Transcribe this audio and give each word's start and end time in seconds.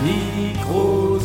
Micro 0.00 1.18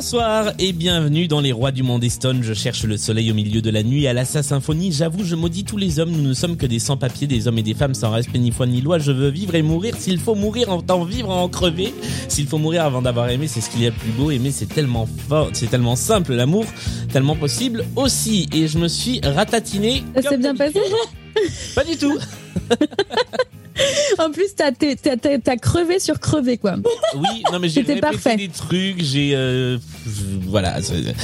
Bonsoir 0.00 0.54
et 0.58 0.72
bienvenue 0.72 1.28
dans 1.28 1.42
les 1.42 1.52
rois 1.52 1.72
du 1.72 1.82
monde 1.82 2.08
Stone. 2.08 2.42
Je 2.42 2.54
cherche 2.54 2.84
le 2.84 2.96
soleil 2.96 3.30
au 3.30 3.34
milieu 3.34 3.60
de 3.60 3.68
la 3.68 3.82
nuit 3.82 4.06
à 4.06 4.14
la 4.14 4.24
sa 4.24 4.42
symphonie. 4.42 4.92
J'avoue, 4.92 5.24
je 5.24 5.34
maudis 5.34 5.62
tous 5.62 5.76
les 5.76 5.98
hommes. 5.98 6.10
Nous 6.10 6.22
ne 6.22 6.32
sommes 6.32 6.56
que 6.56 6.64
des 6.64 6.78
sans-papiers, 6.78 7.26
des 7.26 7.46
hommes 7.46 7.58
et 7.58 7.62
des 7.62 7.74
femmes 7.74 7.92
sans 7.92 8.10
respect 8.10 8.38
ni 8.38 8.50
foi 8.50 8.66
ni 8.66 8.80
loi. 8.80 8.98
Je 8.98 9.12
veux 9.12 9.28
vivre 9.28 9.56
et 9.56 9.60
mourir. 9.60 9.94
S'il 9.98 10.18
faut 10.18 10.34
mourir, 10.34 10.70
en 10.70 11.04
vivre, 11.04 11.28
en 11.28 11.50
crever. 11.50 11.92
S'il 12.28 12.46
faut 12.46 12.56
mourir 12.56 12.86
avant 12.86 13.02
d'avoir 13.02 13.28
aimé, 13.28 13.46
c'est 13.46 13.60
ce 13.60 13.68
qu'il 13.68 13.82
y 13.82 13.86
a 13.86 13.90
de 13.90 13.94
plus 13.94 14.12
beau. 14.12 14.30
Aimer, 14.30 14.52
c'est 14.52 14.70
tellement 14.70 15.06
fort, 15.28 15.50
c'est 15.52 15.68
tellement 15.68 15.96
simple. 15.96 16.32
L'amour, 16.32 16.64
tellement 17.12 17.36
possible 17.36 17.84
aussi. 17.94 18.48
Et 18.54 18.68
je 18.68 18.78
me 18.78 18.88
suis 18.88 19.20
ratatiné. 19.22 20.02
Ça 20.14 20.30
s'est 20.30 20.38
bien 20.38 20.56
passé 20.56 20.80
Pas 21.74 21.84
du 21.84 21.98
tout. 21.98 22.18
En 24.18 24.30
plus, 24.30 24.54
t'as, 24.54 24.72
t'as, 24.72 24.94
t'as, 25.16 25.38
t'as 25.38 25.56
crevé 25.56 25.98
sur 25.98 26.20
crevé, 26.20 26.58
quoi. 26.58 26.74
Oui, 27.14 27.42
non 27.50 27.58
mais 27.58 27.68
j'ai 27.70 27.80
C'était 27.80 27.94
répété 27.94 28.12
parfait. 28.12 28.36
des 28.36 28.48
trucs, 28.48 29.02
j'ai 29.02 29.30
euh, 29.34 29.78
voilà. 30.46 30.82
c'est- 30.82 31.14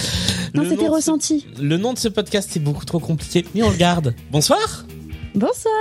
Non, 0.55 0.63
Le 0.63 0.71
c'était 0.71 0.77
nom 0.77 0.83
de 0.83 0.87
ce- 0.87 0.91
ressenti. 0.95 1.47
Le 1.61 1.77
nom 1.77 1.93
de 1.93 1.99
ce 1.99 2.09
podcast 2.09 2.57
est 2.57 2.61
beaucoup 2.61 2.87
trop 2.87 2.99
compliqué, 2.99 3.45
mais 3.55 3.63
on 3.63 3.71
le 3.71 3.77
garde. 3.77 4.15
Bonsoir. 4.31 4.87
Bonsoir. 5.35 5.75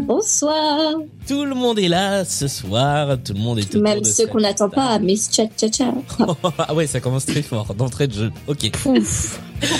Bonsoir. 0.00 0.90
Tout 1.26 1.46
le 1.46 1.54
monde 1.54 1.78
est 1.78 1.88
là 1.88 2.22
ce 2.26 2.48
soir, 2.48 3.16
tout 3.24 3.32
le 3.32 3.40
monde 3.40 3.58
est 3.60 3.64
autour 3.70 3.80
Même 3.82 4.00
de 4.00 4.04
ceux 4.04 4.12
cette 4.12 4.30
qu'on 4.30 4.40
n'attend 4.40 4.68
pas, 4.68 4.98
mais 4.98 5.16
tcha 5.16 5.44
tcha 5.56 5.68
tcha. 5.70 5.94
ah 6.58 6.74
ouais, 6.74 6.86
ça 6.86 7.00
commence 7.00 7.24
très 7.24 7.40
fort 7.40 7.74
d'entrée 7.74 8.08
de 8.08 8.12
jeu. 8.12 8.32
Ok. 8.46 8.70
Ouf. 8.84 9.40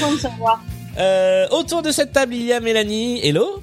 Euh, 0.98 1.46
autour 1.50 1.82
de 1.82 1.90
cette 1.90 2.12
table, 2.12 2.34
il 2.34 2.44
y 2.44 2.52
a 2.52 2.60
Mélanie. 2.60 3.20
Hello. 3.26 3.60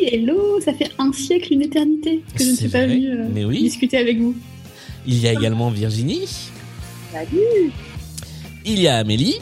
Hello, 0.00 0.60
ça 0.60 0.72
fait 0.72 0.90
un 0.98 1.12
siècle, 1.12 1.52
une 1.52 1.62
éternité 1.62 2.22
que 2.36 2.44
je 2.44 2.50
ne 2.50 2.54
suis 2.56 2.68
pas 2.68 2.86
venue 2.86 3.10
euh, 3.10 3.26
mais 3.32 3.44
oui. 3.44 3.62
discuter 3.62 3.96
avec 3.98 4.18
vous. 4.20 4.34
Il 5.06 5.18
y 5.20 5.26
a 5.26 5.32
également 5.32 5.70
Virginie. 5.70 6.28
Salut 7.12 7.72
Il 8.64 8.80
y 8.80 8.86
a 8.88 8.96
Amélie. 8.98 9.36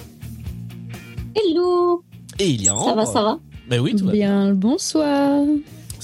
Hello. 1.35 2.03
Et 2.39 2.49
il 2.49 2.63
y 2.63 2.69
a 2.69 2.73
Ça 2.73 2.77
Ambre. 2.77 2.97
va, 2.97 3.07
ça 3.07 3.23
va 3.23 3.39
Ben 3.69 3.81
oui, 3.81 3.95
tout 3.95 4.07
va 4.07 4.13
Bien 4.13 4.49
le 4.49 4.55
bonsoir. 4.55 5.43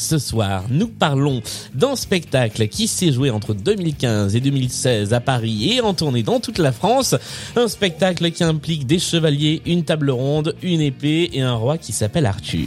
Ce 0.00 0.18
soir, 0.18 0.64
nous 0.70 0.88
parlons 0.88 1.42
d'un 1.74 1.94
spectacle 1.94 2.68
qui 2.68 2.88
s'est 2.88 3.12
joué 3.12 3.28
entre 3.28 3.52
2015 3.52 4.34
et 4.34 4.40
2016 4.40 5.12
à 5.12 5.20
Paris 5.20 5.74
et 5.74 5.82
en 5.82 5.92
tournée 5.92 6.22
dans 6.22 6.40
toute 6.40 6.56
la 6.56 6.72
France. 6.72 7.14
Un 7.54 7.68
spectacle 7.68 8.30
qui 8.30 8.42
implique 8.42 8.86
des 8.86 8.98
chevaliers, 8.98 9.60
une 9.66 9.84
table 9.84 10.10
ronde, 10.10 10.56
une 10.62 10.80
épée 10.80 11.28
et 11.34 11.42
un 11.42 11.52
roi 11.52 11.76
qui 11.76 11.92
s'appelle 11.92 12.24
Arthur. 12.24 12.66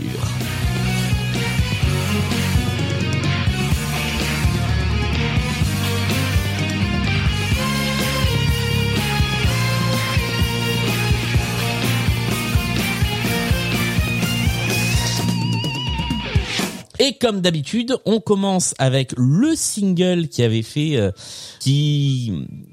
Et 17.05 17.17
comme 17.17 17.41
d'habitude, 17.41 17.97
on 18.05 18.21
commence 18.21 18.73
avec 18.77 19.11
le 19.17 19.57
single 19.57 20.29
qui 20.29 20.41
avait 20.41 20.61
fait, 20.61 20.95
euh, 20.95 21.11
qui, 21.59 22.31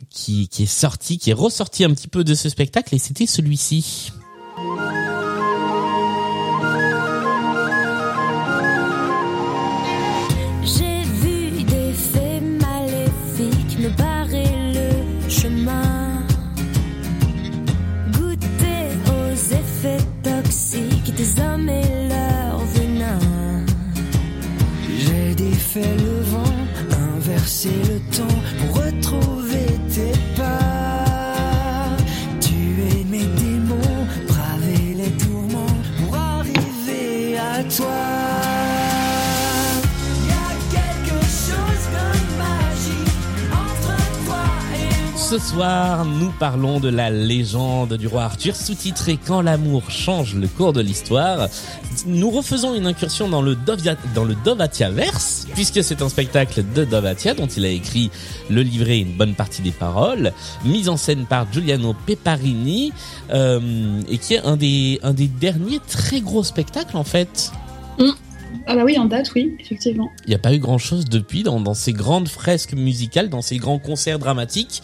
qui, 0.08 0.46
qui 0.46 0.62
est 0.62 0.66
sorti, 0.66 1.18
qui 1.18 1.30
est 1.30 1.34
ressorti 1.34 1.82
un 1.82 1.90
petit 1.90 2.06
peu 2.06 2.22
de 2.22 2.34
ce 2.34 2.48
spectacle, 2.48 2.94
et 2.94 2.98
c'était 2.98 3.26
celui-ci. 3.26 4.12
Inversé 27.66 27.70
le 27.92 27.98
temps 28.16 28.38
pour 28.58 28.84
retrouver 28.84 29.66
tes 29.94 30.12
pas. 30.36 31.96
Tuer 32.40 33.04
mes 33.08 33.24
démons, 33.24 34.06
braver 34.28 34.94
les 34.96 35.10
tourments 35.12 35.66
pour 35.98 36.16
arriver 36.16 37.38
à 37.38 37.62
toi. 37.64 37.86
Y 40.26 40.32
a 40.32 40.50
quelque 40.70 41.20
chose 41.24 41.84
de 41.96 42.06
magique 42.38 43.16
entre 43.52 43.96
toi 44.24 44.44
et 44.74 45.10
moi. 45.10 45.18
Ce 45.18 45.38
soir, 45.38 46.04
nous 46.04 46.32
parlons 46.38 46.80
de 46.80 46.88
la 46.88 47.10
légende 47.10 47.94
du 47.94 48.06
roi 48.06 48.24
Arthur, 48.24 48.56
sous-titré 48.56 49.18
Quand 49.24 49.42
l'amour 49.42 49.90
change 49.90 50.34
le 50.34 50.48
cours 50.48 50.72
de 50.72 50.80
l'histoire. 50.80 51.48
Nous 52.06 52.30
refaisons 52.30 52.74
une 52.74 52.86
incursion 52.86 53.28
dans 53.28 53.42
le, 53.42 53.54
Dovia, 53.54 53.96
dans 54.14 54.24
le 54.24 54.34
Dovatia-verse, 54.44 55.46
puisque 55.54 55.82
c'est 55.82 56.02
un 56.02 56.08
spectacle 56.08 56.64
de 56.74 56.84
Dovatia 56.84 57.34
dont 57.34 57.46
il 57.46 57.64
a 57.64 57.68
écrit 57.68 58.10
le 58.48 58.62
livret 58.62 58.98
et 58.98 59.00
une 59.00 59.16
bonne 59.16 59.34
partie 59.34 59.62
des 59.62 59.70
paroles, 59.70 60.32
mise 60.64 60.88
en 60.88 60.96
scène 60.96 61.26
par 61.26 61.52
Giuliano 61.52 61.94
Peparini, 62.06 62.92
euh, 63.32 64.00
et 64.08 64.18
qui 64.18 64.34
est 64.34 64.44
un 64.44 64.56
des, 64.56 65.00
un 65.02 65.12
des 65.12 65.28
derniers 65.28 65.80
très 65.88 66.20
gros 66.20 66.44
spectacles 66.44 66.96
en 66.96 67.04
fait. 67.04 67.52
Ah 68.66 68.74
bah 68.74 68.82
oui, 68.84 68.98
en 68.98 69.04
date, 69.04 69.32
oui, 69.34 69.56
effectivement. 69.60 70.10
Il 70.26 70.30
n'y 70.30 70.34
a 70.34 70.38
pas 70.38 70.54
eu 70.54 70.58
grand-chose 70.58 71.04
depuis 71.04 71.42
dans, 71.42 71.60
dans 71.60 71.74
ces 71.74 71.92
grandes 71.92 72.28
fresques 72.28 72.74
musicales, 72.74 73.28
dans 73.28 73.42
ces 73.42 73.56
grands 73.58 73.78
concerts 73.78 74.18
dramatiques. 74.18 74.82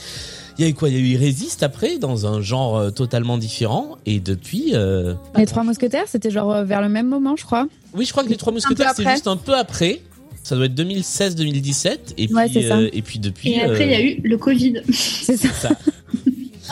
Il 0.59 0.65
y 0.65 0.67
a 0.67 0.71
eu 0.71 0.75
quoi? 0.75 0.89
Il 0.89 0.95
y 0.95 0.99
a 0.99 1.01
eu 1.01 1.07
Irésiste 1.15 1.63
après, 1.63 1.99
dans 1.99 2.27
un 2.27 2.41
genre 2.41 2.77
euh, 2.79 2.91
totalement 2.91 3.37
différent. 3.39 3.99
Et 4.07 4.21
depuis... 4.21 4.71
euh, 4.75 5.15
Les 5.37 5.45
Trois 5.47 5.63
Mousquetaires, 5.65 6.05
c'était 6.07 6.31
genre 6.31 6.51
euh, 6.53 6.65
vers 6.65 6.81
le 6.81 6.89
même 6.89 7.07
moment, 7.09 7.37
je 7.37 7.45
crois. 7.45 7.67
Oui, 7.95 8.05
je 8.07 8.11
crois 8.13 8.25
que 8.25 8.29
Les 8.31 8.37
Trois 8.37 8.53
Mousquetaires, 8.53 8.93
c'est 8.97 9.09
juste 9.09 9.27
un 9.27 9.37
peu 9.37 9.55
après. 9.55 10.01
Ça 10.43 10.55
doit 10.57 10.67
être 10.67 10.75
2016-2017. 10.75 11.99
Et, 12.19 12.33
Ouais, 12.33 12.49
puis, 12.49 12.71
euh, 12.71 12.89
et 12.93 13.03
puis 13.03 13.19
depuis... 13.19 13.53
Et 13.53 13.63
après, 13.63 13.85
il 13.87 13.91
y 13.91 13.95
a 13.95 14.01
eu 14.01 14.21
le 14.23 14.39
Covid. 14.39 14.81
C'est 14.93 15.37
ça. 15.37 15.49
ça. 15.53 15.69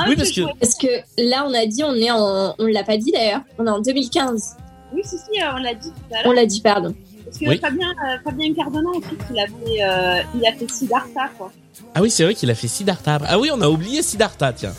oui, 0.09 0.17
parce 0.17 0.31
que... 0.31 0.41
Parce 0.61 0.75
que 0.77 0.87
là, 1.19 1.45
on 1.47 1.53
a 1.53 1.67
dit, 1.67 1.83
on 1.85 1.95
est 1.95 2.11
en, 2.11 2.55
on 2.59 2.67
l'a 2.67 2.85
pas 2.85 2.97
dit 2.97 3.11
d'ailleurs. 3.13 3.43
On 3.59 3.67
est 3.67 3.71
en 3.71 3.81
2015. 3.81 4.57
Oui, 4.95 5.03
si, 5.05 5.17
si, 5.17 5.41
on 5.53 5.57
l'a 5.59 5.75
dit 5.75 5.89
tout 5.89 6.15
à 6.15 6.21
On 6.21 6.31
l'heure. 6.31 6.35
l'a 6.35 6.47
dit, 6.47 6.61
pardon. 6.61 6.95
Parce 7.35 7.45
que 7.45 7.49
Oui. 7.51 7.59
Fabien, 7.59 7.91
euh, 7.91 8.17
Fabien 8.23 8.55
Cardona, 8.55 8.91
ensuite, 8.91 9.21
il, 9.33 9.41
avait, 9.41 9.83
euh, 9.83 10.23
il 10.37 10.47
a 10.47 10.53
fait 10.53 10.71
Siddhartha, 10.71 11.31
quoi. 11.37 11.51
Ah 11.95 12.01
oui, 12.01 12.09
c'est 12.11 12.23
vrai 12.23 12.35
qu'il 12.35 12.49
a 12.51 12.55
fait 12.55 12.69
Siddhartha. 12.69 13.19
Ah 13.27 13.39
oui, 13.41 13.51
on 13.53 13.61
a 13.61 13.69
oublié 13.69 14.03
Siddhartha, 14.03 14.53
tiens. 14.53 14.73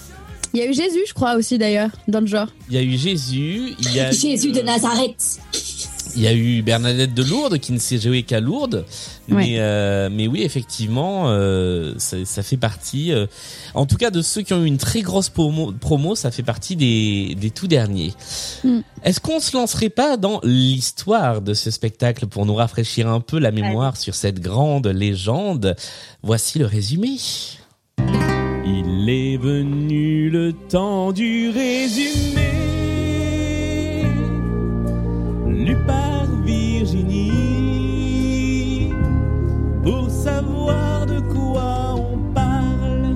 Il 0.54 0.60
y 0.60 0.64
a 0.64 0.68
eu 0.68 0.74
Jésus, 0.74 1.02
je 1.06 1.14
crois, 1.14 1.36
aussi, 1.36 1.58
d'ailleurs, 1.58 1.90
dans 2.08 2.22
le 2.22 2.28
genre. 2.28 2.48
Il 2.70 2.76
y 2.76 2.78
a 2.78 2.82
eu 2.82 2.98
Jésus, 2.98 3.74
il 3.78 3.94
y 3.94 4.00
a 4.00 4.10
Jésus 4.12 4.50
eu, 4.50 4.52
de 4.54 4.60
euh, 4.60 4.64
Nazareth. 4.64 5.40
Il 6.16 6.22
y 6.22 6.28
a 6.28 6.34
eu 6.34 6.62
Bernadette 6.62 7.14
de 7.14 7.24
Lourdes 7.24 7.60
qui 7.60 7.74
ne 7.74 7.78
s'est 7.78 7.98
jouée 7.98 8.24
qu'à 8.24 8.40
Lourdes, 8.40 8.86
mais 9.28 9.56
euh, 9.60 10.10
mais 10.12 10.28
oui 10.28 10.44
effectivement 10.44 11.26
euh, 11.28 11.94
ça, 11.98 12.24
ça 12.24 12.42
fait 12.42 12.58
partie, 12.58 13.12
euh, 13.12 13.26
en 13.74 13.86
tout 13.86 13.98
cas 13.98 14.12
de 14.12 14.22
ceux 14.22 14.42
qui 14.42 14.54
ont 14.54 14.64
eu 14.64 14.68
une 14.68 14.78
très 14.78 15.02
grosse 15.02 15.30
promo, 15.30 15.74
promo 15.74 16.16
ça 16.16 16.32
fait 16.32 16.44
partie 16.44 16.76
des 16.76 17.36
des 17.36 17.50
tout 17.50 17.68
derniers. 17.68 18.14
Mm. 18.64 18.80
Est-ce 19.04 19.20
qu'on 19.20 19.40
se 19.40 19.56
lancerait 19.56 19.90
pas 19.90 20.16
dans 20.16 20.40
l'histoire 20.44 21.42
de 21.42 21.54
ce 21.54 21.70
spectacle 21.70 22.28
pour 22.28 22.46
nous 22.46 22.56
rafraîchir 22.56 23.10
un 23.10 23.20
peu 23.20 23.38
la 23.38 23.52
mémoire 23.52 23.98
sur 23.98 24.16
cette 24.16 24.40
grande 24.40 24.88
légende? 24.88 25.76
Voici 26.24 26.60
le 26.60 26.66
résumé. 26.66 27.18
Il 27.98 29.10
est 29.10 29.38
venu 29.38 30.30
le 30.30 30.54
temps 30.54 31.12
du 31.12 31.50
résumé 31.50 32.75
lue 35.66 35.84
par 35.88 36.26
Virginie 36.44 37.32
pour 39.84 40.10
savoir 40.10 41.06
de 41.08 41.20
quoi 41.20 41.96
on 41.96 42.34
parle. 42.34 43.16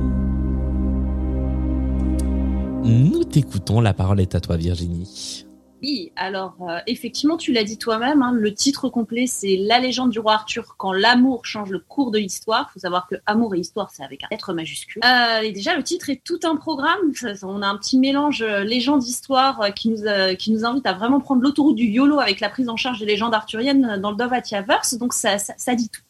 Nous 2.83 3.23
t'écoutons, 3.23 3.81
la 3.81 3.93
parole 3.93 4.19
est 4.19 4.33
à 4.33 4.39
toi 4.39 4.57
Virginie. 4.57 5.45
Oui, 5.81 6.11
alors 6.15 6.55
euh, 6.61 6.79
effectivement, 6.87 7.37
tu 7.37 7.53
l'as 7.53 7.63
dit 7.63 7.77
toi-même, 7.77 8.21
hein, 8.21 8.31
le 8.33 8.53
titre 8.53 8.89
complet 8.89 9.27
c'est 9.27 9.55
La 9.55 9.79
légende 9.79 10.09
du 10.09 10.19
roi 10.19 10.33
Arthur 10.33 10.75
quand 10.77 10.91
l'amour 10.91 11.45
change 11.45 11.69
le 11.69 11.79
cours 11.79 12.11
de 12.11 12.19
l'histoire. 12.19 12.67
Il 12.69 12.73
faut 12.73 12.79
savoir 12.79 13.07
que 13.07 13.15
amour 13.25 13.55
et 13.55 13.59
histoire 13.59 13.89
c'est 13.91 14.03
avec 14.03 14.23
un 14.23 14.27
lettre 14.29 14.53
majuscule. 14.53 15.01
Euh, 15.05 15.41
et 15.41 15.51
déjà, 15.51 15.75
le 15.75 15.83
titre 15.83 16.09
est 16.09 16.21
tout 16.23 16.39
un 16.43 16.57
programme. 16.57 16.99
On 17.43 17.61
a 17.61 17.67
un 17.67 17.77
petit 17.77 17.97
mélange 17.97 18.41
euh, 18.41 18.63
légende 18.63 19.03
histoire 19.03 19.61
euh, 19.61 19.69
qui 19.69 19.89
nous 19.89 19.99
qui 20.37 20.51
nous 20.51 20.65
invite 20.65 20.85
à 20.85 20.93
vraiment 20.93 21.19
prendre 21.19 21.41
l'autoroute 21.41 21.75
du 21.75 21.85
YOLO 21.85 22.19
avec 22.19 22.39
la 22.39 22.49
prise 22.49 22.69
en 22.69 22.75
charge 22.75 22.99
des 22.99 23.05
légendes 23.05 23.33
arthuriennes 23.33 23.97
dans 24.01 24.11
le 24.11 24.17
Dovatiaverse. 24.17 24.95
Donc 24.95 25.13
ça, 25.13 25.37
ça, 25.37 25.53
ça 25.57 25.75
dit 25.75 25.89
tout. 25.89 26.01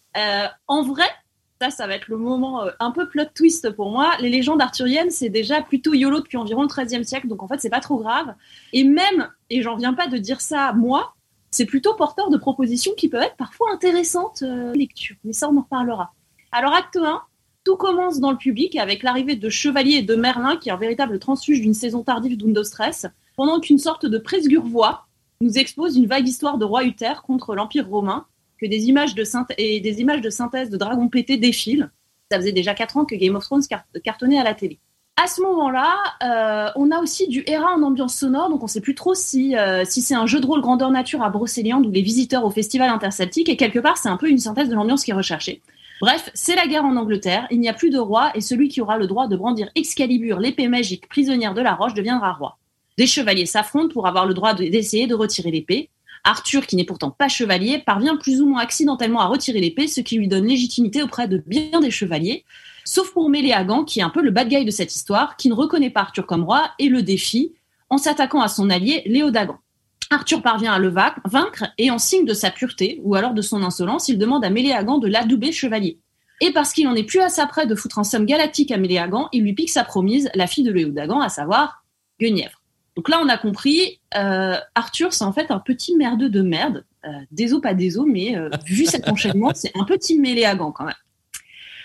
En 0.68 0.84
vrai, 0.84 1.06
ça, 1.62 1.70
ça 1.70 1.88
va 1.88 1.96
être 1.96 2.08
le 2.08 2.18
moment 2.18 2.64
euh, 2.64 2.72
un 2.80 2.92
peu 2.92 3.10
plot 3.10 3.26
twist 3.36 3.70
pour 3.72 3.92
moi. 3.92 4.14
Les 4.22 4.30
légendes 4.30 4.62
arthuriennes, 4.62 5.12
c'est 5.12 5.30
déjà 5.30 5.62
plutôt 5.62 5.94
YOLO 5.94 6.22
depuis 6.22 6.38
environ 6.38 6.64
le 6.64 6.68
XIIIe 6.68 7.04
siècle, 7.04 7.28
donc 7.28 7.44
en 7.44 7.48
fait, 7.48 7.60
c'est 7.60 7.70
pas 7.70 7.82
trop 7.82 7.98
grave. 7.98 8.34
Et 8.72 8.86
même, 8.86 9.30
et 9.50 9.62
j'en 9.62 9.76
viens 9.76 9.94
pas 9.94 10.08
de 10.08 10.18
dire 10.18 10.40
ça 10.40 10.72
moi, 10.74 11.16
c'est 11.52 11.66
plutôt 11.66 11.96
porteur 11.96 12.30
de 12.30 12.38
propositions 12.38 12.94
qui 12.96 13.10
peuvent 13.10 13.24
être 13.24 13.36
parfois 13.36 13.68
intéressantes 13.74 14.44
euh, 14.44 14.74
lecture. 14.74 15.18
Mais 15.26 15.34
ça, 15.34 15.50
on 15.50 15.58
en 15.58 15.62
reparlera. 15.62 16.14
Alors, 16.54 16.74
acte 16.74 16.96
1, 16.96 17.22
tout 17.66 17.76
commence 17.76 18.22
dans 18.22 18.32
le 18.32 18.38
public 18.38 18.78
avec 18.78 19.04
l'arrivée 19.04 19.36
de 19.36 19.50
Chevalier 19.50 19.96
et 19.96 20.02
de 20.02 20.16
Merlin, 20.16 20.56
qui 20.56 20.70
est 20.70 20.72
un 20.72 20.78
véritable 20.78 21.20
transfuge 21.20 21.60
d'une 21.60 21.74
saison 21.74 22.04
tardive 22.04 22.38
d'Undostress, 22.38 23.06
pendant 23.36 23.60
qu'une 23.60 23.80
sorte 23.80 24.06
de 24.06 24.18
presgurvois 24.18 25.08
nous 25.42 25.58
expose 25.58 25.98
une 25.98 26.08
vague 26.08 26.28
histoire 26.28 26.58
de 26.58 26.66
roi 26.66 26.86
Uther 26.86 27.16
contre 27.26 27.56
l'Empire 27.56 27.88
romain, 27.90 28.26
que 28.60 28.66
des 28.68 28.90
images 28.90 29.16
de 29.16 29.24
synthèse 30.30 30.70
de 30.70 30.78
dragons 30.78 31.08
pétés 31.08 31.38
défilent. 31.38 31.90
Ça 32.32 32.38
faisait 32.38 32.52
déjà 32.52 32.74
4 32.74 32.98
ans 32.98 33.06
que 33.06 33.16
Game 33.16 33.36
of 33.36 33.44
Thrones 33.44 33.64
car- 33.70 33.84
cartonnait 34.04 34.40
à 34.40 34.44
la 34.44 34.54
télé. 34.54 34.80
À 35.22 35.28
ce 35.28 35.42
moment-là, 35.42 35.96
euh, 36.24 36.72
on 36.78 36.92
a 36.92 37.00
aussi 37.00 37.28
du 37.28 37.44
Hera 37.46 37.74
en 37.76 37.84
ambiance 37.84 38.16
sonore, 38.16 38.50
donc 38.50 38.64
on 38.64 38.68
sait 38.68 38.80
plus 38.80 38.96
trop 38.96 39.14
si, 39.14 39.58
euh, 39.58 39.84
si 39.86 40.02
c'est 40.02 40.16
un 40.16 40.26
jeu 40.26 40.40
de 40.40 40.46
rôle 40.46 40.62
grandeur 40.62 40.92
nature 40.92 41.22
à 41.24 41.30
Brocéliande 41.30 41.86
ou 41.86 41.92
les 41.92 42.02
visiteurs 42.02 42.46
au 42.46 42.50
festival 42.52 42.90
interceltique, 42.90 43.50
et 43.50 43.58
quelque 43.58 43.80
part 43.80 43.98
c'est 43.98 44.08
un 44.08 44.16
peu 44.16 44.30
une 44.30 44.38
synthèse 44.38 44.70
de 44.70 44.76
l'ambiance 44.76 45.04
qui 45.04 45.12
est 45.12 45.16
recherchée. 45.16 45.62
Bref, 46.00 46.30
c'est 46.34 46.56
la 46.56 46.68
guerre 46.68 46.86
en 46.86 46.96
Angleterre, 46.96 47.48
il 47.52 47.60
n'y 47.60 47.68
a 47.68 47.74
plus 47.74 47.90
de 47.90 47.98
roi, 48.00 48.32
et 48.34 48.40
celui 48.40 48.70
qui 48.70 48.80
aura 48.80 48.98
le 48.98 49.08
droit 49.08 49.28
de 49.28 49.36
brandir 49.36 49.70
Excalibur, 49.76 50.40
l'épée 50.40 50.70
magique 50.70 51.10
prisonnière 51.10 51.54
de 51.54 51.60
la 51.62 51.74
roche, 51.76 51.94
deviendra 51.94 52.32
roi. 52.32 52.58
Des 52.98 53.06
chevaliers 53.08 53.46
s'affrontent 53.46 53.92
pour 53.94 54.08
avoir 54.08 54.26
le 54.26 54.34
droit 54.34 54.54
de- 54.54 54.64
d'essayer 54.70 55.06
de 55.08 55.16
retirer 55.16 55.52
l'épée. 55.52 55.90
Arthur, 56.24 56.68
qui 56.68 56.76
n'est 56.76 56.84
pourtant 56.84 57.12
pas 57.12 57.28
chevalier, 57.28 57.80
parvient 57.80 58.18
plus 58.18 58.42
ou 58.42 58.46
moins 58.46 58.62
accidentellement 58.62 59.22
à 59.22 59.28
retirer 59.28 59.60
l'épée, 59.60 59.88
ce 59.88 60.02
qui 60.02 60.18
lui 60.18 60.28
donne 60.28 60.46
légitimité 60.46 61.02
auprès 61.02 61.28
de 61.28 61.44
bien 61.48 61.80
des 61.80 61.92
chevaliers, 61.92 62.44
sauf 62.86 63.12
pour 63.12 63.30
Méléagan, 63.30 63.84
qui 63.84 64.00
est 64.00 64.04
un 64.04 64.10
peu 64.10 64.22
le 64.22 64.32
bad 64.32 64.50
guy 64.50 64.66
de 64.66 64.72
cette 64.72 64.94
histoire, 64.94 65.38
qui 65.38 65.50
ne 65.50 65.54
reconnaît 65.54 65.90
pas 65.90 66.02
Arthur 66.02 66.26
comme 66.26 66.44
roi 66.44 66.72
et 66.80 66.90
le 66.90 67.02
défie 67.02 67.54
en 67.90 67.98
s'attaquant 67.98 68.42
à 68.42 68.48
son 68.48 68.70
allié 68.70 69.02
Léodagan. 69.06 69.58
Arthur 70.12 70.42
parvient 70.42 70.74
à 70.74 70.80
le 70.80 70.90
va- 70.90 71.16
vaincre 71.26 71.66
et 71.78 71.92
en 71.92 72.00
signe 72.00 72.26
de 72.26 72.34
sa 72.34 72.50
pureté, 72.52 73.00
ou 73.04 73.16
alors 73.16 73.34
de 73.34 73.42
son 73.42 73.64
insolence, 73.64 74.10
il 74.10 74.18
demande 74.18 74.44
à 74.44 74.50
Méléagan 74.50 74.98
de 74.98 75.08
l'adouber 75.08 75.52
chevalier. 75.52 76.00
Et 76.42 76.52
parce 76.52 76.74
qu'il 76.74 76.88
en 76.88 76.96
est 76.96 77.04
plus 77.04 77.20
à 77.20 77.30
sa 77.30 77.46
près 77.48 77.68
de 77.68 77.76
foutre 77.76 78.00
un 78.00 78.04
somme 78.04 78.26
galactique 78.26 78.72
à 78.72 78.78
Méléagan, 78.78 79.30
il 79.34 79.44
lui 79.44 79.54
pique 79.54 79.70
sa 79.70 79.84
promise, 79.84 80.30
la 80.36 80.48
fille 80.48 80.64
de 80.64 80.72
Léodagan, 80.72 81.20
à 81.20 81.30
savoir 81.30 81.84
Guenièvre. 82.20 82.59
Donc 83.00 83.08
là, 83.08 83.22
on 83.24 83.30
a 83.30 83.38
compris, 83.38 84.02
euh, 84.18 84.58
Arthur, 84.76 85.14
c'est 85.14 85.24
en 85.24 85.32
fait 85.32 85.52
un 85.52 85.60
petit 85.60 85.96
merdeux 85.96 86.28
de 86.28 86.42
merde. 86.42 86.84
Euh, 87.06 87.12
déso, 87.32 87.62
pas 87.62 87.74
déso, 87.74 88.04
mais 88.04 88.36
euh, 88.36 88.50
vu 88.66 88.86
cet 88.86 89.08
enchaînement, 89.10 89.54
c'est 89.56 89.72
un 89.80 89.86
petit 89.86 90.20
Méléagan 90.20 90.74
quand 90.74 90.84
même. 90.84 90.98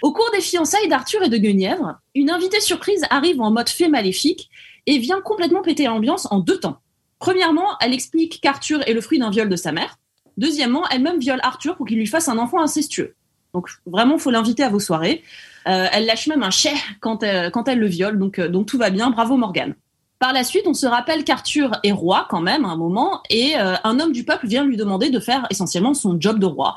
Au 0.02 0.12
cours 0.12 0.28
des 0.34 0.40
fiançailles 0.40 0.88
d'Arthur 0.88 1.22
et 1.22 1.28
de 1.28 1.36
Guenièvre, 1.36 2.00
une 2.16 2.30
invitée 2.30 2.58
surprise 2.58 3.04
arrive 3.10 3.40
en 3.40 3.52
mode 3.52 3.68
fée 3.68 3.86
maléfique 3.86 4.50
et 4.86 4.98
vient 4.98 5.20
complètement 5.20 5.62
péter 5.62 5.84
l'ambiance 5.84 6.26
en 6.32 6.40
deux 6.40 6.58
temps. 6.58 6.80
Premièrement, 7.20 7.78
elle 7.80 7.94
explique 7.94 8.40
qu'Arthur 8.40 8.82
est 8.88 8.92
le 8.92 9.00
fruit 9.00 9.20
d'un 9.20 9.30
viol 9.30 9.48
de 9.48 9.54
sa 9.54 9.70
mère. 9.70 10.00
Deuxièmement, 10.36 10.82
elle-même 10.88 11.20
viole 11.20 11.38
Arthur 11.44 11.76
pour 11.76 11.86
qu'il 11.86 11.98
lui 11.98 12.08
fasse 12.08 12.28
un 12.28 12.38
enfant 12.38 12.60
incestueux. 12.60 13.14
Donc 13.52 13.68
vraiment, 13.86 14.18
faut 14.18 14.32
l'inviter 14.32 14.64
à 14.64 14.68
vos 14.68 14.80
soirées. 14.80 15.22
Euh, 15.68 15.86
elle 15.92 16.06
lâche 16.06 16.26
même 16.26 16.42
un 16.42 16.50
chais 16.50 16.74
quand 16.98 17.22
elle, 17.22 17.52
quand 17.52 17.68
elle 17.68 17.78
le 17.78 17.86
viole, 17.86 18.18
donc, 18.18 18.40
donc 18.40 18.66
tout 18.66 18.78
va 18.78 18.90
bien. 18.90 19.10
Bravo 19.10 19.36
Morgane. 19.36 19.76
Par 20.18 20.32
la 20.32 20.44
suite, 20.44 20.66
on 20.66 20.74
se 20.74 20.86
rappelle 20.86 21.24
qu'Arthur 21.24 21.72
est 21.82 21.92
roi 21.92 22.26
quand 22.30 22.40
même 22.40 22.64
à 22.64 22.68
un 22.68 22.76
moment, 22.76 23.20
et 23.30 23.56
euh, 23.56 23.74
un 23.84 24.00
homme 24.00 24.12
du 24.12 24.24
peuple 24.24 24.46
vient 24.46 24.64
lui 24.64 24.76
demander 24.76 25.10
de 25.10 25.20
faire 25.20 25.46
essentiellement 25.50 25.92
son 25.92 26.18
job 26.18 26.38
de 26.38 26.46
roi. 26.46 26.76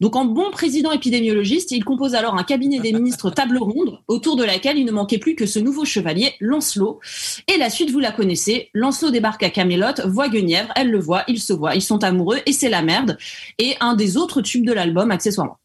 Donc 0.00 0.14
en 0.14 0.26
bon 0.26 0.50
président 0.50 0.92
épidémiologiste, 0.92 1.70
il 1.72 1.84
compose 1.84 2.14
alors 2.14 2.36
un 2.36 2.42
cabinet 2.42 2.80
des 2.80 2.92
ministres 2.92 3.30
table 3.30 3.58
ronde, 3.58 4.00
autour 4.08 4.36
de 4.36 4.44
laquelle 4.44 4.78
il 4.78 4.84
ne 4.84 4.92
manquait 4.92 5.18
plus 5.18 5.34
que 5.34 5.46
ce 5.46 5.58
nouveau 5.58 5.84
chevalier, 5.84 6.34
Lancelot. 6.40 7.00
Et 7.48 7.56
la 7.56 7.70
suite, 7.70 7.90
vous 7.90 7.98
la 7.98 8.12
connaissez, 8.12 8.70
Lancelot 8.74 9.10
débarque 9.10 9.42
à 9.42 9.50
Camelot, 9.50 10.06
voit 10.06 10.28
Guenièvre, 10.28 10.70
elle 10.76 10.90
le 10.90 10.98
voit, 10.98 11.24
ils 11.28 11.40
se 11.40 11.52
voient, 11.52 11.74
ils 11.74 11.82
sont 11.82 12.04
amoureux, 12.04 12.38
et 12.44 12.52
c'est 12.52 12.68
la 12.68 12.82
merde. 12.82 13.16
Et 13.58 13.76
un 13.80 13.94
des 13.94 14.16
autres 14.16 14.42
tubes 14.42 14.66
de 14.66 14.72
l'album, 14.72 15.10
accessoirement. 15.10 15.58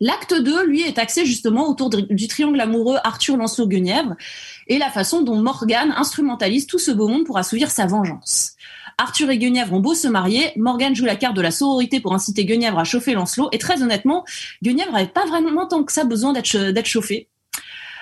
L'acte 0.00 0.34
2, 0.34 0.66
lui, 0.66 0.80
est 0.80 0.98
axé 0.98 1.26
justement 1.26 1.68
autour 1.68 1.90
du 1.90 2.26
triangle 2.26 2.60
amoureux 2.60 2.96
Arthur-Lancelot-Guenièvre 3.04 4.16
et 4.66 4.78
la 4.78 4.90
façon 4.90 5.20
dont 5.20 5.36
Morgane 5.36 5.92
instrumentalise 5.92 6.66
tout 6.66 6.78
ce 6.78 6.90
beau 6.90 7.06
monde 7.06 7.24
pour 7.24 7.36
assouvir 7.36 7.70
sa 7.70 7.86
vengeance. 7.86 8.54
Arthur 8.96 9.30
et 9.30 9.38
Guenièvre 9.38 9.72
ont 9.74 9.80
beau 9.80 9.94
se 9.94 10.08
marier, 10.08 10.52
Morgane 10.56 10.94
joue 10.94 11.04
la 11.04 11.16
carte 11.16 11.36
de 11.36 11.40
la 11.40 11.50
sororité 11.50 12.00
pour 12.00 12.14
inciter 12.14 12.44
Guenièvre 12.44 12.78
à 12.78 12.84
chauffer 12.84 13.14
Lancelot, 13.14 13.48
et 13.52 13.58
très 13.58 13.82
honnêtement, 13.82 14.24
Guenièvre 14.62 14.92
n'avait 14.92 15.06
pas 15.06 15.26
vraiment 15.26 15.66
tant 15.66 15.84
que 15.84 15.92
ça 15.92 16.04
besoin 16.04 16.32
d'être 16.32 16.70
d'être 16.70 16.86
chauffée. 16.86 17.28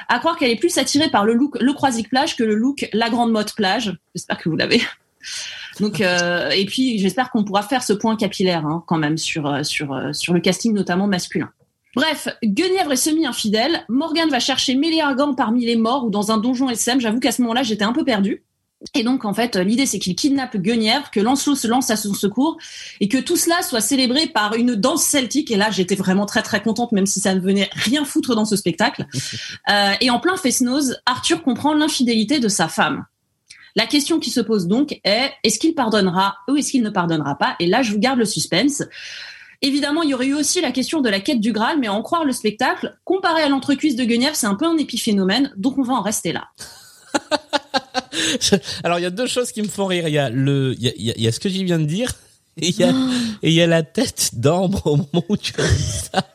À 0.08 0.18
croire 0.20 0.36
qu'elle 0.36 0.50
est 0.50 0.56
plus 0.56 0.78
attirée 0.78 1.10
par 1.10 1.24
le 1.24 1.34
look 1.34 1.56
le 1.60 1.72
croisic 1.72 2.08
plage 2.08 2.36
que 2.36 2.44
le 2.44 2.54
look 2.54 2.88
la 2.92 3.10
grande 3.10 3.30
mode 3.30 3.52
plage. 3.54 3.96
J'espère 4.14 4.38
que 4.38 4.48
vous 4.48 4.56
l'avez. 4.56 4.80
Donc 5.80 6.00
euh, 6.00 6.50
et 6.50 6.64
puis 6.64 6.98
j'espère 6.98 7.30
qu'on 7.30 7.44
pourra 7.44 7.62
faire 7.62 7.82
ce 7.82 7.92
point 7.92 8.16
capillaire 8.16 8.66
hein, 8.66 8.82
quand 8.86 8.98
même 8.98 9.18
sur 9.18 9.46
euh, 9.46 9.62
sur 9.62 9.92
euh, 9.92 10.12
sur 10.12 10.32
le 10.32 10.40
casting 10.40 10.72
notamment 10.72 11.06
masculin. 11.06 11.50
Bref, 11.98 12.28
Guenièvre 12.44 12.92
est 12.92 12.96
semi-infidèle. 12.96 13.84
Morgane 13.88 14.30
va 14.30 14.38
chercher 14.38 14.76
Méléagan 14.76 15.34
parmi 15.34 15.66
les 15.66 15.74
morts 15.74 16.04
ou 16.04 16.10
dans 16.10 16.30
un 16.30 16.38
donjon 16.38 16.70
SM. 16.70 17.00
J'avoue 17.00 17.18
qu'à 17.18 17.32
ce 17.32 17.42
moment-là, 17.42 17.64
j'étais 17.64 17.82
un 17.82 17.92
peu 17.92 18.04
perdue. 18.04 18.44
Et 18.94 19.02
donc, 19.02 19.24
en 19.24 19.34
fait, 19.34 19.56
l'idée, 19.56 19.84
c'est 19.84 19.98
qu'il 19.98 20.14
kidnappe 20.14 20.56
Guenièvre, 20.58 21.10
que 21.10 21.18
Lancelot 21.18 21.56
se 21.56 21.66
lance 21.66 21.90
à 21.90 21.96
son 21.96 22.14
secours, 22.14 22.56
et 23.00 23.08
que 23.08 23.18
tout 23.18 23.34
cela 23.34 23.62
soit 23.62 23.80
célébré 23.80 24.28
par 24.28 24.54
une 24.54 24.76
danse 24.76 25.02
celtique. 25.02 25.50
Et 25.50 25.56
là, 25.56 25.72
j'étais 25.72 25.96
vraiment 25.96 26.24
très, 26.24 26.42
très 26.42 26.62
contente, 26.62 26.92
même 26.92 27.06
si 27.06 27.18
ça 27.18 27.34
ne 27.34 27.40
venait 27.40 27.68
rien 27.72 28.04
foutre 28.04 28.36
dans 28.36 28.44
ce 28.44 28.54
spectacle. 28.54 29.04
Euh, 29.70 29.92
et 30.00 30.08
en 30.08 30.18
plein 30.18 30.36
fest-noz, 30.36 30.98
Arthur 31.04 31.42
comprend 31.42 31.74
l'infidélité 31.74 32.40
de 32.40 32.48
sa 32.48 32.68
femme. 32.68 33.04
La 33.76 33.86
question 33.86 34.18
qui 34.18 34.30
se 34.30 34.40
pose 34.40 34.66
donc 34.66 34.98
est, 35.04 35.30
est-ce 35.44 35.58
qu'il 35.58 35.74
pardonnera 35.74 36.36
ou 36.48 36.56
est-ce 36.56 36.70
qu'il 36.70 36.82
ne 36.82 36.90
pardonnera 36.90 37.36
pas? 37.36 37.54
Et 37.60 37.66
là, 37.66 37.82
je 37.82 37.92
vous 37.92 37.98
garde 37.98 38.18
le 38.18 38.24
suspense. 38.24 38.82
Évidemment, 39.60 40.02
il 40.02 40.10
y 40.10 40.14
aurait 40.14 40.26
eu 40.26 40.34
aussi 40.34 40.60
la 40.60 40.70
question 40.70 41.00
de 41.00 41.08
la 41.08 41.20
quête 41.20 41.40
du 41.40 41.52
Graal, 41.52 41.78
mais 41.78 41.88
à 41.88 41.92
en 41.92 42.02
croire 42.02 42.24
le 42.24 42.32
spectacle, 42.32 42.96
comparé 43.04 43.42
à 43.42 43.48
l'entrecuisse 43.48 43.96
de 43.96 44.04
Guenièvre, 44.04 44.36
c'est 44.36 44.46
un 44.46 44.54
peu 44.54 44.66
un 44.66 44.76
épiphénomène, 44.76 45.52
donc 45.56 45.78
on 45.78 45.82
va 45.82 45.94
en 45.94 46.02
rester 46.02 46.32
là. 46.32 46.48
Alors 48.84 48.98
il 48.98 49.02
y 49.02 49.06
a 49.06 49.10
deux 49.10 49.26
choses 49.26 49.50
qui 49.52 49.62
me 49.62 49.68
font 49.68 49.86
rire. 49.86 50.06
Il 50.06 50.14
y 50.14 50.18
a 50.18 50.30
le, 50.30 50.74
il 50.78 50.84
y 50.84 50.88
a, 50.88 50.92
il 51.16 51.24
y 51.24 51.32
ce 51.32 51.40
que 51.40 51.48
j'y 51.48 51.64
viens 51.64 51.78
de 51.78 51.86
dire, 51.86 52.12
et 52.56 52.68
il 52.68 52.76
y 52.76 52.84
a, 52.84 52.90
et 53.42 53.48
il 53.48 53.54
y 53.54 53.62
a 53.62 53.66
la 53.66 53.82
tête 53.82 54.30
d'Ambre 54.34 54.86
au 54.86 54.96
moment 54.96 55.24
où 55.28 55.36
tu 55.36 55.52
as 55.60 55.66
dit 55.66 55.82
ça. 55.82 56.24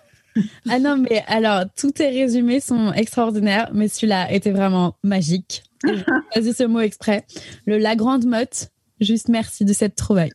Ah 0.68 0.80
non, 0.80 0.98
mais 0.98 1.24
alors, 1.27 1.65
tous 1.77 1.92
tes 1.92 2.10
résumés 2.10 2.60
sont 2.60 2.92
extraordinaires, 2.94 3.70
mais 3.72 3.88
celui-là 3.88 4.32
était 4.32 4.50
vraiment 4.50 4.96
magique. 5.03 5.62
J'ai 5.86 6.03
choisi 6.34 6.53
ce 6.53 6.63
mot 6.63 6.80
exprès. 6.80 7.24
Le 7.68 7.77
La 7.77 7.96
Grande 7.96 8.25
Motte, 8.25 8.72
juste 9.00 9.30
merci 9.30 9.63
de 9.63 9.74
cette 9.74 9.96
trouvaille. 9.96 10.32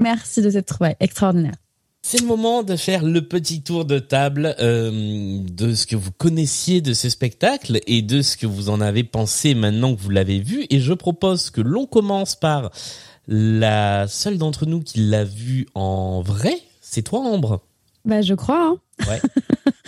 Merci 0.00 0.42
de 0.42 0.50
cette 0.50 0.66
trouvaille 0.66 0.96
extraordinaire. 0.98 1.54
C'est 2.02 2.20
le 2.20 2.26
moment 2.26 2.62
de 2.62 2.76
faire 2.76 3.04
le 3.04 3.22
petit 3.22 3.62
tour 3.62 3.84
de 3.84 3.98
table 3.98 4.56
euh, 4.58 5.38
de 5.42 5.74
ce 5.74 5.86
que 5.86 5.96
vous 5.96 6.10
connaissiez 6.12 6.80
de 6.80 6.94
ce 6.94 7.08
spectacle 7.08 7.80
et 7.86 8.02
de 8.02 8.22
ce 8.22 8.36
que 8.36 8.46
vous 8.46 8.70
en 8.70 8.80
avez 8.80 9.04
pensé 9.04 9.54
maintenant 9.54 9.94
que 9.94 10.00
vous 10.00 10.10
l'avez 10.10 10.40
vu. 10.40 10.66
Et 10.70 10.80
je 10.80 10.94
propose 10.94 11.50
que 11.50 11.60
l'on 11.60 11.86
commence 11.86 12.36
par 12.36 12.70
la 13.28 14.08
seule 14.08 14.38
d'entre 14.38 14.66
nous 14.66 14.80
qui 14.80 15.00
l'a 15.00 15.24
vu 15.24 15.66
en 15.74 16.22
vrai. 16.22 16.54
C'est 16.80 17.02
toi, 17.02 17.20
Ambre. 17.20 17.60
Bah, 18.04 18.22
je 18.22 18.34
crois. 18.34 18.70
Hein. 18.70 18.78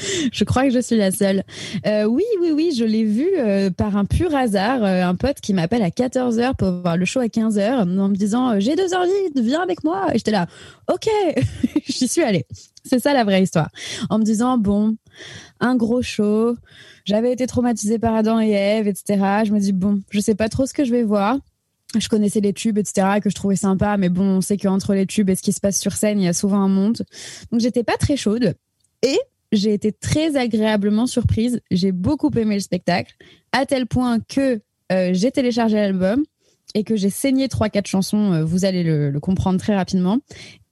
Je 0.33 0.45
crois 0.45 0.65
que 0.65 0.71
je 0.71 0.81
suis 0.81 0.97
la 0.97 1.11
seule. 1.11 1.45
Euh, 1.87 2.05
oui, 2.05 2.25
oui, 2.41 2.51
oui, 2.51 2.73
je 2.77 2.85
l'ai 2.85 3.05
vu 3.05 3.29
euh, 3.39 3.71
par 3.71 3.97
un 3.97 4.05
pur 4.05 4.35
hasard. 4.35 4.83
euh, 4.85 5.05
un 5.05 5.15
pote 5.15 5.41
qui 5.41 5.55
m'appelle 5.55 5.83
à 5.83 5.91
14h 5.91 6.57
pour 6.57 6.71
voir 6.83 6.97
le 6.97 7.05
show 7.05 7.21
à 7.21 7.27
15h 7.27 7.83
en 7.83 8.09
me 8.09 8.17
disant 8.17 8.59
J'ai 8.59 8.75
deux 8.77 8.93
heures 8.95 9.05
libres, 9.05 9.41
viens 9.41 9.63
avec 9.63 9.85
moi. 9.85 10.09
Et 10.13 10.19
j'étais 10.19 10.31
là, 10.31 10.47
OK, 10.93 11.09
j'y 11.87 12.09
suis 12.09 12.23
allée. 12.23 12.47
C'est 12.85 12.99
ça 12.99 13.13
la 13.13 13.25
vraie 13.25 13.43
histoire. 13.43 13.69
En 14.11 14.19
me 14.19 14.25
disant 14.25 14.59
Bon, 14.59 14.97
un 15.61 15.77
gros 15.77 16.03
show. 16.03 16.57
J'avais 17.05 17.33
été 17.33 17.47
traumatisée 17.47 17.99
par 17.99 18.15
Adam 18.15 18.41
et 18.41 18.51
Ève, 18.51 18.89
etc. 18.89 19.43
Je 19.45 19.53
me 19.53 19.61
dis 19.61 19.73
Bon, 19.73 20.01
je 20.11 20.21
sais 20.21 20.35
pas 20.35 20.49
trop 20.49 20.67
ce 20.67 20.75
que 20.75 20.85
je 20.85 20.91
vais 20.91 21.05
voir. 21.05 21.39
Je 21.99 22.09
connaissais 22.09 22.41
les 22.41 22.55
tubes, 22.55 22.79
etc., 22.79 23.21
que 23.23 23.29
je 23.29 23.35
trouvais 23.35 23.57
sympa, 23.57 23.99
mais 23.99 24.09
bon, 24.09 24.25
on 24.25 24.41
sait 24.41 24.57
qu'entre 24.57 24.95
les 24.95 25.05
tubes 25.05 25.29
et 25.29 25.35
ce 25.35 25.43
qui 25.43 25.53
se 25.53 25.61
passe 25.61 25.79
sur 25.79 25.93
scène, 25.93 26.19
il 26.19 26.25
y 26.25 26.29
a 26.29 26.33
souvent 26.33 26.63
un 26.63 26.69
monde. 26.69 27.03
Donc 27.51 27.61
j'étais 27.61 27.85
pas 27.85 27.99
très 27.99 28.17
chaude. 28.17 28.55
Et 29.03 29.19
j'ai 29.53 29.75
été 29.75 29.93
très 29.93 30.37
agréablement 30.37 31.07
surprise. 31.07 31.61
J'ai 31.71 31.93
beaucoup 31.93 32.31
aimé 32.37 32.55
le 32.55 32.61
spectacle, 32.61 33.15
à 33.53 33.67
tel 33.67 33.87
point 33.87 34.19
que 34.21 34.61
euh, 34.91 35.11
j'ai 35.13 35.31
téléchargé 35.31 35.77
l'album 35.77 36.25
et 36.75 36.85
que 36.85 36.97
j'ai 36.97 37.11
saigné 37.11 37.49
trois 37.49 37.69
quatre 37.69 37.87
chansons, 37.87 38.33
euh, 38.33 38.45
vous 38.45 38.65
allez 38.65 38.83
le, 38.83 39.11
le 39.11 39.21
comprendre 39.21 39.59
très 39.61 39.77
rapidement, 39.77 40.19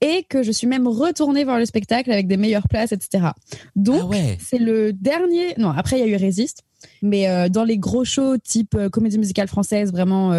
et 0.01 0.25
que 0.31 0.43
je 0.43 0.51
suis 0.51 0.67
même 0.67 0.89
retournée 0.89 1.45
voir 1.45 1.59
le 1.59 1.67
spectacle 1.67 2.11
avec 2.11 2.27
des 2.27 2.39
meilleures 2.39 2.69
places, 2.69 2.93
etc. 2.93 3.29
Donc 3.77 4.01
Ah 4.03 4.07
ouais. 4.07 4.39
c'est 4.41 4.59
le 4.59 4.95
dernier. 4.95 5.55
Non, 5.59 5.69
après 5.69 5.99
il 5.99 6.09
y 6.09 6.11
a 6.11 6.17
eu 6.17 6.17
Résiste, 6.17 6.63
mais 7.03 7.29
euh, 7.29 7.51
dans 7.51 7.65
les 7.65 7.77
gros 7.77 8.07
shows 8.07 8.39
type 8.39 8.79
comédie 8.91 9.19
musicale 9.19 9.49
française 9.49 9.93
vraiment 9.93 10.33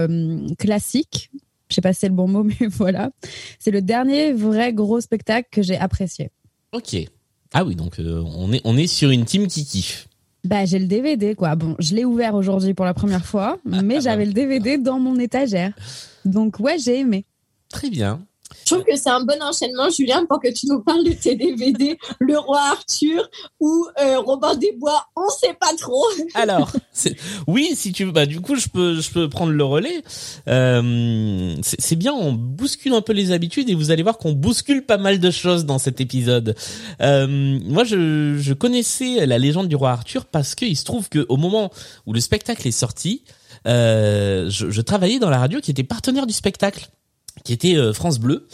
classique. 0.57 1.29
Je 1.69 1.75
sais 1.75 1.81
pas 1.81 1.93
si 1.93 1.99
c'est 2.01 2.09
le 2.09 2.15
bon 2.15 2.27
mot, 2.27 2.43
mais 2.59 2.67
voilà. 2.67 3.11
C'est 3.59 3.71
le 3.71 3.83
dernier 3.83 4.33
vrai 4.33 4.73
gros 4.73 4.99
spectacle 4.99 5.47
que 5.51 5.61
j'ai 5.61 5.77
apprécié. 5.77 6.31
Ok. 6.73 7.05
Ah 7.53 7.65
oui, 7.65 7.75
donc 7.75 7.99
euh, 7.99 8.23
on 8.37 8.51
est 8.53 8.61
on 8.63 8.77
est 8.77 8.87
sur 8.87 9.09
une 9.09 9.25
team 9.25 9.47
qui 9.47 9.65
kiffe. 9.65 10.07
Bah, 10.43 10.65
j'ai 10.65 10.79
le 10.79 10.87
DVD, 10.87 11.35
quoi. 11.35 11.55
Bon, 11.55 11.75
je 11.79 11.93
l'ai 11.93 12.03
ouvert 12.03 12.33
aujourd'hui 12.33 12.73
pour 12.73 12.85
la 12.85 12.93
première 12.93 13.25
fois, 13.25 13.59
mais 13.65 14.01
j'avais 14.01 14.25
le 14.25 14.33
DVD 14.33 14.77
dans 14.77 14.99
mon 14.99 15.19
étagère. 15.19 15.73
Donc, 16.25 16.59
ouais, 16.59 16.79
j'ai 16.79 16.99
aimé. 16.99 17.25
Très 17.69 17.89
bien. 17.89 18.25
Je 18.65 18.73
trouve 18.73 18.83
que 18.83 18.95
c'est 18.95 19.09
un 19.09 19.23
bon 19.23 19.41
enchaînement, 19.41 19.89
Julien, 19.89 20.25
pour 20.25 20.39
que 20.39 20.51
tu 20.51 20.67
nous 20.67 20.81
parles 20.81 21.03
de 21.03 21.11
tes 21.13 21.35
DVD, 21.35 21.97
Le 22.19 22.37
Roi 22.37 22.59
Arthur 22.59 23.29
ou 23.59 23.87
euh, 24.01 24.19
Robin 24.19 24.55
des 24.55 24.73
Bois. 24.73 25.05
On 25.15 25.29
sait 25.29 25.55
pas 25.59 25.73
trop. 25.77 26.05
Alors, 26.35 26.71
oui, 27.47 27.71
si 27.75 27.91
tu 27.91 28.05
veux, 28.05 28.11
bah 28.11 28.25
du 28.25 28.41
coup, 28.41 28.55
je 28.55 28.67
peux, 28.67 28.99
je 28.99 29.11
peux 29.11 29.29
prendre 29.29 29.51
le 29.51 29.63
relais. 29.63 30.01
Euh, 30.47 31.55
c'est 31.61 31.95
bien, 31.95 32.13
on 32.13 32.33
bouscule 32.33 32.93
un 32.93 33.01
peu 33.01 33.13
les 33.13 33.31
habitudes 33.31 33.69
et 33.69 33.75
vous 33.75 33.91
allez 33.91 34.03
voir 34.03 34.17
qu'on 34.17 34.33
bouscule 34.33 34.85
pas 34.85 34.97
mal 34.97 35.19
de 35.19 35.31
choses 35.31 35.65
dans 35.65 35.79
cet 35.79 36.01
épisode. 36.01 36.55
Euh, 37.01 37.59
moi, 37.65 37.83
je, 37.83 38.37
je 38.37 38.53
connaissais 38.53 39.25
la 39.25 39.37
légende 39.37 39.67
du 39.67 39.75
roi 39.75 39.91
Arthur 39.91 40.25
parce 40.25 40.55
que 40.55 40.65
il 40.65 40.75
se 40.75 40.85
trouve 40.85 41.09
que 41.09 41.25
au 41.29 41.37
moment 41.37 41.71
où 42.05 42.13
le 42.13 42.19
spectacle 42.19 42.67
est 42.67 42.71
sorti, 42.71 43.23
euh, 43.67 44.49
je, 44.49 44.69
je 44.69 44.81
travaillais 44.81 45.19
dans 45.19 45.29
la 45.29 45.39
radio 45.39 45.59
qui 45.59 45.71
était 45.71 45.83
partenaire 45.83 46.27
du 46.27 46.33
spectacle, 46.33 46.87
qui 47.43 47.53
était 47.53 47.75
euh, 47.75 47.93
France 47.93 48.19
Bleu. 48.19 48.47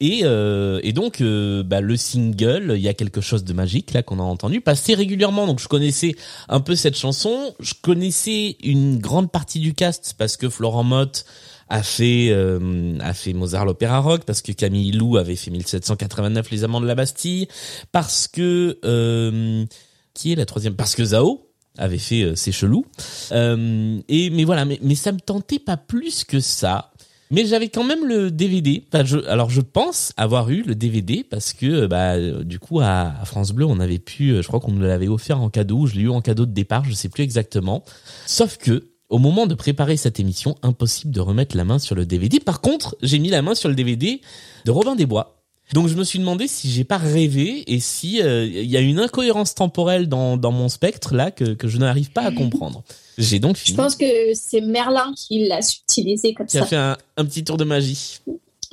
Et, 0.00 0.20
euh, 0.24 0.80
et 0.82 0.92
donc 0.92 1.20
euh, 1.20 1.62
bah, 1.62 1.80
le 1.80 1.96
single, 1.96 2.74
il 2.76 2.82
y 2.82 2.88
a 2.88 2.94
quelque 2.94 3.20
chose 3.20 3.44
de 3.44 3.52
magique 3.52 3.92
là 3.92 4.02
qu'on 4.02 4.18
a 4.18 4.22
entendu 4.22 4.60
passer 4.60 4.94
régulièrement. 4.94 5.46
Donc 5.46 5.60
je 5.60 5.68
connaissais 5.68 6.16
un 6.48 6.60
peu 6.60 6.74
cette 6.74 6.96
chanson. 6.96 7.54
Je 7.60 7.74
connaissais 7.80 8.56
une 8.62 8.98
grande 8.98 9.30
partie 9.30 9.60
du 9.60 9.72
cast 9.72 10.14
parce 10.18 10.36
que 10.36 10.48
Florent 10.48 10.82
Mott 10.82 11.24
a 11.68 11.82
fait 11.82 12.28
euh, 12.30 12.98
a 13.00 13.14
fait 13.14 13.32
Mozart 13.32 13.64
l'opéra 13.64 14.00
rock 14.00 14.24
parce 14.26 14.42
que 14.42 14.52
Camille 14.52 14.92
Lou 14.92 15.16
avait 15.16 15.36
fait 15.36 15.50
1789 15.50 16.50
les 16.50 16.64
amants 16.64 16.80
de 16.80 16.86
la 16.86 16.94
Bastille 16.94 17.48
parce 17.92 18.28
que 18.28 18.78
euh, 18.84 19.64
qui 20.12 20.32
est 20.32 20.36
la 20.36 20.44
troisième? 20.44 20.74
Parce 20.74 20.94
que 20.94 21.04
Zao 21.04 21.48
avait 21.78 21.98
fait 21.98 22.34
C'est 22.36 22.52
chelou 22.52 22.84
Euh, 23.32 24.00
et 24.08 24.30
mais 24.30 24.44
voilà 24.44 24.64
mais 24.64 24.78
mais 24.82 24.96
ça 24.96 25.12
me 25.12 25.20
tentait 25.20 25.58
pas 25.60 25.76
plus 25.76 26.24
que 26.24 26.40
ça 26.40 26.92
mais 27.34 27.46
j'avais 27.46 27.68
quand 27.68 27.82
même 27.82 28.06
le 28.06 28.30
DVD. 28.30 28.84
Alors 29.26 29.50
je 29.50 29.60
pense 29.60 30.12
avoir 30.16 30.50
eu 30.50 30.62
le 30.62 30.76
DVD 30.76 31.24
parce 31.28 31.52
que 31.52 31.66
euh, 31.66 31.88
bah 31.88 32.14
euh, 32.14 32.44
du 32.44 32.60
coup 32.60 32.80
à, 32.80 33.12
France 33.24 33.52
Bleu 33.52 33.66
on 33.66 33.80
avait 33.80 33.98
pu, 33.98 34.30
euh, 34.30 34.42
je 34.42 34.46
crois 34.46 34.60
qu'on 34.60 34.70
me 34.70 34.86
l'avait 34.86 35.08
offert 35.08 35.40
en 35.40 35.50
cadeau. 35.50 35.86
Je 35.86 35.96
l'ai 35.96 36.02
eu 36.02 36.08
en 36.10 36.20
cadeau 36.20 36.46
de 36.46 36.52
départ, 36.52 36.84
je 36.84 36.92
sais 36.92 37.08
plus 37.08 37.24
exactement. 37.24 37.84
Sauf 38.24 38.56
que 38.56 38.90
au 39.08 39.18
moment 39.18 39.46
de 39.46 39.54
préparer 39.54 39.96
cette 39.96 40.20
émission, 40.20 40.56
impossible 40.62 41.12
de 41.12 41.20
remettre 41.20 41.56
la 41.56 41.64
main 41.64 41.78
sur 41.78 41.96
le 41.96 42.06
DVD. 42.06 42.38
Par 42.38 42.60
contre, 42.60 42.96
j'ai 43.02 43.18
mis 43.18 43.30
la 43.30 43.42
main 43.42 43.54
sur 43.54 43.68
le 43.68 43.74
DVD 43.74 44.20
de 44.64 44.70
Robin 44.70 44.94
des 44.94 45.06
Bois. 45.06 45.43
Donc 45.72 45.88
je 45.88 45.94
me 45.94 46.04
suis 46.04 46.18
demandé 46.18 46.46
si 46.46 46.70
j'ai 46.70 46.84
pas 46.84 46.98
rêvé 46.98 47.64
et 47.72 47.80
si 47.80 48.20
euh, 48.22 48.44
il 48.44 48.70
y 48.70 48.76
a 48.76 48.80
une 48.80 48.98
incohérence 49.00 49.54
temporelle 49.54 50.08
dans, 50.08 50.36
dans 50.36 50.52
mon 50.52 50.68
spectre 50.68 51.14
là 51.14 51.30
que, 51.30 51.54
que 51.54 51.68
je 51.68 51.78
n'arrive 51.78 52.10
pas 52.10 52.22
à 52.22 52.30
comprendre. 52.32 52.84
J'ai 53.16 53.38
donc 53.38 53.56
Je 53.56 53.62
fini. 53.62 53.76
pense 53.76 53.96
que 53.96 54.04
c'est 54.34 54.60
Merlin 54.60 55.12
qui 55.16 55.46
l'a 55.48 55.62
subtilisé 55.62 56.34
comme 56.34 56.46
qui 56.46 56.58
a 56.58 56.62
ça. 56.62 56.66
fait 56.66 56.76
un, 56.76 56.96
un 57.16 57.24
petit 57.24 57.44
tour 57.44 57.56
de 57.56 57.64
magie. 57.64 58.18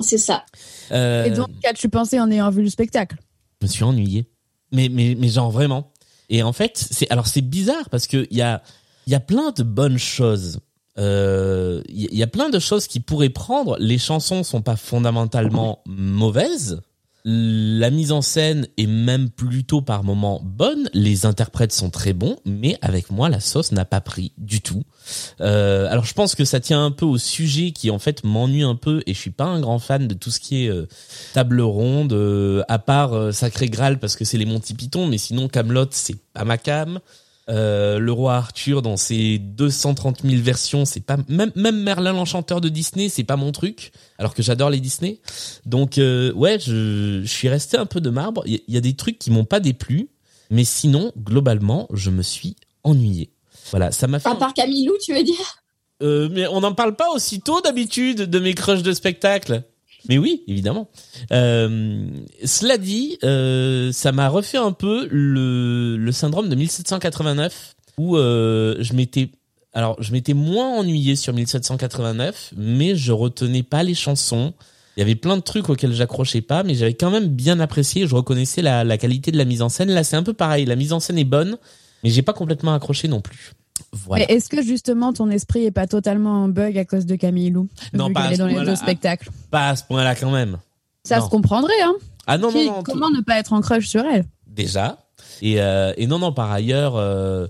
C'est 0.00 0.18
ça. 0.18 0.44
Euh, 0.90 1.24
Et 1.24 1.30
donc, 1.30 1.48
qu'as-tu 1.62 1.88
pensé 1.88 2.18
en 2.20 2.30
ayant 2.30 2.50
vu 2.50 2.62
le 2.62 2.68
spectacle? 2.68 3.16
Je 3.60 3.66
me 3.66 3.70
suis 3.70 3.84
ennuyé. 3.84 4.26
Mais, 4.72 4.88
mais, 4.90 5.14
mais 5.16 5.28
genre 5.28 5.50
vraiment. 5.50 5.92
Et 6.28 6.42
en 6.42 6.52
fait, 6.52 6.76
c'est, 6.76 7.08
alors 7.10 7.26
c'est 7.26 7.40
bizarre 7.42 7.88
parce 7.90 8.06
que 8.06 8.26
il 8.30 8.36
y 8.36 8.42
a, 8.42 8.62
il 9.06 9.12
y 9.12 9.16
a 9.16 9.20
plein 9.20 9.52
de 9.52 9.62
bonnes 9.62 9.98
choses. 9.98 10.58
Euh, 10.98 11.82
Il 11.88 12.00
y, 12.02 12.08
il 12.12 12.18
y 12.18 12.22
a 12.22 12.26
plein 12.26 12.50
de 12.50 12.58
choses 12.58 12.86
qui 12.86 13.00
pourraient 13.00 13.30
prendre. 13.30 13.76
Les 13.78 13.98
chansons 13.98 14.42
sont 14.44 14.62
pas 14.62 14.76
fondamentalement 14.76 15.80
mauvaises. 15.86 16.80
La 17.24 17.90
mise 17.90 18.10
en 18.10 18.20
scène 18.20 18.66
est 18.76 18.86
même 18.88 19.30
plutôt 19.30 19.80
par 19.80 20.02
moments 20.02 20.40
bonne. 20.42 20.90
Les 20.92 21.24
interprètes 21.24 21.72
sont 21.72 21.88
très 21.88 22.12
bons, 22.14 22.36
mais 22.44 22.78
avec 22.82 23.10
moi, 23.12 23.28
la 23.28 23.38
sauce 23.38 23.70
n'a 23.70 23.84
pas 23.84 24.00
pris 24.00 24.32
du 24.38 24.60
tout. 24.60 24.82
Euh, 25.40 25.86
alors 25.88 26.04
je 26.04 26.14
pense 26.14 26.34
que 26.34 26.44
ça 26.44 26.58
tient 26.58 26.84
un 26.84 26.90
peu 26.90 27.04
au 27.06 27.18
sujet 27.18 27.70
qui 27.70 27.90
en 27.92 28.00
fait 28.00 28.24
m'ennuie 28.24 28.64
un 28.64 28.74
peu 28.74 29.02
et 29.06 29.14
je 29.14 29.18
suis 29.18 29.30
pas 29.30 29.44
un 29.44 29.60
grand 29.60 29.78
fan 29.78 30.08
de 30.08 30.14
tout 30.14 30.30
ce 30.30 30.40
qui 30.40 30.64
est 30.64 30.68
euh, 30.68 30.88
table 31.32 31.60
ronde 31.60 32.12
euh, 32.12 32.62
à 32.68 32.78
part 32.78 33.12
euh, 33.12 33.32
Sacré 33.32 33.68
Graal 33.68 33.98
parce 33.98 34.16
que 34.16 34.24
c'est 34.24 34.38
les 34.38 34.46
Monty 34.46 34.74
Python 34.74 35.06
mais 35.06 35.18
sinon 35.18 35.48
Camelot 35.48 35.86
c'est 35.90 36.16
pas 36.32 36.44
ma 36.44 36.56
cam 36.56 37.00
euh, 37.52 37.98
le 37.98 38.12
roi 38.12 38.34
Arthur 38.34 38.82
dans 38.82 38.96
ses 38.96 39.38
230 39.38 40.22
000 40.22 40.42
versions 40.42 40.84
c'est 40.84 41.04
pas 41.04 41.18
même 41.28 41.52
même 41.54 41.82
Merlin 41.82 42.12
l'enchanteur 42.12 42.60
de 42.60 42.68
Disney 42.68 43.08
c'est 43.08 43.24
pas 43.24 43.36
mon 43.36 43.52
truc 43.52 43.92
alors 44.18 44.34
que 44.34 44.42
j'adore 44.42 44.70
les 44.70 44.80
Disney. 44.80 45.20
Donc 45.66 45.98
euh, 45.98 46.32
ouais 46.32 46.58
je, 46.58 47.20
je 47.22 47.30
suis 47.30 47.48
resté 47.48 47.76
un 47.76 47.86
peu 47.86 48.00
de 48.00 48.10
marbre. 48.10 48.42
Il 48.46 48.54
y, 48.54 48.64
il 48.68 48.74
y 48.74 48.76
a 48.78 48.80
des 48.80 48.94
trucs 48.94 49.18
qui 49.18 49.30
m'ont 49.30 49.44
pas 49.44 49.60
déplu 49.60 50.08
mais 50.50 50.64
sinon 50.64 51.12
globalement 51.16 51.88
je 51.92 52.10
me 52.10 52.22
suis 52.22 52.56
ennuyé. 52.84 53.30
Voilà 53.70 53.92
ça 53.92 54.06
m'a 54.06 54.18
fait 54.18 54.28
À 54.28 54.34
part 54.34 54.54
Camilou, 54.54 54.94
tu 55.04 55.14
veux 55.14 55.22
dire? 55.22 55.62
Euh, 56.02 56.28
mais 56.32 56.46
on 56.48 56.60
n'en 56.60 56.74
parle 56.74 56.96
pas 56.96 57.10
aussitôt 57.10 57.60
d'habitude 57.60 58.22
de 58.22 58.38
mes 58.38 58.54
crushs 58.54 58.82
de 58.82 58.92
spectacle. 58.92 59.62
Mais 60.08 60.18
oui, 60.18 60.42
évidemment. 60.48 60.88
Euh, 61.32 62.06
cela 62.44 62.78
dit, 62.78 63.18
euh, 63.24 63.92
ça 63.92 64.12
m'a 64.12 64.28
refait 64.28 64.58
un 64.58 64.72
peu 64.72 65.06
le, 65.10 65.96
le 65.96 66.12
syndrome 66.12 66.48
de 66.48 66.54
1789 66.54 67.74
où 67.98 68.16
euh, 68.16 68.76
je 68.80 68.94
m'étais 68.94 69.30
alors 69.74 69.96
je 70.02 70.12
m'étais 70.12 70.34
moins 70.34 70.78
ennuyé 70.78 71.16
sur 71.16 71.32
1789, 71.32 72.52
mais 72.56 72.94
je 72.94 73.12
retenais 73.12 73.62
pas 73.62 73.82
les 73.82 73.94
chansons. 73.94 74.52
Il 74.96 75.00
y 75.00 75.02
avait 75.02 75.14
plein 75.14 75.38
de 75.38 75.42
trucs 75.42 75.70
auxquels 75.70 75.94
j'accrochais 75.94 76.42
pas, 76.42 76.62
mais 76.62 76.74
j'avais 76.74 76.92
quand 76.92 77.10
même 77.10 77.28
bien 77.28 77.58
apprécié. 77.60 78.06
Je 78.06 78.14
reconnaissais 78.14 78.60
la, 78.60 78.84
la 78.84 78.98
qualité 78.98 79.30
de 79.30 79.38
la 79.38 79.46
mise 79.46 79.62
en 79.62 79.70
scène. 79.70 79.90
Là, 79.90 80.04
c'est 80.04 80.16
un 80.16 80.22
peu 80.22 80.34
pareil. 80.34 80.66
La 80.66 80.76
mise 80.76 80.92
en 80.92 81.00
scène 81.00 81.16
est 81.16 81.24
bonne, 81.24 81.56
mais 82.04 82.10
j'ai 82.10 82.20
pas 82.20 82.34
complètement 82.34 82.74
accroché 82.74 83.08
non 83.08 83.22
plus. 83.22 83.52
Voilà. 83.92 84.24
Mais 84.28 84.34
est-ce 84.34 84.48
que 84.48 84.62
justement 84.62 85.12
ton 85.12 85.28
esprit 85.30 85.64
est 85.64 85.70
pas 85.70 85.86
totalement 85.86 86.44
en 86.44 86.48
bug 86.48 86.76
à 86.78 86.84
cause 86.84 87.06
de 87.06 87.16
Camille 87.16 87.50
Lou? 87.50 87.68
Non, 87.92 88.12
pas 88.12 88.22
à 88.22 88.36
dans 88.36 88.46
les 88.46 88.54
point-là. 88.54 88.70
deux 88.70 88.76
spectacles 88.76 89.30
Pas 89.50 89.68
à 89.70 89.76
ce 89.76 89.84
point-là 89.84 90.14
quand 90.14 90.30
même. 90.30 90.58
Ça 91.04 91.18
Non. 91.18 91.24
se 91.26 91.30
comprendrait, 91.30 91.80
hein 91.82 91.94
Ah 92.26 92.38
non, 92.38 92.50
Qui- 92.50 92.66
non, 92.66 92.72
non. 92.76 92.82
tout- 92.82 92.92
Comment 92.92 93.10
ne 93.10 93.20
pas 93.20 93.38
être 93.38 93.52
en 93.52 93.60
crush 93.60 93.88
sur 93.88 94.04
elle? 94.04 94.24
Déjà. 94.46 94.98
Et, 95.40 95.60
euh, 95.60 95.92
et 95.96 96.06
non, 96.06 96.18
non, 96.20 96.32
par 96.32 96.52
ailleurs, 96.52 96.94
euh, 96.96 97.46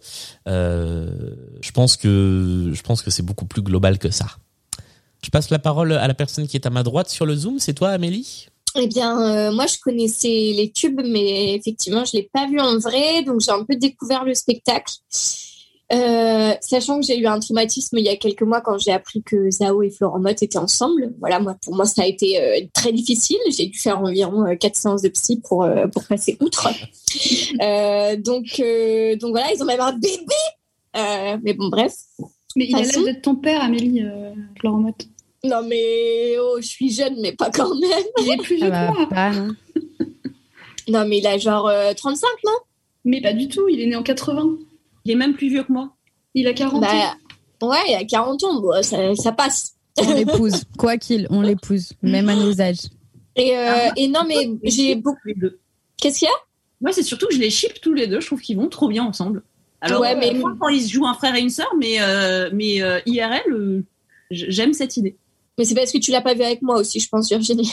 euh, 0.49 1.11
je 1.61 1.71
pense 1.73 1.97
que 1.97 2.71
je 2.73 2.83
pense 2.83 3.03
que 3.03 3.11
c'est 3.11 3.23
beaucoup 3.23 3.45
plus 3.47 3.63
global 3.63 3.99
que 3.99 4.11
ça. 4.11 4.27
Je 5.25 5.31
passe 5.31 5.51
la 5.51 5.59
parole 5.59 5.93
à 5.93 6.09
la 6.09 6.15
personne 6.15 6.47
qui 6.49 6.57
est 6.57 6.67
à 6.67 6.71
ma 6.71 6.83
droite 6.83 7.09
sur 7.09 7.27
le 7.27 7.37
Zoom. 7.37 7.59
C'est 7.59 7.75
toi, 7.75 7.91
Amélie? 7.91 8.47
Eh 8.75 8.87
bien, 8.87 9.21
euh, 9.21 9.53
moi, 9.53 9.67
je 9.67 9.77
connaissais 9.83 10.53
les 10.57 10.71
tubes, 10.75 11.01
mais 11.05 11.55
effectivement, 11.55 12.05
je 12.07 12.13
l'ai 12.17 12.31
pas 12.33 12.47
vu 12.49 12.59
en 12.59 12.79
vrai, 12.79 13.23
donc 13.23 13.41
j'ai 13.41 13.51
un 13.53 13.65
peu 13.65 13.77
découvert 13.77 14.25
le 14.25 14.35
spectacle. 14.35 14.95
Euh, 15.95 16.55
sachant 16.63 17.01
que 17.01 17.07
j'ai 17.07 17.19
eu 17.19 17.27
un 17.27 17.39
traumatisme 17.39 17.99
il 17.99 18.05
y 18.05 18.09
a 18.09 18.17
quelques 18.17 18.43
mois 18.43 18.63
quand 18.63 18.79
j'ai 18.79 18.93
appris 18.93 19.23
que 19.23 19.51
Zao 19.51 19.83
et 19.83 19.91
Florent 19.91 20.21
Mott 20.21 20.43
étaient 20.43 20.59
ensemble. 20.59 21.13
Voilà, 21.21 21.39
moi, 21.39 21.57
pour 21.63 21.75
moi, 21.75 21.85
ça 21.85 22.03
a 22.03 22.07
été 22.07 22.41
euh, 22.41 22.67
très 22.73 22.93
difficile. 22.93 23.37
J'ai 23.51 23.67
dû 23.67 23.79
faire 23.79 24.01
environ 24.01 24.47
euh, 24.47 24.55
quatre 24.55 24.77
séances 24.77 25.03
de 25.03 25.11
psy 25.11 25.43
pour 25.47 25.65
euh, 25.65 25.87
pour 25.89 26.05
passer 26.05 26.37
outre. 26.41 26.69
Euh, 27.61 28.17
donc, 28.17 28.59
euh, 28.59 29.17
donc 29.17 29.33
voilà, 29.33 29.53
ils 29.53 29.63
ont 29.63 29.67
même 29.67 29.81
un 29.81 29.93
bébé. 29.93 30.35
Euh, 30.97 31.37
mais 31.43 31.53
bon, 31.53 31.69
bref. 31.69 31.93
Mais 32.57 32.67
il 32.69 32.75
a 32.75 32.81
l'air 32.81 33.05
d'être 33.05 33.21
ton 33.21 33.37
père, 33.37 33.63
Amélie, 33.63 34.03
euh, 34.03 34.33
Florent 34.59 34.79
Mott. 34.79 35.07
Non, 35.45 35.63
mais 35.69 36.37
oh, 36.41 36.57
je 36.59 36.67
suis 36.67 36.91
jeune, 36.91 37.17
mais 37.21 37.33
pas 37.33 37.51
quand 37.51 37.75
même. 37.75 38.05
Il 38.23 38.33
est 38.33 38.37
plus 38.39 38.59
va 38.61 38.71
que 38.71 39.11
moi. 39.11 39.31
non 39.31 39.55
Non, 40.89 41.07
mais 41.07 41.19
il 41.19 41.27
a 41.27 41.37
genre 41.37 41.69
euh, 41.69 41.93
35, 41.93 42.29
non? 42.47 42.53
Mais 43.05 43.21
pas 43.21 43.35
du 43.35 43.49
tout, 43.49 43.69
il 43.69 43.81
est 43.81 43.87
né 43.87 43.97
en 43.97 44.03
80. 44.03 44.57
Il 45.05 45.13
est 45.13 45.17
même 45.17 45.35
plus 45.35 45.49
vieux 45.49 45.65
que 45.65 45.73
moi. 45.73 45.95
Il 46.35 46.47
a 46.47 46.53
40 46.55 46.83
ans. 46.83 46.87
Bah, 47.61 47.69
ouais, 47.69 47.79
il 47.89 47.95
a 47.95 48.05
40 48.05 48.43
ans, 48.45 48.61
bon, 48.61 48.83
ça, 48.83 49.15
ça 49.17 49.33
passe. 49.33 49.75
On 49.99 50.13
l'épouse. 50.15 50.63
Quoi 50.79 50.97
qu'il, 50.97 51.27
on 51.31 51.43
l'épouse. 51.43 51.93
Même 52.03 52.29
à 52.29 52.35
nos 52.37 52.61
âges. 52.61 52.87
Et, 53.37 53.57
euh, 53.57 53.89
Ah, 53.89 53.93
et 53.97 54.09
non, 54.09 54.21
mais 54.27 54.49
j'ai 54.65 54.95
beaucoup. 54.95 55.19
les 55.27 55.35
deux. 55.35 55.59
Qu'est-ce 56.01 56.21
qu'il 56.21 56.27
y 56.27 56.31
a? 56.31 56.35
Moi, 56.81 56.93
c'est 56.93 57.03
surtout 57.03 57.27
que 57.29 57.35
je 57.35 57.39
les 57.41 57.51
ship 57.51 57.81
tous 57.81 57.93
les 57.93 58.07
deux. 58.07 58.21
Je 58.21 58.27
trouve 58.27 58.41
qu'ils 58.41 58.57
vont 58.57 58.69
trop 58.69 58.89
bien 58.89 59.05
ensemble. 59.05 59.43
Alors, 59.81 60.01
Ouais, 60.01 60.15
mais- 60.17 60.31
euh, 60.35 60.39
moi, 60.39 60.55
quand 60.61 60.69
ils 60.69 60.83
se 60.83 60.93
jouent 60.93 61.07
un 61.07 61.15
frère 61.15 61.35
et 61.35 61.41
une 61.41 61.51
sœur, 61.51 61.73
mais, 61.79 62.01
euh, 62.01 62.51
mais 62.53 62.83
euh, 62.83 63.01
IRL, 63.07 63.43
euh, 63.53 63.85
j'aime 64.31 64.73
cette 64.73 64.97
idée. 64.97 65.17
Mais 65.59 65.65
c'est 65.65 65.75
parce 65.75 65.93
que 65.93 65.99
tu 65.99 66.11
l'as 66.11 66.21
pas 66.23 66.35
vu 66.35 66.43
avec 66.43 66.63
moi 66.63 66.77
aussi, 66.79 66.99
je 67.01 67.09
pense, 67.09 67.29
Virginie. 67.29 67.71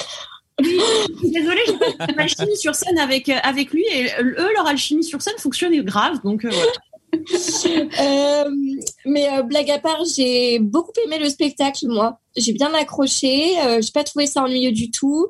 Je 0.62 0.68
suis 0.68 1.32
Désolée, 1.32 1.62
j'ai 1.68 1.74
pas 1.98 2.06
fait 2.08 2.16
l'alchimie 2.18 2.58
sur 2.58 2.76
scène 2.76 3.00
avec, 3.00 3.30
avec 3.30 3.72
lui 3.72 3.84
et 3.94 4.08
eux, 4.22 4.50
leur 4.56 4.68
alchimie 4.68 5.04
sur 5.06 5.22
scène 5.22 5.38
fonctionnait 5.38 5.82
grave. 5.84 6.20
Donc, 6.24 6.44
euh, 6.44 6.50
voilà. 6.52 6.72
Euh, 7.16 8.50
Mais 9.06 9.28
euh, 9.38 9.44
blague 9.44 9.70
à 9.72 9.80
part, 9.80 10.04
j'ai 10.16 10.60
beaucoup 10.60 10.92
aimé 11.06 11.18
le 11.20 11.30
spectacle, 11.30 11.88
moi. 11.88 12.20
J'ai 12.38 12.54
bien 12.54 12.74
accroché. 12.74 13.60
Euh, 13.60 13.82
j'ai 13.82 13.92
pas 13.92 14.04
trouvé 14.04 14.28
ça 14.28 14.44
ennuyeux 14.44 14.72
du 14.72 14.92
tout. 14.92 15.28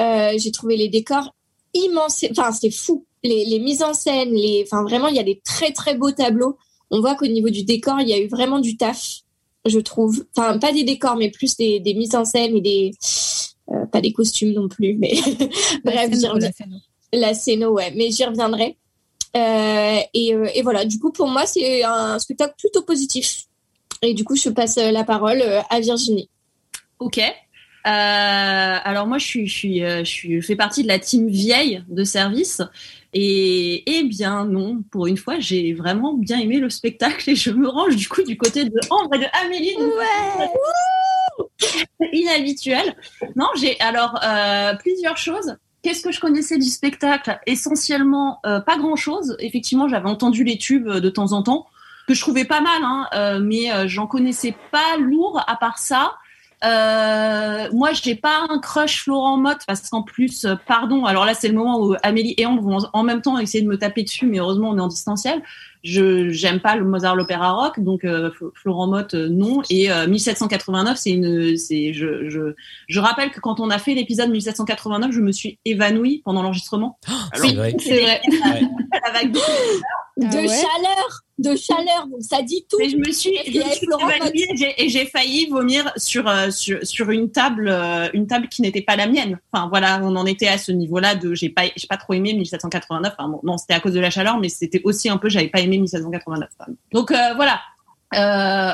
Euh, 0.00 0.32
j'ai 0.36 0.50
trouvé 0.52 0.76
les 0.76 0.88
décors 0.88 1.34
immenses. 1.74 2.24
Enfin, 2.30 2.52
c'est 2.52 2.70
fou. 2.70 3.04
Les, 3.24 3.44
les 3.44 3.58
mises 3.58 3.82
en 3.82 3.94
scène, 3.94 4.32
les, 4.32 4.64
enfin 4.64 4.82
vraiment, 4.84 5.08
il 5.08 5.16
y 5.16 5.20
a 5.20 5.24
des 5.24 5.40
très 5.44 5.72
très 5.72 5.94
beaux 5.94 6.12
tableaux. 6.12 6.56
On 6.90 7.00
voit 7.00 7.16
qu'au 7.16 7.26
niveau 7.26 7.50
du 7.50 7.64
décor, 7.64 8.00
il 8.00 8.08
y 8.08 8.12
a 8.14 8.18
eu 8.18 8.28
vraiment 8.28 8.60
du 8.60 8.76
taf, 8.76 9.18
je 9.66 9.78
trouve. 9.80 10.24
Enfin, 10.36 10.58
pas 10.58 10.72
des 10.72 10.84
décors, 10.84 11.16
mais 11.16 11.30
plus 11.30 11.56
des, 11.56 11.80
des 11.80 11.94
mises 11.94 12.14
en 12.14 12.24
scène 12.24 12.56
et 12.56 12.60
des, 12.60 12.92
pas 13.92 14.00
des 14.00 14.12
costumes 14.12 14.52
non 14.54 14.68
plus, 14.68 14.94
mais 14.94 15.12
bref, 15.84 16.10
j'y 16.12 16.26
reviens- 16.26 16.50
la 17.12 17.34
scéno, 17.34 17.72
ouais, 17.72 17.92
mais 17.96 18.10
j'y 18.10 18.24
reviendrai. 18.24 18.77
Euh, 19.36 19.98
et, 20.14 20.34
euh, 20.34 20.48
et 20.54 20.62
voilà, 20.62 20.84
du 20.84 20.98
coup, 20.98 21.12
pour 21.12 21.28
moi, 21.28 21.46
c'est 21.46 21.84
un 21.84 22.18
spectacle 22.18 22.54
plutôt 22.58 22.82
positif. 22.82 23.44
Et 24.02 24.14
du 24.14 24.24
coup, 24.24 24.36
je 24.36 24.48
passe 24.48 24.78
euh, 24.78 24.90
la 24.90 25.04
parole 25.04 25.42
à 25.70 25.80
Virginie. 25.80 26.28
Ok. 26.98 27.18
Euh, 27.18 27.30
alors 27.84 29.06
moi, 29.06 29.18
je 29.18 29.24
suis, 29.24 29.46
je 29.46 29.54
suis, 29.54 29.80
je 29.80 30.04
suis, 30.04 30.40
je 30.40 30.46
fais 30.46 30.56
partie 30.56 30.82
de 30.82 30.88
la 30.88 30.98
team 30.98 31.28
vieille 31.28 31.84
de 31.88 32.04
service. 32.04 32.60
Et 33.14 33.84
eh 33.86 34.02
bien 34.04 34.44
non, 34.44 34.82
pour 34.90 35.06
une 35.06 35.16
fois, 35.16 35.38
j'ai 35.38 35.72
vraiment 35.72 36.12
bien 36.12 36.38
aimé 36.38 36.58
le 36.58 36.68
spectacle 36.68 37.30
et 37.30 37.34
je 37.34 37.50
me 37.50 37.66
range 37.66 37.96
du 37.96 38.08
coup 38.08 38.22
du 38.22 38.36
côté 38.36 38.66
de 38.66 38.78
Ambre 38.90 39.14
et 39.14 39.18
de 39.18 39.26
Amélie. 39.44 39.76
Inhabituel. 42.12 42.94
Non, 43.36 43.46
j'ai 43.58 43.80
alors 43.80 44.18
euh, 44.22 44.74
plusieurs 44.76 45.16
choses. 45.16 45.56
Qu'est-ce 45.82 46.02
que 46.02 46.12
je 46.12 46.20
connaissais 46.20 46.58
du 46.58 46.68
spectacle? 46.68 47.38
Essentiellement, 47.46 48.40
euh, 48.44 48.60
pas 48.60 48.76
grand-chose. 48.76 49.36
Effectivement, 49.38 49.88
j'avais 49.88 50.08
entendu 50.08 50.44
les 50.44 50.58
tubes 50.58 50.88
euh, 50.88 51.00
de 51.00 51.08
temps 51.08 51.32
en 51.32 51.42
temps 51.42 51.66
que 52.08 52.14
je 52.14 52.20
trouvais 52.20 52.46
pas 52.46 52.62
mal, 52.62 52.82
hein, 52.82 53.06
euh, 53.14 53.38
mais 53.40 53.70
euh, 53.70 53.86
j'en 53.86 54.06
connaissais 54.06 54.56
pas 54.72 54.96
lourd 54.98 55.44
à 55.46 55.56
part 55.56 55.78
ça. 55.78 56.14
Euh, 56.64 57.68
moi, 57.72 57.92
j'ai 57.92 58.16
pas 58.16 58.46
un 58.48 58.58
crush 58.58 59.04
Florent 59.04 59.36
Mott 59.36 59.58
parce 59.66 59.88
qu'en 59.90 60.02
plus, 60.02 60.46
pardon, 60.66 61.04
alors 61.04 61.26
là, 61.26 61.34
c'est 61.34 61.48
le 61.48 61.54
moment 61.54 61.78
où 61.80 61.94
Amélie 62.02 62.34
et 62.38 62.46
Ambre 62.46 62.62
vont 62.62 62.78
en 62.92 63.02
même 63.04 63.20
temps 63.20 63.38
essayer 63.38 63.62
de 63.62 63.68
me 63.68 63.78
taper 63.78 64.02
dessus, 64.02 64.26
mais 64.26 64.38
heureusement, 64.38 64.70
on 64.70 64.78
est 64.78 64.80
en 64.80 64.88
distanciel. 64.88 65.42
Je 65.84 66.28
j'aime 66.30 66.60
pas 66.60 66.76
le 66.76 66.84
Mozart 66.84 67.14
l'opéra 67.16 67.52
rock, 67.52 67.80
donc 67.80 68.04
euh, 68.04 68.30
Fl- 68.30 68.50
Florent 68.54 68.88
Mott 68.88 69.14
euh, 69.14 69.28
non. 69.28 69.62
Et 69.70 69.90
euh, 69.90 70.06
1789, 70.08 70.96
c'est 70.98 71.10
une, 71.10 71.56
c'est 71.56 71.92
je, 71.92 72.28
je 72.28 72.54
je 72.88 73.00
rappelle 73.00 73.30
que 73.30 73.40
quand 73.40 73.60
on 73.60 73.70
a 73.70 73.78
fait 73.78 73.94
l'épisode 73.94 74.30
1789, 74.30 75.12
je 75.12 75.20
me 75.20 75.32
suis 75.32 75.58
évanouie 75.64 76.22
pendant 76.24 76.42
l'enregistrement. 76.42 76.98
C'est 77.34 77.54
vrai. 77.54 77.74
C'est 77.78 78.00
vrai. 78.00 78.20
La 79.04 79.12
vague 79.12 79.32
de- 79.32 79.38
Ah 80.20 80.26
de 80.26 80.36
ouais 80.36 80.48
chaleur, 80.48 81.20
de 81.38 81.54
chaleur, 81.56 82.06
donc 82.10 82.20
ça 82.22 82.42
dit 82.42 82.66
tout. 82.68 82.76
Mais 82.80 82.88
je 82.88 82.96
me 82.96 83.12
suis, 83.12 83.30
Et 83.30 83.52
je 83.52 83.58
me 83.58 83.70
suis 83.72 83.86
Florent 83.86 84.08
évanouie 84.10 84.44
et 84.76 84.88
j'ai- 84.88 85.06
failli 85.06 85.46
vomir 85.46 85.90
sur, 85.96 86.26
euh, 86.28 86.50
sur, 86.50 86.78
sur 86.84 87.10
une 87.10 87.30
table, 87.30 87.68
euh, 87.68 88.08
une 88.12 88.26
table 88.26 88.48
qui 88.48 88.60
n'était 88.62 88.82
pas 88.82 88.96
la 88.96 89.06
mienne. 89.06 89.38
Enfin, 89.52 89.68
voilà, 89.68 90.00
on 90.02 90.16
en 90.16 90.26
était 90.26 90.48
à 90.48 90.58
ce 90.58 90.72
niveau-là 90.72 91.14
de, 91.14 91.34
j'ai 91.34 91.48
pas, 91.48 91.62
j'ai 91.76 91.86
pas 91.86 91.96
trop 91.96 92.14
aimé 92.14 92.32
1789. 92.34 93.14
Enfin, 93.16 93.28
bon, 93.28 93.40
non, 93.44 93.56
c'était 93.56 93.74
à 93.74 93.80
cause 93.80 93.94
de 93.94 94.00
la 94.00 94.10
chaleur, 94.10 94.38
mais 94.38 94.48
c'était 94.48 94.80
aussi 94.84 95.08
un 95.08 95.16
peu, 95.16 95.28
j'avais 95.28 95.48
pas 95.48 95.60
aimé 95.60 95.78
1789. 95.78 96.48
quand 96.58 96.66
même. 96.66 96.76
Donc, 96.92 97.12
euh, 97.12 97.34
voilà. 97.36 97.60
Euh, 98.14 98.72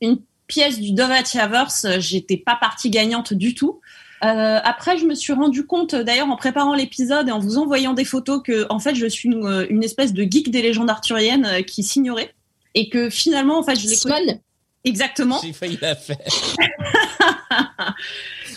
une 0.00 0.18
pièce 0.46 0.78
du 0.78 0.92
Dovatiaverse, 0.92 1.84
euh, 1.86 1.96
j'étais 2.00 2.36
pas 2.36 2.54
partie 2.54 2.90
gagnante 2.90 3.32
du 3.32 3.54
tout. 3.54 3.80
Euh, 4.24 4.58
après, 4.62 4.96
je 4.96 5.04
me 5.04 5.14
suis 5.14 5.32
rendu 5.32 5.66
compte, 5.66 5.94
d'ailleurs, 5.94 6.30
en 6.30 6.36
préparant 6.36 6.74
l'épisode 6.74 7.28
et 7.28 7.32
en 7.32 7.38
vous 7.38 7.58
envoyant 7.58 7.92
des 7.92 8.04
photos, 8.04 8.42
que 8.42 8.66
en 8.70 8.78
fait, 8.78 8.94
je 8.94 9.06
suis 9.06 9.28
une, 9.28 9.44
euh, 9.44 9.66
une 9.68 9.84
espèce 9.84 10.12
de 10.12 10.22
geek 10.22 10.50
des 10.50 10.62
légendes 10.62 10.88
arthuriennes 10.88 11.46
euh, 11.46 11.62
qui 11.62 11.82
s'ignorait. 11.82 12.32
Et 12.74 12.88
que 12.88 13.10
finalement, 13.10 13.58
en 13.58 13.62
fait, 13.62 13.78
je 13.78 13.86
Simone, 13.86 14.38
exactement. 14.84 15.40
J'ai 15.44 15.52
failli 15.52 15.78
la 15.80 15.94
faire. 15.94 16.16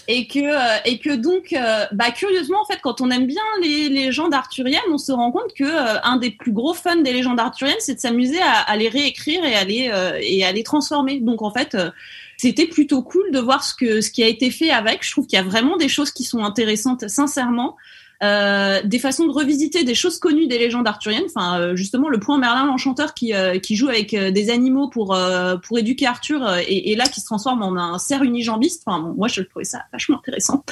et 0.08 0.28
que 0.28 0.40
euh, 0.40 0.80
et 0.86 1.00
que 1.00 1.16
donc 1.16 1.54
euh, 1.54 1.86
bah 1.92 2.12
curieusement 2.12 2.62
en 2.62 2.66
fait 2.66 2.80
quand 2.82 3.02
on 3.02 3.12
aime 3.12 3.28
bien 3.28 3.42
les 3.62 3.90
légendes 3.90 4.34
arthuriennes 4.34 4.80
on 4.90 4.98
se 4.98 5.12
rend 5.12 5.32
compte 5.32 5.54
que 5.54 5.66
euh, 5.66 6.00
un 6.04 6.18
des 6.18 6.32
plus 6.32 6.52
gros 6.52 6.74
fun 6.74 6.98
des 6.98 7.12
légendes 7.12 7.40
arthuriennes 7.40 7.76
c'est 7.80 7.96
de 7.96 8.00
s'amuser 8.00 8.40
à, 8.42 8.62
à 8.62 8.76
les 8.78 8.90
réécrire 8.90 9.44
et 9.44 9.56
à 9.56 9.66
les 9.66 9.90
euh, 9.94 10.18
et 10.22 10.46
à 10.46 10.52
les 10.52 10.64
transformer. 10.64 11.20
Donc 11.20 11.42
en 11.42 11.52
fait 11.52 11.76
euh, 11.76 11.92
c'était 12.38 12.68
plutôt 12.68 13.02
cool 13.02 13.32
de 13.32 13.40
voir 13.40 13.64
ce 13.64 13.74
que 13.74 14.02
ce 14.02 14.10
qui 14.12 14.24
a 14.24 14.28
été 14.28 14.52
fait 14.52 14.70
avec 14.70 15.04
je 15.04 15.12
trouve 15.12 15.26
qu'il 15.28 15.38
y 15.38 15.42
a 15.42 15.46
vraiment 15.46 15.76
des 15.78 15.90
choses 15.90 16.12
qui 16.12 16.24
sont 16.24 16.44
intéressantes 16.44 17.08
sincèrement 17.10 17.76
euh, 18.24 18.82
des 18.84 18.98
façons 18.98 19.26
de 19.28 19.32
revisiter 19.32 19.84
des 19.84 19.94
choses 19.94 20.18
connues 20.18 20.48
des 20.48 20.58
légendes 20.58 20.88
arthuriennes. 20.88 21.26
Enfin, 21.28 21.60
euh, 21.60 21.76
justement, 21.76 22.10
le 22.10 22.20
point 22.20 22.40
Merlin 22.40 22.66
l'enchanteur 22.66 23.14
qui 23.14 23.34
euh, 23.34 23.60
qui 23.60 23.76
joue 23.76 23.90
avec 23.90 24.14
euh, 24.14 24.32
des 24.32 24.50
animaux 24.50 24.90
pour 24.90 25.14
euh, 25.14 25.58
pour 25.58 25.78
éduquer 25.78 26.08
Arthur 26.08 26.44
euh, 26.44 26.58
et, 26.68 26.92
et 26.92 26.96
là 26.96 27.06
qui 27.06 27.22
se 27.22 27.26
transforme 27.28 27.62
en 27.62 27.76
un 27.76 28.00
cerf 28.00 28.24
unijambiste. 28.24 28.82
Enfin, 28.86 29.00
bon, 29.00 29.14
moi 29.14 29.28
je 29.28 29.42
trouvais 29.42 29.66
ça 29.66 29.84
vachement 29.92 30.18
intéressant. 30.18 30.64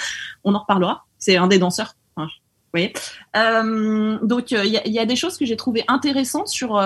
On 0.43 0.55
en 0.55 0.59
reparlera. 0.59 1.05
C'est 1.19 1.37
un 1.37 1.47
des 1.47 1.59
danseurs. 1.59 1.93
Enfin. 2.15 2.29
Euh, 3.37 4.17
donc 4.23 4.51
il 4.51 4.65
y, 4.65 4.77
a, 4.77 4.87
y 4.87 4.99
a 4.99 5.05
des 5.05 5.15
choses 5.15 5.37
que 5.37 5.45
j'ai 5.45 5.55
trouvées 5.55 5.85
intéressantes 5.87 6.47
sur 6.47 6.81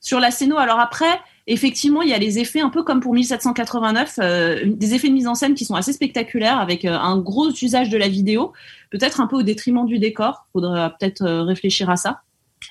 sur 0.00 0.20
la 0.20 0.30
scéno. 0.30 0.58
Alors 0.58 0.78
après. 0.78 1.20
Effectivement, 1.48 2.02
il 2.02 2.08
y 2.08 2.14
a 2.14 2.18
les 2.18 2.38
effets 2.38 2.60
un 2.60 2.68
peu 2.70 2.84
comme 2.84 3.00
pour 3.00 3.14
1789, 3.14 4.18
euh, 4.20 4.60
des 4.64 4.94
effets 4.94 5.08
de 5.08 5.12
mise 5.14 5.26
en 5.26 5.34
scène 5.34 5.54
qui 5.54 5.64
sont 5.64 5.74
assez 5.74 5.92
spectaculaires 5.92 6.58
avec 6.60 6.84
euh, 6.84 6.92
un 6.96 7.18
gros 7.18 7.50
usage 7.50 7.90
de 7.90 7.98
la 7.98 8.08
vidéo, 8.08 8.52
peut-être 8.90 9.20
un 9.20 9.26
peu 9.26 9.36
au 9.36 9.42
détriment 9.42 9.84
du 9.86 9.98
décor. 9.98 10.46
Faudra 10.52 10.90
peut-être 10.90 11.22
euh, 11.22 11.42
réfléchir 11.42 11.90
à 11.90 11.96
ça. 11.96 12.20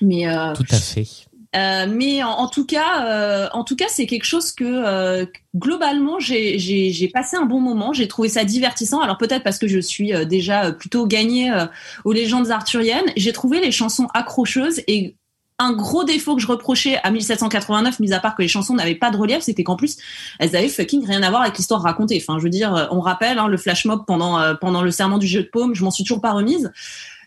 Mais 0.00 0.26
euh, 0.26 0.54
Tout 0.54 0.64
à 0.70 0.76
fait. 0.76 1.06
euh, 1.54 1.86
mais 1.86 2.22
en, 2.22 2.30
en 2.30 2.48
tout 2.48 2.64
cas, 2.64 3.04
euh, 3.06 3.48
en 3.52 3.62
tout 3.62 3.76
cas, 3.76 3.84
c'est 3.88 4.06
quelque 4.06 4.24
chose 4.24 4.52
que 4.52 4.64
euh, 4.64 5.26
globalement 5.54 6.18
j'ai 6.18 7.10
passé 7.12 7.36
un 7.36 7.44
bon 7.44 7.60
moment. 7.60 7.92
J'ai 7.92 8.08
trouvé 8.08 8.30
ça 8.30 8.42
divertissant. 8.44 9.00
Alors 9.02 9.18
peut-être 9.18 9.42
parce 9.44 9.58
que 9.58 9.68
je 9.68 9.78
suis 9.80 10.12
déjà 10.26 10.72
plutôt 10.72 11.06
gagnée 11.06 11.52
aux 12.06 12.12
légendes 12.12 12.50
arthuriennes. 12.50 13.12
J'ai 13.16 13.32
trouvé 13.34 13.60
les 13.60 13.70
chansons 13.70 14.08
accrocheuses 14.14 14.80
et 14.88 15.14
un 15.62 15.72
gros 15.72 16.04
défaut 16.04 16.34
que 16.34 16.42
je 16.42 16.46
reprochais 16.46 16.98
à 17.02 17.10
1789, 17.10 18.00
mis 18.00 18.12
à 18.12 18.20
part 18.20 18.34
que 18.34 18.42
les 18.42 18.48
chansons 18.48 18.74
n'avaient 18.74 18.94
pas 18.94 19.10
de 19.10 19.16
relief, 19.16 19.40
c'était 19.40 19.64
qu'en 19.64 19.76
plus 19.76 19.96
elles 20.38 20.56
avaient 20.56 20.68
fucking 20.68 21.06
rien 21.06 21.22
à 21.22 21.30
voir 21.30 21.42
avec 21.42 21.56
l'histoire 21.56 21.82
racontée. 21.82 22.18
Enfin, 22.20 22.38
je 22.38 22.44
veux 22.44 22.50
dire, 22.50 22.74
euh, 22.74 22.86
on 22.90 23.00
rappelle 23.00 23.38
hein, 23.38 23.48
le 23.48 23.56
flash 23.56 23.84
mob 23.84 24.04
pendant 24.06 24.38
euh, 24.38 24.54
pendant 24.54 24.82
le 24.82 24.90
serment 24.90 25.18
du 25.18 25.26
jeu 25.26 25.42
de 25.42 25.48
paume, 25.48 25.74
je 25.74 25.84
m'en 25.84 25.90
suis 25.90 26.04
toujours 26.04 26.20
pas 26.20 26.32
remise. 26.32 26.72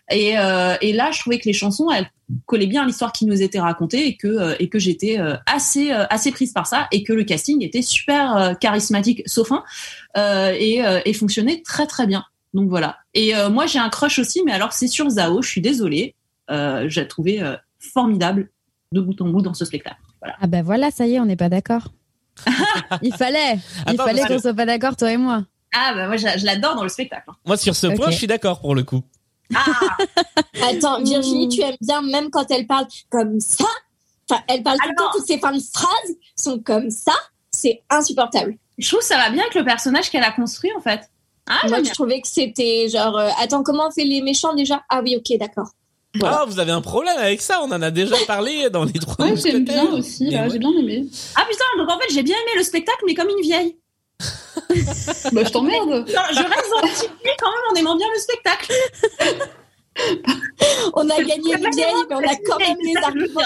Et, 0.08 0.38
euh, 0.38 0.76
et 0.80 0.92
là, 0.92 1.10
je 1.10 1.18
trouvais 1.18 1.38
que 1.38 1.46
les 1.46 1.52
chansons, 1.52 1.90
elles 1.90 2.08
collaient 2.44 2.68
bien 2.68 2.82
à 2.82 2.86
l'histoire 2.86 3.10
qui 3.10 3.26
nous 3.26 3.42
était 3.42 3.58
racontée 3.58 4.06
et 4.06 4.16
que 4.16 4.62
que 4.66 4.78
j'étais 4.78 5.18
assez 5.46 5.90
assez 5.90 6.30
prise 6.30 6.52
par 6.52 6.66
ça 6.66 6.86
et 6.92 7.02
que 7.02 7.12
le 7.12 7.24
casting 7.24 7.64
était 7.64 7.82
super 7.82 8.56
charismatique, 8.60 9.22
sauf 9.26 9.50
un, 9.50 9.64
et, 10.52 10.82
et 11.04 11.12
fonctionnait 11.12 11.62
très 11.64 11.86
très 11.86 12.06
bien. 12.06 12.24
Donc 12.54 12.68
voilà. 12.68 12.98
Et 13.14 13.32
moi, 13.50 13.66
j'ai 13.66 13.80
un 13.80 13.88
crush 13.88 14.20
aussi, 14.20 14.42
mais 14.44 14.52
alors 14.52 14.72
c'est 14.72 14.86
sur 14.86 15.08
Zao. 15.08 15.42
Je 15.42 15.48
suis 15.48 15.60
désolée. 15.60 16.14
J'ai 16.48 17.08
trouvé 17.08 17.42
formidable 17.86 18.50
de 18.92 19.00
bout 19.00 19.20
en 19.20 19.28
bout 19.28 19.42
dans 19.42 19.54
ce 19.54 19.64
spectacle. 19.64 19.96
Voilà. 20.20 20.36
Ah 20.40 20.46
ben 20.46 20.62
voilà, 20.64 20.90
ça 20.90 21.06
y 21.06 21.14
est, 21.14 21.20
on 21.20 21.26
n'est 21.26 21.36
pas 21.36 21.48
d'accord. 21.48 21.88
Il 23.02 23.14
fallait, 23.14 23.54
il 23.54 23.60
Attends, 23.92 24.04
fallait 24.04 24.20
parce 24.20 24.32
qu'on 24.34 24.38
soit 24.40 24.54
pas 24.54 24.66
d'accord, 24.66 24.96
toi 24.96 25.10
et 25.10 25.16
moi. 25.16 25.44
Ah 25.74 25.92
bah 25.94 26.06
moi, 26.06 26.16
je, 26.16 26.26
je 26.38 26.44
l'adore 26.44 26.74
dans 26.76 26.82
le 26.82 26.88
spectacle. 26.88 27.24
hein. 27.28 27.34
Moi, 27.46 27.56
sur 27.56 27.74
ce 27.74 27.86
point, 27.88 28.10
je 28.10 28.16
suis 28.16 28.26
d'accord 28.26 28.60
pour 28.60 28.74
le 28.74 28.82
coup. 28.84 29.02
Ah, 29.54 29.64
attends, 30.70 31.02
Virginie, 31.02 31.46
Mm. 31.46 31.50
tu 31.50 31.60
aimes 31.62 31.76
bien 31.80 32.02
même 32.02 32.30
quand 32.30 32.50
elle 32.50 32.66
parle 32.66 32.86
comme 33.10 33.40
ça. 33.40 33.64
Enfin, 34.28 34.42
elle 34.48 34.62
parle 34.62 34.78
tout 34.78 34.88
le 34.88 34.94
Alors- 34.98 35.12
temps, 35.12 35.18
toutes 35.18 35.26
ses 35.26 35.38
fins 35.38 35.52
de 35.52 35.60
phrases 35.72 36.14
sont 36.36 36.58
comme 36.60 36.90
ça. 36.90 37.12
C'est 37.50 37.82
insupportable. 37.90 38.56
je 38.78 38.86
trouve 38.88 39.00
que 39.00 39.06
ça 39.06 39.16
va 39.16 39.30
bien 39.30 39.40
avec 39.42 39.54
le 39.54 39.64
personnage 39.64 40.10
qu'elle 40.10 40.24
a 40.24 40.32
construit 40.32 40.70
en 40.76 40.80
fait. 40.80 41.08
Ah, 41.48 41.66
Moi, 41.68 41.82
je 41.84 41.90
trouvais 41.92 42.20
que 42.20 42.26
c'était 42.28 42.88
genre, 42.88 43.16
euh, 43.16 43.30
attends, 43.40 43.62
comment 43.62 43.86
on 43.88 43.90
fait 43.92 44.04
les 44.04 44.20
méchants 44.20 44.54
déjà? 44.54 44.82
Ah 44.90 45.00
oui, 45.02 45.16
ok, 45.16 45.38
d'accord. 45.38 45.70
Voilà. 46.20 46.40
Ah, 46.42 46.44
vous 46.46 46.58
avez 46.60 46.72
un 46.72 46.80
problème 46.80 47.16
avec 47.18 47.40
ça 47.42 47.60
On 47.62 47.70
en 47.72 47.82
a 47.82 47.90
déjà 47.90 48.16
parlé 48.26 48.68
dans 48.70 48.84
les 48.84 48.92
trois 48.94 49.24
Ouais, 49.26 49.36
j'aime 49.36 49.64
bien 49.64 49.84
aussi, 49.92 50.24
Mais 50.26 50.30
là, 50.32 50.42
ouais. 50.44 50.50
j'ai 50.50 50.58
bien 50.58 50.70
aimé. 50.78 51.06
Ah 51.34 51.44
putain, 51.48 51.64
donc 51.78 51.90
en 51.90 51.98
fait 51.98 52.12
j'ai 52.12 52.22
bien 52.22 52.36
aimé 52.36 52.52
le 52.56 52.62
spectacle 52.62 53.02
mais 53.06 53.14
comme 53.14 53.28
une 53.28 53.42
vieille. 53.42 53.76
Bah, 55.32 55.42
je 55.44 55.50
t'emmerde. 55.50 56.04
Je 56.08 56.12
reste 56.14 56.70
dans 56.70 56.80
la 56.80 56.88
petite 56.88 57.10
vieille 57.22 57.36
quand 57.38 57.50
même 57.50 57.64
en 57.70 57.74
aimant 57.74 57.96
bien 57.96 58.06
le 58.14 58.18
spectacle. 58.20 58.72
On 60.94 61.08
a 61.08 61.16
gagné 61.22 61.54
une 61.54 61.70
vieille, 61.70 61.94
mais 62.10 62.14
on 62.16 62.18
a 62.18 62.36
quand 62.44 62.58
même 62.58 62.76
les 62.82 62.92
je 62.92 63.02
arguments 63.02 63.40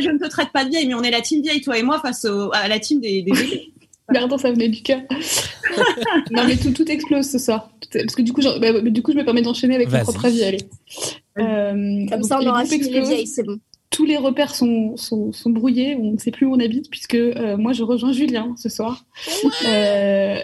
je 0.00 0.10
ne 0.10 0.18
te 0.18 0.28
traite 0.28 0.50
pas 0.50 0.64
de 0.64 0.70
vieille 0.70 0.86
mais 0.88 0.94
on 0.94 1.02
est 1.02 1.10
la 1.10 1.20
team 1.20 1.42
vieille 1.42 1.60
toi 1.60 1.76
et 1.76 1.82
moi 1.82 2.00
face 2.00 2.24
au- 2.24 2.50
à 2.54 2.68
la 2.68 2.78
team 2.78 3.00
des, 3.00 3.20
des 3.22 3.32
bébés. 3.32 3.72
Pardon, 4.12 4.38
ça 4.38 4.50
venait 4.50 4.68
du 4.68 4.82
cœur. 4.82 5.00
non, 6.32 6.44
mais 6.44 6.56
tout, 6.56 6.72
tout 6.72 6.90
explose 6.90 7.30
ce 7.30 7.38
soir. 7.38 7.70
Parce 7.92 8.14
que 8.16 8.22
du 8.22 8.32
coup, 8.32 8.40
bah, 8.42 8.80
du 8.80 9.02
coup 9.02 9.12
je 9.12 9.18
me 9.18 9.24
permets 9.24 9.42
d'enchaîner 9.42 9.74
avec 9.76 9.90
mon 9.90 10.00
propre 10.02 10.24
avis. 10.24 10.42
Allez. 10.42 10.58
Euh, 11.38 11.72
Comme 11.72 12.06
donc, 12.06 12.24
ça, 12.24 12.38
on 12.40 12.46
aura 12.46 12.64
fini 12.64 12.90
les 12.90 13.00
vieilles, 13.00 13.26
c'est 13.26 13.44
bon. 13.44 13.58
tous 13.90 14.04
les 14.04 14.16
repères 14.16 14.54
sont, 14.54 14.96
sont, 14.96 15.32
sont 15.32 15.50
brouillés, 15.50 15.96
on 15.96 16.12
ne 16.12 16.18
sait 16.18 16.30
plus 16.30 16.46
où 16.46 16.54
on 16.54 16.60
habite, 16.60 16.90
puisque 16.90 17.14
euh, 17.14 17.56
moi 17.56 17.72
je 17.72 17.82
rejoins 17.82 18.12
Julien 18.12 18.54
ce 18.56 18.68
soir. 18.68 19.04
Euh, 19.66 20.38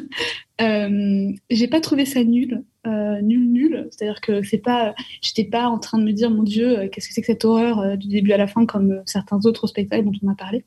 euh, 0.60 1.32
j'ai 1.50 1.68
pas 1.68 1.80
trouvé 1.80 2.04
ça 2.04 2.22
nul, 2.24 2.64
euh, 2.86 3.20
nul, 3.20 3.50
nul. 3.50 3.88
C'est-à-dire 3.90 4.20
que 4.20 4.42
c'est 4.42 4.58
pas, 4.58 4.94
j'étais 5.20 5.44
pas 5.44 5.68
en 5.68 5.78
train 5.78 5.98
de 5.98 6.04
me 6.04 6.12
dire 6.12 6.30
mon 6.30 6.42
Dieu, 6.42 6.78
euh, 6.78 6.88
qu'est-ce 6.88 7.08
que 7.08 7.14
c'est 7.14 7.20
que 7.20 7.26
cette 7.26 7.44
horreur 7.44 7.78
euh, 7.80 7.96
du 7.96 8.08
début 8.08 8.32
à 8.32 8.36
la 8.36 8.46
fin, 8.46 8.66
comme 8.66 8.92
euh, 8.92 9.02
certains 9.06 9.40
autres 9.44 9.66
spectacles 9.66 10.04
dont 10.04 10.12
on 10.22 10.28
a 10.28 10.34
parlé. 10.34 10.64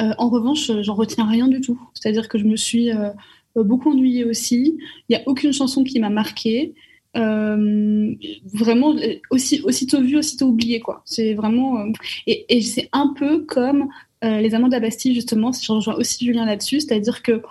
Euh, 0.00 0.12
en 0.18 0.28
revanche, 0.28 0.70
j'en 0.82 0.94
retiens 0.94 1.26
rien 1.26 1.48
du 1.48 1.60
tout. 1.60 1.80
C'est-à-dire 1.94 2.28
que 2.28 2.38
je 2.38 2.44
me 2.44 2.56
suis 2.56 2.90
euh, 2.90 3.10
beaucoup 3.56 3.90
ennuyée 3.90 4.24
aussi. 4.24 4.76
Il 5.08 5.16
n'y 5.16 5.16
a 5.16 5.22
aucune 5.26 5.52
chanson 5.52 5.82
qui 5.82 5.98
m'a 5.98 6.10
marquée. 6.10 6.74
Euh, 7.16 8.14
vraiment, 8.52 8.94
aussi, 9.30 9.60
aussitôt 9.62 10.02
vu, 10.02 10.16
aussitôt 10.18 10.46
oublié, 10.46 10.80
quoi. 10.80 11.02
C'est 11.04 11.34
vraiment. 11.34 11.80
euh, 11.80 11.92
et 12.26 12.60
c'est 12.60 12.88
un 12.92 13.14
peu 13.16 13.44
comme 13.44 13.88
euh, 14.24 14.40
Les 14.40 14.54
Amants 14.54 14.68
de 14.68 14.72
la 14.72 14.80
Bastille, 14.80 15.14
justement. 15.14 15.52
Je 15.52 15.72
rejoins 15.72 15.94
aussi 15.94 16.24
Julien 16.24 16.46
là-dessus. 16.46 16.80
C'est-à-dire 16.80 17.22
que 17.22 17.42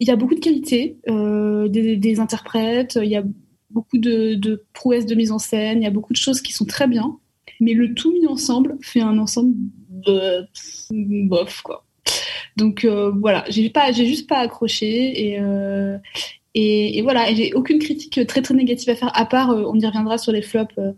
il 0.00 0.08
y 0.08 0.10
a 0.10 0.16
beaucoup 0.16 0.34
de 0.34 0.40
qualité 0.40 0.96
euh, 1.08 1.68
des, 1.68 1.96
des 1.96 2.18
interprètes, 2.18 2.98
il 3.00 3.08
y 3.08 3.16
a 3.16 3.22
beaucoup 3.70 3.98
de, 3.98 4.64
prouesses 4.72 5.06
de 5.06 5.14
mise 5.14 5.30
en 5.30 5.38
scène, 5.38 5.80
il 5.80 5.84
y 5.84 5.86
a 5.86 5.90
beaucoup 5.90 6.12
de 6.12 6.18
choses 6.18 6.40
qui 6.40 6.52
sont 6.52 6.64
très 6.64 6.88
bien. 6.88 7.18
Mais 7.60 7.72
le 7.72 7.94
tout 7.94 8.12
mis 8.12 8.26
ensemble 8.26 8.76
fait 8.82 9.00
un 9.00 9.18
ensemble 9.18 9.54
bof, 10.90 11.62
quoi. 11.62 11.84
Donc 12.56 12.84
euh, 12.84 13.12
voilà, 13.20 13.44
j'ai 13.48 13.70
pas, 13.70 13.92
j'ai 13.92 14.06
juste 14.06 14.28
pas 14.28 14.38
accroché 14.38 15.28
et 15.28 15.40
euh, 15.40 15.96
et, 16.54 16.98
et 16.98 17.02
voilà, 17.02 17.30
et 17.30 17.34
j'ai 17.36 17.52
aucune 17.54 17.78
critique 17.78 18.26
très 18.26 18.42
très 18.42 18.54
négative 18.54 18.90
à 18.90 18.94
faire 18.94 19.10
à 19.14 19.26
part, 19.26 19.50
euh, 19.50 19.64
on 19.66 19.78
y 19.78 19.86
reviendra 19.86 20.18
sur 20.18 20.32
les 20.32 20.42
flops, 20.42 20.74
euh, 20.78 20.92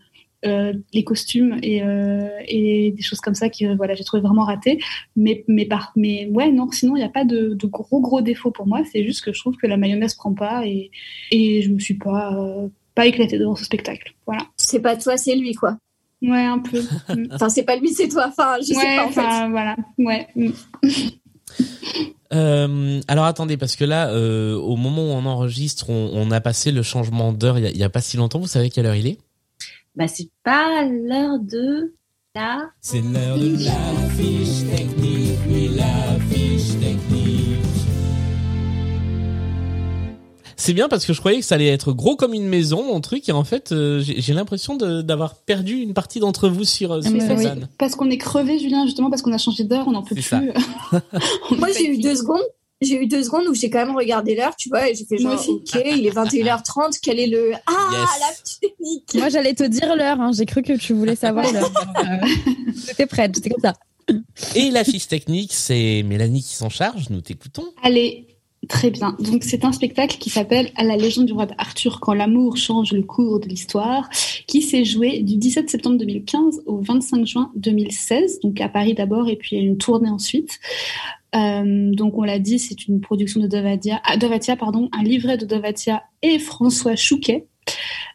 euh, 0.46 0.72
les 0.92 1.04
costumes 1.04 1.58
et 1.62 1.82
euh, 1.82 2.28
et 2.46 2.92
des 2.92 3.02
choses 3.02 3.20
comme 3.20 3.34
ça 3.34 3.48
qui 3.48 3.66
euh, 3.66 3.74
voilà, 3.76 3.94
j'ai 3.94 4.04
trouvé 4.04 4.22
vraiment 4.22 4.44
raté. 4.44 4.78
Mais 5.16 5.44
mais 5.48 5.64
par 5.64 5.92
mais 5.96 6.28
ouais 6.32 6.50
non, 6.52 6.70
sinon 6.70 6.96
il 6.96 7.00
n'y 7.00 7.04
a 7.04 7.08
pas 7.08 7.24
de, 7.24 7.54
de 7.54 7.66
gros 7.66 8.00
gros 8.00 8.20
défauts 8.20 8.50
pour 8.50 8.66
moi. 8.66 8.82
C'est 8.92 9.04
juste 9.04 9.24
que 9.24 9.32
je 9.32 9.40
trouve 9.40 9.56
que 9.56 9.66
la 9.66 9.76
mayonnaise 9.76 10.14
prend 10.14 10.34
pas 10.34 10.66
et 10.66 10.90
et 11.30 11.62
je 11.62 11.70
me 11.70 11.78
suis 11.78 11.94
pas 11.94 12.34
euh, 12.34 12.68
pas 12.94 13.06
éclatée 13.06 13.38
devant 13.38 13.56
ce 13.56 13.64
spectacle. 13.64 14.14
Voilà. 14.26 14.42
C'est 14.56 14.80
pas 14.80 14.96
toi, 14.96 15.16
c'est 15.16 15.34
lui, 15.34 15.54
quoi. 15.54 15.78
Ouais, 16.22 16.44
un 16.44 16.60
peu. 16.60 16.80
Enfin, 17.32 17.48
c'est 17.48 17.64
pas 17.64 17.76
lui, 17.76 17.88
c'est 17.88 18.08
toi. 18.08 18.26
Enfin, 18.28 18.56
je 18.60 18.66
sais 18.66 18.76
ouais, 18.76 18.96
pas, 18.96 19.06
en 19.06 19.10
fait. 19.10 19.20
enfin, 19.20 19.48
voilà. 19.50 19.76
Ouais. 19.98 20.28
Euh, 22.32 23.00
alors 23.06 23.26
attendez, 23.26 23.56
parce 23.56 23.76
que 23.76 23.84
là, 23.84 24.08
euh, 24.10 24.54
au 24.56 24.76
moment 24.76 25.02
où 25.02 25.10
on 25.12 25.24
enregistre, 25.26 25.90
on, 25.90 26.10
on 26.14 26.30
a 26.30 26.40
passé 26.40 26.72
le 26.72 26.82
changement 26.82 27.32
d'heure 27.32 27.58
il 27.58 27.64
y 27.64 27.66
a- 27.66 27.70
il 27.70 27.76
y, 27.76 27.84
a 27.84 27.90
pas 27.90 28.00
si 28.00 28.16
longtemps. 28.16 28.40
Vous 28.40 28.46
savez 28.48 28.70
quelle 28.70 28.86
heure 28.86 28.94
il 28.96 29.06
est? 29.06 29.18
Bah, 29.94 30.08
c'est 30.08 30.30
pas 30.42 30.82
l'heure 30.84 31.38
de 31.38 31.94
la. 32.34 32.70
C'est 32.80 33.00
l'heure 33.02 33.38
de 33.38 33.56
la 33.64 34.10
fiche 34.16 34.64
C'est 40.64 40.72
bien 40.72 40.88
parce 40.88 41.04
que 41.04 41.12
je 41.12 41.18
croyais 41.18 41.40
que 41.40 41.44
ça 41.44 41.56
allait 41.56 41.66
être 41.68 41.92
gros 41.92 42.16
comme 42.16 42.32
une 42.32 42.48
maison, 42.48 42.84
mon 42.84 43.02
truc, 43.02 43.28
et 43.28 43.32
en 43.32 43.44
fait, 43.44 43.72
euh, 43.72 44.00
j'ai 44.02 44.32
l'impression 44.32 44.76
d'avoir 44.76 45.34
perdu 45.34 45.74
une 45.74 45.92
partie 45.92 46.20
d'entre 46.20 46.48
vous 46.48 46.64
sur, 46.64 46.90
euh, 46.92 47.02
sur 47.02 47.10
Mais 47.10 47.20
cette 47.20 47.38
oui. 47.38 47.64
Parce 47.76 47.94
qu'on 47.94 48.08
est 48.08 48.16
crevé, 48.16 48.58
Julien, 48.58 48.86
justement, 48.86 49.10
parce 49.10 49.20
qu'on 49.20 49.34
a 49.34 49.38
changé 49.38 49.64
d'heure, 49.64 49.86
on 49.88 49.90
n'en 49.90 50.02
peut 50.02 50.14
plus. 50.14 50.30
Moi, 51.58 51.68
j'ai 51.76 51.90
eu 51.90 51.98
deux 51.98 52.16
secondes. 52.16 52.40
J'ai 52.80 53.02
eu 53.02 53.06
deux 53.06 53.22
secondes 53.22 53.46
où 53.46 53.54
j'ai 53.54 53.68
quand 53.68 53.84
même 53.84 53.94
regardé 53.94 54.34
l'heure, 54.34 54.56
tu 54.56 54.70
vois, 54.70 54.88
et 54.88 54.94
j'ai 54.94 55.04
fait 55.04 55.18
genre, 55.18 55.34
ok, 55.34 55.82
il 55.84 56.06
est 56.06 56.16
21h30, 56.16 56.98
quel 57.02 57.20
est 57.20 57.26
le... 57.26 57.52
Ah, 57.66 57.90
Yes. 57.92 58.08
la 58.20 58.68
technique 58.68 59.14
Moi, 59.16 59.28
j'allais 59.28 59.52
te 59.54 59.64
dire 59.64 59.94
l'heure. 59.94 60.18
Hein. 60.18 60.30
J'ai 60.32 60.46
cru 60.46 60.62
que 60.62 60.72
tu 60.72 60.94
voulais 60.94 61.14
savoir 61.14 61.44
l'heure. 61.52 61.70
J'étais 62.86 63.04
prête. 63.04 63.34
J'étais 63.34 63.50
comme 63.50 63.60
ça. 63.62 63.74
Et 64.54 64.70
la 64.70 64.84
fiche 64.84 65.08
technique, 65.08 65.52
c'est 65.52 66.02
Mélanie 66.04 66.42
qui 66.42 66.54
s'en 66.54 66.68
charge. 66.68 67.10
Nous 67.10 67.20
t'écoutons. 67.20 67.66
Allez, 67.82 68.23
très 68.66 68.90
bien. 68.90 69.16
Donc, 69.20 69.44
c'est 69.44 69.64
un 69.64 69.72
spectacle 69.72 70.18
qui 70.18 70.30
s'appelle 70.30 70.70
À 70.76 70.84
la 70.84 70.96
légende 70.96 71.26
du 71.26 71.32
roi 71.32 71.46
Arthur 71.58 72.00
quand 72.00 72.14
l'amour 72.14 72.56
change 72.56 72.92
le 72.92 73.02
cours 73.02 73.40
de 73.40 73.48
l'histoire, 73.48 74.08
qui 74.46 74.62
s'est 74.62 74.84
joué 74.84 75.20
du 75.20 75.36
17 75.36 75.70
septembre 75.70 75.98
2015 75.98 76.62
au 76.66 76.78
25 76.78 77.26
juin 77.26 77.52
2016, 77.56 78.40
donc 78.40 78.60
à 78.60 78.68
Paris 78.68 78.94
d'abord, 78.94 79.28
et 79.28 79.36
puis 79.36 79.56
une 79.56 79.78
tournée 79.78 80.10
ensuite. 80.10 80.60
Euh, 81.34 81.92
donc, 81.92 82.16
on 82.16 82.22
l'a 82.22 82.38
dit, 82.38 82.58
c'est 82.58 82.86
une 82.86 83.00
production 83.00 83.40
de 83.40 83.46
Dovatia, 83.46 84.00
ah, 84.04 84.56
pardon, 84.56 84.88
un 84.92 85.02
livret 85.02 85.36
de 85.36 85.46
Dovatia 85.46 86.04
et 86.22 86.38
François 86.38 86.96
Chouquet. 86.96 87.46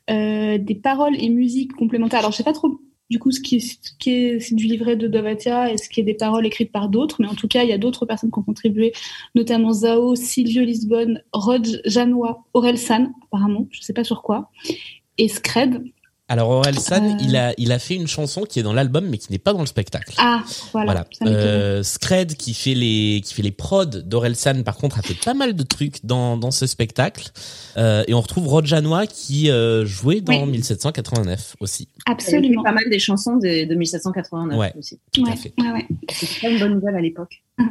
Euh, 0.09 0.57
des 0.57 0.75
paroles 0.75 1.15
et 1.19 1.29
musiques 1.29 1.73
complémentaires. 1.73 2.19
Alors, 2.19 2.31
je 2.31 2.37
sais 2.37 2.43
pas 2.43 2.53
trop 2.53 2.79
du 3.09 3.19
coup 3.19 3.31
ce 3.31 3.39
qui 3.39 3.57
est, 3.57 4.53
du 4.53 4.65
livret 4.65 4.95
de 4.95 5.07
Dovatia 5.07 5.71
et 5.71 5.77
ce 5.77 5.89
qui 5.89 5.99
est 5.99 6.03
des 6.03 6.13
paroles 6.13 6.45
écrites 6.45 6.71
par 6.71 6.89
d'autres, 6.89 7.17
mais 7.19 7.27
en 7.27 7.35
tout 7.35 7.47
cas, 7.47 7.63
il 7.63 7.69
y 7.69 7.73
a 7.73 7.77
d'autres 7.77 8.05
personnes 8.05 8.31
qui 8.31 8.39
ont 8.39 8.43
contribué, 8.43 8.93
notamment 9.35 9.73
Zao, 9.73 10.15
Silvio 10.15 10.63
Lisbonne, 10.63 11.23
Rod 11.33 11.81
Janois, 11.85 12.45
Aurel 12.53 12.77
San, 12.77 13.11
apparemment, 13.25 13.67
je 13.71 13.81
sais 13.81 13.93
pas 13.93 14.03
sur 14.03 14.21
quoi, 14.21 14.51
et 15.17 15.27
Scred. 15.27 15.83
Alors 16.29 16.49
Orelsan, 16.51 17.03
Euh. 17.03 17.17
il 17.21 17.35
a 17.35 17.53
il 17.57 17.71
a 17.71 17.79
fait 17.79 17.95
une 17.95 18.07
chanson 18.07 18.43
qui 18.43 18.59
est 18.59 18.63
dans 18.63 18.71
l'album 18.73 19.07
mais 19.09 19.17
qui 19.17 19.31
n'est 19.31 19.39
pas 19.39 19.51
dans 19.51 19.59
le 19.61 19.65
spectacle. 19.65 20.13
Ah, 20.19 20.43
voilà. 20.73 21.05
Euh, 21.23 21.81
Scred 21.83 22.35
qui 22.35 22.53
fait 22.53 22.75
les 22.75 23.21
qui 23.25 23.33
fait 23.33 23.41
les 23.41 23.51
prods 23.51 23.85
d'Orelsan 23.85 24.63
par 24.63 24.77
contre 24.77 24.99
a 24.99 25.01
fait 25.01 25.15
pas 25.19 25.33
mal 25.33 25.53
de 25.53 25.63
trucs 25.63 26.05
dans 26.05 26.37
dans 26.37 26.51
ce 26.51 26.67
spectacle 26.67 27.29
euh, 27.77 28.03
et 28.07 28.13
on 28.13 28.21
retrouve 28.21 28.47
Rod 28.47 28.65
Janois 28.65 29.07
qui 29.07 29.49
euh, 29.49 29.85
jouait 29.85 30.21
dans 30.21 30.43
Oui. 30.43 30.51
1789 30.51 31.55
aussi. 31.59 31.87
Absolument. 32.05 32.63
Pas 32.63 32.71
mal 32.73 32.83
des 32.89 32.99
chansons 32.99 33.37
de, 33.37 33.65
de 33.67 33.75
1789 33.75 34.57
Ouais. 34.57 34.71
aussi. 34.77 34.99
Tout 35.11 35.25
à 35.25 35.31
Ouais, 35.31 35.35
fait. 35.35 35.53
ouais, 35.57 35.71
ouais. 35.71 35.87
C'est 36.11 36.41
pas 36.41 36.49
une 36.49 36.59
bonne 36.59 36.75
nouvelle 36.75 36.95
à 36.95 37.01
l'époque. 37.01 37.41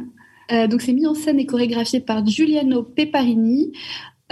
Euh, 0.51 0.65
donc 0.65 0.81
c'est 0.81 0.93
mis 0.93 1.05
en 1.05 1.13
scène 1.13 1.39
et 1.39 1.45
chorégraphié 1.45 1.99
par 1.99 2.25
Giuliano 2.25 2.81
Peparini. 2.81 3.71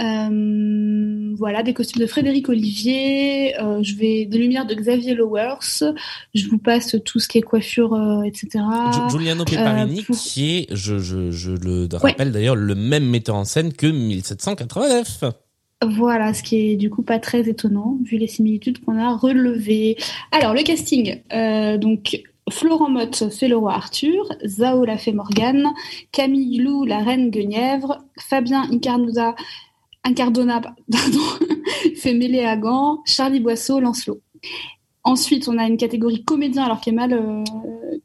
Euh, 0.00 1.34
voilà, 1.36 1.62
des 1.62 1.74
costumes 1.74 2.02
de 2.02 2.06
Frédéric 2.06 2.48
Olivier. 2.48 3.58
Euh, 3.60 3.82
je 3.82 3.94
vais 3.96 4.24
des 4.26 4.38
lumières 4.38 4.66
de 4.66 4.74
Xavier 4.74 5.14
Lowers. 5.14 5.92
Je 6.34 6.48
vous 6.48 6.58
passe 6.58 6.96
tout 7.04 7.18
ce 7.18 7.28
qui 7.28 7.38
est 7.38 7.42
coiffure, 7.42 7.94
euh, 7.94 8.22
etc. 8.22 8.48
Gi- 8.92 9.10
Giuliano 9.10 9.44
Peparini 9.44 10.02
pour- 10.02 10.16
qui 10.16 10.56
est 10.58 10.66
je 10.74 10.98
je 10.98 11.30
je 11.30 11.50
le 11.52 11.88
rappelle 11.92 12.32
d'ailleurs 12.32 12.56
le 12.56 12.74
même 12.74 13.08
metteur 13.08 13.36
en 13.36 13.44
scène 13.44 13.72
que 13.72 13.86
1789. 13.86 15.24
Voilà, 15.86 16.34
ce 16.34 16.42
qui 16.42 16.56
est 16.72 16.76
du 16.76 16.90
coup 16.90 17.02
pas 17.02 17.20
très 17.20 17.48
étonnant 17.48 17.98
vu 18.04 18.16
les 18.16 18.26
similitudes 18.26 18.84
qu'on 18.84 18.98
a 18.98 19.16
relevées. 19.16 19.96
Alors 20.32 20.52
le 20.54 20.62
casting, 20.62 21.20
donc 21.80 22.20
Florent 22.50 22.88
Motte 22.90 23.30
fait 23.30 23.46
le 23.46 23.56
roi 23.56 23.74
Arthur, 23.74 24.24
Zao 24.44 24.84
la 24.84 24.96
fait 24.98 25.12
Morgane, 25.12 25.66
Camille 26.10 26.58
Lou 26.58 26.84
la 26.84 26.98
reine 26.98 27.30
Guenièvre, 27.30 27.98
Fabien 28.18 28.62
Incarnuda, 28.72 29.36
Incardona 30.08 30.60
fait 31.96 32.14
Méléagan, 32.14 33.02
Charlie 33.04 33.40
Boisseau 33.40 33.80
Lancelot. 33.80 34.20
Ensuite, 35.04 35.48
on 35.48 35.58
a 35.58 35.66
une 35.66 35.76
catégorie 35.76 36.24
comédien 36.24 36.64
alors 36.64 36.80
qui 36.80 36.90
est 36.90 36.92
mal 36.92 37.12
euh, 37.12 37.44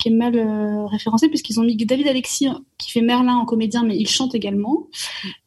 est 0.06 0.10
mal 0.10 0.36
euh, 0.36 0.86
référencée 0.86 1.30
puisqu'ils 1.30 1.60
ont 1.60 1.64
mis 1.64 1.76
David 1.76 2.08
Alexis 2.08 2.50
qui 2.78 2.92
fait 2.92 3.02
Merlin 3.02 3.36
en 3.36 3.46
comédien 3.46 3.84
mais 3.84 3.98
il 3.98 4.08
chante 4.08 4.36
également. 4.36 4.88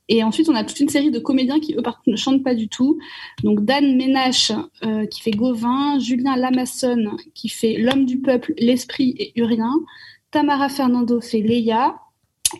Et 0.08 0.22
ensuite, 0.22 0.48
on 0.48 0.54
a 0.54 0.62
toute 0.62 0.78
une 0.78 0.88
série 0.88 1.10
de 1.10 1.18
comédiens 1.18 1.58
qui, 1.58 1.74
eux, 1.74 1.82
ne 2.06 2.16
chantent 2.16 2.44
pas 2.44 2.54
du 2.54 2.68
tout. 2.68 2.96
Donc, 3.42 3.64
Dan 3.64 3.96
Ménache, 3.96 4.52
euh, 4.84 5.04
qui 5.06 5.20
fait 5.20 5.32
Gauvin, 5.32 5.98
Julien 5.98 6.36
Lamassonne, 6.36 7.16
qui 7.34 7.48
fait 7.48 7.76
L'homme 7.76 8.04
du 8.04 8.20
peuple, 8.20 8.54
l'esprit 8.56 9.16
et 9.18 9.32
Urien, 9.34 9.74
Tamara 10.30 10.68
Fernando 10.68 11.20
fait 11.20 11.40
Leia, 11.40 11.96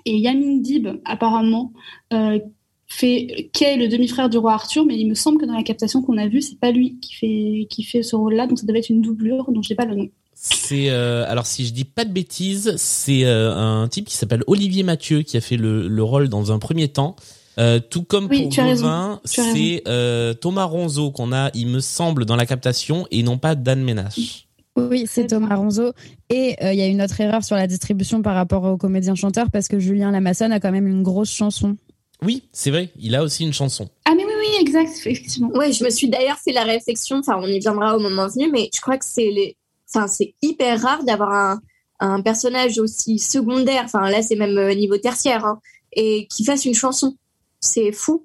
et 0.04 0.18
Yamin 0.18 0.56
Dib, 0.56 0.88
apparemment, 1.04 1.72
euh, 2.12 2.40
fait 2.86 3.50
Kay, 3.52 3.76
le 3.76 3.88
demi-frère 3.88 4.28
du 4.28 4.38
roi 4.38 4.54
Arthur, 4.54 4.84
mais 4.84 4.96
il 4.96 5.08
me 5.08 5.14
semble 5.14 5.38
que 5.40 5.46
dans 5.46 5.56
la 5.56 5.62
captation 5.62 6.02
qu'on 6.02 6.18
a 6.18 6.28
vue, 6.28 6.40
c'est 6.40 6.58
pas 6.58 6.70
lui 6.70 6.98
qui 7.00 7.14
fait, 7.14 7.66
qui 7.68 7.82
fait 7.82 8.02
ce 8.02 8.16
rôle-là, 8.16 8.46
donc 8.46 8.58
ça 8.58 8.66
devait 8.66 8.78
être 8.78 8.90
une 8.90 9.02
doublure, 9.02 9.50
dont 9.50 9.62
je 9.62 9.70
n'ai 9.70 9.76
pas 9.76 9.84
le 9.84 9.94
nom. 9.94 10.08
C'est 10.34 10.90
euh, 10.90 11.24
alors 11.28 11.46
si 11.46 11.66
je 11.66 11.72
dis 11.72 11.84
pas 11.84 12.04
de 12.04 12.12
bêtises, 12.12 12.74
c'est 12.76 13.24
euh, 13.24 13.54
un 13.54 13.88
type 13.88 14.06
qui 14.06 14.14
s'appelle 14.14 14.44
Olivier 14.46 14.82
Mathieu 14.82 15.22
qui 15.22 15.36
a 15.36 15.40
fait 15.40 15.56
le, 15.56 15.88
le 15.88 16.02
rôle 16.02 16.28
dans 16.28 16.52
un 16.52 16.58
premier 16.58 16.88
temps. 16.88 17.16
Euh, 17.58 17.80
tout 17.80 18.02
comme 18.02 18.26
Oui, 18.30 18.42
pour 18.42 18.52
tu 18.52 18.60
as 18.60 18.64
raison. 18.64 18.84
Gauvin, 18.84 19.20
c'est 19.24 19.82
euh, 19.88 20.34
Thomas 20.34 20.64
Ronzo 20.64 21.10
qu'on 21.10 21.32
a, 21.32 21.50
il 21.54 21.68
me 21.68 21.80
semble, 21.80 22.26
dans 22.26 22.36
la 22.36 22.44
captation 22.44 23.06
et 23.10 23.22
non 23.22 23.38
pas 23.38 23.54
Dan 23.54 23.82
Ménache. 23.82 24.46
Oui, 24.76 25.04
c'est 25.06 25.28
Thomas 25.28 25.56
Ronzo. 25.56 25.92
Et 26.28 26.56
euh, 26.62 26.74
il 26.74 26.78
y 26.78 26.82
a 26.82 26.86
une 26.86 27.00
autre 27.00 27.18
erreur 27.18 27.42
sur 27.42 27.56
la 27.56 27.66
distribution 27.66 28.20
par 28.20 28.34
rapport 28.34 28.64
aux 28.64 28.76
comédiens 28.76 29.14
chanteurs 29.14 29.50
parce 29.50 29.68
que 29.68 29.78
Julien 29.78 30.10
Lamassonne 30.10 30.52
a 30.52 30.60
quand 30.60 30.70
même 30.70 30.86
une 30.86 31.02
grosse 31.02 31.30
chanson. 31.30 31.76
Oui, 32.22 32.44
c'est 32.52 32.70
vrai, 32.70 32.88
il 32.98 33.14
a 33.14 33.22
aussi 33.22 33.44
une 33.44 33.52
chanson. 33.52 33.88
Ah, 34.06 34.12
mais 34.16 34.24
oui, 34.24 34.32
oui, 34.38 34.56
exact, 34.60 34.90
effectivement. 34.96 35.50
Ouais, 35.50 35.72
je 35.72 35.84
me 35.84 35.90
suis 35.90 36.08
d'ailleurs 36.08 36.38
fait 36.38 36.52
la 36.52 36.64
réflexion, 36.64 37.18
enfin, 37.18 37.38
on 37.42 37.46
y 37.46 37.58
viendra 37.58 37.96
au 37.96 38.00
moment 38.00 38.26
venu, 38.28 38.50
mais 38.50 38.70
je 38.74 38.80
crois 38.80 38.96
que 38.96 39.04
c'est 39.04 39.30
les, 39.30 39.56
enfin, 39.92 40.06
c'est 40.06 40.34
hyper 40.42 40.80
rare 40.80 41.04
d'avoir 41.04 41.32
un, 41.32 41.60
un 42.00 42.22
personnage 42.22 42.78
aussi 42.78 43.18
secondaire, 43.18 43.82
enfin, 43.84 44.08
là, 44.10 44.22
c'est 44.22 44.36
même 44.36 44.56
euh, 44.56 44.74
niveau 44.74 44.96
tertiaire, 44.96 45.44
hein, 45.44 45.60
et 45.92 46.26
qui 46.28 46.44
fasse 46.44 46.64
une 46.64 46.74
chanson. 46.74 47.16
C'est 47.60 47.92
fou. 47.92 48.24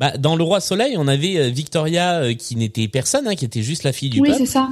Bah, 0.00 0.16
dans 0.18 0.34
Le 0.34 0.42
Roi 0.42 0.60
Soleil, 0.60 0.96
on 0.98 1.06
avait 1.06 1.38
euh, 1.38 1.48
Victoria 1.50 2.20
euh, 2.22 2.34
qui 2.34 2.56
n'était 2.56 2.88
personne, 2.88 3.28
hein, 3.28 3.36
qui 3.36 3.44
était 3.44 3.62
juste 3.62 3.84
la 3.84 3.92
fille 3.92 4.10
du 4.10 4.20
Oui, 4.20 4.30
peuple. 4.30 4.40
c'est 4.44 4.52
ça. 4.52 4.68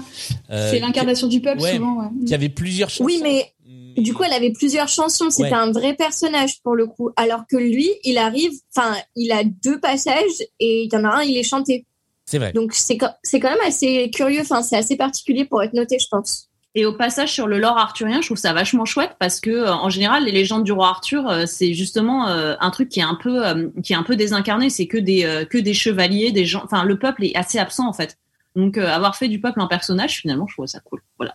euh, 0.50 0.68
c'est 0.70 0.80
l'incarnation 0.80 1.28
du 1.28 1.40
peuple, 1.40 1.60
ouais, 1.62 1.74
souvent, 1.76 1.98
ouais. 2.00 2.08
Qui 2.26 2.34
avait 2.34 2.48
plusieurs 2.48 2.90
chansons. 2.90 3.04
Oui, 3.04 3.20
mais 3.22 3.51
du 3.96 4.14
coup, 4.14 4.22
elle 4.24 4.32
avait 4.32 4.52
plusieurs 4.52 4.88
chansons. 4.88 5.30
C'était 5.30 5.50
Ouais. 5.50 5.52
un 5.54 5.72
vrai 5.72 5.94
personnage 5.94 6.62
pour 6.62 6.74
le 6.74 6.86
coup. 6.86 7.10
Alors 7.16 7.44
que 7.50 7.56
lui, 7.56 7.90
il 8.04 8.18
arrive, 8.18 8.52
enfin, 8.74 8.96
il 9.16 9.32
a 9.32 9.42
deux 9.44 9.78
passages 9.80 10.40
et 10.60 10.84
il 10.84 10.92
y 10.92 10.96
en 10.96 11.04
a 11.04 11.08
un, 11.16 11.22
il 11.22 11.36
est 11.36 11.42
chanté. 11.42 11.86
c'est 12.24 12.38
vrai. 12.38 12.52
Donc 12.52 12.72
c'est 12.72 12.96
quand 12.96 13.12
c'est 13.22 13.40
quand 13.40 13.50
même 13.50 13.66
assez 13.66 14.10
curieux. 14.14 14.40
Enfin, 14.40 14.62
c'est 14.62 14.76
assez 14.76 14.96
particulier 14.96 15.44
pour 15.44 15.62
être 15.62 15.74
noté, 15.74 15.98
je 15.98 16.06
pense. 16.10 16.48
Et 16.74 16.86
au 16.86 16.94
passage 16.94 17.30
sur 17.30 17.46
le 17.48 17.58
lore 17.58 17.76
arthurien, 17.76 18.22
je 18.22 18.28
trouve 18.28 18.38
ça 18.38 18.54
vachement 18.54 18.86
chouette 18.86 19.16
parce 19.18 19.40
que 19.40 19.50
euh, 19.50 19.72
en 19.74 19.90
général, 19.90 20.24
les 20.24 20.32
légendes 20.32 20.64
du 20.64 20.72
roi 20.72 20.88
Arthur, 20.88 21.28
euh, 21.28 21.44
c'est 21.44 21.74
justement 21.74 22.28
euh, 22.28 22.54
un 22.60 22.70
truc 22.70 22.88
qui 22.88 23.00
est 23.00 23.02
un 23.02 23.18
peu 23.22 23.46
euh, 23.46 23.68
qui 23.84 23.92
est 23.92 23.96
un 23.96 24.02
peu 24.04 24.16
désincarné. 24.16 24.70
C'est 24.70 24.86
que 24.86 24.96
des 24.96 25.24
euh, 25.24 25.44
que 25.44 25.58
des 25.58 25.74
chevaliers, 25.74 26.32
des 26.32 26.46
gens. 26.46 26.62
Enfin, 26.64 26.84
le 26.84 26.98
peuple 26.98 27.24
est 27.26 27.36
assez 27.36 27.58
absent 27.58 27.86
en 27.86 27.92
fait. 27.92 28.16
Donc, 28.56 28.76
euh, 28.78 28.86
avoir 28.86 29.16
fait 29.16 29.28
du 29.28 29.40
peuple 29.40 29.60
un 29.60 29.66
personnage, 29.66 30.18
finalement, 30.20 30.46
je 30.46 30.54
trouve 30.54 30.66
ça 30.66 30.80
cool. 30.80 31.00
Voilà. 31.18 31.34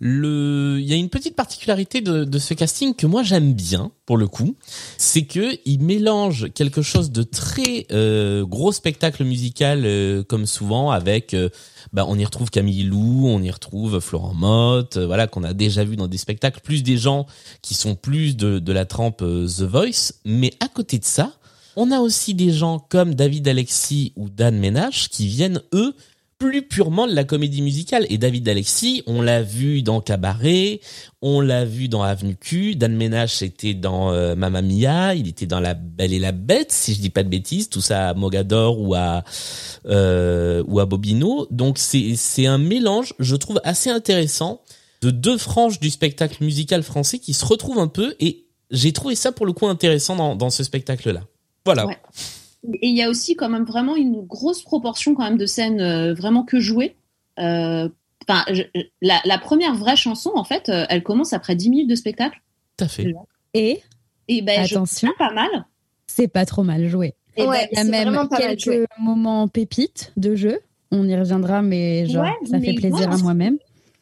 Le, 0.00 0.78
il 0.80 0.86
y 0.86 0.92
a 0.92 0.96
une 0.96 1.08
petite 1.08 1.34
particularité 1.34 2.00
de, 2.00 2.24
de 2.24 2.38
ce 2.38 2.54
casting 2.54 2.94
que 2.94 3.06
moi 3.06 3.24
j'aime 3.24 3.52
bien 3.52 3.90
pour 4.06 4.16
le 4.16 4.28
coup, 4.28 4.56
c'est 4.96 5.24
que 5.24 5.58
il 5.64 5.80
mélange 5.80 6.52
quelque 6.54 6.82
chose 6.82 7.10
de 7.10 7.22
très 7.22 7.86
euh, 7.90 8.46
gros 8.46 8.72
spectacle 8.72 9.24
musical 9.24 9.82
euh, 9.84 10.22
comme 10.22 10.46
souvent 10.46 10.90
avec, 10.90 11.34
euh, 11.34 11.50
bah, 11.92 12.06
on 12.08 12.16
y 12.18 12.24
retrouve 12.24 12.48
Camille 12.50 12.84
Lou, 12.84 13.26
on 13.26 13.42
y 13.42 13.50
retrouve 13.50 14.00
Florent 14.00 14.34
Motte, 14.34 14.96
euh, 14.96 15.06
voilà 15.06 15.26
qu'on 15.26 15.42
a 15.42 15.52
déjà 15.52 15.84
vu 15.84 15.96
dans 15.96 16.08
des 16.08 16.16
spectacles, 16.16 16.60
plus 16.62 16.82
des 16.82 16.96
gens 16.96 17.26
qui 17.60 17.74
sont 17.74 17.96
plus 17.96 18.36
de, 18.36 18.60
de 18.60 18.72
la 18.72 18.86
trempe 18.86 19.22
euh, 19.22 19.46
The 19.46 19.62
Voice, 19.62 20.12
mais 20.24 20.54
à 20.60 20.68
côté 20.68 20.98
de 20.98 21.04
ça, 21.04 21.32
on 21.76 21.90
a 21.90 22.00
aussi 22.00 22.34
des 22.34 22.50
gens 22.50 22.78
comme 22.78 23.14
David 23.14 23.46
Alexis 23.46 24.12
ou 24.16 24.28
Dan 24.28 24.58
Ménage 24.58 25.08
qui 25.10 25.26
viennent 25.26 25.62
eux 25.72 25.94
plus 26.38 26.62
purement 26.62 27.06
de 27.06 27.14
la 27.14 27.24
comédie 27.24 27.62
musicale. 27.62 28.06
Et 28.10 28.18
David 28.18 28.48
Alexis, 28.48 29.02
on 29.06 29.22
l'a 29.22 29.42
vu 29.42 29.82
dans 29.82 30.00
Cabaret, 30.00 30.80
on 31.20 31.40
l'a 31.40 31.64
vu 31.64 31.88
dans 31.88 32.02
Avenue 32.02 32.36
Q, 32.36 32.76
Dan 32.76 32.96
Ménage 32.96 33.34
c'était 33.34 33.74
dans 33.74 34.12
euh, 34.12 34.36
Mamma 34.36 34.62
Mia, 34.62 35.14
il 35.14 35.28
était 35.28 35.46
dans 35.46 35.60
La 35.60 35.74
Belle 35.74 36.12
et 36.12 36.18
la 36.18 36.32
Bête, 36.32 36.70
si 36.70 36.94
je 36.94 37.00
dis 37.00 37.10
pas 37.10 37.24
de 37.24 37.28
bêtises, 37.28 37.68
tout 37.68 37.80
ça 37.80 38.10
à 38.10 38.14
Mogador 38.14 38.80
ou 38.80 38.94
à 38.94 39.24
euh, 39.86 40.62
ou 40.68 40.78
à 40.78 40.86
Bobino. 40.86 41.48
Donc 41.50 41.78
c'est 41.78 42.14
c'est 42.16 42.46
un 42.46 42.58
mélange, 42.58 43.14
je 43.18 43.34
trouve 43.34 43.60
assez 43.64 43.90
intéressant 43.90 44.62
de 45.02 45.10
deux 45.10 45.38
franges 45.38 45.80
du 45.80 45.90
spectacle 45.90 46.42
musical 46.44 46.82
français 46.82 47.18
qui 47.18 47.34
se 47.34 47.44
retrouvent 47.44 47.78
un 47.78 47.88
peu 47.88 48.14
et 48.20 48.44
j'ai 48.70 48.92
trouvé 48.92 49.14
ça 49.14 49.32
pour 49.32 49.46
le 49.46 49.52
coup 49.52 49.66
intéressant 49.66 50.16
dans, 50.16 50.36
dans 50.36 50.50
ce 50.50 50.62
spectacle-là. 50.62 51.22
Voilà. 51.64 51.86
Ouais. 51.86 51.98
Et 52.64 52.88
il 52.88 52.96
y 52.96 53.02
a 53.02 53.08
aussi 53.08 53.34
quand 53.36 53.48
même 53.48 53.64
vraiment 53.64 53.94
une 53.96 54.20
grosse 54.22 54.62
proportion 54.62 55.14
quand 55.14 55.24
même 55.24 55.38
de 55.38 55.46
scènes 55.46 55.80
euh, 55.80 56.14
vraiment 56.14 56.42
que 56.44 56.58
jouées. 56.60 56.96
Euh, 57.38 57.88
Enfin, 58.30 58.44
je- 58.52 58.62
la, 59.00 59.20
la 59.24 59.38
première 59.38 59.74
vraie 59.74 59.96
chanson, 59.96 60.32
en 60.34 60.44
fait, 60.44 60.68
euh, 60.68 60.84
elle 60.90 61.02
commence 61.02 61.32
après 61.32 61.56
10 61.56 61.70
minutes 61.70 61.88
de 61.88 61.94
spectacle. 61.94 62.42
Tout 62.76 62.84
à 62.84 62.88
fait. 62.88 63.14
Et 63.54 63.80
Et 64.26 64.42
ben, 64.42 64.66
je 64.66 64.74
attention, 64.74 65.08
pas 65.18 65.32
mal. 65.32 65.48
c'est 66.06 66.28
pas 66.28 66.44
trop 66.44 66.62
mal 66.62 66.88
joué. 66.88 67.14
Et 67.38 67.44
ben, 67.44 67.48
Ouais, 67.48 67.68
Il 67.72 67.76
y 67.76 67.80
a 67.80 67.84
c'est 67.84 67.90
même 67.90 68.08
vraiment 68.10 68.26
pas 68.28 68.38
mal 68.40 68.56
quelques 68.56 68.86
moments 68.98 69.48
pépites 69.48 70.12
de 70.18 70.34
jeu. 70.34 70.58
On 70.90 71.08
y 71.08 71.16
reviendra, 71.16 71.62
mais 71.62 72.04
genre, 72.06 72.24
Ouais, 72.24 72.34
ça 72.50 72.58
mais 72.58 72.66
fait 72.66 72.74
plaisir 72.74 73.10
à 73.10 73.16
moi-même. 73.16 73.56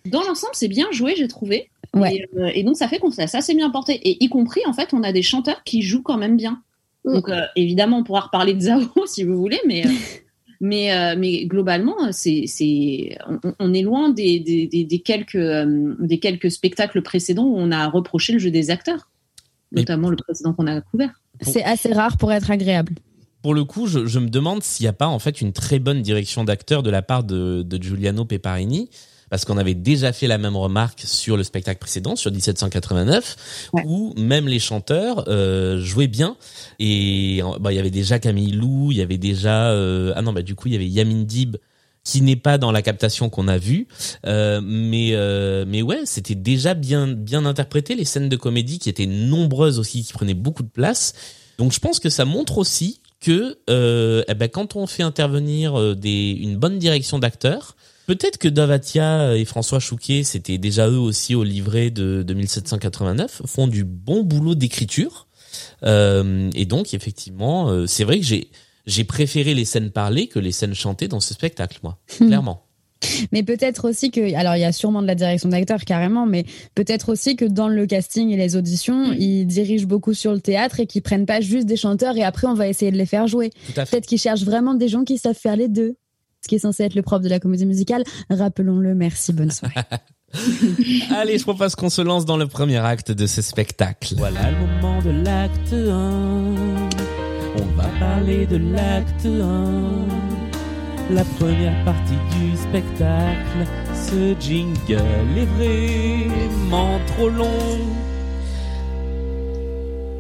dans 0.07 0.23
l'ensemble, 0.25 0.55
c'est 0.55 0.67
bien 0.67 0.87
joué, 0.91 1.15
j'ai 1.17 1.29
trouvé. 1.29 1.71
Ouais. 1.95 2.17
Et, 2.17 2.27
euh, 2.41 2.51
et 2.53 2.65
donc, 2.65 2.77
ça 2.77 2.89
fait 2.89 2.99
qu'on 2.99 3.13
s'est 3.13 3.23
assez 3.37 3.55
bien 3.55 3.71
porté. 3.71 3.93
Et 4.09 4.25
y 4.25 4.29
compris, 4.29 4.63
en 4.67 4.73
fait, 4.73 4.93
on 4.93 5.05
a 5.05 5.13
des 5.13 5.23
chanteurs 5.23 5.63
qui 5.63 5.83
jouent 5.83 6.03
quand 6.03 6.17
même 6.19 6.37
bien. 6.37 6.63
Mm. 7.07 7.15
Donc, 7.15 7.29
euh, 7.29 7.43
évidemment, 7.57 7.99
on 7.99 8.05
pourra 8.05 8.21
reparler 8.21 8.55
de 8.55 8.61
Zao 8.61 8.81
si 9.07 9.25
vous 9.25 9.37
voulez, 9.37 9.61
mais, 9.67 9.87
euh, 9.87 9.91
mais, 10.61 10.93
euh, 10.93 11.15
mais 11.19 11.47
globalement, 11.47 11.95
c'est, 12.13 12.45
c'est, 12.47 13.17
on, 13.29 13.53
on 13.59 13.73
est 13.73 13.83
loin 13.83 14.11
des, 14.11 14.41
des, 14.41 14.67
des, 14.67 14.85
des 14.85 14.99
quelques, 14.99 15.37
euh, 15.37 15.95
des 16.01 16.19
quelques 16.19 16.51
spectacles 16.51 17.03
précédents 17.03 17.45
où 17.47 17.57
on 17.57 17.71
a 17.71 17.89
reproché 17.89 18.33
le 18.33 18.39
jeu 18.39 18.51
des 18.51 18.71
acteurs, 18.71 19.09
Mais- 19.73 19.81
notamment 19.83 20.11
le 20.11 20.17
précédent 20.17 20.53
qu'on 20.53 20.67
a 20.67 20.81
couvert. 20.81 21.21
C'est 21.43 21.65
assez 21.65 21.93
rare 21.93 22.17
pour 22.17 22.33
être 22.33 22.51
agréable. 22.51 22.95
Pour 23.43 23.55
le 23.55 23.65
coup, 23.65 23.87
je, 23.87 24.07
je 24.07 24.19
me 24.19 24.29
demande 24.29 24.63
s'il 24.63 24.85
n'y 24.85 24.89
a 24.89 24.95
pas 24.95 25.07
en 25.07 25.19
fait 25.19 25.41
une 25.41 25.53
très 25.53 25.79
bonne 25.79 26.03
direction 26.03 26.43
d'acteur 26.45 26.83
de 26.83 26.91
la 26.91 27.03
part 27.03 27.23
de, 27.23 27.63
de 27.63 27.81
Giuliano 27.83 28.25
Peparini, 28.25 28.89
parce 29.31 29.45
qu'on 29.45 29.59
avait 29.59 29.75
déjà 29.75 30.13
fait 30.13 30.27
la 30.27 30.39
même 30.39 30.57
remarque 30.57 31.03
sur 31.05 31.37
le 31.37 31.43
spectacle 31.45 31.79
précédent, 31.81 32.15
sur 32.17 32.31
1789, 32.31 33.69
Ouais. 33.73 33.83
où 33.87 34.15
même 34.17 34.47
les 34.49 34.59
chanteurs 34.59 35.25
euh, 35.29 35.81
jouaient 35.81 36.07
bien. 36.07 36.37
Et 36.79 37.41
bah, 37.61 37.73
il 37.73 37.77
y 37.77 37.79
avait 37.79 37.91
déjà 37.91 38.19
Camille 38.19 38.53
Lou, 38.53 38.93
il 38.93 38.99
y 38.99 39.03
avait 39.03 39.19
déjà 39.19 39.71
euh, 39.71 40.13
ah 40.17 40.23
non 40.23 40.33
bah 40.33 40.43
du 40.43 40.55
coup 40.55 40.69
il 40.69 40.73
y 40.75 40.77
avait 40.77 40.87
Yamin 40.89 41.23
Dib 41.25 41.57
qui 42.05 42.23
n'est 42.23 42.37
pas 42.37 42.57
dans 42.57 42.71
la 42.71 42.83
captation 42.83 43.29
qu'on 43.31 43.49
a 43.49 43.59
vue, 43.59 43.89
euh, 44.27 44.61
mais 44.63 45.11
euh, 45.15 45.65
mais 45.67 45.83
ouais 45.83 46.03
c'était 46.05 46.37
déjà 46.37 46.75
bien 46.75 47.09
bien 47.09 47.45
interprété 47.47 47.97
les 47.97 48.05
scènes 48.05 48.29
de 48.29 48.37
comédie 48.37 48.79
qui 48.79 48.89
étaient 48.89 49.07
nombreuses 49.07 49.81
aussi 49.81 50.05
qui 50.05 50.13
prenaient 50.13 50.35
beaucoup 50.35 50.63
de 50.63 50.69
place. 50.69 51.15
Donc 51.59 51.73
je 51.73 51.81
pense 51.81 51.99
que 51.99 52.09
ça 52.11 52.25
montre 52.25 52.59
aussi 52.59 53.01
que 53.21 53.59
euh, 53.71 54.23
eh 54.29 54.35
ben, 54.35 54.49
quand 54.49 54.77
on 54.77 54.87
fait 54.87 55.03
intervenir 55.03 55.77
euh, 55.81 55.95
des, 55.97 56.31
une 56.31 56.57
bonne 56.57 56.79
direction 56.79 57.19
d'acteurs, 57.19 57.75
peut-être 58.07 58.39
que 58.39 58.49
Davatia 58.49 59.37
et 59.37 59.45
François 59.45 59.81
Chouquet, 59.81 60.23
c'était 60.23 60.59
déjà 60.59 60.89
eux 60.89 60.99
aussi 60.99 61.35
au 61.35 61.45
livret 61.45 61.91
de, 61.91 62.23
de 62.23 62.35
1789, 62.35 63.43
font 63.47 63.67
du 63.67 63.85
bon 63.85 64.23
boulot 64.23 64.55
d'écriture. 64.55 65.27
Euh, 65.83 66.51
et 66.55 66.67
donc 66.67 66.95
effectivement, 66.95 67.69
euh, 67.69 67.87
c'est 67.87 68.05
vrai 68.05 68.19
que 68.19 68.27
j'ai 68.27 68.51
j'ai 68.87 69.05
préféré 69.05 69.53
les 69.55 69.65
scènes 69.65 69.91
parlées 69.91 70.29
que 70.29 70.39
les 70.39 70.53
scènes 70.53 70.75
chantées 70.75 71.09
dans 71.09 71.19
ce 71.19 71.35
spectacle, 71.35 71.81
moi, 71.83 71.99
clairement. 72.19 72.63
Mais 73.33 73.43
peut-être 73.43 73.89
aussi 73.89 74.11
que, 74.11 74.35
alors 74.35 74.57
il 74.57 74.61
y 74.61 74.65
a 74.65 74.73
sûrement 74.73 75.03
de 75.03 75.07
la 75.07 75.15
direction 75.15 75.49
d'acteur 75.49 75.85
carrément, 75.85 76.25
mais 76.25 76.45
peut-être 76.75 77.11
aussi 77.11 77.37
que 77.37 77.45
dans 77.45 77.69
le 77.69 77.87
casting 77.87 78.31
et 78.31 78.37
les 78.37 78.57
auditions, 78.57 79.13
ils 79.13 79.45
dirigent 79.45 79.87
beaucoup 79.87 80.15
sur 80.15 80.33
le 80.33 80.41
théâtre 80.41 80.81
et 80.81 80.87
qu'ils 80.87 81.03
prennent 81.03 81.27
pas 81.27 81.41
juste 81.41 81.67
des 81.67 81.77
chanteurs 81.77 82.17
et 82.17 82.23
après 82.23 82.47
on 82.47 82.55
va 82.55 82.69
essayer 82.69 82.91
de 82.91 82.97
les 82.97 83.07
faire 83.07 83.27
jouer. 83.27 83.51
Peut-être 83.75 84.07
qu'ils 84.07 84.21
cherchent 84.21 84.45
vraiment 84.45 84.75
des 84.75 84.89
gens 84.89 85.05
qui 85.05 85.19
savent 85.19 85.37
faire 85.37 85.57
les 85.57 85.69
deux. 85.69 85.97
Ce 86.47 86.49
qui 86.49 86.55
est 86.55 86.61
censé 86.61 86.85
être 86.85 86.95
le 86.95 87.03
propre 87.03 87.25
de 87.25 87.29
la 87.29 87.41
comédie 87.41 87.67
musicale. 87.67 88.05
Rappelons-le, 88.31 88.95
merci, 88.95 89.33
bonne 89.33 89.51
soirée. 89.51 89.75
Allez, 91.17 91.39
je 91.39 91.43
propose 91.43 91.75
qu'on 91.75 91.91
se 91.91 92.03
lance 92.03 92.25
dans 92.25 92.37
le 92.37 92.47
premier 92.47 92.77
acte 92.77 93.11
de 93.11 93.27
ce 93.27 93.43
spectacle. 93.43 94.15
Voilà 94.17 94.53
le 94.53 94.59
moment 94.59 95.03
de 95.03 95.11
l'acte 95.11 95.73
1. 95.73 95.79
On 97.57 97.77
va 97.77 97.89
parler 97.99 98.47
de 98.47 98.59
l'acte 98.59 99.27
1. 99.27 101.15
La 101.15 101.25
première 101.25 101.85
partie 101.85 102.15
du 102.39 102.57
spectacle. 102.57 103.67
Ce 103.93 104.37
jingle 104.39 105.03
est 105.61 106.29
vraiment 106.29 107.01
trop 107.09 107.29
long. 107.29 107.81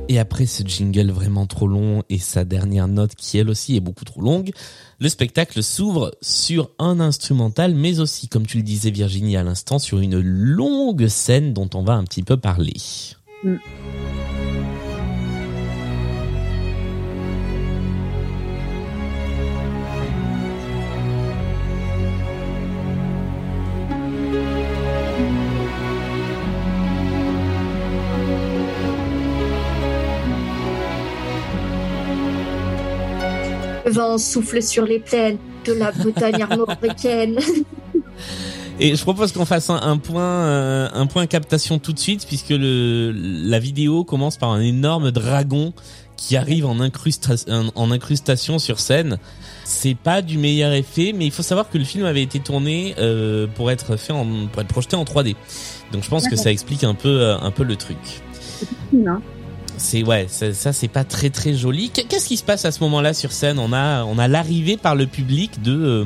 Et 0.08 0.20
après 0.20 0.46
ce 0.46 0.62
jingle 0.62 1.10
vraiment 1.10 1.46
trop 1.46 1.66
long 1.66 2.04
et 2.08 2.18
sa 2.18 2.44
dernière 2.44 2.86
note 2.86 3.16
qui 3.16 3.38
elle 3.38 3.50
aussi 3.50 3.76
est 3.76 3.80
beaucoup 3.80 4.04
trop 4.04 4.20
longue, 4.20 4.50
le 5.00 5.08
spectacle 5.08 5.62
s'ouvre 5.64 6.16
sur 6.22 6.70
un 6.78 7.00
instrumental, 7.00 7.74
mais 7.74 7.98
aussi, 7.98 8.28
comme 8.28 8.46
tu 8.46 8.58
le 8.58 8.62
disais 8.62 8.90
Virginie 8.90 9.36
à 9.36 9.42
l'instant, 9.42 9.80
sur 9.80 9.98
une 9.98 10.20
longue 10.20 11.08
scène 11.08 11.52
dont 11.52 11.68
on 11.74 11.82
va 11.82 11.94
un 11.94 12.04
petit 12.04 12.22
peu 12.22 12.36
parler. 12.36 12.74
Mm. 13.42 13.56
Vent 33.86 34.18
souffle 34.18 34.62
sur 34.62 34.84
les 34.84 34.98
plaines 34.98 35.38
de 35.64 35.72
la 35.72 35.92
Bretagne 35.92 36.42
armoricaine. 36.42 37.38
Et 38.78 38.94
je 38.94 39.00
propose 39.02 39.32
qu'on 39.32 39.46
fasse 39.46 39.70
un, 39.70 39.80
un 39.80 39.96
point, 39.96 40.22
euh, 40.22 40.88
un 40.92 41.06
point 41.06 41.26
captation 41.26 41.78
tout 41.78 41.94
de 41.94 41.98
suite, 41.98 42.26
puisque 42.26 42.50
le, 42.50 43.10
la 43.14 43.58
vidéo 43.58 44.04
commence 44.04 44.36
par 44.36 44.50
un 44.50 44.60
énorme 44.60 45.10
dragon 45.12 45.72
qui 46.18 46.36
arrive 46.36 46.66
en, 46.66 46.76
incrusta- 46.76 47.50
en- 47.50 47.70
en 47.74 47.90
incrustation 47.90 48.58
sur 48.58 48.78
scène. 48.80 49.18
C'est 49.64 49.94
pas 49.96 50.20
du 50.20 50.36
meilleur 50.36 50.72
effet, 50.72 51.12
mais 51.16 51.24
il 51.24 51.30
faut 51.32 51.42
savoir 51.42 51.70
que 51.70 51.78
le 51.78 51.84
film 51.84 52.04
avait 52.04 52.22
été 52.22 52.38
tourné 52.38 52.94
euh, 52.98 53.46
pour 53.46 53.70
être 53.70 53.96
fait 53.96 54.12
en, 54.12 54.26
pour 54.52 54.60
être 54.60 54.68
projeté 54.68 54.94
en 54.94 55.04
3D. 55.04 55.36
Donc 55.92 56.02
je 56.04 56.08
pense 56.10 56.28
que 56.28 56.36
ça 56.36 56.50
explique 56.52 56.84
un 56.84 56.94
peu, 56.94 57.08
euh, 57.20 57.38
un 57.38 57.50
peu 57.50 57.64
le 57.64 57.76
truc. 57.76 57.96
Hein. 58.94 59.20
C'est 59.78 60.02
ouais, 60.02 60.26
ça, 60.28 60.52
ça, 60.54 60.72
c'est 60.72 60.88
pas 60.88 61.04
très 61.04 61.30
très 61.30 61.54
joli. 61.54 61.90
Qu- 61.90 62.06
Qu'est-ce 62.08 62.28
qui 62.28 62.36
se 62.36 62.44
passe 62.44 62.64
à 62.64 62.72
ce 62.72 62.80
moment-là 62.84 63.12
sur 63.12 63.32
scène? 63.32 63.58
On 63.58 63.72
a 63.72 64.04
on 64.04 64.18
a 64.18 64.26
l'arrivée 64.28 64.76
par 64.76 64.94
le 64.94 65.06
public 65.06 65.62
de 65.62 65.72
euh, 65.72 66.04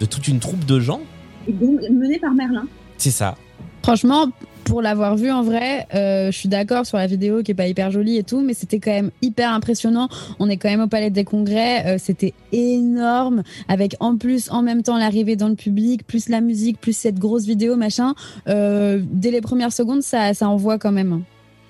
de 0.00 0.06
toute 0.06 0.28
une 0.28 0.38
troupe 0.38 0.64
de 0.66 0.80
gens? 0.80 1.00
Et 1.48 1.52
donc, 1.52 1.80
mené 1.90 2.18
par 2.18 2.32
Merlin. 2.34 2.66
C'est 2.98 3.10
ça. 3.10 3.36
Franchement, 3.82 4.26
pour 4.64 4.82
l'avoir 4.82 5.16
vu 5.16 5.30
en 5.30 5.42
vrai, 5.42 5.86
euh, 5.94 6.30
je 6.30 6.36
suis 6.36 6.50
d'accord 6.50 6.84
sur 6.84 6.98
la 6.98 7.06
vidéo 7.06 7.42
qui 7.42 7.52
est 7.52 7.54
pas 7.54 7.66
hyper 7.66 7.90
jolie 7.90 8.18
et 8.18 8.22
tout, 8.22 8.42
mais 8.42 8.52
c'était 8.52 8.78
quand 8.78 8.90
même 8.90 9.10
hyper 9.22 9.50
impressionnant. 9.50 10.08
On 10.38 10.50
est 10.50 10.58
quand 10.58 10.68
même 10.68 10.82
au 10.82 10.86
Palais 10.86 11.08
des 11.08 11.24
Congrès, 11.24 11.86
euh, 11.86 11.96
c'était 11.98 12.34
énorme, 12.52 13.42
avec 13.68 13.96
en 14.00 14.18
plus 14.18 14.50
en 14.50 14.60
même 14.60 14.82
temps 14.82 14.98
l'arrivée 14.98 15.36
dans 15.36 15.48
le 15.48 15.54
public, 15.54 16.06
plus 16.06 16.28
la 16.28 16.42
musique, 16.42 16.78
plus 16.78 16.94
cette 16.94 17.18
grosse 17.18 17.46
vidéo 17.46 17.76
machin. 17.76 18.14
Euh, 18.48 19.00
dès 19.10 19.30
les 19.30 19.40
premières 19.40 19.72
secondes, 19.72 20.02
ça, 20.02 20.34
ça 20.34 20.46
envoie 20.50 20.78
quand 20.78 20.92
même. 20.92 21.22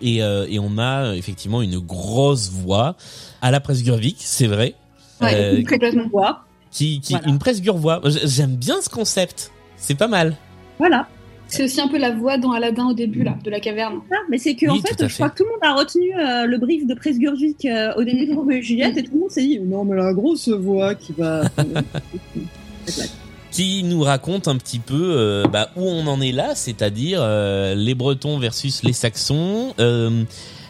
Et 0.02 0.22
euh, 0.22 0.46
et 0.48 0.58
on 0.58 0.78
a 0.78 1.14
effectivement 1.16 1.62
une 1.62 1.78
grosse 1.78 2.50
voix 2.50 2.96
à 3.42 3.50
la 3.50 3.60
presse 3.60 3.82
Gurvik, 3.82 4.16
c'est 4.20 4.46
vrai. 4.46 4.74
Euh, 5.22 5.62
complètement. 5.62 6.08
Voix. 6.10 6.44
qui 6.70 7.00
qui 7.00 7.12
Voilà. 7.12 7.28
une 7.28 7.38
presse. 7.38 7.60
J- 7.62 8.18
J'aime 8.24 8.56
bien 8.56 8.80
ce 8.80 8.88
concept. 8.88 9.50
C'est 9.76 9.94
pas 9.96 10.08
mal. 10.08 10.36
Voilà. 10.78 11.06
C'est 11.48 11.64
aussi 11.64 11.80
un 11.80 11.88
peu 11.88 11.98
la 11.98 12.12
voix 12.12 12.38
dans 12.38 12.52
Aladdin 12.52 12.86
au 12.90 12.94
début 12.94 13.24
là, 13.24 13.36
de 13.42 13.50
la 13.50 13.58
caverne. 13.58 14.00
Ah, 14.12 14.14
mais 14.30 14.38
c'est 14.38 14.54
que 14.54 14.70
en 14.70 14.76
fait, 14.76 15.08
je 15.08 15.12
crois 15.14 15.30
que 15.30 15.38
tout 15.38 15.44
le 15.44 15.50
monde 15.50 15.58
a 15.62 15.74
retenu 15.74 16.14
euh, 16.16 16.46
le 16.46 16.58
brief 16.58 16.86
de 16.86 16.94
Presgurvic 16.94 17.64
euh, 17.64 17.92
au 17.96 18.04
début 18.04 18.26
de 18.26 18.34
Roméo 18.34 18.58
et 18.58 18.62
Juliette 18.62 18.96
et 18.96 19.02
tout 19.02 19.10
le 19.14 19.18
monde 19.20 19.30
s'est 19.32 19.42
dit 19.42 19.58
non 19.58 19.84
mais 19.84 19.96
la 19.96 20.12
grosse 20.14 20.48
voix 20.48 20.94
qui 20.94 21.12
va. 21.12 21.42
qui 23.50 23.82
nous 23.82 24.02
raconte 24.02 24.48
un 24.48 24.56
petit 24.56 24.78
peu 24.78 25.14
euh, 25.16 25.44
bah, 25.48 25.70
où 25.76 25.82
on 25.82 26.06
en 26.06 26.20
est 26.20 26.32
là, 26.32 26.54
c'est-à-dire 26.54 27.18
euh, 27.20 27.74
les 27.74 27.94
Bretons 27.94 28.38
versus 28.38 28.82
les 28.82 28.92
Saxons, 28.92 29.74
euh, 29.80 30.22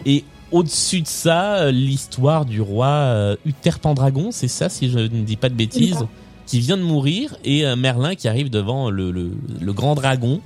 et 0.06 0.24
au-dessus 0.50 1.02
de 1.02 1.06
ça, 1.06 1.56
euh, 1.56 1.70
l'histoire 1.70 2.44
du 2.44 2.60
roi 2.60 2.86
euh, 2.86 3.36
Uther 3.44 3.78
Pendragon, 3.80 4.30
c'est 4.32 4.48
ça 4.48 4.68
si 4.68 4.90
je 4.90 4.98
ne 4.98 5.22
dis 5.24 5.36
pas 5.36 5.48
de 5.48 5.54
bêtises, 5.54 6.06
qui 6.46 6.58
vient 6.60 6.76
de 6.76 6.82
mourir, 6.82 7.36
et 7.44 7.66
euh, 7.66 7.76
Merlin 7.76 8.14
qui 8.14 8.26
arrive 8.28 8.50
devant 8.50 8.90
le, 8.90 9.10
le, 9.10 9.30
le 9.60 9.72
grand 9.72 9.94
dragon 9.94 10.40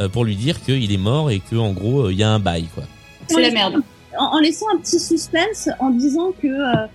euh, 0.00 0.08
pour 0.08 0.24
lui 0.24 0.36
dire 0.36 0.62
qu'il 0.64 0.90
est 0.90 0.96
mort 0.96 1.30
et 1.30 1.40
que 1.40 1.54
en 1.56 1.72
gros 1.72 2.06
euh, 2.06 2.12
il 2.12 2.18
y 2.18 2.22
a 2.22 2.30
un 2.30 2.40
bail 2.40 2.64
quoi. 2.74 2.84
C'est 3.28 3.42
la 3.42 3.50
merde. 3.50 3.74
en, 4.18 4.24
en 4.36 4.40
laissant 4.40 4.66
un 4.74 4.78
petit 4.78 4.98
suspense 4.98 5.68
en 5.80 5.90
disant 5.90 6.32
que 6.42 6.46
euh, 6.48 6.86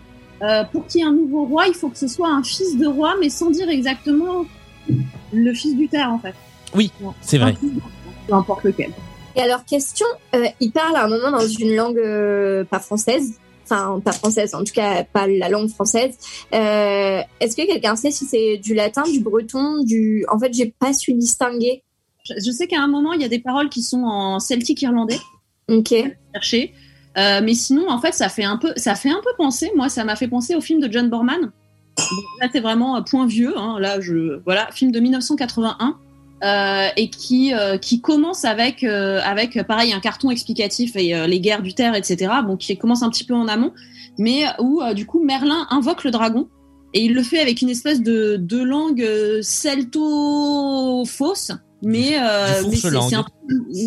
euh, 0.42 0.64
pour 0.72 0.86
qu'il 0.88 1.00
y 1.00 1.04
ait 1.04 1.08
un 1.08 1.14
nouveau 1.14 1.46
roi, 1.46 1.68
il 1.68 1.74
faut 1.74 1.88
que 1.90 1.98
ce 1.98 2.08
soit 2.08 2.30
un 2.30 2.44
fils 2.44 2.78
de 2.78 2.88
roi, 2.88 3.14
mais 3.22 3.30
sans 3.30 3.50
dire 3.52 3.70
exactement 3.70 4.46
le 5.32 5.54
fils 5.54 5.76
du 5.76 5.88
terre 5.88 6.10
en 6.12 6.19
fait. 6.19 6.34
Oui, 6.76 6.91
c'est 7.22 7.38
vrai. 7.38 7.56
fils 7.60 7.72
Peu 8.28 8.34
importe 8.34 8.63
lequel. 8.63 8.91
Et 9.36 9.41
alors, 9.41 9.65
question, 9.65 10.06
euh, 10.36 10.46
il 10.60 10.72
parle 10.72 10.96
à 10.96 11.06
un 11.06 11.08
moment 11.08 11.32
dans 11.32 11.48
une 11.48 11.76
langue 11.76 11.98
euh, 11.98 12.63
pas 12.63 12.80
française, 12.80 13.39
enfin 13.63 14.00
pas 14.00 14.12
française, 14.12 14.54
en 14.54 14.63
tout 14.63 14.74
cas 14.74 15.04
pas 15.04 15.26
la 15.28 15.50
langue 15.50 15.69
française. 15.69 16.15
Euh, 16.54 17.22
Est-ce 17.39 17.56
que 17.56 17.65
quelqu'un 17.65 17.96
sait 17.96 18.12
si 18.12 18.26
c'est 18.26 18.58
du 18.58 18.76
latin, 18.76 19.04
du 19.04 19.19
breton, 19.22 19.84
du... 19.84 20.26
En 20.32 20.38
fait, 20.38 20.54
j'ai 20.54 20.74
pas 20.78 20.93
su 20.93 21.13
distinguer. 21.13 21.84
Je, 22.24 22.34
je 22.46 22.52
sais 22.52 22.67
qu'à 22.67 22.80
un 22.80 22.88
moment, 22.88 23.13
il 23.13 23.22
y 23.22 23.26
a 23.26 23.30
des 23.30 23.39
paroles 23.39 23.69
qui 23.69 23.82
sont 23.82 24.04
en 24.04 24.39
celtique 24.39 24.82
irlandais. 24.84 25.19
Ok. 25.67 25.96
chercher. 26.34 26.74
Euh, 27.17 27.41
mais 27.43 27.54
sinon, 27.54 27.89
en 27.89 28.00
fait, 28.00 28.13
ça 28.13 28.30
fait 28.30 28.43
un 28.43 28.58
peu, 28.58 28.74
ça 28.76 28.96
fait 28.96 29.10
un 29.10 29.22
peu 29.24 29.30
penser. 29.38 29.72
Moi, 29.76 29.89
ça 29.89 30.04
m'a 30.04 30.15
fait 30.15 30.28
penser 30.28 30.56
au 30.56 30.62
film 30.62 30.80
de 30.80 30.91
John 30.91 31.10
Borman. 31.10 31.52
Là, 32.41 32.47
c'est 32.51 32.60
vraiment 32.60 32.97
euh, 32.97 33.01
point 33.01 33.25
vieux. 33.25 33.58
Hein, 33.58 33.77
là, 33.79 34.01
je 34.01 34.41
voilà, 34.45 34.69
film 34.71 34.91
de 34.91 34.99
1981 34.99 35.97
euh, 36.43 36.88
et 36.97 37.10
qui 37.10 37.53
euh, 37.53 37.77
qui 37.77 38.01
commence 38.01 38.43
avec 38.45 38.84
euh, 38.84 39.21
avec 39.23 39.56
euh, 39.56 39.63
pareil 39.63 39.93
un 39.93 39.99
carton 39.99 40.29
explicatif 40.29 40.95
et 40.95 41.15
euh, 41.15 41.27
les 41.27 41.39
guerres 41.39 41.62
du 41.62 41.73
terre, 41.73 41.95
etc. 41.95 42.32
Bon, 42.45 42.58
qui 42.58 42.75
commence 42.77 43.03
un 43.03 43.10
petit 43.10 43.23
peu 43.23 43.34
en 43.34 43.47
amont, 43.47 43.71
mais 44.17 44.45
où 44.60 44.82
euh, 44.82 44.93
du 44.93 45.06
coup 45.06 45.23
Merlin 45.23 45.67
invoque 45.69 46.03
le 46.03 46.12
dragon 46.12 46.49
et 46.93 47.06
il 47.06 47.13
le 47.13 47.23
fait 47.23 47.39
avec 47.39 47.62
une 47.62 47.69
espèce 47.69 48.01
de 48.01 48.38
de 48.38 48.62
langue 48.62 49.01
euh, 49.01 49.39
celto 49.41 51.06
fausse. 51.06 51.51
Mais, 51.86 52.17
euh, 52.17 52.63
mais 52.69 52.76
c'est 52.78 53.15
un 53.15 53.26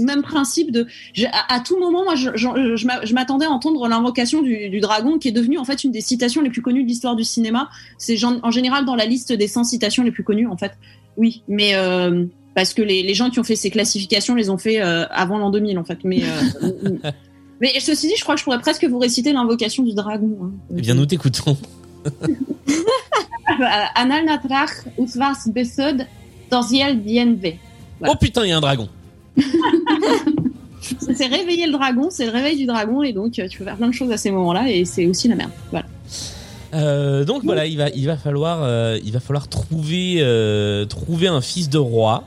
même 0.04 0.22
principe 0.22 0.70
de 0.70 0.86
à, 1.32 1.54
à 1.56 1.60
tout 1.60 1.78
moment, 1.80 2.04
moi, 2.04 2.14
je, 2.14 2.28
je, 2.34 2.76
je 2.76 2.86
m'a- 2.86 3.02
je 3.04 3.14
m'attendais 3.14 3.46
à 3.46 3.50
entendre 3.50 3.88
l'invocation 3.88 4.42
du, 4.42 4.68
du 4.68 4.80
dragon, 4.80 5.18
qui 5.18 5.28
est 5.28 5.32
devenue 5.32 5.56
en 5.58 5.64
fait 5.64 5.82
une 5.82 5.92
des 5.92 6.02
citations 6.02 6.42
les 6.42 6.50
plus 6.50 6.60
connues 6.62 6.82
de 6.82 6.88
l'histoire 6.88 7.16
du 7.16 7.24
cinéma. 7.24 7.70
C'est 7.96 8.16
en 8.24 8.50
général 8.50 8.84
dans 8.84 8.96
la 8.96 9.06
liste 9.06 9.32
des 9.32 9.48
100 9.48 9.64
citations 9.64 10.02
les 10.02 10.10
plus 10.10 10.24
connues, 10.24 10.46
en 10.46 10.58
fait. 10.58 10.72
Oui, 11.16 11.42
mais 11.48 11.74
euh, 11.74 12.26
parce 12.54 12.74
que 12.74 12.82
les, 12.82 13.02
les 13.02 13.14
gens 13.14 13.30
qui 13.30 13.40
ont 13.40 13.44
fait 13.44 13.56
ces 13.56 13.70
classifications 13.70 14.34
les 14.34 14.50
ont 14.50 14.58
fait 14.58 14.82
euh, 14.82 15.06
avant 15.10 15.38
l'an 15.38 15.50
2000, 15.50 15.78
en 15.78 15.84
fait. 15.84 16.00
Mais, 16.04 16.20
euh, 16.22 17.10
mais 17.62 17.72
ceci 17.80 18.08
dit, 18.08 18.14
je 18.18 18.22
crois 18.22 18.34
que 18.34 18.40
je 18.40 18.44
pourrais 18.44 18.60
presque 18.60 18.84
vous 18.84 18.98
réciter 18.98 19.32
l'invocation 19.32 19.82
du 19.82 19.94
dragon. 19.94 20.36
hein. 20.42 20.50
Eh 20.76 20.80
bien 20.82 20.92
nous 20.94 21.06
t'écoutons. 21.06 21.56
Anal 23.94 24.24
natrach 24.26 24.70
usvas 24.98 25.48
besod 25.48 26.06
dorziel 26.50 27.02
dienve. 27.02 27.54
Voilà. 27.98 28.14
Oh 28.14 28.16
putain 28.20 28.44
il 28.44 28.48
y 28.50 28.52
a 28.52 28.56
un 28.56 28.60
dragon. 28.60 28.88
C'est 31.00 31.26
réveiller 31.26 31.66
le 31.66 31.72
dragon, 31.72 32.08
c'est 32.10 32.26
le 32.26 32.30
réveil 32.32 32.56
du 32.56 32.66
dragon, 32.66 33.02
et 33.02 33.12
donc 33.12 33.38
euh, 33.38 33.48
tu 33.48 33.58
peux 33.58 33.64
faire 33.64 33.76
plein 33.76 33.88
de 33.88 33.94
choses 33.94 34.12
à 34.12 34.16
ces 34.16 34.30
moments-là, 34.30 34.70
et 34.70 34.84
c'est 34.84 35.06
aussi 35.06 35.26
la 35.26 35.34
merde. 35.34 35.50
Voilà. 35.72 35.86
Euh, 36.74 37.24
donc 37.24 37.42
voilà, 37.44 37.66
il 37.66 37.76
va, 37.76 37.88
il 37.90 38.06
va 38.06 38.16
falloir, 38.16 38.60
euh, 38.62 38.98
il 39.04 39.12
va 39.12 39.18
falloir 39.18 39.48
trouver, 39.48 40.16
euh, 40.20 40.84
trouver 40.84 41.26
un 41.26 41.40
fils 41.40 41.68
de 41.70 41.78
roi. 41.78 42.24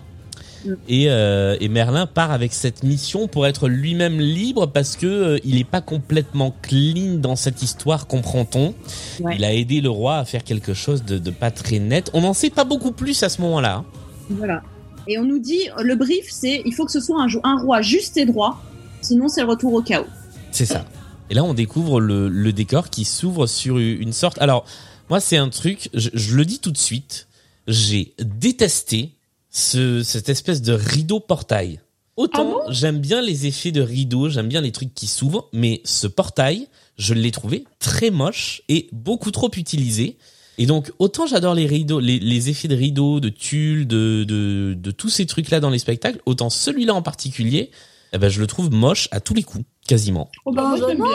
Mm. 0.66 0.74
Et, 0.90 1.06
euh, 1.10 1.56
et 1.62 1.70
Merlin 1.70 2.06
part 2.06 2.32
avec 2.32 2.52
cette 2.52 2.84
mission 2.84 3.28
pour 3.28 3.48
être 3.48 3.70
lui-même 3.70 4.20
libre 4.20 4.66
parce 4.68 4.98
que 4.98 5.06
euh, 5.08 5.38
il 5.46 5.58
est 5.58 5.64
pas 5.64 5.80
complètement 5.80 6.54
clean 6.62 7.16
dans 7.18 7.38
cette 7.38 7.64
histoire, 7.64 8.08
comprend-on. 8.08 8.74
Ouais. 9.22 9.36
Il 9.38 9.46
a 9.46 9.54
aidé 9.54 9.80
le 9.80 9.90
roi 9.90 10.18
à 10.18 10.26
faire 10.26 10.44
quelque 10.44 10.74
chose 10.74 11.06
de, 11.06 11.18
de 11.18 11.32
pas 11.32 11.52
très 11.52 11.80
net. 11.80 12.10
On 12.14 12.22
n'en 12.22 12.34
sait 12.34 12.50
pas 12.50 12.66
beaucoup 12.66 12.92
plus 12.92 13.24
à 13.24 13.30
ce 13.30 13.42
moment-là. 13.42 13.76
hein. 13.76 13.86
Voilà. 14.32 14.62
Et 15.10 15.18
on 15.18 15.24
nous 15.24 15.40
dit, 15.40 15.70
le 15.82 15.96
brief, 15.96 16.28
c'est 16.30 16.62
il 16.66 16.74
faut 16.74 16.86
que 16.86 16.92
ce 16.92 17.02
soit 17.02 17.26
un, 17.44 17.58
roi 17.58 17.82
juste 17.82 18.16
et 18.18 18.26
droit, 18.26 18.64
sinon 19.02 19.28
c'est 19.28 19.42
le 19.42 19.48
retour 19.48 19.74
au 19.74 19.82
chaos. 19.82 20.06
C'est 20.52 20.68
ça. 20.68 20.86
Et 21.32 21.34
là, 21.34 21.44
on 21.44 21.56
découvre 21.56 22.00
le, 22.00 22.30
le 22.30 22.54
décor 22.54 22.92
qui 22.92 23.06
s'ouvre 23.06 23.48
sur 23.48 23.80
une 23.80 24.14
sorte. 24.14 24.40
Alors, 24.40 24.66
moi, 25.10 25.20
c'est 25.20 25.38
un 25.38 25.50
truc. 25.50 25.90
Je, 25.96 26.10
je 26.14 26.36
le 26.36 26.46
dis 26.46 26.60
tout 26.60 26.72
de 26.72 26.78
suite. 26.78 27.28
J'ai 27.68 28.14
détesté 28.20 29.16
ce, 29.50 30.04
cette 30.04 30.30
espèce 30.30 30.62
de 30.62 30.74
rideau 30.74 31.20
portail. 31.20 31.82
Autant 32.16 32.60
j'aime 32.70 33.00
bien 33.00 33.22
les 33.22 33.48
effets 33.48 33.72
de 33.72 33.82
rideau, 33.82 34.30
j'aime 34.30 34.50
bien 34.50 34.62
les 34.62 34.74
trucs 34.74 34.94
qui 34.94 35.08
s'ouvrent, 35.08 35.48
mais 35.54 35.82
ce 35.86 36.06
portail, 36.06 36.68
je 36.98 37.14
l'ai 37.14 37.32
trouvé 37.32 37.64
très 37.80 38.12
moche 38.12 38.62
et 38.68 38.90
beaucoup 38.92 39.32
trop 39.32 39.50
utilisé. 39.56 40.18
Et 40.60 40.66
donc, 40.66 40.92
autant 41.00 41.26
j'adore 41.26 41.56
les 41.56 41.66
rideaux, 41.66 42.00
les, 42.00 42.20
les 42.20 42.50
effets 42.50 42.68
de 42.68 42.76
rideau, 42.76 43.20
de 43.20 43.30
tulle, 43.30 43.88
de, 43.88 44.24
de, 44.28 44.76
de 44.78 44.92
tous 44.92 45.10
ces 45.10 45.26
trucs-là 45.26 45.60
dans 45.62 45.70
les 45.70 45.80
spectacles, 45.80 46.20
autant 46.26 46.50
celui-là 46.50 46.94
en 46.94 47.02
particulier, 47.02 47.72
eh 48.14 48.18
ben, 48.18 48.28
je 48.30 48.40
le 48.42 48.46
trouve 48.48 48.70
moche 48.72 49.08
à 49.12 49.20
tous 49.22 49.34
les 49.34 49.44
coups, 49.44 49.64
quasiment. 49.88 50.30
Oh, 50.46 50.52
bah, 50.52 50.64
moi, 50.64 50.78
non, 50.78 50.88
bien. 50.96 51.06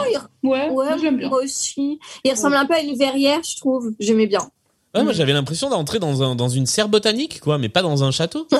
il- 0.43 0.49
Ouais, 0.49 0.69
Ouais, 0.71 0.97
moi, 0.97 0.97
bien. 0.97 1.29
moi 1.29 1.43
aussi. 1.43 1.99
Il 2.25 2.31
ressemble 2.31 2.57
un 2.57 2.65
peu 2.67 2.75
à 2.75 2.81
une 2.81 2.97
verrière, 2.97 3.41
je 3.43 3.57
trouve. 3.59 3.93
J'aimais 4.01 4.27
bien. 4.27 4.41
Ouais, 4.95 5.03
moi 5.03 5.13
j'avais 5.13 5.33
l'impression 5.33 5.69
d'entrer 5.71 5.99
dans, 5.99 6.23
un, 6.23 6.37
dans 6.37 6.49
une 6.49 6.67
serre 6.67 6.89
botanique, 6.89 7.41
quoi, 7.41 7.59
mais 7.59 7.69
pas 7.69 7.83
dans 7.83 8.03
un 8.05 8.11
château. 8.11 8.47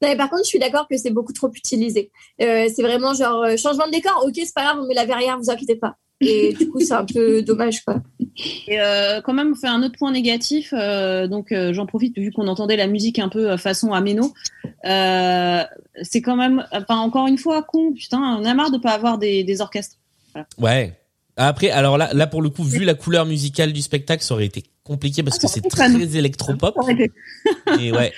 Non, 0.00 0.08
mais 0.08 0.16
par 0.16 0.28
contre, 0.30 0.42
je 0.42 0.48
suis 0.48 0.58
d'accord 0.58 0.88
que 0.90 0.96
c'est 0.96 1.12
beaucoup 1.12 1.32
trop 1.32 1.48
utilisé. 1.54 2.10
Euh, 2.40 2.66
c'est 2.74 2.82
vraiment 2.82 3.14
genre 3.14 3.44
euh, 3.44 3.56
changement 3.56 3.86
de 3.86 3.92
décor. 3.92 4.24
Ok, 4.26 4.32
c'est 4.34 4.52
pas 4.52 4.64
grave, 4.64 4.78
on 4.82 4.86
met 4.88 4.94
la 4.94 5.04
verrière, 5.06 5.38
vous 5.38 5.48
inquiétez 5.48 5.76
pas. 5.76 5.94
Et 6.22 6.52
du 6.54 6.68
coup, 6.68 6.80
c'est 6.80 6.94
un 6.94 7.04
peu 7.04 7.42
dommage, 7.42 7.84
quoi. 7.84 8.00
Et 8.68 8.80
euh, 8.80 9.20
quand 9.20 9.32
même, 9.32 9.52
on 9.52 9.60
fait 9.60 9.66
un 9.66 9.82
autre 9.82 9.98
point 9.98 10.12
négatif. 10.12 10.72
euh, 10.72 11.26
donc, 11.26 11.52
euh, 11.52 11.72
j'en 11.72 11.84
profite 11.86 12.16
vu 12.16 12.30
qu'on 12.32 12.46
entendait 12.48 12.76
la 12.76 12.86
musique 12.86 13.18
un 13.18 13.28
peu 13.28 13.56
façon 13.56 13.92
Ameno. 13.92 14.32
Euh, 14.84 15.62
c'est 16.02 16.22
quand 16.22 16.36
même, 16.36 16.64
enfin, 16.72 16.96
encore 16.98 17.26
une 17.26 17.38
fois, 17.38 17.62
con. 17.62 17.92
Putain, 17.92 18.20
on 18.40 18.44
a 18.44 18.54
marre 18.54 18.70
de 18.70 18.78
pas 18.78 18.92
avoir 18.92 19.18
des, 19.18 19.44
des 19.44 19.60
orchestres. 19.60 19.96
Ouais. 20.58 20.98
Après, 21.36 21.70
alors 21.70 21.98
là, 21.98 22.10
là 22.12 22.26
pour 22.26 22.42
le 22.42 22.50
coup, 22.50 22.62
vu 22.62 22.84
la 22.84 22.94
couleur 22.94 23.26
musicale 23.26 23.72
du 23.72 23.82
spectacle, 23.82 24.22
ça 24.22 24.34
aurait 24.34 24.46
été 24.46 24.64
compliqué 24.84 25.22
parce 25.22 25.38
Ah, 25.38 25.46
que 25.46 25.48
c'est 25.48 25.60
très 25.68 25.90
électropop. 26.16 26.76
Et 27.80 27.90
ouais. 27.92 28.12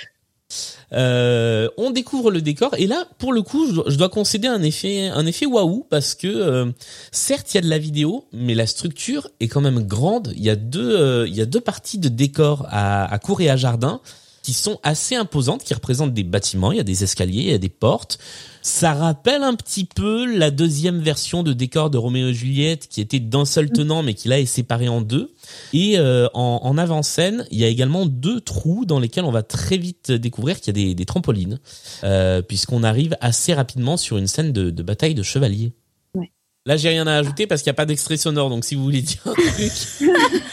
Euh, 0.92 1.68
on 1.76 1.90
découvre 1.90 2.30
le 2.30 2.40
décor 2.40 2.74
et 2.78 2.86
là, 2.86 3.04
pour 3.18 3.32
le 3.32 3.42
coup, 3.42 3.66
je 3.86 3.96
dois, 3.96 4.08
concéder 4.08 4.48
un 4.48 4.62
effet, 4.62 5.08
un 5.08 5.26
effet 5.26 5.46
waouh 5.46 5.86
parce 5.90 6.14
que 6.14 6.28
euh, 6.28 6.66
certes 7.10 7.52
il 7.52 7.56
y 7.56 7.58
a 7.58 7.62
de 7.62 7.68
la 7.68 7.78
vidéo, 7.78 8.26
mais 8.32 8.54
la 8.54 8.66
structure 8.66 9.28
est 9.40 9.48
quand 9.48 9.60
même 9.60 9.82
grande. 9.82 10.32
Il 10.36 10.42
y 10.42 10.50
a 10.50 10.56
deux, 10.56 10.96
euh, 10.96 11.26
il 11.26 11.34
y 11.34 11.40
a 11.40 11.46
deux 11.46 11.60
parties 11.60 11.98
de 11.98 12.08
décor 12.08 12.66
à, 12.70 13.12
à 13.12 13.18
cour 13.18 13.40
et 13.40 13.50
à 13.50 13.56
jardin 13.56 14.00
qui 14.44 14.52
sont 14.52 14.78
assez 14.82 15.16
imposantes, 15.16 15.64
qui 15.64 15.72
représentent 15.72 16.12
des 16.12 16.22
bâtiments. 16.22 16.70
Il 16.70 16.76
y 16.76 16.80
a 16.80 16.84
des 16.84 17.02
escaliers, 17.02 17.40
il 17.40 17.50
y 17.50 17.54
a 17.54 17.58
des 17.58 17.70
portes. 17.70 18.18
Ça 18.60 18.92
rappelle 18.92 19.42
un 19.42 19.54
petit 19.54 19.86
peu 19.86 20.26
la 20.26 20.50
deuxième 20.50 21.00
version 21.00 21.42
de 21.42 21.54
décor 21.54 21.88
de 21.88 21.96
Roméo 21.96 22.28
et 22.28 22.34
Juliette 22.34 22.88
qui 22.88 23.00
était 23.00 23.20
d'un 23.20 23.46
seul 23.46 23.70
tenant 23.70 24.02
mais 24.02 24.12
qui 24.12 24.28
là 24.28 24.38
est 24.38 24.46
séparé 24.46 24.86
en 24.86 25.00
deux. 25.00 25.32
Et 25.72 25.98
euh, 25.98 26.28
en, 26.34 26.60
en 26.62 26.76
avant-scène, 26.76 27.46
il 27.50 27.58
y 27.58 27.64
a 27.64 27.68
également 27.68 28.04
deux 28.04 28.40
trous 28.40 28.84
dans 28.84 29.00
lesquels 29.00 29.24
on 29.24 29.30
va 29.30 29.42
très 29.42 29.78
vite 29.78 30.12
découvrir 30.12 30.60
qu'il 30.60 30.76
y 30.76 30.82
a 30.82 30.86
des, 30.86 30.94
des 30.94 31.04
trampolines, 31.06 31.58
euh, 32.04 32.42
puisqu'on 32.42 32.82
arrive 32.82 33.16
assez 33.22 33.54
rapidement 33.54 33.96
sur 33.96 34.18
une 34.18 34.26
scène 34.26 34.52
de, 34.52 34.68
de 34.68 34.82
bataille 34.82 35.14
de 35.14 35.22
chevaliers. 35.22 35.72
Ouais. 36.14 36.32
Là, 36.66 36.76
j'ai 36.76 36.90
rien 36.90 37.06
à 37.06 37.16
ajouter 37.16 37.46
parce 37.46 37.62
qu'il 37.62 37.70
n'y 37.70 37.76
a 37.76 37.80
pas 37.80 37.86
d'extrait 37.86 38.18
sonore, 38.18 38.50
donc 38.50 38.66
si 38.66 38.74
vous 38.74 38.84
voulez 38.84 39.02
dire 39.02 39.22
un 39.24 39.32
truc. 39.32 39.72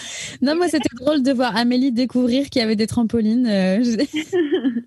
Non, 0.42 0.56
moi, 0.56 0.68
c'était 0.68 0.90
drôle 1.00 1.22
de 1.24 1.32
voir 1.32 1.56
Amélie 1.56 1.92
découvrir 1.92 2.50
qu'il 2.50 2.62
y 2.62 2.66
avait 2.66 2.76
des 2.76 2.88
trampolines. 2.88 3.48
euh, 3.48 3.84
je- 3.84 3.98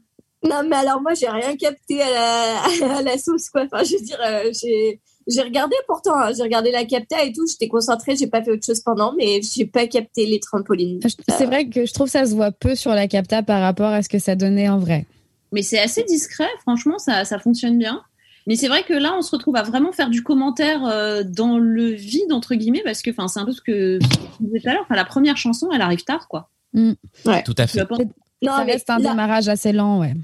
Non, 0.47 0.63
mais 0.69 0.77
alors 0.77 1.01
moi, 1.01 1.15
j'ai 1.15 1.29
rien 1.29 1.57
capté 1.57 2.03
à 2.03 2.11
la, 2.11 2.97
à 2.99 3.03
la 3.03 3.17
sauce, 3.17 3.49
quoi. 3.49 3.63
Enfin, 3.65 3.83
je 3.83 3.97
veux 3.97 4.03
dire, 4.05 4.19
euh, 4.25 4.51
j'ai. 4.61 5.01
J'ai 5.27 5.41
regardé 5.41 5.75
pourtant, 5.87 6.15
hein, 6.19 6.33
j'ai 6.37 6.43
regardé 6.43 6.71
la 6.71 6.85
capta 6.85 7.25
et 7.25 7.33
tout, 7.33 7.47
j'étais 7.51 7.67
concentrée, 7.67 8.15
j'ai 8.15 8.27
pas 8.27 8.43
fait 8.45 8.51
autre 8.51 8.67
chose 8.67 8.81
pendant, 8.81 9.15
mais 9.17 9.41
j'ai 9.41 9.65
pas 9.65 9.87
capté 9.87 10.27
les 10.27 10.39
trampolines. 10.39 10.99
Enfin, 11.03 11.09
je- 11.19 11.35
C'est 11.35 11.47
vrai 11.47 11.67
que 11.71 11.87
je 11.87 11.95
trouve 11.95 12.09
ça 12.11 12.27
se 12.27 12.35
voit 12.35 12.53
peu 12.53 12.75
sur 12.75 12.91
la 12.91 13.09
capta 13.09 13.43
par 13.43 13.63
rapport 13.63 13.89
à 13.89 14.03
ce 14.03 14.11
que 14.11 14.19
ça 14.19 14.35
donnait 14.37 14.69
en 14.69 14.79
vrai. 14.79 15.07
Mais 15.51 15.63
c'est 15.63 15.79
assez 15.79 16.03
discret, 16.03 16.49
franchement, 16.61 16.99
ça, 16.99 17.25
ça 17.25 17.39
fonctionne 17.39 17.79
bien. 17.79 18.03
Mais 18.47 18.57
c'est 18.57 18.68
vrai 18.68 18.82
que 18.82 18.92
là, 18.92 19.14
on 19.16 19.22
se 19.22 19.30
retrouve 19.30 19.57
à 19.57 19.62
vraiment 19.62 19.92
faire 19.92 20.11
du 20.11 20.22
commentaire 20.22 20.84
euh, 20.86 21.22
dans 21.24 21.59
le 21.59 21.86
vide, 21.90 22.30
entre 22.32 22.55
guillemets, 22.55 22.82
parce 22.84 23.01
que 23.01 23.11
enfin, 23.11 23.26
c'est 23.28 23.40
un 23.40 23.47
peu 23.47 23.53
ce 23.53 23.62
que 23.62 23.99
tu 23.99 24.09
disais 24.40 24.61
tout 24.61 24.68
à 24.68 24.72
l'heure. 24.74 24.82
Enfin, 24.84 24.97
la 24.97 25.05
première 25.07 25.36
chanson, 25.38 25.70
elle 25.74 25.80
arrive 25.80 26.05
tard, 26.05 26.28
quoi. 26.28 26.51
Tout 26.74 27.55
à 27.59 27.66
fait. 27.66 27.80
Non, 28.42 28.53
ça 28.53 28.64
mais 28.66 28.72
reste 28.72 28.90
un 28.90 28.99
là- 28.99 29.11
démarrage 29.11 29.49
assez 29.49 29.72
lent, 29.72 30.01
ouais. 30.01 30.14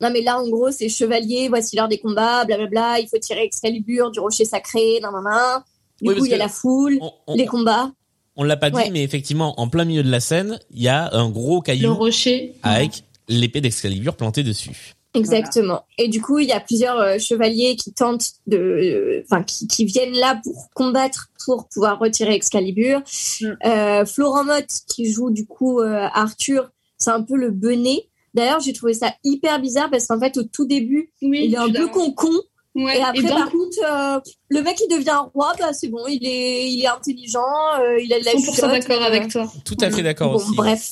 Non, 0.00 0.10
mais 0.12 0.20
là, 0.20 0.38
en 0.38 0.46
gros, 0.46 0.70
c'est 0.70 0.90
chevalier, 0.90 1.48
voici 1.48 1.74
l'heure 1.74 1.88
des 1.88 1.96
combats, 1.96 2.44
blablabla. 2.44 3.00
Il 3.00 3.08
faut 3.08 3.18
tirer 3.18 3.42
Excalibur 3.44 4.10
du 4.10 4.20
rocher 4.20 4.44
sacré, 4.44 4.98
nan, 5.00 5.10
nan, 5.12 5.24
nan. 5.24 5.62
Du 6.02 6.10
Oui, 6.10 6.16
coup, 6.18 6.24
il 6.26 6.30
y 6.30 6.34
a 6.34 6.36
la 6.36 6.48
foule, 6.48 6.98
On, 7.00 7.10
on- 7.28 7.34
les 7.34 7.46
combats. 7.46 7.90
on 8.36 8.44
l'a 8.44 8.58
pas 8.58 8.68
dit, 8.68 8.76
Ouais. 8.76 8.90
mais 8.90 9.02
effectivement, 9.02 9.58
en 9.58 9.68
plein 9.68 9.86
milieu 9.86 10.02
de 10.02 10.10
la 10.10 10.20
scène, 10.20 10.58
il 10.70 10.82
y 10.82 10.88
a 10.88 11.08
un 11.14 11.30
gros 11.30 11.56
Le 11.56 11.62
caillou 11.62 11.94
rocher. 11.94 12.52
avec 12.62 13.04
l'épée 13.28 13.62
d'Excalibur 13.62 14.16
plantée 14.16 14.42
dessus. 14.42 14.92
Exactement. 15.16 15.84
Et 15.98 16.08
du 16.08 16.20
coup, 16.20 16.38
il 16.38 16.48
y 16.48 16.52
a 16.52 16.60
plusieurs 16.60 16.98
euh, 17.00 17.18
chevaliers 17.18 17.76
qui 17.76 17.92
tentent 17.92 18.32
de, 18.46 18.56
euh, 18.56 19.22
enfin, 19.24 19.42
qui, 19.42 19.66
qui 19.66 19.84
viennent 19.84 20.14
là 20.14 20.40
pour 20.42 20.68
combattre, 20.74 21.28
pour 21.44 21.68
pouvoir 21.68 21.98
retirer 21.98 22.34
Excalibur. 22.34 23.00
Mm. 23.40 23.46
Euh, 23.64 24.04
Florent 24.04 24.44
Mott, 24.44 24.66
qui 24.88 25.10
joue 25.12 25.30
du 25.30 25.46
coup 25.46 25.80
euh, 25.80 26.06
Arthur, 26.12 26.70
c'est 26.98 27.10
un 27.10 27.22
peu 27.22 27.36
le 27.36 27.50
benet. 27.50 28.08
D'ailleurs, 28.34 28.60
j'ai 28.60 28.72
trouvé 28.72 28.92
ça 28.94 29.14
hyper 29.24 29.60
bizarre 29.60 29.88
parce 29.90 30.06
qu'en 30.06 30.20
fait, 30.20 30.36
au 30.36 30.42
tout 30.42 30.66
début, 30.66 31.10
Oui, 31.22 31.42
il 31.46 31.54
est 31.54 31.58
un 31.58 31.70
peu 31.70 31.86
con-con. 31.88 32.30
Ouais, 32.74 32.98
Et 32.98 33.02
après, 33.02 33.22
par 33.22 33.50
contre, 33.50 33.78
euh, 33.90 34.20
le 34.50 34.62
mec, 34.62 34.78
il 34.86 34.94
devient 34.94 35.18
roi, 35.32 35.54
bah, 35.58 35.72
c'est 35.72 35.88
bon, 35.88 36.06
il 36.08 36.20
est, 36.26 36.70
il 36.70 36.82
est 36.82 36.86
intelligent, 36.86 37.40
euh, 37.80 37.98
il 37.98 38.12
a 38.12 38.20
de 38.20 38.24
la 38.26 38.32
100% 38.32 38.44
chuchote, 38.44 38.70
d'accord 38.70 39.00
euh, 39.00 39.06
avec 39.06 39.28
toi. 39.28 39.50
Tout 39.64 39.78
à 39.80 39.90
fait 39.90 40.02
d'accord 40.02 40.32
Bon, 40.32 40.36
aussi. 40.36 40.54
bref. 40.54 40.90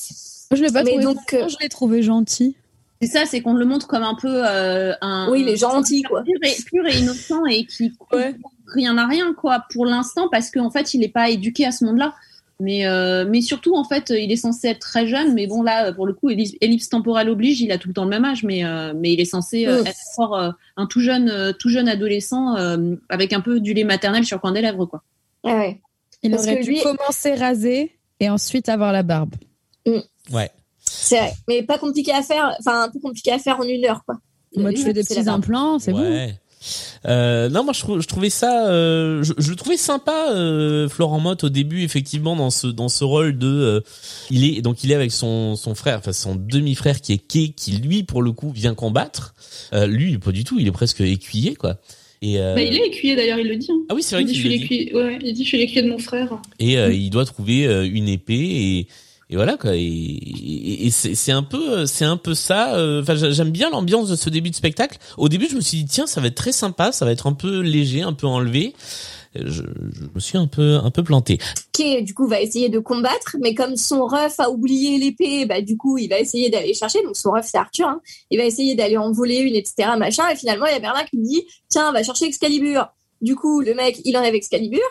Je 0.51 0.63
l'ai 0.63 0.71
pas 0.71 0.81
Mais 0.83 0.91
trouvé. 0.97 1.03
donc, 1.03 1.33
euh, 1.35 1.47
je 1.47 1.55
l'ai 1.61 1.69
trouvé 1.69 2.01
gentil. 2.01 2.55
C'est 3.01 3.07
ça, 3.09 3.25
c'est 3.25 3.41
qu'on 3.41 3.53
le 3.53 3.65
montre 3.65 3.87
comme 3.87 4.03
un 4.03 4.15
peu 4.15 4.43
euh, 4.47 4.93
un. 5.01 5.29
Oui, 5.29 5.41
il 5.41 5.49
est 5.49 5.57
gentil, 5.57 6.01
quoi. 6.03 6.23
Pur 6.23 6.33
et, 6.43 6.55
pur 6.65 6.85
et 6.87 6.97
innocent 6.99 7.45
et 7.45 7.65
qui 7.65 7.91
comprend 7.97 8.19
rien 8.73 8.97
à 8.97 9.05
rien, 9.07 9.33
quoi, 9.33 9.63
pour 9.71 9.85
l'instant, 9.85 10.27
parce 10.31 10.49
qu'en 10.49 10.71
fait, 10.71 10.93
il 10.93 10.99
n'est 11.01 11.09
pas 11.09 11.29
éduqué 11.29 11.65
à 11.65 11.71
ce 11.71 11.83
monde-là. 11.85 12.13
Mais, 12.61 12.87
euh, 12.87 13.25
mais 13.29 13.41
surtout, 13.41 13.75
en 13.75 13.83
fait, 13.83 14.11
il 14.17 14.31
est 14.31 14.37
censé 14.37 14.69
être 14.69 14.79
très 14.79 15.07
jeune, 15.07 15.33
mais 15.33 15.45
bon, 15.45 15.61
là, 15.61 15.91
pour 15.91 16.07
le 16.07 16.13
coup, 16.13 16.29
ellipse, 16.29 16.87
temporelle 16.87 17.29
oblige, 17.29 17.59
il 17.59 17.69
a 17.73 17.77
tout 17.77 17.89
le 17.89 17.93
temps 17.93 18.05
le 18.05 18.09
même 18.09 18.23
âge, 18.23 18.43
mais, 18.45 18.63
euh, 18.63 18.93
mais 18.95 19.11
il 19.11 19.19
est 19.19 19.25
censé 19.25 19.67
euh, 19.67 19.83
Mm. 19.83 19.87
être 19.87 19.97
encore 20.17 20.39
euh, 20.39 20.51
un 20.77 20.85
tout 20.85 21.01
jeune, 21.01 21.29
euh, 21.29 21.51
tout 21.51 21.67
jeune 21.67 21.89
adolescent 21.89 22.55
euh, 22.55 22.95
avec 23.09 23.33
un 23.33 23.41
peu 23.41 23.59
du 23.59 23.73
lait 23.73 23.83
maternel 23.83 24.23
sur 24.23 24.37
le 24.37 24.39
coin 24.41 24.53
des 24.53 24.61
lèvres, 24.61 24.85
quoi. 24.85 25.03
Ouais, 25.43 25.53
ouais. 25.53 25.81
Il 26.23 26.31
Parce 26.31 26.43
aurait 26.43 26.59
que 26.59 26.63
dû 26.63 26.71
lui- 26.71 26.81
commencer 26.81 27.33
rasé 27.35 27.91
et 28.21 28.29
ensuite 28.29 28.69
avoir 28.69 28.93
la 28.93 29.03
barbe. 29.03 29.35
Ouais. 30.31 30.49
C'est 31.01 31.17
vrai. 31.17 31.33
Mais 31.47 31.63
pas 31.63 31.77
compliqué 31.77 32.11
à 32.11 32.21
faire, 32.23 32.55
enfin, 32.59 32.83
un 32.83 32.89
peu 32.89 32.99
compliqué 32.99 33.31
à 33.31 33.39
faire 33.39 33.59
en 33.59 33.63
une 33.63 33.85
heure, 33.85 34.01
quoi. 34.05 34.15
Moi, 34.57 34.71
tu 34.73 34.81
fais 34.83 34.93
des 34.93 35.03
petits 35.03 35.27
implants, 35.29 35.79
c'est 35.79 35.91
bon. 35.91 35.99
ouais. 36.01 36.35
Euh, 37.05 37.47
non, 37.49 37.63
moi 37.63 37.73
je, 37.73 37.79
trou- 37.81 38.01
je 38.01 38.07
trouvais 38.07 38.31
ça, 38.31 38.67
euh, 38.69 39.21
je, 39.21 39.33
je 39.37 39.51
le 39.51 39.55
trouvais 39.55 39.77
sympa, 39.77 40.29
euh, 40.31 40.89
Florent 40.89 41.19
Mott 41.19 41.43
au 41.43 41.49
début 41.49 41.83
effectivement 41.83 42.35
dans 42.35 42.49
ce 42.49 42.65
dans 42.65 42.89
ce 42.89 43.03
rôle 43.03 43.37
de, 43.37 43.47
euh, 43.47 43.81
il 44.31 44.43
est 44.45 44.61
donc 44.63 44.83
il 44.83 44.91
est 44.91 44.95
avec 44.95 45.11
son 45.11 45.55
son 45.55 45.75
frère, 45.75 45.99
enfin 45.99 46.11
son 46.13 46.35
demi-frère 46.35 47.01
qui 47.01 47.13
est 47.13 47.19
Kay, 47.19 47.49
qui 47.55 47.73
lui 47.73 48.01
pour 48.01 48.23
le 48.23 48.31
coup 48.31 48.49
vient 48.49 48.73
combattre. 48.73 49.35
Euh, 49.73 49.85
lui 49.85 50.17
pas 50.17 50.31
du 50.31 50.43
tout, 50.43 50.57
il 50.59 50.67
est 50.67 50.71
presque 50.71 51.01
écuyer 51.01 51.53
quoi. 51.53 51.75
Et 52.23 52.39
euh, 52.39 52.55
Bah, 52.55 52.61
il 52.63 52.73
est 52.75 52.87
écuyer 52.87 53.15
d'ailleurs, 53.15 53.37
il 53.37 53.47
le 53.49 53.57
dit. 53.57 53.67
hein. 53.71 53.81
ah 53.89 53.93
oui 53.93 54.01
c'est 54.01 54.15
vrai 54.15 54.23
Il 54.23 54.27
dit, 54.27 54.33
je 54.35 54.41
qu'il 54.47 54.59
suis 54.65 54.85
dit. 54.87 54.93
Ouais, 54.95 55.19
il 55.21 55.33
dit 55.33 55.43
je 55.43 55.47
suis 55.49 55.57
l'écuyer 55.59 55.83
de 55.83 55.89
mon 55.91 55.99
frère. 55.99 56.35
et 56.57 56.79
euh, 56.79 56.91
il 56.91 57.11
doit 57.11 57.25
trouver 57.25 57.67
euh, 57.67 57.87
une 57.87 58.07
épée 58.09 58.33
et 58.33 58.87
et 59.29 59.35
voilà 59.35 59.57
quoi 59.57 59.71
et, 59.73 60.89
c'est 60.91 61.31
un 61.31 61.43
peu 61.43 61.85
c'est 61.85 62.05
un 62.05 62.17
peu 62.17 62.33
ça 62.35 62.75
euh, 62.75 63.01
enfin 63.01 63.15
j'a- 63.15 63.31
j'aime 63.31 63.49
bien 63.51 63.69
l'ambiance 63.71 64.07
de 64.09 64.15
ce 64.15 64.29
début 64.29 64.51
de 64.51 64.55
spectacle 64.55 64.99
au 65.17 65.29
début 65.29 65.47
je 65.49 65.55
me 65.55 65.61
suis 65.61 65.77
dit 65.79 65.85
tiens 65.85 66.05
ça 66.05 66.21
va 66.21 66.27
être 66.27 66.35
très 66.35 66.51
sympa 66.51 66.91
ça 66.91 67.05
va 67.05 67.11
être 67.11 67.25
un 67.27 67.33
peu 67.33 67.61
léger 67.61 68.01
un 68.03 68.13
peu 68.13 68.27
enlevé 68.27 68.73
Euh, 69.37 69.43
je, 69.47 69.63
me 70.13 70.19
suis 70.19 70.37
un 70.37 70.47
peu 70.47 70.75
un 70.81 70.91
peu 70.91 71.03
planté 71.03 71.39
Qui, 71.73 72.01
du 72.03 72.13
coup, 72.13 72.25
va 72.25 72.39
essayer 72.39 72.69
de 72.69 72.79
combattre, 72.79 73.35
mais 73.41 73.53
comme 73.53 73.75
son 73.75 74.05
ref 74.05 74.39
a 74.39 74.49
oublié 74.49 74.97
l'épée, 74.97 75.45
bah, 75.45 75.59
du 75.61 75.75
coup, 75.75 75.97
il 75.97 76.07
va 76.07 76.19
essayer 76.19 76.49
d'aller 76.49 76.73
chercher. 76.73 77.03
Donc, 77.03 77.17
son 77.17 77.31
ref, 77.31 77.45
c'est 77.45 77.57
Arthur, 77.57 77.87
hein. 77.87 77.99
Il 78.31 78.37
va 78.37 78.45
essayer 78.45 78.75
d'aller 78.75 78.95
en 78.95 79.11
voler 79.11 79.39
une, 79.39 79.55
etc., 79.55 79.89
machin. 79.97 80.23
Et 80.31 80.37
finalement, 80.37 80.67
il 80.67 80.71
y 80.71 80.75
a 80.75 80.79
Bernard 80.79 81.03
qui 81.09 81.17
dit, 81.17 81.43
tiens, 81.67 81.91
va 81.91 82.01
chercher 82.01 82.27
Excalibur. 82.27 82.87
Du 83.21 83.35
coup, 83.35 83.59
le 83.59 83.73
mec, 83.73 83.99
il 84.05 84.15
enlève 84.15 84.35
Excalibur. 84.35 84.87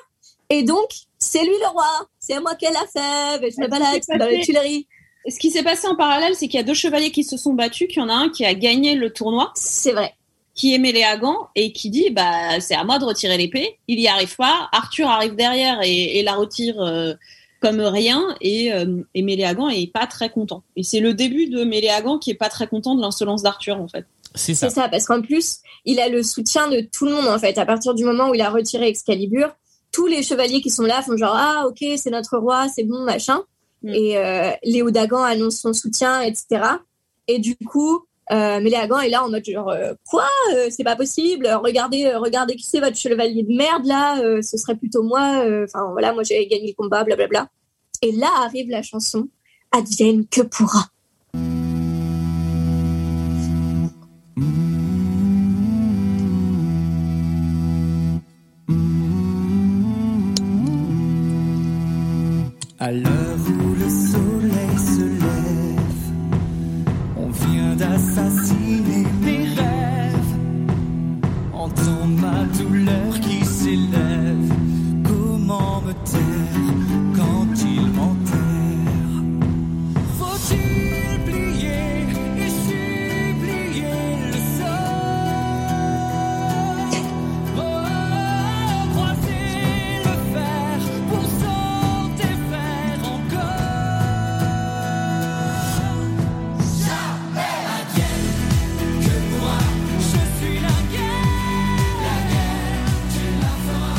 Et 0.51 0.62
donc, 0.62 0.91
c'est 1.25 1.43
lui 1.43 1.55
le 1.61 1.68
roi. 1.68 1.87
C'est 2.18 2.35
à 2.35 2.41
moi 2.41 2.55
qu'elle 2.55 2.77
a 2.77 2.87
fait. 2.87 3.41
Mais 3.41 3.51
je 3.51 3.61
me 3.61 3.68
balade 3.68 4.01
dans 4.18 4.27
les. 4.27 4.41
Tuileries. 4.43 4.87
Et 5.27 5.31
ce 5.31 5.39
qui 5.39 5.51
s'est 5.51 5.62
passé 5.62 5.87
en 5.89 5.97
parallèle, 5.97 6.35
c'est 6.35 6.49
qu'il 6.49 6.59
y 6.59 6.62
a 6.62 6.66
deux 6.66 6.75
chevaliers 6.75 7.11
qui 7.11 7.25
se 7.25 7.37
sont 7.39 7.55
battus, 7.55 7.89
qu'il 7.89 7.99
y 7.99 8.03
en 8.03 8.11
a 8.11 8.14
un 8.14 8.29
qui 8.29 8.45
a 8.45 8.53
gagné 8.55 8.95
le 8.95 9.11
tournoi, 9.11 9.53
C'est 9.55 9.93
vrai. 9.93 10.12
qui 10.55 10.75
est 10.75 10.79
mêlé 10.79 11.03
à 11.03 11.16
gants 11.16 11.49
et 11.55 11.72
qui 11.72 11.89
dit 11.89 12.11
bah 12.11 12.61
c'est 12.61 12.75
à 12.75 12.85
moi 12.85 12.99
de 12.99 13.05
retirer 13.07 13.39
l'épée. 13.39 13.79
Il 13.89 13.99
y 14.01 14.07
arrive 14.07 14.37
pas. 14.37 14.68
Arthur 14.72 15.09
arrive 15.09 15.35
derrière 15.35 15.81
et, 15.83 16.18
et 16.18 16.22
la 16.22 16.35
retire 16.35 16.79
euh, 16.81 17.14
comme 17.61 17.81
rien 17.81 18.22
et, 18.43 18.70
euh, 18.75 19.03
et 19.14 19.22
Méléagan 19.22 19.70
est 19.70 19.91
pas 19.91 20.07
très 20.07 20.29
content. 20.29 20.62
Et 20.77 20.83
c'est 20.83 21.01
le 21.01 21.14
début 21.14 21.47
de 21.49 21.64
Méléagan 21.64 22.18
qui 22.18 22.31
est 22.31 22.35
pas 22.35 22.51
très 22.51 22.66
content 22.66 22.95
de 22.95 23.01
l'insolence 23.01 23.43
d'Arthur 23.43 23.81
en 23.81 23.89
fait. 23.89 24.05
c'est 24.35 24.53
ça 24.53 24.68
C'est 24.68 24.75
ça, 24.75 24.89
parce 24.91 25.07
qu'en 25.07 25.22
plus, 25.22 25.61
il 25.87 26.01
a 26.01 26.11
le 26.11 26.22
soutien 26.22 26.68
de 26.68 26.81
tout 26.81 27.07
le 27.07 27.12
monde, 27.12 27.29
en 27.29 27.39
fait. 27.39 27.57
À 27.57 27.64
partir 27.64 27.95
du 27.95 28.05
moment 28.05 28.29
où 28.29 28.35
il 28.35 28.43
a 28.43 28.51
retiré 28.51 28.89
Excalibur, 28.89 29.55
tous 29.95 30.07
les 30.09 30.22
chevaliers 30.24 30.61
qui 30.61 30.70
sont 30.70 30.82
là 30.82 31.03
font 31.03 31.16
genre, 31.16 31.34
ah, 31.36 31.64
ok, 31.68 31.78
c'est 31.97 32.11
notre 32.11 32.36
roi, 32.36 32.66
c'est 32.68 32.82
bon, 32.84 33.05
machin. 33.05 33.42
Mm. 33.82 33.88
Et 33.95 34.18
euh, 34.18 34.51
Léo 34.64 34.90
Dagan 34.90 35.22
annonce 35.22 35.59
son 35.61 35.72
soutien, 35.72 36.20
etc. 36.20 36.47
Et 37.28 37.38
du 37.38 37.57
coup, 37.57 38.05
euh, 38.32 38.59
Méléagan 38.61 38.99
est 38.99 39.09
là 39.11 39.22
en 39.24 39.30
mode 39.30 39.45
genre, 39.45 39.68
euh, 39.70 39.92
quoi 40.11 40.26
Euh, 40.55 40.66
C'est 40.70 40.82
pas 40.84 40.97
possible. 40.97 41.47
Regardez, 41.62 42.07
euh, 42.07 42.18
regardez 42.18 42.57
qui 42.57 42.66
c'est 42.66 42.80
votre 42.80 42.97
chevalier 42.97 43.45
de 43.45 43.55
merde, 43.55 43.86
là. 43.86 44.18
euh, 44.20 44.42
ce 44.42 44.57
serait 44.57 44.74
plutôt 44.74 45.03
moi. 45.03 45.45
euh, 45.45 45.64
Enfin, 45.68 45.88
voilà, 45.92 46.12
moi, 46.12 46.22
j'ai 46.24 46.45
gagné 46.49 46.68
le 46.68 46.74
combat, 46.74 47.05
blablabla. 47.05 47.49
Et 48.03 48.12
là 48.12 48.28
arrive 48.45 48.68
la 48.70 48.82
chanson 48.82 49.28
Advienne 49.72 50.26
que 50.26 50.42
pourra. 50.42 50.86
À 62.85 62.93
l'heure 62.93 63.34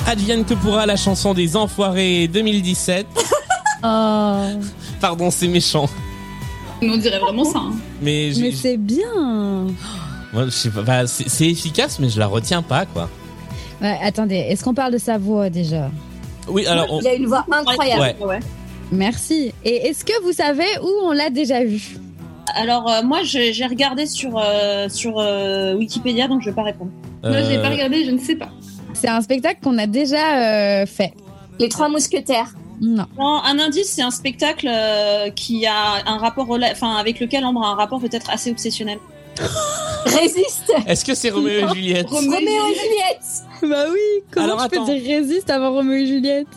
Advienne 0.08 0.46
que 0.46 0.54
pourra 0.54 0.86
la 0.86 0.96
chanson 0.96 1.34
des 1.34 1.56
enfoirés 1.56 2.28
2017 2.28 3.08
Oh, 3.84 4.38
pardon 5.00 5.30
c'est 5.30 5.48
méchant 5.48 5.88
Mais 6.82 6.90
on 6.90 6.98
dirait 6.98 7.20
vraiment 7.20 7.44
ça. 7.44 7.60
hein. 7.60 7.74
mais, 8.02 8.32
c'est 8.54 8.78
bien. 8.78 9.68
bah, 10.34 11.04
c'est 11.08 11.48
efficace 11.48 12.00
mais 12.00 12.10
je 12.10 12.20
la 12.20 12.28
retiens 12.28 12.62
pas 12.62 12.86
quoi 12.86 13.10
Ouais, 13.82 14.00
attendez, 14.02 14.36
est-ce 14.38 14.64
qu'on 14.64 14.74
parle 14.74 14.94
de 14.94 14.98
sa 14.98 15.18
voix 15.18 15.50
déjà? 15.50 15.92
Oui 16.48 16.66
alors 16.66 16.88
on- 16.90 17.02
Il 17.02 17.08
a 17.08 17.14
une 17.14 17.26
voix 17.28 17.46
incroyable. 17.52 18.16
Ouais. 18.24 18.40
Merci. 18.92 19.52
Et 19.66 19.88
est-ce 19.88 20.06
que 20.06 20.14
vous 20.24 20.32
savez 20.32 20.64
où 20.82 20.88
on 21.04 21.12
l'a 21.12 21.30
déjà 21.30 21.64
vu? 21.64 21.98
Alors 22.56 22.90
euh, 22.90 23.04
moi 23.04 23.20
j'ai 23.24 23.52
regardé 23.68 24.06
sur 24.06 24.38
euh, 24.38 24.88
sur 24.90 25.20
euh, 25.20 25.76
Wikipédia 25.76 26.28
donc 26.28 26.42
je 26.42 26.50
vais 26.50 26.56
pas 26.56 26.64
répondre. 26.64 26.92
Moi, 27.24 27.42
je 27.42 27.50
l'ai 27.50 27.58
pas 27.60 27.70
regardé, 27.70 28.06
je 28.06 28.12
ne 28.12 28.20
sais 28.20 28.36
pas. 28.36 28.50
C'est 28.96 29.10
un 29.10 29.22
spectacle 29.22 29.60
qu'on 29.64 29.78
a 29.78 29.88
déjà 29.88 30.82
euh, 30.82 30.86
fait. 30.86 31.14
Les 31.60 31.70
trois 31.70 31.90
mousquetaires. 31.90 32.54
Non. 32.82 33.06
Non, 33.18 33.42
un 33.44 33.58
indice 33.60 33.88
c'est 33.90 34.02
un 34.02 34.12
spectacle 34.12 34.68
euh, 34.70 35.30
qui 35.30 35.66
a 35.66 36.04
un 36.06 36.18
rapport 36.18 36.50
enfin 36.50 36.96
avec 36.98 37.20
lequel 37.20 37.46
Ambre 37.46 37.64
a 37.64 37.70
un 37.70 37.76
rapport 37.76 38.02
peut-être 38.02 38.30
assez 38.30 38.52
obsessionnel. 38.52 38.98
Résiste 40.06 40.72
est-ce 40.88 41.04
que 41.04 41.14
c'est 41.14 41.30
Roméo 41.30 41.68
et 41.68 41.74
Juliette 41.74 42.08
Roméo 42.10 42.32
et 42.38 42.74
Juliette 42.74 43.70
Bah 43.70 43.86
oui, 43.92 44.24
comment 44.32 44.46
Alors, 44.46 44.70
tu 44.70 44.76
attends. 44.76 44.86
peux 44.86 45.00
dire 45.00 45.18
résiste 45.18 45.50
avant 45.50 45.72
Roméo 45.72 45.96
et 45.96 46.06
Juliette? 46.06 46.48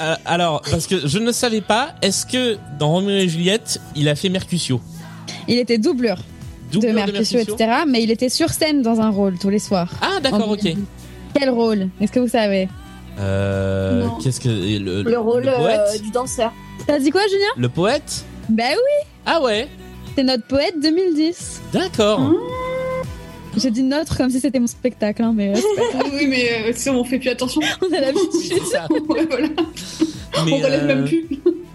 Euh, 0.00 0.14
alors, 0.24 0.62
parce 0.70 0.86
que 0.86 1.06
je 1.06 1.18
ne 1.18 1.32
savais 1.32 1.60
pas, 1.60 1.94
est-ce 2.02 2.26
que 2.26 2.56
dans 2.78 2.90
Roméo 2.90 3.16
et 3.16 3.28
Juliette, 3.28 3.80
il 3.96 4.08
a 4.08 4.14
fait 4.14 4.28
Mercutio? 4.28 4.80
Il 5.48 5.58
était 5.58 5.78
doublure 5.78 6.18
Doublure 6.72 6.90
de 6.90 6.94
Mercutio, 6.94 7.40
etc. 7.40 7.82
Mais 7.86 8.02
il 8.02 8.10
était 8.10 8.28
sur 8.28 8.50
scène 8.50 8.82
dans 8.82 9.00
un 9.00 9.10
rôle 9.10 9.38
tous 9.38 9.50
les 9.50 9.58
soirs. 9.58 9.90
Ah, 10.00 10.20
d'accord, 10.20 10.48
En 10.48 10.52
ok. 10.52 10.66
Quel 11.34 11.50
rôle? 11.50 11.88
Est-ce 12.00 12.12
que 12.12 12.20
vous 12.20 12.28
savez? 12.28 12.68
Euh, 13.18 14.06
qu'est-ce 14.22 14.40
que 14.40 14.48
le, 14.48 15.02
Le 15.02 15.18
rôle 15.18 15.44
le 15.44 15.52
poète? 15.52 15.80
euh, 15.94 15.98
du 15.98 16.10
danseur. 16.10 16.52
T'as 16.86 16.98
dit 16.98 17.10
quoi, 17.10 17.22
Julien? 17.28 17.46
Le 17.56 17.68
poète? 17.68 18.24
Bah 18.48 18.64
oui, 18.72 19.06
Ah 19.26 19.40
ouais, 19.42 19.68
c'est 20.16 20.22
notre 20.24 20.46
poète 20.46 20.74
2010. 20.82 21.62
d'accord. 21.72 22.20
Mmh. 22.20 22.34
J'ai 23.56 23.70
dit 23.70 23.84
notre 23.84 24.16
comme 24.16 24.30
si 24.30 24.40
c'était 24.40 24.58
mon 24.58 24.66
spectacle, 24.66 25.22
hein, 25.22 25.32
mais 25.34 25.54
euh, 25.56 25.60
oui, 26.12 26.26
mais 26.28 26.50
euh, 26.68 26.72
si 26.74 26.90
on 26.90 27.04
fait 27.04 27.18
plus 27.20 27.28
attention. 27.30 27.60
on 27.88 27.92
a 27.94 28.00
l'habitude. 28.00 28.52
Ouais, 29.08 29.26
voilà. 29.30 29.48
Mais, 30.44 30.52
on 30.52 30.56
relève 30.56 30.82
euh, 30.82 30.86
même 30.86 31.04
plus. 31.04 31.28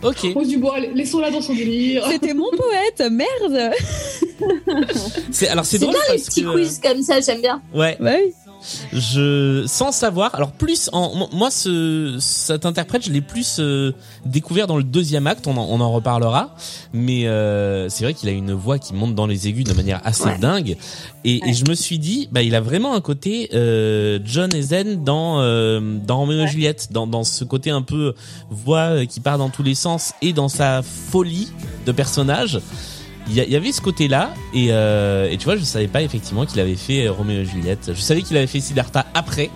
Ok. 0.03 0.33
Rose 0.35 0.47
Dubois, 0.49 0.79
laissons-la 0.93 1.31
dans 1.31 1.41
son 1.41 1.53
délire. 1.53 2.05
C'était 2.09 2.33
mon 2.33 2.49
poète, 2.51 3.09
merde. 3.09 3.71
C'est 5.31 5.47
alors 5.47 5.65
c'est 5.65 5.79
drôle 5.79 5.93
bien 5.93 6.01
les 6.09 6.15
parce 6.15 6.27
petits 6.27 6.41
que 6.43 6.47
euh, 6.47 6.53
quiz 6.53 6.79
comme 6.83 7.01
ça, 7.01 7.21
j'aime 7.21 7.41
bien. 7.41 7.61
ouais, 7.73 7.95
Ouais. 8.01 8.33
Je 8.93 9.63
sans 9.67 9.91
savoir. 9.91 10.33
Alors 10.35 10.51
plus 10.51 10.89
en 10.93 11.27
moi 11.33 11.51
ce 11.51 12.17
cet 12.19 12.65
interprète 12.65 13.05
je 13.05 13.11
l'ai 13.11 13.21
plus 13.21 13.57
euh, 13.59 13.93
découvert 14.25 14.67
dans 14.67 14.77
le 14.77 14.83
deuxième 14.83 15.27
acte. 15.27 15.47
On 15.47 15.57
en, 15.57 15.65
on 15.69 15.79
en 15.81 15.91
reparlera. 15.91 16.55
Mais 16.93 17.27
euh, 17.27 17.89
c'est 17.89 18.03
vrai 18.03 18.13
qu'il 18.13 18.29
a 18.29 18.31
une 18.31 18.53
voix 18.53 18.79
qui 18.79 18.93
monte 18.93 19.15
dans 19.15 19.27
les 19.27 19.47
aigus 19.47 19.63
de 19.65 19.73
manière 19.73 20.01
assez 20.03 20.25
Ouais. 20.25 20.37
dingue. 20.37 20.75
Et, 21.23 21.41
et 21.49 21.53
je 21.53 21.65
me 21.69 21.73
suis 21.75 21.99
dit 21.99 22.27
bah 22.31 22.41
il 22.41 22.55
a 22.55 22.61
vraiment 22.61 22.93
un 22.93 23.01
côté 23.01 23.49
euh, 23.53 24.19
John 24.25 24.53
Ezen 24.53 25.03
dans 25.03 25.39
euh, 25.41 25.79
dans 26.05 26.17
Roméo 26.19 26.43
et 26.43 26.47
Juliette 26.47 26.89
dans 26.91 27.07
dans 27.07 27.23
ce 27.23 27.43
côté 27.43 27.69
un 27.71 27.81
peu 27.81 28.13
voix 28.49 28.79
euh, 28.91 29.05
qui 29.05 29.19
part 29.19 29.37
dans 29.37 29.49
tous 29.49 29.63
les 29.63 29.75
sens 29.75 30.13
et 30.21 30.33
dans 30.33 30.49
sa 30.49 30.81
folie 30.81 31.49
de 31.85 31.91
personnage. 31.91 32.59
Il 33.31 33.35
y, 33.35 33.55
avait 33.55 33.71
ce 33.71 33.79
côté-là 33.81 34.31
et, 34.55 34.67
euh, 34.71 35.29
et 35.29 35.37
tu 35.37 35.45
vois, 35.45 35.55
je 35.55 35.63
savais 35.63 35.87
pas 35.87 36.01
effectivement 36.01 36.45
qu'il 36.47 36.59
avait 36.59 36.75
fait 36.75 37.05
euh, 37.05 37.11
Roméo 37.11 37.41
et 37.41 37.45
Juliette. 37.45 37.91
Je 37.93 38.01
savais 38.01 38.23
qu'il 38.23 38.35
avait 38.37 38.47
fait 38.47 38.59
Siddhartha 38.59 39.05
après. 39.13 39.51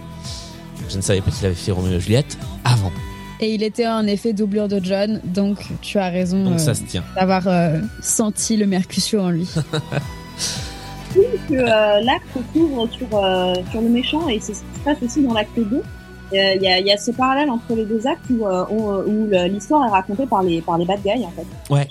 Je 0.89 0.97
ne 0.97 1.01
savais 1.01 1.21
pas 1.21 1.31
qu'il 1.31 1.45
avait 1.47 1.55
fait 1.55 1.71
Roméo 1.71 1.93
et 1.97 1.99
Juliette 1.99 2.37
avant. 2.65 2.91
Et 3.39 3.55
il 3.55 3.63
était 3.63 3.87
en 3.87 4.05
effet 4.05 4.31
doublure 4.31 4.67
de 4.67 4.79
John, 4.83 5.19
donc 5.25 5.57
tu 5.81 5.97
as 5.97 6.09
raison 6.09 6.43
Donc 6.43 6.53
euh, 6.53 6.57
ça 6.59 6.75
se 6.75 6.83
tient. 6.83 7.03
d'avoir 7.15 7.47
euh, 7.47 7.79
senti 8.01 8.57
le 8.57 8.67
Mercutio 8.67 9.19
en 9.21 9.29
lui. 9.31 9.49
que 11.49 11.53
euh, 11.53 11.99
l'acte 12.01 12.37
s'ouvre 12.53 12.87
sur, 12.91 13.07
euh, 13.13 13.53
sur 13.71 13.81
le 13.81 13.89
méchant 13.89 14.27
et 14.29 14.39
c'est 14.39 14.53
ce 14.53 14.59
qui 14.61 14.79
se 14.79 14.83
passe 14.85 14.97
aussi 15.03 15.21
dans 15.23 15.33
l'acte 15.33 15.57
2. 15.57 15.63
Euh, 15.77 15.81
Il 16.31 16.61
y, 16.61 16.67
a, 16.67 16.79
il 16.79 16.87
y 16.87 16.91
a 16.91 16.97
ce 16.97 17.11
parallèle 17.11 17.49
entre 17.49 17.75
les 17.75 17.85
deux 17.85 18.05
actes 18.07 18.25
où, 18.29 18.47
euh, 18.47 18.65
où 18.69 19.27
le- 19.29 19.47
l'histoire 19.47 19.85
est 19.85 19.89
racontée 19.91 20.25
par 20.25 20.41
les, 20.43 20.61
par 20.61 20.77
les 20.77 20.85
bad 20.85 20.99
guys 21.03 21.25
en 21.25 21.31
fait. 21.31 21.45
Ouais. 21.73 21.87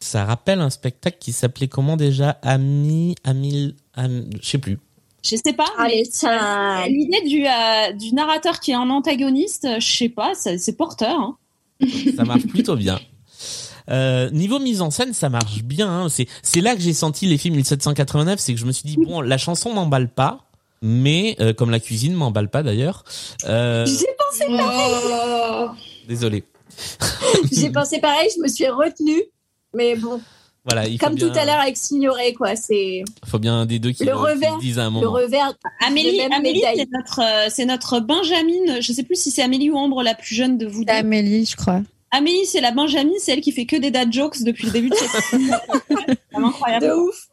Ça 0.00 0.24
rappelle 0.24 0.60
un 0.60 0.70
spectacle 0.70 1.16
qui 1.18 1.32
s'appelait 1.32 1.68
comment 1.68 1.96
déjà? 1.96 2.38
Ami, 2.42 3.16
Amil, 3.24 3.74
Am- 3.94 4.28
je 4.40 4.48
sais 4.48 4.58
plus. 4.58 4.78
Je 5.24 5.36
sais 5.36 5.52
pas. 5.52 5.66
Allez, 5.76 6.06
tiens. 6.10 6.86
L'idée 6.86 7.22
du, 7.28 7.44
euh, 7.46 7.92
du 7.92 8.14
narrateur 8.14 8.60
qui 8.60 8.70
est 8.70 8.74
un 8.74 8.88
antagoniste, 8.90 9.66
je 9.80 9.86
sais 9.96 10.08
pas, 10.08 10.32
c'est 10.34 10.76
porteur. 10.76 11.18
Hein. 11.18 11.36
Ça 12.16 12.24
marche 12.24 12.46
plutôt 12.46 12.76
bien. 12.76 12.98
Euh, 13.90 14.30
niveau 14.30 14.58
mise 14.58 14.82
en 14.82 14.90
scène, 14.90 15.14
ça 15.14 15.30
marche 15.30 15.62
bien. 15.62 15.88
hein. 15.88 16.06
C'est 16.42 16.60
là 16.60 16.74
que 16.76 16.80
j'ai 16.82 16.92
senti 16.92 17.26
l'effet 17.26 17.48
1789, 17.50 18.38
c'est 18.38 18.52
que 18.52 18.60
je 18.60 18.66
me 18.66 18.72
suis 18.72 18.86
dit 18.88 18.96
bon, 19.02 19.20
la 19.22 19.38
chanson 19.38 19.72
m'emballe 19.72 20.08
pas, 20.10 20.44
mais 20.82 21.36
euh, 21.40 21.52
comme 21.54 21.70
la 21.70 21.80
cuisine 21.80 22.12
m'emballe 22.12 22.50
pas 22.50 22.62
d'ailleurs. 22.62 23.02
Euh, 23.46 23.86
J'ai 23.86 24.06
pensé, 24.18 24.44
Oh. 24.50 25.68
désolé. 26.06 26.44
j'ai 27.52 27.70
pensé 27.70 27.98
pareil, 27.98 28.28
je 28.36 28.42
me 28.42 28.48
suis 28.48 28.68
retenue. 28.68 29.22
Mais 29.74 29.96
bon, 29.96 30.20
Voilà, 30.64 30.86
il 30.88 30.98
faut 30.98 31.06
comme 31.06 31.14
bien, 31.14 31.28
tout 31.28 31.38
à 31.38 31.44
l'heure 31.44 31.60
avec 31.60 31.76
Signoret, 31.76 32.32
quoi. 32.32 32.56
C'est 32.56 33.04
faut 33.26 33.38
bien 33.38 33.54
un 33.54 33.66
des 33.66 33.78
deux 33.78 33.90
qui 33.92 34.04
Le 34.04 34.14
revers, 34.14 34.54
le 34.56 34.60
disent 34.60 34.78
à 34.78 34.82
un 34.82 34.86
le 34.86 34.90
moment. 34.92 35.10
revers. 35.12 35.52
Amélie, 35.86 36.20
Amélie 36.22 36.62
c'est 36.76 36.88
notre, 36.90 37.20
euh, 37.22 37.48
c'est 37.50 37.64
notre 37.66 38.00
Benjamin. 38.00 38.80
Je 38.80 38.92
sais 38.92 39.02
plus 39.02 39.16
si 39.16 39.30
c'est 39.30 39.42
Amélie 39.42 39.70
ou 39.70 39.76
Ambre 39.76 40.02
la 40.02 40.14
plus 40.14 40.34
jeune 40.34 40.58
de 40.58 40.66
vous 40.66 40.84
deux. 40.84 40.92
Amélie, 40.92 41.44
je 41.46 41.56
crois. 41.56 41.82
Amélie, 42.10 42.46
c'est 42.46 42.60
la 42.62 42.70
Benjamin, 42.72 43.12
c'est 43.18 43.32
elle 43.32 43.42
qui 43.42 43.52
fait 43.52 43.66
que 43.66 43.76
des 43.76 43.90
dad 43.90 44.10
jokes 44.12 44.42
depuis 44.42 44.66
le 44.66 44.72
début 44.72 44.88
de 44.88 44.94
cette 44.94 45.40
incroyable. 46.34 46.86
De 46.86 46.92
ouf. 46.92 47.28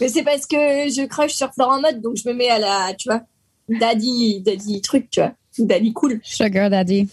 Mais 0.00 0.08
c'est 0.08 0.22
parce 0.24 0.46
que 0.46 0.56
je 0.56 1.06
crush 1.06 1.32
sur 1.32 1.52
Florent 1.52 1.80
Mode, 1.80 2.00
donc 2.00 2.16
je 2.16 2.28
me 2.28 2.34
mets 2.34 2.48
à 2.48 2.58
la, 2.58 2.94
tu 2.98 3.08
vois, 3.08 3.20
daddy, 3.68 4.40
daddy 4.40 4.80
truc, 4.80 5.08
tu 5.10 5.20
vois. 5.20 5.32
Ou 5.58 5.66
Daddy 5.66 5.92
cool. 5.92 6.20
Sugar 6.22 6.70
Daddy. 6.70 7.08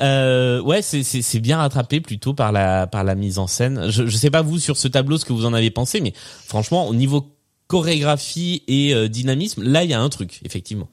Euh, 0.00 0.60
ouais, 0.62 0.82
c'est 0.82 1.40
bien 1.40 1.58
rattrapé 1.58 2.00
plutôt 2.00 2.34
par 2.34 2.52
la 2.52 2.86
par 2.86 3.04
la 3.04 3.14
mise 3.14 3.38
en 3.38 3.46
scène. 3.46 3.90
Je 3.90 4.06
je 4.06 4.16
sais 4.16 4.30
pas 4.30 4.42
vous 4.42 4.58
sur 4.58 4.76
ce 4.76 4.88
tableau 4.88 5.18
ce 5.18 5.24
que 5.24 5.32
vous 5.32 5.44
en 5.44 5.54
avez 5.54 5.70
pensé, 5.70 6.00
mais 6.00 6.12
franchement 6.46 6.86
au 6.86 6.94
niveau 6.94 7.34
chorégraphie 7.66 8.62
et 8.68 8.94
euh, 8.94 9.08
dynamisme, 9.08 9.62
là 9.62 9.84
il 9.84 9.90
y 9.90 9.94
a 9.94 10.00
un 10.00 10.08
truc 10.08 10.40
effectivement. 10.44 10.88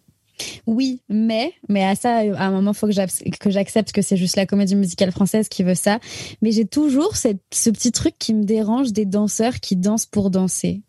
Oui, 0.68 1.02
mais, 1.08 1.54
mais 1.70 1.84
à 1.84 1.96
ça, 1.96 2.18
à 2.18 2.46
un 2.46 2.52
moment, 2.52 2.74
faut 2.74 2.88
que 2.88 3.38
que 3.38 3.50
j'accepte 3.50 3.92
que 3.92 4.02
c'est 4.02 4.18
juste 4.18 4.36
la 4.36 4.46
comédie 4.46 4.76
musicale 4.76 5.12
française 5.12 5.48
qui 5.48 5.64
veut 5.64 5.76
ça. 5.76 6.00
Mais 6.42 6.52
j'ai 6.52 6.66
toujours 6.66 7.16
cette, 7.16 7.42
ce 7.54 7.70
petit 7.70 7.92
truc 7.92 8.16
qui 8.20 8.34
me 8.34 8.44
dérange 8.44 8.92
des 8.92 9.06
danseurs 9.06 9.60
qui 9.62 9.76
dansent 9.76 10.06
pour 10.06 10.30
danser. 10.30 10.82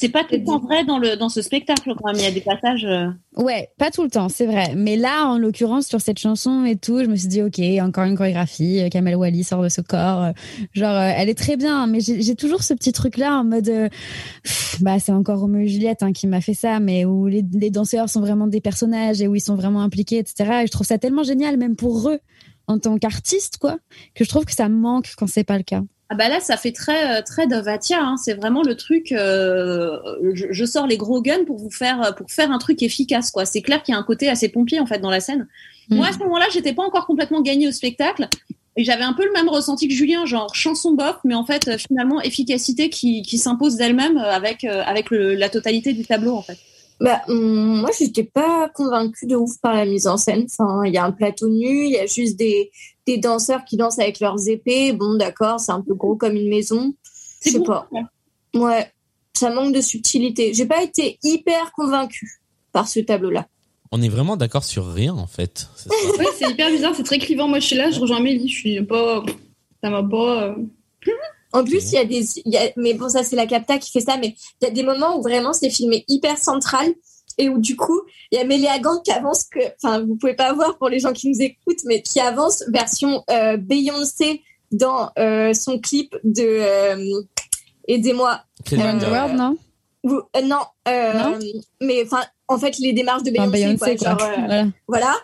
C'est 0.00 0.08
pas 0.08 0.24
tout 0.24 0.34
le 0.34 0.44
temps 0.44 0.58
vrai 0.60 0.84
dans, 0.84 0.98
le, 0.98 1.16
dans 1.16 1.28
ce 1.28 1.42
spectacle 1.42 1.92
quand 1.94 2.06
même. 2.06 2.16
Il 2.16 2.22
y 2.22 2.26
a 2.26 2.30
des 2.30 2.40
passages. 2.40 2.84
euh, 2.86 3.08
Ouais, 3.36 3.68
pas 3.78 3.90
tout 3.90 4.02
le 4.02 4.08
temps, 4.08 4.28
c'est 4.30 4.46
vrai. 4.46 4.74
Mais 4.74 4.96
là, 4.96 5.26
en 5.26 5.36
l'occurrence, 5.38 5.86
sur 5.86 6.00
cette 6.00 6.18
chanson 6.18 6.64
et 6.64 6.76
tout, 6.76 7.00
je 7.00 7.04
me 7.06 7.16
suis 7.16 7.28
dit, 7.28 7.42
ok, 7.42 7.60
encore 7.86 8.04
une 8.04 8.16
chorégraphie. 8.16 8.80
euh, 8.80 8.88
Kamel 8.88 9.14
Wally 9.16 9.44
sort 9.44 9.62
de 9.62 9.68
ce 9.68 9.82
corps. 9.82 10.22
euh, 10.24 10.32
Genre, 10.72 10.96
elle 10.96 11.28
est 11.28 11.34
très 11.38 11.56
bien, 11.58 11.86
mais 11.86 12.00
j'ai 12.00 12.34
toujours 12.34 12.62
ce 12.62 12.72
petit 12.72 12.92
truc-là 12.92 13.38
en 13.40 13.44
mode, 13.44 13.68
euh, 13.68 13.88
pff, 14.42 14.78
bah, 14.80 14.98
c'est 14.98 15.12
encore 15.12 15.38
Roméo 15.40 15.60
et 15.62 15.68
Juliette 15.68 16.02
hein, 16.02 16.12
qui 16.12 16.26
m'a 16.26 16.40
fait 16.40 16.54
ça, 16.54 16.80
mais 16.80 17.04
où 17.04 17.26
les, 17.26 17.44
les 17.52 17.70
danseurs 17.70 18.08
sont 18.08 18.20
vraiment 18.20 18.46
des 18.46 18.60
personnages 18.62 19.20
et 19.20 19.28
où 19.28 19.34
ils 19.36 19.40
sont 19.40 19.54
vraiment 19.56 19.82
impliqués, 19.82 20.16
etc. 20.18 20.60
Et 20.62 20.66
je 20.66 20.72
trouve 20.72 20.86
ça 20.86 20.96
tellement 20.98 21.22
génial, 21.24 21.58
même 21.58 21.76
pour 21.76 22.08
eux, 22.08 22.20
en 22.66 22.78
tant 22.78 22.96
qu'artistes, 22.98 23.58
quoi, 23.58 23.76
que 24.14 24.24
je 24.24 24.28
trouve 24.30 24.44
que 24.46 24.52
ça 24.54 24.68
manque 24.70 25.12
quand 25.18 25.26
c'est 25.28 25.44
pas 25.44 25.58
le 25.58 25.64
cas. 25.64 25.82
Ah 26.12 26.16
bah 26.16 26.28
là, 26.28 26.40
ça 26.40 26.56
fait 26.56 26.72
très 26.72 27.18
euh, 27.18 27.22
très 27.22 27.46
Dovatia. 27.46 28.02
Hein. 28.02 28.16
C'est 28.16 28.34
vraiment 28.34 28.62
le 28.62 28.76
truc. 28.76 29.12
euh, 29.12 29.96
je, 30.34 30.46
je 30.50 30.64
sors 30.64 30.88
les 30.88 30.96
gros 30.96 31.22
guns 31.22 31.44
pour 31.46 31.56
vous 31.56 31.70
faire 31.70 32.14
pour 32.16 32.28
faire 32.30 32.50
un 32.50 32.58
truc 32.58 32.82
efficace 32.82 33.30
quoi. 33.30 33.44
C'est 33.44 33.62
clair 33.62 33.82
qu'il 33.82 33.94
y 33.94 33.96
a 33.96 34.00
un 34.00 34.02
côté 34.02 34.28
assez 34.28 34.48
pompier 34.48 34.80
en 34.80 34.86
fait 34.86 34.98
dans 34.98 35.10
la 35.10 35.20
scène. 35.20 35.46
Moi 35.88 36.08
à 36.08 36.12
ce 36.12 36.18
moment-là, 36.18 36.46
j'étais 36.52 36.72
pas 36.72 36.82
encore 36.82 37.06
complètement 37.06 37.40
gagnée 37.40 37.68
au 37.68 37.72
spectacle 37.72 38.28
et 38.76 38.84
j'avais 38.84 39.02
un 39.02 39.12
peu 39.12 39.24
le 39.24 39.32
même 39.32 39.48
ressenti 39.48 39.88
que 39.88 39.94
Julien, 39.94 40.26
genre 40.26 40.54
chanson 40.54 40.94
bof, 40.94 41.18
mais 41.24 41.34
en 41.34 41.44
fait 41.44 41.68
euh, 41.68 41.78
finalement 41.78 42.20
efficacité 42.20 42.90
qui, 42.90 43.22
qui 43.22 43.38
s'impose 43.38 43.76
d'elle-même 43.76 44.18
avec 44.18 44.64
avec 44.64 45.10
le, 45.10 45.36
la 45.36 45.48
totalité 45.48 45.92
du 45.92 46.04
tableau 46.04 46.34
en 46.34 46.42
fait. 46.42 46.58
Bah, 47.00 47.22
hum, 47.28 47.80
moi, 47.80 47.90
j'étais 47.98 48.24
pas 48.24 48.68
convaincue 48.74 49.26
de 49.26 49.34
ouf 49.34 49.58
par 49.62 49.74
la 49.74 49.86
mise 49.86 50.06
en 50.06 50.18
scène. 50.18 50.46
Enfin, 50.50 50.82
il 50.84 50.92
y 50.92 50.98
a 50.98 51.04
un 51.04 51.12
plateau 51.12 51.48
nu, 51.48 51.86
il 51.86 51.92
y 51.92 51.98
a 51.98 52.04
juste 52.06 52.36
des, 52.36 52.70
des 53.14 53.18
danseurs 53.18 53.64
qui 53.64 53.76
dansent 53.76 53.98
avec 53.98 54.20
leurs 54.20 54.48
épées. 54.48 54.92
Bon, 54.92 55.14
d'accord, 55.16 55.60
c'est 55.60 55.72
un 55.72 55.80
peu 55.82 55.94
gros 55.94 56.16
comme 56.16 56.34
une 56.36 56.48
maison. 56.48 56.94
Je 57.04 57.10
C'est 57.40 57.50
sais 57.52 57.58
bon. 57.58 57.64
pas. 57.64 57.88
Ouais, 58.54 58.90
ça 59.34 59.50
manque 59.50 59.74
de 59.74 59.80
subtilité. 59.80 60.52
J'ai 60.54 60.66
pas 60.66 60.82
été 60.82 61.18
hyper 61.22 61.72
convaincue 61.72 62.40
par 62.72 62.88
ce 62.88 63.00
tableau-là. 63.00 63.46
On 63.92 64.00
est 64.02 64.08
vraiment 64.08 64.36
d'accord 64.36 64.62
sur 64.64 64.92
rien 64.92 65.14
en 65.14 65.26
fait. 65.26 65.68
Ouais, 66.18 66.26
c'est 66.38 66.48
hyper 66.50 66.70
bizarre, 66.70 66.94
c'est 66.94 67.02
très 67.02 67.18
clivant. 67.18 67.48
Moi, 67.48 67.58
je 67.60 67.66
suis 67.66 67.76
là, 67.76 67.90
je 67.90 67.98
rejoins 68.00 68.18
Amélie. 68.18 68.48
Je 68.48 68.54
suis 68.54 68.82
pas. 68.84 69.24
Ça 69.82 69.90
m'a 69.90 70.02
pas. 70.02 70.42
euh, 70.44 70.54
En 71.52 71.64
plus, 71.64 71.90
il 71.90 71.94
y 71.94 71.98
a 71.98 72.04
des, 72.04 72.24
il 72.44 72.52
y 72.52 72.56
a, 72.56 72.70
mais 72.76 72.94
bon, 72.94 73.08
ça 73.08 73.24
c'est 73.24 73.34
la 73.34 73.46
capta 73.46 73.78
qui 73.78 73.90
fait 73.90 74.00
ça, 74.00 74.16
mais 74.18 74.36
il 74.60 74.64
y 74.64 74.68
a 74.68 74.70
des 74.70 74.84
moments 74.84 75.18
où 75.18 75.22
vraiment 75.22 75.52
c'est 75.52 75.70
filmé 75.70 76.04
hyper 76.06 76.38
central 76.38 76.86
et 77.40 77.48
où 77.48 77.58
du 77.58 77.74
coup, 77.76 78.00
il 78.30 78.38
y 78.38 78.40
a 78.40 78.44
Mélia 78.44 78.78
Gant 78.78 79.00
qui 79.00 79.10
avance 79.12 79.44
que, 79.44 79.60
enfin, 79.82 80.00
vous 80.00 80.16
pouvez 80.16 80.34
pas 80.34 80.52
voir 80.52 80.76
pour 80.78 80.88
les 80.88 80.98
gens 81.00 81.12
qui 81.12 81.28
nous 81.30 81.40
écoutent, 81.40 81.84
mais 81.86 82.02
qui 82.02 82.20
avance 82.20 82.62
version 82.68 83.24
euh, 83.30 83.56
Beyoncé 83.56 84.42
dans 84.72 85.10
euh, 85.18 85.52
son 85.54 85.78
clip 85.80 86.14
de 86.22 86.42
euh, 86.44 87.22
Aidez-moi. 87.88 88.40
Euh, 88.72 88.76
World, 88.76 89.34
non? 89.36 89.56
Euh, 90.06 90.42
non, 90.42 90.60
euh, 90.88 91.12
Non? 91.14 91.38
mais 91.80 92.02
enfin, 92.04 92.22
en 92.48 92.58
fait, 92.58 92.78
les 92.78 92.92
démarches 92.92 93.22
de 93.22 93.30
Enfin, 93.36 93.48
Beyoncé, 93.48 93.76
Beyoncé, 93.76 93.96
quoi, 93.96 94.14
quoi. 94.16 94.26
genre, 94.28 94.30
euh, 94.38 94.46
Voilà. 94.46 94.66
voilà. 94.88 95.14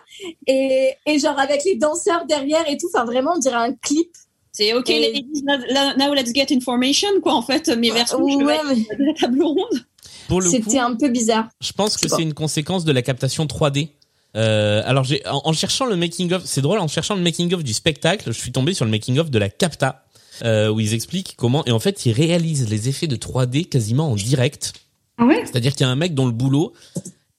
Et, 0.47 0.91
et 1.05 1.19
genre 1.19 1.39
avec 1.39 1.63
les 1.65 1.75
danseurs 1.75 2.25
derrière 2.25 2.67
et 2.69 2.77
tout, 2.77 2.87
enfin 2.93 3.05
vraiment, 3.05 3.33
on 3.35 3.39
dirait 3.39 3.55
un 3.55 3.73
clip. 3.73 4.09
C'est 4.51 4.73
ok, 4.73 4.89
Et- 4.89 4.99
ladies, 5.13 5.43
now 5.43 5.93
now 5.97 6.13
let's 6.15 6.33
get 6.33 6.47
information 6.51 7.07
quoi 7.21 7.33
en 7.33 7.41
fait. 7.43 7.67
Mes 7.77 7.91
versions 7.91 8.19
Ouais, 8.23 8.33
chevaliers 8.39 8.85
mais 8.89 8.97
de 8.97 9.03
la 9.05 9.13
table 9.13 9.43
ronde. 9.43 9.85
Pour 10.27 10.41
le 10.41 10.49
coup, 10.49 10.55
c'était 10.55 10.79
un 10.79 10.95
peu 10.95 11.09
bizarre. 11.09 11.47
je 11.61 11.71
pense 11.71 11.97
que 11.97 12.07
c'est 12.07 12.21
une 12.21 12.33
conséquence 12.33 12.85
de 12.85 12.91
la 12.91 13.01
captation 13.01 13.45
3D. 13.45 13.89
Euh, 14.35 14.83
alors 14.85 15.03
j'ai 15.03 15.25
en, 15.27 15.41
en 15.45 15.53
cherchant 15.53 15.85
le 15.85 15.95
making 15.95 16.33
of, 16.33 16.43
c'est 16.45 16.61
drôle 16.61 16.79
en 16.79 16.87
cherchant 16.87 17.15
le 17.15 17.21
making 17.21 17.53
of 17.53 17.63
du 17.63 17.73
spectacle, 17.73 18.25
je 18.27 18.37
suis 18.37 18.51
tombé 18.51 18.73
sur 18.73 18.85
le 18.85 18.91
making 18.91 19.17
of 19.19 19.31
de 19.31 19.39
la 19.39 19.49
capta 19.49 20.05
euh, 20.43 20.69
où 20.69 20.79
ils 20.79 20.93
expliquent 20.93 21.35
comment 21.37 21.65
et 21.65 21.71
en 21.71 21.79
fait 21.79 22.05
ils 22.05 22.11
réalisent 22.11 22.69
les 22.69 22.89
effets 22.89 23.07
de 23.07 23.15
3D 23.15 23.67
quasiment 23.67 24.11
en 24.11 24.15
direct. 24.15 24.73
Ah 25.17 25.25
ouais? 25.25 25.41
C'est-à-dire 25.45 25.71
qu'il 25.71 25.87
y 25.87 25.89
a 25.89 25.91
un 25.91 25.95
mec 25.95 26.13
dont 26.13 26.25
le 26.25 26.33
boulot 26.33 26.73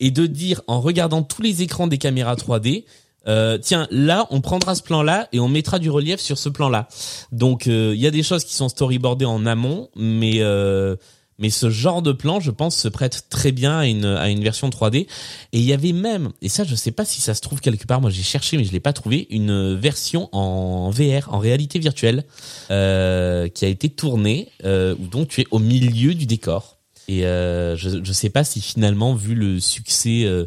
est 0.00 0.10
de 0.10 0.26
dire 0.26 0.62
en 0.66 0.80
regardant 0.80 1.22
tous 1.22 1.42
les 1.42 1.62
écrans 1.62 1.86
des 1.86 1.98
caméras 1.98 2.34
3D 2.34 2.84
euh, 3.28 3.58
tiens, 3.58 3.86
là, 3.90 4.26
on 4.30 4.40
prendra 4.40 4.74
ce 4.74 4.82
plan-là 4.82 5.28
et 5.32 5.40
on 5.40 5.48
mettra 5.48 5.78
du 5.78 5.90
relief 5.90 6.20
sur 6.20 6.38
ce 6.38 6.48
plan-là. 6.48 6.88
Donc, 7.30 7.66
euh, 7.66 7.92
il 7.94 8.00
y 8.00 8.06
a 8.06 8.10
des 8.10 8.22
choses 8.22 8.44
qui 8.44 8.54
sont 8.54 8.68
storyboardées 8.68 9.26
en 9.26 9.44
amont, 9.44 9.90
mais 9.96 10.36
euh, 10.40 10.96
mais 11.38 11.50
ce 11.50 11.70
genre 11.70 12.02
de 12.02 12.12
plan, 12.12 12.40
je 12.40 12.50
pense, 12.50 12.76
se 12.76 12.88
prête 12.88 13.26
très 13.30 13.52
bien 13.52 13.78
à 13.78 13.86
une 13.86 14.04
à 14.04 14.28
une 14.28 14.42
version 14.42 14.68
3D. 14.68 14.96
Et 14.96 15.08
il 15.52 15.64
y 15.64 15.72
avait 15.72 15.92
même, 15.92 16.30
et 16.42 16.48
ça, 16.48 16.64
je 16.64 16.74
sais 16.74 16.90
pas 16.90 17.04
si 17.04 17.20
ça 17.20 17.34
se 17.34 17.40
trouve 17.40 17.60
quelque 17.60 17.86
part. 17.86 18.00
Moi, 18.00 18.10
j'ai 18.10 18.22
cherché, 18.22 18.56
mais 18.56 18.64
je 18.64 18.72
l'ai 18.72 18.80
pas 18.80 18.92
trouvé, 18.92 19.26
une 19.30 19.74
version 19.74 20.28
en 20.32 20.90
VR, 20.90 21.32
en 21.32 21.38
réalité 21.38 21.78
virtuelle, 21.78 22.24
euh, 22.70 23.48
qui 23.48 23.64
a 23.64 23.68
été 23.68 23.88
tournée, 23.88 24.48
euh, 24.64 24.94
où 24.98 25.06
donc 25.06 25.28
tu 25.28 25.42
es 25.42 25.46
au 25.50 25.58
milieu 25.58 26.14
du 26.14 26.26
décor. 26.26 26.78
Et 27.08 27.24
euh, 27.24 27.74
je 27.76 28.04
je 28.04 28.12
sais 28.12 28.28
pas 28.28 28.44
si 28.44 28.60
finalement 28.60 29.14
vu 29.14 29.34
le 29.34 29.60
succès 29.60 30.24
euh, 30.24 30.44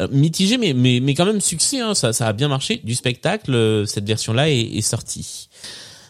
euh, 0.00 0.08
mitigé 0.10 0.58
mais 0.58 0.72
mais 0.74 1.00
mais 1.00 1.14
quand 1.14 1.26
même 1.26 1.40
succès 1.40 1.80
hein, 1.80 1.94
ça 1.94 2.12
ça 2.12 2.26
a 2.26 2.32
bien 2.32 2.48
marché 2.48 2.80
du 2.82 2.94
spectacle 2.94 3.54
euh, 3.54 3.84
cette 3.84 4.06
version 4.06 4.32
là 4.32 4.50
est, 4.50 4.60
est 4.60 4.82
sortie. 4.82 5.48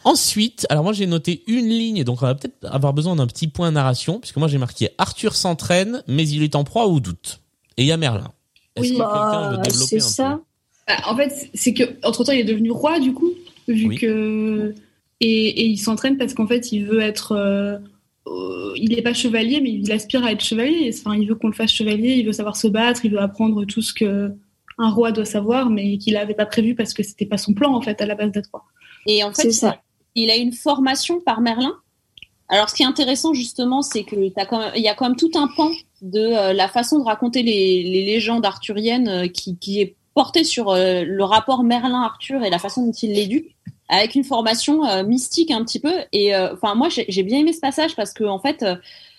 Ensuite, 0.05 0.67
alors 0.71 0.85
moi 0.85 0.93
j'ai 0.93 1.07
noté 1.07 1.43
une 1.47 1.69
ligne, 1.69 2.03
donc 2.05 2.23
on 2.23 2.27
va 2.27 2.35
peut-être 2.35 2.57
avoir 2.65 2.93
besoin 2.93 3.17
d'un 3.17 3.27
petit 3.27 3.47
point 3.49 3.71
narration, 3.71 4.19
puisque 4.21 4.37
moi 4.37 4.49
j'ai 4.49 4.59
marqué 4.59 4.91
Arthur 4.99 5.35
s'entraîne, 5.37 6.03
mais 6.09 6.27
il 6.29 6.43
est 6.43 6.55
en 6.57 6.65
proie 6.65 6.87
au 6.87 6.99
doute. 7.01 7.41
Et 7.77 7.83
il 7.83 7.87
y 7.87 7.93
a 7.93 7.97
Merlin. 7.97 8.31
Est-ce 8.77 8.91
Oui. 8.91 8.99
que 8.99 9.03
quelqu'un 9.03 9.51
veut 9.51 9.57
Bah, 9.57 9.63
développer 9.63 9.87
c'est 9.87 9.97
un 9.97 10.09
ça. 10.09 10.41
Bah, 10.89 10.97
en 11.07 11.17
fait, 11.17 11.51
c'est 11.55 11.73
que 11.75 11.85
entre 12.05 12.25
temps, 12.25 12.33
il 12.33 12.41
est 12.41 12.45
devenu 12.45 12.71
roi 12.71 12.99
du 13.01 13.13
coup, 13.15 13.31
vu 13.69 13.87
Oui. 13.89 13.97
que 13.99 14.75
et, 15.21 15.49
et 15.49 15.67
il 15.67 15.77
s'entraîne 15.79 16.17
parce 16.19 16.35
qu'en 16.35 16.47
fait, 16.49 16.73
il 16.73 16.85
veut 16.87 17.01
être. 17.01 17.33
euh, 17.33 17.79
euh, 18.27 18.73
il 18.77 18.91
n'est 18.95 19.03
pas 19.03 19.15
chevalier, 19.15 19.61
mais 19.61 19.71
il 19.71 19.91
aspire 19.93 20.25
à 20.25 20.33
être 20.33 20.43
chevalier. 20.43 20.93
Enfin, 20.99 21.17
il 21.17 21.29
veut 21.29 21.35
qu'on 21.37 21.49
le 21.49 21.53
fasse 21.55 21.71
chevalier. 21.73 22.15
Il 22.15 22.27
veut 22.27 22.33
savoir 22.33 22.57
se 22.57 22.67
battre. 22.67 23.05
Il 23.05 23.13
veut 23.13 23.21
apprendre 23.21 23.65
tout 23.65 23.83
ce 23.83 23.93
que 23.93 24.33
un 24.79 24.91
roi 24.91 25.13
doit 25.13 25.25
savoir, 25.25 25.71
mais 25.71 25.99
qu'il 25.99 26.15
n'avait 26.15 26.35
pas 26.35 26.47
prévu 26.47 26.75
parce 26.75 26.93
que 26.95 27.03
c'était 27.03 27.27
pas 27.27 27.37
son 27.39 27.53
plan 27.53 27.73
en 27.75 27.81
fait 27.83 28.01
à 28.01 28.07
la 28.07 28.15
base 28.17 28.33
d'être 28.33 28.49
roi. 28.53 28.65
Et 29.07 29.23
en 29.23 29.33
fait, 29.33 29.43
C'est 29.43 29.53
ça. 29.53 29.81
Il 30.15 30.31
a 30.31 30.37
une 30.37 30.53
formation 30.53 31.21
par 31.21 31.41
Merlin. 31.41 31.75
Alors, 32.49 32.69
ce 32.69 32.75
qui 32.75 32.83
est 32.83 32.87
intéressant, 32.87 33.33
justement, 33.33 33.83
c'est 33.83 34.05
que 34.05 34.29
t'as 34.29 34.45
quand 34.45 34.59
même, 34.59 34.73
il 34.77 34.83
y 34.83 34.89
a 34.89 34.95
quand 34.95 35.09
même 35.09 35.17
tout 35.17 35.31
un 35.35 35.49
pan 35.49 35.71
de 36.03 36.21
euh, 36.21 36.53
la 36.53 36.69
façon 36.69 36.99
de 36.99 37.05
raconter 37.05 37.43
les, 37.43 37.83
les 37.83 38.05
légendes 38.05 38.45
arthuriennes 38.45 39.09
euh, 39.09 39.27
qui, 39.29 39.57
qui 39.57 39.81
est 39.81 39.95
porté 40.15 40.45
sur 40.45 40.71
euh, 40.71 41.05
le 41.07 41.25
rapport 41.25 41.63
Merlin-Arthur 41.63 42.45
et 42.45 42.51
la 42.51 42.59
façon 42.59 42.85
dont 42.85 42.93
il 42.93 43.13
l'éduque, 43.15 43.57
avec 43.89 44.15
une 44.15 44.25
formation 44.25 45.05
mystique 45.05 45.51
un 45.51 45.65
petit 45.65 45.79
peu. 45.79 45.93
Et 46.13 46.35
enfin, 46.35 46.75
moi, 46.75 46.89
j'ai 46.89 47.23
bien 47.23 47.41
aimé 47.41 47.53
ce 47.53 47.61
passage 47.61 47.95
parce 47.95 48.15
que, 48.15 48.25
en 48.25 48.39
fait, 48.39 48.65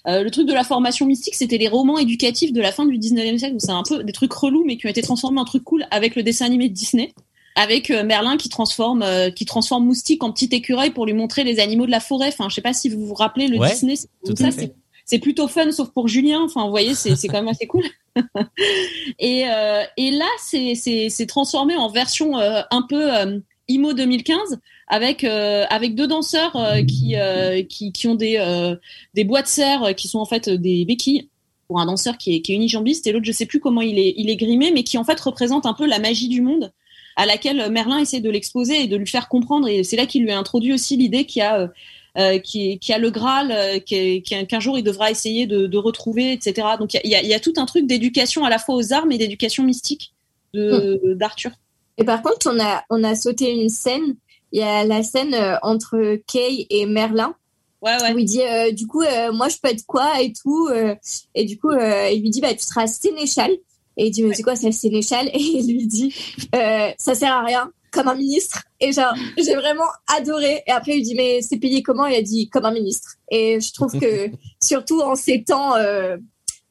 le 0.06 0.30
truc 0.30 0.48
de 0.48 0.54
la 0.54 0.64
formation 0.64 1.06
mystique, 1.06 1.36
c'était 1.36 1.60
les 1.60 1.68
romans 1.68 2.00
éducatifs 2.00 2.52
de 2.52 2.60
la 2.60 2.72
fin 2.72 2.84
du 2.88 2.98
19e 2.98 3.38
siècle, 3.38 3.56
où 3.56 3.60
c'est 3.60 3.70
un 3.70 3.84
peu 3.84 4.04
des 4.04 4.14
trucs 4.14 4.34
relous, 4.34 4.64
mais 4.66 4.78
qui 4.78 4.88
ont 4.88 4.90
été 4.90 5.04
transformés 5.04 5.40
en 5.40 5.46
trucs 5.46 5.64
cool 5.64 5.86
avec 5.92 6.16
le 6.16 6.24
dessin 6.24 6.48
animé 6.48 6.70
de 6.70 6.74
Disney 6.74 7.14
avec 7.56 7.92
euh, 7.92 8.04
Merlin 8.04 8.38
qui 8.38 8.50
transforme 8.50 9.04
euh, 9.04 9.30
qui 9.30 9.46
transforme 9.46 9.86
Moustique 9.86 10.24
en 10.24 10.32
petit 10.32 10.50
écureuil 10.52 10.92
pour 10.92 11.06
lui 11.06 11.14
montrer 11.14 11.44
les 11.44 11.60
animaux 11.60 11.86
de 11.86 11.92
la 11.92 12.00
forêt. 12.00 12.28
Enfin, 12.28 12.50
je 12.50 12.56
sais 12.56 12.62
pas 12.62 12.74
si 12.74 12.90
vous 12.90 13.06
vous 13.06 13.14
rappelez 13.14 13.48
le 13.48 13.58
Ouais, 13.58 13.72
Disney, 13.72 13.96
tout 14.26 14.36
ça, 14.36 14.52
c'est 14.52 14.74
c'est 15.06 15.20
plutôt 15.20 15.48
fun 15.48 15.72
sauf 15.72 15.90
pour 15.90 16.08
Julien. 16.08 16.42
Enfin, 16.44 16.64
vous 16.64 16.72
voyez, 16.72 16.96
c'est 16.96 17.16
c'est 17.16 17.28
quand 17.28 17.40
même 17.40 17.50
assez 17.50 17.68
cool. 17.68 17.84
et 19.20 19.46
euh, 19.50 19.84
et 19.98 20.12
là, 20.12 20.30
c'est 20.40 20.76
c'est 20.76 21.10
c'est 21.10 21.26
transformé 21.26 21.76
en 21.76 21.90
version 21.90 22.40
euh, 22.40 22.62
un 22.72 22.84
peu 22.84 23.14
euh, 23.14 23.40
IMO 23.68 23.94
2015 23.94 24.60
avec 24.88 25.24
euh, 25.24 25.66
avec 25.70 25.96
deux 25.96 26.08
danseurs 26.08 26.56
euh, 26.56 26.84
qui, 26.84 27.16
euh, 27.16 27.64
qui 27.64 27.92
qui 27.92 28.08
ont 28.08 28.16
des 28.16 28.38
euh, 28.38 28.76
des 29.14 29.24
bois 29.24 29.42
de 29.42 29.48
serre 29.48 29.96
qui 29.96 30.08
sont 30.08 30.20
en 30.20 30.26
fait 30.26 30.50
des 30.50 30.86
béquilles 30.86 31.30
pour 31.68 31.80
un 31.80 31.86
danseur 31.86 32.18
qui 32.18 32.36
est 32.36 32.42
qui 32.42 32.52
est 32.54 32.56
unijambiste 32.56 33.08
et 33.08 33.12
l'autre 33.12 33.26
je 33.26 33.32
sais 33.32 33.46
plus 33.46 33.60
comment 33.60 33.82
il 33.82 33.98
est 33.98 34.14
il 34.18 34.30
est 34.30 34.36
grimé 34.36 34.72
mais 34.72 34.84
qui 34.84 34.98
en 34.98 35.04
fait 35.04 35.20
représente 35.20 35.66
un 35.66 35.74
peu 35.74 35.88
la 35.88 36.00
magie 36.00 36.28
du 36.28 36.42
monde 36.42 36.72
à 37.16 37.26
laquelle 37.26 37.70
Merlin 37.70 38.00
essaie 38.00 38.22
de 38.22 38.30
l'exposer 38.30 38.84
et 38.84 38.88
de 38.88 38.96
lui 38.98 39.08
faire 39.08 39.30
comprendre 39.30 39.68
et 39.68 39.84
c'est 39.84 39.96
là 39.96 40.06
qu'il 40.06 40.24
lui 40.24 40.32
a 40.32 40.38
introduit 40.38 40.74
aussi 40.74 40.98
l'idée 40.98 41.26
qu'il 41.26 41.40
y 41.42 41.44
a 41.44 41.60
euh, 41.60 41.68
euh, 42.16 42.38
qui, 42.38 42.78
qui 42.78 42.94
a 42.94 43.00
le 43.00 43.10
Graal, 43.10 43.52
euh, 43.52 43.80
qu'un 43.80 44.60
jour 44.60 44.78
il 44.78 44.84
devra 44.84 45.10
essayer 45.10 45.48
de, 45.48 45.66
de 45.66 45.78
retrouver, 45.80 46.32
etc. 46.34 46.68
Donc 46.78 46.94
il 46.94 47.10
y 47.10 47.16
a, 47.16 47.24
il 47.24 47.28
y 47.28 47.34
a 47.34 47.40
tout 47.40 47.54
un 47.58 47.66
truc 47.66 47.88
d'éducation 47.88 48.46
à 48.46 48.52
la 48.52 48.60
fois 48.60 48.76
aux 48.76 48.94
armes 48.94 49.12
et 49.12 49.18
d'éducation 49.18 49.64
mystique 49.64 50.14
de 50.54 51.16
d'Arthur. 51.16 51.50
Et 51.98 52.04
par 52.04 52.22
contre, 52.22 52.52
on 52.54 52.60
a, 52.60 52.84
on 52.92 53.04
a 53.04 53.16
sauté 53.16 53.52
une 53.52 53.70
scène. 53.70 54.16
Il 54.52 54.60
y 54.60 54.64
a 54.64 54.84
la 54.86 55.02
scène 55.02 55.34
euh, 55.34 55.56
entre 55.64 56.20
Kay 56.32 56.68
et 56.70 56.86
Merlin 56.86 57.34
Ouais, 57.82 58.00
ouais. 58.00 58.14
où 58.14 58.20
il 58.20 58.26
dit 58.26 58.40
du 58.74 58.88
coup 58.88 59.02
moi 59.34 59.50
je 59.50 59.58
peux 59.62 59.68
être 59.68 59.86
quoi 59.86 60.22
et 60.22 60.32
tout 60.32 60.70
et 61.36 61.44
du 61.44 61.60
coup 61.60 61.70
il 61.74 62.22
lui 62.22 62.30
dit 62.30 62.40
bah 62.40 62.54
tu 62.54 62.64
seras 62.64 62.88
sénéchal 62.88 63.52
et 63.98 64.08
il 64.08 64.12
dit 64.12 64.24
mais 64.24 64.34
c'est 64.34 64.44
quoi 64.44 64.56
c'est 64.56 64.68
le 64.68 64.72
sénéchal 64.72 65.28
et 65.34 65.40
il 65.40 65.74
lui 65.74 65.88
dit 65.88 66.14
euh, 66.56 66.90
ça 66.98 67.16
sert 67.16 67.34
à 67.34 67.44
rien 67.44 67.72
comme 67.94 68.08
un 68.08 68.16
ministre. 68.16 68.64
Et 68.80 68.92
genre 68.92 69.14
j'ai 69.38 69.56
vraiment 69.56 69.88
adoré. 70.18 70.64
Et 70.68 70.72
après 70.72 70.94
il 70.94 70.96
lui 70.98 71.04
dit 71.04 71.16
mais 71.16 71.42
c'est 71.42 71.58
payé 71.58 71.82
comment? 71.82 72.06
Il 72.06 72.16
a 72.16 72.22
dit 72.22 72.50
comme 72.50 72.66
un 72.66 72.74
ministre. 72.74 73.16
Et 73.32 73.62
je 73.62 73.72
trouve 73.72 73.98
que 73.98 74.30
surtout 74.62 75.02
en 75.02 75.16
ces 75.16 75.44
temps 75.44 75.76
euh, 75.76 76.18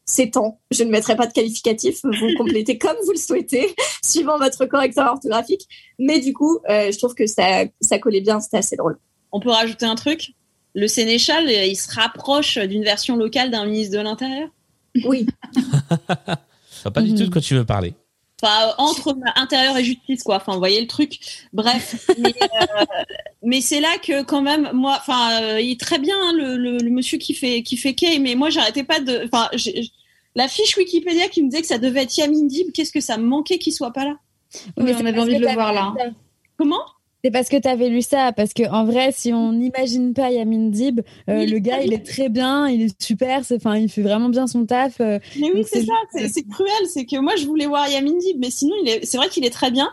ces 0.05 0.31
temps 0.31 0.61
je 0.70 0.83
ne 0.83 0.91
mettrai 0.91 1.16
pas 1.16 1.27
de 1.27 1.33
qualificatif 1.33 2.01
vous 2.03 2.35
complétez 2.37 2.77
comme 2.77 2.97
vous 3.05 3.12
le 3.12 3.18
souhaitez 3.18 3.75
suivant 4.05 4.37
votre 4.37 4.66
correcteur 4.66 5.07
orthographique. 5.07 5.66
Mais 5.99 6.20
du 6.20 6.35
coup 6.35 6.59
euh, 6.68 6.91
je 6.91 6.99
trouve 6.99 7.14
que 7.14 7.27
ça 7.27 7.64
ça 7.81 7.99
collait 7.99 8.20
bien 8.20 8.41
c'était 8.41 8.59
assez 8.59 8.77
drôle. 8.77 8.99
On 9.31 9.41
peut 9.41 9.51
rajouter 9.51 9.87
un 9.87 9.95
truc? 9.95 10.33
Le 10.75 10.87
sénéchal, 10.89 11.47
euh, 11.49 11.66
il 11.66 11.77
se 11.77 11.95
rapproche 11.95 12.57
d'une 12.59 12.83
version 12.83 13.16
locale 13.16 13.51
d'un 13.51 13.66
ministre 13.66 13.97
de 13.97 14.03
l'Intérieur? 14.03 14.49
oui 15.07 15.27
Je 16.83 16.89
vois 16.89 16.93
pas 16.95 17.03
du 17.03 17.14
tout 17.14 17.26
de 17.26 17.30
quoi 17.30 17.41
tu 17.41 17.55
veux 17.55 17.64
parler. 17.64 17.95
Enfin, 18.43 18.74
entre 18.76 19.16
intérieur 19.37 19.76
et 19.76 19.85
justice, 19.85 20.24
quoi. 20.24 20.39
Enfin, 20.39 20.55
vous 20.55 20.59
voyez 20.59 20.80
le 20.80 20.89
truc. 20.89 21.20
Bref. 21.53 22.11
Mais, 22.18 22.35
euh, 22.43 22.85
mais 23.45 23.61
c'est 23.61 23.78
là 23.78 23.99
que, 24.03 24.24
quand 24.24 24.43
même, 24.43 24.68
moi, 24.74 24.99
enfin, 25.01 25.41
euh, 25.41 25.61
il 25.61 25.70
est 25.70 25.80
très 25.80 26.01
bien, 26.01 26.16
hein, 26.20 26.33
le, 26.37 26.57
le, 26.57 26.78
le 26.78 26.91
monsieur 26.91 27.18
qui 27.18 27.35
fait, 27.35 27.62
qui 27.62 27.76
fait 27.76 27.95
Kay, 27.95 28.18
mais 28.18 28.35
moi, 28.35 28.51
j'arrêtais 28.51 28.83
pas 28.83 28.99
de, 28.99 29.22
enfin, 29.26 29.49
la 30.35 30.49
fiche 30.49 30.76
Wikipédia 30.76 31.28
qui 31.28 31.45
me 31.45 31.51
disait 31.51 31.62
que 31.62 31.68
ça 31.68 31.78
devait 31.78 32.03
être 32.03 32.16
Yamin 32.16 32.47
Dib, 32.47 32.72
qu'est-ce 32.72 32.91
que 32.91 33.01
ça 33.01 33.16
me 33.16 33.24
manquait 33.24 33.59
qu'il 33.59 33.72
soit 33.72 33.93
pas 33.93 34.07
là? 34.07 34.16
Oui, 34.76 34.85
Mais 34.87 34.97
on 34.97 35.07
avait 35.07 35.20
envie 35.20 35.37
de 35.37 35.47
le 35.47 35.53
voir 35.53 35.72
là. 35.72 35.95
Comment? 36.59 36.83
C'est 37.25 37.31
parce 37.31 37.49
que 37.49 37.57
tu 37.57 37.68
avais 37.68 37.89
lu 37.89 38.03
ça, 38.03 38.33
parce 38.33 38.53
que 38.53 38.68
en 38.68 38.85
vrai, 38.85 39.12
si 39.12 39.33
on 39.33 39.53
n'imagine 39.53 40.12
pas 40.12 40.31
Yamin 40.31 40.70
Dib, 40.70 41.01
euh, 41.29 41.39
Oui, 41.39 41.47
le 41.47 41.59
gars, 41.61 41.81
il 41.83 41.93
est 41.93 42.05
très 42.05 42.29
bien, 42.29 42.68
il 42.68 42.83
est 42.83 43.03
super, 43.03 43.45
c'est- 43.45 43.57
enfin, 43.57 43.77
il 43.77 43.89
fait 43.89 44.03
vraiment 44.03 44.29
bien 44.29 44.47
son 44.49 44.66
taf. 44.66 45.01
euh, 45.01 45.18
Mais 45.39 45.51
oui, 45.53 45.62
c'est 45.64 45.85
ça, 45.87 45.93
c'est 46.33 46.43
cruel. 46.49 46.73
C'est 46.89 47.07
que 47.07 47.16
moi, 47.18 47.37
je 47.37 47.47
voulais 47.47 47.66
voir 47.66 47.89
Yamin 47.89 48.18
Dib, 48.18 48.39
mais 48.41 48.51
sinon, 48.51 48.75
il 48.83 48.89
est, 48.89 49.05
c'est 49.05 49.18
vrai 49.18 49.29
qu'il 49.29 49.45
est 49.45 49.51
très 49.51 49.70
bien. 49.70 49.89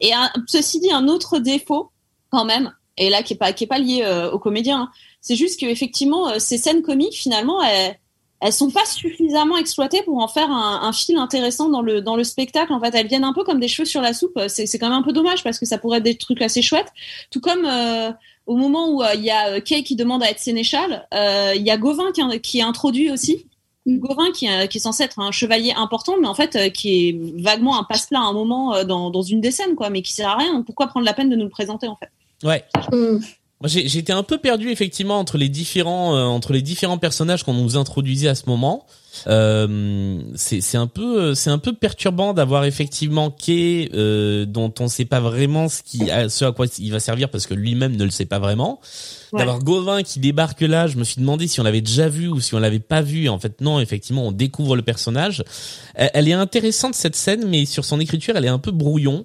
Et 0.00 0.12
un- 0.12 0.30
ceci 0.48 0.80
dit, 0.80 0.90
un 0.90 1.06
autre 1.06 1.38
défaut, 1.38 1.92
quand 2.30 2.44
même, 2.44 2.72
et 2.96 3.10
là, 3.10 3.22
qui 3.22 3.34
est 3.34 3.36
pas, 3.36 3.52
qui 3.52 3.64
est 3.64 3.68
pas 3.68 3.78
lié 3.78 4.02
euh, 4.04 4.32
au 4.32 4.38
comédien, 4.40 4.80
hein, 4.80 4.90
c'est 5.20 5.36
juste 5.36 5.60
que 5.60 5.66
effectivement, 5.66 6.30
euh, 6.30 6.38
ces 6.40 6.58
scènes 6.58 6.82
comiques, 6.82 7.14
finalement, 7.14 7.62
elles, 7.62 7.96
elles 8.42 8.52
sont 8.52 8.70
pas 8.70 8.84
suffisamment 8.84 9.56
exploitées 9.56 10.02
pour 10.02 10.18
en 10.18 10.28
faire 10.28 10.50
un, 10.50 10.80
un 10.82 10.92
fil 10.92 11.16
intéressant 11.16 11.68
dans 11.68 11.80
le 11.80 12.02
dans 12.02 12.16
le 12.16 12.24
spectacle. 12.24 12.72
En 12.72 12.80
fait, 12.80 12.94
elles 12.94 13.06
viennent 13.06 13.24
un 13.24 13.32
peu 13.32 13.44
comme 13.44 13.60
des 13.60 13.68
cheveux 13.68 13.86
sur 13.86 14.00
la 14.02 14.12
soupe. 14.12 14.38
C'est 14.48 14.66
c'est 14.66 14.78
quand 14.78 14.88
même 14.90 14.98
un 14.98 15.02
peu 15.02 15.12
dommage 15.12 15.42
parce 15.44 15.58
que 15.58 15.66
ça 15.66 15.78
pourrait 15.78 15.98
être 15.98 16.04
des 16.04 16.16
trucs 16.16 16.42
assez 16.42 16.60
chouettes. 16.62 16.92
Tout 17.30 17.40
comme 17.40 17.64
euh, 17.64 18.10
au 18.46 18.56
moment 18.56 18.88
où 18.90 19.02
euh, 19.02 19.14
il 19.14 19.22
y 19.22 19.30
a 19.30 19.50
euh, 19.52 19.60
Kay 19.60 19.82
qui 19.84 19.94
demande 19.96 20.22
à 20.22 20.30
être 20.30 20.40
sénéchal, 20.40 21.06
euh, 21.14 21.52
il 21.54 21.62
y 21.62 21.70
a 21.70 21.76
Gauvin 21.76 22.10
qui, 22.12 22.40
qui 22.40 22.58
est 22.58 22.62
introduit 22.62 23.10
aussi. 23.10 23.46
Mm. 23.86 23.98
Gauvin 23.98 24.30
qui, 24.32 24.46
est- 24.46 24.68
qui 24.68 24.78
est 24.78 24.80
censé 24.80 25.04
être 25.04 25.18
un 25.20 25.30
chevalier 25.32 25.72
important, 25.76 26.14
mais 26.20 26.26
en 26.28 26.34
fait 26.34 26.56
euh, 26.56 26.68
qui 26.68 27.08
est 27.08 27.18
vaguement 27.42 27.78
un 27.78 27.84
passe-plat 27.84 28.18
à 28.20 28.22
un 28.24 28.32
moment 28.32 28.74
euh, 28.74 28.84
dans, 28.84 29.10
dans 29.10 29.22
une 29.22 29.40
des 29.40 29.50
scènes, 29.52 29.74
quoi, 29.76 29.90
mais 29.90 30.02
qui 30.02 30.12
sert 30.12 30.28
à 30.28 30.36
rien. 30.36 30.62
Pourquoi 30.62 30.86
prendre 30.88 31.06
la 31.06 31.12
peine 31.14 31.30
de 31.30 31.36
nous 31.36 31.44
le 31.44 31.50
présenter 31.50 31.86
en 31.88 31.96
fait? 31.96 32.10
Ouais. 32.44 32.64
Mm. 32.92 33.18
Moi, 33.62 33.68
été 33.98 34.12
un 34.12 34.24
peu 34.24 34.38
perdu 34.38 34.70
effectivement 34.70 35.20
entre 35.20 35.38
les 35.38 35.48
différents 35.48 36.16
euh, 36.16 36.24
entre 36.24 36.52
les 36.52 36.62
différents 36.62 36.98
personnages 36.98 37.44
qu'on 37.44 37.54
nous 37.54 37.76
introduisait 37.76 38.26
à 38.26 38.34
ce 38.34 38.42
moment. 38.46 38.84
Euh, 39.26 40.20
c'est 40.34 40.60
c'est 40.60 40.76
un 40.78 40.86
peu 40.86 41.34
c'est 41.34 41.50
un 41.50 41.58
peu 41.58 41.72
perturbant 41.74 42.32
d'avoir 42.34 42.64
effectivement 42.64 43.30
Kay 43.30 43.90
euh, 43.94 44.46
dont 44.46 44.72
on 44.80 44.88
sait 44.88 45.04
pas 45.04 45.20
vraiment 45.20 45.68
ce 45.68 45.82
qui 45.82 46.10
à, 46.10 46.28
ce 46.28 46.44
à 46.44 46.52
quoi 46.52 46.66
il 46.78 46.90
va 46.92 47.00
servir 47.00 47.28
parce 47.28 47.46
que 47.46 47.54
lui-même 47.54 47.96
ne 47.96 48.04
le 48.04 48.10
sait 48.10 48.24
pas 48.26 48.38
vraiment. 48.38 48.80
Ouais. 49.32 49.38
D'avoir 49.38 49.60
Gauvin 49.60 50.02
qui 50.02 50.20
débarque 50.20 50.60
là, 50.60 50.86
je 50.86 50.96
me 50.98 51.04
suis 51.04 51.20
demandé 51.20 51.46
si 51.48 51.58
on 51.60 51.62
l'avait 51.64 51.80
déjà 51.80 52.08
vu 52.08 52.28
ou 52.28 52.40
si 52.40 52.54
on 52.54 52.58
l'avait 52.58 52.78
pas 52.80 53.00
vu. 53.00 53.28
En 53.30 53.38
fait, 53.38 53.60
non, 53.62 53.80
effectivement, 53.80 54.26
on 54.26 54.32
découvre 54.32 54.76
le 54.76 54.82
personnage. 54.82 55.42
Elle, 55.94 56.10
elle 56.12 56.28
est 56.28 56.32
intéressante 56.34 56.94
cette 56.94 57.16
scène, 57.16 57.46
mais 57.48 57.64
sur 57.64 57.84
son 57.86 57.98
écriture, 57.98 58.36
elle 58.36 58.44
est 58.44 58.48
un 58.48 58.58
peu 58.58 58.72
brouillon. 58.72 59.24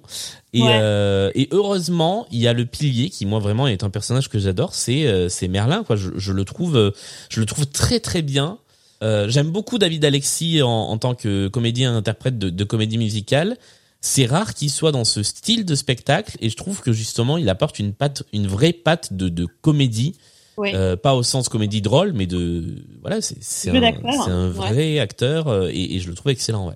Et, 0.54 0.62
Ouais. 0.62 0.78
euh, 0.80 1.30
et 1.34 1.48
heureusement, 1.50 2.26
il 2.30 2.38
y 2.40 2.48
a 2.48 2.54
le 2.54 2.64
pilier 2.64 3.10
qui, 3.10 3.26
moi, 3.26 3.38
vraiment, 3.38 3.68
est 3.68 3.84
un 3.84 3.90
personnage 3.90 4.30
que 4.30 4.38
j'adore. 4.38 4.72
C'est 4.74 5.06
euh, 5.06 5.28
c'est 5.28 5.46
Merlin, 5.48 5.84
quoi. 5.84 5.96
Je, 5.96 6.08
je 6.16 6.32
le 6.32 6.44
trouve, 6.46 6.76
euh, 6.78 6.90
je 7.28 7.40
le 7.40 7.46
trouve 7.46 7.66
très 7.66 8.00
très 8.00 8.22
bien. 8.22 8.56
Euh, 9.02 9.28
J'aime 9.28 9.50
beaucoup 9.50 9.78
David 9.78 10.04
Alexis 10.04 10.62
en, 10.62 10.68
en 10.68 10.98
tant 10.98 11.14
que 11.14 11.48
comédien 11.48 11.96
interprète 11.96 12.38
de, 12.38 12.50
de 12.50 12.64
comédie 12.64 12.98
musicale. 12.98 13.56
C'est 14.00 14.26
rare 14.26 14.54
qu'il 14.54 14.70
soit 14.70 14.92
dans 14.92 15.04
ce 15.04 15.22
style 15.22 15.64
de 15.64 15.74
spectacle 15.74 16.36
et 16.40 16.50
je 16.50 16.56
trouve 16.56 16.80
que 16.80 16.92
justement 16.92 17.36
il 17.36 17.48
apporte 17.48 17.78
une 17.78 17.92
patte, 17.92 18.22
une 18.32 18.46
vraie 18.46 18.72
patte 18.72 19.12
de, 19.12 19.28
de 19.28 19.46
comédie, 19.62 20.14
Oui. 20.56 20.70
Euh, 20.74 20.96
pas 20.96 21.14
au 21.14 21.22
sens 21.22 21.48
comédie 21.48 21.82
drôle, 21.82 22.12
mais 22.12 22.26
de 22.26 22.84
voilà, 23.00 23.20
c'est 23.20 23.70
un, 23.70 23.74
ouais. 23.74 24.48
vrai 24.50 24.98
acteur 24.98 25.48
euh, 25.48 25.68
et, 25.72 25.96
et 25.96 26.00
je 26.00 26.08
le 26.08 26.14
trouve 26.14 26.30
excellent. 26.32 26.68
Ouais. 26.68 26.74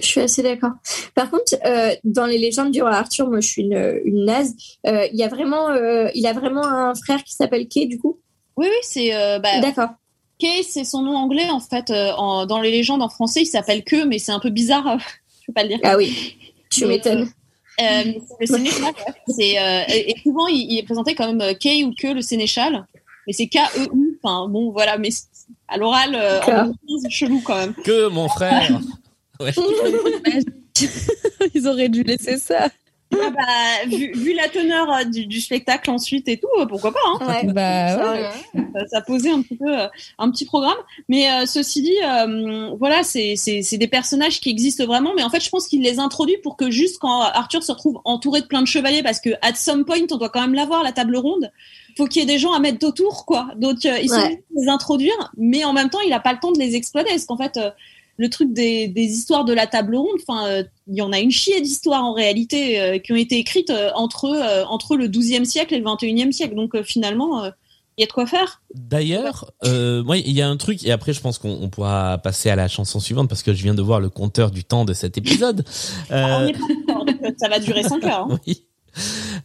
Je 0.00 0.06
suis 0.06 0.20
assez 0.20 0.42
d'accord. 0.44 0.72
Par 1.16 1.28
contre, 1.30 1.54
euh, 1.66 1.90
dans 2.04 2.26
les 2.26 2.38
légendes 2.38 2.70
du 2.70 2.82
roi 2.82 2.92
Arthur, 2.92 3.28
moi 3.28 3.40
je 3.40 3.48
suis 3.48 3.62
une, 3.62 4.00
une 4.04 4.24
naze. 4.24 4.54
Euh, 4.86 5.06
Il 5.12 5.18
y 5.18 5.24
a 5.24 5.28
vraiment, 5.28 5.70
euh, 5.70 6.08
il 6.14 6.24
a 6.26 6.32
vraiment 6.32 6.64
un 6.64 6.94
frère 6.94 7.24
qui 7.24 7.34
s'appelle 7.34 7.66
Kay 7.66 7.86
du 7.86 7.98
coup? 7.98 8.20
Oui, 8.56 8.66
oui, 8.68 8.78
c'est 8.82 9.14
euh, 9.16 9.40
bah, 9.40 9.60
D'accord. 9.60 9.88
Kay, 10.40 10.62
c'est 10.62 10.84
son 10.84 11.02
nom 11.02 11.14
anglais 11.16 11.48
en 11.50 11.60
fait. 11.60 11.90
euh, 11.90 12.12
en- 12.16 12.46
dans 12.46 12.60
les 12.60 12.70
légendes 12.72 13.02
en 13.02 13.08
français, 13.08 13.42
il 13.42 13.46
s'appelle 13.46 13.84
que, 13.84 14.04
mais 14.04 14.18
c'est 14.18 14.32
un 14.32 14.40
peu 14.40 14.50
bizarre. 14.50 14.86
euh, 14.88 14.96
je 15.40 15.46
peux 15.46 15.52
pas 15.52 15.62
le 15.62 15.68
dire. 15.68 15.78
Ah 15.84 15.96
oui, 15.96 16.36
tu 16.70 16.86
m'étonnes. 16.86 17.30
Euh, 17.80 18.02
c'est 18.04 18.36
le 18.40 18.46
sénéchal. 18.46 18.92
C'est 19.28 19.58
euh, 19.58 19.82
et, 19.88 20.14
souvent 20.22 20.46
il, 20.48 20.70
il 20.72 20.78
est 20.78 20.82
présenté 20.82 21.14
comme 21.14 21.40
euh, 21.40 21.54
Kay 21.54 21.84
ou 21.84 21.92
que 21.98 22.08
le 22.08 22.20
sénéchal, 22.20 22.84
mais 23.26 23.32
c'est 23.32 23.46
K 23.46 23.56
E 23.78 23.88
U 23.94 24.18
Enfin 24.22 24.48
bon, 24.48 24.70
voilà, 24.70 24.98
mais 24.98 25.08
à 25.68 25.78
l'oral, 25.78 26.14
euh, 26.14 26.40
en 26.42 26.46
D'accord. 26.46 26.64
2015, 26.88 27.02
c'est 27.02 27.10
chelou 27.10 27.40
quand 27.44 27.56
même. 27.56 27.74
Que 27.84 28.08
mon 28.08 28.28
frère. 28.28 28.80
Ouais. 29.40 29.54
Ils 31.54 31.66
auraient 31.66 31.88
dû 31.88 32.02
laisser 32.02 32.36
ça. 32.36 32.68
Ah 33.12 33.30
bah, 33.30 33.88
vu, 33.88 34.12
vu 34.14 34.32
la 34.34 34.48
teneur 34.48 34.88
euh, 34.92 35.04
du, 35.04 35.26
du 35.26 35.40
spectacle 35.40 35.90
ensuite 35.90 36.28
et 36.28 36.38
tout, 36.38 36.46
euh, 36.60 36.66
pourquoi 36.66 36.92
pas 36.92 37.00
hein. 37.06 37.18
Ouais. 37.26 37.52
Bah 37.52 37.88
Ça, 37.88 38.12
ouais. 38.12 38.22
ouais. 38.54 38.64
ça, 38.72 38.86
ça 38.86 39.00
posait 39.00 39.30
un 39.30 39.42
petit 39.42 39.56
peu 39.56 39.66
euh, 39.80 39.88
un 40.18 40.30
petit 40.30 40.44
programme. 40.44 40.76
Mais 41.08 41.28
euh, 41.28 41.44
ceci 41.46 41.82
dit, 41.82 41.96
euh, 42.04 42.70
voilà, 42.78 43.02
c'est 43.02 43.34
c'est 43.36 43.62
c'est 43.62 43.78
des 43.78 43.88
personnages 43.88 44.38
qui 44.40 44.48
existent 44.50 44.86
vraiment, 44.86 45.12
mais 45.16 45.24
en 45.24 45.30
fait, 45.30 45.42
je 45.42 45.50
pense 45.50 45.66
qu'il 45.66 45.82
les 45.82 45.98
introduit 45.98 46.36
pour 46.42 46.56
que 46.56 46.70
juste 46.70 46.98
quand 47.00 47.20
Arthur 47.22 47.62
se 47.64 47.72
retrouve 47.72 48.00
entouré 48.04 48.42
de 48.42 48.46
plein 48.46 48.62
de 48.62 48.68
chevaliers, 48.68 49.02
parce 49.02 49.18
que 49.20 49.30
at 49.42 49.54
some 49.56 49.84
point, 49.84 49.96
on 50.10 50.16
doit 50.16 50.28
quand 50.28 50.40
même 50.42 50.54
l'avoir 50.54 50.82
la 50.84 50.92
table 50.92 51.16
ronde. 51.16 51.50
Faut 51.96 52.06
qu'il 52.06 52.20
y 52.20 52.22
ait 52.22 52.26
des 52.32 52.38
gens 52.38 52.52
à 52.52 52.60
mettre 52.60 52.86
autour, 52.86 53.26
quoi. 53.26 53.48
Donc 53.56 53.84
euh, 53.86 53.98
ils 54.00 54.08
sont 54.08 54.14
Ouais. 54.20 54.42
les 54.56 54.68
introduire, 54.68 55.32
mais 55.36 55.64
en 55.64 55.72
même 55.72 55.90
temps, 55.90 56.00
il 56.06 56.12
a 56.12 56.20
pas 56.20 56.32
le 56.32 56.38
temps 56.38 56.52
de 56.52 56.58
les 56.60 56.76
exploiter, 56.76 57.10
parce 57.10 57.24
qu'en 57.24 57.36
fait. 57.36 57.58
Le 58.20 58.28
truc 58.28 58.52
des, 58.52 58.86
des 58.88 59.02
histoires 59.04 59.44
de 59.46 59.52
la 59.54 59.66
table 59.66 59.96
ronde, 59.96 60.18
enfin, 60.28 60.46
euh, 60.46 60.62
il 60.86 60.96
y 60.96 61.02
en 61.02 61.10
a 61.12 61.18
une 61.20 61.30
chier 61.30 61.60
d'histoires 61.60 62.04
en 62.04 62.12
réalité 62.12 62.80
euh, 62.80 62.98
qui 62.98 63.12
ont 63.12 63.16
été 63.16 63.36
écrites 63.38 63.70
euh, 63.70 63.90
entre 63.94 64.26
euh, 64.26 64.64
entre 64.66 64.96
le 64.96 65.08
12e 65.08 65.44
siècle 65.44 65.74
et 65.74 65.78
le 65.78 65.84
21e 65.84 66.30
siècle. 66.32 66.54
Donc 66.54 66.74
euh, 66.74 66.82
finalement, 66.82 67.42
euh, 67.44 67.50
il 67.96 68.02
y 68.02 68.04
a 68.04 68.06
de 68.06 68.12
quoi 68.12 68.26
faire. 68.26 68.62
D'ailleurs, 68.74 69.50
euh, 69.64 70.02
moi, 70.02 70.16
il 70.18 70.32
y 70.32 70.40
a 70.42 70.48
un 70.48 70.56
truc, 70.56 70.84
et 70.84 70.92
après, 70.92 71.12
je 71.12 71.20
pense 71.20 71.38
qu'on 71.38 71.58
on 71.62 71.68
pourra 71.70 72.18
passer 72.18 72.48
à 72.50 72.56
la 72.56 72.68
chanson 72.68 73.00
suivante 73.00 73.28
parce 73.28 73.42
que 73.42 73.52
je 73.54 73.62
viens 73.62 73.74
de 73.74 73.82
voir 73.82 74.00
le 74.00 74.08
compteur 74.10 74.50
du 74.50 74.64
temps 74.64 74.84
de 74.84 74.92
cet 74.92 75.16
épisode. 75.18 75.64
Ah, 76.10 76.40
on 76.44 76.48
Euh, 76.48 76.52
pas 77.22 77.30
ça 77.38 77.48
va 77.48 77.58
durer 77.58 77.82
5 77.82 78.04
heures. 78.04 78.28
hein. 78.30 78.38
oui. 78.46 78.64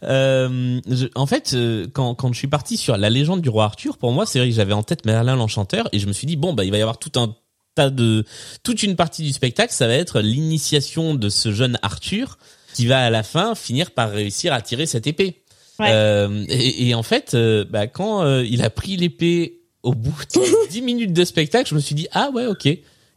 Euh, 0.02 0.80
je- 0.88 1.06
en 1.14 1.26
fait, 1.26 1.52
euh, 1.54 1.86
quand, 1.92 2.14
quand 2.14 2.32
je 2.32 2.38
suis 2.38 2.48
parti 2.48 2.76
sur 2.76 2.96
la 2.96 3.10
légende 3.10 3.40
du 3.40 3.48
roi 3.48 3.64
Arthur, 3.64 3.96
pour 3.98 4.12
moi, 4.12 4.26
c'est 4.26 4.38
vrai 4.38 4.48
que 4.48 4.54
j'avais 4.54 4.72
en 4.72 4.82
tête 4.82 5.04
Merlin 5.06 5.36
l'enchanteur 5.36 5.88
et 5.92 5.98
je 5.98 6.06
me 6.06 6.12
suis 6.12 6.26
dit 6.26 6.36
bon, 6.36 6.52
bah, 6.52 6.64
il 6.64 6.70
va 6.70 6.78
y 6.78 6.82
avoir 6.82 6.98
tout 6.98 7.12
un 7.18 7.34
tas 7.76 7.90
de, 7.90 8.24
toute 8.64 8.82
une 8.82 8.96
partie 8.96 9.22
du 9.22 9.32
spectacle, 9.32 9.72
ça 9.72 9.86
va 9.86 9.94
être 9.94 10.20
l'initiation 10.20 11.14
de 11.14 11.28
ce 11.28 11.52
jeune 11.52 11.78
Arthur 11.82 12.38
qui 12.74 12.86
va 12.86 13.04
à 13.04 13.10
la 13.10 13.22
fin 13.22 13.54
finir 13.54 13.92
par 13.92 14.10
réussir 14.10 14.52
à 14.52 14.60
tirer 14.60 14.86
cette 14.86 15.06
épée. 15.06 15.42
Ouais. 15.78 15.88
Euh, 15.90 16.44
et, 16.48 16.88
et 16.88 16.94
en 16.94 17.02
fait, 17.02 17.34
euh, 17.34 17.64
bah, 17.68 17.86
quand 17.86 18.22
euh, 18.22 18.44
il 18.44 18.62
a 18.62 18.70
pris 18.70 18.96
l'épée 18.96 19.60
au 19.82 19.94
bout 19.94 20.16
de 20.34 20.68
10 20.70 20.82
minutes 20.82 21.12
de 21.12 21.24
spectacle, 21.24 21.68
je 21.70 21.74
me 21.74 21.80
suis 21.80 21.94
dit 21.94 22.08
ah 22.12 22.30
ouais 22.34 22.46
ok, 22.46 22.68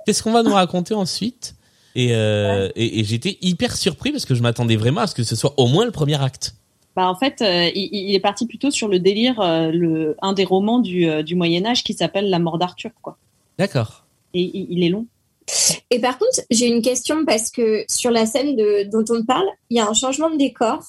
qu'est-ce 0.06 0.22
qu'on 0.22 0.32
va 0.32 0.44
nous 0.44 0.54
raconter 0.54 0.94
ensuite? 0.94 1.56
Et, 1.96 2.12
et, 2.12 3.00
et 3.00 3.04
j'étais 3.04 3.38
hyper 3.42 3.76
surpris 3.76 4.12
parce 4.12 4.26
que 4.26 4.36
je 4.36 4.42
m'attendais 4.42 4.76
vraiment 4.76 5.02
à 5.02 5.08
ce 5.08 5.16
que 5.16 5.24
ce 5.24 5.36
soit 5.36 5.56
au 5.58 5.68
moins 5.68 5.86
le 5.86 5.92
premier 5.92 6.22
acte. 6.22 6.54
Bah, 7.00 7.08
en 7.08 7.16
fait, 7.16 7.42
euh, 7.42 7.70
il, 7.76 7.90
il 7.94 8.14
est 8.14 8.20
parti 8.20 8.46
plutôt 8.46 8.72
sur 8.72 8.90
le 8.90 9.00
délire, 9.00 9.40
euh, 9.40 9.72
le, 9.72 10.18
un 10.22 10.34
des 10.34 10.44
romans 10.44 10.80
du, 10.80 11.08
euh, 11.08 11.24
du 11.24 11.36
Moyen 11.36 11.66
Âge 11.66 11.82
qui 11.82 11.94
s'appelle 11.94 12.30
La 12.30 12.40
mort 12.40 12.58
d'Arthur, 12.58 12.92
quoi. 13.02 13.18
D'accord. 13.58 14.06
Et 14.34 14.42
il, 14.70 14.84
est 14.84 14.90
long. 14.90 15.06
Et 15.90 16.00
par 16.00 16.20
contre, 16.20 16.42
j'ai 16.52 16.68
une 16.68 16.82
question 16.84 17.26
parce 17.26 17.50
que 17.50 17.84
sur 17.90 18.12
la 18.12 18.26
scène 18.28 18.56
de, 18.56 18.84
dont 18.92 19.04
on 19.10 19.26
parle, 19.26 19.48
il 19.72 19.78
y 19.78 19.80
a 19.80 19.88
un 19.90 19.94
changement 19.94 20.30
de 20.30 20.38
décor 20.38 20.84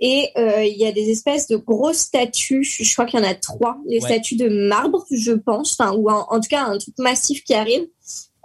et 0.00 0.28
euh, 0.36 0.64
il 0.64 0.76
y 0.76 0.84
a 0.84 0.90
des 0.92 1.10
espèces 1.10 1.46
de 1.46 1.56
grosses 1.56 1.98
statues. 1.98 2.64
Je 2.64 2.92
crois 2.92 3.06
qu'il 3.06 3.20
y 3.20 3.22
en 3.22 3.26
a 3.26 3.34
trois, 3.34 3.78
Ouais. 3.86 4.00
statues 4.00 4.36
de 4.36 4.48
marbre, 4.68 5.04
je 5.12 5.32
pense, 5.32 5.76
enfin 5.78 5.92
ou 5.96 6.10
en, 6.10 6.26
en 6.28 6.40
tout 6.40 6.48
cas 6.50 6.64
un 6.64 6.78
truc 6.78 6.94
massif 6.98 7.44
qui 7.44 7.54
arrive. 7.54 7.86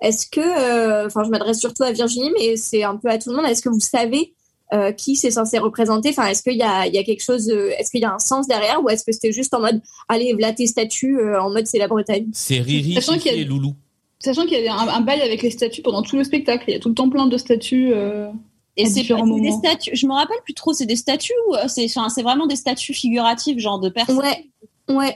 Est-ce 0.02 0.28
que, 0.30 0.40
euh, 0.40 1.08
enfin, 1.08 1.24
je 1.24 1.30
m'adresse 1.30 1.60
surtout 1.60 1.84
à 1.84 1.92
Virginie, 1.92 2.32
mais 2.40 2.56
c'est 2.56 2.84
un 2.84 2.96
peu 2.96 3.10
à 3.10 3.18
tout 3.18 3.32
le 3.32 3.36
monde. 3.36 3.46
Est-ce 3.48 3.62
que 3.64 3.70
vous 3.70 3.80
savez 3.82 4.34
euh, 4.72 4.92
qui 4.92 5.16
c'est 5.16 5.32
censé 5.32 5.58
représenter? 5.58 6.10
Enfin, 6.10 6.28
est-ce 6.28 6.44
qu'il 6.44 6.56
y 6.58 6.62
a, 6.62 6.86
il 6.86 6.94
y 6.94 7.00
a 7.00 7.04
quelque 7.04 7.24
chose, 7.24 7.50
euh, 7.50 7.72
est-ce 7.80 7.90
qu'il 7.90 8.02
y 8.02 8.06
a 8.06 8.14
un 8.14 8.20
sens 8.20 8.48
derrière, 8.48 8.82
ou 8.84 8.90
est-ce 8.90 9.04
que 9.04 9.12
c'était 9.12 9.32
juste 9.34 9.54
en 9.56 9.60
mode, 9.62 9.82
allez, 10.08 10.32
voilà 10.34 10.54
tes 10.54 10.68
statues, 10.68 11.18
euh, 11.20 11.42
en 11.42 11.50
mode 11.50 11.66
c'est 11.66 11.80
la 11.80 11.88
Bretagne? 11.88 12.28
C'est 12.34 12.60
Riri, 12.60 12.92
y 12.94 12.98
a- 13.30 13.34
et 13.34 13.44
Loulou. 13.44 13.74
Sachant 14.22 14.45
qu'il 14.45 14.59
y 14.61 14.67
a 14.67 14.76
un, 14.76 14.88
un 14.88 15.01
bail 15.01 15.22
avec 15.22 15.41
les 15.41 15.49
statues 15.51 15.82
pendant 15.82 16.01
tout 16.01 16.17
le 16.17 16.24
spectacle. 16.24 16.65
Il 16.67 16.74
y 16.74 16.76
a 16.76 16.80
tout 16.80 16.89
le 16.89 16.95
temps 16.95 17.09
plein 17.09 17.26
de 17.28 17.38
statues. 17.38 17.93
euh, 17.93 18.30
Et 18.76 18.86
c'est 18.86 19.03
des 19.03 19.51
statues, 19.51 19.91
je 19.95 20.07
me 20.07 20.13
rappelle 20.13 20.38
plus 20.43 20.53
trop, 20.53 20.74
c'est 20.74 20.86
des 20.86 20.95
statues 20.97 21.34
ou 21.47 21.55
euh, 21.55 21.67
c'est 21.67 22.22
vraiment 22.22 22.45
des 22.47 22.55
statues 22.57 22.93
figuratives, 22.93 23.59
genre 23.59 23.80
de 23.80 23.89
personnes? 23.89 24.17
Ouais, 24.20 24.45
ouais, 24.89 25.15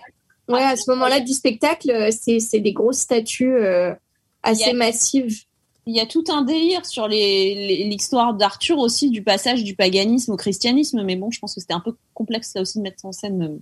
ouais. 0.50 0.64
À 0.64 0.76
ce 0.76 0.90
moment-là 0.92 1.20
du 1.20 1.34
spectacle, 1.34 1.92
euh, 1.92 2.12
c'est 2.12 2.60
des 2.60 2.74
grosses 2.74 3.00
statues 3.00 3.54
euh, 3.56 3.94
assez 4.42 4.70
a- 4.70 4.74
massives. 4.74 5.44
Il 5.86 5.94
y 5.94 6.00
a 6.00 6.06
tout 6.06 6.24
un 6.30 6.44
délire 6.44 6.86
sur 6.86 7.10
les- 7.10 7.56
les- 7.56 7.84
l'histoire 7.84 8.34
d'Arthur 8.34 8.78
aussi, 8.80 9.10
du 9.10 9.22
passage 9.22 9.66
du 9.66 9.76
paganisme 9.76 10.32
au 10.32 10.38
christianisme, 10.38 11.04
mais 11.04 11.18
bon, 11.18 11.30
je 11.30 11.40
pense 11.40 11.56
que 11.56 11.60
c'était 11.60 11.74
un 11.74 11.82
peu 11.82 11.94
complexe 12.14 12.54
là 12.56 12.62
aussi 12.62 12.78
de 12.78 12.84
mettre 12.84 13.06
en 13.06 13.12
scène. 13.12 13.60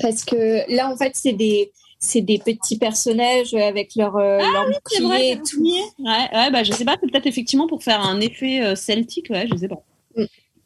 Parce 0.00 0.24
que 0.24 0.72
là, 0.72 0.88
en 0.92 0.96
fait, 0.96 1.12
c'est 1.14 1.32
des 1.32 1.72
c'est 2.04 2.20
des 2.20 2.38
petits 2.38 2.78
personnages 2.78 3.54
avec 3.54 3.94
leur 3.96 4.16
euh, 4.16 4.38
leur 4.38 4.66
C'est 4.86 5.00
bouclier 5.00 5.06
vrai, 5.06 5.28
et 5.28 5.40
c'est 5.44 5.56
tout. 5.56 5.62
Ouais, 5.62 6.28
ouais, 6.32 6.50
bah 6.50 6.62
je 6.62 6.72
sais 6.72 6.84
pas, 6.84 6.96
c'est 7.00 7.10
peut-être 7.10 7.26
effectivement 7.26 7.66
pour 7.66 7.82
faire 7.82 8.00
un 8.00 8.20
effet 8.20 8.62
euh, 8.62 8.76
celtique, 8.76 9.30
ouais, 9.30 9.46
je 9.50 9.56
sais 9.56 9.68
pas. 9.68 9.82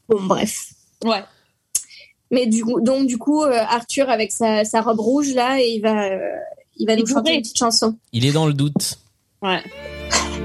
Bon, 0.09 0.23
bref. 0.23 0.73
Ouais. 1.05 1.23
Mais 2.31 2.47
du 2.47 2.65
coup, 2.65 2.81
donc 2.81 3.07
du 3.07 3.19
coup, 3.19 3.43
euh, 3.43 3.53
Arthur 3.53 4.11
avec 4.11 4.33
sa, 4.33 4.65
sa 4.65 4.83
robe 4.83 5.01
rouge 5.01 5.33
là, 5.35 5.61
et 5.61 5.69
il 5.69 5.81
va 5.81 6.05
euh, 6.05 6.19
il 6.77 6.87
va 6.87 6.97
nous 6.97 7.07
chanter 7.07 7.35
une 7.35 7.43
petite 7.43 7.59
chanson. 7.59 7.97
Il 8.13 8.27
est 8.27 8.33
dans 8.33 8.47
le 8.47 8.53
doute. 8.53 8.99
Ouais. 9.43 9.63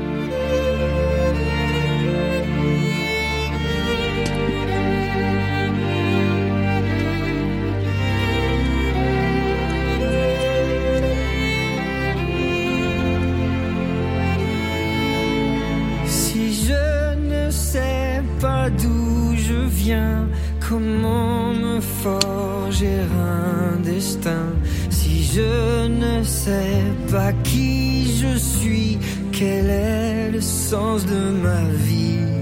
pas 18.43 18.69
d'où 18.69 19.33
je 19.47 19.59
viens, 19.83 20.27
comment 20.67 21.53
me 21.53 21.79
forger 22.03 22.99
un 23.37 23.79
destin 23.91 24.47
Si 24.89 25.23
je 25.35 25.87
ne 25.87 26.15
sais 26.23 26.81
pas 27.09 27.31
qui 27.49 28.17
je 28.21 28.33
suis, 28.37 28.99
quel 29.31 29.65
est 29.69 30.31
le 30.31 30.41
sens 30.41 31.05
de 31.05 31.21
ma 31.45 31.63
vie? 31.89 32.33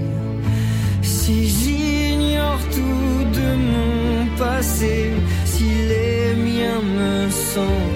Si 1.02 1.36
j'ignore 1.58 2.64
tout 2.76 3.18
de 3.38 3.48
mon 3.72 4.36
passé, 4.44 4.96
si 5.52 5.68
les 5.92 6.24
miens 6.48 6.84
me 7.00 7.30
sont 7.52 7.86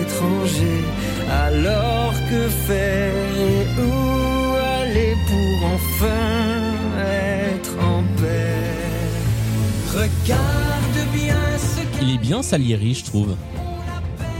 étrangers, 0.00 0.86
alors 1.46 2.14
que 2.28 2.42
faire 2.66 3.32
et 3.52 3.64
où 3.86 3.96
aller 4.80 5.14
pour 5.28 5.56
enfin 5.76 6.45
Regarde 10.24 11.12
bien 11.12 11.34
ce 11.58 12.02
Il 12.02 12.14
est 12.14 12.18
bien 12.18 12.42
Salieri, 12.42 12.94
je 12.94 13.04
trouve. 13.04 13.34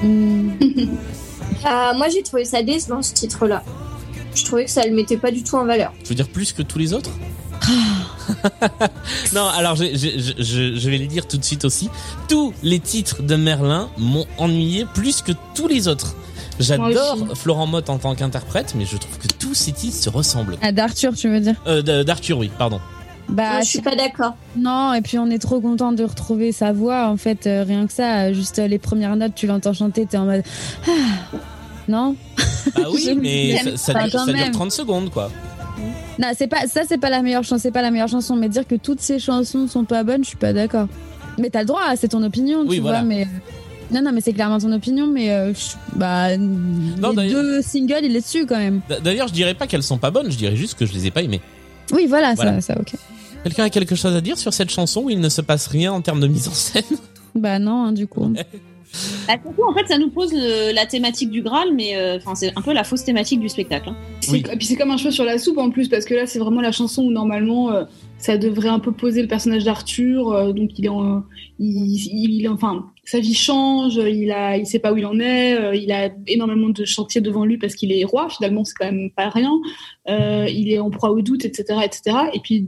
Hmm. 0.02 0.50
Ah, 1.64 1.92
moi, 1.96 2.08
j'ai 2.08 2.22
trouvé 2.22 2.44
ça 2.44 2.62
décevant 2.62 3.02
ce 3.02 3.12
titre-là. 3.14 3.62
Je 4.34 4.44
trouvais 4.44 4.64
que 4.66 4.70
ça 4.70 4.84
le 4.86 4.94
mettait 4.94 5.16
pas 5.16 5.30
du 5.30 5.42
tout 5.42 5.56
en 5.56 5.64
valeur. 5.64 5.92
Je 6.04 6.10
veux 6.10 6.14
dire 6.14 6.28
plus 6.28 6.52
que 6.52 6.62
tous 6.62 6.78
les 6.78 6.92
autres 6.92 7.10
Non, 9.34 9.46
alors 9.48 9.74
je, 9.76 9.84
je, 9.94 10.18
je- 10.20 10.42
je- 10.42 10.76
je 10.78 10.90
vais 10.90 10.98
les 10.98 11.06
dire 11.06 11.26
tout 11.26 11.36
de 11.38 11.44
suite 11.44 11.64
aussi. 11.64 11.88
Tous 12.28 12.52
les 12.62 12.78
titres 12.80 13.22
de 13.22 13.34
Merlin 13.36 13.88
m'ont 13.98 14.26
ennuyé 14.38 14.84
plus 14.94 15.22
que 15.22 15.32
tous 15.54 15.66
les 15.68 15.88
autres. 15.88 16.14
J'adore 16.60 17.34
Florent 17.34 17.66
Mott 17.66 17.90
en 17.90 17.98
tant 17.98 18.14
qu'interprète, 18.14 18.74
mais 18.76 18.84
je 18.86 18.96
trouve 18.96 19.18
que 19.18 19.28
tous 19.38 19.54
ces 19.54 19.72
titres 19.72 19.96
se 19.96 20.08
ressemblent. 20.10 20.56
Ah, 20.62 20.72
d'Arthur, 20.72 21.14
tu 21.14 21.28
veux 21.28 21.40
dire? 21.40 21.54
Euh, 21.66 21.82
D'Arthur, 22.04 22.38
oui, 22.38 22.50
pardon. 22.56 22.80
Bah, 23.28 23.60
je 23.60 23.66
suis 23.66 23.80
pas 23.80 23.96
d'accord. 23.96 24.34
non, 24.56 24.94
et 24.94 25.00
puis 25.02 25.18
on 25.18 25.28
est 25.30 25.38
trop 25.38 25.60
content 25.60 25.92
de 25.92 26.04
retrouver 26.04 26.52
sa 26.52 26.72
voix, 26.72 27.08
en 27.08 27.16
fait, 27.16 27.46
euh, 27.46 27.64
rien 27.66 27.86
que 27.86 27.92
ça. 27.92 28.32
Juste 28.32 28.58
euh, 28.60 28.66
les 28.68 28.78
premières 28.78 29.16
notes, 29.16 29.34
tu 29.34 29.46
l'entends 29.46 29.72
chanter, 29.72 30.06
t'es 30.06 30.16
en 30.16 30.26
mode. 30.26 30.42
Ah. 30.86 30.90
Non? 31.88 32.16
Ah 32.76 32.82
oui, 32.92 33.16
mais 33.20 33.56
ça, 33.76 33.92
ça 33.94 34.04
dure, 34.08 34.20
ça 34.20 34.26
dure 34.26 34.34
même. 34.34 34.50
30 34.52 34.72
secondes, 34.72 35.10
quoi. 35.10 35.30
Non, 36.18 36.28
c'est 36.36 36.46
pas 36.46 36.66
ça, 36.66 36.82
c'est 36.88 36.98
pas 36.98 37.10
la 37.10 37.20
meilleure 37.22 37.42
chanson, 37.44 37.58
c'est 37.62 37.70
pas 37.70 37.82
la 37.82 37.90
meilleure 37.90 38.08
chanson, 38.08 38.36
mais 38.36 38.48
dire 38.48 38.66
que 38.66 38.74
toutes 38.76 39.00
ces 39.00 39.18
chansons 39.18 39.68
sont 39.68 39.84
pas 39.84 40.02
bonnes, 40.04 40.24
je 40.24 40.28
suis 40.28 40.36
pas 40.38 40.52
d'accord. 40.54 40.86
Mais 41.38 41.50
t'as 41.50 41.60
le 41.60 41.66
droit, 41.66 41.82
c'est 41.96 42.08
ton 42.08 42.22
opinion, 42.22 42.60
Oui, 42.66 42.76
tu 42.76 42.80
voilà. 42.82 43.00
vois, 43.00 43.06
mais 43.08 43.22
euh, 43.24 43.26
non, 43.94 44.00
non, 44.02 44.12
mais 44.12 44.22
c'est 44.22 44.32
clairement 44.32 44.58
ton 44.58 44.72
opinion, 44.72 45.06
mais 45.06 45.30
euh, 45.30 45.52
bah 45.94 46.30
les 46.34 46.38
d'ailleurs- 47.14 47.42
deux 47.42 47.60
singles, 47.60 48.00
il 48.04 48.16
est 48.16 48.20
dessus 48.20 48.46
quand 48.46 48.56
même. 48.56 48.80
D'ailleurs, 49.04 49.28
je 49.28 49.34
dirais 49.34 49.52
pas 49.54 49.66
qu'elles 49.66 49.82
sont 49.82 49.98
pas 49.98 50.10
bonnes, 50.10 50.30
je 50.30 50.38
dirais 50.38 50.56
juste 50.56 50.78
que 50.78 50.86
je 50.86 50.92
les 50.94 51.06
ai 51.06 51.10
pas 51.10 51.22
aimées. 51.22 51.42
Oui, 51.92 52.06
voilà, 52.08 52.34
Voilà. 52.34 52.60
ça, 52.62 52.72
ça, 52.74 52.80
ok. 52.80 52.94
Quelqu'un 53.46 53.64
a 53.64 53.70
quelque 53.70 53.94
chose 53.94 54.14
à 54.16 54.20
dire 54.20 54.36
sur 54.38 54.52
cette 54.52 54.70
chanson 54.70 55.02
où 55.04 55.10
il 55.10 55.20
ne 55.20 55.28
se 55.28 55.40
passe 55.40 55.68
rien 55.68 55.92
en 55.92 56.00
termes 56.00 56.20
de 56.20 56.26
mise 56.26 56.48
en 56.48 56.52
scène? 56.52 56.82
Bah 57.34 57.58
non, 57.60 57.84
hein, 57.84 57.92
du 57.92 58.06
coup. 58.08 58.32
Bah, 59.28 59.34
surtout, 59.42 59.62
en 59.68 59.74
fait, 59.74 59.86
ça 59.86 59.98
nous 59.98 60.10
pose 60.10 60.32
le- 60.32 60.74
la 60.74 60.86
thématique 60.86 61.30
du 61.30 61.42
Graal, 61.42 61.68
mais 61.74 61.96
euh, 61.96 62.16
enfin, 62.16 62.34
c'est 62.34 62.52
un 62.56 62.62
peu 62.62 62.72
la 62.72 62.82
fausse 62.82 63.04
thématique 63.04 63.38
du 63.40 63.48
spectacle. 63.48 63.90
hein. 63.90 63.96
Oui. 64.30 64.42
Et 64.52 64.56
puis 64.56 64.66
c'est 64.66 64.74
comme 64.76 64.90
un 64.90 64.96
cheveu 64.96 65.10
sur 65.10 65.24
la 65.24 65.38
soupe 65.38 65.58
en 65.58 65.70
plus, 65.70 65.88
parce 65.88 66.04
que 66.06 66.14
là 66.14 66.26
c'est 66.26 66.38
vraiment 66.38 66.60
la 66.60 66.72
chanson 66.72 67.02
où 67.04 67.10
normalement 67.12 67.70
euh, 67.72 67.84
ça 68.18 68.38
devrait 68.38 68.68
un 68.70 68.78
peu 68.80 68.90
poser 68.92 69.22
le 69.22 69.28
personnage 69.28 69.64
d'Arthur. 69.64 70.32
euh, 70.32 70.52
donc 70.52 70.70
il 70.78 70.86
est, 70.86 70.88
en, 70.88 71.22
il, 71.58 72.40
il- 72.40 72.48
enfin, 72.48 72.86
sa 73.04 73.20
vie 73.20 73.34
change. 73.34 73.96
Il 73.96 74.32
a, 74.32 74.56
il 74.56 74.66
sait 74.66 74.78
pas 74.78 74.92
où 74.92 74.96
il 74.96 75.06
en 75.06 75.20
est. 75.20 75.54
euh, 75.60 75.74
il 75.76 75.92
a 75.92 76.08
énormément 76.26 76.70
de 76.70 76.84
chantiers 76.84 77.20
devant 77.20 77.44
lui 77.44 77.58
parce 77.58 77.74
qu'il 77.74 77.92
est 77.92 78.04
roi. 78.04 78.28
Finalement, 78.30 78.64
c'est 78.64 78.74
quand 78.78 78.86
même 78.90 79.10
pas 79.14 79.28
rien. 79.28 79.52
Euh, 80.08 80.46
il 80.48 80.72
est 80.72 80.78
en 80.78 80.90
proie 80.90 81.10
au 81.10 81.20
doute, 81.20 81.44
etc., 81.44 81.80
etc. 81.84 82.16
Et 82.32 82.40
puis 82.40 82.66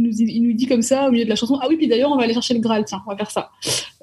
il 0.00 0.04
nous, 0.08 0.16
il 0.18 0.42
nous 0.42 0.52
dit 0.54 0.66
comme 0.66 0.82
ça 0.82 1.08
au 1.08 1.10
milieu 1.12 1.24
de 1.24 1.28
la 1.30 1.36
chanson. 1.36 1.58
Ah 1.62 1.66
oui, 1.68 1.76
puis 1.76 1.86
d'ailleurs, 1.88 2.10
on 2.10 2.16
va 2.16 2.24
aller 2.24 2.34
chercher 2.34 2.54
le 2.54 2.60
Graal. 2.60 2.84
Tiens, 2.84 3.02
on 3.06 3.10
va 3.10 3.16
faire 3.16 3.30
ça. 3.30 3.50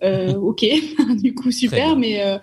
Euh, 0.04 0.34
ok, 0.36 0.66
du 1.22 1.34
coup 1.34 1.52
super, 1.52 1.96
mais 1.96 2.22
euh, 2.24 2.38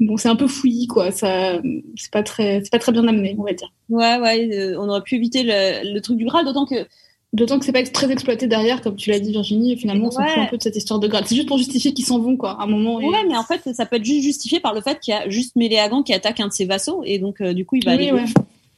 bon, 0.00 0.16
c'est 0.16 0.28
un 0.28 0.36
peu 0.36 0.46
fouillis 0.46 0.86
quoi. 0.86 1.10
Ça, 1.10 1.60
c'est 1.96 2.10
pas 2.10 2.22
très, 2.22 2.60
c'est 2.62 2.70
pas 2.70 2.78
très 2.78 2.92
bien 2.92 3.06
amené, 3.08 3.34
on 3.38 3.42
va 3.44 3.52
dire. 3.52 3.72
Ouais, 3.88 4.18
ouais, 4.18 4.50
euh, 4.52 4.76
on 4.80 4.88
aurait 4.88 5.02
pu 5.02 5.14
éviter 5.16 5.42
le, 5.42 5.92
le 5.94 6.00
truc 6.00 6.16
du 6.18 6.24
Graal, 6.26 6.44
d'autant 6.44 6.66
que 6.66 6.86
D'autant 7.32 7.58
que 7.58 7.64
c'est 7.64 7.72
pas 7.72 7.82
très 7.82 8.12
exploité 8.12 8.46
derrière, 8.46 8.80
comme 8.80 8.94
tu 8.94 9.10
l'as 9.10 9.18
dit 9.18 9.32
Virginie. 9.32 9.72
et 9.72 9.76
Finalement, 9.76 10.06
on 10.06 10.10
s'en 10.12 10.22
Ouais. 10.22 10.28
fout 10.28 10.38
un 10.38 10.46
peu 10.46 10.56
de 10.56 10.62
cette 10.62 10.76
histoire 10.76 11.00
de 11.00 11.08
Graal. 11.08 11.24
C'est 11.26 11.34
juste 11.34 11.48
pour 11.48 11.58
justifier 11.58 11.92
qu'ils 11.92 12.04
s'en 12.04 12.20
vont 12.20 12.36
quoi. 12.36 12.50
À 12.60 12.62
un 12.62 12.66
moment. 12.68 13.00
et- 13.00 13.06
Ouais, 13.06 13.24
mais 13.26 13.36
en 13.36 13.42
fait, 13.42 13.60
ça 13.74 13.86
peut 13.86 13.96
être 13.96 14.04
juste 14.04 14.22
justifié 14.22 14.60
par 14.60 14.72
le 14.72 14.80
fait 14.80 15.00
qu'il 15.00 15.12
y 15.12 15.16
a 15.16 15.28
juste 15.28 15.56
Méléagan 15.56 16.04
qui 16.04 16.12
attaque 16.12 16.38
un 16.38 16.46
de 16.46 16.52
ses 16.52 16.64
vassaux, 16.64 17.02
et 17.04 17.18
donc 17.18 17.40
euh, 17.40 17.52
du 17.52 17.64
coup, 17.66 17.74
il 17.74 17.84
va 17.84 17.96
Oui, 17.96 18.08
aller. 18.08 18.12
ouais. 18.12 18.24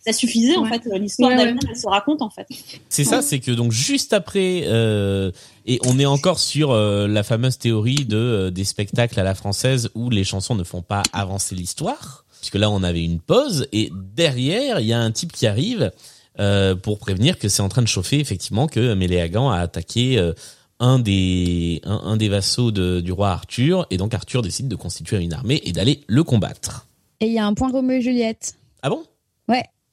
Ça 0.06 0.12
suffisait 0.12 0.56
en 0.56 0.64
fait. 0.66 0.82
L'histoire 0.98 1.30
Ouais, 1.32 1.36
d'elle-même, 1.36 1.56
ouais. 1.56 1.70
elle 1.70 1.76
se 1.76 1.86
raconte 1.88 2.22
en 2.22 2.30
fait. 2.30 2.46
C'est 2.88 3.04
ça, 3.04 3.22
c'est 3.22 3.40
que 3.40 3.50
donc 3.50 3.72
juste 3.72 4.12
après, 4.12 4.62
euh, 4.66 5.32
et 5.66 5.80
on 5.84 5.98
est 5.98 6.06
encore 6.06 6.38
sur 6.38 6.70
euh, 6.70 7.08
la 7.08 7.22
fameuse 7.24 7.58
théorie 7.58 8.04
de 8.04 8.16
euh, 8.16 8.50
des 8.50 8.64
spectacles 8.64 9.18
à 9.18 9.24
la 9.24 9.34
française 9.34 9.90
où 9.94 10.08
les 10.08 10.22
chansons 10.24 10.54
ne 10.54 10.62
font 10.64 10.82
pas 10.82 11.02
avancer 11.12 11.54
l'histoire, 11.56 12.24
puisque 12.40 12.54
là 12.54 12.70
on 12.70 12.82
avait 12.84 13.02
une 13.04 13.18
pause 13.20 13.66
et 13.72 13.90
derrière 14.14 14.78
il 14.80 14.86
y 14.86 14.92
a 14.92 15.00
un 15.00 15.10
type 15.10 15.32
qui 15.32 15.46
arrive 15.46 15.90
euh, 16.38 16.74
pour 16.76 16.98
prévenir 16.98 17.38
que 17.38 17.48
c'est 17.48 17.62
en 17.62 17.68
train 17.68 17.82
de 17.82 17.88
chauffer 17.88 18.20
effectivement 18.20 18.66
que 18.68 18.94
Méléagan 18.94 19.50
a 19.50 19.58
attaqué 19.58 20.18
euh, 20.18 20.32
un 20.78 20.98
des 20.98 21.80
un, 21.84 21.94
un 22.04 22.16
des 22.16 22.28
vassaux 22.28 22.70
de- 22.70 23.00
du 23.00 23.10
roi 23.10 23.30
Arthur 23.30 23.86
et 23.90 23.96
donc 23.96 24.14
Arthur 24.14 24.42
décide 24.42 24.68
de 24.68 24.76
constituer 24.76 25.16
une 25.22 25.32
armée 25.32 25.60
et 25.64 25.72
d'aller 25.72 26.02
le 26.06 26.22
combattre. 26.22 26.86
Et 27.20 27.26
il 27.26 27.32
y 27.32 27.38
a 27.38 27.46
un 27.46 27.54
point 27.54 27.70
Roméo 27.72 27.96
et 27.98 28.02
Juliette. 28.02 28.54
Ah 28.82 28.90
bon? 28.90 29.02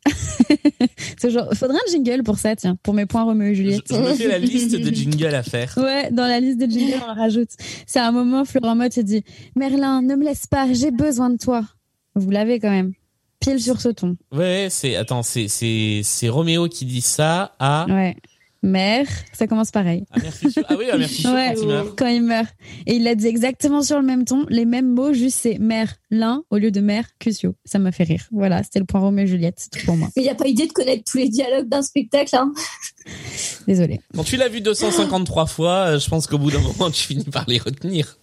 genre, 1.30 1.50
faudrait 1.54 1.78
un 1.78 1.92
jingle 1.92 2.24
pour 2.24 2.38
ça, 2.38 2.56
tiens, 2.56 2.78
pour 2.84 2.94
mes 2.94 3.06
points 3.06 3.24
Roméo 3.24 3.50
et 3.50 3.56
je, 3.56 3.62
Juliette. 3.64 3.82
je 3.90 3.96
me 3.96 4.14
fais 4.14 4.28
la 4.28 4.40
liste 4.40 4.76
de 4.76 4.90
jingles 4.94 5.34
à 5.36 5.44
faire. 5.44 5.74
Ouais, 5.78 6.12
dans 6.12 6.28
la 6.28 6.40
liste 6.40 6.58
des 6.58 6.70
jingles, 6.70 7.02
on 7.10 7.14
rajoute. 7.14 7.50
C'est 7.88 8.00
un 8.00 8.12
moment, 8.12 8.46
Florent 8.46 8.76
Mott 8.76 8.96
il 8.98 9.04
dit 9.04 9.24
Merlin, 9.56 10.02
ne 10.02 10.16
me 10.16 10.24
laisse 10.26 10.48
pas, 10.48 10.72
j'ai 10.72 10.92
besoin 10.92 11.30
de 11.30 11.38
toi. 11.38 11.64
Vous 12.16 12.30
l'avez 12.30 12.60
quand 12.60 12.70
même. 12.70 12.94
Pile 13.40 13.62
sur 13.62 13.82
ce 13.82 13.90
ton. 13.90 14.16
Ouais, 14.32 14.68
c'est 14.70 14.96
attends, 14.96 15.24
c'est 15.24 15.48
c'est 15.50 16.02
c'est 16.04 16.30
Roméo 16.30 16.68
qui 16.70 16.86
dit 16.86 17.02
ça 17.02 17.56
à 17.60 17.86
Ouais. 17.90 18.16
Mère, 18.64 19.06
ça 19.34 19.46
commence 19.46 19.72
pareil. 19.72 20.06
Ah 20.12 20.20
oui, 20.78 20.86
Ouais. 20.86 21.54
quand 21.54 21.62
il 21.62 21.68
meurt. 21.68 21.96
Quand 22.00 22.08
il 22.08 22.24
meurt. 22.24 22.50
Et 22.88 22.96
il 22.96 23.04
l'a 23.04 23.14
dit 23.14 23.28
exactement 23.28 23.84
sur 23.84 24.00
le 24.00 24.06
même 24.06 24.24
ton, 24.24 24.46
les 24.48 24.64
mêmes 24.64 24.90
mots, 24.94 25.12
juste 25.12 25.38
c'est 25.42 25.60
mère 25.60 25.94
l'un 26.10 26.44
au 26.50 26.58
lieu 26.58 26.72
de 26.72 26.80
mère 26.80 27.06
Cusio. 27.20 27.56
Ça 27.66 27.78
m'a 27.78 27.92
fait 27.92 28.06
rire. 28.06 28.26
Voilà, 28.32 28.64
c'était 28.64 28.80
le 28.80 28.86
point 28.86 29.02
Roméo 29.02 29.26
et 29.26 29.28
Juliette, 29.28 29.56
c'est 29.58 29.70
tout 29.70 29.86
pour 29.86 29.98
moi. 29.98 30.08
Mais 30.16 30.22
il 30.22 30.26
n'y 30.26 30.32
a 30.32 30.36
pas 30.36 30.48
idée 30.48 30.66
de 30.66 30.72
connaître 30.72 31.04
tous 31.12 31.18
les 31.18 31.28
dialogues 31.28 31.68
d'un 31.68 31.82
spectacle. 31.82 32.36
Hein. 32.38 32.54
Désolée. 33.68 34.00
Quand 34.16 34.24
tu 34.24 34.38
l'as 34.38 34.48
vu 34.50 34.62
253 34.62 35.46
fois, 35.46 35.74
euh, 35.88 36.00
je 36.00 36.08
pense 36.10 36.28
qu'au 36.28 36.38
bout 36.38 36.52
d'un 36.52 36.60
moment, 36.78 36.90
tu 36.90 37.04
finis 37.04 37.26
par 37.26 37.46
les 37.50 37.58
retenir. 37.58 38.18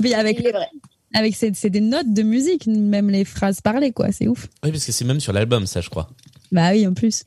Mais 0.00 0.12
avec, 0.14 0.40
vrai. 0.42 0.66
avec 1.14 1.34
c'est 1.36 1.54
c'est 1.56 1.70
des 1.70 1.80
notes 1.80 2.12
de 2.12 2.22
musique, 2.22 2.66
même 2.66 3.08
les 3.08 3.24
phrases 3.24 3.60
parlées, 3.60 3.92
quoi. 3.92 4.12
C'est 4.12 4.28
ouf. 4.28 4.48
Oui, 4.62 4.72
parce 4.72 4.84
que 4.84 4.92
c'est 4.92 5.04
même 5.06 5.20
sur 5.20 5.32
l'album, 5.32 5.66
ça, 5.66 5.80
je 5.80 5.88
crois. 5.88 6.10
Bah 6.52 6.70
oui, 6.72 6.86
en 6.86 6.92
plus. 6.92 7.22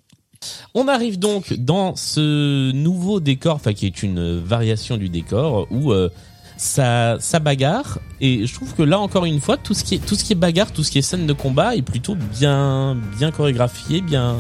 On 0.74 0.88
arrive 0.88 1.20
donc 1.20 1.54
dans 1.54 1.96
ce 1.96 2.72
nouveau 2.72 3.20
décor, 3.20 3.56
enfin 3.56 3.74
qui 3.74 3.86
est 3.86 4.04
une 4.04 4.40
variation 4.40 4.98
du 4.98 5.10
décor 5.10 5.68
où 5.72 5.92
euh, 5.92 6.10
ça, 6.58 7.18
ça 7.20 7.40
bagarre 7.40 8.00
et 8.22 8.46
je 8.46 8.54
trouve 8.54 8.74
que 8.74 8.84
là 8.84 9.00
encore 9.00 9.26
une 9.26 9.42
fois 9.42 9.58
tout 9.58 9.74
ce 9.74 9.84
qui 9.84 9.96
est 9.96 10.06
tout 10.06 10.16
ce 10.16 10.24
qui 10.24 10.34
est 10.34 10.36
bagarre, 10.38 10.72
tout 10.72 10.84
ce 10.84 10.92
qui 10.92 11.00
est 11.00 11.02
scène 11.02 11.26
de 11.26 11.34
combat 11.34 11.76
est 11.76 11.82
plutôt 11.82 12.16
bien 12.16 12.96
bien 13.18 13.32
chorégraphié, 13.32 14.02
bien. 14.02 14.38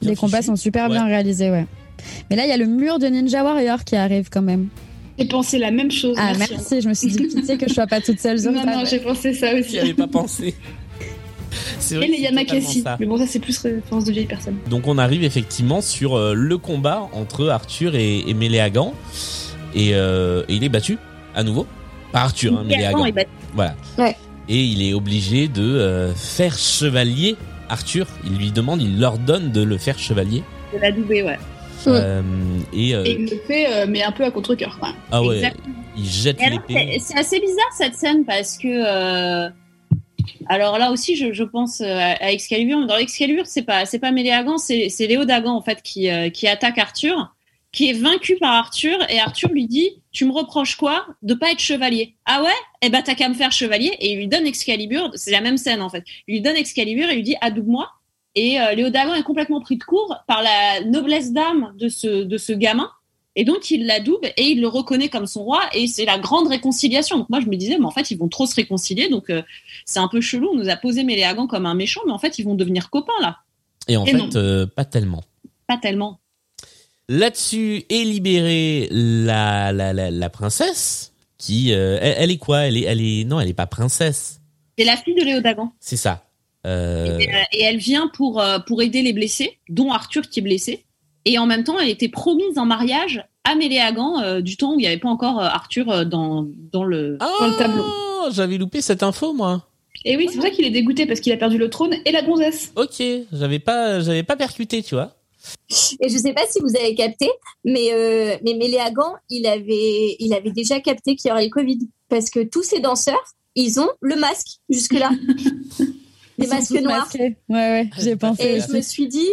bien 0.00 0.10
Les 0.10 0.16
combats 0.16 0.42
sont 0.42 0.56
super 0.56 0.84
Ouais. 0.88 0.96
bien 0.96 1.06
réalisés, 1.06 1.50
ouais. 1.50 1.66
Mais 2.30 2.36
là, 2.36 2.44
il 2.44 2.48
y 2.48 2.52
a 2.52 2.56
le 2.56 2.66
mur 2.66 2.98
de 2.98 3.06
Ninja 3.06 3.44
Warrior 3.44 3.84
qui 3.84 3.94
arrive 3.94 4.28
quand 4.30 4.42
même. 4.42 4.68
J'ai 5.18 5.26
pensé 5.26 5.58
la 5.58 5.70
même 5.70 5.90
chose. 5.90 6.16
Ah, 6.18 6.32
merci. 6.36 6.54
merci. 6.54 6.80
Je 6.80 6.88
me 6.88 6.94
suis 6.94 7.08
dit, 7.08 7.18
pitié 7.28 7.56
que 7.58 7.68
je 7.68 7.74
sois 7.74 7.86
pas 7.86 8.00
toute 8.00 8.18
seule 8.18 8.40
Non, 8.40 8.52
non, 8.52 8.84
j'ai 8.84 8.98
pensé 8.98 9.32
ça 9.34 9.54
aussi. 9.54 9.70
J'y 9.70 9.78
avais 9.78 9.94
pas 9.94 10.08
pensé. 10.08 10.54
C'est 11.78 11.96
vrai 11.96 12.06
Et 12.06 12.10
les 12.10 12.18
Yamakasi. 12.18 12.84
Mais 13.00 13.06
bon, 13.06 13.16
ça, 13.18 13.26
c'est 13.26 13.38
plus 13.38 13.58
référence 13.58 14.04
de 14.04 14.12
vieille 14.12 14.26
personne. 14.26 14.56
Donc 14.68 14.86
on 14.86 14.98
arrive 14.98 15.24
effectivement 15.24 15.80
sur 15.80 16.16
euh, 16.16 16.34
le 16.34 16.58
combat 16.58 17.08
entre 17.12 17.48
Arthur 17.48 17.94
et, 17.94 18.20
et 18.28 18.34
Méléagan 18.34 18.94
et, 19.74 19.90
euh, 19.94 20.42
et 20.48 20.54
il 20.54 20.64
est 20.64 20.68
battu 20.68 20.98
à 21.34 21.42
nouveau 21.42 21.66
par 22.12 22.24
Arthur, 22.24 22.58
hein, 22.58 22.64
Méléagan. 22.64 23.06
et 23.06 23.12
bah, 23.12 23.22
Voilà. 23.54 23.74
Ouais. 23.98 24.16
Et 24.48 24.62
il 24.62 24.82
est 24.82 24.92
obligé 24.92 25.48
de 25.48 25.62
euh, 25.62 26.14
faire 26.14 26.58
chevalier 26.58 27.36
Arthur. 27.68 28.06
Il 28.24 28.36
lui 28.36 28.50
demande, 28.50 28.82
il 28.82 29.00
leur 29.00 29.18
donne 29.18 29.50
de 29.50 29.62
le 29.62 29.78
faire 29.78 29.98
chevalier. 29.98 30.42
de 30.74 30.78
la 30.78 30.92
doubée, 30.92 31.22
ouais. 31.22 31.38
Euh, 31.86 32.22
et 32.72 32.94
euh, 32.94 33.04
Et 33.04 33.12
il 33.18 33.22
le 33.30 33.40
fait, 33.46 33.66
euh, 33.66 33.86
mais 33.88 34.02
un 34.02 34.12
peu 34.12 34.24
à 34.24 34.30
même. 34.30 34.94
ah 35.10 35.22
ouais, 35.22 35.36
Exactement. 35.36 35.74
il 35.96 36.04
jette 36.08 36.38
l'épée. 36.40 36.98
c'est 36.98 36.98
c'est 37.00 37.18
assez 37.18 37.40
bizarre 37.40 37.72
cette 37.76 37.94
scène 37.94 38.24
parce 38.24 38.58
que. 38.58 39.52
Alors 40.48 40.78
là 40.78 40.90
aussi, 40.90 41.16
je, 41.16 41.42
pense 41.44 41.80
euh, 41.80 41.84
à, 41.86 42.32
Excalibur. 42.32 42.78
mais 42.80 42.86
Dans 42.86 42.96
Excalibur, 42.96 43.46
c'est 43.46 43.62
pas 43.62 43.86
c'est 43.86 43.98
pas 43.98 44.10
Méléagan, 44.10 44.58
c'est 44.58 44.88
Léo 45.00 45.24
Dagan 45.24 45.54
en 45.54 45.62
fait 45.62 45.82
qui 45.82 46.10
euh, 46.10 46.30
qui 46.30 46.46
attaque 46.46 46.78
Arthur, 46.78 47.34
qui 47.72 47.88
est 47.90 47.94
vaincu 47.94 48.36
par 48.36 48.52
Arthur 48.52 48.98
et 49.08 49.18
Arthur 49.18 49.50
lui 49.50 49.66
dit 49.66 50.02
"Tu 50.12 50.24
me 50.24 50.32
reproches 50.32 50.76
quoi 50.76 51.06
De 51.22 51.34
pas 51.34 51.52
être 51.52 51.60
chevalier? 51.60 52.14
Ah 52.26 52.42
ouais? 52.42 52.50
Eh 52.82 52.90
ben 52.90 53.02
t'as 53.02 53.14
qu'à 53.14 53.28
me 53.28 53.34
faire 53.34 53.52
chevalier." 53.52 53.96
Et 54.00 54.12
il 54.12 54.18
lui 54.18 54.28
donne 54.28 54.46
Excalibur. 54.46 55.10
C'est 55.14 55.30
la 55.30 55.40
même 55.40 55.56
scène 55.56 55.82
en 55.82 55.88
fait. 55.88 56.04
Il 56.28 56.34
lui 56.34 56.40
donne 56.40 56.56
Excalibur 56.56 57.08
et 57.08 57.12
il 57.12 57.16
lui 57.16 57.22
dit 57.22 57.36
"Adoube-moi." 57.40 57.88
Et 58.34 58.60
euh, 58.60 58.72
Léo 58.74 58.88
Dagan 58.90 59.14
est 59.14 59.22
complètement 59.22 59.60
pris 59.60 59.76
de 59.76 59.84
court 59.84 60.16
par 60.26 60.42
la 60.42 60.82
noblesse 60.84 61.32
d'âme 61.32 61.74
de 61.78 61.88
ce 61.88 62.24
de 62.24 62.38
ce 62.38 62.52
gamin. 62.52 62.90
Et 63.34 63.44
donc 63.44 63.70
il 63.70 63.86
l'adoube 63.86 64.26
et 64.36 64.44
il 64.44 64.60
le 64.60 64.68
reconnaît 64.68 65.08
comme 65.08 65.26
son 65.26 65.44
roi 65.44 65.62
et 65.72 65.86
c'est 65.86 66.04
la 66.04 66.18
grande 66.18 66.48
réconciliation. 66.48 67.16
Donc 67.16 67.30
moi 67.30 67.40
je 67.40 67.46
me 67.46 67.56
disais 67.56 67.78
mais 67.78 67.86
en 67.86 67.90
fait 67.90 68.10
ils 68.10 68.18
vont 68.18 68.28
trop 68.28 68.44
se 68.44 68.54
réconcilier 68.54 69.08
donc 69.08 69.30
euh, 69.30 69.42
c'est 69.86 70.00
un 70.00 70.08
peu 70.08 70.20
chelou. 70.20 70.50
On 70.52 70.56
nous 70.56 70.68
a 70.68 70.76
posé 70.76 71.02
Méléagan 71.02 71.46
comme 71.46 71.64
un 71.64 71.74
méchant 71.74 72.02
mais 72.04 72.12
en 72.12 72.18
fait 72.18 72.38
ils 72.38 72.44
vont 72.44 72.54
devenir 72.54 72.90
copains 72.90 73.12
là. 73.22 73.38
Et 73.88 73.96
en 73.96 74.04
et 74.04 74.10
fait, 74.12 74.36
euh, 74.36 74.66
pas 74.66 74.84
tellement. 74.84 75.24
Pas 75.66 75.78
tellement. 75.78 76.20
Là-dessus 77.08 77.84
est 77.88 78.04
libérée 78.04 78.88
la 78.90 79.72
la 79.72 79.94
la, 79.94 80.10
la 80.10 80.30
princesse 80.30 81.14
qui 81.38 81.72
euh, 81.72 81.98
elle, 82.02 82.16
elle 82.18 82.30
est 82.30 82.38
quoi? 82.38 82.66
Elle 82.66 82.76
est 82.76 82.82
elle 82.82 83.00
est 83.00 83.24
non, 83.24 83.40
elle 83.40 83.48
est 83.48 83.54
pas 83.54 83.66
princesse. 83.66 84.42
C'est 84.76 84.84
la 84.84 84.98
fille 84.98 85.14
de 85.14 85.24
Léo 85.24 85.40
Dagan 85.40 85.72
C'est 85.80 85.96
ça. 85.96 86.28
Et, 86.66 87.28
et 87.52 87.62
elle 87.62 87.78
vient 87.78 88.08
pour 88.08 88.44
pour 88.66 88.82
aider 88.82 89.00
les 89.00 89.14
blessés 89.14 89.58
dont 89.70 89.90
Arthur 89.90 90.28
qui 90.28 90.40
est 90.40 90.42
blessé 90.42 90.84
et 91.24 91.38
en 91.38 91.46
même 91.46 91.64
temps 91.64 91.78
elle 91.78 91.88
était 91.88 92.08
promise 92.08 92.58
en 92.58 92.64
mariage 92.66 93.24
à 93.44 93.54
Méléagan 93.54 94.20
euh, 94.22 94.40
du 94.40 94.56
temps 94.56 94.72
où 94.74 94.78
il 94.78 94.82
n'y 94.82 94.86
avait 94.86 94.98
pas 94.98 95.08
encore 95.08 95.38
euh, 95.40 95.44
Arthur 95.46 95.90
euh, 95.90 96.04
dans 96.04 96.46
dans 96.72 96.84
le 96.84 97.16
Ah, 97.20 97.30
Dans 97.40 97.48
le 97.48 97.56
tableau. 97.56 97.84
J'avais 98.30 98.56
loupé 98.58 98.80
cette 98.80 99.02
info 99.02 99.32
moi. 99.32 99.66
Et 100.04 100.16
oui, 100.16 100.26
c'est 100.28 100.34
pour 100.36 100.44
ça 100.44 100.50
qu'il 100.50 100.64
est 100.64 100.70
dégoûté 100.70 101.06
parce 101.06 101.20
qu'il 101.20 101.32
a 101.32 101.36
perdu 101.36 101.58
le 101.58 101.70
trône 101.70 101.94
et 102.04 102.12
la 102.12 102.22
gonzesse. 102.22 102.72
Ok, 102.76 103.02
j'avais 103.32 103.58
pas 103.58 104.00
j'avais 104.00 104.22
pas 104.22 104.36
percuté, 104.36 104.82
tu 104.82 104.94
vois. 104.94 105.14
Et 106.00 106.08
je 106.08 106.18
sais 106.18 106.32
pas 106.32 106.42
si 106.48 106.60
vous 106.60 106.76
avez 106.76 106.94
capté, 106.94 107.28
mais, 107.64 107.92
euh, 107.92 108.36
mais 108.44 108.54
Méléagan, 108.54 109.14
il 109.28 109.44
avait, 109.46 110.16
il 110.20 110.32
avait 110.34 110.52
déjà 110.52 110.78
capté 110.80 111.16
qu'il 111.16 111.28
y 111.30 111.32
aurait 111.32 111.44
le 111.44 111.50
Covid. 111.50 111.78
Parce 112.08 112.30
que 112.30 112.44
tous 112.44 112.62
ces 112.62 112.78
danseurs, 112.78 113.22
ils 113.56 113.80
ont 113.80 113.88
le 114.00 114.14
masque 114.16 114.58
jusque-là. 114.70 115.10
Les 116.38 116.46
masques 116.46 116.70
noirs. 116.80 117.00
masqués. 117.06 117.36
Ouais, 117.48 117.56
ouais, 117.56 117.90
Ah, 117.92 117.96
j'ai 118.00 118.16
pas 118.16 118.28
pensé. 118.30 118.44
Et 118.44 118.60
je 118.60 118.72
me 118.72 118.80
suis 118.80 119.08
dit, 119.08 119.28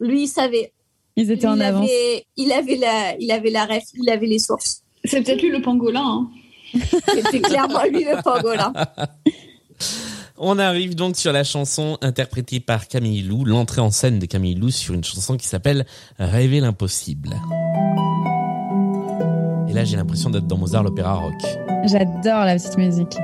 lui, 0.00 0.22
il 0.22 0.28
savait. 0.28 0.72
Ils 1.16 1.30
étaient 1.30 1.46
en 1.46 1.56
il 1.56 1.62
avance. 1.62 1.84
Avait, 1.84 2.26
il 2.36 2.52
avait 2.52 2.76
la, 2.76 3.16
il 3.18 3.30
avait 3.30 3.50
la 3.50 3.66
ref, 3.66 3.84
il 3.94 4.08
avait 4.10 4.26
les 4.26 4.38
sources. 4.38 4.82
C'est 5.04 5.22
peut-être 5.22 5.42
lui 5.42 5.50
le 5.50 5.60
pangolin. 5.60 6.04
Hein. 6.04 6.30
C'était 7.14 7.40
clairement 7.40 7.82
lui 7.84 8.04
le 8.04 8.22
pangolin. 8.22 8.72
On 10.38 10.58
arrive 10.58 10.96
donc 10.96 11.16
sur 11.16 11.32
la 11.32 11.44
chanson 11.44 11.98
interprétée 12.00 12.58
par 12.58 12.88
Camille 12.88 13.22
Lou, 13.22 13.44
l'entrée 13.44 13.80
en 13.80 13.90
scène 13.90 14.18
de 14.18 14.26
Camille 14.26 14.54
Lou 14.54 14.70
sur 14.70 14.94
une 14.94 15.04
chanson 15.04 15.36
qui 15.36 15.46
s'appelle 15.46 15.86
Rêver 16.18 16.60
l'impossible. 16.60 17.30
Et 19.68 19.72
là, 19.72 19.84
j'ai 19.84 19.96
l'impression 19.96 20.30
d'être 20.30 20.46
dans 20.46 20.58
Mozart 20.58 20.82
l'opéra 20.82 21.14
rock. 21.14 21.40
J'adore 21.84 22.44
la 22.44 22.56
petite 22.56 22.76
musique. 22.76 23.16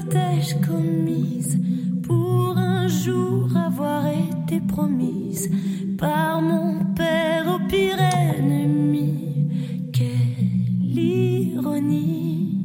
D'amour, 0.00 0.10
quelle 0.10 0.12
faute 0.12 0.14
ai-je 0.14 0.66
commise 0.66 1.58
pour 2.02 2.56
un 2.56 2.88
jour 2.88 3.56
avoir 3.56 4.06
été 4.06 4.60
promise 4.60 5.50
par 5.98 6.40
mon 6.40 6.94
père 6.94 7.46
au 7.48 7.68
pire 7.68 7.98
ennemi. 8.00 9.48
Quelle 9.92 10.98
ironie 10.98 12.64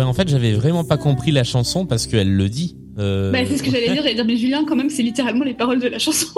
Ouais, 0.00 0.06
en 0.06 0.14
fait, 0.14 0.28
j'avais 0.28 0.52
vraiment 0.52 0.82
pas 0.82 0.96
compris 0.96 1.30
la 1.30 1.44
chanson 1.44 1.84
parce 1.84 2.06
qu'elle 2.06 2.34
le 2.34 2.48
dit. 2.48 2.74
Euh, 2.98 3.30
Bah, 3.30 3.40
c'est 3.46 3.58
ce 3.58 3.62
que 3.62 3.70
j'allais 3.70 3.90
dire. 3.92 4.06
Et 4.06 4.14
dire, 4.14 4.24
mais 4.24 4.36
Julien, 4.36 4.64
quand 4.66 4.74
même, 4.76 4.88
c'est 4.88 5.02
littéralement 5.02 5.44
les 5.44 5.52
paroles 5.52 5.78
de 5.78 5.88
la 5.88 5.98
chanson. 5.98 6.28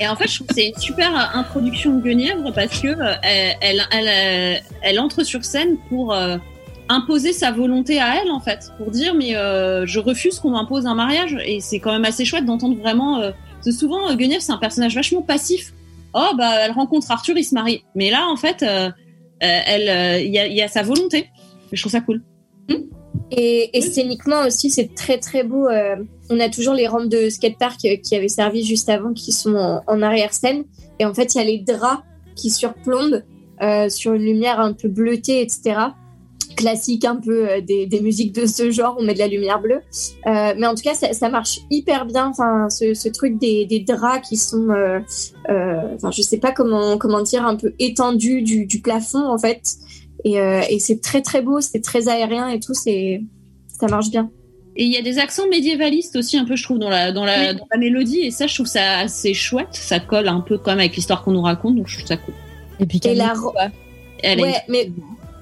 Et 0.00 0.08
en 0.08 0.16
fait, 0.16 0.28
je 0.28 0.34
trouve 0.36 0.48
que 0.48 0.54
c'est 0.54 0.68
une 0.68 0.80
super 0.80 1.14
introduction 1.36 1.96
de 1.96 2.02
Guenièvre 2.02 2.52
parce 2.52 2.80
que 2.80 2.88
euh, 2.88 3.14
elle, 3.22 3.56
elle, 3.60 3.82
elle, 3.92 4.56
euh, 4.56 4.60
elle 4.82 4.98
entre 4.98 5.22
sur 5.22 5.44
scène 5.44 5.76
pour 5.88 6.12
euh, 6.12 6.38
imposer 6.88 7.32
sa 7.32 7.52
volonté 7.52 8.00
à 8.00 8.20
elle, 8.20 8.32
en 8.32 8.40
fait, 8.40 8.72
pour 8.78 8.90
dire 8.90 9.14
mais 9.14 9.36
euh, 9.36 9.86
je 9.86 10.00
refuse 10.00 10.40
qu'on 10.40 10.50
m'impose 10.50 10.86
un 10.86 10.94
mariage. 10.96 11.36
Et 11.46 11.60
c'est 11.60 11.78
quand 11.78 11.92
même 11.92 12.04
assez 12.04 12.24
chouette 12.24 12.44
d'entendre 12.46 12.76
vraiment. 12.78 13.20
Euh, 13.20 13.30
parce 13.54 13.66
que 13.66 13.72
souvent, 13.72 14.10
euh, 14.10 14.14
Guenièvre, 14.16 14.42
c'est 14.42 14.52
un 14.52 14.58
personnage 14.58 14.94
vachement 14.96 15.22
passif. 15.22 15.72
Oh 16.14 16.30
bah, 16.36 16.52
elle 16.64 16.72
rencontre 16.72 17.08
Arthur, 17.12 17.36
il 17.36 17.44
se 17.44 17.54
marie. 17.54 17.84
Mais 17.94 18.10
là, 18.10 18.26
en 18.28 18.36
fait, 18.36 18.64
euh, 18.64 18.88
euh, 18.88 18.90
elle, 19.40 19.88
euh, 19.88 20.20
il 20.20 20.32
y, 20.32 20.38
a, 20.40 20.46
il 20.48 20.56
y 20.56 20.62
a 20.62 20.68
sa 20.68 20.82
volonté. 20.82 21.28
Je 21.70 21.80
trouve 21.80 21.92
ça 21.92 22.00
cool. 22.00 22.22
Et 23.30 23.80
scéniquement 23.82 24.46
aussi, 24.46 24.70
c'est 24.70 24.94
très 24.94 25.18
très 25.18 25.44
beau. 25.44 25.68
euh, 25.68 25.96
on 26.30 26.40
a 26.40 26.48
toujours 26.48 26.74
les 26.74 26.86
rampes 26.86 27.08
de 27.08 27.28
skatepark 27.28 27.84
euh, 27.84 27.96
qui 27.96 28.16
avaient 28.16 28.28
servi 28.28 28.64
juste 28.64 28.88
avant, 28.88 29.12
qui 29.12 29.32
sont 29.32 29.82
en, 29.86 30.02
arrière-scène. 30.02 30.64
Et 30.98 31.04
en 31.04 31.14
fait, 31.14 31.34
il 31.34 31.38
y 31.38 31.40
a 31.40 31.44
les 31.44 31.58
draps 31.58 32.02
qui 32.36 32.50
surplombent 32.50 33.22
euh, 33.60 33.88
sur 33.88 34.14
une 34.14 34.22
lumière 34.22 34.60
un 34.60 34.72
peu 34.72 34.88
bleutée, 34.88 35.42
etc. 35.42 35.78
Classique 36.56 37.04
un 37.04 37.16
peu 37.16 37.60
des, 37.60 38.00
musiques 38.02 38.34
de 38.34 38.46
ce 38.46 38.70
genre, 38.70 38.96
on 38.98 39.04
met 39.04 39.14
de 39.14 39.18
la 39.18 39.28
lumière 39.28 39.60
bleue. 39.60 39.80
Mais 40.26 40.66
en 40.66 40.74
tout 40.74 40.82
cas, 40.82 40.94
ça, 40.94 41.28
marche 41.28 41.60
hyper 41.70 42.04
bien. 42.04 42.28
Enfin, 42.28 42.68
ce, 42.68 43.08
truc 43.10 43.38
des, 43.38 43.84
draps 43.86 44.28
qui 44.28 44.36
sont, 44.36 44.68
enfin, 45.48 46.10
je 46.10 46.22
sais 46.22 46.38
pas 46.38 46.50
comment 46.50 46.98
comment 46.98 47.20
dire, 47.20 47.46
un 47.46 47.54
peu 47.54 47.74
étendus 47.78 48.42
du, 48.42 48.66
du 48.66 48.80
plafond 48.80 49.24
en 49.28 49.38
fait. 49.38 49.78
Et, 50.24 50.40
euh, 50.40 50.62
et 50.68 50.78
c'est 50.78 51.00
très 51.00 51.22
très 51.22 51.42
beau, 51.42 51.60
c'est 51.60 51.80
très 51.80 52.08
aérien 52.08 52.48
et 52.48 52.60
tout, 52.60 52.74
c'est 52.74 53.22
ça 53.68 53.86
marche 53.86 54.10
bien. 54.10 54.30
Et 54.76 54.84
il 54.84 54.92
y 54.92 54.96
a 54.96 55.02
des 55.02 55.18
accents 55.18 55.48
médiévalistes 55.48 56.14
aussi, 56.16 56.36
un 56.36 56.44
peu, 56.44 56.54
je 56.54 56.62
trouve, 56.62 56.78
dans 56.78 56.88
la, 56.90 57.10
dans 57.10 57.24
la, 57.24 57.50
Oui. 57.52 57.56
dans 57.56 57.66
la 57.72 57.78
mélodie. 57.78 58.20
Et 58.20 58.30
ça, 58.30 58.46
je 58.46 58.54
trouve 58.54 58.66
ça 58.66 58.98
assez 58.98 59.34
chouette. 59.34 59.68
Ça 59.72 59.98
colle 59.98 60.28
un 60.28 60.40
peu 60.40 60.58
même 60.66 60.78
avec 60.78 60.94
l'histoire 60.94 61.24
qu'on 61.24 61.32
nous 61.32 61.42
raconte, 61.42 61.76
donc 61.76 61.88
je 61.88 61.96
trouve 61.96 62.06
ça 62.06 62.16
cool. 62.16 62.34
Et 62.78 62.86
puis 62.86 63.00
Et 63.04 63.14
la 63.14 63.28
Camille, 63.28 63.40
ro- 63.42 63.52
Elle 64.22 64.40
Ouais, 64.40 64.50
est... 64.50 64.62
mais 64.68 64.92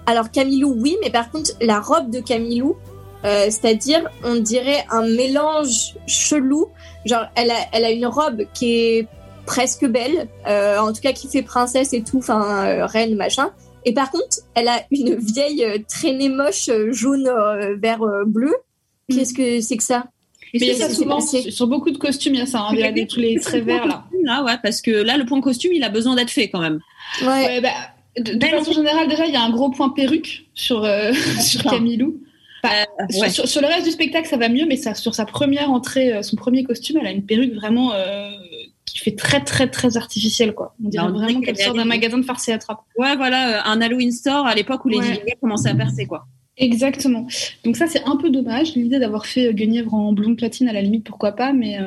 alors 0.06 0.30
Camilou, 0.30 0.74
oui, 0.78 0.96
mais 1.02 1.10
par 1.10 1.30
contre, 1.30 1.50
la 1.60 1.80
robe 1.80 2.10
de 2.10 2.20
Camilou, 2.20 2.76
euh, 3.24 3.46
c'est-à-dire, 3.46 4.08
on 4.24 4.36
dirait 4.36 4.84
un 4.90 5.02
mélange 5.06 5.94
chelou. 6.06 6.68
Genre, 7.04 7.24
elle 7.34 7.50
a, 7.50 7.56
elle 7.72 7.84
a 7.84 7.90
une 7.90 8.06
robe 8.06 8.42
qui 8.54 8.72
est 8.72 9.08
presque 9.46 9.84
belle, 9.86 10.28
euh, 10.48 10.78
en 10.78 10.92
tout 10.92 11.00
cas 11.02 11.12
qui 11.12 11.28
fait 11.28 11.42
princesse 11.42 11.92
et 11.92 12.02
tout, 12.02 12.18
enfin 12.18 12.64
euh, 12.66 12.86
reine 12.86 13.14
machin. 13.16 13.50
Et 13.86 13.94
par 13.94 14.10
contre, 14.10 14.38
elle 14.54 14.68
a 14.68 14.82
une 14.90 15.14
vieille 15.14 15.64
euh, 15.64 15.78
traînée 15.88 16.28
moche 16.28 16.68
euh, 16.68 16.92
jaune 16.92 17.26
euh, 17.28 17.76
vert 17.76 18.00
bleu. 18.26 18.52
Qu'est-ce 19.08 19.32
que 19.32 19.60
c'est 19.62 19.76
que 19.78 19.82
ça? 19.84 20.08
Mais 20.52 20.60
il 20.60 20.66
y 20.66 20.70
a 20.70 20.74
ça 20.88 20.90
souvent 20.90 21.20
sur, 21.20 21.40
sur 21.52 21.66
beaucoup 21.66 21.90
de 21.90 21.98
costumes, 21.98 22.34
il 22.34 22.38
y 22.40 22.42
a 22.42 22.46
ça. 22.46 22.60
hein. 22.60 22.68
Il 22.72 22.78
y 22.80 22.82
a 22.84 22.92
des, 22.92 23.06
tous 23.06 23.20
les 23.20 23.38
traits 23.40 23.64
verts 23.64 23.86
là. 23.86 24.04
Là, 24.24 24.42
ouais, 24.44 24.56
parce 24.62 24.82
que 24.82 24.90
là, 24.90 25.16
le 25.16 25.24
point 25.24 25.40
costume, 25.40 25.72
il 25.72 25.82
a 25.84 25.88
besoin 25.88 26.14
d'être 26.16 26.30
fait 26.30 26.48
quand 26.48 26.60
même. 26.60 26.80
Ouais. 27.22 27.26
Ouais, 27.46 27.60
bah, 27.60 27.70
de, 28.18 28.34
de 28.34 28.46
façon 28.46 28.72
générale, 28.72 29.08
déjà, 29.08 29.26
il 29.26 29.32
y 29.32 29.36
a 29.36 29.42
un 29.42 29.50
gros 29.50 29.70
point 29.70 29.90
perruque 29.90 30.46
sur, 30.54 30.84
euh, 30.84 31.12
sur 31.40 31.58
D'accord. 31.62 31.72
Camilou. 31.78 32.20
Bah, 32.62 32.70
sur, 33.10 33.20
ouais. 33.22 33.30
sur- 33.30 33.46
sur 33.48 33.60
le 33.60 33.68
reste 33.68 33.84
du 33.84 33.90
spectacle, 33.92 34.26
ça 34.28 34.36
va 34.36 34.48
mieux, 34.48 34.66
mais 34.66 34.76
ça, 34.76 34.94
sur 34.94 35.14
sa 35.14 35.26
première 35.26 35.70
entrée, 35.70 36.22
son 36.24 36.34
premier 36.36 36.64
costume, 36.64 36.98
elle 37.00 37.06
a 37.06 37.12
une 37.12 37.24
perruque 37.26 37.54
vraiment 37.54 37.92
euh, 37.92 38.30
qui 38.86 38.98
fait 38.98 39.14
très, 39.14 39.40
très, 39.44 39.68
très 39.68 39.96
artificielle, 39.96 40.54
quoi. 40.54 40.74
On 40.82 40.88
dirait 40.88 41.04
Bah, 41.04 41.12
on 41.14 41.18
vraiment 41.18 41.40
qu'elle 41.40 41.58
est 41.58 41.62
sort 41.64 41.74
d'un 41.74 41.84
magasin 41.84 42.18
de 42.18 42.24
farce 42.24 42.48
et 42.48 42.52
attrape. 42.52 42.80
Ouais, 42.96 43.16
voilà, 43.16 43.58
euh, 43.58 43.70
un 43.70 43.80
Halloween 43.80 44.12
store 44.12 44.46
à 44.46 44.54
l'époque 44.54 44.84
où 44.84 44.88
les 44.88 44.98
Ouais. 44.98 45.36
Commençaient 45.40 45.70
à 45.70 45.74
percer, 45.74 46.06
quoi. 46.06 46.26
Exactement. 46.56 47.26
Donc 47.64 47.76
ça, 47.76 47.86
c'est 47.86 48.02
un 48.04 48.16
peu 48.16 48.30
dommage. 48.30 48.74
L'idée 48.74 48.98
d'avoir 48.98 49.26
fait 49.26 49.48
euh, 49.48 49.52
Guenièvre 49.52 49.92
en 49.92 50.12
blonde 50.12 50.38
platine, 50.38 50.68
à 50.68 50.72
la 50.72 50.80
limite, 50.80 51.04
pourquoi 51.04 51.32
pas, 51.32 51.52
mais 51.52 51.78
euh, 51.78 51.84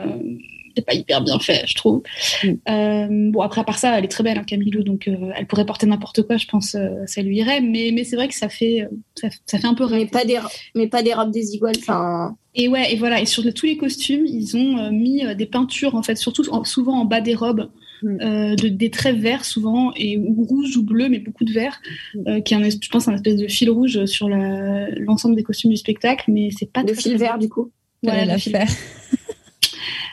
pas 0.81 0.93
hyper 0.93 1.21
bien 1.21 1.39
fait, 1.39 1.63
je 1.67 1.75
trouve. 1.75 2.01
Mm. 2.43 2.47
Euh, 2.69 3.07
bon, 3.31 3.41
après, 3.41 3.61
à 3.61 3.63
part 3.63 3.77
ça, 3.77 3.97
elle 3.97 4.05
est 4.05 4.09
très 4.09 4.23
belle, 4.23 4.37
hein, 4.37 4.43
Camilo, 4.45 4.83
donc 4.83 5.07
euh, 5.07 5.31
elle 5.35 5.45
pourrait 5.47 5.65
porter 5.65 5.85
n'importe 5.87 6.23
quoi, 6.23 6.37
je 6.37 6.45
pense, 6.47 6.75
euh, 6.75 6.89
ça 7.05 7.21
lui 7.21 7.37
irait. 7.37 7.61
Mais, 7.61 7.91
mais 7.93 8.03
c'est 8.03 8.15
vrai 8.15 8.27
que 8.27 8.35
ça 8.35 8.49
fait, 8.49 8.87
ça, 9.15 9.27
ça 9.45 9.57
fait 9.59 9.67
un 9.67 9.73
peu 9.73 9.85
Mais 9.89 9.97
rêve. 9.99 10.09
pas 10.09 10.25
des, 10.25 10.39
mais 10.75 10.87
pas 10.87 11.03
des 11.03 11.13
robes 11.13 11.31
désiguales. 11.31 11.75
Enfin, 11.79 12.35
Et 12.55 12.67
ouais, 12.67 12.93
et 12.93 12.97
voilà. 12.97 13.21
Et 13.21 13.25
sur 13.25 13.43
le- 13.43 13.53
tous 13.53 13.65
les 13.65 13.77
costumes, 13.77 14.25
ils 14.25 14.55
ont 14.57 14.77
euh, 14.77 14.91
mis 14.91 15.25
euh, 15.25 15.33
des 15.35 15.45
peintures, 15.45 15.95
en 15.95 16.03
fait, 16.03 16.17
surtout 16.17 16.43
en- 16.51 16.63
souvent 16.63 16.99
en 17.01 17.05
bas 17.05 17.21
des 17.21 17.35
robes, 17.35 17.69
Mm. 18.01 18.17
euh, 18.21 18.55
de, 18.55 18.69
des 18.69 18.89
traits 18.91 19.17
verts 19.17 19.43
souvent, 19.43 19.91
et 19.97 20.17
ou 20.17 20.45
rouge 20.45 20.77
ou 20.77 20.83
bleu, 20.83 21.09
mais 21.09 21.19
beaucoup 21.19 21.43
de 21.43 21.51
vert, 21.51 21.81
euh, 22.27 22.39
qui 22.39 22.53
est, 22.53 22.57
un, 22.57 22.63
je 22.69 22.87
pense, 22.89 23.09
un 23.09 23.13
espèce 23.15 23.35
de 23.35 23.47
fil 23.49 23.69
rouge 23.69 24.05
sur 24.05 24.29
l'ensemble 24.29 25.35
des 25.35 25.43
costumes 25.43 25.71
du 25.71 25.75
spectacle, 25.75 26.31
mais 26.31 26.49
c'est 26.57 26.71
pas 26.71 26.79
le 26.79 26.93
très, 26.93 26.95
fil 27.01 27.11
très 27.17 27.25
vert 27.25 27.37
du 27.37 27.49
coup. 27.49 27.71
Voilà, 28.01 28.23
la 28.23 28.37
fil 28.37 28.53
faire. 28.53 28.69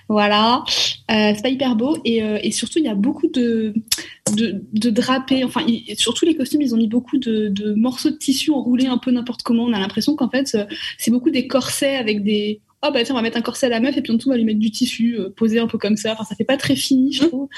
Voilà, 0.08 0.62
euh, 1.10 1.32
c'est 1.34 1.42
pas 1.42 1.48
hyper 1.48 1.74
beau 1.74 1.98
et, 2.04 2.22
euh, 2.22 2.38
et 2.42 2.52
surtout 2.52 2.78
il 2.78 2.84
y 2.84 2.88
a 2.88 2.94
beaucoup 2.94 3.26
de 3.26 3.74
de, 4.72 4.90
drapés. 4.90 5.44
Enfin, 5.44 5.62
il- 5.66 5.96
sur 5.98 6.14
tous 6.14 6.24
les 6.26 6.36
costumes, 6.36 6.62
ils 6.62 6.74
ont 6.74 6.78
mis 6.78 6.88
beaucoup 6.88 7.18
de, 7.18 7.48
de 7.48 7.74
morceaux 7.74 8.10
de 8.10 8.16
tissu 8.16 8.50
enroulés 8.52 8.86
un 8.86 8.98
peu 8.98 9.10
n'importe 9.10 9.42
comment. 9.42 9.64
On 9.64 9.72
a 9.72 9.78
l'impression 9.80 10.14
qu'en 10.16 10.28
fait, 10.30 10.54
euh, 10.54 10.64
c'est 10.98 11.10
beaucoup 11.10 11.30
des 11.30 11.48
corsets 11.48 11.96
avec 11.96 12.22
des 12.22 12.60
oh 12.88 12.92
bah 12.92 13.02
tiens 13.04 13.14
on 13.14 13.18
va 13.18 13.22
mettre 13.22 13.36
un 13.36 13.42
corset 13.42 13.66
à 13.66 13.68
la 13.68 13.80
meuf 13.80 13.96
et 13.96 14.02
puis 14.02 14.12
en 14.12 14.16
dessous 14.16 14.28
on 14.28 14.32
va 14.32 14.36
lui 14.38 14.44
mettre 14.44 14.58
du 14.60 14.70
tissu 14.70 15.16
euh, 15.18 15.30
posé 15.34 15.58
un 15.58 15.66
peu 15.66 15.78
comme 15.78 15.96
ça. 15.96 16.12
Enfin, 16.12 16.24
ça 16.24 16.34
fait 16.34 16.44
pas 16.44 16.56
très 16.56 16.76
fini, 16.76 17.12
je 17.12 17.24
trouve. 17.24 17.48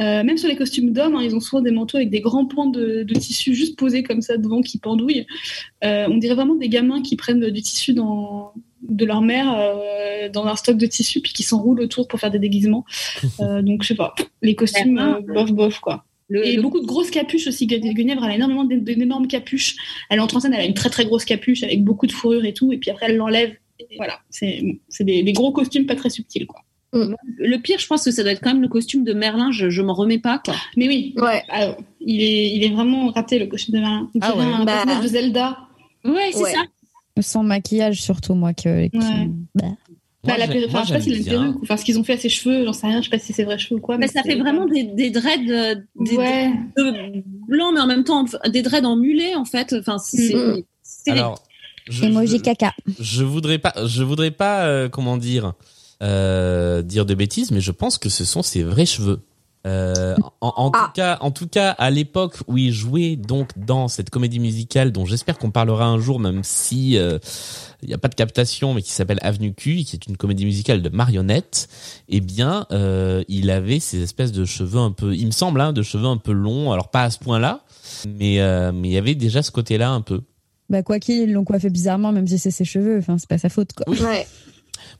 Euh, 0.00 0.22
même 0.24 0.38
sur 0.38 0.48
les 0.48 0.56
costumes 0.56 0.92
d'hommes, 0.92 1.16
hein, 1.16 1.22
ils 1.22 1.34
ont 1.34 1.40
souvent 1.40 1.62
des 1.62 1.70
manteaux 1.70 1.96
avec 1.98 2.10
des 2.10 2.20
grands 2.20 2.46
pans 2.46 2.66
de, 2.66 3.02
de 3.02 3.14
tissu 3.14 3.54
juste 3.54 3.78
posés 3.78 4.02
comme 4.02 4.22
ça 4.22 4.36
devant 4.36 4.60
qui 4.62 4.78
pendouillent. 4.78 5.26
Euh, 5.84 6.06
on 6.10 6.16
dirait 6.18 6.34
vraiment 6.34 6.54
des 6.54 6.68
gamins 6.68 7.02
qui 7.02 7.16
prennent 7.16 7.50
du 7.50 7.62
tissu 7.62 7.92
dans 7.94 8.52
de 8.88 9.04
leur 9.04 9.22
mère 9.22 9.54
euh, 9.56 10.28
dans 10.28 10.44
un 10.46 10.56
stock 10.56 10.76
de 10.76 10.86
tissu 10.86 11.20
puis 11.20 11.32
qui 11.32 11.42
s'enroulent 11.44 11.80
autour 11.80 12.08
pour 12.08 12.18
faire 12.18 12.30
des 12.30 12.38
déguisements. 12.40 12.84
Euh, 13.40 13.62
donc 13.62 13.82
je 13.82 13.88
sais 13.88 13.94
pas, 13.94 14.14
les 14.42 14.54
costumes 14.54 14.98
euh, 14.98 15.20
bof 15.34 15.52
bof 15.52 15.78
quoi. 15.80 16.04
Le, 16.28 16.46
Et 16.46 16.56
le- 16.56 16.62
beaucoup 16.62 16.80
de 16.80 16.86
grosses 16.86 17.10
capuches 17.10 17.46
aussi. 17.46 17.66
Gue- 17.66 17.80
Guenièvre, 17.94 18.24
elle 18.24 18.30
a 18.32 18.34
énormément 18.36 18.64
d'é- 18.64 18.76
d'énormes 18.78 19.26
capuches. 19.26 19.76
Elle 20.10 20.20
entre 20.20 20.36
en 20.36 20.40
scène, 20.40 20.54
elle 20.54 20.60
a 20.60 20.64
une 20.64 20.74
très 20.74 20.88
très 20.90 21.04
grosse 21.04 21.24
capuche 21.24 21.62
avec 21.62 21.82
beaucoup 21.84 22.06
de 22.06 22.12
fourrure 22.12 22.44
et 22.44 22.52
tout. 22.54 22.72
Et 22.72 22.78
puis 22.78 22.90
après, 22.90 23.06
elle 23.10 23.16
l'enlève. 23.16 23.52
Voilà, 23.96 24.18
c'est 24.30 24.62
c'est 24.88 25.04
des, 25.04 25.22
des 25.22 25.32
gros 25.32 25.52
costumes 25.52 25.86
pas 25.86 25.96
très 25.96 26.10
subtils 26.10 26.46
quoi. 26.46 26.60
le 26.92 27.56
pire, 27.58 27.78
je 27.78 27.86
pense 27.86 28.04
que 28.04 28.10
ça 28.10 28.22
doit 28.22 28.32
être 28.32 28.40
quand 28.42 28.52
même 28.52 28.60
le 28.62 28.68
costume 28.68 29.02
de 29.04 29.12
Merlin. 29.14 29.50
Je, 29.50 29.70
je 29.70 29.80
m'en 29.82 29.94
remets 29.94 30.18
pas, 30.18 30.38
quoi. 30.44 30.54
Mais 30.76 30.88
oui, 30.88 31.14
Ouais. 31.16 31.42
alors, 31.48 31.76
il 32.00 32.20
est 32.22 32.54
il 32.54 32.62
est 32.64 32.70
vraiment 32.70 33.08
raté 33.10 33.38
le 33.38 33.46
costume 33.46 33.74
de 33.76 33.80
Merlin. 33.80 34.10
Ah 34.20 34.36
ouais. 34.36 34.44
un 34.44 34.64
Bah. 34.64 34.72
personnage 34.84 35.02
de 35.02 35.08
Zelda. 35.08 35.58
Ouais, 36.04 36.30
c'est 36.32 36.42
Ouais. 36.42 36.52
ça. 36.52 36.60
Son 37.22 37.42
maquillage, 37.42 38.02
surtout, 38.02 38.34
moi, 38.34 38.52
que, 38.54 38.68
Ouais. 38.68 38.90
Bah. 39.54 39.64
Bah, 40.24 40.34
Moi, 40.34 40.38
la 40.38 40.46
perruque- 40.46 40.68
enfin, 40.68 40.82
je 40.84 40.88
sais 40.88 40.94
pas 40.94 41.00
s'il 41.00 41.14
a 41.14 41.16
une 41.16 41.24
perruque 41.24 41.56
ou 41.56 41.62
enfin 41.62 41.76
ce 41.76 41.84
qu'ils 41.84 41.98
ont 41.98 42.04
fait 42.04 42.12
à 42.12 42.16
ses 42.16 42.28
cheveux, 42.28 42.64
j'en 42.64 42.72
sais 42.72 42.86
rien, 42.86 42.98
je 43.00 43.04
sais 43.06 43.10
pas 43.10 43.18
si 43.18 43.32
c'est 43.32 43.42
vrai 43.42 43.58
cheveux 43.58 43.78
ou 43.78 43.80
quoi. 43.80 43.98
Mais 43.98 44.06
mais 44.06 44.12
ça 44.12 44.22
fait 44.22 44.36
vraiment 44.36 44.66
des, 44.66 44.84
des 44.84 45.10
dreads, 45.10 45.50
euh, 45.50 45.74
des, 45.98 46.16
Ouais. 46.16 46.48
de 46.76 47.22
blancs, 47.48 47.72
mais 47.74 47.80
en 47.80 47.86
même 47.88 48.04
temps 48.04 48.24
des 48.48 48.62
dreads 48.62 48.84
en 48.86 48.94
mulet, 48.96 49.34
en 49.34 49.44
fait. 49.44 49.74
Enfin, 49.80 49.98
c'est. 49.98 50.32
Mm. 50.34 50.62
c'est- 50.82 51.10
Alors, 51.10 51.42
je, 51.88 52.04
Emoji 52.04 52.38
je- 52.38 52.42
caca. 52.42 52.72
je 53.00 53.24
voudrais 53.24 53.58
pas, 53.58 53.72
je 53.86 54.02
voudrais 54.02 54.30
pas, 54.30 54.64
euh, 54.66 54.88
comment 54.88 55.16
dire, 55.16 55.52
euh, 56.02 56.82
dire 56.82 57.06
de 57.06 57.14
bêtises, 57.14 57.50
mais 57.50 57.60
je 57.60 57.70
pense 57.72 57.98
que 57.98 58.08
ce 58.08 58.24
sont 58.24 58.42
ses 58.42 58.62
vrais 58.62 58.86
cheveux. 58.86 59.20
Euh, 59.64 60.16
en, 60.40 60.52
en 60.56 60.70
Ah. 60.74 60.86
tout 60.86 60.92
cas, 60.94 61.18
en 61.20 61.30
tout 61.30 61.46
cas, 61.46 61.70
à 61.70 61.88
l'époque 61.90 62.38
où 62.48 62.58
il 62.58 62.72
jouait 62.72 63.14
donc 63.14 63.50
dans 63.56 63.86
cette 63.86 64.10
comédie 64.10 64.40
musicale 64.40 64.90
dont 64.90 65.06
j'espère 65.06 65.38
qu'on 65.38 65.52
parlera 65.52 65.86
un 65.86 66.00
jour, 66.00 66.18
même 66.18 66.40
si 66.42 66.98
euh, 66.98 67.20
il 67.80 67.86
n'y 67.88 67.94
a 67.94 67.98
pas 67.98 68.08
de 68.08 68.16
captation, 68.16 68.74
mais 68.74 68.82
qui 68.82 68.90
s'appelle 68.90 69.20
Avenue 69.22 69.54
Q, 69.54 69.84
qui 69.84 69.94
est 69.94 70.06
une 70.08 70.16
comédie 70.16 70.46
musicale 70.46 70.82
de 70.82 70.88
marionnettes. 70.88 71.68
Eh 72.08 72.20
bien, 72.20 72.66
euh, 72.72 73.22
il 73.28 73.52
avait 73.52 73.78
ces 73.78 74.02
espèces 74.02 74.32
de 74.32 74.44
cheveux 74.44 74.80
un 74.80 74.90
peu, 74.90 75.14
il 75.14 75.26
me 75.26 75.30
semble, 75.30 75.60
hein, 75.60 75.72
de 75.72 75.82
cheveux 75.84 76.08
un 76.08 76.16
peu 76.16 76.32
longs. 76.32 76.72
Alors 76.72 76.90
pas 76.90 77.04
à 77.04 77.10
ce 77.10 77.20
point-là, 77.20 77.60
mais 78.08 78.40
euh, 78.40 78.72
mais 78.74 78.88
il 78.88 78.92
y 78.94 78.98
avait 78.98 79.14
déjà 79.14 79.44
ce 79.44 79.52
côté-là 79.52 79.90
un 79.90 80.00
peu. 80.00 80.22
Bah, 80.72 80.82
quoi 80.82 80.98
qu'il, 80.98 81.18
ils 81.20 81.32
l'ont 81.32 81.44
coiffé 81.44 81.68
bizarrement, 81.70 82.10
même 82.12 82.26
si 82.26 82.38
c'est 82.38 82.50
ses 82.50 82.64
cheveux. 82.64 82.98
Enfin, 82.98 83.18
c'est 83.18 83.28
pas 83.28 83.38
sa 83.38 83.48
faute, 83.50 83.74
quoi. 83.74 83.86
Ouais. 83.94 84.26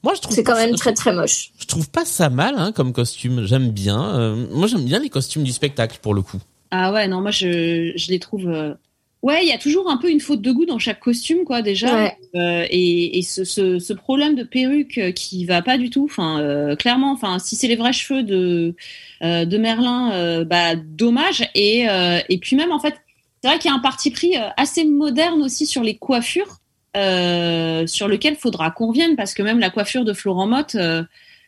Moi, 0.04 0.12
je 0.14 0.20
trouve 0.20 0.34
C'est 0.34 0.44
quand 0.44 0.54
même 0.54 0.74
très 0.76 0.92
très 0.92 1.12
moche. 1.14 1.50
Je 1.58 1.64
trouve 1.66 1.88
pas 1.90 2.04
ça 2.04 2.28
mal 2.28 2.54
hein, 2.58 2.72
comme 2.72 2.92
costume. 2.92 3.44
J'aime 3.46 3.70
bien. 3.70 4.14
Euh, 4.16 4.46
moi, 4.50 4.66
j'aime 4.66 4.84
bien 4.84 5.00
les 5.00 5.08
costumes 5.08 5.42
du 5.44 5.52
spectacle 5.52 5.98
pour 6.02 6.12
le 6.12 6.22
coup. 6.22 6.38
Ah 6.70 6.92
ouais, 6.92 7.08
non, 7.08 7.20
moi 7.22 7.30
je, 7.30 7.92
je 7.96 8.08
les 8.10 8.18
trouve. 8.18 8.48
euh, 8.48 8.74
Ouais, 9.22 9.44
il 9.44 9.48
y 9.48 9.52
a 9.52 9.58
toujours 9.58 9.88
un 9.88 9.98
peu 9.98 10.10
une 10.10 10.18
faute 10.18 10.42
de 10.42 10.50
goût 10.50 10.64
dans 10.66 10.80
chaque 10.80 10.98
costume, 10.98 11.44
quoi, 11.44 11.62
déjà. 11.62 11.94
Ouais. 11.94 12.16
Euh, 12.34 12.66
et 12.70 13.18
et 13.18 13.22
ce, 13.22 13.44
ce, 13.44 13.78
ce 13.78 13.92
problème 13.92 14.34
de 14.34 14.42
perruque 14.42 15.00
qui 15.14 15.44
va 15.44 15.62
pas 15.62 15.78
du 15.78 15.90
tout. 15.90 16.04
Enfin, 16.10 16.40
euh, 16.40 16.74
clairement, 16.74 17.12
enfin, 17.12 17.38
si 17.38 17.54
c'est 17.54 17.68
les 17.68 17.76
vrais 17.76 17.92
cheveux 17.92 18.24
de 18.24 18.74
euh, 19.22 19.44
de 19.44 19.58
Merlin, 19.58 20.10
euh, 20.12 20.44
bah 20.44 20.74
dommage. 20.74 21.48
Et 21.54 21.88
euh, 21.88 22.18
et 22.28 22.38
puis 22.38 22.56
même 22.56 22.72
en 22.72 22.80
fait, 22.80 22.94
c'est 23.42 23.48
vrai 23.48 23.58
qu'il 23.58 23.70
y 23.70 23.74
a 23.74 23.76
un 23.76 23.80
parti 23.80 24.10
pris 24.10 24.36
euh, 24.36 24.48
assez 24.56 24.84
moderne 24.84 25.42
aussi 25.42 25.66
sur 25.66 25.82
les 25.82 25.96
coiffures, 25.96 26.58
euh, 26.96 27.86
sur 27.86 28.08
lequel 28.08 28.36
faudra 28.36 28.70
qu'on 28.70 28.88
revienne 28.88 29.16
parce 29.16 29.34
que 29.34 29.42
même 29.42 29.58
la 29.58 29.70
coiffure 29.70 30.04
de 30.04 30.12
Florent 30.12 30.46
Motte. 30.46 30.74
euh, 30.76 31.02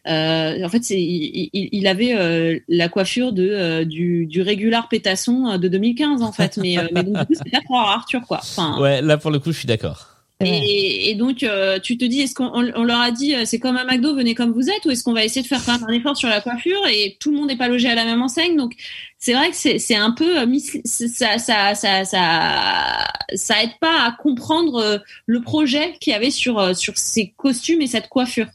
euh, 0.07 0.63
en 0.65 0.69
fait, 0.69 0.91
il, 0.91 1.49
il- 1.55 1.69
il 1.73 1.87
avait 1.87 2.15
euh, 2.15 2.59
la 2.69 2.89
coiffure 2.91 3.33
de 3.33 3.85
du, 3.85 4.27
du 4.27 4.43
régular 4.43 4.89
pétasson 4.89 5.57
de 5.57 5.67
2015 5.69 6.21
en 6.23 6.31
fait, 6.33 6.59
mais, 6.59 6.77
mais 6.93 7.03
du 7.05 7.13
coup, 7.27 7.35
c'est 7.43 7.51
pas 7.51 7.61
Arthur 7.95 8.21
quoi. 8.27 8.41
Ouais, 8.81 9.01
là 9.01 9.17
pour 9.17 9.31
le 9.31 9.39
coup, 9.39 9.51
je 9.53 9.59
suis 9.59 9.67
d'accord. 9.67 10.09
Et, 10.47 11.11
et 11.11 11.15
donc, 11.15 11.43
euh, 11.43 11.79
tu 11.79 11.97
te 11.99 12.05
dis, 12.05 12.21
est-ce 12.23 12.35
qu'on 12.35 12.47
on- 12.53 12.73
on 12.75 12.85
leur 12.85 13.01
a 13.01 13.11
dit, 13.11 13.35
euh, 13.35 13.45
c'est 13.45 13.59
comme 13.59 13.77
un 13.77 13.85
McDo, 13.85 14.15
venez 14.15 14.35
comme 14.35 14.53
vous 14.53 14.69
êtes, 14.69 14.85
ou 14.87 14.91
est-ce 14.91 15.03
qu'on 15.05 15.13
va 15.13 15.25
essayer 15.25 15.43
de 15.43 15.47
faire 15.47 15.61
un 15.69 15.93
effort 15.93 16.17
sur 16.17 16.29
la 16.29 16.41
coiffure 16.41 16.81
et 16.91 17.17
tout 17.21 17.31
le 17.31 17.37
monde 17.39 17.49
n'est 17.49 17.57
pas 17.57 17.69
logé 17.69 17.89
à 17.89 17.95
la 17.95 18.05
même 18.05 18.23
enseigne, 18.23 18.57
donc 18.57 18.75
c'est 19.19 19.33
vrai 19.33 19.51
que 19.51 19.57
c'est 19.57 19.95
un 19.97 20.11
peu 20.11 20.39
euh, 20.41 20.47
ça 20.85 21.39
ça 21.39 21.75
ça 21.75 22.05
ça 22.05 23.07
ça 23.35 23.63
aide 23.63 23.79
pas 23.81 24.03
à 24.07 24.13
comprendre 24.13 24.77
euh, 24.77 24.99
le 25.27 25.41
projet 25.41 25.95
qu'il 26.01 26.13
y 26.13 26.17
avait 26.17 26.31
sur 26.31 26.59
euh, 26.59 26.75
sur 26.75 26.97
ces 26.99 27.33
costumes 27.37 27.81
et 27.83 27.87
cette 27.87 28.09
coiffure. 28.09 28.47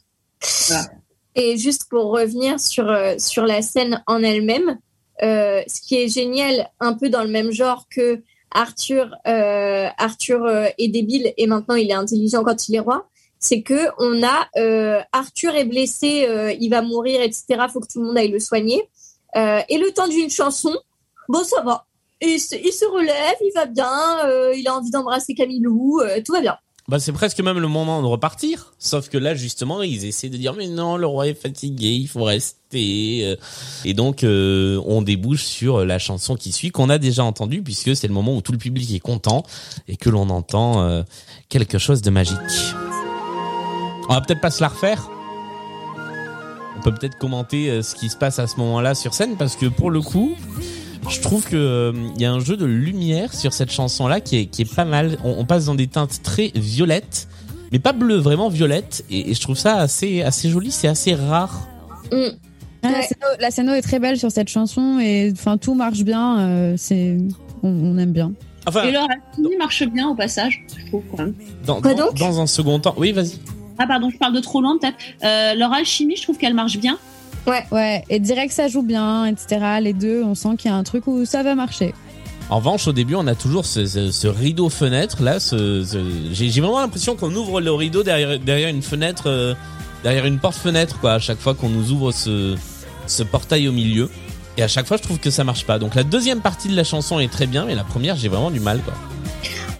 Et 1.36 1.56
juste 1.58 1.88
pour 1.88 2.06
revenir 2.06 2.58
sur, 2.58 2.88
euh, 2.90 3.14
sur 3.18 3.46
la 3.46 3.62
scène 3.62 4.02
en 4.06 4.22
elle-même, 4.22 4.78
euh, 5.22 5.62
ce 5.66 5.80
qui 5.80 5.96
est 5.96 6.08
génial, 6.08 6.68
un 6.80 6.92
peu 6.94 7.08
dans 7.08 7.22
le 7.22 7.28
même 7.28 7.52
genre 7.52 7.86
que 7.88 8.22
Arthur, 8.52 9.16
euh, 9.26 9.88
Arthur 9.98 10.44
euh, 10.44 10.66
est 10.78 10.88
débile 10.88 11.32
et 11.36 11.46
maintenant 11.46 11.74
il 11.74 11.90
est 11.90 11.94
intelligent 11.94 12.42
quand 12.42 12.68
il 12.68 12.74
est 12.74 12.80
roi, 12.80 13.06
c'est 13.38 13.62
que 13.62 13.88
on 13.98 14.22
a 14.22 14.48
euh, 14.58 15.00
Arthur 15.12 15.54
est 15.54 15.64
blessé, 15.64 16.28
il 16.60 16.68
va 16.68 16.82
mourir, 16.82 17.22
etc. 17.22 17.66
Faut 17.72 17.80
que 17.80 17.86
tout 17.86 18.00
le 18.00 18.06
monde 18.06 18.18
aille 18.18 18.30
le 18.30 18.40
soigner. 18.40 18.82
Et 19.34 19.78
le 19.78 19.92
temps 19.92 20.08
d'une 20.08 20.30
chanson, 20.30 20.76
bon 21.28 21.44
ça 21.44 21.62
va. 21.62 21.86
Il 22.20 22.38
se, 22.38 22.84
relève, 22.84 23.36
il 23.40 23.52
va 23.54 23.64
bien, 23.64 24.52
il 24.52 24.68
a 24.68 24.76
envie 24.76 24.90
d'embrasser 24.90 25.34
Camilou, 25.34 26.02
tout 26.24 26.32
va 26.32 26.40
bien. 26.42 26.58
Bah, 26.88 26.98
c'est 26.98 27.12
presque 27.12 27.40
même 27.40 27.58
le 27.58 27.68
moment 27.68 28.02
de 28.02 28.06
repartir. 28.06 28.72
Sauf 28.78 29.08
que 29.08 29.18
là, 29.18 29.34
justement, 29.34 29.82
ils 29.82 30.04
essaient 30.04 30.28
de 30.28 30.36
dire, 30.36 30.54
mais 30.54 30.66
non, 30.66 30.96
le 30.96 31.06
roi 31.06 31.28
est 31.28 31.34
fatigué, 31.40 31.90
il 31.90 32.08
faut 32.08 32.24
rester. 32.24 33.20
euh. 33.24 33.36
Et 33.84 33.94
donc, 33.94 34.24
euh, 34.24 34.80
on 34.86 35.02
débouche 35.02 35.44
sur 35.44 35.84
la 35.84 35.98
chanson 35.98 36.34
qui 36.34 36.50
suit, 36.52 36.70
qu'on 36.70 36.90
a 36.90 36.98
déjà 36.98 37.22
entendue, 37.22 37.62
puisque 37.62 37.94
c'est 37.94 38.08
le 38.08 38.14
moment 38.14 38.34
où 38.34 38.40
tout 38.40 38.52
le 38.52 38.58
public 38.58 38.92
est 38.92 39.00
content 39.00 39.44
et 39.86 39.96
que 39.96 40.10
l'on 40.10 40.30
entend 40.30 40.82
euh, 40.82 41.02
quelque 41.48 41.78
chose 41.78 42.02
de 42.02 42.10
magique. 42.10 42.36
On 44.08 44.14
va 44.14 44.20
peut-être 44.20 44.40
pas 44.40 44.50
se 44.50 44.60
la 44.60 44.68
refaire. 44.68 45.08
On 46.76 46.82
peut 46.82 46.94
peut-être 46.94 47.18
commenter 47.18 47.82
ce 47.82 47.94
qui 47.94 48.08
se 48.08 48.16
passe 48.16 48.38
à 48.38 48.46
ce 48.46 48.56
moment-là 48.56 48.94
sur 48.94 49.14
scène, 49.14 49.36
parce 49.36 49.54
que 49.54 49.66
pour 49.66 49.90
le 49.90 50.00
coup, 50.00 50.34
je 51.08 51.20
trouve 51.20 51.44
que 51.44 51.56
euh, 51.56 51.92
il 52.16 52.20
y 52.20 52.24
a 52.24 52.32
un 52.32 52.40
jeu 52.40 52.56
de 52.56 52.66
lumière 52.66 53.32
sur 53.32 53.52
cette 53.52 53.70
chanson 53.70 54.06
là 54.06 54.20
qui 54.20 54.36
est 54.36 54.46
qui 54.46 54.62
est 54.62 54.74
pas 54.74 54.84
mal. 54.84 55.18
On, 55.24 55.36
on 55.38 55.44
passe 55.44 55.64
dans 55.66 55.74
des 55.74 55.86
teintes 55.86 56.20
très 56.22 56.52
violettes, 56.54 57.28
mais 57.72 57.78
pas 57.78 57.92
bleu, 57.92 58.16
vraiment 58.16 58.48
violette, 58.48 59.04
et, 59.10 59.30
et 59.30 59.34
je 59.34 59.40
trouve 59.40 59.56
ça 59.56 59.76
assez 59.76 60.22
assez 60.22 60.50
joli. 60.50 60.70
C'est 60.70 60.88
assez 60.88 61.14
rare. 61.14 61.66
Mm. 62.12 62.16
Ah, 62.82 62.90
la, 62.92 63.02
scéno, 63.02 63.26
la 63.40 63.50
scéno 63.50 63.72
est 63.74 63.82
très 63.82 63.98
belle 63.98 64.18
sur 64.18 64.30
cette 64.30 64.48
chanson 64.48 64.98
et 65.00 65.30
enfin 65.32 65.58
tout 65.58 65.74
marche 65.74 66.02
bien. 66.02 66.38
euh, 66.40 66.74
c'est 66.78 67.18
on, 67.62 67.68
on 67.68 67.98
aime 67.98 68.12
bien. 68.12 68.32
Enfin, 68.66 68.84
Et 68.84 68.90
leur 68.92 69.06
alchimie 69.10 69.56
marche 69.58 69.82
bien 69.84 70.08
au 70.08 70.14
passage, 70.14 70.64
je 70.76 70.86
trouve 70.86 71.02
quand 71.10 71.24
même. 71.24 71.34
dans, 71.66 71.80
Quoi 71.80 71.94
dans, 71.94 72.06
donc? 72.06 72.18
dans 72.18 72.40
un 72.40 72.46
second 72.46 72.78
temps, 72.78 72.94
oui, 72.98 73.12
vas-y. 73.12 73.32
Ah 73.78 73.86
pardon, 73.86 74.10
je 74.10 74.18
parle 74.18 74.34
de 74.34 74.40
trop 74.40 74.60
loin 74.60 74.76
peut-être. 74.78 74.96
Euh, 75.24 75.54
leur 75.54 75.72
alchimie, 75.72 76.16
je 76.16 76.22
trouve 76.22 76.36
qu'elle 76.38 76.52
marche 76.54 76.78
bien. 76.78 76.98
Ouais, 77.46 78.04
et 78.08 78.20
direct 78.20 78.52
ça 78.52 78.68
joue 78.68 78.82
bien, 78.82 79.26
etc. 79.26 79.78
Les 79.80 79.92
deux, 79.92 80.22
on 80.22 80.34
sent 80.34 80.56
qu'il 80.58 80.70
y 80.70 80.74
a 80.74 80.76
un 80.76 80.84
truc 80.84 81.06
où 81.06 81.24
ça 81.24 81.42
va 81.42 81.54
marcher. 81.54 81.94
En 82.50 82.56
revanche, 82.56 82.88
au 82.88 82.92
début, 82.92 83.14
on 83.14 83.26
a 83.26 83.34
toujours 83.34 83.64
ce, 83.64 84.26
rideau 84.26 84.68
fenêtre 84.68 85.22
là. 85.22 85.38
Ce, 85.38 85.84
j'ai 86.32 86.60
vraiment 86.60 86.80
l'impression 86.80 87.16
qu'on 87.16 87.34
ouvre 87.34 87.60
le 87.60 87.72
rideau 87.72 88.02
derrière 88.02 88.38
derrière 88.38 88.68
une 88.68 88.82
fenêtre, 88.82 89.24
euh, 89.26 89.54
derrière 90.02 90.26
une 90.26 90.38
porte-fenêtre 90.38 90.98
quoi. 91.00 91.14
À 91.14 91.18
chaque 91.18 91.38
fois 91.38 91.54
qu'on 91.54 91.68
nous 91.68 91.92
ouvre 91.92 92.12
ce 92.12 92.56
ce 93.06 93.22
portail 93.22 93.68
au 93.68 93.72
milieu. 93.72 94.10
Et 94.56 94.62
à 94.62 94.68
chaque 94.68 94.86
fois, 94.86 94.96
je 94.96 95.02
trouve 95.02 95.18
que 95.18 95.30
ça 95.30 95.44
marche 95.44 95.64
pas. 95.64 95.78
Donc 95.78 95.94
la 95.94 96.02
deuxième 96.02 96.40
partie 96.40 96.68
de 96.68 96.76
la 96.76 96.84
chanson 96.84 97.20
est 97.20 97.30
très 97.30 97.46
bien, 97.46 97.64
mais 97.64 97.74
la 97.74 97.84
première, 97.84 98.16
j'ai 98.16 98.28
vraiment 98.28 98.50
du 98.50 98.60
mal 98.60 98.80
quoi. 98.80 98.94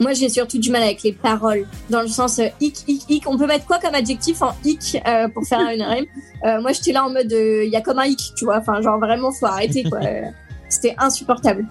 Moi, 0.00 0.14
j'ai 0.14 0.30
surtout 0.30 0.58
du 0.58 0.70
mal 0.70 0.82
avec 0.82 1.02
les 1.02 1.12
paroles, 1.12 1.66
dans 1.90 2.00
le 2.00 2.08
sens 2.08 2.38
euh, 2.38 2.46
hic, 2.60 2.76
hic, 2.88 3.02
hic. 3.08 3.24
On 3.26 3.36
peut 3.36 3.46
mettre 3.46 3.66
quoi 3.66 3.78
comme 3.78 3.94
adjectif 3.94 4.40
en 4.40 4.54
hic 4.64 5.00
euh, 5.06 5.28
pour 5.28 5.44
faire 5.46 5.60
une 5.60 5.82
rime? 5.82 6.06
Euh, 6.44 6.60
Moi, 6.62 6.72
j'étais 6.72 6.92
là 6.92 7.04
en 7.04 7.10
mode, 7.10 7.30
il 7.30 7.68
y 7.68 7.76
a 7.76 7.82
comme 7.82 7.98
un 7.98 8.06
hic, 8.06 8.32
tu 8.34 8.46
vois. 8.46 8.56
Enfin, 8.58 8.80
genre 8.80 8.98
vraiment, 8.98 9.30
faut 9.30 9.46
arrêter 9.46 9.84
quoi. 9.84 9.98
Euh, 10.02 10.22
C'était 10.70 10.94
insupportable. 10.98 11.66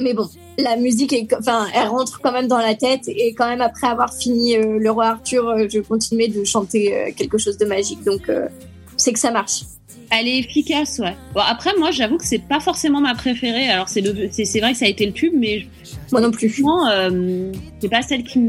Mais 0.00 0.14
bon, 0.14 0.28
la 0.58 0.76
musique, 0.76 1.12
est, 1.12 1.28
enfin, 1.38 1.66
elle 1.74 1.88
rentre 1.88 2.20
quand 2.20 2.32
même 2.32 2.48
dans 2.48 2.58
la 2.58 2.74
tête. 2.74 3.02
Et 3.06 3.34
quand 3.34 3.48
même, 3.48 3.60
après 3.60 3.86
avoir 3.86 4.12
fini 4.14 4.56
euh, 4.56 4.78
le 4.78 4.90
roi 4.90 5.06
Arthur, 5.06 5.48
euh, 5.48 5.66
je 5.68 5.78
continuais 5.80 6.28
de 6.28 6.42
chanter 6.42 6.96
euh, 6.96 7.10
quelque 7.14 7.38
chose 7.38 7.56
de 7.58 7.66
magique. 7.66 8.02
Donc, 8.02 8.28
euh, 8.28 8.48
c'est 8.96 9.12
que 9.12 9.18
ça 9.18 9.30
marche. 9.30 9.62
Elle 10.10 10.26
est 10.26 10.38
efficace, 10.38 10.98
ouais. 10.98 11.14
Bon, 11.34 11.40
après, 11.40 11.70
moi, 11.78 11.90
j'avoue 11.92 12.16
que 12.18 12.24
c'est 12.24 12.38
pas 12.42 12.58
forcément 12.60 13.00
ma 13.00 13.14
préférée. 13.14 13.68
Alors, 13.68 13.88
c'est 13.88 14.00
vrai 14.00 14.72
que 14.72 14.76
ça 14.78 14.84
a 14.84 14.88
été 14.88 15.06
le 15.06 15.12
tube, 15.12 15.32
mais 15.36 15.66
Moi 16.10 16.20
non 16.20 16.30
plus. 16.32 16.48
franchement, 16.48 16.88
euh, 16.90 17.52
c'est 17.80 17.88
pas 17.88 18.02
celle 18.02 18.24
qui 18.24 18.40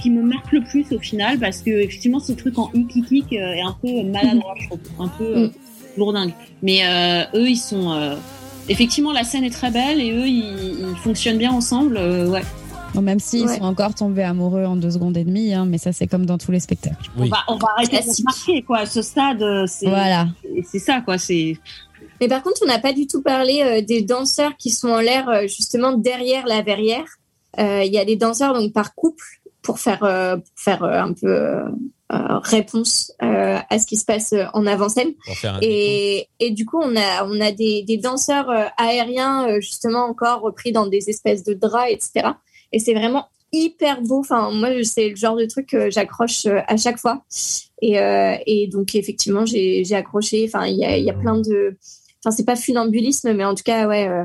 qui 0.00 0.10
me 0.10 0.22
marque 0.22 0.50
le 0.52 0.62
plus 0.62 0.86
au 0.92 0.98
final, 0.98 1.38
parce 1.38 1.58
que 1.58 1.70
effectivement, 1.70 2.18
ce 2.18 2.32
truc 2.32 2.58
en 2.58 2.70
hic 2.74 2.96
hic 2.96 3.06
hic 3.10 3.32
euh, 3.34 3.52
est 3.54 3.60
un 3.60 3.76
peu 3.80 4.02
maladroit, 4.04 4.54
je 4.60 4.66
trouve, 4.66 4.80
un 4.98 5.08
peu 5.08 5.24
euh, 5.24 5.46
Mm. 5.46 5.50
lourdingue. 5.98 6.32
Mais 6.62 6.80
euh, 6.84 7.24
eux, 7.38 7.48
ils 7.50 7.56
sont. 7.56 7.92
euh, 7.92 8.16
Effectivement, 8.68 9.12
la 9.12 9.24
scène 9.24 9.42
est 9.44 9.50
très 9.50 9.70
belle 9.72 10.00
et 10.00 10.10
eux, 10.12 10.26
ils, 10.26 10.78
ils 10.90 10.96
fonctionnent 11.02 11.38
bien 11.38 11.50
ensemble. 11.52 11.96
euh, 11.96 12.28
ouais. 12.28 12.42
Bon, 12.94 13.00
même 13.02 13.20
s'ils 13.20 13.46
Ouais. 13.46 13.56
sont 13.58 13.64
encore 13.64 13.94
tombés 13.94 14.22
amoureux 14.22 14.64
en 14.64 14.76
deux 14.76 14.90
secondes 14.90 15.16
et 15.16 15.24
demie, 15.24 15.54
hein, 15.54 15.64
mais 15.66 15.78
ça 15.78 15.92
c'est 15.92 16.06
comme 16.06 16.26
dans 16.26 16.38
tous 16.38 16.52
les 16.52 16.60
spectacles. 16.60 17.10
Oui. 17.16 17.28
On 17.28 17.30
va, 17.30 17.38
on 17.48 17.56
va 17.56 17.68
arrêter 17.76 17.96
de 17.96 18.02
se 18.02 18.04
Classique. 18.04 18.24
marquer, 18.24 18.62
quoi. 18.62 18.78
À 18.80 18.86
ce 18.86 19.00
stade, 19.02 19.42
euh, 19.42 19.64
c'est 19.66 19.86
Voilà. 19.88 20.28
c'est 20.70 20.78
ça, 20.78 21.00
quoi. 21.00 21.16
C'est 21.18 21.56
Mais 22.20 22.28
par 22.28 22.42
contre, 22.42 22.60
on 22.62 22.66
n'a 22.66 22.78
pas 22.78 22.92
du 22.92 23.06
tout 23.06 23.22
parlé 23.22 23.62
euh, 23.62 23.80
des 23.80 24.02
danseurs 24.02 24.56
qui 24.58 24.70
sont 24.70 24.88
en 24.90 25.00
l'air 25.00 25.28
euh, 25.28 25.42
justement 25.42 25.92
derrière 25.92 26.46
la 26.46 26.60
verrière. 26.62 27.04
Euh, 27.58 27.82
Il 27.84 27.92
y 27.92 27.98
a 27.98 28.04
des 28.04 28.16
danseurs 28.16 28.52
donc 28.54 28.72
par 28.72 28.94
couple 28.94 29.24
pour 29.62 29.78
faire 29.78 30.02
euh, 30.04 30.36
pour 30.36 30.44
faire 30.56 30.82
euh, 30.84 31.00
un 31.02 31.12
peu 31.12 31.62
réponse 32.44 33.12
euh, 33.22 33.58
à 33.70 33.78
ce 33.78 33.86
qui 33.86 33.96
se 33.96 34.04
passe 34.04 34.32
euh, 34.34 34.44
en 34.52 34.66
avant-scène. 34.66 35.12
Et, 35.62 36.28
et 36.40 36.50
du 36.50 36.66
coup, 36.66 36.78
on 36.82 36.94
a 36.96 37.24
on 37.26 37.40
a 37.40 37.52
des, 37.52 37.82
des 37.84 37.96
danseurs 37.96 38.50
euh, 38.50 38.64
aériens 38.76 39.48
euh, 39.48 39.60
justement 39.60 40.04
encore 40.04 40.40
repris 40.42 40.72
dans 40.72 40.86
des 40.86 41.08
espèces 41.08 41.42
de 41.44 41.54
draps, 41.54 41.90
etc. 41.90 42.28
Et 42.72 42.78
c'est 42.78 42.94
vraiment 42.94 43.26
hyper 43.52 44.00
beau. 44.02 44.20
Enfin, 44.20 44.50
moi, 44.50 44.70
c'est 44.82 45.10
le 45.10 45.16
genre 45.16 45.36
de 45.36 45.44
truc 45.44 45.68
que 45.68 45.90
j'accroche 45.90 46.46
euh, 46.46 46.60
à 46.66 46.76
chaque 46.76 46.98
fois. 46.98 47.24
Et, 47.80 47.98
euh, 47.98 48.36
donc, 48.70 48.94
effectivement, 48.94 49.44
j'ai 49.46 49.94
accroché. 49.94 50.44
Enfin, 50.46 50.66
il 50.66 50.76
y 50.76 51.10
a, 51.10 51.14
plein 51.14 51.38
de. 51.38 51.76
Enfin, 52.24 52.34
c'est 52.34 52.44
pas 52.44 52.56
funambulisme, 52.56 53.32
mais 53.32 53.44
en 53.44 53.54
tout 53.54 53.64
cas, 53.64 53.86
ouais, 53.86 54.08
euh, 54.08 54.24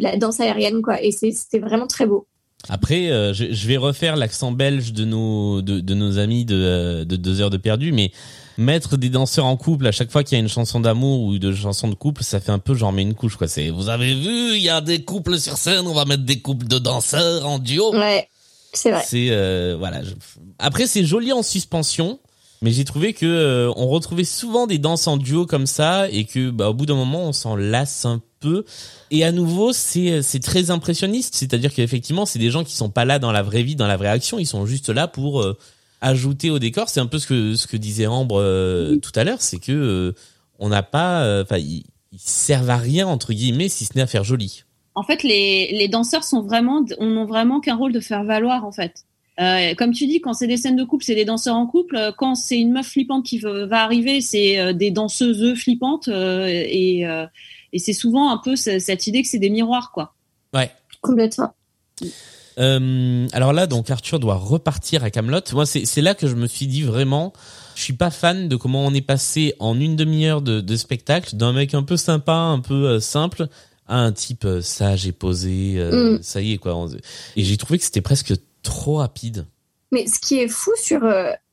la 0.00 0.16
danse 0.16 0.40
aérienne, 0.40 0.82
quoi. 0.82 1.02
Et 1.02 1.10
c'était 1.10 1.58
vraiment 1.58 1.86
très 1.86 2.06
beau. 2.06 2.26
Après, 2.70 3.08
je, 3.34 3.66
vais 3.68 3.76
refaire 3.76 4.16
l'accent 4.16 4.50
belge 4.50 4.94
de 4.94 5.04
nos 5.04 5.60
de, 5.60 5.94
nos 5.94 6.18
amis 6.18 6.46
de, 6.46 7.04
de 7.04 7.16
deux 7.16 7.42
heures 7.42 7.50
de 7.50 7.58
perdu, 7.58 7.92
mais 7.92 8.10
mettre 8.58 8.96
des 8.96 9.08
danseurs 9.08 9.46
en 9.46 9.56
couple 9.56 9.86
à 9.86 9.92
chaque 9.92 10.10
fois 10.10 10.22
qu'il 10.24 10.36
y 10.36 10.40
a 10.40 10.42
une 10.42 10.48
chanson 10.48 10.80
d'amour 10.80 11.22
ou 11.22 11.38
de 11.38 11.52
chanson 11.52 11.88
de 11.88 11.94
couple, 11.94 12.22
ça 12.22 12.40
fait 12.40 12.52
un 12.52 12.58
peu 12.58 12.74
genre 12.74 12.92
met 12.92 13.02
une 13.02 13.14
couche 13.14 13.36
quoi. 13.36 13.48
C'est 13.48 13.70
vous 13.70 13.88
avez 13.88 14.14
vu, 14.14 14.56
il 14.56 14.62
y 14.62 14.68
a 14.68 14.80
des 14.80 15.02
couples 15.04 15.38
sur 15.38 15.56
scène, 15.56 15.86
on 15.86 15.94
va 15.94 16.04
mettre 16.04 16.24
des 16.24 16.40
couples 16.40 16.66
de 16.66 16.78
danseurs 16.78 17.46
en 17.46 17.58
duo. 17.58 17.92
Ouais, 17.94 18.28
c'est 18.72 18.90
vrai. 18.90 19.02
C'est 19.06 19.28
euh, 19.30 19.76
voilà. 19.78 20.02
je- 20.02 20.10
Après, 20.58 20.86
c'est 20.86 21.04
joli 21.04 21.32
en 21.32 21.42
suspension, 21.42 22.18
mais 22.62 22.70
j'ai 22.70 22.84
trouvé 22.84 23.12
que 23.12 23.26
euh, 23.26 23.72
on 23.76 23.88
retrouvait 23.88 24.24
souvent 24.24 24.66
des 24.66 24.78
danses 24.78 25.06
en 25.08 25.16
duo 25.16 25.46
comme 25.46 25.66
ça 25.66 26.08
et 26.10 26.24
que 26.24 26.50
bah, 26.50 26.70
au 26.70 26.74
bout 26.74 26.86
d'un 26.86 26.94
moment, 26.94 27.24
on 27.24 27.32
s'en 27.32 27.56
lasse 27.56 28.04
un 28.04 28.22
peu. 28.40 28.64
Et 29.10 29.24
à 29.24 29.32
nouveau, 29.32 29.72
c'est 29.72 30.22
c'est 30.22 30.40
très 30.40 30.70
impressionniste, 30.70 31.34
c'est-à-dire 31.34 31.72
qu'effectivement, 31.74 32.24
c'est 32.26 32.38
des 32.38 32.50
gens 32.50 32.62
qui 32.64 32.74
sont 32.76 32.88
pas 32.90 33.04
là 33.04 33.18
dans 33.18 33.32
la 33.32 33.42
vraie 33.42 33.62
vie, 33.62 33.74
dans 33.76 33.86
la 33.86 33.96
vraie 33.96 34.08
action, 34.08 34.38
ils 34.38 34.46
sont 34.46 34.64
juste 34.66 34.88
là 34.90 35.08
pour 35.08 35.40
euh, 35.42 35.56
ajouter 36.00 36.50
au 36.50 36.58
décor. 36.58 36.88
C'est 36.88 37.00
un 37.00 37.06
peu 37.06 37.18
ce 37.18 37.26
que 37.26 37.54
ce 37.56 37.66
que 37.66 37.76
disait 37.76 38.06
Ambre 38.06 38.40
euh, 38.40 38.96
tout 38.96 39.12
à 39.14 39.24
l'heure, 39.24 39.40
c'est 39.42 39.58
que 39.58 39.72
euh, 39.72 40.12
on 40.58 40.68
n'a 40.68 40.82
pas, 40.82 41.24
euh, 41.24 41.42
enfin, 41.42 41.58
ils, 41.58 41.84
ils 42.12 42.18
servent 42.20 42.70
à 42.70 42.76
rien 42.76 43.06
entre 43.06 43.32
guillemets, 43.32 43.68
si 43.68 43.84
ce 43.84 43.92
n'est 43.96 44.02
à 44.02 44.06
faire 44.06 44.24
joli. 44.24 44.64
en 44.94 45.02
fait, 45.02 45.22
les, 45.22 45.72
les 45.72 45.88
danseurs 45.88 46.22
sont 46.24 46.42
vraiment, 46.42 46.84
on 46.98 47.16
ont 47.16 47.24
vraiment 47.26 47.60
qu'un 47.60 47.74
rôle 47.76 47.92
de 47.92 48.00
faire 48.00 48.22
valoir, 48.24 48.64
en 48.64 48.72
fait. 48.72 49.04
Euh, 49.40 49.74
comme 49.74 49.90
tu 49.92 50.06
dis, 50.06 50.20
quand 50.20 50.32
c'est 50.32 50.46
des 50.46 50.56
scènes 50.56 50.76
de 50.76 50.84
couple, 50.84 51.02
c'est 51.04 51.16
des 51.16 51.24
danseurs 51.24 51.56
en 51.56 51.66
couple. 51.66 52.12
Quand 52.18 52.36
c'est 52.36 52.56
une 52.60 52.70
meuf 52.70 52.86
flippante 52.86 53.24
qui 53.26 53.38
veut- 53.40 53.64
va 53.64 53.82
arriver, 53.82 54.20
c'est 54.20 54.60
euh, 54.60 54.72
des 54.72 54.92
danseuses 54.92 55.54
flippantes. 55.58 56.06
euh, 56.06 56.46
et 56.46 57.04
euh, 57.04 57.26
et 57.72 57.80
c'est 57.80 57.92
souvent 57.94 58.30
un 58.30 58.38
peu 58.38 58.54
ce- 58.54 58.78
cette 58.78 59.08
idée 59.08 59.22
que 59.22 59.28
c'est 59.28 59.40
des 59.40 59.50
miroirs, 59.50 59.90
quoi. 59.90 60.14
Ouais. 60.52 60.70
Complètement. 61.00 61.52
Euh, 62.58 63.26
alors 63.32 63.52
là, 63.52 63.66
donc 63.66 63.90
Arthur 63.90 64.18
doit 64.20 64.36
repartir 64.36 65.02
à 65.04 65.10
Camelot. 65.10 65.40
Moi, 65.52 65.66
c'est 65.66 66.00
là 66.00 66.14
que 66.14 66.26
je 66.26 66.34
me 66.34 66.46
suis 66.46 66.66
dit 66.66 66.82
vraiment, 66.82 67.32
je 67.74 67.82
suis 67.82 67.92
pas 67.94 68.10
fan 68.10 68.48
de 68.48 68.56
comment 68.56 68.84
on 68.86 68.94
est 68.94 69.00
passé 69.00 69.54
en 69.58 69.78
une 69.78 69.96
demi-heure 69.96 70.42
de, 70.42 70.60
de 70.60 70.76
spectacle 70.76 71.36
d'un 71.36 71.52
mec 71.52 71.74
un 71.74 71.82
peu 71.82 71.96
sympa, 71.96 72.32
un 72.32 72.60
peu 72.60 72.86
euh, 72.88 73.00
simple, 73.00 73.48
à 73.88 73.98
un 73.98 74.12
type 74.12 74.44
euh, 74.44 74.60
sage 74.62 75.06
et 75.06 75.12
posé. 75.12 75.74
Mm. 75.92 76.22
Ça 76.22 76.40
y 76.40 76.52
est 76.52 76.58
quoi. 76.58 76.76
On- 76.76 76.88
Et 77.36 77.44
j'ai 77.44 77.56
trouvé 77.56 77.78
que 77.78 77.84
c'était 77.84 78.00
presque 78.00 78.34
trop 78.62 78.96
rapide. 78.96 79.46
Mais 79.92 80.06
ce 80.06 80.18
qui 80.18 80.38
est 80.40 80.48
fou 80.48 80.72
sur 80.82 81.00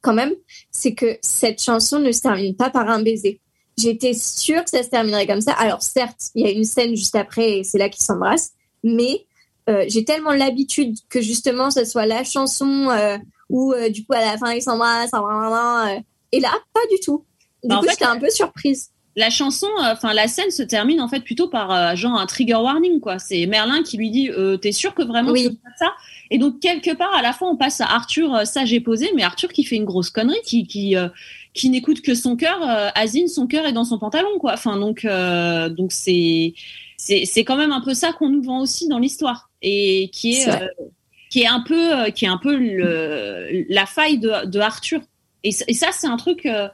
quand 0.02 0.14
même, 0.14 0.32
c'est 0.72 0.94
que 0.96 1.18
cette 1.22 1.62
chanson 1.62 2.00
ne 2.00 2.12
se 2.12 2.22
termine 2.22 2.56
pas 2.56 2.70
par 2.72 2.90
un 2.90 3.02
baiser. 3.04 3.40
J'étais 3.78 4.14
sûre 4.14 4.64
que 4.64 4.70
ça 4.70 4.82
se 4.84 4.90
terminerait 4.90 5.28
comme 5.28 5.42
ça. 5.42 5.54
Alors 5.54 5.82
certes, 5.84 6.30
il 6.36 6.44
y 6.46 6.48
a 6.48 6.52
une 6.52 6.64
scène 6.64 6.96
juste 6.96 7.16
après 7.16 7.60
et 7.60 7.64
c'est 7.64 7.78
là 7.78 7.88
qu'ils 7.90 8.04
s'embrassent, 8.04 8.52
mais 8.84 9.26
euh, 9.70 9.86
j'ai 9.88 10.04
tellement 10.04 10.32
l'habitude 10.34 10.96
que 11.10 11.22
justement 11.22 11.70
ce 11.72 11.86
soit 11.86 12.06
la 12.06 12.24
chanson 12.24 12.90
euh, 12.90 13.18
où 13.50 13.74
euh, 13.74 13.90
du 13.90 14.06
coup 14.06 14.14
à 14.14 14.22
la 14.22 14.38
fin 14.38 14.52
ils 14.54 14.62
s'embrassent, 14.62 15.12
euh, 15.14 16.00
et 16.32 16.40
là 16.40 16.50
pas 16.74 16.82
du 16.92 17.00
tout. 17.00 17.26
Du 17.64 17.70
Bah, 17.70 17.78
coup 17.80 17.88
j'étais 17.90 18.06
un 18.06 18.18
peu 18.18 18.30
surprise. 18.30 18.90
La 19.18 19.30
chanson, 19.30 19.68
euh, 19.80 19.92
enfin 19.92 20.14
la 20.14 20.28
scène 20.28 20.52
se 20.52 20.64
termine 20.64 21.02
en 21.02 21.08
fait 21.10 21.20
plutôt 21.20 21.48
par 21.50 21.96
genre 21.98 22.18
un 22.18 22.26
trigger 22.26 22.56
warning 22.56 23.00
quoi. 23.02 23.20
C'est 23.20 23.46
Merlin 23.46 23.84
qui 23.84 23.98
lui 23.98 24.10
dit 24.10 24.30
t'es 24.62 24.72
sûr 24.72 24.96
que 24.96 25.04
vraiment 25.04 25.32
Oui. 25.32 25.44
tu 25.44 25.50
veux 25.50 25.58
ça? 25.78 25.92
Et 26.32 26.38
donc 26.38 26.60
quelque 26.62 26.96
part 26.96 27.14
à 27.14 27.22
la 27.22 27.34
fin 27.34 27.46
on 27.46 27.58
passe 27.58 27.82
à 27.82 27.86
Arthur 27.86 28.48
sage 28.48 28.72
et 28.74 28.80
posé, 28.80 29.12
mais 29.16 29.24
Arthur 29.24 29.50
qui 29.52 29.64
fait 29.66 29.76
une 29.76 29.86
grosse 29.86 30.10
connerie, 30.10 30.40
qui 30.46 30.66
qui 30.66 30.96
qui 31.54 31.70
n'écoute 31.70 32.02
que 32.02 32.16
son 32.16 32.36
cœur. 32.38 32.58
Asine 32.96 33.28
son 33.28 33.48
cœur 33.48 33.66
est 33.66 33.74
dans 33.74 33.84
son 33.84 34.00
pantalon 34.00 34.40
quoi. 34.40 34.54
Enfin 34.54 34.78
donc 34.80 35.06
donc 35.76 35.92
c'est 35.92 36.54
c'est 36.98 37.44
quand 37.44 37.58
même 37.58 37.74
un 37.74 37.82
peu 37.82 37.94
ça 37.94 38.14
qu'on 38.14 38.30
nous 38.30 38.42
vend 38.42 38.62
aussi 38.62 38.88
dans 38.88 38.98
l'histoire 38.98 39.51
et 39.62 40.10
qui 40.12 40.34
est 40.34 40.50
euh, 40.50 40.68
qui 41.30 41.42
est 41.42 41.48
un 41.48 41.62
peu 41.62 41.94
euh, 41.96 42.10
qui 42.10 42.26
est 42.26 42.30
un 42.30 42.38
peu 42.38 42.56
le, 42.56 43.66
la 43.70 43.86
faille 43.86 44.20
de, 44.20 44.46
de 44.46 44.60
Arthur. 44.60 45.02
Et, 45.44 45.52
ça 45.52 45.88
c'est 45.92 46.08
un 46.08 46.18
truc. 46.18 46.46
euh, 46.46 46.68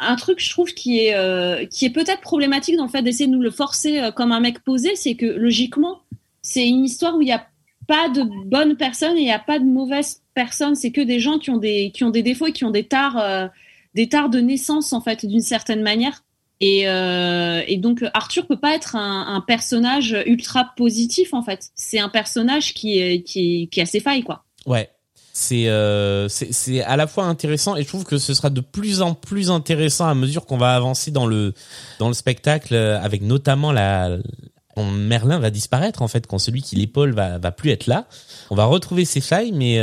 un 0.00 0.16
truc 0.16 0.40
je 0.40 0.50
trouve 0.50 0.74
qui 0.74 0.98
est 0.98 1.68
qui 1.70 1.86
est 1.86 1.90
peut-être 1.90 2.20
problématique 2.20 2.76
dans 2.76 2.84
le 2.84 2.90
fait 2.90 3.00
d'essayer 3.00 3.28
de 3.28 3.32
nous 3.32 3.40
le 3.40 3.52
forcer 3.52 4.10
comme 4.16 4.32
un 4.32 4.40
mec 4.40 4.58
posé 4.64 4.96
c'est 4.96 5.14
que 5.14 5.24
logiquement 5.24 6.00
c'est 6.42 6.66
une 6.66 6.84
histoire 6.84 7.16
où 7.16 7.22
il 7.22 7.26
n'y 7.26 7.32
a 7.32 7.46
pas 7.86 8.08
de 8.08 8.24
bonnes 8.44 8.76
personnes 8.76 9.16
et 9.16 9.20
il 9.20 9.24
n'y 9.24 9.32
a 9.32 9.38
pas 9.38 9.60
de 9.60 9.64
mauvaises 9.64 10.20
personnes 10.34 10.74
c'est 10.74 10.90
que 10.90 11.00
des 11.00 11.20
gens 11.20 11.38
qui 11.38 11.50
ont 11.50 11.58
des 11.58 11.92
qui 11.92 12.02
ont 12.02 12.10
des 12.10 12.24
défauts 12.24 12.48
et 12.48 12.52
qui 12.52 12.64
ont 12.64 12.72
des 12.72 12.88
tares 12.88 13.50
des 13.94 14.08
tares 14.08 14.30
de 14.30 14.40
naissance 14.40 14.92
en 14.92 15.00
fait 15.00 15.24
d'une 15.24 15.40
certaine 15.40 15.80
manière 15.80 16.23
et, 16.64 16.88
euh, 16.88 17.62
et 17.66 17.76
donc 17.76 18.02
Arthur 18.14 18.46
peut 18.46 18.58
pas 18.58 18.74
être 18.74 18.96
un, 18.96 19.42
personnage 19.46 20.16
ultra 20.24 20.72
positif 20.76 21.34
en 21.34 21.42
fait 21.42 21.68
c'est 21.74 21.98
un 21.98 22.08
personnage 22.08 22.72
qui 22.72 23.22
qui, 23.22 23.80
a 23.80 23.86
ses 23.86 24.00
failles 24.00 24.22
quoi 24.22 24.44
Ouais. 24.66 24.88
C'est 25.34 25.68
euh, 25.68 26.28
c'est 26.28 26.52
c'est 26.52 26.80
à 26.82 26.96
la 26.96 27.08
fois 27.08 27.24
intéressant 27.24 27.74
et 27.76 27.82
je 27.82 27.88
trouve 27.88 28.04
que 28.04 28.18
ce 28.18 28.32
sera 28.34 28.50
de 28.50 28.60
plus 28.60 29.02
en 29.02 29.14
plus 29.14 29.50
intéressant 29.50 30.06
à 30.06 30.14
mesure 30.14 30.46
qu'on 30.46 30.56
va 30.56 30.76
avancer 30.76 31.10
dans 31.10 31.26
le 31.26 31.52
dans 31.98 32.06
le 32.06 32.14
spectacle 32.14 32.72
euh, 32.72 33.00
avec 33.00 33.20
notamment 33.20 33.72
la 33.72 34.16
Merlin 34.76 35.40
va 35.40 35.50
disparaître 35.50 36.02
en 36.02 36.08
fait 36.08 36.26
quand 36.28 36.38
celui 36.38 36.62
qui 36.62 36.76
l'épaule 36.76 37.12
va 37.12 37.38
va 37.38 37.50
plus 37.50 37.70
être 37.70 37.88
là. 37.88 38.06
On 38.50 38.54
va 38.54 38.64
retrouver 38.64 39.04
ses 39.04 39.20
failles 39.20 39.52
mais 39.52 39.80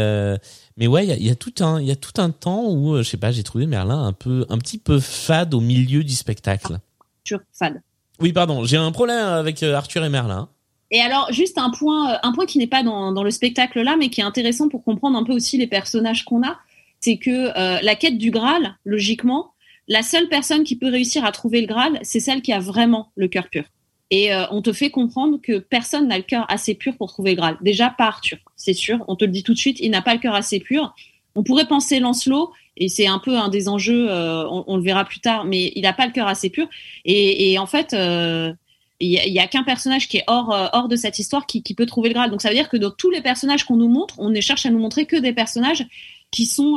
mais 0.81 0.87
ouais, 0.87 1.05
il 1.05 1.09
y 1.09 1.11
a, 1.11 1.15
il 1.15 1.27
y 1.27 1.29
a 1.29 1.35
tout 1.35 1.53
un 1.59 1.79
il 1.79 1.85
y 1.85 1.91
a 1.91 1.95
tout 1.95 2.19
un 2.19 2.31
temps 2.31 2.63
où 2.67 2.95
euh, 2.95 3.03
je 3.03 3.09
sais 3.11 3.17
pas, 3.17 3.31
j'ai 3.31 3.43
trouvé 3.43 3.67
Merlin 3.67 4.03
un 4.03 4.13
peu 4.13 4.47
un 4.49 4.57
petit 4.57 4.79
peu 4.79 4.99
fade 4.99 5.53
au 5.53 5.59
milieu 5.59 6.03
du 6.03 6.13
spectacle. 6.13 6.79
Arthur 7.19 7.39
fade 7.53 7.83
Oui, 8.19 8.33
pardon, 8.33 8.65
j'ai 8.65 8.77
un 8.77 8.91
problème 8.91 9.23
avec 9.23 9.61
euh, 9.61 9.75
Arthur 9.75 10.03
et 10.03 10.09
Merlin. 10.09 10.49
Et 10.89 10.99
alors, 10.99 11.31
juste 11.31 11.59
un 11.59 11.69
point, 11.69 12.13
euh, 12.13 12.17
un 12.23 12.31
point 12.31 12.47
qui 12.47 12.57
n'est 12.57 12.65
pas 12.65 12.81
dans, 12.81 13.11
dans 13.11 13.21
le 13.21 13.29
spectacle 13.29 13.79
là, 13.79 13.95
mais 13.95 14.09
qui 14.09 14.21
est 14.21 14.23
intéressant 14.23 14.69
pour 14.69 14.83
comprendre 14.83 15.19
un 15.19 15.23
peu 15.23 15.33
aussi 15.33 15.55
les 15.59 15.67
personnages 15.67 16.25
qu'on 16.25 16.41
a, 16.41 16.57
c'est 16.99 17.17
que 17.17 17.29
euh, 17.55 17.79
la 17.83 17.93
quête 17.93 18.17
du 18.17 18.31
Graal, 18.31 18.75
logiquement, 18.83 19.53
la 19.87 20.01
seule 20.01 20.29
personne 20.29 20.63
qui 20.63 20.75
peut 20.75 20.89
réussir 20.89 21.25
à 21.25 21.31
trouver 21.31 21.61
le 21.61 21.67
Graal, 21.67 21.99
c'est 22.01 22.19
celle 22.19 22.41
qui 22.41 22.53
a 22.53 22.59
vraiment 22.59 23.11
le 23.15 23.27
cœur 23.27 23.49
pur. 23.49 23.65
Et 24.11 24.33
euh, 24.33 24.45
on 24.51 24.61
te 24.61 24.73
fait 24.73 24.89
comprendre 24.89 25.39
que 25.41 25.57
personne 25.57 26.09
n'a 26.09 26.17
le 26.17 26.23
cœur 26.23 26.45
assez 26.49 26.75
pur 26.75 26.95
pour 26.97 27.07
trouver 27.07 27.31
le 27.31 27.37
Graal. 27.37 27.57
Déjà 27.61 27.89
pas 27.89 28.07
Arthur, 28.07 28.37
c'est 28.57 28.73
sûr. 28.73 29.03
On 29.07 29.15
te 29.15 29.23
le 29.23 29.31
dit 29.31 29.41
tout 29.41 29.53
de 29.53 29.57
suite, 29.57 29.79
il 29.79 29.89
n'a 29.89 30.01
pas 30.01 30.13
le 30.13 30.19
cœur 30.19 30.35
assez 30.35 30.59
pur. 30.59 30.93
On 31.33 31.43
pourrait 31.43 31.65
penser 31.65 32.01
Lancelot, 32.01 32.51
et 32.75 32.89
c'est 32.89 33.07
un 33.07 33.19
peu 33.19 33.37
un 33.37 33.47
des 33.47 33.69
enjeux, 33.69 34.11
euh, 34.11 34.45
on, 34.49 34.75
le 34.75 34.83
verra 34.83 35.05
plus 35.05 35.21
tard, 35.21 35.45
mais 35.45 35.71
il 35.75 35.83
n'a 35.83 35.93
pas 35.93 36.05
le 36.05 36.11
cœur 36.11 36.27
assez 36.27 36.49
pur. 36.49 36.67
Et, 37.05 37.57
en 37.57 37.65
fait, 37.65 37.93
euh, 37.93 38.51
il 38.99 39.09
y 39.09 39.39
a, 39.39 39.47
qu'un 39.47 39.63
personnage 39.63 40.09
qui 40.09 40.17
est 40.17 40.25
hors, 40.27 40.49
hors 40.73 40.89
de 40.89 40.97
cette 40.97 41.17
histoire 41.17 41.45
qui, 41.45 41.63
qui 41.63 41.73
peut 41.73 41.85
trouver 41.85 42.09
le 42.09 42.13
Graal. 42.13 42.31
Donc 42.31 42.41
ça 42.41 42.49
veut 42.49 42.55
dire 42.55 42.67
que 42.67 42.75
dans 42.75 42.91
tous 42.91 43.11
les 43.11 43.21
personnages 43.21 43.63
qu'on 43.63 43.77
nous 43.77 43.87
montre, 43.87 44.15
on 44.19 44.29
ne 44.29 44.41
cherche 44.41 44.65
à 44.65 44.71
nous 44.71 44.79
montrer 44.79 45.05
que 45.05 45.15
des 45.15 45.31
personnages 45.31 45.85
qui 46.31 46.45
sont, 46.45 46.75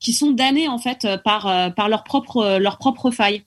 qui 0.00 0.12
sont 0.12 0.32
damnés 0.32 0.68
en 0.68 0.78
fait 0.78 1.06
par, 1.22 1.74
par 1.74 1.88
leur 1.88 2.02
propre, 2.02 2.58
leur 2.58 2.78
propre 2.78 3.12
faille. 3.12 3.44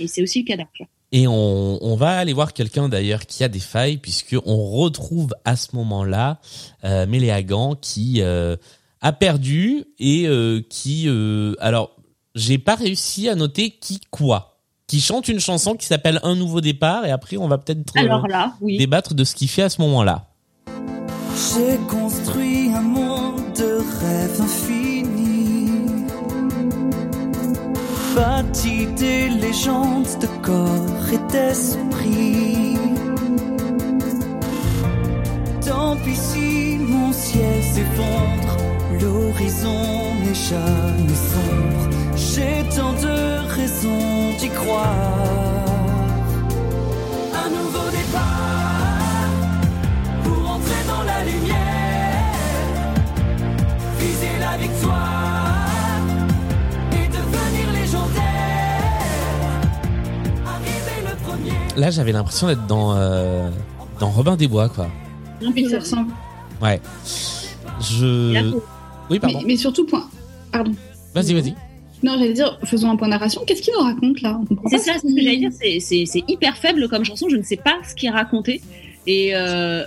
Et 0.00 0.08
c'est 0.08 0.22
aussi 0.22 0.40
le 0.40 0.44
cas 0.44 0.56
d'Arthur. 0.56 0.86
Et 1.16 1.26
on, 1.26 1.82
on 1.82 1.96
va 1.96 2.18
aller 2.18 2.34
voir 2.34 2.52
quelqu'un 2.52 2.90
d'ailleurs 2.90 3.24
qui 3.24 3.42
a 3.42 3.48
des 3.48 3.58
failles 3.58 3.96
puisque 3.96 4.36
on 4.44 4.70
retrouve 4.70 5.34
à 5.46 5.56
ce 5.56 5.74
moment-là 5.74 6.40
euh, 6.84 7.06
Méléagan 7.06 7.74
qui 7.74 8.20
euh, 8.20 8.56
a 9.00 9.14
perdu 9.14 9.84
et 9.98 10.28
euh, 10.28 10.60
qui 10.68 11.04
euh, 11.06 11.54
alors 11.58 11.96
j'ai 12.34 12.58
pas 12.58 12.74
réussi 12.74 13.30
à 13.30 13.34
noter 13.34 13.70
qui 13.70 13.98
quoi 14.10 14.58
qui 14.86 15.00
chante 15.00 15.28
une 15.28 15.40
chanson 15.40 15.74
qui 15.74 15.86
s'appelle 15.86 16.20
Un 16.22 16.34
nouveau 16.34 16.60
départ 16.60 17.06
et 17.06 17.10
après 17.10 17.38
on 17.38 17.48
va 17.48 17.56
peut-être 17.56 17.80
euh, 17.96 18.46
oui. 18.60 18.76
débattre 18.76 19.14
de 19.14 19.24
ce 19.24 19.34
qu'il 19.34 19.48
fait 19.48 19.62
à 19.62 19.70
ce 19.70 19.80
moment-là. 19.80 20.26
J'ai 20.68 21.78
construit 21.88 22.68
un 22.74 22.82
monde 22.82 23.40
de 23.56 23.78
rêves 24.00 24.40
infinis, 24.42 24.95
bâti 28.16 28.86
des 29.02 29.28
légendes 29.28 30.12
de 30.22 30.28
corps 30.46 31.06
et 31.16 31.22
d'esprit. 31.32 32.78
Tant 35.66 35.96
pis 36.02 36.20
si 36.28 36.78
mon 36.78 37.12
ciel 37.12 37.58
s'effondre, 37.72 38.54
l'horizon 39.00 39.82
n'est 40.20 40.40
jamais 40.50 41.18
sombre. 41.32 41.84
J'ai 42.16 42.56
tant 42.76 42.94
de 43.06 43.18
raisons 43.58 44.32
d'y 44.38 44.48
croire. 44.60 45.66
Un 47.44 47.48
nouveau 47.58 47.86
départ 47.98 49.30
pour 50.24 50.40
entrer 50.54 50.82
dans 50.92 51.04
la 51.12 51.18
lumière, 51.30 52.34
viser 54.00 54.34
la 54.46 54.56
victoire 54.64 54.85
Là 61.76 61.90
j'avais 61.90 62.12
l'impression 62.12 62.46
d'être 62.48 62.66
dans 62.66 62.94
euh, 62.96 63.48
dans 64.00 64.10
Robin 64.10 64.36
des 64.36 64.48
Bois 64.48 64.68
quoi. 64.68 64.88
Non, 65.42 65.52
puis 65.52 65.64
Oui, 65.64 65.70
ça 65.70 65.78
ressemble. 65.80 66.10
Ouais. 66.62 66.80
Je 67.80 68.54
oui 69.10 69.18
pardon. 69.20 69.38
Mais, 69.40 69.44
mais 69.48 69.56
surtout, 69.56 69.84
point. 69.86 70.08
Pardon. 70.52 70.72
Vas-y 71.14 71.34
vas-y. 71.34 71.54
Non, 72.02 72.12
j'allais 72.18 72.32
dire, 72.34 72.58
faisons 72.64 72.90
un 72.90 72.96
point 72.96 73.08
narration. 73.08 73.42
Qu'est-ce 73.46 73.62
qu'il 73.62 73.72
nous 73.78 73.84
raconte 73.84 74.20
là? 74.20 74.38
C'est 74.70 74.78
ça, 74.78 74.92
ce 74.98 75.02
que 75.02 75.08
j'allais 75.22 75.38
dire. 75.38 75.50
C'est, 75.52 75.80
c'est, 75.80 76.04
c'est 76.06 76.22
hyper 76.28 76.56
faible 76.56 76.88
comme 76.88 77.04
chanson. 77.04 77.26
Je 77.30 77.36
ne 77.36 77.42
sais 77.42 77.56
pas 77.56 77.74
ce 77.88 77.94
qui 77.94 78.06
est 78.06 78.10
raconté. 78.10 78.60
Et 79.06 79.34
euh, 79.34 79.82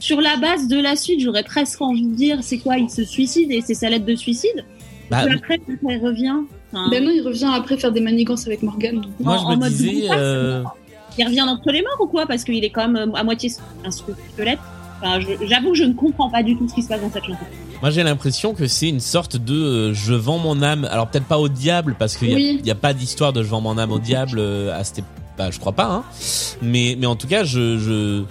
sur 0.00 0.20
la 0.20 0.36
base 0.38 0.66
de 0.68 0.80
la 0.80 0.96
suite, 0.96 1.20
j'aurais 1.20 1.44
presque 1.44 1.80
envie 1.80 2.06
de 2.06 2.14
dire 2.14 2.38
c'est 2.42 2.58
quoi 2.58 2.78
Il 2.78 2.90
se 2.90 3.04
suicide 3.04 3.50
et 3.52 3.60
c'est 3.60 3.74
sa 3.74 3.90
lettre 3.90 4.04
de 4.06 4.14
suicide? 4.16 4.64
Bah, 5.10 5.24
Puis 5.26 5.34
après, 5.36 5.58
quand 5.58 5.90
il 5.90 5.98
revient. 6.04 6.32
enfin, 6.72 6.88
Ben 6.90 7.04
non, 7.04 7.10
il 7.14 7.20
revient 7.22 7.50
après 7.54 7.76
faire 7.76 7.92
des 7.92 8.00
manigances 8.00 8.46
avec 8.46 8.62
Morgan. 8.62 9.02
moi 9.20 9.34
en- 9.34 9.38
je 9.38 9.44
en 9.44 9.50
me 9.50 9.56
mode 9.56 9.68
disais 9.72 10.08
euh, 10.10 10.64
Il 11.18 11.24
revient 11.26 11.44
d'entre 11.46 11.70
les 11.70 11.82
morts 11.82 12.00
ou 12.00 12.06
quoi? 12.06 12.26
Parce 12.26 12.44
qu'il 12.44 12.64
est 12.64 12.70
quand 12.70 12.88
même 12.88 13.10
euh, 13.10 13.16
à 13.18 13.24
moitié 13.24 13.50
un 13.84 13.90
squelette. 13.90 14.58
Enfin, 15.02 15.18
j'avoue 15.48 15.70
que 15.72 15.76
je 15.78 15.84
ne 15.84 15.94
comprends 15.94 16.30
pas 16.30 16.42
du 16.42 16.56
tout 16.56 16.68
ce 16.68 16.74
qui 16.74 16.82
se 16.82 16.88
passe 16.88 17.00
dans 17.00 17.10
cette 17.10 17.24
chanson. 17.24 17.44
Moi, 17.80 17.90
j'ai 17.90 18.04
l'impression 18.04 18.54
que 18.54 18.68
c'est 18.68 18.88
une 18.88 19.00
sorte 19.00 19.36
de 19.36 19.54
euh, 19.54 19.94
je 19.94 20.14
vends 20.14 20.38
mon 20.38 20.62
âme. 20.62 20.86
Alors 20.90 21.08
peut-être 21.08 21.26
pas 21.26 21.38
au 21.38 21.48
diable 21.48 21.96
parce 21.98 22.16
qu'il 22.16 22.28
y, 22.30 22.32
a- 22.32 22.36
Oui. 22.36 22.70
a 22.70 22.74
pas 22.76 22.94
d'histoire 22.94 23.32
de 23.32 23.42
je 23.42 23.48
vends 23.48 23.60
mon 23.60 23.76
âme 23.78 23.90
au 23.90 23.98
diable 23.98 24.38
euh, 24.38 24.78
à 24.78 24.84
cette 24.84 25.04
bah, 25.36 25.50
je 25.50 25.58
crois 25.58 25.72
pas 25.72 25.86
hein. 25.90 26.04
Mais 26.60 26.94
mais 26.98 27.06
en 27.06 27.16
tout 27.16 27.26
cas, 27.26 27.42
je 27.42 27.78
je 27.78 28.22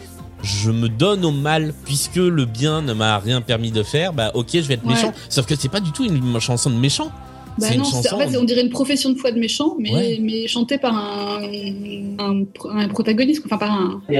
je 0.43 0.71
me 0.71 0.87
donne 0.87 1.25
au 1.25 1.31
mal 1.31 1.73
puisque 1.85 2.15
le 2.15 2.45
bien 2.45 2.81
ne 2.81 2.93
m'a 2.93 3.19
rien 3.19 3.41
permis 3.41 3.71
de 3.71 3.83
faire. 3.83 4.13
Bah 4.13 4.31
OK, 4.33 4.47
je 4.53 4.59
vais 4.61 4.75
être 4.75 4.85
Ouais. 4.85 4.93
méchant. 4.93 5.11
Sauf 5.29 5.45
que 5.45 5.55
c'est 5.55 5.67
pas 5.69 5.81
du 5.81 5.91
tout 5.91 6.05
une 6.05 6.39
chanson 6.39 6.69
de 6.69 6.75
méchant. 6.75 7.11
Bah 7.59 7.67
non, 7.77 7.83
chanson. 7.83 8.15
en 8.15 8.19
fait, 8.19 8.37
on 8.37 8.43
dirait 8.43 8.61
une 8.61 8.69
profession 8.69 9.09
de 9.11 9.17
foi 9.17 9.31
de 9.31 9.39
méchant, 9.39 9.75
mais, 9.79 9.93
Ouais. 9.93 10.19
mais 10.21 10.47
chantée 10.47 10.77
par 10.77 10.95
un, 10.95 11.41
un, 12.19 12.43
pro- 12.45 12.69
un 12.69 12.87
protagoniste, 12.87 13.43
enfin 13.45 13.57
par 13.57 13.71
un, 13.71 14.01
tu 14.07 14.15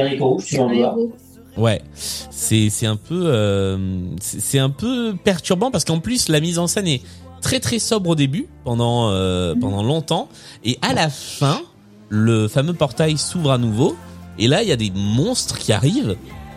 un 0.60 0.70
héros. 0.72 1.12
Ouais, 1.58 1.82
c'est 1.96 2.70
c'est 2.70 2.86
un 2.86 2.96
peu 2.96 3.24
euh, 3.26 3.78
c'est 4.22 4.40
c'est 4.40 4.60
un 4.60 4.70
peu 4.70 5.16
perturbant 5.22 5.70
parce 5.70 5.84
qu'en 5.84 6.00
plus 6.00 6.30
la 6.30 6.40
mise 6.40 6.58
en 6.60 6.68
scène 6.68 6.88
est 6.88 7.02
très 7.42 7.60
très 7.60 7.78
sobre 7.80 8.12
au 8.12 8.16
début 8.16 8.48
pendant 8.64 9.10
euh, 9.10 9.54
pendant 9.60 9.84
longtemps 9.84 10.30
et 10.64 10.78
à 10.82 10.94
la 10.94 11.10
fin 11.10 11.60
le 12.08 12.48
fameux 12.48 12.74
portail 12.74 13.18
s'ouvre 13.18 13.52
à 13.52 13.58
nouveau 13.58 13.98
et 14.40 14.48
là 14.48 14.64
il 14.64 14.70
y 14.70 14.72
a 14.72 14.78
des 14.78 14.92
monstres 14.96 15.58
qui 15.58 15.74
arrivent 15.74 16.16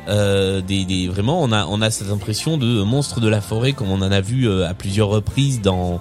euh, 0.09 0.61
des, 0.61 0.85
des 0.85 1.09
vraiment 1.09 1.43
on 1.43 1.51
a 1.51 1.67
on 1.67 1.83
a 1.83 1.91
cette 1.91 2.11
impression 2.11 2.57
de 2.57 2.85
monstres 2.85 3.19
de 3.21 3.29
la 3.29 3.41
forêt 3.41 3.73
comme 3.73 3.91
on 3.91 4.01
en 4.01 4.13
a 4.13 4.21
vu 4.21 4.47
euh, 4.49 4.69
à 4.69 4.75
plusieurs 4.75 5.09
reprises 5.09 5.61
dans 5.61 6.01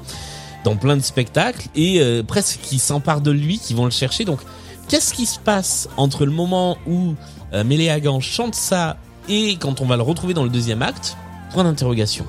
dans 0.63 0.75
plein 0.75 0.95
de 0.95 1.01
spectacles 1.01 1.67
et 1.75 2.01
euh, 2.01 2.23
presque 2.23 2.59
qui 2.61 2.79
s'emparent 2.79 3.21
de 3.21 3.31
lui 3.31 3.59
qui 3.59 3.73
vont 3.73 3.85
le 3.85 3.91
chercher 3.91 4.25
donc 4.25 4.39
qu'est-ce 4.87 5.13
qui 5.13 5.25
se 5.25 5.39
passe 5.39 5.89
entre 5.97 6.25
le 6.25 6.31
moment 6.31 6.77
où 6.87 7.15
euh, 7.53 7.63
Méléagan 7.63 8.19
chante 8.19 8.55
ça 8.55 8.97
et 9.29 9.55
quand 9.57 9.81
on 9.81 9.85
va 9.85 9.95
le 9.95 10.03
retrouver 10.03 10.33
dans 10.33 10.43
le 10.43 10.49
deuxième 10.49 10.81
acte? 10.81 11.17
Point 11.53 11.63
d'interrogation 11.63 12.25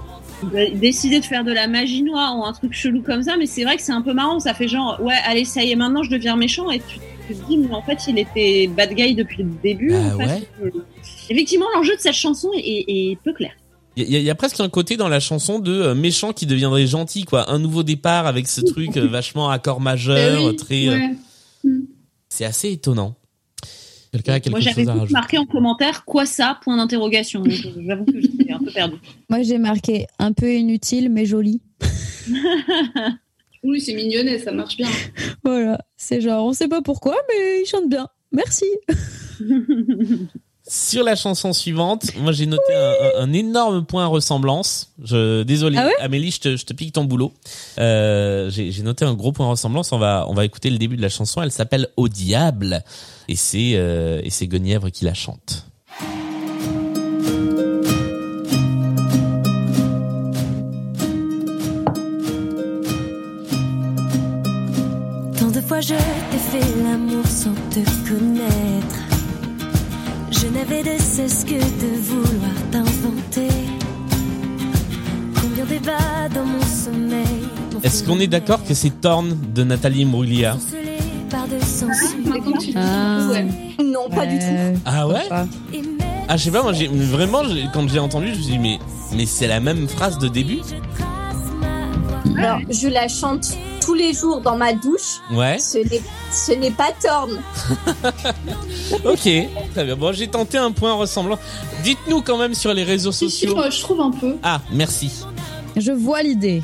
décidé 0.74 1.20
de 1.20 1.24
faire 1.24 1.44
de 1.44 1.52
la 1.52 1.66
magie 1.66 2.02
noire 2.02 2.36
ou 2.38 2.44
un 2.44 2.52
truc 2.52 2.72
chelou 2.72 3.02
comme 3.02 3.22
ça, 3.22 3.36
mais 3.36 3.46
c'est 3.46 3.64
vrai 3.64 3.76
que 3.76 3.82
c'est 3.82 3.92
un 3.92 4.02
peu 4.02 4.12
marrant. 4.12 4.40
Ça 4.40 4.54
fait 4.54 4.68
genre, 4.68 5.00
ouais, 5.00 5.14
allez, 5.24 5.44
ça 5.44 5.62
y 5.62 5.70
est, 5.70 5.76
maintenant 5.76 6.02
je 6.02 6.10
deviens 6.10 6.36
méchant. 6.36 6.70
Et 6.70 6.80
tu 6.80 7.34
te 7.34 7.46
dis, 7.46 7.56
mais 7.56 7.72
en 7.74 7.82
fait, 7.82 7.98
il 8.08 8.18
était 8.18 8.66
bad 8.68 8.92
guy 8.92 9.14
depuis 9.14 9.42
le 9.42 9.50
début. 9.62 9.92
Bah 9.92 9.98
en 10.14 10.18
fait. 10.18 10.26
ouais. 10.26 10.48
Euh, 10.64 10.70
Effectivement, 11.30 11.66
l'enjeu 11.74 11.94
de 11.96 12.00
cette 12.00 12.14
chanson 12.14 12.50
est, 12.54 12.84
est 12.86 13.18
peu 13.24 13.32
clair. 13.32 13.52
Il 13.96 14.10
y, 14.10 14.16
a- 14.16 14.18
il 14.18 14.24
y 14.24 14.30
a 14.30 14.34
presque 14.34 14.58
un 14.60 14.68
côté 14.68 14.96
dans 14.96 15.08
la 15.08 15.20
chanson 15.20 15.58
de 15.60 15.72
euh, 15.72 15.94
méchant 15.94 16.32
qui 16.32 16.46
deviendrait 16.46 16.86
gentil, 16.86 17.24
quoi. 17.24 17.50
Un 17.50 17.58
nouveau 17.58 17.82
départ 17.82 18.26
avec 18.26 18.48
ce 18.48 18.60
truc 18.60 18.96
euh, 18.96 19.06
vachement 19.06 19.50
accord 19.50 19.80
majeur, 19.80 20.44
oui, 20.44 20.56
très. 20.56 20.88
euh, 20.88 20.90
ouais. 21.64 21.70
C'est 22.28 22.44
assez 22.44 22.72
étonnant. 22.72 23.14
Quelqu'un 24.12 24.34
a 24.34 24.40
quelque 24.40 24.50
Moi, 24.52 24.60
j'avais 24.60 24.82
chose 24.82 24.88
à 24.88 24.92
juste 24.92 25.00
rajouter 25.00 25.12
marqué 25.14 25.38
en 25.38 25.46
commentaire 25.46 26.04
quoi 26.04 26.24
ça 26.26 26.58
Point 26.62 26.76
d'interrogation. 26.76 27.42
J'avoue 27.48 28.04
que 28.04 28.20
j'étais 28.20 28.52
un 28.52 28.58
peu 28.58 28.70
perdue. 28.72 28.96
Moi, 29.28 29.42
j'ai 29.42 29.58
marqué 29.58 30.06
un 30.18 30.32
peu 30.32 30.52
inutile, 30.54 31.08
mais 31.10 31.26
joli. 31.26 31.60
Oui, 33.66 33.80
c'est 33.80 33.94
mignonnet, 33.94 34.38
ça 34.38 34.52
marche 34.52 34.76
bien. 34.76 34.90
Voilà. 35.42 35.78
C'est 35.96 36.20
genre, 36.20 36.44
on 36.44 36.52
sait 36.52 36.68
pas 36.68 36.82
pourquoi, 36.82 37.16
mais 37.30 37.62
il 37.62 37.66
chante 37.66 37.88
bien. 37.88 38.08
Merci. 38.30 38.66
Sur 40.66 41.04
la 41.04 41.14
chanson 41.14 41.52
suivante, 41.52 42.06
moi 42.16 42.32
j'ai 42.32 42.46
noté 42.46 42.74
un, 42.74 43.20
un- 43.20 43.24
un 43.24 43.32
énorme 43.34 43.84
point 43.84 44.06
ressemblance. 44.06 44.92
Je 45.04 45.42
désolé, 45.42 45.76
Ah 45.78 45.84
ouais 45.86 45.92
Amélie, 46.00 46.30
je 46.30 46.40
te, 46.40 46.56
je 46.56 46.64
te 46.64 46.72
pique 46.72 46.94
ton 46.94 47.04
boulot. 47.04 47.34
Euh, 47.78 48.48
j'ai 48.48 48.82
noté 48.82 49.04
un 49.04 49.12
gros 49.12 49.30
point 49.32 49.46
ressemblance. 49.46 49.92
On 49.92 49.98
va 49.98 50.24
on 50.26 50.32
va 50.32 50.46
écouter 50.46 50.70
le 50.70 50.78
début 50.78 50.96
de 50.96 51.02
la 51.02 51.10
chanson. 51.10 51.42
Elle 51.42 51.52
s'appelle 51.52 51.88
Au 51.98 52.08
diable 52.08 52.82
et 53.28 53.36
c'est 53.36 53.72
euh, 53.74 54.22
et 54.24 54.30
c'est 54.30 54.46
Guenièvre 54.46 54.90
qui 54.90 55.04
la 55.04 55.12
chante. 55.12 55.66
Tant 65.38 65.50
de 65.50 65.60
fois 65.60 65.80
je 65.80 65.94
t'ai 65.94 66.38
fait 66.38 66.82
l'amour 66.82 67.26
sans 67.26 67.54
te 67.70 67.80
connaître. 68.08 69.03
Je 70.44 70.50
n'avais 70.50 70.82
de 70.82 70.98
cesse 71.02 71.42
que 71.44 71.54
de 71.54 72.00
vouloir 72.02 72.52
t'inventer. 72.70 73.48
Combien 75.40 75.64
débats 75.64 76.28
dans 76.34 76.44
mon 76.44 76.60
sommeil. 76.60 77.48
Est-ce 77.82 78.04
qu'on 78.04 78.20
est 78.20 78.26
d'accord 78.26 78.62
que 78.62 78.74
c'est 78.74 79.00
Torn 79.00 79.34
de 79.54 79.64
Nathalie 79.64 80.04
de 81.46 81.58
dis, 82.58 82.74
Ah. 82.76 83.26
ouais. 83.30 83.46
Non, 83.82 84.10
pas 84.14 84.26
du 84.26 84.38
tout. 84.38 84.80
Ah 84.84 85.08
ouais 85.08 85.28
Pas. 85.30 85.46
Ah 86.28 86.36
je 86.36 86.44
sais 86.44 86.50
pas, 86.50 86.62
moi 86.62 86.74
j'ai 86.74 86.88
vraiment 86.88 87.40
quand 87.72 87.88
j'ai 87.88 87.98
entendu, 87.98 88.26
je 88.26 88.32
me 88.32 88.42
suis 88.42 88.52
dit 88.52 88.58
mais 88.58 88.78
mais 89.16 89.24
c'est 89.26 89.46
la 89.46 89.60
même 89.60 89.88
phrase 89.88 90.18
de 90.18 90.28
début 90.28 90.58
Alors, 92.38 92.58
je 92.70 92.88
la 92.88 93.08
chante 93.08 93.56
tous 93.80 93.94
les 93.94 94.14
jours 94.14 94.40
dans 94.40 94.56
ma 94.56 94.72
douche. 94.72 95.20
Ouais. 95.30 95.58
Ce 95.58 96.52
n'est, 96.52 96.70
pas 96.70 96.90
Torn. 97.02 97.30
Ok. 99.04 99.28
Très 99.72 99.84
bien. 99.84 99.96
Bon, 99.96 100.12
j'ai 100.12 100.28
tenté 100.28 100.58
un 100.58 100.72
point 100.72 100.94
ressemblant. 100.94 101.38
Dites-nous 101.82 102.22
quand 102.22 102.38
même 102.38 102.54
sur 102.54 102.72
les 102.74 102.82
réseaux 102.84 103.12
Si, 103.12 103.30
si, 103.30 103.40
sociaux. 103.40 103.54
moi, 103.56 103.70
je 103.70 103.80
trouve 103.80 104.00
un 104.00 104.10
peu. 104.10 104.36
Ah, 104.42 104.60
merci. 104.72 105.10
Je 105.76 105.92
vois 105.92 106.22
l'idée. 106.22 106.62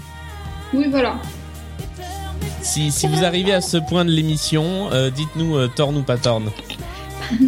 Oui, 0.72 0.86
voilà. 0.90 1.16
Si, 2.62 2.90
si 2.92 3.06
vous 3.06 3.24
arrivez 3.24 3.52
à 3.52 3.60
ce 3.60 3.76
point 3.78 4.04
de 4.04 4.10
l'émission, 4.10 4.90
euh, 4.92 5.10
dites-nous 5.10 5.56
euh, 5.56 5.68
torn 5.74 5.96
ou 5.96 6.02
pas 6.02 6.16
torn. 6.16 6.50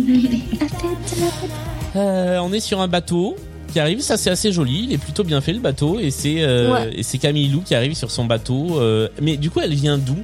Euh, 1.95 2.39
on 2.39 2.51
est 2.55 2.61
sur 2.61 2.81
un 2.81 2.89
bateau 2.89 3.37
qui 3.73 3.81
arrive, 3.81 4.01
ça 4.01 4.17
c'est 4.17 4.31
assez 4.31 4.53
joli, 4.53 4.85
il 4.85 4.93
est 4.93 4.99
plutôt 4.99 5.25
bien 5.25 5.41
fait 5.41 5.53
le 5.53 5.59
bateau 5.61 5.99
et 5.99 6.11
c'est 6.11 6.37
euh, 6.43 6.73
Ouais. 6.73 6.91
et 6.95 7.03
c'est 7.03 7.19
Camille 7.19 7.49
Lou 7.49 7.63
qui 7.63 7.75
arrive 7.75 7.95
sur 7.95 8.11
son 8.11 8.25
bateau. 8.25 8.79
euh, 8.81 9.09
mais 9.21 9.37
du 9.37 9.51
coup, 9.51 9.61
elle 9.61 9.75
vient 9.75 9.99
d'où? 9.99 10.17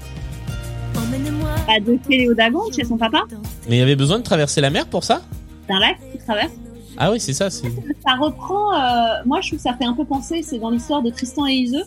Emmène-moi 0.96 1.48
Bah, 1.66 1.80
de 1.80 1.98
chez 2.08 2.18
Léo 2.18 2.34
Dagan, 2.34 2.60
chez 2.74 2.84
son 2.84 2.96
papa, 2.96 3.22
Mais 3.68 3.76
il 3.76 3.78
y 3.78 3.82
avait 3.82 3.96
besoin 3.96 4.18
de 4.18 4.22
traverser 4.24 4.60
la 4.60 4.70
mer 4.70 4.86
pour 4.86 5.04
ça? 5.04 5.22
C'est 5.66 5.74
un 5.74 5.80
lac 5.80 5.96
qui 6.12 6.18
traverse. 6.18 6.52
Ah 6.96 7.10
oui, 7.12 7.20
c'est 7.20 7.32
ça. 7.32 7.48
C'est 7.50 7.68
Ça 8.04 8.14
reprend, 8.20 8.72
euh, 8.74 9.22
moi 9.26 9.40
je 9.40 9.48
trouve 9.48 9.58
que 9.58 9.62
ça 9.62 9.74
fait 9.78 9.84
un 9.84 9.94
peu 9.94 10.04
penser, 10.04 10.42
c'est 10.42 10.58
dans 10.58 10.70
l'histoire 10.70 11.02
de 11.02 11.10
Tristan 11.10 11.46
et 11.46 11.52
Iseux. 11.54 11.84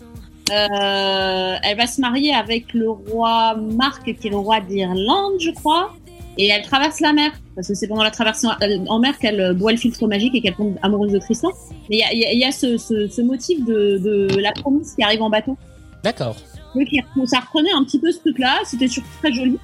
Euh, 0.51 1.55
elle 1.63 1.77
va 1.77 1.87
se 1.87 2.01
marier 2.01 2.33
avec 2.33 2.73
le 2.73 2.89
roi 2.89 3.55
Marc, 3.55 4.03
qui 4.19 4.27
est 4.27 4.29
le 4.29 4.37
roi 4.37 4.59
d'Irlande, 4.61 5.33
je 5.39 5.51
crois. 5.51 5.93
Et 6.37 6.47
elle 6.47 6.61
traverse 6.63 6.99
la 7.01 7.11
mer, 7.13 7.31
parce 7.55 7.67
que 7.67 7.73
c'est 7.73 7.87
pendant 7.87 8.03
la 8.03 8.11
traversée 8.11 8.47
en, 8.47 8.51
euh, 8.63 8.99
mer 8.99 9.17
qu'elle 9.19 9.39
euh, 9.41 9.53
boit 9.53 9.71
le 9.71 9.77
filtre 9.77 10.07
magique 10.07 10.33
et 10.33 10.41
qu'elle 10.41 10.55
tombe 10.55 10.75
amoureuse 10.81 11.11
de 11.11 11.19
Tristan. 11.19 11.49
Mais 11.89 11.97
il 11.97 11.99
y 11.99 12.03
a, 12.03 12.13
il 12.13 12.19
y 12.19 12.25
a- 12.25 12.31
il 12.33 12.39
y 12.39 12.45
a 12.45 12.51
ce, 12.51 12.77
ce, 12.77 13.07
ce 13.09 13.21
motif 13.21 13.63
de, 13.65 13.97
de 13.97 14.39
la 14.39 14.51
promise 14.53 14.93
qui 14.95 15.03
arrive 15.03 15.21
en 15.21 15.29
bateau. 15.29 15.57
d'accord. 16.03 16.35
Donc 16.73 16.87
ça 17.27 17.39
reprenait 17.41 17.71
un 17.75 17.83
petit 17.83 17.99
peu 17.99 18.11
ce 18.13 18.19
truc-là, 18.19 18.59
c'était 18.65 18.87
surtout 18.87 19.09
très 19.21 19.33
joli. 19.33 19.57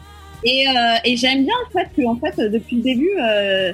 Et, 0.43 0.67
euh, 0.67 0.71
et 1.05 1.15
j'aime 1.15 1.45
bien 1.45 1.53
le 1.67 1.79
fait 1.79 1.87
que 1.95 2.05
en 2.05 2.15
fait 2.17 2.37
depuis 2.51 2.75
le 2.75 2.81
début, 2.83 3.09
euh, 3.17 3.71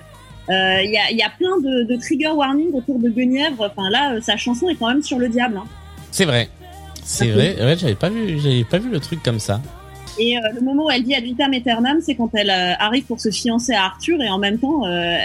euh, 0.50 0.82
il 0.84 0.92
y, 0.92 0.98
a, 0.98 1.10
il 1.10 1.18
y 1.18 1.24
a 1.24 1.32
plein 1.36 1.58
de, 1.60 1.84
de 1.92 2.00
trigger 2.00 2.30
warning 2.30 2.72
autour 2.74 3.00
de 3.00 3.10
Guenièvre. 3.10 3.72
Enfin 3.76 3.90
là, 3.90 4.22
sa 4.22 4.38
chanson 4.38 4.70
est 4.70 4.76
quand 4.76 4.88
même 4.88 5.02
sur 5.02 5.18
le 5.18 5.30
diable. 5.30 5.58
hein. 5.58 5.66
C'est 6.12 6.26
vrai. 6.26 6.48
C'est 7.04 7.28
vrai. 7.32 7.56
Ouais, 7.60 7.76
j'avais 7.76 7.96
pas 7.96 8.10
vu, 8.10 8.40
j'avais 8.40 8.64
pas 8.64 8.78
vu 8.78 8.90
le 8.90 9.00
truc 9.00 9.24
comme 9.24 9.40
ça. 9.40 9.60
Et 10.20 10.38
euh, 10.38 10.42
le 10.54 10.62
moment 10.62 10.86
où 10.86 10.92
elle 10.92 11.04
dit 11.04 11.16
ad 11.16 11.24
vitam 11.24 11.54
aeternam, 11.54 12.00
c'est 12.02 12.16
quand 12.16 12.30
elle 12.34 12.50
euh, 12.50 12.74
arrive 12.80 13.06
pour 13.06 13.20
se 13.20 13.30
fiancer 13.32 13.74
à 13.74 13.86
Arthur 13.86 14.22
et 14.22 14.30
en 14.30 14.38
même 14.38 14.60
temps, 14.60 14.86
euh, 14.86 15.16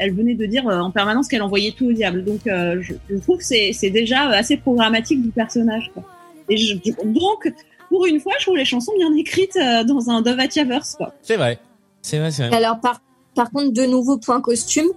elle 0.00 0.12
venait 0.14 0.34
de 0.34 0.46
dire 0.46 0.66
euh, 0.68 0.80
en 0.80 0.90
permanence 0.90 1.28
qu'elle 1.28 1.42
envoyait 1.42 1.72
tout 1.72 1.86
au 1.86 1.92
diable. 1.92 2.24
Donc 2.24 2.46
euh, 2.46 2.80
je, 2.82 2.94
je 3.08 3.16
trouve 3.18 3.38
que 3.38 3.44
c'est 3.44 3.72
c'est 3.72 3.90
déjà 3.90 4.22
assez 4.30 4.56
programmatique 4.56 5.22
du 5.22 5.30
personnage. 5.30 5.90
Quoi. 5.94 6.02
Et 6.48 6.56
je- 6.56 6.76
donc 7.04 7.52
pour 7.88 8.06
une 8.06 8.18
fois, 8.20 8.32
je 8.38 8.44
trouve 8.46 8.56
les 8.56 8.64
chansons 8.64 8.92
bien 8.98 9.14
écrites 9.14 9.56
euh, 9.56 9.84
dans 9.84 10.08
un 10.10 10.22
Dovatiaverse. 10.22 10.94
Quoi. 10.96 11.14
C'est 11.22 11.36
vrai. 11.36 11.58
C'est 12.00 12.18
vrai, 12.18 12.30
c'est 12.30 12.48
vrai. 12.48 12.56
Alors, 12.56 12.80
par, 12.80 13.00
par 13.34 13.50
contre, 13.50 13.70
de 13.72 13.84
nouveau, 13.84 14.16
point 14.18 14.40
costume. 14.40 14.88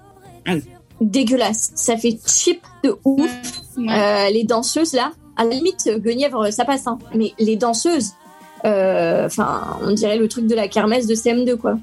Ah 0.48 0.54
oui. 0.56 0.64
Dégueulasse. 1.02 1.72
Ça 1.76 1.98
fait 1.98 2.18
cheap 2.26 2.62
de 2.84 2.96
ouf. 3.04 3.30
Ouais. 3.78 3.86
Euh, 3.92 4.30
les 4.32 4.46
danseuses, 4.46 4.94
là, 4.94 5.12
à 5.36 5.44
la 5.44 5.50
limite, 5.52 5.90
Guenièvre, 5.98 6.52
ça 6.54 6.64
passe. 6.64 6.88
Hein. 6.88 6.98
Mais 7.14 7.34
les 7.38 7.58
danseuses, 7.58 8.14
enfin, 8.64 9.78
on 9.84 9.92
dirait 9.94 10.18
le 10.18 10.28
truc 10.28 10.48
de 10.48 10.56
la 10.56 10.68
kermesse 10.68 11.08
de 11.08 11.16
CM2, 11.16 11.56
quoi. 11.58 11.78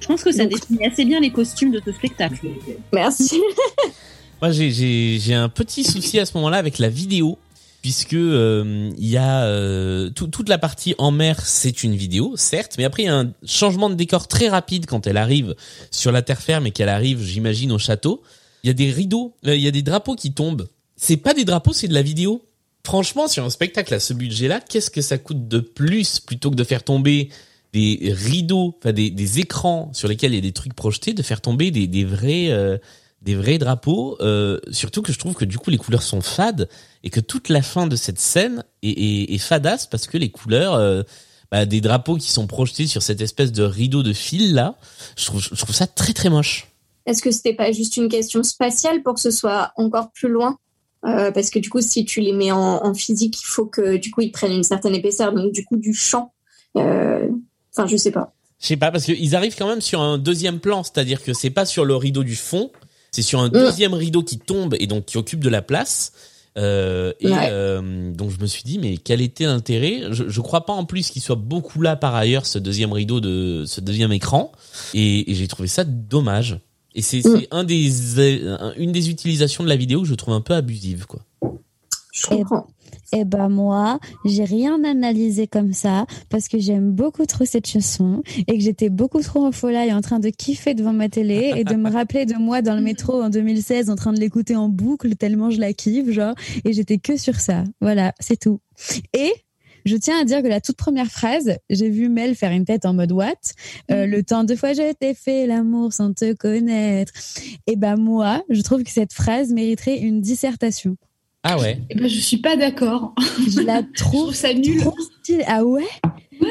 Je 0.00 0.06
pense 0.06 0.22
que 0.22 0.32
ça 0.32 0.44
Donc- 0.44 0.52
définit 0.60 0.86
assez 0.86 1.04
bien 1.04 1.20
les 1.20 1.30
costumes 1.30 1.70
de 1.70 1.80
ce 1.84 1.92
spectacle. 1.92 2.46
Merci. 2.92 3.40
Moi, 4.42 4.50
j'ai- 4.52 5.34
un 5.34 5.48
petit 5.48 5.84
souci 5.84 6.18
à 6.18 6.24
ce 6.26 6.32
moment-là 6.38 6.56
avec 6.56 6.78
la 6.78 6.88
vidéo, 6.88 7.38
puisque 7.82 8.14
euh, 8.14 8.90
il 8.98 9.06
y 9.08 9.16
a 9.18 9.44
euh, 9.44 10.10
tout- 10.10 10.26
toute 10.28 10.48
la 10.48 10.58
partie 10.58 10.94
en 10.98 11.10
mer, 11.10 11.40
c'est 11.44 11.82
une 11.82 11.94
vidéo, 11.94 12.32
certes, 12.36 12.74
mais 12.78 12.84
après 12.84 13.02
il 13.04 13.06
y 13.06 13.08
a 13.10 13.16
un 13.18 13.32
changement 13.46 13.88
de 13.90 13.94
décor 13.94 14.28
très 14.28 14.48
rapide 14.48 14.86
quand 14.86 15.06
elle 15.06 15.16
arrive 15.18 15.54
sur 15.90 16.10
la 16.12 16.22
terre 16.22 16.40
ferme 16.40 16.66
et 16.66 16.70
qu'elle 16.70 16.88
arrive, 16.88 17.22
j'imagine, 17.22 17.70
au 17.72 17.78
château. 17.78 18.22
Il 18.64 18.66
y 18.66 18.70
a 18.70 18.74
des 18.74 18.90
rideaux, 18.90 19.34
euh, 19.46 19.54
il 19.56 19.62
y 19.62 19.68
a 19.68 19.70
des 19.70 19.82
drapeaux 19.82 20.14
qui 20.14 20.32
tombent. 20.32 20.68
C'est 20.96 21.16
pas 21.16 21.32
des 21.34 21.44
drapeaux, 21.44 21.72
c'est 21.72 21.88
de 21.88 21.94
la 21.94 22.02
vidéo. 22.02 22.42
Franchement, 22.84 23.28
sur 23.28 23.44
un 23.44 23.50
spectacle 23.50 23.92
à 23.94 24.00
ce 24.00 24.14
budget-là, 24.14 24.60
qu'est-ce 24.60 24.90
que 24.90 25.02
ça 25.02 25.18
coûte 25.18 25.48
de 25.48 25.60
plus 25.60 26.20
plutôt 26.20 26.50
que 26.50 26.56
de 26.56 26.64
faire 26.64 26.82
tomber 26.82 27.28
des 27.72 28.12
rideaux, 28.16 28.76
enfin 28.78 28.92
des, 28.92 29.10
des 29.10 29.38
écrans 29.38 29.90
sur 29.92 30.08
lesquels 30.08 30.32
il 30.32 30.36
y 30.36 30.38
a 30.38 30.42
des 30.42 30.52
trucs 30.52 30.74
projetés, 30.74 31.12
de 31.12 31.22
faire 31.22 31.40
tomber 31.40 31.70
des, 31.70 31.86
des 31.86 32.04
vrais 32.04 32.50
euh, 32.50 32.78
des 33.22 33.34
vrais 33.34 33.58
drapeaux. 33.58 34.16
euh, 34.20 34.58
surtout 34.70 35.02
que 35.02 35.12
je 35.12 35.18
trouve 35.18 35.34
que 35.34 35.44
du 35.44 35.58
coup 35.58 35.70
les 35.70 35.76
couleurs 35.76 36.02
sont 36.02 36.22
fades 36.22 36.68
et 37.04 37.10
que 37.10 37.20
toute 37.20 37.48
la 37.48 37.62
fin 37.62 37.86
de 37.86 37.96
cette 37.96 38.18
scène 38.18 38.64
est, 38.82 39.34
est, 39.34 39.38
fadasse 39.38 39.86
parce 39.86 40.06
que 40.06 40.16
les 40.16 40.30
couleurs 40.30 40.74
euh, 40.74 41.02
bah, 41.50 41.66
des 41.66 41.80
drapeaux 41.80 42.16
qui 42.16 42.30
sont 42.32 42.46
projetés 42.46 42.86
sur 42.86 43.02
cette 43.02 43.20
espèce 43.20 43.52
de 43.52 43.62
rideau 43.62 44.02
de 44.02 44.14
fil 44.14 44.54
là, 44.54 44.76
je 45.16 45.26
trouve, 45.26 45.42
je 45.42 45.54
trouve 45.54 45.74
ça 45.74 45.86
très 45.86 46.14
très 46.14 46.30
moche. 46.30 46.68
Est-ce 47.06 47.22
que 47.22 47.30
c'était 47.30 47.54
pas 47.54 47.72
juste 47.72 47.96
une 47.96 48.08
question 48.08 48.42
spatiale 48.42 49.02
pour 49.02 49.14
que 49.14 49.20
ce 49.20 49.30
soit 49.30 49.72
encore 49.76 50.10
plus 50.12 50.28
loin? 50.28 50.58
Euh, 51.06 51.30
Parce 51.30 51.50
que 51.50 51.58
du 51.58 51.70
coup, 51.70 51.80
si 51.80 52.04
tu 52.04 52.20
les 52.20 52.32
mets 52.32 52.52
en, 52.52 52.84
en 52.84 52.94
physique, 52.94 53.40
il 53.40 53.46
faut 53.46 53.66
que 53.66 53.96
du 53.96 54.10
coup 54.10 54.20
ils 54.20 54.32
prennent 54.32 54.52
une 54.52 54.62
certaine 54.62 54.94
épaisseur, 54.94 55.32
donc 55.32 55.52
du 55.52 55.64
coup 55.64 55.76
du 55.76 55.94
champ. 55.94 56.32
euh, 56.76 57.26
Enfin, 57.74 57.86
je 57.86 57.96
sais 57.96 58.10
pas. 58.10 58.34
Je 58.60 58.66
sais 58.66 58.76
pas 58.76 58.90
parce 58.90 59.04
qu'ils 59.04 59.34
arrivent 59.34 59.56
quand 59.56 59.68
même 59.68 59.80
sur 59.80 60.00
un 60.02 60.18
deuxième 60.18 60.58
plan, 60.60 60.82
c'est-à-dire 60.82 61.22
que 61.22 61.32
c'est 61.32 61.50
pas 61.50 61.64
sur 61.64 61.84
le 61.86 61.96
rideau 61.96 62.22
du 62.24 62.36
fond, 62.36 62.70
c'est 63.12 63.22
sur 63.22 63.40
un 63.40 63.48
deuxième 63.48 63.94
rideau 63.94 64.22
qui 64.22 64.38
tombe 64.38 64.74
et 64.78 64.86
donc 64.86 65.06
qui 65.06 65.16
occupe 65.16 65.40
de 65.40 65.48
la 65.48 65.62
place. 65.62 66.12
Euh, 66.58 67.12
et 67.20 67.28
Ouais. 67.30 67.48
euh, 67.50 68.12
donc 68.12 68.30
je 68.30 68.38
me 68.40 68.46
suis 68.46 68.64
dit 68.64 68.78
mais 68.80 68.96
quel 68.96 69.20
était 69.20 69.44
l'intérêt? 69.44 70.02
Je, 70.10 70.28
je 70.28 70.40
crois 70.40 70.66
pas 70.66 70.72
en 70.72 70.84
plus 70.84 71.08
qu'il 71.10 71.22
soit 71.22 71.36
beaucoup 71.36 71.80
là 71.80 71.94
par 71.94 72.14
ailleurs 72.16 72.44
ce 72.44 72.58
deuxième 72.58 72.92
rideau 72.92 73.20
de 73.20 73.64
ce 73.66 73.80
deuxième 73.80 74.10
écran 74.12 74.50
et, 74.92 75.30
et 75.30 75.34
j'ai 75.36 75.46
trouvé 75.46 75.68
ça 75.68 75.84
dommage 75.84 76.58
et 76.94 77.02
c'est 77.02 77.18
Mm. 77.18 77.38
c'est 77.38 77.48
un 77.50 77.64
des 77.64 77.90
une 78.76 78.92
des 78.92 79.10
utilisations 79.10 79.64
de 79.64 79.68
la 79.68 79.76
vidéo 79.76 80.02
que 80.02 80.08
je 80.08 80.14
trouve 80.14 80.34
un 80.34 80.40
peu 80.40 80.54
abusive 80.54 81.06
quoi. 81.06 81.20
Je 82.12 82.26
comprends. 82.26 82.66
Eh 83.12 83.24
ben 83.24 83.48
moi, 83.48 83.98
j'ai 84.24 84.44
rien 84.44 84.84
analysé 84.84 85.46
comme 85.48 85.72
ça 85.72 86.06
parce 86.28 86.48
que 86.48 86.58
j'aime 86.58 86.92
beaucoup 86.92 87.26
trop 87.26 87.44
cette 87.44 87.66
chanson 87.66 88.22
et 88.46 88.56
que 88.56 88.60
j'étais 88.62 88.88
beaucoup 88.88 89.20
trop 89.20 89.44
en 89.44 89.52
folie 89.52 89.92
en 89.92 90.00
train 90.00 90.20
de 90.20 90.28
kiffer 90.28 90.74
devant 90.74 90.92
ma 90.92 91.08
télé 91.08 91.52
et 91.56 91.64
de 91.64 91.74
me 91.74 91.90
rappeler 91.92 92.24
de 92.26 92.34
moi 92.34 92.62
dans 92.62 92.74
le 92.74 92.82
métro 92.82 93.20
en 93.20 93.30
2016 93.30 93.90
en 93.90 93.96
train 93.96 94.12
de 94.12 94.20
l'écouter 94.20 94.54
en 94.54 94.68
boucle 94.68 95.16
tellement 95.16 95.50
je 95.50 95.58
la 95.58 95.72
kiffe 95.72 96.10
genre 96.10 96.34
et 96.64 96.72
j'étais 96.72 96.98
que 96.98 97.16
sur 97.16 97.36
ça. 97.36 97.64
Voilà, 97.80 98.12
c'est 98.20 98.38
tout. 98.38 98.60
Et 99.12 99.32
Je 99.84 99.96
tiens 99.96 100.20
à 100.20 100.24
dire 100.24 100.42
que 100.42 100.48
la 100.48 100.60
toute 100.60 100.76
première 100.76 101.06
phrase, 101.10 101.56
j'ai 101.70 101.88
vu 101.88 102.08
Mel 102.08 102.34
faire 102.34 102.52
une 102.52 102.64
tête 102.64 102.84
en 102.84 102.94
mode 102.94 103.12
what 103.12 103.34
Euh, 103.90 104.06
Le 104.06 104.22
temps 104.22 104.44
deux 104.44 104.56
fois 104.56 104.72
je 104.72 104.92
t'ai 104.92 105.14
fait 105.14 105.46
l'amour 105.46 105.92
sans 105.92 106.12
te 106.12 106.32
connaître. 106.34 107.12
Et 107.66 107.76
ben 107.76 107.96
moi, 107.96 108.42
je 108.48 108.60
trouve 108.62 108.82
que 108.82 108.90
cette 108.90 109.12
phrase 109.12 109.50
mériterait 109.52 109.98
une 109.98 110.20
dissertation. 110.20 110.96
Ah 111.42 111.58
ouais. 111.58 111.78
Eh 111.88 111.94
ben, 111.94 112.06
je 112.08 112.20
suis 112.20 112.36
pas 112.36 112.56
d'accord. 112.56 113.14
Je 113.48 113.60
la 113.62 113.80
Je 113.94 114.02
trouve 114.02 114.34
ça 114.34 114.52
nul. 114.52 114.80
trop 114.80 114.94
stylée. 115.22 115.44
Ah 115.46 115.64
ouais, 115.64 115.86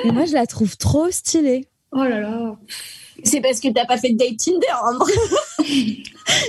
Mais 0.06 0.12
Moi, 0.12 0.26
je 0.26 0.34
la 0.34 0.48
trouve 0.48 0.76
trop 0.78 1.12
stylée. 1.12 1.68
Oh 1.92 2.04
là 2.04 2.20
là. 2.22 2.56
C'est 3.24 3.42
parce 3.42 3.60
que 3.60 3.68
t'as 3.68 3.86
pas 3.86 3.98
fait 3.98 4.14
de 4.14 4.18
date 4.18 4.38
Tinder. 4.38 4.68
hein. 4.84 4.98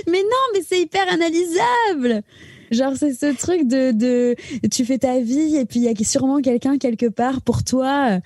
Mais 0.07 0.21
non, 0.21 0.43
mais 0.53 0.61
c'est 0.67 0.79
hyper 0.81 1.05
analysable. 1.11 2.23
Genre, 2.71 2.93
c'est 2.97 3.13
ce 3.13 3.35
truc 3.37 3.67
de, 3.67 3.91
de, 3.91 4.35
tu 4.71 4.85
fais 4.85 4.97
ta 4.97 5.19
vie 5.19 5.57
et 5.57 5.65
puis 5.65 5.79
il 5.81 5.83
y 5.83 5.89
a 5.89 5.93
sûrement 6.05 6.39
quelqu'un 6.41 6.77
quelque 6.77 7.07
part 7.07 7.41
pour 7.41 7.63
toi. 7.63 8.19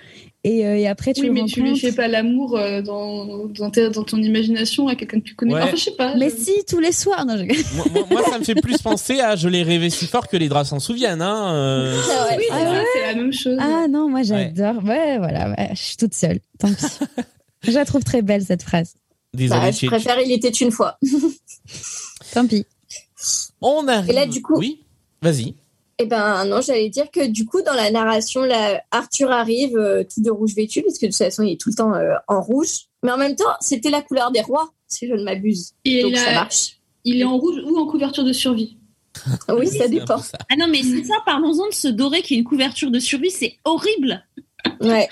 Et, 0.44 0.68
euh, 0.68 0.78
et 0.78 0.88
après, 0.88 1.14
tu 1.14 1.22
oui, 1.22 1.28
le 1.30 1.34
mais 1.34 1.46
tu 1.46 1.60
lui 1.62 1.70
rencontres. 1.70 1.82
fais 1.88 1.92
pas 1.92 2.08
l'amour 2.08 2.56
euh, 2.56 2.84
dans, 2.84 3.48
dans, 3.48 3.72
ta- 3.72 3.90
dans 3.90 4.04
ton 4.04 4.18
imagination 4.18 4.88
à 4.88 4.94
quelqu'un 4.94 5.20
que 5.20 5.26
tu 5.26 5.34
connais. 5.34 5.56
Ouais. 5.56 5.62
Enfin, 5.64 5.76
je 5.76 5.82
sais 5.86 5.96
pas. 5.98 6.16
Mais 6.16 6.30
je- 6.30 6.36
si, 6.36 6.52
tous 6.68 6.80
les 6.80 6.92
soirs. 6.92 7.26
Non, 7.26 7.36
je... 7.38 7.46
moi, 7.76 7.86
moi- 7.92 8.06
moi, 8.12 8.24
ça 8.30 8.38
me 8.38 8.44
fait 8.44 8.54
plus 8.54 8.78
penser 8.78 9.20
à 9.20 9.36
je 9.36 9.48
l'ai 9.50 9.64
rêvé 9.64 9.90
si 9.90 10.06
fort 10.06 10.28
que 10.28 10.38
les 10.38 10.48
draps 10.48 10.70
s'en 10.70 10.80
souviennent. 10.80 11.24
Hein. 11.24 11.52
euh, 11.56 12.00
Ah. 12.08 12.28
Oui, 12.38 12.44
Ah 12.52 12.58
c'est 12.60 12.70
ouais 12.70 12.84
c'est 12.94 13.02
la 13.02 13.16
même 13.16 13.34
chose. 13.34 13.58
Ah 13.60 13.88
non, 13.90 14.08
moi 14.10 14.22
j'adore. 14.22 14.84
Ouais, 14.84 15.18
voilà, 15.18 15.50
ouais, 15.50 15.70
je 15.74 15.82
suis 15.82 15.98
toute 15.98 16.14
seule. 16.14 16.38
Tant 16.60 16.72
pis. 16.72 16.86
je 17.64 17.72
la 17.72 17.86
trouve 17.86 18.04
très 18.04 18.22
belle 18.22 18.44
cette 18.44 18.62
phrase. 18.62 18.94
Désolé, 19.34 19.60
Bah, 19.60 19.72
je 19.72 19.86
préfère 19.88 20.20
Il 20.24 20.32
était 20.32 20.50
une 20.50 20.70
fois. 20.72 21.00
Tant 22.34 22.46
pis. 22.46 22.66
On 23.62 23.88
arrive. 23.88 24.10
Et 24.10 24.14
là, 24.14 24.26
du 24.26 24.42
coup- 24.42 24.58
Oui. 24.58 24.82
Vas-y. 25.22 25.56
Eh 25.98 26.06
ben 26.06 26.44
non, 26.46 26.60
j'allais 26.60 26.90
dire 26.90 27.10
que 27.10 27.26
du 27.26 27.46
coup, 27.46 27.62
dans 27.62 27.74
la 27.74 27.90
narration, 27.90 28.42
là, 28.42 28.84
Arthur 28.92 29.32
arrive 29.32 29.78
euh, 29.78 30.04
tout 30.04 30.22
de 30.22 30.30
rouge 30.30 30.54
vêtu, 30.54 30.82
parce 30.82 30.98
que 30.98 31.06
de 31.06 31.12
toute 31.12 31.18
façon, 31.18 31.44
il 31.44 31.54
est 31.54 31.60
tout 31.62 31.70
le 31.70 31.76
temps 31.76 31.94
euh, 31.94 32.16
en 32.28 32.42
rouge. 32.42 32.88
Mais 33.04 33.12
en 33.12 33.18
même 33.18 33.36
temps, 33.36 33.46
c'était 33.62 33.90
la 33.90 34.02
couleur 34.02 34.32
des 34.32 34.42
rois, 34.42 34.74
si 34.88 35.08
je 35.08 35.14
ne 35.14 35.24
m'abuse. 35.24 35.72
Et 35.86 36.02
Donc 36.02 36.12
il, 36.12 36.18
ça 36.18 36.32
marche. 36.34 36.78
il 37.06 37.22
est 37.22 37.24
en 37.24 37.38
rouge 37.38 37.62
ou 37.66 37.78
en 37.78 37.88
couverture 37.88 38.26
de 38.26 38.34
survie. 38.34 38.78
Oui, 39.48 39.68
ça 39.68 39.88
dépend. 39.98 40.18
ça. 40.18 40.38
Ah 40.52 40.56
non, 40.58 40.68
mais 40.70 40.84
c'est 40.84 41.06
ça, 41.06 41.16
parlons-en 41.26 41.70
de 41.70 41.74
ce 41.74 41.88
doré 41.88 42.22
qui 42.22 42.34
est 42.34 42.38
une 42.40 42.44
couverture 42.44 42.92
de 42.92 43.00
survie, 43.00 43.32
c'est 43.32 43.56
horrible. 43.64 44.26
Ouais. 44.82 45.08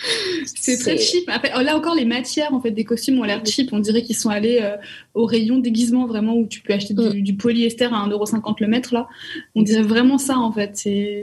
C'est 0.56 0.78
très 0.78 0.98
cheap. 0.98 1.24
Après, 1.28 1.50
là 1.64 1.76
encore, 1.78 1.96
les 1.96 2.06
matières 2.06 2.54
en 2.54 2.60
fait 2.62 2.72
des 2.72 2.84
costumes 2.84 3.20
ont 3.20 3.24
l'air 3.24 3.42
cheap. 3.46 3.70
On 3.74 3.80
dirait 3.80 4.04
qu'ils 4.04 4.16
sont 4.16 4.30
allés 4.30 4.60
euh, 4.62 4.76
au 5.14 5.26
rayon 5.26 5.58
déguisement 5.60 6.06
vraiment 6.06 6.36
où 6.36 6.46
tu 6.48 6.62
peux 6.62 6.74
acheter 6.74 6.94
du, 6.94 7.22
du 7.22 7.36
polyester 7.36 7.86
à 7.86 7.90
1,50€ 7.90 8.56
le 8.60 8.68
mètre 8.68 8.94
là. 8.94 9.08
On 9.56 9.62
dirait 9.62 9.82
vraiment 9.84 10.18
ça 10.18 10.38
en 10.38 10.52
fait. 10.52 10.72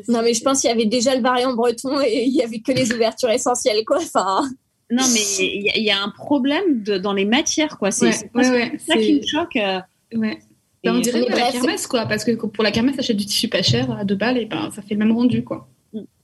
Non, 0.08 0.22
mais 0.22 0.34
je 0.34 0.42
pense 0.42 0.60
qu'il 0.60 0.70
y 0.70 0.72
avait 0.72 0.86
déjà 0.86 1.14
le 1.14 1.22
variant 1.22 1.54
breton 1.54 2.00
et 2.00 2.24
il 2.26 2.32
y 2.34 2.42
avait 2.42 2.60
que 2.60 2.72
les 2.72 2.92
ouvertures 2.92 3.30
essentielles, 3.30 3.84
quoi. 3.86 3.98
Enfin, 3.98 4.42
Non, 4.90 5.04
mais 5.12 5.20
il 5.38 5.62
y, 5.62 5.70
a- 5.70 5.76
il 5.76 5.84
y 5.84 5.90
a 5.90 6.02
un 6.02 6.08
problème 6.10 6.82
de, 6.82 6.98
dans 6.98 7.12
les 7.12 7.24
matières, 7.24 7.78
quoi. 7.78 7.90
C'est 7.90 8.06
Ouais, 8.06 8.12
c'est 8.12 8.30
ouais, 8.34 8.44
ça 8.44 8.52
ouais, 8.52 8.72
ça 8.86 8.96
qui 8.96 9.14
me 9.14 9.22
choque. 9.26 9.56
euh. 9.56 9.80
ouais. 10.16 10.38
Ben, 10.82 10.94
on 10.96 11.00
dirait 11.00 11.20
la 11.28 11.52
kermesse 11.52 11.86
quoi, 11.86 12.06
parce 12.06 12.24
que 12.24 12.32
pour 12.32 12.64
la 12.64 12.70
kermesse, 12.70 12.96
t'achètes 12.96 13.18
du 13.18 13.26
tissu 13.26 13.48
pas 13.48 13.60
cher 13.62 13.90
à 13.92 14.04
deux 14.04 14.14
balles 14.14 14.38
et 14.38 14.46
ben 14.46 14.70
ça 14.74 14.80
fait 14.80 14.94
le 14.94 15.00
même 15.00 15.12
rendu 15.12 15.44
quoi. 15.44 15.68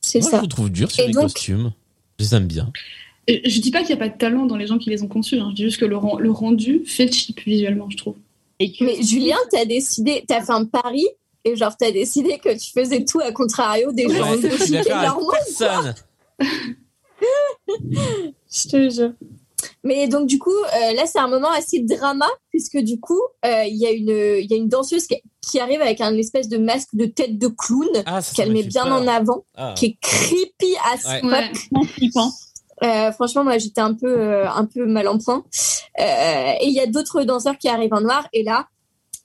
c'est 0.01 0.21
Moi, 0.21 0.31
je 0.31 0.35
ça. 0.37 0.41
vous 0.41 0.47
trouve 0.47 0.71
dur 0.71 0.91
sur 0.91 1.05
Et 1.05 1.09
les 1.09 1.13
donc- 1.13 1.25
costumes. 1.25 1.73
Je 2.19 2.25
les 2.25 2.35
aime 2.35 2.47
bien. 2.47 2.71
Et 3.27 3.49
je 3.49 3.61
dis 3.61 3.71
pas 3.71 3.81
qu'il 3.81 3.91
y 3.91 3.93
a 3.95 3.97
pas 3.97 4.09
de 4.09 4.17
talent 4.17 4.47
dans 4.47 4.57
les 4.57 4.67
gens 4.67 4.79
qui 4.79 4.89
les 4.91 5.03
ont 5.03 5.09
conçus. 5.09 5.39
hein. 5.39 5.49
Je 5.51 5.57
dis 5.57 5.63
juste 5.65 5.79
que 5.79 5.85
le, 5.85 5.97
ren- 5.97 6.19
le 6.19 6.31
rendu 6.31 6.83
fait 6.87 7.11
cheap 7.13 7.41
visuellement, 7.45 7.91
je 7.91 7.97
trouve. 7.97 8.15
Et 8.61 8.73
que- 8.73 8.85
Mais 8.85 9.03
Julien, 9.03 9.37
t'as 9.51 9.65
décidé, 9.65 10.25
t'as 10.27 10.43
fait 10.43 10.53
un 10.53 10.65
pari 10.65 11.05
et 11.45 11.57
genre 11.57 11.77
t'as 11.77 11.91
décidé 11.91 12.39
que 12.39 12.57
tu 12.59 12.71
faisais 12.73 13.05
tout 13.05 13.21
à 13.21 13.33
contrario 13.33 13.93
des 13.93 14.09
gens 14.09 14.33
Ouais, 14.37 14.41
je 14.43 14.63
suis 14.65 14.73
d'accord 14.73 15.33
personne. 15.33 15.95
Je 18.51 18.69
te 18.69 18.89
jure. 18.91 19.13
Mais 19.87 20.09
donc 20.09 20.27
du 20.27 20.39
coup, 20.39 20.51
euh, 20.51 20.93
là 20.95 21.07
c'est 21.07 21.19
un 21.21 21.29
moment 21.29 21.51
assez 21.51 21.79
drama 21.81 22.27
puisque 22.51 22.79
du 22.79 22.99
coup, 22.99 23.21
euh, 23.45 23.65
il 23.65 23.77
y 23.77 23.87
a 23.87 23.91
une 23.93 24.09
il 24.43 24.51
y 24.51 24.55
a 24.55 24.57
une 24.57 24.69
danseuse 24.69 25.07
qui, 25.07 25.17
qui 25.41 25.61
arrive 25.61 25.81
avec 25.81 26.01
un 26.01 26.15
espèce 26.17 26.49
de 26.49 26.59
masque 26.59 26.89
de 26.95 27.07
tête 27.07 27.39
de 27.39 27.47
clown 27.49 27.89
Ah, 28.07 28.21
qu'elle 28.35 28.53
met 28.53 28.65
bien 28.65 28.85
peur. 28.85 28.95
en 29.01 29.07
avant, 29.07 29.45
Ah. 29.57 29.75
qui 29.77 29.87
est 29.87 29.97
creepy 30.01 30.75
as 30.93 31.07
Ouais. 31.07 31.21
fuck. 31.23 31.33
Ouais. 31.71 32.23
Euh, 32.85 33.11
franchement, 33.13 33.43
moi, 33.45 33.57
j'étais 33.57 33.81
un 33.81 33.95
peu, 33.95 34.07
euh, 34.21 34.47
un 34.51 34.67
peu 34.67 34.85
mal 34.85 35.09
en 35.09 35.17
point. 35.19 35.45
Euh, 35.99 36.53
et 36.61 36.67
il 36.67 36.75
y 36.75 36.81
a 36.81 36.87
d'autres 36.87 37.23
danseurs 37.23 37.57
qui 37.57 37.69
arrivent 37.69 37.95
en 37.95 38.03
noir. 38.03 38.29
Et 38.35 38.43
là, 38.43 38.67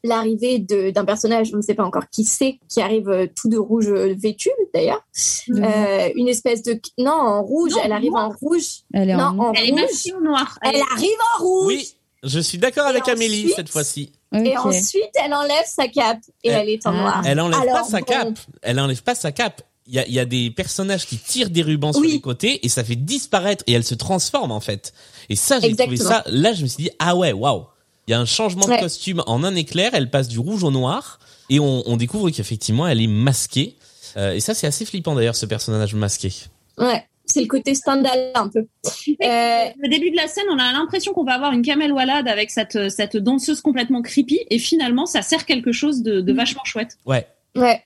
l'arrivée 0.03 0.59
de- 0.59 0.89
d'un 0.91 1.05
personnage, 1.05 1.51
on 1.53 1.57
ne 1.57 1.61
sait 1.61 1.73
pas 1.75 1.83
encore 1.83 2.09
qui 2.09 2.23
c'est, 2.23 2.59
qui 2.69 2.81
arrive 2.81 3.09
euh, 3.09 3.27
tout 3.35 3.49
de 3.49 3.57
rouge 3.57 3.87
euh, 3.89 4.15
vêtu, 4.17 4.49
d'ailleurs. 4.73 5.03
Euh, 5.49 6.09
une 6.15 6.27
espèce 6.27 6.63
de... 6.63 6.79
Non, 6.97 7.11
en 7.11 7.43
rouge. 7.43 7.71
Non, 7.73 7.81
elle 7.83 7.91
arrive 7.91 8.11
noir. 8.11 8.29
en 8.29 8.29
rouge. 8.41 8.65
Elle 8.93 9.09
est 9.09 9.15
Non, 9.15 9.23
en... 9.23 9.39
en 9.39 9.53
Elle 9.53 9.69
est 9.69 9.81
rouge. 9.81 10.13
au 10.17 10.21
noir. 10.23 10.57
Elle 10.63 10.81
arrive 10.93 11.09
en 11.37 11.43
rouge. 11.43 11.65
Oui, 11.67 11.89
je 12.23 12.39
suis 12.39 12.57
d'accord 12.57 12.87
avec 12.87 13.07
Amélie 13.07 13.51
cette 13.55 13.69
fois-ci. 13.69 14.11
Et 14.33 14.57
ensuite, 14.57 15.11
elle 15.23 15.33
enlève 15.33 15.65
sa 15.65 15.87
cape. 15.87 16.19
Et 16.43 16.49
Elle- 16.49 16.61
elle 16.61 16.69
est 16.69 16.87
en 16.87 16.93
noir. 16.93 17.21
Elle 17.25 17.39
enlève 17.39 17.59
Alors, 17.59 17.77
pas 17.79 17.83
sa 17.83 17.99
bon. 17.99 18.05
cape. 18.05 18.39
Elle 18.61 18.79
enlève 18.79 19.03
pas 19.03 19.15
sa 19.15 19.31
cape. 19.31 19.61
Il 19.87 19.95
y 19.95 19.99
a, 19.99 20.07
il 20.07 20.13
y 20.13 20.19
a 20.19 20.25
des 20.25 20.51
personnages 20.51 21.05
qui 21.05 21.17
tirent 21.17 21.49
des 21.49 21.63
rubans 21.63 21.91
sur 21.91 22.03
les 22.03 22.21
côtés 22.21 22.65
et 22.65 22.69
ça 22.69 22.83
fait 22.83 22.95
disparaître 22.95 23.63
et 23.67 23.73
elle 23.73 23.83
se 23.83 23.95
transforme 23.95 24.51
en 24.51 24.61
fait. 24.61 24.93
Et 25.27 25.35
ça, 25.35 25.59
j'ai 25.59 25.75
trouvé 25.75 25.97
ça. 25.97 26.23
Là, 26.27 26.53
je 26.53 26.61
me 26.63 26.67
suis 26.67 26.83
dit 26.83 26.91
ah 26.99 27.15
ouais, 27.15 27.33
waouh. 27.33 27.65
Il 28.11 28.15
y 28.15 28.17
a 28.17 28.19
un 28.19 28.25
changement 28.25 28.67
de 28.67 28.77
costume 28.77 29.23
en 29.25 29.41
un 29.45 29.55
éclair. 29.55 29.91
Elle 29.93 30.09
passe 30.09 30.27
du 30.27 30.37
rouge 30.37 30.65
au 30.65 30.69
noir 30.69 31.17
et 31.49 31.61
on, 31.61 31.81
on 31.85 31.95
découvre 31.95 32.29
qu'effectivement 32.29 32.85
elle 32.85 33.01
est 33.01 33.07
masquée. 33.07 33.77
Euh, 34.17 34.33
et 34.33 34.41
ça, 34.41 34.53
c'est 34.53 34.67
assez 34.67 34.83
flippant 34.83 35.15
d'ailleurs 35.15 35.37
ce 35.37 35.45
personnage 35.45 35.95
masqué. 35.95 36.29
Ouais. 36.77 37.05
C'est 37.25 37.39
le 37.39 37.47
côté 37.47 37.73
Stendhal 37.73 38.31
un 38.35 38.49
peu. 38.49 38.59
Euh, 38.59 38.65
Le 39.21 39.89
début 39.89 40.11
de 40.11 40.17
la 40.17 40.27
scène, 40.27 40.43
on 40.51 40.59
a 40.59 40.73
l'impression 40.73 41.13
qu'on 41.13 41.23
va 41.23 41.35
avoir 41.35 41.53
une 41.53 41.61
Kamel 41.61 41.93
Walad 41.93 42.27
avec 42.27 42.51
cette, 42.51 42.89
cette 42.89 43.15
danseuse 43.15 43.61
complètement 43.61 44.01
creepy, 44.01 44.41
et 44.49 44.59
finalement, 44.59 45.05
ça 45.05 45.21
sert 45.21 45.45
quelque 45.45 45.71
chose 45.71 46.03
de, 46.03 46.19
de 46.19 46.33
vachement 46.33 46.65
chouette. 46.65 46.97
Ouais. 47.05 47.25
Ouais. 47.55 47.85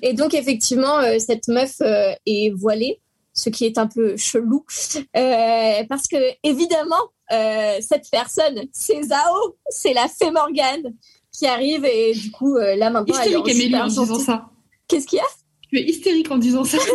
Et 0.00 0.14
donc 0.14 0.32
effectivement, 0.32 0.96
euh, 1.00 1.18
cette 1.18 1.48
meuf 1.48 1.82
euh, 1.82 2.12
est 2.24 2.50
voilée, 2.56 2.98
ce 3.34 3.50
qui 3.50 3.66
est 3.66 3.76
un 3.76 3.86
peu 3.86 4.16
chelou, 4.16 4.64
euh, 4.96 5.84
parce 5.86 6.06
que 6.06 6.16
évidemment, 6.42 7.10
euh, 7.32 7.76
cette 7.80 8.06
personne, 8.10 8.60
c'est 8.72 9.02
Zao, 9.02 9.56
c'est 9.68 9.92
la 9.94 10.06
fée 10.08 10.30
Morgane 10.30 10.94
qui 11.32 11.46
arrive 11.46 11.84
et 11.84 12.12
du 12.14 12.30
coup 12.30 12.56
euh, 12.56 12.74
là 12.76 12.90
maintenant 12.90 13.14
elle 13.24 13.32
est 13.32 13.36
en 13.36 13.44
Hystérique 13.44 13.50
Amélie 13.50 13.62
super 13.66 13.84
en 13.84 13.86
disant 13.86 14.18
ça. 14.18 14.46
Qu'est-ce 14.88 15.06
qu'il 15.06 15.18
y 15.18 15.20
a? 15.22 15.24
Tu 15.70 15.78
es 15.78 15.88
hystérique 15.88 16.30
en 16.32 16.38
disant 16.38 16.64
ça. 16.64 16.78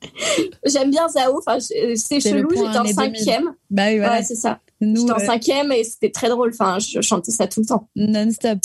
J'aime 0.64 0.90
bien 0.90 1.08
Zao, 1.08 1.38
enfin 1.38 1.58
c'est 1.60 1.96
C'est 1.96 2.20
chelou. 2.20 2.48
J'étais 2.50 2.62
en 2.62 2.74
année 2.80 2.94
2000. 2.94 3.16
cinquième, 3.16 3.54
Bah 3.70 3.86
oui, 3.88 3.96
voilà. 3.98 4.16
ouais 4.18 4.22
c'est 4.22 4.34
ça. 4.36 4.60
J'étais 4.80 5.10
en 5.10 5.16
euh, 5.18 5.26
cinquième 5.26 5.72
et 5.72 5.82
c'était 5.84 6.10
très 6.10 6.28
drôle. 6.28 6.50
Enfin, 6.52 6.78
je 6.78 7.00
chantais 7.00 7.32
ça 7.32 7.46
tout 7.46 7.60
le 7.60 7.66
temps. 7.66 7.88
non-stop. 7.96 8.58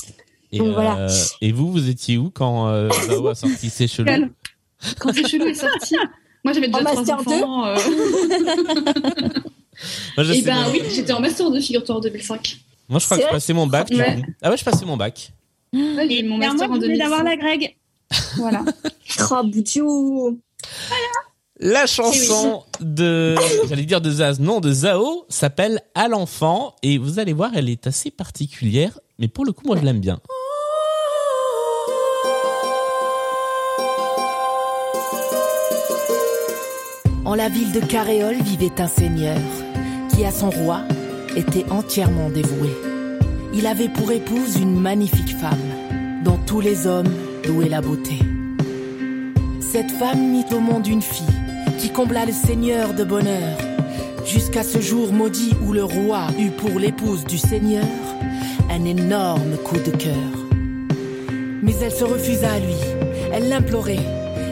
Et, 0.51 0.57
Donc, 0.59 0.73
voilà. 0.73 0.97
euh, 1.07 1.09
et 1.39 1.51
vous, 1.53 1.71
vous 1.71 1.89
étiez 1.89 2.17
où 2.17 2.29
quand 2.29 2.67
euh, 2.67 2.89
Zao 3.07 3.27
a 3.29 3.35
sorti 3.35 3.69
ses 3.69 3.87
chelous 3.87 4.05
Quel 4.07 4.29
Quand 4.99 5.13
c'est 5.13 5.25
chelou 5.27 5.45
est 5.45 5.53
sorti. 5.53 5.95
Moi 6.43 6.53
j'avais 6.53 6.67
déjà 6.67 6.79
En 6.79 6.93
trois 7.03 7.11
enfants. 7.13 7.75
Moi, 10.17 10.23
je 10.25 10.31
Et 10.33 10.35
sais 10.37 10.41
ben 10.43 10.65
oui, 10.71 10.81
j'étais 10.93 11.13
en 11.13 11.19
master 11.19 11.49
2 11.51 11.59
figure-toi 11.61 11.95
en 11.95 11.99
2005. 11.99 12.57
Moi, 12.89 12.99
je 12.99 13.05
crois 13.05 13.17
C'est 13.17 13.21
que 13.23 13.27
je 13.27 13.31
vrai 13.31 13.35
passais 13.37 13.53
mon 13.53 13.67
bac. 13.67 13.89
du 13.89 13.97
Ouais. 13.97 14.15
coup. 14.15 14.21
Ah 14.41 14.49
ouais, 14.51 14.57
je 14.57 14.63
passais 14.63 14.85
mon 14.85 14.97
bac. 14.97 15.31
Mon 15.73 15.99
Et 15.99 16.23
moi, 16.23 16.37
master 16.39 16.69
en 16.71 16.75
je 16.75 16.79
venais 16.81 16.97
d'avoir 16.97 17.23
2005. 17.23 17.23
la 17.23 17.37
Greg. 17.37 17.75
Voilà. 18.37 18.63
Oh, 19.31 19.43
Boutiou. 19.43 20.39
La 21.59 21.85
chanson 21.85 22.63
de, 22.79 23.35
j'allais 23.69 23.83
dire 23.85 24.01
de 24.01 24.09
Zaz, 24.09 24.39
non, 24.39 24.59
de 24.61 24.71
Zao 24.71 25.25
s'appelle 25.29 25.81
À 25.95 26.07
l'enfant 26.07 26.75
et 26.81 26.97
vous 26.97 27.19
allez 27.19 27.33
voir, 27.33 27.51
elle 27.53 27.69
est 27.69 27.85
assez 27.87 28.09
particulière, 28.09 28.97
mais 29.19 29.27
pour 29.27 29.45
le 29.45 29.51
coup, 29.51 29.65
moi, 29.67 29.77
je 29.77 29.83
l'aime 29.85 29.99
bien. 29.99 30.19
En 37.25 37.35
la 37.35 37.49
ville 37.49 37.71
de 37.71 37.79
Caréole 37.79 38.41
vivait 38.41 38.79
un 38.81 38.87
seigneur 38.87 39.37
qui 40.13 40.25
à 40.25 40.31
son 40.31 40.49
roi 40.49 40.81
était 41.35 41.65
entièrement 41.71 42.29
dévoué. 42.29 42.69
Il 43.53 43.65
avait 43.67 43.89
pour 43.89 44.11
épouse 44.11 44.57
une 44.57 44.79
magnifique 44.79 45.35
femme 45.37 45.59
dont 46.23 46.37
tous 46.45 46.61
les 46.61 46.87
hommes 46.87 47.11
louaient 47.47 47.69
la 47.69 47.81
beauté. 47.81 48.19
Cette 49.59 49.91
femme 49.91 50.31
mit 50.31 50.45
au 50.51 50.59
monde 50.59 50.87
une 50.87 51.01
fille 51.01 51.25
qui 51.79 51.89
combla 51.89 52.25
le 52.25 52.31
seigneur 52.31 52.93
de 52.93 53.03
bonheur 53.03 53.57
jusqu'à 54.25 54.63
ce 54.63 54.79
jour 54.79 55.11
maudit 55.13 55.53
où 55.65 55.73
le 55.73 55.83
roi 55.83 56.27
eut 56.39 56.51
pour 56.51 56.79
l'épouse 56.79 57.23
du 57.25 57.37
seigneur 57.37 57.85
un 58.69 58.85
énorme 58.85 59.57
coup 59.63 59.77
de 59.77 59.91
cœur. 59.91 60.13
Mais 61.61 61.73
elle 61.83 61.91
se 61.91 62.03
refusa 62.03 62.51
à 62.53 62.59
lui, 62.59 62.75
elle 63.33 63.49
l'implorait. 63.49 63.99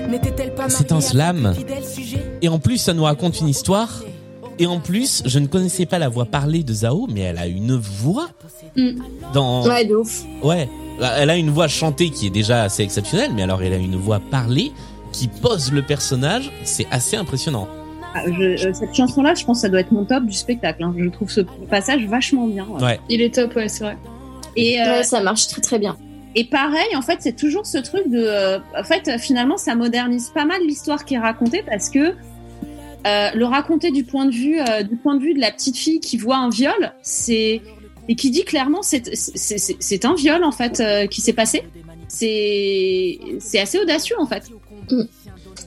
N'était-elle 0.10 0.54
pas 0.54 0.70
C'est 0.70 0.92
un 0.92 1.02
slam. 1.02 1.52
plus 1.54 1.60
fidèle 1.60 1.86
sujet? 1.86 2.26
Et 2.42 2.50
en 2.50 2.60
plus, 2.60 2.78
ça 2.78 2.94
nous 2.94 3.04
raconte 3.04 3.40
une 3.40 3.48
histoire. 3.48 4.04
Et 4.62 4.68
en 4.68 4.80
plus, 4.80 5.24
je 5.26 5.40
ne 5.40 5.48
connaissais 5.48 5.86
pas 5.86 6.00
la 6.00 6.10
voix 6.10 6.26
parlée 6.26 6.64
de 6.64 6.74
Zao, 6.74 7.08
mais 7.10 7.22
elle 7.22 7.38
a 7.38 7.48
une 7.48 7.76
voix 7.76 8.28
dans, 9.34 9.66
Ouais, 9.68 9.86
de 9.86 9.96
ouf. 9.96 10.24
ouais, 10.44 10.70
elle 11.18 11.30
a 11.30 11.38
une 11.38 11.50
voix 11.50 11.68
chantée 11.68 12.10
qui 12.10 12.28
est 12.28 12.32
déjà 12.32 12.64
assez 12.64 12.84
exceptionnelle, 12.84 13.32
mais 13.34 13.44
alors 13.44 13.62
elle 13.62 13.74
a 13.74 13.78
une 13.78 13.96
voix 13.96 14.20
parlée 14.20 14.72
qui 15.12 15.28
pose 15.28 15.72
le 15.72 15.82
personnage, 15.82 16.52
c'est 16.64 16.88
assez 16.92 17.16
impressionnant. 17.16 17.68
Ah, 18.14 18.24
je- 18.26 18.68
euh, 18.68 18.74
cette 18.74 18.94
chanson-là, 18.94 19.34
je 19.36 19.46
pense 19.46 19.58
que 19.60 19.62
ça 19.62 19.70
doit 19.70 19.80
être 19.80 19.92
mon 19.92 20.04
top 20.04 20.26
du 20.26 20.34
spectacle. 20.34 20.84
hein. 20.84 20.94
Je 20.98 21.08
trouve 21.10 21.30
ce 21.30 21.42
passage 21.70 22.06
vachement 22.08 22.48
bien. 22.48 22.66
ouais. 22.68 22.84
Ouais. 22.84 23.00
Il 23.10 23.22
est 23.22 23.34
top, 23.36 23.56
ouais, 23.56 23.70
c'est 23.70 23.84
vrai. 23.84 23.98
Et, 24.56 24.82
euh, 24.82 24.86
Ouais, 24.98 25.04
ça 25.04 25.22
marche 25.22 25.48
très 25.48 25.62
très 25.62 25.80
bien. 25.80 25.96
Et 26.36 26.44
pareil, 26.44 26.96
en 26.96 27.02
fait, 27.02 27.18
c'est 27.22 27.36
toujours 27.36 27.66
ce 27.66 27.78
truc 27.78 28.08
de. 28.10 28.18
euh, 28.24 28.60
en 28.78 28.84
fait, 28.84 29.18
finalement, 29.20 29.58
ça 29.58 29.74
modernise 29.76 30.32
pas 30.34 30.46
mal 30.46 30.62
l'histoire 30.66 31.06
qui 31.06 31.16
est 31.16 31.20
racontée 31.20 31.64
parce 31.68 31.90
que 31.90 32.14
euh, 33.08 33.30
le 33.34 33.46
raconter 33.46 33.92
du 33.92 34.04
point 34.04 34.26
de 34.26 34.32
vue 34.32 34.60
euh, 34.60 34.84
du 34.84 34.96
point 34.98 35.16
de 35.16 35.22
vue 35.24 35.34
de 35.34 35.40
la 35.40 35.52
petite 35.52 35.78
fille 35.78 36.00
qui 36.00 36.18
voit 36.18 36.38
un 36.38 36.50
viol, 36.50 36.94
c'est 37.02 37.62
et 38.08 38.16
qui 38.16 38.30
dit 38.32 38.44
clairement 38.44 38.82
c'est 38.82 40.06
un 40.06 40.16
viol 40.16 40.44
en 40.44 40.52
fait 40.52 40.80
euh, 40.80 41.08
qui 41.08 41.22
s'est 41.22 41.34
passé. 41.34 41.64
C'est 42.08 43.20
c'est 43.40 43.60
assez 43.60 43.80
audacieux 43.80 44.16
en 44.20 44.26
fait. 44.26 44.44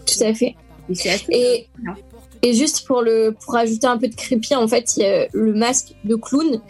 Tout 0.06 0.24
à 0.24 0.34
fait. 0.34 0.54
Et 0.88 1.10
assez- 1.10 1.24
Et, 1.30 1.68
et 2.42 2.52
juste 2.54 2.86
pour 2.86 3.02
le 3.02 3.34
pour 3.44 3.56
ajouter 3.56 3.86
un 3.86 3.96
peu 3.96 4.08
de 4.08 4.14
crépi, 4.14 4.54
en 4.54 4.66
fait, 4.66 4.96
il 4.96 5.02
y 5.02 5.06
a 5.06 5.28
le 5.32 5.54
masque 5.54 5.94
de 6.04 6.16
clown, 6.16 6.60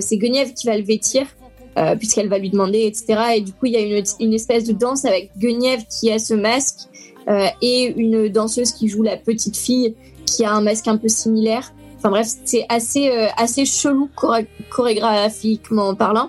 c'est 0.00 0.16
Guenièvre 0.18 0.52
qui 0.54 0.66
va 0.66 0.76
le 0.76 0.84
vêtir. 0.84 1.26
puisqu'elle 1.98 2.28
va 2.28 2.38
lui 2.38 2.50
demander, 2.50 2.82
etc. 2.84 3.06
Et 3.36 3.40
du 3.40 3.52
coup, 3.52 3.66
il 3.66 3.72
y 3.72 3.76
a 3.76 3.80
une, 3.80 4.04
une 4.20 4.32
espèce 4.34 4.62
de 4.64 4.72
danse 4.72 5.04
avec 5.06 5.30
Guenièvre 5.38 5.82
qui 5.88 6.12
a 6.12 6.18
ce 6.20 6.34
masque 6.34 6.86
euh, 7.28 7.46
et 7.62 7.94
une 7.96 8.28
danseuse 8.28 8.72
qui 8.72 8.88
joue 8.88 9.02
la 9.02 9.16
petite 9.16 9.56
fille 9.56 9.94
qui 10.26 10.44
a 10.44 10.52
un 10.52 10.60
masque 10.60 10.88
un 10.88 10.96
peu 10.96 11.08
similaire. 11.08 11.72
Enfin 11.98 12.10
bref, 12.10 12.28
c'est 12.44 12.66
assez 12.68 13.08
euh, 13.10 13.28
assez 13.36 13.64
chelou 13.64 14.10
choré- 14.14 14.46
chorégraphiquement 14.70 15.94
parlant, 15.94 16.28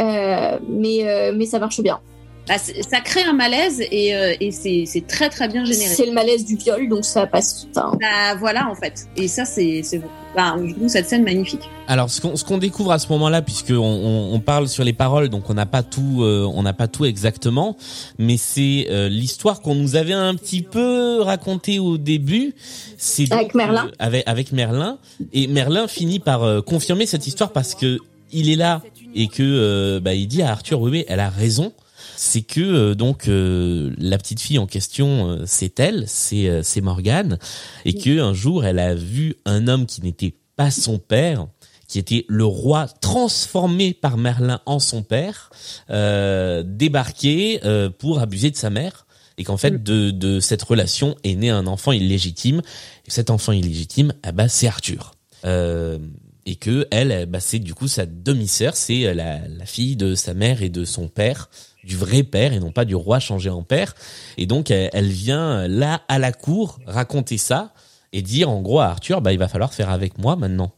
euh, 0.00 0.58
mais 0.68 1.08
euh, 1.08 1.32
mais 1.36 1.46
ça 1.46 1.58
marche 1.58 1.80
bien. 1.80 2.00
Bah, 2.46 2.56
ça 2.58 3.00
crée 3.00 3.22
un 3.22 3.32
malaise 3.32 3.80
et, 3.90 4.14
euh, 4.14 4.34
et 4.38 4.50
c'est 4.50 4.84
c'est 4.86 5.06
très 5.06 5.30
très 5.30 5.48
bien 5.48 5.64
généré. 5.64 5.94
C'est 5.94 6.04
le 6.06 6.12
malaise 6.12 6.44
du 6.44 6.56
viol, 6.56 6.88
donc 6.90 7.04
ça 7.04 7.26
passe. 7.26 7.66
Enfin, 7.74 7.96
Bah, 7.98 8.34
voilà 8.38 8.68
en 8.70 8.74
fait. 8.74 9.06
Et 9.16 9.28
ça 9.28 9.44
c'est 9.46 9.80
c'est 9.82 10.02
bah, 10.36 10.56
je 10.62 10.74
trouve 10.74 10.88
cette 10.88 11.08
scène 11.08 11.22
magnifique. 11.24 11.60
Alors, 11.86 12.10
ce 12.10 12.20
qu'on 12.20 12.34
ce 12.36 12.44
qu'on 12.44 12.58
découvre 12.58 12.90
à 12.92 12.98
ce 12.98 13.08
moment-là, 13.12 13.40
puisque 13.40 13.70
on, 13.70 13.76
on, 13.80 14.34
on 14.34 14.40
parle 14.40 14.68
sur 14.68 14.82
les 14.84 14.92
paroles, 14.92 15.28
donc 15.28 15.48
on 15.48 15.54
n'a 15.54 15.64
pas 15.64 15.82
tout, 15.84 16.22
euh, 16.22 16.44
on 16.52 16.62
n'a 16.64 16.72
pas 16.72 16.88
tout 16.88 17.04
exactement, 17.04 17.76
mais 18.18 18.36
c'est 18.36 18.88
euh, 18.90 19.08
l'histoire 19.08 19.60
qu'on 19.62 19.76
nous 19.76 19.94
avait 19.96 20.12
un 20.12 20.34
petit 20.34 20.62
peu 20.62 21.20
racontée 21.22 21.78
au 21.78 21.96
début. 21.98 22.54
C'est 22.98 23.30
Avec 23.32 23.48
donc, 23.48 23.54
Merlin. 23.54 23.86
euh, 23.86 23.90
avec 24.00 24.24
avec 24.26 24.52
Merlin, 24.52 24.98
et 25.32 25.46
Merlin 25.46 25.86
finit 25.88 26.18
par 26.18 26.42
euh, 26.42 26.60
confirmer 26.62 27.06
cette 27.06 27.26
histoire 27.26 27.52
parce 27.52 27.74
que 27.74 27.98
il 28.32 28.50
est 28.50 28.56
là 28.56 28.82
et 29.14 29.28
que 29.28 29.42
euh, 29.42 30.00
bah, 30.00 30.14
il 30.14 30.26
dit 30.26 30.42
à 30.42 30.50
Arthur, 30.50 30.80
oui, 30.80 30.90
oui, 30.90 31.04
elle 31.08 31.20
a 31.20 31.30
raison. 31.30 31.72
C'est 32.16 32.42
que 32.42 32.60
euh, 32.60 32.94
donc 32.94 33.28
euh, 33.28 33.92
la 33.98 34.18
petite 34.18 34.40
fille 34.40 34.58
en 34.58 34.66
question, 34.66 35.30
euh, 35.30 35.42
c'est 35.46 35.80
elle, 35.80 36.04
c'est 36.06 36.48
euh, 36.48 36.62
c'est 36.62 36.80
Morgane, 36.80 37.38
et 37.84 37.94
que 37.94 38.20
un 38.20 38.32
jour 38.32 38.64
elle 38.64 38.78
a 38.78 38.94
vu 38.94 39.36
un 39.44 39.68
homme 39.68 39.86
qui 39.86 40.02
n'était 40.02 40.34
pas 40.56 40.70
son 40.70 40.98
père, 40.98 41.46
qui 41.88 41.98
était 41.98 42.24
le 42.28 42.44
roi 42.44 42.86
transformé 43.00 43.92
par 43.94 44.16
Merlin 44.16 44.60
en 44.66 44.78
son 44.78 45.02
père, 45.02 45.50
euh, 45.90 46.62
débarquer 46.64 47.60
euh, 47.64 47.90
pour 47.90 48.20
abuser 48.20 48.50
de 48.50 48.56
sa 48.56 48.70
mère, 48.70 49.06
et 49.36 49.44
qu'en 49.44 49.56
fait 49.56 49.82
de, 49.82 50.10
de 50.10 50.40
cette 50.40 50.62
relation 50.62 51.16
est 51.24 51.34
né 51.34 51.50
un 51.50 51.66
enfant 51.66 51.92
illégitime. 51.92 52.62
Et 53.06 53.10
cet 53.10 53.30
enfant 53.30 53.52
illégitime, 53.52 54.12
ah 54.22 54.32
bah 54.32 54.48
c'est 54.48 54.68
Arthur. 54.68 55.12
Euh, 55.44 55.98
et 56.46 56.56
que 56.56 56.86
elle, 56.90 57.10
eh 57.22 57.26
bah, 57.26 57.40
c'est 57.40 57.58
du 57.58 57.74
coup 57.74 57.88
sa 57.88 58.06
demi-sœur, 58.06 58.76
c'est 58.76 59.12
la, 59.14 59.46
la 59.46 59.66
fille 59.66 59.96
de 59.96 60.14
sa 60.14 60.34
mère 60.34 60.62
et 60.62 60.68
de 60.68 60.84
son 60.84 61.08
père, 61.08 61.50
du 61.84 61.96
vrai 61.96 62.22
père 62.22 62.52
et 62.52 62.60
non 62.60 62.72
pas 62.72 62.84
du 62.84 62.94
roi 62.94 63.18
changé 63.20 63.50
en 63.50 63.62
père. 63.62 63.94
Et 64.36 64.46
donc 64.46 64.70
elle, 64.70 64.90
elle 64.92 65.08
vient 65.08 65.68
là 65.68 66.02
à 66.08 66.18
la 66.18 66.32
cour 66.32 66.78
raconter 66.86 67.38
ça 67.38 67.72
et 68.12 68.22
dire 68.22 68.50
en 68.50 68.62
gros 68.62 68.80
à 68.80 68.86
Arthur, 68.86 69.20
bah 69.20 69.32
il 69.32 69.38
va 69.38 69.48
falloir 69.48 69.74
faire 69.74 69.90
avec 69.90 70.18
moi 70.18 70.36
maintenant. 70.36 70.72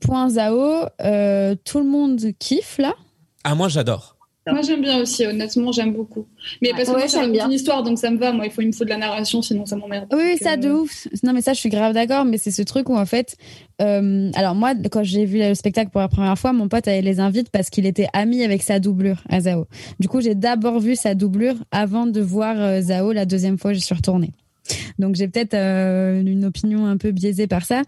Point 0.00 0.30
Zao, 0.30 0.86
euh, 1.00 1.54
tout 1.64 1.78
le 1.78 1.86
monde 1.86 2.20
kiffe 2.38 2.78
là? 2.78 2.94
Ah 3.44 3.54
moi 3.54 3.68
j'adore. 3.68 4.11
Moi, 4.50 4.62
j'aime 4.62 4.80
bien 4.82 5.00
aussi, 5.00 5.24
honnêtement, 5.24 5.70
j'aime 5.70 5.92
beaucoup. 5.92 6.26
Mais 6.60 6.70
parce 6.70 6.84
que 6.84 6.90
Ouais, 6.94 6.98
moi, 6.98 7.08
ça 7.08 7.26
bien. 7.28 7.46
une 7.46 7.52
histoire, 7.52 7.84
donc 7.84 7.98
ça 7.98 8.10
me 8.10 8.18
va. 8.18 8.32
Moi, 8.32 8.46
il 8.46 8.50
faut, 8.50 8.60
il 8.60 8.66
me 8.68 8.72
faut 8.72 8.84
de 8.84 8.88
la 8.88 8.96
narration, 8.96 9.40
sinon 9.40 9.66
ça 9.66 9.76
m'emmerde. 9.76 10.08
Oui, 10.12 10.36
ça 10.40 10.54
euh, 10.54 10.56
de 10.56 10.70
ouf. 10.70 11.06
Non, 11.22 11.32
mais 11.32 11.42
ça, 11.42 11.52
je 11.52 11.60
suis 11.60 11.68
grave 11.68 11.94
d'accord. 11.94 12.24
Mais 12.24 12.38
c'est 12.38 12.50
ce 12.50 12.62
truc 12.62 12.88
où 12.88 12.96
en 12.96 13.06
fait, 13.06 13.36
euh, 13.80 14.30
alors 14.34 14.56
moi, 14.56 14.72
quand 14.90 15.04
j'ai 15.04 15.24
vu 15.26 15.38
le 15.38 15.54
spectacle 15.54 15.90
pour 15.90 16.00
la 16.00 16.08
première 16.08 16.36
fois, 16.36 16.52
mon 16.52 16.68
pote 16.68 16.88
elle 16.88 17.04
les 17.04 17.20
invite 17.20 17.50
parce 17.50 17.70
qu'il 17.70 17.86
était 17.86 18.08
ami 18.12 18.42
avec 18.42 18.62
sa 18.62 18.80
doublure 18.80 19.22
à 19.28 19.40
Zao. 19.42 19.66
Du 20.00 20.08
coup, 20.08 20.20
j'ai 20.20 20.34
d'abord 20.34 20.80
vu 20.80 20.96
sa 20.96 21.14
doublure 21.14 21.54
avant 21.70 22.06
de 22.06 22.20
voir 22.20 22.56
euh, 22.58 22.80
Zao 22.80 23.12
la 23.12 23.26
deuxième 23.26 23.58
fois. 23.58 23.72
Je 23.72 23.78
suis 23.78 23.94
retournée. 23.94 24.32
Donc 24.98 25.16
j'ai 25.16 25.28
peut-être 25.28 25.54
euh, 25.54 26.20
une 26.20 26.44
opinion 26.44 26.86
un 26.86 26.96
peu 26.96 27.10
biaisée 27.10 27.46
par 27.46 27.64
ça 27.64 27.82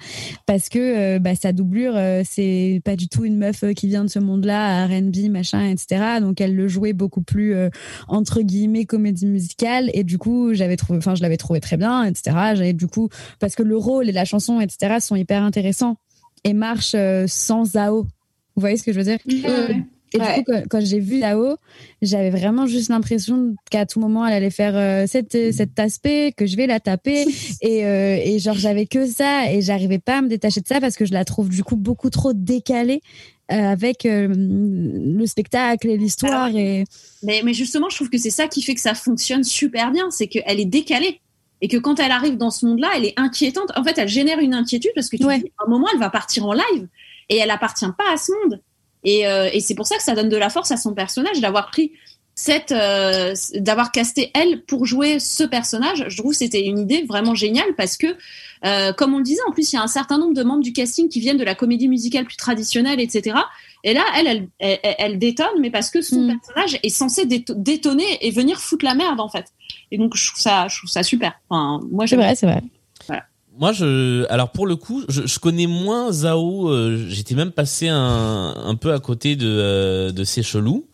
parce 0.46 0.68
que 0.68 0.78
euh, 0.78 1.18
bah, 1.18 1.34
sa 1.34 1.52
doublure 1.52 1.94
euh, 1.96 2.22
c'est 2.24 2.80
pas 2.84 2.96
du 2.96 3.08
tout 3.08 3.24
une 3.24 3.36
meuf 3.36 3.62
euh, 3.62 3.72
qui 3.72 3.88
vient 3.88 4.04
de 4.04 4.10
ce 4.10 4.18
monde-là 4.18 4.86
R&B 4.86 5.30
machin 5.30 5.64
etc 5.68 6.18
donc 6.20 6.40
elle 6.40 6.54
le 6.56 6.68
jouait 6.68 6.92
beaucoup 6.92 7.22
plus 7.22 7.54
euh, 7.54 7.70
entre 8.08 8.40
guillemets 8.42 8.84
comédie 8.84 9.26
musicale. 9.26 9.90
Et 9.94 10.04
du 10.04 10.18
coup 10.18 10.54
j'avais 10.54 10.76
trouvé 10.76 10.98
enfin 10.98 11.14
je 11.14 11.22
l'avais 11.22 11.36
trouvé 11.36 11.60
très 11.60 11.76
bien 11.76 12.04
etc 12.04 12.36
j'avais 12.54 12.72
du 12.72 12.86
coup 12.86 13.08
parce 13.40 13.54
que 13.54 13.62
le 13.62 13.76
rôle 13.76 14.08
et 14.08 14.12
la 14.12 14.24
chanson 14.24 14.60
etc 14.60 14.96
sont 15.00 15.16
hyper 15.16 15.42
intéressants 15.42 15.96
et 16.44 16.52
marchent 16.52 16.94
euh, 16.94 17.26
sans 17.28 17.64
Zao 17.64 18.06
vous 18.56 18.60
voyez 18.60 18.76
ce 18.76 18.84
que 18.84 18.92
je 18.92 18.98
veux 18.98 19.04
dire? 19.04 19.18
Ouais, 19.26 19.42
ouais. 19.68 19.84
Et 20.14 20.18
Ouais. 20.20 20.38
du 20.38 20.44
coup, 20.44 20.52
quand, 20.52 20.62
quand 20.70 20.80
j'ai 20.84 21.00
vu 21.00 21.20
Zao, 21.20 21.56
j'avais 22.00 22.30
vraiment 22.30 22.66
juste 22.66 22.88
l'impression 22.88 23.54
qu'à 23.70 23.84
tout 23.84 24.00
moment, 24.00 24.24
elle 24.26 24.32
allait 24.34 24.50
faire 24.50 24.76
euh, 24.76 25.06
cet, 25.06 25.32
cet 25.52 25.78
aspect, 25.78 26.32
que 26.36 26.46
je 26.46 26.56
vais 26.56 26.66
la 26.66 26.80
taper. 26.80 27.24
et, 27.60 27.84
euh, 27.84 28.16
et 28.22 28.38
genre, 28.38 28.56
j'avais 28.56 28.86
que 28.86 29.06
ça 29.06 29.52
et 29.52 29.60
j'arrivais 29.60 29.98
pas 29.98 30.18
à 30.18 30.22
me 30.22 30.28
détacher 30.28 30.60
de 30.60 30.66
ça 30.68 30.80
parce 30.80 30.96
que 30.96 31.04
je 31.04 31.12
la 31.12 31.24
trouve 31.24 31.48
du 31.48 31.64
coup 31.64 31.76
beaucoup 31.76 32.10
trop 32.10 32.32
décalée 32.32 33.02
euh, 33.52 33.56
avec 33.56 34.06
euh, 34.06 34.28
le 34.34 35.26
spectacle 35.26 35.88
et 35.88 35.96
l'histoire. 35.98 36.48
Et... 36.54 36.84
Mais, 37.22 37.42
mais 37.44 37.52
justement, 37.52 37.88
je 37.90 37.96
trouve 37.96 38.08
que 38.10 38.18
c'est 38.18 38.30
ça 38.30 38.46
qui 38.48 38.62
fait 38.62 38.74
que 38.74 38.80
ça 38.80 38.94
fonctionne 38.94 39.44
super 39.44 39.90
bien, 39.90 40.10
c'est 40.10 40.28
qu'elle 40.28 40.60
est 40.60 40.64
décalée. 40.64 41.20
Et 41.60 41.68
que 41.68 41.76
quand 41.78 41.98
elle 41.98 42.10
arrive 42.10 42.36
dans 42.36 42.50
ce 42.50 42.66
monde-là, 42.66 42.88
elle 42.96 43.06
est 43.06 43.14
inquiétante. 43.16 43.70
En 43.76 43.82
fait, 43.84 43.96
elle 43.96 44.08
génère 44.08 44.38
une 44.38 44.52
inquiétude 44.54 44.90
parce 44.94 45.08
que 45.08 45.16
tu 45.16 45.24
Ouais. 45.24 45.38
dis, 45.38 45.50
à 45.58 45.64
un 45.66 45.70
moment, 45.70 45.86
elle 45.92 45.98
va 46.00 46.10
partir 46.10 46.44
en 46.46 46.52
live 46.52 46.88
et 47.30 47.36
elle 47.38 47.50
appartient 47.50 47.86
pas 47.96 48.12
à 48.12 48.16
ce 48.18 48.32
monde. 48.44 48.60
Et, 49.04 49.26
euh, 49.26 49.48
et 49.52 49.60
c'est 49.60 49.74
pour 49.74 49.86
ça 49.86 49.96
que 49.96 50.02
ça 50.02 50.14
donne 50.14 50.28
de 50.28 50.36
la 50.36 50.50
force 50.50 50.70
à 50.70 50.76
son 50.76 50.94
personnage 50.94 51.40
d'avoir 51.40 51.70
pris 51.70 51.92
cette, 52.36 52.72
euh, 52.72 53.32
d'avoir 53.54 53.92
casté 53.92 54.32
elle 54.34 54.62
pour 54.64 54.86
jouer 54.86 55.20
ce 55.20 55.44
personnage. 55.44 56.04
Je 56.08 56.16
trouve 56.16 56.32
que 56.32 56.38
c'était 56.38 56.64
une 56.64 56.80
idée 56.80 57.04
vraiment 57.08 57.34
géniale 57.36 57.74
parce 57.76 57.96
que, 57.96 58.16
euh, 58.64 58.92
comme 58.92 59.14
on 59.14 59.18
le 59.18 59.24
disait, 59.24 59.40
en 59.46 59.52
plus, 59.52 59.72
il 59.72 59.76
y 59.76 59.78
a 59.78 59.82
un 59.82 59.86
certain 59.86 60.18
nombre 60.18 60.34
de 60.34 60.42
membres 60.42 60.62
du 60.62 60.72
casting 60.72 61.08
qui 61.08 61.20
viennent 61.20 61.36
de 61.36 61.44
la 61.44 61.54
comédie 61.54 61.86
musicale 61.86 62.24
plus 62.24 62.36
traditionnelle, 62.36 62.98
etc. 62.98 63.36
Et 63.84 63.94
là, 63.94 64.02
elle, 64.16 64.48
elle, 64.58 64.78
elle, 64.82 65.18
détonne, 65.20 65.60
mais 65.60 65.70
parce 65.70 65.90
que 65.90 66.00
son 66.02 66.22
Mm. 66.22 66.38
personnage 66.40 66.80
est 66.82 66.88
censé 66.88 67.24
déto- 67.26 67.54
détonner 67.56 68.18
et 68.22 68.30
venir 68.32 68.58
foutre 68.58 68.84
la 68.84 68.94
merde, 68.94 69.20
en 69.20 69.28
fait. 69.28 69.44
Et 69.92 69.98
donc, 69.98 70.16
je 70.16 70.26
trouve 70.28 70.40
ça, 70.40 70.66
je 70.68 70.78
trouve 70.78 70.90
ça 70.90 71.02
super. 71.04 71.38
Enfin, 71.50 71.86
moi, 71.92 72.06
C'est 72.08 72.16
vrai, 72.16 72.34
c'est 72.34 72.46
vrai. 72.46 72.62
Moi, 73.56 73.72
je, 73.72 74.26
alors 74.30 74.50
pour 74.50 74.66
le 74.66 74.74
coup, 74.76 75.04
je, 75.08 75.26
je 75.26 75.38
connais 75.38 75.66
moins 75.68 76.10
Zao. 76.12 76.68
euh, 76.70 77.06
J'étais 77.08 77.34
même 77.34 77.52
passé 77.52 77.88
un, 77.88 78.54
un 78.56 78.74
peu 78.74 78.92
à 78.92 78.98
côté 78.98 79.36
de 79.36 79.46
euh, 79.46 80.10
de 80.12 80.24
ces 80.24 80.42
chelous. 80.42 80.86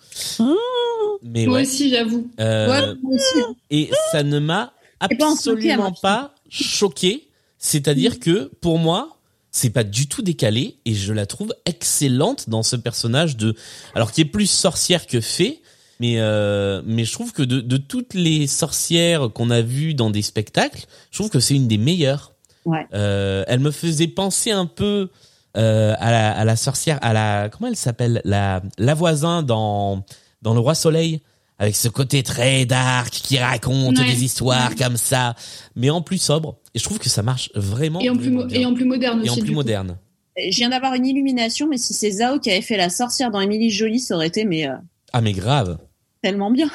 Mais 1.23 1.47
Moi 1.47 1.57
ouais. 1.57 1.63
aussi, 1.63 1.91
j'avoue. 1.91 2.31
Euh, 2.41 2.69
Ouais, 2.69 2.95
moi 3.03 3.15
aussi. 3.15 3.45
et 3.71 3.91
ça 4.13 4.23
ne 4.23 4.39
m'a 4.39 4.73
absolument 5.01 5.93
pas 6.03 6.35
choqué. 6.49 7.29
C'est-à-dire 7.59 8.19
que 8.21 8.51
pour 8.61 8.79
moi, 8.79 9.17
c'est 9.51 9.71
pas 9.71 9.85
du 9.85 10.07
tout 10.07 10.23
décalé 10.23 10.77
et 10.87 10.95
je 10.95 11.13
la 11.13 11.27
trouve 11.27 11.55
excellente 11.67 12.49
dans 12.49 12.63
ce 12.63 12.77
personnage 12.77 13.37
de, 13.37 13.55
alors 13.95 14.13
qui 14.13 14.23
est 14.23 14.27
plus 14.27 14.47
sorcière 14.49 15.07
que 15.07 15.21
fée. 15.21 15.61
Mais 15.99 16.15
euh, 16.19 16.81
mais 16.87 17.05
je 17.05 17.13
trouve 17.13 17.33
que 17.33 17.43
de, 17.43 17.61
de 17.61 17.77
toutes 17.77 18.15
les 18.15 18.47
sorcières 18.47 19.29
qu'on 19.35 19.51
a 19.51 19.61
vues 19.61 19.93
dans 19.93 20.09
des 20.09 20.23
spectacles, 20.23 20.87
je 21.11 21.19
trouve 21.19 21.29
que 21.29 21.41
c'est 21.41 21.55
une 21.55 21.69
des 21.69 21.77
meilleures. 21.79 22.30
Ouais. 22.65 22.87
Euh, 22.95 23.45
elle 23.47 23.61
me 23.61 23.71
faisait 23.71 24.09
penser 24.09 24.51
un 24.51 24.67
peu 24.67 25.09
euh, 25.57 25.95
à, 25.99 26.11
la, 26.11 26.33
à 26.33 26.45
la 26.45 26.57
sorcière, 26.57 26.99
à 27.03 27.13
la 27.13 27.49
comment 27.49 27.69
elle 27.69 27.77
s'appelle, 27.77 28.21
la 28.25 28.63
la 28.79 28.95
voisin 28.95 29.43
dans 29.43 30.05
dans 30.43 30.55
le 30.55 30.61
Roi 30.61 30.75
Soleil, 30.75 31.21
avec 31.59 31.75
ce 31.77 31.89
côté 31.89 32.23
très 32.23 32.65
dark 32.67 33.11
qui 33.11 33.39
raconte 33.39 33.99
Ouais. 33.99 34.05
des 34.05 34.25
histoires 34.25 34.75
comme 34.77 34.97
ça, 34.97 35.35
mais 35.77 35.91
en 35.91 36.03
plus 36.03 36.19
sobre. 36.19 36.59
Et 36.75 36.79
je 36.79 36.85
trouve 36.85 36.99
que 36.99 37.09
ça 37.09 37.23
marche 37.23 37.51
vraiment. 37.55 38.01
Et 38.01 38.09
en, 38.11 38.15
plus, 38.15 38.25
vraiment 38.27 38.41
mo- 38.43 38.47
bien. 38.47 38.61
et 38.61 38.67
en 38.67 38.75
plus 38.75 38.85
moderne 38.85 39.23
Et 39.25 39.31
en 39.31 39.35
plus 39.35 39.43
du 39.43 39.49
coup. 39.51 39.55
moderne. 39.57 39.97
Je 40.39 40.57
viens 40.57 40.69
d'avoir 40.71 40.95
une 40.95 41.05
illumination, 41.07 41.67
mais 41.69 41.77
si 41.77 41.93
c'est 41.93 42.11
Zao 42.13 42.39
qui 42.39 42.51
avait 42.51 42.63
fait 42.63 42.77
la 42.77 42.89
sorcière 42.89 43.31
dans 43.31 43.41
Émilie 43.41 43.71
Jolie, 43.71 43.99
ça 44.01 44.15
aurait 44.15 44.29
été 44.29 44.45
mais 44.45 44.69
euh, 44.69 44.75
Ah 45.13 45.21
mais 45.21 45.33
grave. 45.33 45.79
tellement 46.23 46.51
bien. 46.51 46.71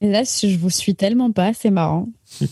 Et 0.00 0.08
là, 0.10 0.22
je 0.24 0.56
vous 0.56 0.70
suis 0.70 0.94
tellement 0.94 1.30
pas, 1.30 1.52
c'est 1.52 1.70
marrant. 1.70 2.08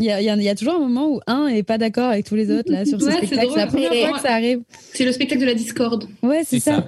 Il 0.00 0.06
y, 0.06 0.10
a, 0.10 0.20
il 0.20 0.24
y 0.24 0.30
a- 0.30 0.34
il 0.36 0.42
y 0.42 0.48
a 0.48 0.54
toujours 0.54 0.74
un 0.74 0.78
moment 0.80 1.08
où 1.08 1.20
un 1.26 1.46
est 1.46 1.62
pas 1.62 1.78
d'accord 1.78 2.10
avec 2.10 2.24
tous 2.26 2.34
les 2.34 2.50
autres 2.50 2.72
là 2.72 2.84
sur 2.84 3.00
ce 3.00 3.06
Ouais, 3.06 3.12
spectacle. 3.18 3.48
C'est 3.52 3.56
la 3.58 3.66
première 3.66 3.92
fois 3.94 4.12
que 4.18 4.20
ça 4.26 4.32
arrive. 4.32 4.62
C'est 4.94 5.04
le 5.04 5.12
spectacle 5.12 5.40
de 5.42 5.46
la 5.46 5.54
discorde. 5.54 6.08
Ouais, 6.22 6.42
c'est 6.44 6.58
ça. 6.60 6.76
ça. 6.76 6.86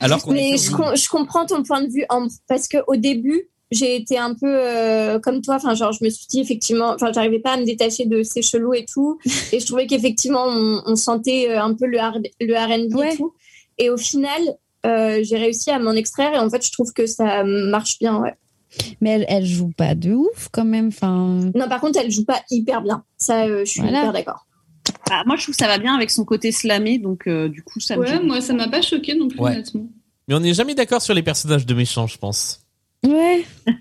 Alors 0.00 0.20
Mais 0.30 0.56
je, 0.56 0.70
une- 0.70 0.76
com- 0.76 0.96
je 0.96 1.08
comprends 1.08 1.46
ton 1.46 1.62
point 1.62 1.82
de 1.82 1.88
vue 1.88 2.04
en- 2.08 2.26
parce 2.48 2.66
que 2.66 2.78
au 2.88 2.96
début, 2.96 3.48
j'ai 3.70 3.96
été 3.96 4.18
un 4.18 4.34
peu 4.34 4.46
euh, 4.48 5.18
comme 5.18 5.40
toi. 5.40 5.56
Enfin, 5.56 5.74
genre, 5.74 5.92
je 5.92 6.04
me 6.04 6.10
suis 6.10 6.26
dit 6.28 6.40
effectivement, 6.40 6.90
enfin, 6.94 7.10
j'arrivais 7.12 7.38
pas 7.38 7.52
à 7.52 7.56
me 7.56 7.64
détacher 7.64 8.04
de 8.06 8.22
ces 8.22 8.42
chelous 8.42 8.74
et 8.74 8.84
tout. 8.84 9.18
et 9.52 9.60
je 9.60 9.66
trouvais 9.66 9.86
qu'effectivement, 9.86 10.44
on, 10.46 10.82
on 10.86 10.96
sentait 10.96 11.48
euh, 11.50 11.62
un 11.62 11.74
peu 11.74 11.86
le, 11.86 11.98
le 12.40 12.54
R&B 12.54 12.94
Ouais. 12.94 13.12
et 13.14 13.16
tout. 13.16 13.32
Et 13.78 13.90
au 13.90 13.96
final, 13.96 14.40
euh, 14.86 15.20
j'ai 15.22 15.36
réussi 15.38 15.70
à 15.70 15.78
m'en 15.78 15.92
extraire 15.92 16.34
et 16.34 16.38
en 16.38 16.48
fait, 16.50 16.64
je 16.64 16.70
trouve 16.72 16.92
que 16.92 17.06
ça 17.06 17.42
marche 17.44 17.98
bien. 17.98 18.20
Ouais. 18.20 18.34
Mais 19.00 19.10
elle, 19.10 19.24
elle 19.28 19.44
joue 19.46 19.70
pas 19.76 19.94
de 19.94 20.12
ouf 20.12 20.48
quand 20.52 20.64
même. 20.64 20.88
Enfin, 20.88 21.50
Non, 21.54 21.68
par 21.68 21.80
contre, 21.80 21.98
elle 22.02 22.10
joue 22.10 22.24
pas 22.24 22.40
hyper 22.50 22.82
bien. 22.82 23.04
Ça, 23.16 23.44
euh, 23.46 23.64
je 23.64 23.70
suis 23.70 23.80
Voilà. 23.80 24.00
hyper 24.00 24.12
d'accord. 24.12 24.46
Ah, 25.10 25.22
moi, 25.26 25.36
je 25.36 25.42
trouve 25.42 25.54
que 25.54 25.58
ça 25.60 25.66
va 25.68 25.78
bien 25.78 25.94
avec 25.94 26.10
son 26.10 26.24
côté 26.24 26.52
slamé, 26.52 26.98
donc 26.98 27.26
euh, 27.26 27.48
du 27.48 27.62
coup, 27.62 27.80
ça 27.80 27.96
me 27.96 28.02
Ouais, 28.02 28.20
moi, 28.22 28.40
ça 28.40 28.52
m'a 28.52 28.68
pas 28.68 28.82
choqué 28.82 29.14
non 29.14 29.28
plus, 29.28 29.38
Ouais. 29.40 29.52
honnêtement. 29.52 29.86
Mais 30.28 30.34
on 30.34 30.40
n'est 30.40 30.54
jamais 30.54 30.74
d'accord 30.74 31.02
sur 31.02 31.14
les 31.14 31.22
personnages 31.22 31.66
de 31.66 31.74
méchants, 31.74 32.06
je 32.06 32.18
pense. 32.18 32.60
ouais. 33.06 33.44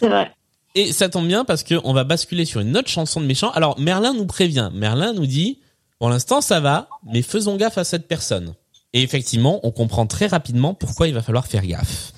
C'est 0.00 0.08
vrai. 0.08 0.32
Et 0.74 0.92
ça 0.92 1.08
tombe 1.08 1.26
bien 1.26 1.44
parce 1.44 1.62
que 1.64 1.74
on 1.82 1.92
va 1.92 2.04
basculer 2.04 2.44
sur 2.44 2.60
une 2.60 2.76
autre 2.76 2.88
chanson 2.88 3.20
de 3.20 3.26
méchant. 3.26 3.50
Alors 3.52 3.80
Merlin 3.80 4.12
nous 4.14 4.26
prévient. 4.26 4.70
Merlin 4.74 5.12
nous 5.12 5.26
dit, 5.26 5.58
pour 5.98 6.08
l'instant 6.10 6.40
ça 6.40 6.60
va, 6.60 6.88
mais 7.06 7.22
faisons 7.22 7.56
gaffe 7.56 7.78
à 7.78 7.84
cette 7.84 8.06
personne. 8.06 8.54
Et 8.92 9.02
effectivement, 9.02 9.60
on 9.64 9.70
comprend 9.72 10.06
très 10.06 10.26
rapidement 10.26 10.74
pourquoi 10.74 11.08
il 11.08 11.14
va 11.14 11.22
falloir 11.22 11.46
faire 11.46 11.66
gaffe. 11.66 12.12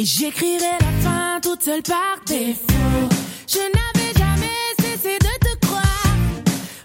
Et 0.00 0.04
j'écrirai 0.04 0.78
la 0.80 0.92
fin 1.02 1.40
toute 1.42 1.62
seule 1.62 1.82
par 1.82 2.16
défaut. 2.26 3.08
Je 3.46 3.58
n'avais 3.58 4.12
jamais 4.16 4.48
cessé 4.80 5.18
de 5.18 5.38
te 5.46 5.66
croire, 5.66 6.16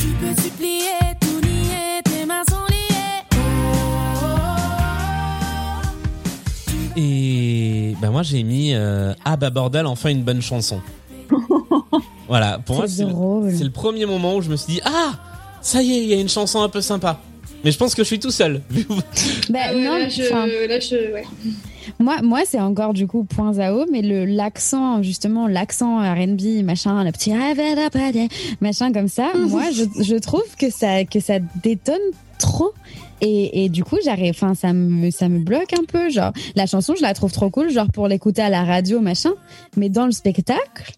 Tu 0.00 0.06
peux 0.14 0.34
supplier, 0.42 0.98
tout 1.20 1.40
nier, 1.46 2.00
tes 2.04 2.24
mains 2.24 2.44
sont 2.48 2.66
liées. 2.70 3.22
Et 6.96 7.96
ben 8.00 8.10
moi 8.10 8.22
j'ai 8.22 8.42
mis 8.42 8.72
euh, 8.72 9.12
ah 9.26 9.36
bah 9.36 9.50
bordel 9.50 9.84
enfin 9.84 10.08
une 10.08 10.22
bonne 10.22 10.40
chanson. 10.40 10.80
voilà, 12.28 12.58
pour 12.60 12.76
moi 12.76 12.88
C'est 12.88 13.04
le 13.04 13.70
premier 13.70 14.06
moment 14.06 14.36
où 14.36 14.40
je 14.40 14.48
me 14.48 14.56
suis 14.56 14.72
dit 14.74 14.80
ah 14.86 15.12
ça 15.60 15.82
y 15.82 15.92
est 15.92 16.02
il 16.02 16.08
y 16.08 16.14
a 16.14 16.20
une 16.20 16.28
chanson 16.28 16.62
un 16.62 16.68
peu 16.68 16.80
sympa. 16.80 17.20
Mais 17.64 17.70
je 17.72 17.78
pense 17.78 17.94
que 17.94 18.02
je 18.02 18.06
suis 18.06 18.18
tout 18.18 18.30
seul. 18.30 18.62
Bah, 19.50 19.58
Ah 19.66 19.74
ouais, 19.74 19.84
non, 19.84 19.98
là, 19.98 20.08
je, 20.08 20.68
là, 20.68 20.80
je, 20.80 21.12
ouais. 21.12 21.24
moi, 21.98 22.22
moi 22.22 22.40
c'est 22.46 22.60
encore 22.60 22.94
du 22.94 23.06
coup 23.06 23.24
point 23.24 23.52
Zao, 23.54 23.84
mais 23.90 24.00
le 24.00 24.24
l'accent 24.24 25.02
justement 25.02 25.46
l'accent 25.46 25.98
R&B 25.98 26.62
machin, 26.64 27.04
le 27.04 27.10
petit 27.12 27.32
machin 28.60 28.92
comme 28.92 29.08
ça, 29.08 29.32
moi 29.36 29.64
je, 29.72 29.84
je 30.02 30.16
trouve 30.16 30.44
que 30.58 30.70
ça 30.70 31.04
que 31.04 31.20
ça 31.20 31.38
détonne 31.62 31.98
trop. 32.38 32.72
Et, 33.22 33.64
et 33.64 33.68
du 33.68 33.84
coup, 33.84 33.98
j'arrive, 34.02 34.30
enfin, 34.30 34.54
ça 34.54 34.72
me, 34.72 35.10
ça 35.10 35.28
me 35.28 35.40
bloque 35.40 35.74
un 35.74 35.84
peu. 35.84 36.08
Genre, 36.08 36.32
la 36.56 36.64
chanson, 36.64 36.94
je 36.96 37.02
la 37.02 37.12
trouve 37.12 37.30
trop 37.30 37.50
cool, 37.50 37.70
genre 37.70 37.88
pour 37.92 38.08
l'écouter 38.08 38.40
à 38.40 38.48
la 38.48 38.64
radio, 38.64 39.00
machin. 39.00 39.32
Mais 39.76 39.90
dans 39.90 40.06
le 40.06 40.12
spectacle, 40.12 40.94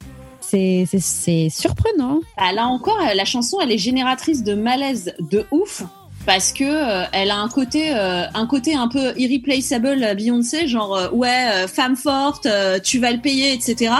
c'est, 0.52 1.48
surprenant. 1.50 2.20
Là 2.38 2.66
encore, 2.66 2.98
euh, 3.00 3.14
la 3.14 3.24
chanson, 3.24 3.58
elle 3.62 3.72
est 3.72 3.78
génératrice 3.78 4.42
de 4.42 4.54
malaise 4.54 5.14
de 5.20 5.44
ouf. 5.50 5.82
Parce 6.24 6.52
que 6.52 6.62
euh, 6.62 7.04
elle 7.12 7.32
a 7.32 7.38
un 7.38 7.48
côté, 7.48 7.92
euh, 7.92 8.24
un 8.32 8.46
côté 8.46 8.74
un 8.76 8.86
peu 8.86 9.12
irreplaceable 9.18 10.14
Beyoncé, 10.16 10.68
genre 10.68 11.08
ouais, 11.12 11.66
femme 11.66 11.96
forte, 11.96 12.46
tu 12.84 13.00
vas 13.00 13.10
le 13.10 13.20
payer, 13.20 13.52
etc. 13.52 13.92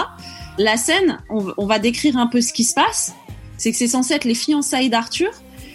La 0.57 0.77
scène, 0.77 1.19
on, 1.29 1.65
va 1.65 1.79
décrire 1.79 2.15
un 2.15 2.27
peu 2.27 2.39
ce 2.39 2.53
qui 2.53 2.63
se 2.63 2.73
passe. 2.73 3.13
C'est 3.57 3.71
que 3.71 3.77
c'est 3.77 3.87
censé 3.87 4.13
être 4.13 4.23
les 4.23 4.35
fiançailles 4.35 4.89
d'Arthur, 4.89 5.31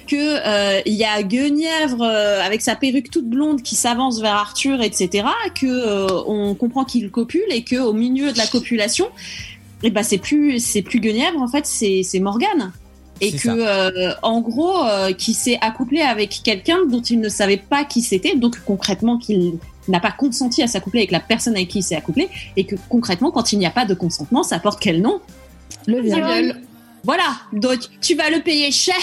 que 0.07 0.89
il 0.89 0.95
y 0.95 1.05
a 1.05 1.23
Guenièvre 1.23 2.03
avec 2.03 2.63
sa 2.63 2.77
perruque 2.77 3.11
toute 3.11 3.29
blonde 3.29 3.61
qui 3.61 3.75
s'avance 3.75 4.21
vers 4.21 4.37
Arthur, 4.37 4.81
etc. 4.81 5.27
Que 5.55 6.27
on 6.27 6.55
comprend 6.55 6.85
qu'il 6.85 7.11
copule 7.11 7.51
et 7.51 7.63
que 7.63 7.77
au 7.77 7.93
milieu 7.93 8.33
de 8.33 8.39
la 8.39 8.47
copulation, 8.47 9.09
et 9.83 9.91
ben 9.91 10.03
c'est 10.03 10.19
plus 10.19 10.59
c'est 10.59 10.83
plus 10.83 11.01
Guenièvre 11.01 11.41
en 11.41 11.49
fait, 11.49 11.67
c'est 11.67 12.03
c'est 12.03 12.21
Morgane 12.21 12.73
et 13.21 13.33
que 13.33 13.49
euh, 13.49 14.13
en 14.23 14.41
gros 14.41 14.85
euh, 14.85 15.13
qui 15.13 15.35
s'est 15.35 15.59
accouplé 15.61 16.01
avec 16.03 16.41
quelqu'un 16.45 16.79
dont 16.89 17.03
il 17.03 17.21
ne 17.21 17.29
savait 17.29 17.57
pas 17.57 17.85
qui 17.85 18.01
c'était 18.01 18.37
donc 18.37 18.61
concrètement 18.65 19.19
qu'il 19.19 19.55
n'a 19.89 19.99
pas 19.99 20.13
consenti 20.13 20.63
à 20.63 20.69
s'accoupler 20.69 21.01
avec 21.01 21.11
la 21.11 21.19
personne 21.21 21.55
avec 21.57 21.69
qui 21.69 21.79
il 21.79 21.83
s'est 21.83 21.97
accouplé 21.97 22.29
et 22.57 22.65
que 22.65 22.77
concrètement 22.89 23.31
quand 23.33 23.53
il 23.53 23.59
n'y 23.59 23.67
a 23.67 23.71
pas 23.71 23.85
de 23.87 23.95
consentement 23.95 24.43
ça 24.45 24.59
porte 24.61 24.79
quel 24.81 25.03
nom? 25.03 25.21
Le 25.89 26.01
viol. 26.01 26.15
Viol. 26.25 26.57
voilà 27.03 27.25
donc 27.53 27.79
tu 28.01 28.15
vas 28.15 28.31
le 28.31 28.41
payer 28.41 28.71
cher 28.71 28.95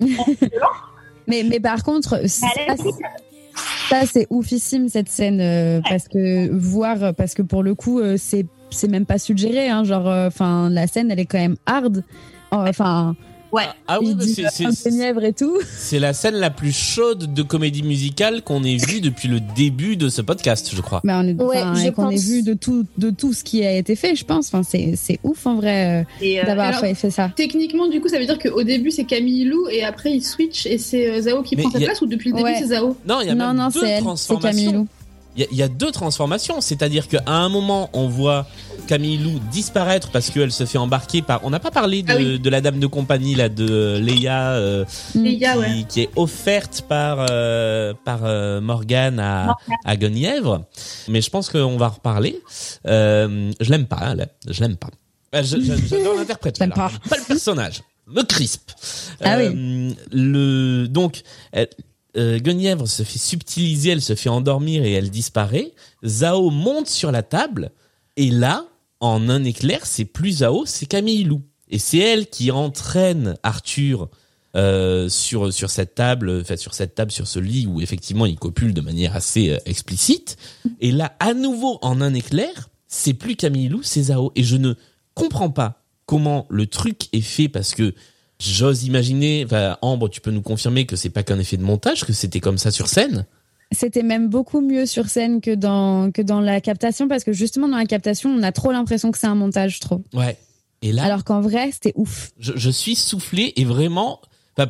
Mais, 1.26 1.42
mais 1.42 1.60
par 1.60 1.82
contre, 1.82 2.28
ça, 2.28 2.46
Allez. 2.68 2.78
c'est- 2.82 3.88
ça, 3.88 4.02
c'est 4.06 4.26
oufissime 4.30 4.88
cette 4.88 5.08
scène 5.08 5.40
euh, 5.40 5.80
parce 5.88 6.08
que 6.08 6.50
voir, 6.52 7.14
parce 7.14 7.34
que 7.34 7.42
pour 7.42 7.62
le 7.62 7.74
coup, 7.74 8.00
euh, 8.00 8.16
c'est 8.18 8.46
c'est 8.74 8.88
même 8.88 9.06
pas 9.06 9.18
suggéré. 9.18 9.68
Hein, 9.68 9.84
genre, 9.84 10.06
enfin, 10.06 10.68
la 10.70 10.86
scène, 10.86 11.10
elle 11.10 11.20
est 11.20 11.26
quand 11.26 11.38
même 11.38 11.56
hard. 11.66 12.02
Enfin, 12.50 13.16
ouais 13.52 13.62
Ah 13.88 13.98
oui, 14.00 14.14
c'est- 14.20 14.44
euh, 14.44 15.20
et 15.22 15.32
tout. 15.32 15.58
c'est 15.76 15.98
la 15.98 16.12
scène 16.12 16.34
la 16.36 16.50
plus 16.50 16.70
chaude 16.76 17.34
de 17.34 17.42
comédie 17.42 17.82
musicale 17.82 18.42
qu'on 18.42 18.62
ait 18.62 18.76
vue 18.76 19.00
depuis 19.00 19.26
le 19.28 19.40
début 19.40 19.96
de 19.96 20.08
ce 20.08 20.22
podcast, 20.22 20.70
je 20.72 20.80
crois. 20.80 21.00
Mais 21.04 21.12
on 21.14 21.22
est, 21.22 21.34
Ouais, 21.34 21.62
je 21.74 21.88
et 21.88 21.92
qu'on 21.92 22.10
ait 22.10 22.16
vu 22.16 22.42
de 22.42 22.54
tout, 22.54 22.84
de 22.98 23.10
tout 23.10 23.32
ce 23.32 23.42
qui 23.42 23.64
a 23.64 23.72
été 23.76 23.96
fait, 23.96 24.14
je 24.14 24.24
pense. 24.24 24.48
Enfin, 24.48 24.62
c'est 24.62 24.94
c'est 24.96 25.18
ouf 25.24 25.46
en 25.46 25.56
vrai 25.56 26.04
euh, 26.22 26.24
euh, 26.24 26.44
d'avoir 26.46 26.78
fait, 26.78 27.10
ça. 27.10 27.30
Techniquement, 27.34 27.88
du 27.88 28.00
coup, 28.00 28.08
ça 28.08 28.18
veut 28.20 28.26
dire 28.26 28.38
qu'au 28.38 28.62
début, 28.62 28.90
c'est 28.92 29.04
Camille 29.04 29.44
Lou 29.44 29.66
et 29.68 29.82
après, 29.84 30.12
il 30.12 30.22
switch 30.22 30.66
et 30.66 30.78
c'est 30.78 31.10
euh, 31.10 31.22
Zao 31.22 31.42
qui 31.42 31.56
Mais 31.56 31.62
prend 31.62 31.72
sa 31.72 31.78
a- 31.78 31.82
place 31.82 32.00
ou 32.02 32.06
depuis 32.06 32.30
le 32.30 32.36
début, 32.36 32.48
Ouais. 32.50 32.56
c'est 32.58 32.66
Zao? 32.68 32.96
Non, 33.08 33.20
il 33.20 33.26
y 33.28 33.30
a 33.30 33.34
Non, 33.34 33.48
même 33.48 33.56
non, 33.56 33.68
deux 33.68 33.80
c'est 33.80 33.88
elle, 33.88 33.96
c'est 33.96 34.02
transformations. 34.02 34.86
Il 35.36 35.40
y, 35.40 35.44
a- 35.44 35.48
il 35.50 35.56
y 35.56 35.62
a 35.62 35.68
deux 35.68 35.90
transformations, 35.90 36.60
c'est-à-dire 36.60 37.08
qu'à 37.08 37.22
un 37.26 37.48
moment, 37.48 37.90
on 37.92 38.06
voit 38.08 38.46
Camille 38.86 39.18
Lou 39.18 39.40
disparaître 39.50 40.10
parce 40.10 40.30
qu'elle 40.30 40.52
se 40.52 40.64
fait 40.64 40.78
embarquer 40.78 41.22
par. 41.22 41.44
On 41.44 41.50
n'a 41.50 41.58
pas 41.58 41.70
parlé 41.72 42.02
de, 42.02 42.12
Ah 42.12 42.16
oui. 42.16 42.38
de 42.38 42.50
la 42.50 42.60
dame 42.60 42.78
de 42.78 42.86
compagnie 42.86 43.34
là, 43.34 43.48
de 43.48 43.98
Leia, 44.00 44.52
euh. 44.52 44.84
Léa, 45.14 45.52
qui, 45.54 45.58
ouais. 45.58 45.84
qui 45.88 46.00
est 46.02 46.10
offerte 46.16 46.84
par 46.88 47.26
euh, 47.30 47.94
par 48.04 48.20
euh, 48.24 48.60
Morgane 48.60 49.18
à, 49.18 49.56
à 49.84 49.96
Guenièvre. 49.96 50.64
Mais 51.08 51.20
je 51.20 51.30
pense 51.30 51.48
qu'on 51.50 51.76
va 51.76 51.86
en 51.86 51.90
reparler. 51.90 52.40
Euh, 52.86 53.50
je 53.60 53.70
l'aime 53.70 53.86
pas, 53.86 53.98
hein, 54.02 54.14
là. 54.14 54.26
je 54.48 54.60
l'aime 54.60 54.76
pas. 54.76 54.90
Euh, 55.34 55.42
je- 55.42 55.56
je- 55.60 55.86
J'adore 55.88 56.14
l'interprète, 56.16 56.56
J'aime 56.58 56.68
mais 56.76 56.80
alors, 56.80 56.92
pas. 57.08 57.16
le 57.16 57.24
personnage. 57.24 57.82
Me 58.06 58.22
crispe. 58.22 58.70
Ah 59.22 59.36
Euh, 59.38 59.90
Le 60.12 60.86
donc. 60.86 61.22
Euh, 62.16 62.38
Guenièvre 62.38 62.88
se 62.88 63.02
fait 63.02 63.18
subtiliser, 63.18 63.90
elle 63.90 64.02
se 64.02 64.14
fait 64.14 64.28
endormir 64.28 64.84
et 64.84 64.92
elle 64.92 65.10
disparaît. 65.10 65.72
Zao 66.04 66.50
monte 66.50 66.88
sur 66.88 67.10
la 67.12 67.22
table 67.22 67.72
et 68.16 68.30
là, 68.30 68.66
en 69.00 69.28
un 69.28 69.44
éclair, 69.44 69.84
c'est 69.84 70.04
plus 70.04 70.38
Zao, 70.38 70.64
c'est 70.66 70.86
Camille 70.86 71.24
Lou. 71.24 71.42
Et 71.68 71.78
c'est 71.78 71.98
elle 71.98 72.28
qui 72.28 72.50
entraîne 72.50 73.36
Arthur 73.42 74.08
euh, 74.56 75.08
sur 75.08 75.52
sur 75.52 75.70
cette 75.70 75.96
table, 75.96 76.40
enfin 76.42 76.56
sur 76.56 76.74
cette 76.74 76.94
table, 76.94 77.10
sur 77.10 77.26
ce 77.26 77.40
lit 77.40 77.66
où 77.66 77.80
effectivement 77.80 78.26
il 78.26 78.38
copule 78.38 78.72
de 78.72 78.80
manière 78.80 79.16
assez 79.16 79.50
euh, 79.50 79.58
explicite. 79.66 80.36
Et 80.80 80.92
là, 80.92 81.16
à 81.18 81.34
nouveau, 81.34 81.78
en 81.82 82.00
un 82.00 82.14
éclair, 82.14 82.68
c'est 82.86 83.14
plus 83.14 83.34
Camille 83.34 83.68
Lou, 83.68 83.82
c'est 83.82 84.04
Zao. 84.04 84.30
Et 84.36 84.44
je 84.44 84.56
ne 84.56 84.74
comprends 85.14 85.50
pas 85.50 85.82
comment 86.06 86.46
le 86.50 86.66
truc 86.66 87.08
est 87.12 87.20
fait 87.20 87.48
parce 87.48 87.74
que 87.74 87.94
j'ose 88.44 88.84
imaginer, 88.84 89.44
enfin, 89.44 89.76
Ambre, 89.82 90.08
tu 90.08 90.20
peux 90.20 90.30
nous 90.30 90.42
confirmer 90.42 90.86
que 90.86 90.96
c'est 90.96 91.10
pas 91.10 91.22
qu'un 91.22 91.38
effet 91.38 91.56
de 91.56 91.62
montage, 91.62 92.04
que 92.04 92.12
c'était 92.12 92.40
comme 92.40 92.58
ça 92.58 92.70
sur 92.70 92.88
scène? 92.88 93.26
C'était 93.72 94.02
même 94.02 94.28
beaucoup 94.28 94.60
mieux 94.60 94.86
sur 94.86 95.08
scène 95.08 95.40
que 95.40 95.54
dans 95.54 96.12
que 96.12 96.22
dans 96.22 96.40
la 96.40 96.60
captation 96.60 97.08
parce 97.08 97.24
que 97.24 97.32
justement 97.32 97.68
dans 97.68 97.76
la 97.78 97.86
captation, 97.86 98.30
on 98.30 98.42
a 98.42 98.52
trop 98.52 98.70
l'impression 98.72 99.10
que 99.10 99.18
c'est 99.18 99.26
un 99.26 99.34
montage, 99.34 99.76
je 99.76 99.80
trouve. 99.80 100.02
Ouais. 100.12 100.36
Et 100.82 100.92
là, 100.92 101.04
Alors 101.04 101.24
qu'en 101.24 101.40
vrai, 101.40 101.70
c'était 101.72 101.92
ouf. 101.96 102.30
je, 102.38 102.52
je 102.56 102.70
suis 102.70 102.94
soufflé 102.94 103.52
et 103.56 103.64
vraiment, 103.64 104.20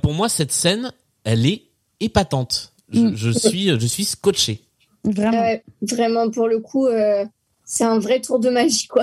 pour 0.02 0.14
moi, 0.14 0.28
cette 0.28 0.52
scène, 0.52 0.92
elle 1.24 1.44
est 1.44 1.64
épatante. 2.00 2.72
Je, 2.92 3.00
Mm. 3.00 3.16
je 3.16 3.30
suis, 3.30 3.68
je 3.80 3.86
suis 3.86 4.04
scotché. 4.04 4.60
Vraiment. 5.04 5.42
Vraiment, 5.82 6.30
pour 6.30 6.46
le 6.48 6.60
coup, 6.60 6.86
euh, 6.86 7.24
c'est 7.64 7.84
un 7.84 7.98
vrai 7.98 8.20
tour 8.20 8.38
de 8.38 8.48
magie, 8.48 8.86
quoi. 8.86 9.02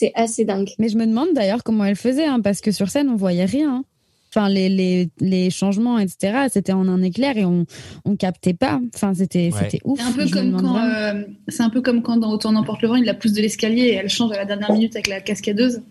C'est 0.00 0.12
assez 0.14 0.44
dingue. 0.44 0.70
Mais 0.78 0.88
je 0.88 0.96
me 0.96 1.06
demande 1.06 1.28
d'ailleurs 1.34 1.62
comment 1.62 1.84
elle 1.84 1.96
faisait, 1.96 2.24
hein, 2.26 2.40
parce 2.40 2.60
que 2.62 2.70
sur 2.72 2.88
scène, 2.88 3.08
on 3.10 3.16
voyait 3.16 3.44
rien. 3.44 3.84
Enfin, 4.32 4.48
les, 4.48 4.68
les, 4.68 5.10
les 5.20 5.50
changements, 5.50 5.98
etc., 5.98 6.46
c'était 6.52 6.72
en 6.72 6.86
un 6.88 7.02
éclair 7.02 7.36
et 7.36 7.44
on, 7.44 7.66
on 8.04 8.14
captait 8.16 8.54
pas. 8.54 8.80
Enfin, 8.94 9.12
c'était, 9.12 9.50
Ouais. 9.52 9.58
c'était 9.62 9.80
ouf. 9.84 9.98
C'est 10.00 10.06
un 10.06 10.12
peu 10.12 10.24
me 10.24 10.30
comme 10.30 10.52
quand, 10.52 10.58
vraiment. 10.74 10.78
euh, 10.84 11.24
c'est 11.48 11.62
un 11.64 11.68
peu 11.70 11.80
comme 11.82 12.00
quand 12.02 12.16
dans 12.16 12.30
Autant 12.32 12.52
n'emporte 12.52 12.80
le 12.82 12.88
vent, 12.88 12.94
il 12.96 13.04
la 13.04 13.14
pousse 13.14 13.32
de 13.32 13.42
l'escalier 13.42 13.82
et 13.82 13.94
elle 13.94 14.08
change 14.08 14.30
à 14.32 14.36
la 14.36 14.44
dernière 14.44 14.72
minute 14.72 14.94
avec 14.94 15.08
la 15.08 15.20
cascadeuse. 15.20 15.82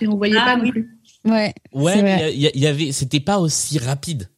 Et 0.00 0.08
on 0.08 0.16
voyait 0.16 0.36
Ah 0.40 0.44
pas 0.46 0.56
non 0.56 0.70
plus. 0.70 0.98
Ouais. 1.26 1.52
Ouais, 1.74 2.32
y, 2.34 2.50
il 2.54 2.60
y 2.60 2.66
avait, 2.66 2.90
c'était 2.92 3.20
pas 3.20 3.38
aussi 3.38 3.78
rapide. 3.78 4.28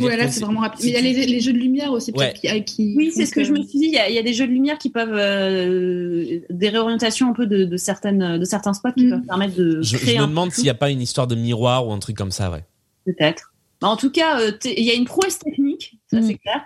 Ouais, 0.00 0.16
là, 0.16 0.28
c'est 0.30 0.40
vraiment 0.40 0.60
rapide. 0.60 0.80
Mais 0.84 0.90
il 0.90 0.94
y 0.94 0.96
a 0.96 1.00
les, 1.00 1.26
les 1.26 1.40
jeux 1.40 1.52
de 1.52 1.58
lumière 1.58 1.92
aussi, 1.92 2.10
Ouais. 2.16 2.34
qui, 2.34 2.64
qui. 2.64 2.94
Oui, 2.96 3.12
c'est 3.14 3.24
ce 3.24 3.32
que 3.32 3.44
je 3.44 3.52
me 3.52 3.62
suis 3.62 3.78
dit. 3.78 3.86
Il 3.86 3.92
y 3.94 3.98
a, 3.98 4.08
il 4.08 4.14
y 4.14 4.18
a 4.18 4.22
des 4.22 4.34
jeux 4.34 4.46
de 4.46 4.52
lumière 4.52 4.78
qui 4.78 4.90
peuvent 4.90 5.14
euh, 5.14 6.40
des 6.50 6.68
réorientations 6.68 7.30
un 7.30 7.32
peu 7.32 7.46
de, 7.46 7.64
de 7.64 7.76
certaines 7.76 8.38
de 8.38 8.44
certains 8.44 8.72
spots 8.74 8.92
qui 8.96 9.06
Mm. 9.06 9.10
peuvent 9.10 9.26
permettre 9.26 9.54
de 9.56 9.82
Je, 9.82 9.96
créer 9.96 10.14
je 10.14 10.18
me 10.18 10.24
un 10.24 10.28
demande 10.28 10.52
s'il 10.52 10.64
n'y 10.64 10.70
a 10.70 10.74
pas 10.74 10.90
une 10.90 11.00
histoire 11.02 11.26
de 11.26 11.34
miroir 11.36 11.86
ou 11.86 11.92
un 11.92 11.98
truc 11.98 12.16
comme 12.16 12.32
ça, 12.32 12.50
ouais. 12.50 12.64
peut-être. 13.04 13.52
Bah, 13.80 13.88
en 13.88 13.96
tout 13.96 14.10
cas, 14.10 14.40
euh, 14.40 14.50
il 14.64 14.82
y 14.84 14.90
a 14.90 14.94
une 14.94 15.04
prouesse 15.04 15.38
technique, 15.38 15.98
ça 16.10 16.18
Mm. 16.20 16.22
c'est 16.26 16.34
clair. 16.38 16.60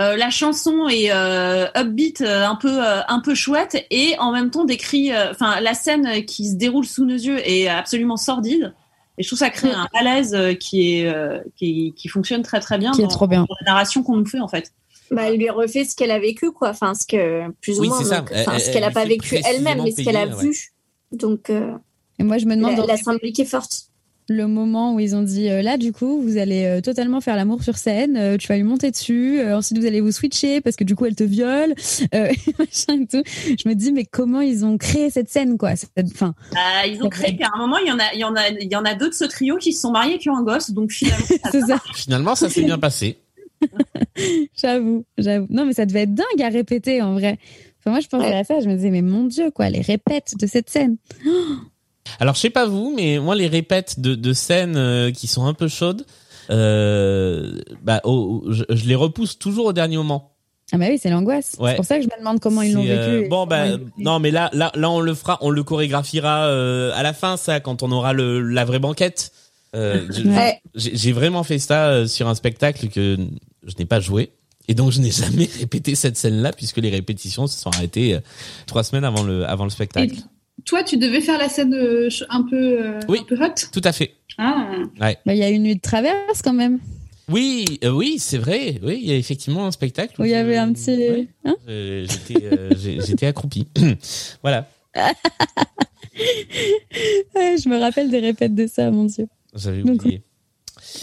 Euh, 0.00 0.16
la 0.16 0.30
chanson 0.30 0.88
est 0.88 1.12
euh, 1.12 1.66
upbeat, 1.76 2.22
euh, 2.22 2.44
un 2.44 2.56
peu 2.56 2.84
euh, 2.84 3.02
un 3.06 3.20
peu 3.20 3.36
chouette, 3.36 3.86
et 3.92 4.16
en 4.18 4.32
même 4.32 4.50
temps 4.50 4.64
décrit. 4.64 5.12
euh, 5.12 5.30
Enfin, 5.30 5.60
la 5.60 5.74
scène 5.74 6.24
qui 6.24 6.48
se 6.50 6.56
déroule 6.56 6.84
sous 6.86 7.04
nos 7.04 7.14
yeux 7.14 7.38
est 7.48 7.68
absolument 7.68 8.16
sordide. 8.16 8.74
Et 9.18 9.22
je 9.22 9.28
trouve 9.28 9.38
ça 9.38 9.50
crée 9.50 9.68
Mm. 9.68 9.74
un 9.74 9.88
malaise 9.94 10.34
euh, 10.34 10.54
qui 10.54 10.98
est 10.98 11.06
euh, 11.06 11.38
qui, 11.56 11.92
qui 11.96 12.08
fonctionne 12.08 12.42
très 12.42 12.60
très 12.60 12.78
bien 12.78 12.90
Qui 12.92 13.00
est 13.00 13.04
dans, 13.04 13.08
trop 13.10 13.26
bien. 13.28 13.42
dans 13.48 13.54
la 13.60 13.66
narration 13.72 14.02
qu'on 14.02 14.16
nous 14.16 14.26
fait 14.26 14.40
en 14.40 14.48
fait. 14.48 14.72
Bah, 15.10 15.22
elle 15.28 15.36
lui 15.36 15.50
refait 15.50 15.84
ce 15.84 15.94
qu'elle 15.94 16.10
a 16.10 16.18
vécu, 16.18 16.50
quoi. 16.50 16.70
Enfin, 16.70 16.94
ce 16.94 17.06
que, 17.06 17.48
plus 17.60 17.78
ou 17.78 17.82
Oui, 17.82 17.88
moins. 17.88 18.02
donc, 18.02 18.32
enfin, 18.34 18.58
ce 18.58 18.66
elle- 18.68 18.72
qu'elle 18.72 18.84
a 18.84 18.88
elle 18.88 18.92
pas 18.92 19.04
vécu 19.04 19.36
elle-même, 19.46 19.82
mais 19.84 19.90
ce 19.92 20.02
qu'elle 20.02 20.16
a 20.16 20.26
vu. 20.26 20.72
Donc, 21.12 21.50
euh, 21.50 21.72
Et 22.18 22.22
moi, 22.24 22.38
je 22.38 22.46
me 22.46 22.56
demande 22.56 22.72
la, 22.72 22.76
dans 22.78 22.86
la 22.86 22.96
symbolique 22.96 23.38
est 23.38 23.44
forte. 23.44 23.88
Le 24.28 24.46
moment 24.46 24.94
où 24.94 25.00
ils 25.00 25.14
ont 25.14 25.22
dit 25.22 25.50
euh, 25.50 25.60
là, 25.60 25.76
du 25.76 25.92
coup, 25.92 26.20
vous 26.22 26.38
allez 26.38 26.64
euh, 26.64 26.80
totalement 26.80 27.20
faire 27.20 27.36
l'amour 27.36 27.62
sur 27.62 27.76
scène, 27.76 28.16
euh, 28.16 28.36
tu 28.38 28.48
vas 28.48 28.56
lui 28.56 28.62
monter 28.62 28.90
dessus, 28.90 29.38
euh, 29.40 29.56
ensuite 29.58 29.78
vous 29.78 29.86
allez 29.86 30.00
vous 30.00 30.12
switcher 30.12 30.60
parce 30.62 30.76
que 30.76 30.84
du 30.84 30.96
coup 30.96 31.04
elle 31.06 31.14
te 31.14 31.24
viole, 31.24 31.74
euh, 32.14 32.32
machin 32.58 33.02
et 33.02 33.06
tout. 33.06 33.22
Je 33.26 33.68
me 33.68 33.74
dis 33.74 33.92
mais 33.92 34.04
comment 34.04 34.40
ils 34.40 34.64
ont 34.64 34.78
créé 34.78 35.10
cette 35.10 35.28
scène 35.28 35.58
quoi? 35.58 35.72
Enfin, 36.02 36.34
Euh, 36.52 36.86
ils 36.86 37.02
ont 37.02 37.08
créé 37.10 37.36
qu'à 37.36 37.48
un 37.54 37.58
moment 37.58 37.76
il 37.78 37.88
y 37.88 37.92
en 37.92 37.98
a 37.98 38.14
il 38.14 38.20
y 38.20 38.24
en 38.24 38.34
a 38.34 38.48
il 38.48 38.70
y 38.72 38.76
en 38.76 38.84
a 38.84 38.94
deux 38.94 39.10
de 39.10 39.14
ce 39.14 39.24
trio 39.24 39.56
qui 39.58 39.72
se 39.72 39.80
sont 39.82 39.90
mariés 39.90 40.14
et 40.14 40.18
qui 40.18 40.30
ont 40.30 40.36
un 40.36 40.42
gosse, 40.42 40.70
donc 40.70 40.90
finalement 40.90 41.26
ça. 41.68 41.78
Finalement, 41.94 42.34
ça 42.34 42.48
s'est 42.48 42.62
bien 42.62 42.78
passé. 42.78 43.18
J'avoue, 44.56 45.04
j'avoue. 45.18 45.46
Non 45.50 45.64
mais 45.66 45.72
ça 45.72 45.86
devait 45.86 46.02
être 46.02 46.14
dingue 46.14 46.42
à 46.42 46.48
répéter 46.48 47.02
en 47.02 47.14
vrai. 47.14 47.38
Enfin, 47.80 47.90
moi 47.90 48.00
je 48.00 48.08
pensais 48.08 48.26
Ouais. 48.28 48.34
à 48.36 48.44
ça, 48.44 48.60
je 48.60 48.68
me 48.68 48.74
disais 48.76 48.90
mais 48.90 49.02
mon 49.02 49.24
dieu 49.24 49.50
quoi, 49.50 49.68
les 49.70 49.80
répètes 49.80 50.34
de 50.38 50.46
cette 50.46 50.70
scène. 50.70 50.96
Alors, 52.20 52.34
je 52.34 52.40
sais 52.40 52.50
pas 52.50 52.66
vous, 52.66 52.92
mais 52.96 53.18
moi, 53.18 53.34
les 53.34 53.48
répètes 53.48 54.00
de, 54.00 54.14
de 54.14 54.32
scènes 54.32 54.76
euh, 54.76 55.10
qui 55.10 55.26
sont 55.26 55.46
un 55.46 55.54
peu 55.54 55.68
chaudes, 55.68 56.04
euh, 56.50 57.58
bah, 57.82 58.00
oh, 58.04 58.44
je, 58.48 58.64
je 58.68 58.84
les 58.86 58.94
repousse 58.94 59.38
toujours 59.38 59.66
au 59.66 59.72
dernier 59.72 59.96
moment. 59.96 60.30
Ah 60.72 60.78
bah 60.78 60.86
oui, 60.88 60.98
c'est 61.00 61.10
l'angoisse. 61.10 61.56
Ouais. 61.58 61.70
C'est 61.70 61.76
pour 61.76 61.84
ça 61.84 61.96
que 61.98 62.02
je 62.02 62.08
me 62.08 62.18
demande 62.18 62.40
comment 62.40 62.62
ils 62.62 62.72
l'ont 62.72 62.82
vécu. 62.82 62.92
euh, 62.92 63.22
et 63.24 63.28
bon, 63.28 63.46
bah, 63.46 63.66
ils 63.66 63.72
vécu. 63.78 63.90
non, 63.98 64.18
mais 64.18 64.30
là, 64.30 64.50
là, 64.54 64.72
là, 64.74 64.90
on 64.90 65.00
le 65.00 65.14
fera, 65.14 65.38
on 65.42 65.50
le 65.50 65.62
chorégraphiera 65.62 66.46
euh, 66.46 66.90
à 66.94 67.02
la 67.02 67.12
fin, 67.12 67.36
ça, 67.36 67.60
quand 67.60 67.82
on 67.82 67.92
aura 67.92 68.12
le, 68.12 68.40
la 68.40 68.64
vraie 68.64 68.78
banquette. 68.78 69.32
Euh, 69.76 70.06
Ouais. 70.24 70.60
j'ai 70.76 71.10
vraiment 71.12 71.42
fait 71.42 71.58
ça 71.58 71.88
euh, 71.88 72.06
sur 72.06 72.28
un 72.28 72.34
spectacle 72.36 72.88
que 72.88 73.16
je 73.64 73.72
n'ai 73.78 73.84
pas 73.86 73.98
joué. 74.00 74.30
Et 74.68 74.74
donc, 74.74 74.92
je 74.92 75.00
n'ai 75.00 75.10
jamais 75.10 75.48
répété 75.58 75.94
cette 75.94 76.16
scène-là, 76.16 76.52
puisque 76.52 76.78
les 76.78 76.90
répétitions 76.90 77.46
se 77.46 77.58
sont 77.60 77.70
arrêtées 77.70 78.14
euh, 78.14 78.20
trois 78.66 78.84
semaines 78.84 79.04
avant 79.04 79.22
le, 79.22 79.44
avant 79.46 79.64
le 79.64 79.70
spectacle. 79.70 80.16
Toi, 80.64 80.82
tu 80.84 80.96
devais 80.96 81.20
faire 81.20 81.38
la 81.38 81.48
scène 81.48 81.74
euh, 81.74 82.08
un 82.28 82.42
peu, 82.42 82.56
euh, 82.56 83.00
Oui. 83.08 83.18
un 83.20 83.24
peu 83.24 83.36
hot. 83.42 83.54
Tout 83.72 83.80
à 83.84 83.92
fait. 83.92 84.14
Ah. 84.38 84.76
Bah, 84.98 85.12
il 85.26 85.36
y 85.36 85.42
a 85.42 85.50
une 85.50 85.62
nuit 85.64 85.76
de 85.76 85.80
traverse 85.80 86.42
quand 86.42 86.52
même. 86.52 86.78
Oui, 87.30 87.64
euh, 87.84 87.90
oui, 87.90 88.16
c'est 88.18 88.38
vrai. 88.38 88.78
Oui, 88.82 88.98
il 89.02 89.08
y 89.08 89.12
a 89.12 89.16
effectivement 89.16 89.66
un 89.66 89.70
spectacle. 89.70 90.20
Où 90.20 90.24
il 90.24 90.30
y 90.30 90.34
avait 90.34 90.56
un 90.58 90.72
petit. 90.72 90.90
Ouais, 90.96 91.28
Hein 91.44 91.56
euh, 91.68 92.06
J'étais, 92.08 92.44
euh, 92.44 92.70
j'étais 93.06 93.26
accroupi. 93.26 93.66
voilà. 94.42 94.68
Ouais, 97.34 97.56
je 97.62 97.68
me 97.68 97.76
rappelle 97.78 98.08
des 98.10 98.20
répètes 98.20 98.54
de 98.54 98.66
ça, 98.68 98.88
mon 98.92 99.04
dieu. 99.06 99.26
J'avais 99.54 99.82
Donc, 99.82 100.02
oublié. 100.02 100.22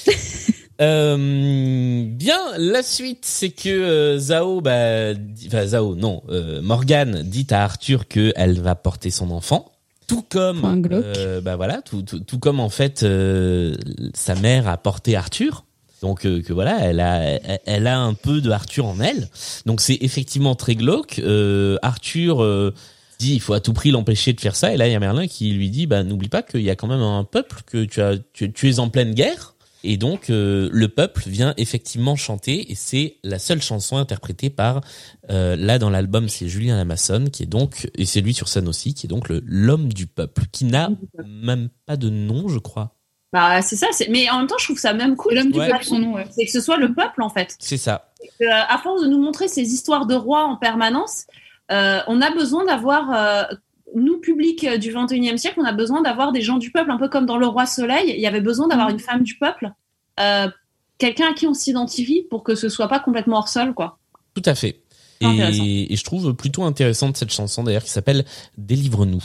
Euh, 0.82 2.06
bien, 2.08 2.40
la 2.58 2.82
suite, 2.82 3.24
c'est 3.24 3.52
que 3.52 3.70
euh, 3.70 4.18
Zao, 4.18 4.62
bah, 4.62 5.14
dit- 5.14 5.48
enfin 5.48 5.66
Zao, 5.68 5.96
non, 5.96 6.24
euh, 6.30 6.62
Morgane 6.62 7.22
dit 7.24 7.48
à 7.52 7.64
Arthur 7.64 8.08
que 8.08 8.34
elle 8.36 8.60
va 8.60 8.76
porter 8.76 9.12
son 9.12 9.30
enfant, 9.32 9.72
tout 10.08 10.24
comme, 10.28 10.62
euh, 11.06 11.40
bah 11.42 11.56
voilà, 11.56 11.82
tout, 11.82 12.02
tout, 12.02 12.20
tout 12.20 12.40
comme 12.40 12.60
en 12.60 12.70
fait 12.70 13.06
sa 14.14 14.36
mère 14.36 14.68
a 14.68 14.78
porté 14.78 15.16
Arthur. 15.16 15.66
Donc 16.02 16.22
que 16.22 16.52
voilà, 16.54 16.80
elle 16.82 17.00
a, 17.00 17.40
elle, 17.68 17.86
a 17.86 18.00
un 18.00 18.16
peu 18.16 18.42
de 18.42 18.50
Arthur 18.50 18.88
en 18.88 19.00
elle. 19.00 19.30
Donc 19.68 19.82
c'est 19.82 20.00
effectivement 20.02 20.56
très 20.56 20.74
glauque. 20.74 21.22
Arthur 21.84 22.74
dit 23.20 23.36
il 23.36 23.40
faut 23.40 23.54
à 23.54 23.60
tout 23.60 23.74
prix 23.74 23.92
l'empêcher 23.92 24.34
de 24.34 24.42
faire 24.42 24.56
ça. 24.56 24.74
Et 24.74 24.78
là 24.78 24.88
il 24.88 24.92
y 24.94 24.96
a 24.96 25.00
Merlin 25.00 25.28
qui 25.28 25.52
lui 25.52 25.70
dit 25.70 25.86
bah 25.86 26.04
n'oublie 26.04 26.28
pas 26.28 26.42
qu'il 26.42 26.62
y 26.64 26.72
a 26.72 26.76
quand 26.76 26.88
même 26.88 27.02
un 27.04 27.24
peuple 27.24 27.58
que 27.68 27.86
tu 27.86 28.02
as, 28.02 28.16
tu, 28.34 28.52
tu 28.52 28.68
es 28.68 28.80
en 28.80 28.90
pleine 28.90 29.14
guerre. 29.14 29.51
Et 29.84 29.98
donc 29.98 30.30
euh, 30.30 30.70
le 30.72 30.88
peuple 30.90 31.24
vient 31.28 31.54
effectivement 31.58 32.16
chanter 32.16 32.72
et 32.72 32.76
c'est 32.76 33.18
la 33.24 33.40
seule 33.40 33.62
chanson 33.62 33.98
interprétée 33.98 34.50
par 34.52 34.82
euh, 35.32 35.56
là 35.56 35.80
dans 35.80 35.90
l'album 35.90 36.30
c'est 36.30 36.48
Julien 36.48 36.78
Lamassonne 36.78 37.32
qui 37.32 37.44
est 37.44 37.48
donc 37.48 37.90
et 37.96 38.06
c'est 38.06 38.22
lui 38.22 38.34
sur 38.36 38.48
scène 38.48 38.68
aussi 38.68 38.94
qui 38.94 39.08
est 39.08 39.10
donc 39.10 39.28
le 39.28 39.42
l'homme 39.46 39.92
du 39.92 40.06
peuple 40.06 40.44
qui 40.52 40.66
n'a 40.66 40.90
même 41.26 41.70
pas 41.88 41.98
de 41.98 42.10
nom 42.10 42.48
je 42.48 42.60
crois. 42.60 42.96
Bah 43.34 43.62
c'est 43.62 43.78
ça, 43.78 43.88
c'est 43.92 44.10
mais 44.10 44.30
en 44.30 44.40
même 44.40 44.48
temps 44.48 44.58
je 44.60 44.66
trouve 44.66 44.78
ça 44.78 44.94
même 44.94 45.16
cool. 45.16 45.34
L'homme 45.36 45.52
du 45.52 45.60
Ouais. 45.60 45.70
peuple, 45.70 45.86
son 45.86 46.00
nom, 46.00 46.14
ouais. 46.16 46.28
C'est 46.36 46.46
que 46.46 46.52
ce 46.52 46.60
soit 46.62 46.78
le 46.78 46.94
peuple 46.94 47.22
en 47.24 47.30
fait. 47.30 47.56
C'est 47.60 47.78
ça. 47.78 48.12
Euh, 48.42 48.46
à 48.52 48.78
force 48.78 49.02
de 49.02 49.08
nous 49.08 49.20
montrer 49.20 49.48
ces 49.48 49.62
histoires 49.74 50.06
de 50.06 50.16
rois 50.16 50.44
en 50.44 50.58
permanence, 50.58 51.26
euh, 51.72 52.00
on 52.08 52.22
a 52.22 52.30
besoin 52.32 52.66
d'avoir, 52.66 53.10
euh, 53.14 53.56
nous, 53.96 54.20
public 54.20 54.64
euh, 54.64 54.78
du 54.78 54.92
21e 54.92 55.38
siècle, 55.38 55.60
on 55.60 55.66
a 55.66 55.74
besoin 55.74 56.02
d'avoir 56.02 56.32
des 56.32 56.42
gens 56.42 56.58
du 56.58 56.72
peuple, 56.72 56.92
un 56.92 56.98
peu 56.98 57.10
comme 57.10 57.26
dans 57.26 57.38
Le 57.38 57.48
Roi 57.48 57.66
Soleil, 57.66 58.14
il 58.16 58.22
y 58.22 58.28
avait 58.28 58.42
besoin 58.42 58.68
d'avoir 58.68 58.90
une 58.90 59.00
femme 59.00 59.24
du 59.24 59.36
peuple, 59.36 59.72
euh, 60.20 60.48
quelqu'un 60.98 61.32
à 61.32 61.34
qui 61.34 61.48
on 61.48 61.54
s'identifie 61.54 62.26
pour 62.30 62.44
que 62.44 62.56
ce 62.56 62.70
soit 62.70 62.88
pas 62.88 63.00
complètement 63.00 63.38
hors 63.38 63.50
sol, 63.50 63.74
quoi. 63.74 63.98
Tout 64.34 64.44
à 64.46 64.56
fait. 64.56 64.82
Et, 65.22 65.94
et 65.94 65.96
je 65.96 66.04
trouve 66.04 66.34
plutôt 66.34 66.64
intéressante 66.64 67.16
cette 67.16 67.32
chanson 67.32 67.64
d'ailleurs 67.64 67.84
qui 67.84 67.92
s'appelle 67.92 68.26
Délivre-nous. 68.58 69.24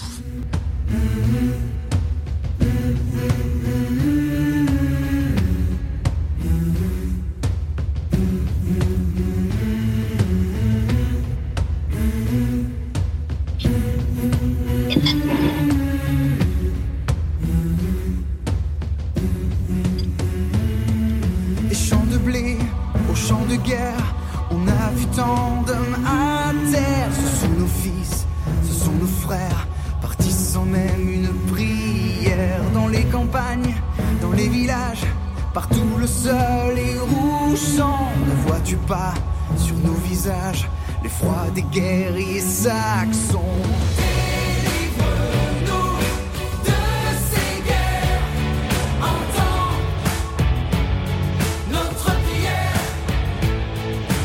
Campagnes, 33.10 33.74
dans 34.20 34.32
les 34.32 34.48
villages, 34.48 35.04
partout 35.52 35.96
le 35.98 36.06
sol 36.06 36.78
est 36.78 36.98
rougeant. 36.98 38.08
Ne 38.26 38.34
vois-tu 38.46 38.76
pas 38.76 39.14
sur 39.56 39.76
nos 39.76 39.94
visages 39.94 40.68
l'effroi 41.02 41.46
des 41.54 41.62
guerriers 41.62 42.40
saxons? 42.40 43.42
Délivre-nous 43.96 45.98
de 46.64 46.72
ces 47.30 47.60
guerres, 47.68 48.22
entends 49.00 49.76
notre 51.70 52.04
prière. 52.04 52.80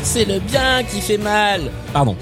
C'est 0.02 0.24
le 0.24 0.38
bien 0.40 0.82
qui 0.84 1.00
fait 1.00 1.18
mal. 1.18 1.70
Pardon. 1.92 2.16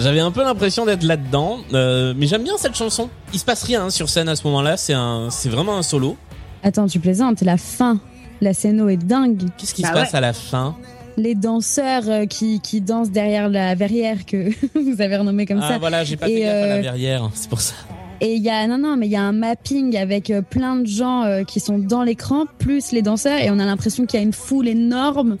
J'avais 0.00 0.20
un 0.20 0.30
peu 0.30 0.42
l'impression 0.42 0.86
d'être 0.86 1.02
là-dedans, 1.02 1.58
euh, 1.74 2.14
mais 2.16 2.26
j'aime 2.26 2.42
bien 2.42 2.54
cette 2.56 2.74
chanson. 2.74 3.10
Il 3.34 3.38
se 3.38 3.44
passe 3.44 3.62
rien 3.64 3.84
hein, 3.84 3.90
sur 3.90 4.08
scène 4.08 4.28
à 4.30 4.36
ce 4.36 4.44
moment-là, 4.46 4.76
c'est 4.78 4.94
un, 4.94 5.28
c'est 5.30 5.50
vraiment 5.50 5.76
un 5.76 5.82
solo. 5.82 6.16
Attends, 6.62 6.86
tu 6.86 6.98
plaisantes, 7.00 7.42
la 7.42 7.58
fin. 7.58 8.00
La 8.40 8.54
scéno 8.54 8.88
est 8.88 8.96
dingue. 8.96 9.42
Qu'est-ce 9.58 9.74
qui 9.74 9.82
Bah 9.82 9.88
se 9.88 9.92
passe 9.92 10.14
à 10.14 10.20
la 10.22 10.32
fin 10.32 10.74
Les 11.18 11.34
danseurs 11.34 12.04
euh, 12.08 12.24
qui, 12.24 12.60
qui 12.60 12.80
dansent 12.80 13.10
derrière 13.10 13.50
la 13.50 13.74
verrière 13.74 14.24
que 14.24 14.48
vous 14.74 15.02
avez 15.02 15.18
renommée 15.18 15.44
comme 15.44 15.60
Ah 15.62 15.68
ça. 15.72 15.78
voilà, 15.78 16.02
j'ai 16.02 16.16
pas 16.16 16.26
fait 16.26 16.40
gaffe 16.40 16.48
à 16.64 16.66
la 16.66 16.74
euh, 16.76 16.80
verrière, 16.80 17.30
c'est 17.34 17.50
pour 17.50 17.60
ça. 17.60 17.74
Et 18.22 18.34
il 18.34 18.42
y 18.42 18.48
a 18.50 18.66
non 18.66 18.76
non 18.76 18.96
mais 18.98 19.06
il 19.06 19.12
y 19.12 19.16
a 19.16 19.22
un 19.22 19.32
mapping 19.32 19.96
avec 19.96 20.30
plein 20.50 20.76
de 20.76 20.86
gens 20.86 21.42
qui 21.46 21.58
sont 21.58 21.78
dans 21.78 22.02
l'écran 22.02 22.44
plus 22.58 22.92
les 22.92 23.00
danseurs 23.00 23.38
et 23.38 23.50
on 23.50 23.58
a 23.58 23.64
l'impression 23.64 24.04
qu'il 24.04 24.20
y 24.20 24.22
a 24.22 24.26
une 24.26 24.34
foule 24.34 24.68
énorme. 24.68 25.38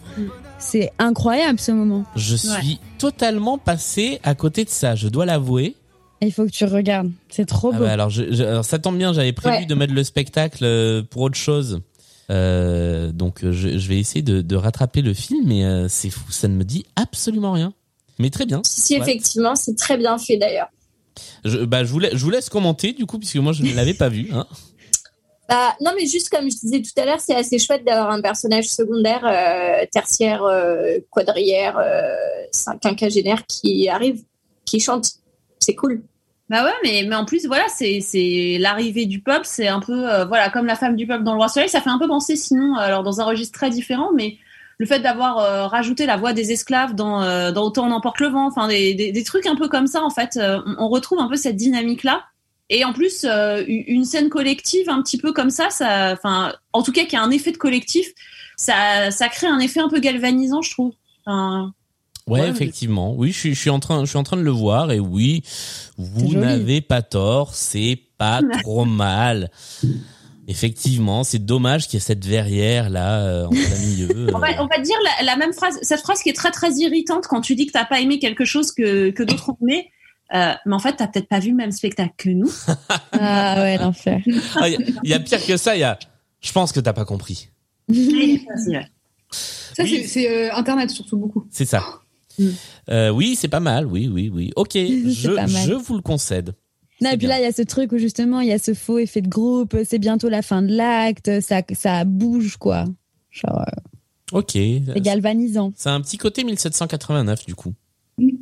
C'est 0.60 0.92
incroyable 0.98 1.58
ce 1.58 1.72
moment. 1.72 2.04
Je 2.16 2.36
suis 2.36 2.78
totalement 2.98 3.58
passé 3.58 4.20
à 4.22 4.34
côté 4.34 4.64
de 4.64 4.70
ça, 4.70 4.94
je 4.94 5.08
dois 5.08 5.24
l'avouer. 5.26 5.74
Il 6.22 6.32
faut 6.32 6.44
que 6.44 6.50
tu 6.50 6.66
regardes. 6.66 7.10
C'est 7.30 7.46
trop 7.46 7.70
Ah 7.72 7.78
beau. 7.78 7.84
bah 7.84 7.92
alors, 7.92 8.10
je, 8.10 8.24
je- 8.30 8.42
alors 8.44 8.64
ça 8.64 8.78
tombe 8.78 8.98
bien, 8.98 9.12
j'avais 9.14 9.32
prévu 9.32 9.56
Ouais. 9.56 9.64
de 9.66 9.74
mettre 9.74 9.94
le 9.94 10.04
spectacle 10.04 10.64
euh, 10.64 11.02
pour 11.02 11.22
autre 11.22 11.36
chose. 11.38 11.80
Euh, 12.30 13.10
donc 13.10 13.42
euh, 13.42 13.52
je, 13.52 13.78
je 13.78 13.88
vais 13.88 13.98
essayer 13.98 14.22
de, 14.22 14.42
de 14.42 14.56
rattraper 14.56 15.00
le 15.02 15.14
film, 15.14 15.46
mais 15.46 15.64
euh, 15.64 15.88
c'est 15.88 16.10
fou, 16.10 16.30
ça 16.30 16.46
ne 16.46 16.54
me 16.54 16.62
dit 16.64 16.84
absolument 16.94 17.52
rien. 17.52 17.72
Mais 18.18 18.28
très 18.28 18.44
bien. 18.44 18.60
Si, 18.66 18.80
si, 18.82 18.94
Ouais. 18.96 19.00
effectivement, 19.00 19.56
c'est 19.56 19.74
très 19.76 19.96
bien 19.96 20.18
fait 20.18 20.36
d'ailleurs. 20.36 20.68
Je, 21.44 21.58
bah, 21.58 21.84
je, 21.84 21.90
vous 21.92 22.00
je 22.00 22.22
vous 22.22 22.30
laisse 22.30 22.50
commenter 22.50 22.92
du 22.92 23.06
coup, 23.06 23.18
puisque 23.18 23.36
moi 23.36 23.52
je 23.54 23.62
ne 23.62 23.72
l'avais 23.74 23.94
pas 23.94 24.10
vu. 24.10 24.28
Hein. 24.32 24.46
Bah, 25.50 25.74
non, 25.80 25.90
mais 25.96 26.06
juste 26.06 26.30
comme 26.30 26.48
je 26.48 26.56
disais 26.56 26.80
tout 26.80 26.92
à 26.96 27.04
l'heure, 27.04 27.18
c'est 27.18 27.34
assez 27.34 27.58
chouette 27.58 27.84
d'avoir 27.84 28.10
un 28.10 28.22
personnage 28.22 28.66
secondaire, 28.66 29.26
euh, 29.26 29.84
tertiaire, 29.90 30.44
euh, 30.44 30.98
quadrière, 31.10 31.76
euh, 31.76 32.76
quinquagénaire 32.80 33.44
qui 33.48 33.88
arrive, 33.88 34.22
qui 34.64 34.78
chante. 34.78 35.08
C'est 35.58 35.74
cool. 35.74 36.04
Bah 36.48 36.64
ouais, 36.64 36.72
mais, 36.84 37.14
en 37.16 37.24
plus, 37.24 37.46
voilà, 37.46 37.64
c'est, 37.68 38.58
l'arrivée 38.60 39.06
du 39.06 39.22
peuple, 39.22 39.44
c'est 39.44 39.66
un 39.66 39.80
peu, 39.80 40.24
voilà, 40.24 40.50
comme 40.50 40.66
la 40.66 40.76
femme 40.76 40.94
du 40.94 41.06
peuple 41.06 41.24
dans 41.24 41.32
le 41.32 41.38
Roi 41.38 41.48
Soleil, 41.48 41.68
ça 41.68 41.80
fait 41.80 41.90
un 41.90 41.98
peu 41.98 42.08
penser 42.08 42.36
sinon, 42.36 42.74
alors 42.76 43.02
dans 43.02 43.20
un 43.20 43.24
registre 43.24 43.56
très 43.56 43.70
différent, 43.70 44.10
mais 44.14 44.36
le 44.78 44.86
fait 44.86 44.98
d'avoir 44.98 45.70
rajouté 45.70 46.06
la 46.06 46.16
voix 46.16 46.32
des 46.32 46.50
esclaves 46.50 46.96
dans, 46.96 47.52
dans 47.52 47.62
Autant 47.62 47.86
on 47.86 47.92
emporte 47.92 48.18
le 48.18 48.28
vent, 48.28 48.46
enfin 48.48 48.66
des, 48.66 48.94
des, 48.94 49.24
trucs 49.24 49.46
un 49.46 49.54
peu 49.54 49.68
comme 49.68 49.86
ça, 49.86 50.02
en 50.02 50.10
fait, 50.10 50.40
on, 50.42 50.74
on 50.78 50.88
retrouve 50.88 51.20
un 51.20 51.28
peu 51.28 51.36
cette 51.36 51.56
dynamique-là. 51.56 52.24
Et 52.70 52.84
en 52.84 52.92
plus, 52.92 53.24
euh, 53.24 53.64
une 53.66 54.04
scène 54.04 54.28
collective 54.28 54.88
un 54.88 55.02
petit 55.02 55.18
peu 55.18 55.32
comme 55.32 55.50
ça, 55.50 55.70
ça, 55.70 56.12
enfin, 56.12 56.54
en 56.72 56.82
tout 56.82 56.92
cas, 56.92 57.04
qui 57.04 57.16
a 57.16 57.22
un 57.22 57.30
effet 57.30 57.52
de 57.52 57.56
collectif, 57.56 58.08
ça, 58.56 59.10
ça 59.10 59.28
crée 59.28 59.48
un 59.48 59.58
effet 59.58 59.80
un 59.80 59.88
peu 59.88 59.98
galvanisant, 59.98 60.62
je 60.62 60.70
trouve. 60.70 60.92
Enfin, 61.26 61.74
Ouais, 62.30 62.48
effectivement. 62.48 63.12
Oui, 63.16 63.32
je 63.32 63.38
suis, 63.38 63.54
je 63.54 63.60
suis 63.60 63.70
en 63.70 63.80
train, 63.80 64.04
je 64.04 64.10
suis 64.10 64.18
en 64.18 64.22
train 64.22 64.36
de 64.36 64.42
le 64.42 64.52
voir 64.52 64.92
et 64.92 65.00
oui, 65.00 65.42
vous 65.98 66.34
n'avez 66.34 66.80
pas 66.80 67.02
tort, 67.02 67.54
c'est 67.54 67.98
pas 68.18 68.40
trop 68.62 68.84
mal. 68.84 69.50
Effectivement, 70.46 71.24
c'est 71.24 71.44
dommage 71.44 71.86
qu'il 71.86 71.94
y 71.94 71.96
ait 71.96 72.04
cette 72.04 72.24
verrière 72.24 72.88
là 72.88 73.20
euh, 73.20 73.46
en 73.46 73.50
plein 73.50 73.78
milieu. 73.84 74.28
On 74.34 74.38
va, 74.38 74.62
on 74.62 74.66
va 74.66 74.78
dire 74.78 74.96
la, 75.04 75.24
la 75.26 75.36
même 75.36 75.52
phrase, 75.52 75.78
cette 75.82 76.00
phrase 76.00 76.22
qui 76.22 76.28
est 76.28 76.34
très 76.34 76.50
très 76.50 76.72
irritante 76.74 77.26
quand 77.26 77.40
tu 77.40 77.56
dis 77.56 77.66
que 77.66 77.72
t'as 77.72 77.84
pas 77.84 78.00
aimé 78.00 78.18
quelque 78.18 78.44
chose 78.44 78.72
que, 78.72 79.10
que 79.10 79.22
d'autres 79.22 79.50
ont 79.50 79.58
aimé. 79.62 79.90
Euh, 80.34 80.52
mais 80.66 80.74
en 80.74 80.78
fait, 80.78 80.94
t'as 80.96 81.08
peut-être 81.08 81.28
pas 81.28 81.40
vu 81.40 81.50
le 81.50 81.56
même 81.56 81.72
spectacle 81.72 82.14
que 82.16 82.30
nous. 82.30 82.50
Ah 83.12 83.56
ouais, 83.62 83.76
l'enfer. 83.78 84.20
Ah, 84.56 84.68
Il 84.68 84.72
y, 84.72 84.76
a- 84.76 84.86
il 85.04 85.10
y 85.10 85.14
a 85.14 85.20
pire 85.20 85.44
que 85.44 85.56
ça. 85.56 85.76
Il 85.76 85.80
y 85.80 85.84
a. 85.84 85.98
Je 86.40 86.52
pense 86.52 86.72
que 86.72 86.80
t'as 86.80 86.92
pas 86.92 87.04
compris. 87.04 87.48
Ça, 89.32 89.84
c'est- 89.86 90.04
c'est 90.06 90.28
euh, 90.30 90.54
Internet 90.54 90.90
surtout 90.90 91.16
beaucoup. 91.18 91.46
C'est 91.50 91.64
ça. 91.64 91.82
Mm. 92.38 92.46
Euh, 92.90 93.10
oui, 93.10 93.36
c'est 93.36 93.48
pas 93.48 93.60
mal. 93.60 93.86
Oui, 93.86 94.08
oui, 94.08 94.30
oui. 94.32 94.52
Ok, 94.56 94.72
je, 94.74 95.10
je 95.46 95.72
vous 95.74 95.96
le 95.96 96.02
concède. 96.02 96.54
Non, 97.02 97.10
et 97.10 97.16
puis 97.16 97.26
bien. 97.26 97.30
là, 97.36 97.40
il 97.40 97.44
y 97.44 97.46
a 97.46 97.52
ce 97.52 97.62
truc 97.62 97.92
où 97.92 97.98
justement, 97.98 98.40
il 98.40 98.48
y 98.48 98.52
a 98.52 98.58
ce 98.58 98.74
faux 98.74 98.98
effet 98.98 99.22
de 99.22 99.28
groupe, 99.28 99.74
c'est 99.86 99.98
bientôt 99.98 100.28
la 100.28 100.42
fin 100.42 100.60
de 100.62 100.74
l'acte, 100.74 101.40
ça, 101.40 101.62
ça 101.72 102.04
bouge, 102.04 102.56
quoi. 102.58 102.84
Genre, 103.30 103.60
euh, 103.62 104.38
Ok. 104.38 104.50
c'est 104.52 105.00
galvanisant. 105.00 105.72
C'est 105.76 105.88
un 105.88 106.00
petit 106.02 106.18
côté 106.18 106.44
1789 106.44 107.46
du 107.46 107.54
coup. 107.54 107.72
Ouais. 108.18 108.34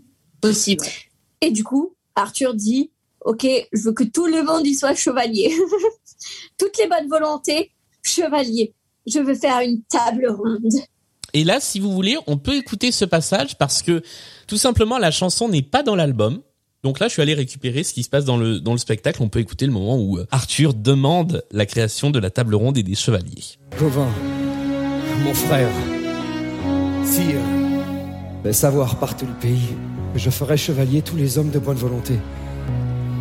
Et 1.41 1.51
du 1.51 1.65
coup, 1.65 1.95
Arthur 2.15 2.55
dit 2.55 2.91
Ok, 3.25 3.47
je 3.73 3.83
veux 3.83 3.93
que 3.93 4.05
tout 4.05 4.27
le 4.27 4.43
monde 4.43 4.67
y 4.67 4.75
soit 4.75 4.95
chevalier. 4.95 5.55
Toutes 6.59 6.79
les 6.79 6.89
bonnes 6.89 7.09
volontés, 7.09 7.73
chevalier. 8.03 8.75
Je 9.07 9.19
veux 9.19 9.35
faire 9.35 9.61
une 9.61 9.83
table 9.83 10.29
ronde. 10.31 10.73
Et 11.35 11.45
là, 11.45 11.61
si 11.61 11.79
vous 11.81 11.93
voulez, 11.93 12.17
on 12.27 12.39
peut 12.39 12.57
écouter 12.57 12.91
ce 12.91 13.05
passage 13.05 13.59
parce 13.59 13.83
que 13.83 14.03
tout 14.47 14.57
simplement 14.57 14.99
la 14.99 15.11
chanson 15.11 15.49
n'est 15.49 15.63
pas 15.63 15.83
dans 15.83 15.95
l'album. 15.95 16.41
Donc 16.85 17.01
là, 17.01 17.09
je 17.09 17.15
suis 17.15 17.23
allé 17.23 17.35
récupérer 17.35 17.83
ce 17.83 17.93
qui 17.93 18.03
se 18.03 18.09
passe 18.09 18.25
dans 18.25 18.37
le 18.37 18.61
dans 18.61 18.73
le 18.73 18.79
spectacle. 18.79 19.23
On 19.23 19.29
peut 19.29 19.41
écouter 19.41 19.67
le 19.67 19.73
moment 19.73 19.99
où 19.99 20.19
euh, 20.19 20.27
Arthur 20.31 20.75
demande 20.75 21.45
la 21.51 21.67
création 21.67 22.11
de 22.11 22.19
la 22.19 22.31
table 22.31 22.55
ronde 22.55 22.79
et 22.79 22.83
des 22.83 22.95
chevaliers. 22.95 23.57
Gauvin, 23.79 24.09
mon 25.25 25.35
frère, 25.35 25.73
sire, 27.05 28.53
savoir 28.53 28.99
par 28.99 29.17
tout 29.17 29.27
le 29.27 29.35
pays 29.35 29.77
que 30.19 30.25
je 30.25 30.31
ferai 30.31 30.57
chevalier 30.57 31.01
tous 31.01 31.15
les 31.15 31.39
hommes 31.39 31.51
de 31.51 31.61
bonne 31.61 31.77
volonté. 31.77 32.19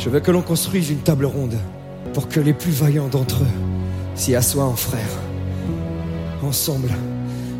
Je 0.00 0.10
veux 0.10 0.18
que 0.18 0.32
l'on 0.32 0.42
construise 0.42 0.90
une 0.90 0.98
table 0.98 1.26
ronde 1.26 1.54
pour 2.12 2.28
que 2.28 2.40
les 2.40 2.52
plus 2.52 2.72
vaillants 2.72 3.06
d'entre 3.06 3.42
eux 3.44 4.16
s'y 4.16 4.34
assoient 4.34 4.64
en 4.64 4.74
frères. 4.74 5.20
Ensemble, 6.42 6.90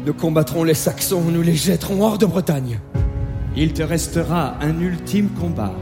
nous 0.05 0.13
combattrons 0.13 0.65
les 0.65 0.75
Saxons, 0.75 1.23
nous 1.23 1.43
les 1.43 1.55
jetterons 1.55 2.03
hors 2.03 2.19
de 2.19 2.27
Bretagne. 2.27 2.81
Il 3.57 3.75
te 3.75 3.83
restera 3.85 4.57
un 4.61 4.81
ultime 4.81 5.29
combat. 5.41 5.73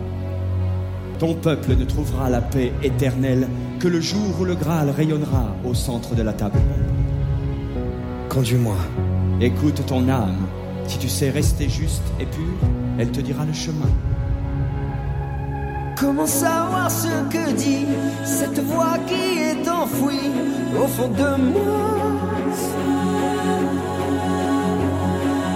Ton 1.19 1.33
peuple 1.33 1.77
ne 1.77 1.85
trouvera 1.87 2.29
la 2.29 2.43
paix 2.43 2.73
éternelle 2.83 3.49
que 3.81 3.89
le 3.89 4.03
jour 4.03 4.39
où 4.39 4.45
le 4.45 4.55
Graal 4.55 4.91
rayonnera 4.91 5.57
au 5.65 5.73
centre 5.73 6.15
de 6.15 6.23
la 6.23 6.35
table. 6.35 6.61
Conduis-moi. 8.29 8.77
Écoute 9.41 9.83
ton 9.87 10.11
âme. 10.11 10.47
Si 10.87 10.99
tu 10.99 11.09
sais 11.09 11.31
rester 11.31 11.71
juste 11.71 12.05
et 12.21 12.27
pur, 12.27 12.69
elle 12.99 13.11
te 13.11 13.21
dira 13.21 13.45
le 13.45 13.53
chemin. 13.53 13.91
Comment 15.99 16.27
savoir 16.27 16.91
ce 16.91 17.09
que 17.33 17.53
dit 17.53 17.87
cette 18.25 18.61
voix 18.61 18.99
qui 19.07 19.39
est 19.39 19.69
enfouie 19.69 20.31
au 20.79 20.87
fond 20.87 21.09
de 21.09 21.43
moi? 21.53 21.91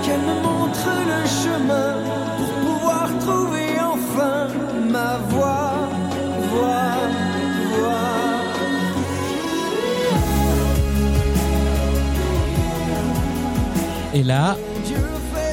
Qu'elle 0.02 0.20
me 0.20 0.36
montre 0.42 0.88
le 1.12 1.20
chemin 1.40 1.90
pour 2.38 2.50
pouvoir 2.64 3.08
trouver 3.18 3.68
enfin 3.80 4.48
ma 4.90 5.18
voix, 5.28 5.72
voix, 6.52 6.94
voix. 7.76 8.10
Et 14.14 14.22
là, 14.22 14.56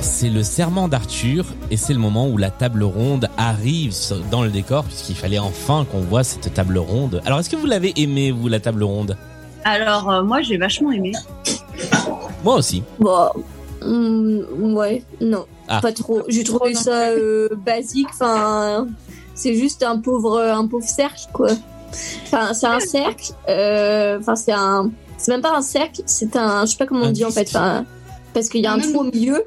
c'est 0.02 0.30
le 0.30 0.44
serment 0.44 0.88
d'Arthur 0.88 1.46
et 1.72 1.78
c'est 1.78 1.94
le 1.94 2.00
moment 2.00 2.28
où 2.28 2.38
la 2.38 2.50
table 2.50 2.84
ronde 2.84 3.30
arrive 3.38 3.94
dans 4.32 4.44
le 4.44 4.50
décor 4.50 4.84
puisqu'il 4.86 5.16
fallait 5.16 5.40
enfin 5.40 5.86
qu'on 5.92 6.00
voit 6.02 6.24
cette 6.24 6.54
table 6.54 6.78
ronde. 6.78 7.22
Alors, 7.26 7.40
est-ce 7.40 7.50
que 7.50 7.56
vous 7.56 7.66
l'avez 7.66 7.94
aimé 8.02 8.32
vous 8.32 8.48
la 8.48 8.60
table 8.60 8.84
ronde? 8.84 9.18
Alors, 9.64 10.10
euh, 10.12 10.24
moi, 10.24 10.42
j'ai 10.42 10.58
vachement 10.58 10.92
aimé. 10.92 11.12
Moi 12.44 12.56
aussi. 12.56 12.84
Bon, 13.00 13.30
hum, 13.82 14.46
ouais, 14.76 15.04
non, 15.22 15.46
Ah. 15.68 15.82
pas 15.82 15.92
trop. 15.92 16.22
J'ai 16.30 16.44
trouvé 16.44 16.74
ça 16.74 17.10
euh, 17.10 17.50
basique. 17.66 18.08
Enfin, 18.14 18.88
c'est 19.36 19.56
juste 19.56 19.84
un 19.84 20.00
pauvre, 20.00 20.40
un 20.42 20.66
pauvre 20.68 20.86
cercle, 20.88 21.28
quoi. 21.34 21.50
Enfin, 22.26 22.54
c'est 22.54 22.68
un 22.68 22.80
cercle. 22.80 23.34
euh, 23.50 24.18
Enfin, 24.20 24.36
c'est 24.36 24.54
un. 24.54 24.90
C'est 25.18 25.32
même 25.32 25.42
pas 25.42 25.56
un 25.58 25.62
cercle. 25.62 26.02
C'est 26.06 26.36
un. 26.36 26.66
Je 26.66 26.72
sais 26.72 26.78
pas 26.78 26.86
comment 26.86 27.06
on 27.06 27.12
dit 27.12 27.26
en 27.26 27.32
fait. 27.32 27.48
Enfin, 27.50 27.86
parce 28.34 28.48
qu'il 28.50 28.62
y 28.62 28.68
a 28.68 28.74
Un 28.74 28.80
trou 28.80 29.00
au 29.00 29.04
milieu. 29.04 29.44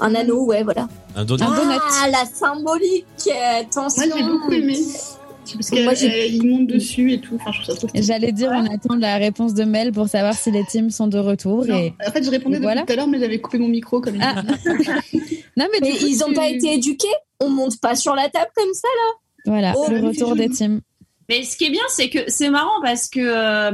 Un 0.00 0.14
anneau, 0.14 0.44
ouais, 0.46 0.62
voilà. 0.62 0.88
Un 1.14 1.24
donut. 1.24 1.42
Un 1.42 1.46
donut. 1.56 1.78
Ah, 2.02 2.08
la 2.10 2.24
symbolique. 2.24 3.06
euh, 3.28 3.60
Attention. 3.60 4.06
Moi, 4.08 4.16
j'ai 4.18 4.24
beaucoup 4.24 4.52
aimé. 4.52 4.76
Parce 5.54 5.72
Moi, 5.72 5.94
j'ai- 5.94 6.28
qu'il 6.28 6.48
monte 6.48 6.66
dessus 6.68 7.12
et 7.12 7.20
tout. 7.20 7.34
Enfin, 7.34 7.50
je 7.52 7.58
trouve 7.62 7.74
ça 7.74 7.74
trop 7.80 7.88
stylé. 7.88 8.02
J'allais 8.04 8.32
dire, 8.32 8.50
on 8.54 8.64
attend 8.72 8.94
la 8.94 9.16
réponse 9.16 9.54
de 9.54 9.64
Mel 9.64 9.92
pour 9.92 10.08
savoir 10.08 10.34
si 10.34 10.50
les 10.52 10.64
teams 10.64 10.90
sont 10.90 11.08
de 11.08 11.18
retour. 11.18 11.66
Non, 11.66 11.76
Et... 11.78 11.94
En 12.06 12.10
fait, 12.12 12.22
je 12.24 12.30
répondais 12.30 12.56
depuis 12.56 12.64
voilà. 12.64 12.82
tout 12.82 12.92
à 12.92 12.96
l'heure, 12.96 13.08
mais 13.08 13.18
j'avais 13.18 13.40
coupé 13.40 13.58
mon 13.58 13.68
micro 13.68 14.00
comme 14.00 14.14
il 14.16 14.22
Ah. 14.24 14.42
Non, 15.56 15.66
mais, 15.72 15.78
Mais 15.82 15.92
du 15.92 15.98
coup, 15.98 16.04
ils 16.06 16.24
ont 16.24 16.28
tu- 16.28 16.34
pas 16.34 16.48
été 16.48 16.74
éduqués. 16.74 17.08
On 17.40 17.48
monte 17.50 17.80
pas 17.80 17.94
sur 17.96 18.14
la 18.14 18.28
table 18.28 18.50
comme 18.56 18.72
ça. 18.72 18.88
Voilà, 19.44 19.74
Oh, 19.76 19.86
le 19.90 20.00
retour 20.00 20.36
des 20.36 20.48
teams. 20.48 20.80
Mais 21.28 21.42
ce 21.42 21.56
qui 21.56 21.64
est 21.64 21.70
bien, 21.70 21.82
c'est 21.88 22.08
que 22.08 22.20
c'est 22.28 22.48
marrant 22.50 22.80
parce 22.82 23.08
que 23.08 23.20
euh, 23.20 23.72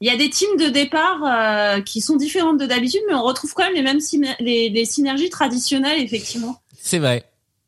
il 0.00 0.08
y 0.08 0.10
a 0.10 0.16
des 0.16 0.30
teams 0.30 0.56
de 0.58 0.68
départ 0.68 1.20
euh, 1.24 1.80
qui 1.82 2.00
sont 2.00 2.16
différentes 2.16 2.58
de 2.58 2.66
d'habitude, 2.66 3.02
mais 3.08 3.14
on 3.14 3.22
retrouve 3.22 3.52
quand 3.54 3.64
même 3.64 3.74
les 3.74 3.82
mêmes 3.82 3.98
syner- 3.98 4.36
les, 4.40 4.68
les 4.70 4.84
synergies 4.84 5.30
traditionnelles, 5.30 6.00
effectivement. 6.00 6.60
C'est 6.78 6.98
vrai. 6.98 7.24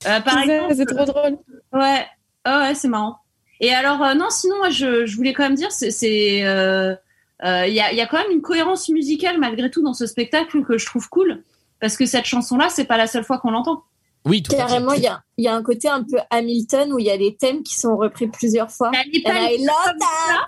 Euh, 0.07 0.21
par 0.21 0.39
exemple, 0.39 0.75
C'est 0.75 0.87
trop 0.87 1.05
drôle. 1.05 1.39
Ouais, 1.73 2.07
Ah 2.45 2.61
ouais, 2.63 2.75
c'est 2.75 2.89
marrant. 2.89 3.19
Et 3.61 3.73
alors, 3.73 4.03
euh, 4.03 4.15
non, 4.15 4.27
sinon, 4.31 4.57
moi, 4.57 4.71
je, 4.71 5.07
je 5.07 5.17
voulais 5.17 5.33
quand 5.33 5.45
même 5.45 5.55
dire, 5.55 5.71
c'est, 5.71 6.45
euh, 6.45 6.95
euh, 7.45 7.67
il 7.67 7.75
y 7.75 7.81
a, 7.81 7.93
il 7.93 7.99
y 7.99 8.01
a 8.01 8.07
quand 8.07 8.19
même 8.19 8.33
une 8.33 8.43
cohérence 8.43 8.89
musicale 8.89 9.39
malgré 9.39 9.71
tout 9.71 9.83
dans 9.83 9.95
ce 9.95 10.07
spectacle 10.07 10.65
que 10.65 10.79
je 10.79 10.87
trouve 10.87 11.09
cool, 11.09 11.43
parce 11.81 11.97
que 11.97 12.07
cette 12.07 12.25
chanson-là, 12.25 12.69
c'est 12.71 12.85
pas 12.87 12.97
la 12.97 13.07
seule 13.07 13.25
fois 13.25 13.39
qu'on 13.39 13.51
l'entend. 13.51 13.85
Oui, 14.25 14.43
tout 14.43 14.53
à 14.53 14.57
fait. 14.57 14.63
Carrément, 14.63 14.93
il 14.95 15.03
y 15.03 15.07
a, 15.07 15.23
il 15.37 15.45
y 15.45 15.49
a 15.49 15.55
un 15.55 15.63
côté 15.63 15.89
un 15.89 16.03
peu 16.03 16.17
Hamilton 16.31 16.93
où 16.93 16.99
il 16.99 17.07
y 17.07 17.11
a 17.11 17.19
des 17.19 17.37
thèmes 17.37 17.63
qui 17.63 17.79
sont 17.79 17.97
repris 17.97 18.27
plusieurs 18.29 18.71
fois. 18.71 18.91
J'allais 18.93 19.59
And 19.59 19.99
pas, 19.99 20.47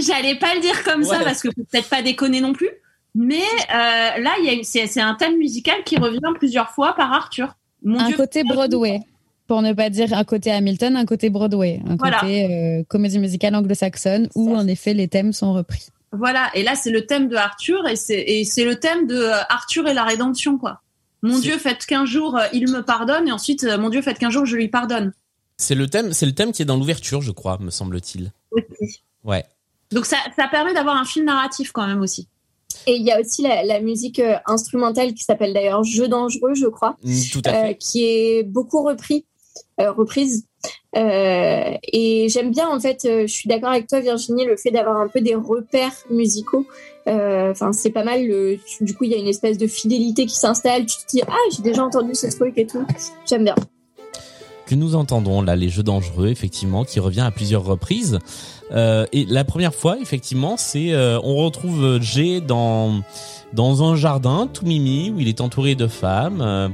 J'allais 0.00 0.36
pas 0.36 0.54
le 0.54 0.60
dire 0.60 0.82
comme 0.84 1.02
ça 1.04 1.20
parce 1.24 1.42
que 1.42 1.48
faut 1.50 1.64
peut-être 1.70 1.88
pas 1.88 2.02
déconner 2.02 2.40
non 2.40 2.52
plus. 2.52 2.70
Mais 3.14 3.36
euh, 3.38 3.74
là, 4.20 4.34
il 4.40 4.44
y 4.44 4.48
a, 4.48 4.52
une- 4.52 4.64
c'est, 4.64 4.86
c'est 4.86 5.00
un 5.00 5.14
thème 5.14 5.38
musical 5.38 5.82
qui 5.84 5.96
revient 5.98 6.18
plusieurs 6.38 6.70
fois 6.70 6.94
par 6.94 7.12
Arthur. 7.12 7.54
Mon 7.82 7.98
Un 7.98 8.06
Dieu, 8.08 8.16
côté 8.16 8.44
Broadway. 8.44 9.00
Pour 9.46 9.62
ne 9.62 9.72
pas 9.72 9.88
dire 9.88 10.12
un 10.12 10.24
côté 10.24 10.50
Hamilton, 10.52 10.94
un 10.96 11.06
côté 11.06 11.30
Broadway. 11.30 11.80
Un 11.88 11.96
Voilà. 11.96 12.18
côté 12.20 12.44
euh, 12.44 12.82
comédie 12.86 13.18
musicale 13.18 13.54
anglo-saxonne 13.54 14.28
où, 14.34 14.50
Ça. 14.54 14.60
en 14.60 14.66
effet, 14.68 14.92
les 14.94 15.08
thèmes 15.08 15.32
sont 15.32 15.52
repris. 15.54 15.88
Voilà, 16.12 16.50
et 16.54 16.62
là 16.62 16.74
c'est 16.74 16.90
le 16.90 17.04
thème 17.06 17.28
de 17.28 17.36
Arthur 17.36 17.86
et 17.86 17.94
c'est 17.96 18.18
et 18.20 18.44
c'est 18.44 18.64
le 18.64 18.76
thème 18.80 19.06
de 19.06 19.14
euh, 19.16 19.40
Arthur 19.50 19.86
et 19.88 19.92
la 19.94 20.04
rédemption 20.04 20.56
quoi. 20.56 20.80
Mon 21.22 21.34
C'est- 21.34 21.42
Dieu, 21.42 21.58
faites 21.58 21.84
qu'un 21.84 22.06
jour 22.06 22.38
il 22.54 22.70
me 22.70 22.80
pardonne 22.82 23.28
et 23.28 23.32
ensuite 23.32 23.64
mon 23.78 23.90
Dieu, 23.90 24.00
faites 24.00 24.18
qu'un 24.18 24.30
jour 24.30 24.46
je 24.46 24.56
lui 24.56 24.68
pardonne. 24.68 25.12
C'est 25.58 25.74
le 25.74 25.86
thème, 25.86 26.14
c'est 26.14 26.24
le 26.24 26.32
thème 26.32 26.52
qui 26.52 26.62
est 26.62 26.64
dans 26.64 26.76
l'ouverture, 26.78 27.20
je 27.20 27.30
crois, 27.30 27.58
me 27.60 27.68
semble-t-il. 27.70 28.32
Ouais. 29.24 29.44
Donc 29.92 30.04
ça 30.06 30.16
ça 30.36 30.48
permet 30.48 30.74
d'avoir 30.74 30.96
un 30.96 31.04
film 31.04 31.24
narratif 31.26 31.72
quand 31.72 31.86
même 31.86 32.00
aussi. 32.00 32.28
Et 32.86 32.92
il 32.96 33.02
y 33.02 33.10
a 33.10 33.20
aussi 33.20 33.42
la, 33.42 33.64
la 33.64 33.80
musique 33.80 34.18
euh, 34.20 34.36
instrumentale 34.46 35.12
qui 35.14 35.24
s'appelle 35.24 35.52
d'ailleurs 35.52 35.84
Jeu 35.84 36.08
dangereux, 36.08 36.54
je 36.54 36.66
crois, 36.66 36.96
Mm, 37.02 37.20
Tout 37.32 37.42
à 37.44 37.48
euh, 37.50 37.62
fait. 37.68 37.76
qui 37.76 38.04
est 38.04 38.42
beaucoup 38.42 38.82
repris. 38.82 39.24
euh, 39.80 39.90
reprises. 39.92 40.44
Euh, 40.96 41.74
et 41.92 42.28
j'aime 42.28 42.50
bien, 42.50 42.68
en 42.68 42.80
fait, 42.80 43.04
euh, 43.04 43.22
je 43.26 43.32
suis 43.32 43.48
d'accord 43.48 43.70
avec 43.70 43.86
toi, 43.88 44.00
Virginie, 44.00 44.44
le 44.44 44.56
fait 44.56 44.70
d'avoir 44.70 44.96
un 45.00 45.08
peu 45.08 45.20
des 45.20 45.34
repères 45.34 45.94
musicaux. 46.10 46.66
Euh, 47.06 47.50
Enfin, 47.52 47.72
c'est 47.72 47.90
pas 47.90 48.04
mal. 48.04 48.24
le- 48.26 48.58
tu- 48.66 48.84
du 48.84 48.94
coup, 48.94 49.04
il 49.04 49.10
y 49.10 49.14
a 49.14 49.18
une 49.18 49.28
espèce 49.28 49.56
de 49.58 49.66
fidélité 49.66 50.26
qui 50.26 50.34
s'installe. 50.36 50.86
Tu 50.86 50.96
te 50.96 51.06
dis, 51.10 51.22
ah, 51.28 51.34
j'ai 51.54 51.62
déjà 51.62 51.84
entendu 51.84 52.14
ce 52.14 52.26
truc 52.36 52.54
et 52.58 52.66
tout. 52.66 52.84
J'aime 53.26 53.44
bien. 53.44 53.54
Que 54.68 54.74
nous 54.74 54.94
entendons 54.94 55.40
là, 55.40 55.56
les 55.56 55.70
jeux 55.70 55.82
dangereux, 55.82 56.28
effectivement, 56.28 56.84
qui 56.84 57.00
revient 57.00 57.22
à 57.22 57.30
plusieurs 57.30 57.64
reprises. 57.64 58.18
Euh, 58.72 59.06
et 59.12 59.24
la 59.24 59.44
première 59.44 59.74
fois, 59.74 59.98
effectivement, 59.98 60.56
c'est 60.58 60.92
euh, 60.92 61.18
on 61.24 61.36
retrouve 61.36 61.98
Jay 62.02 62.42
dans 62.42 63.00
dans 63.54 63.82
un 63.82 63.96
jardin 63.96 64.46
tout 64.52 64.66
mimi 64.66 65.10
où 65.10 65.20
il 65.20 65.28
est 65.28 65.40
entouré 65.40 65.74
de 65.74 65.86
femmes 65.86 66.42
euh, 66.42 66.68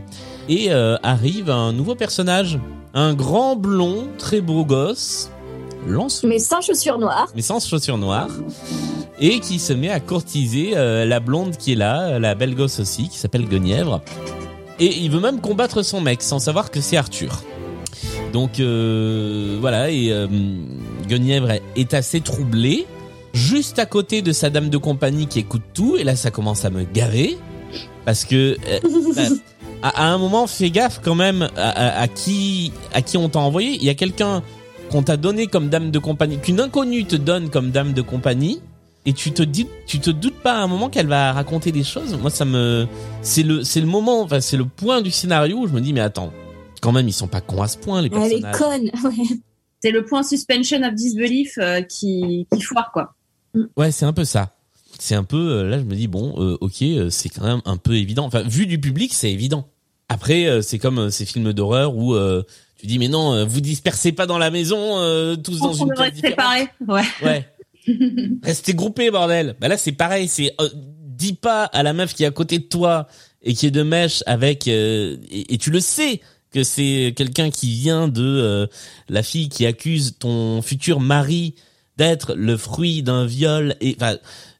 et 0.49 0.73
arrive 0.73 1.49
un 1.49 1.73
nouveau 1.73 1.95
personnage, 1.95 2.59
un 2.93 3.15
grand 3.15 3.55
blond, 3.55 4.09
très 4.19 4.41
beau 4.41 4.65
gosse, 4.65 5.31
lance 5.87 6.25
Mais 6.25 6.41
sans 6.41 6.61
chaussures 6.61 6.99
noires. 6.99 7.29
mais 7.35 7.43
sans 7.43 7.65
chaussures 7.65 7.97
noires, 7.97 8.29
et 9.21 9.39
qui 9.39 9.59
se 9.59 9.73
met 9.73 9.89
à 9.89 10.01
courtiser 10.01 10.73
la 10.75 11.21
blonde 11.21 11.57
qui 11.57 11.73
est 11.73 11.77
là, 11.77 12.19
la 12.19 12.35
belle 12.35 12.55
gosse 12.55 12.81
aussi, 12.81 13.09
qui 13.09 13.17
s'appelle 13.17 13.47
Guenièvre. 13.47 14.03
Et 14.81 14.99
il 14.99 15.11
veut 15.11 15.21
même 15.21 15.41
combattre 15.41 15.83
son 15.83 16.03
mec 16.03 16.21
sans 16.21 16.41
savoir 16.41 16.71
que 16.71 16.83
c'est 16.83 16.99
Arthur. 16.99 17.43
Donc 18.35 18.59
euh, 18.61 19.57
voilà, 19.61 19.91
et 19.93 20.11
euh, 20.11 20.27
Guenièvre 21.09 21.53
est- 21.77 21.95
assez 21.95 22.21
troublée, 22.21 22.85
juste 23.33 23.79
à 23.79 23.87
côté 23.87 24.23
de 24.23 24.33
sa 24.33 24.51
dame 24.51 24.71
de 24.71 24.77
compagnie 24.77 25.29
qui 25.29 25.39
écoute 25.39 25.63
tout, 25.73 25.97
et 25.97 26.03
là 26.03 26.17
ça 26.17 26.33
commence 26.33 26.65
à 26.65 26.71
me 26.71 26.83
garer, 26.83 27.39
parce 28.05 28.25
que 28.25 28.57
euh, 28.69 28.81
bah, 29.17 29.23
à, 29.83 30.07
à 30.07 30.13
un 30.13 30.19
moment, 30.19 30.49
fais 30.49 30.71
gaffe 30.71 31.01
quand 31.03 31.15
même 31.15 31.49
à, 31.57 31.71
à- 31.71 32.01
à 32.03 32.09
qui 32.09 32.73
à 32.93 33.03
qui 33.03 33.17
on 33.17 33.29
t'a 33.29 33.39
envoyé. 33.39 33.77
Il 33.77 33.85
y 33.85 33.89
a 33.89 33.95
quelqu'un 33.95 34.43
qu'on 34.91 35.05
t'a 35.05 35.17
donné 35.17 35.47
comme 35.47 35.69
dame 35.69 35.93
de 35.93 35.99
compagnie, 36.01 36.39
qu'une 36.39 36.61
inconnue 36.61 37.05
te 37.05 37.15
donne 37.17 37.51
comme 37.51 37.71
dame 37.71 37.93
de 37.93 38.03
compagnie, 38.03 38.61
et 39.07 39.13
tu 39.13 39.31
te 39.31 39.45
dis, 39.45 39.69
tu 39.87 40.01
te 40.01 40.11
doutes 40.11 40.43
pas 40.43 40.55
à 40.55 40.63
un 40.63 40.67
moment 40.67 40.89
qu'elle 40.89 41.07
va 41.07 41.33
raconter 41.33 41.71
des 41.71 41.85
choses. 41.85 42.19
Moi, 42.21 42.31
ça 42.31 42.45
me, 42.45 42.89
c'est 43.23 43.45
le, 43.45 43.63
c'est 43.63 43.81
le 43.81 43.87
moment, 43.87 44.23
enfin, 44.23 44.41
c'est 44.41 44.57
le 44.57 44.65
point 44.65 45.03
du 45.03 45.13
scénario 45.13 45.59
où 45.59 45.69
je 45.69 45.73
me 45.73 45.81
dis, 45.81 45.93
mais 45.93 46.01
attends, 46.01 46.33
quand 46.85 46.93
même, 46.93 47.09
ils 47.09 47.13
sont 47.13 47.27
pas 47.29 47.41
cons 47.41 47.63
à 47.63 47.69
ce 47.69 47.79
point, 47.79 48.03
les 48.03 48.11
Elle 48.15 48.33
est 48.35 48.41
personnages. 48.41 48.57
conne. 48.59 48.91
Ouais. 49.05 49.37
C'est 49.83 49.91
le 49.91 50.05
point 50.05 50.23
suspension 50.23 50.83
of 50.83 50.95
disbelief 50.95 51.59
euh, 51.59 51.83
qui, 51.83 52.47
qui 52.55 52.61
foire, 52.63 52.91
quoi. 52.93 53.15
Ouais, 53.77 53.91
c'est 53.91 54.05
un 54.07 54.13
peu 54.13 54.25
ça. 54.25 54.55
C'est 54.99 55.15
un 55.15 55.25
peu, 55.25 55.37
euh, 55.37 55.69
là, 55.69 55.79
je 55.79 55.85
me 55.85 55.95
dis, 55.95 56.07
bon, 56.09 56.35
euh, 56.39 56.57
ok, 56.61 56.85
c'est 57.11 57.29
quand 57.29 57.45
même 57.45 57.61
un 57.65 57.77
peu 57.77 57.95
évident. 57.97 58.25
Enfin, 58.25 58.43
vu 58.43 58.67
du 58.67 58.81
public, 58.81 59.13
c'est 59.13 59.31
évident. 59.33 59.69
Après, 60.09 60.63
c'est 60.63 60.79
comme 60.79 61.11
ces 61.11 61.25
films 61.25 61.53
d'horreur 61.53 61.97
où 61.97 62.15
euh, 62.15 62.43
tu 62.79 62.87
dis, 62.87 62.99
mais 62.99 63.09
non, 63.09 63.45
vous 63.47 63.61
dispersez 63.61 64.13
pas 64.13 64.27
dans 64.27 64.39
la 64.39 64.51
maison, 64.51 64.77
tous 65.43 65.59
dans 65.61 65.71
On 65.71 65.75
une 65.75 65.89
devrait 65.89 66.11
pièce 66.13 66.31
séparer. 66.31 66.69
Ouais. 66.87 67.03
Ouais. 67.23 67.49
Restez 68.43 68.75
groupés, 68.75 69.11
bordel. 69.11 69.57
Bah 69.61 69.69
là, 69.69 69.77
c'est 69.77 69.93
pareil. 69.93 70.29
C'est 70.29 70.53
euh, 70.61 70.69
dis 70.75 71.35
pas 71.35 71.65
à 71.65 71.83
la 71.83 71.93
meuf 71.93 72.15
qui 72.15 72.25
est 72.25 72.27
à 72.27 72.31
côté 72.31 72.59
de 72.59 72.65
toi 72.65 73.07
et 73.43 73.55
qui 73.55 73.67
est 73.67 73.71
de 73.71 73.83
mèche 73.83 74.23
avec 74.27 74.69
euh, 74.69 75.17
et, 75.31 75.55
et 75.55 75.59
tu 75.59 75.71
le 75.71 75.81
sais 75.81 76.21
que 76.55 76.63
c'est 76.65 77.13
quelqu'un 77.17 77.51
qui 77.51 77.69
vient 77.75 78.07
de 78.09 78.23
euh, 78.25 78.67
la 79.09 79.23
fille 79.23 79.49
qui 79.49 79.67
accuse 79.67 80.17
ton 80.19 80.63
futur 80.63 81.01
mari 81.01 81.57
d'être 81.99 82.35
le 82.35 82.57
fruit 82.57 83.03
d'un 83.03 83.27
viol 83.27 83.75
et 83.81 83.95
enfin 84.01 84.17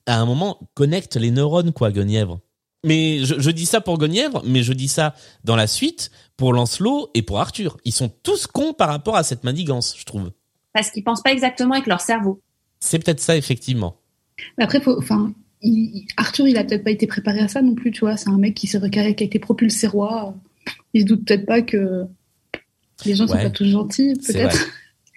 à 0.07 0.19
un 0.21 0.27
moment 0.27 0.59
connecte 0.75 1.17
les 1.17 1.31
neurones 1.31 1.73
quoi, 1.73 1.91
Guenièvre. 1.93 2.41
Mais 2.85 3.25
je, 3.25 3.37
je 3.39 3.51
dis 3.51 3.65
ça 3.65 3.81
pour 3.81 3.97
Guenièvre, 3.97 4.43
mais 4.45 4.63
je 4.63 4.73
dis 4.75 4.89
ça 4.89 5.15
dans 5.45 5.57
la 5.57 5.67
suite 5.67 6.11
pour 6.37 6.53
Lancelot 6.53 7.11
et 7.15 7.23
pour 7.23 7.41
Arthur. 7.41 7.79
Ils 7.85 7.93
sont 7.95 8.11
tous 8.23 8.47
cons 8.47 8.75
par 8.75 8.89
rapport 8.89 9.17
à 9.17 9.23
cette 9.23 9.45
manigance, 9.45 9.95
je 9.97 10.05
trouve. 10.05 10.31
Parce 10.75 10.91
qu'ils 10.91 11.05
pensent 11.05 11.23
pas 11.23 11.33
exactement 11.33 11.75
avec 11.75 11.87
leur 11.87 12.01
cerveau. 12.01 12.41
C'est 12.81 12.99
peut-être 12.99 13.21
ça 13.21 13.37
effectivement. 13.37 13.97
Mais 14.59 14.65
Après, 14.65 14.81
faut, 14.81 14.99
enfin, 14.99 15.33
il- 15.63 16.07
Arthur, 16.19 16.47
il 16.49 16.59
a 16.59 16.65
peut-être 16.65 16.85
pas 16.85 16.91
été 16.91 17.07
préparé 17.07 17.39
à 17.41 17.49
ça 17.49 17.63
non 17.63 17.75
plus, 17.75 17.91
tu 17.93 18.01
vois. 18.01 18.17
C'est 18.17 18.29
un 18.29 18.37
mec 18.37 18.55
qui 18.55 18.67
s'est 18.67 18.79
recarré, 18.79 19.15
qui 19.15 19.23
a 19.23 19.27
été 19.27 19.39
propulsé 19.39 19.87
roi. 19.87 20.35
Il 20.95 21.03
se 21.03 21.07
doute 21.07 21.27
peut-être 21.27 21.45
pas 21.47 21.61
que 21.63 22.05
les 23.05 23.15
gens 23.15 23.27
sont 23.27 23.35
Ouais. 23.35 23.43
pas 23.43 23.51
tous 23.51 23.67
gentils, 23.67 24.15
peut-être. 24.27 24.57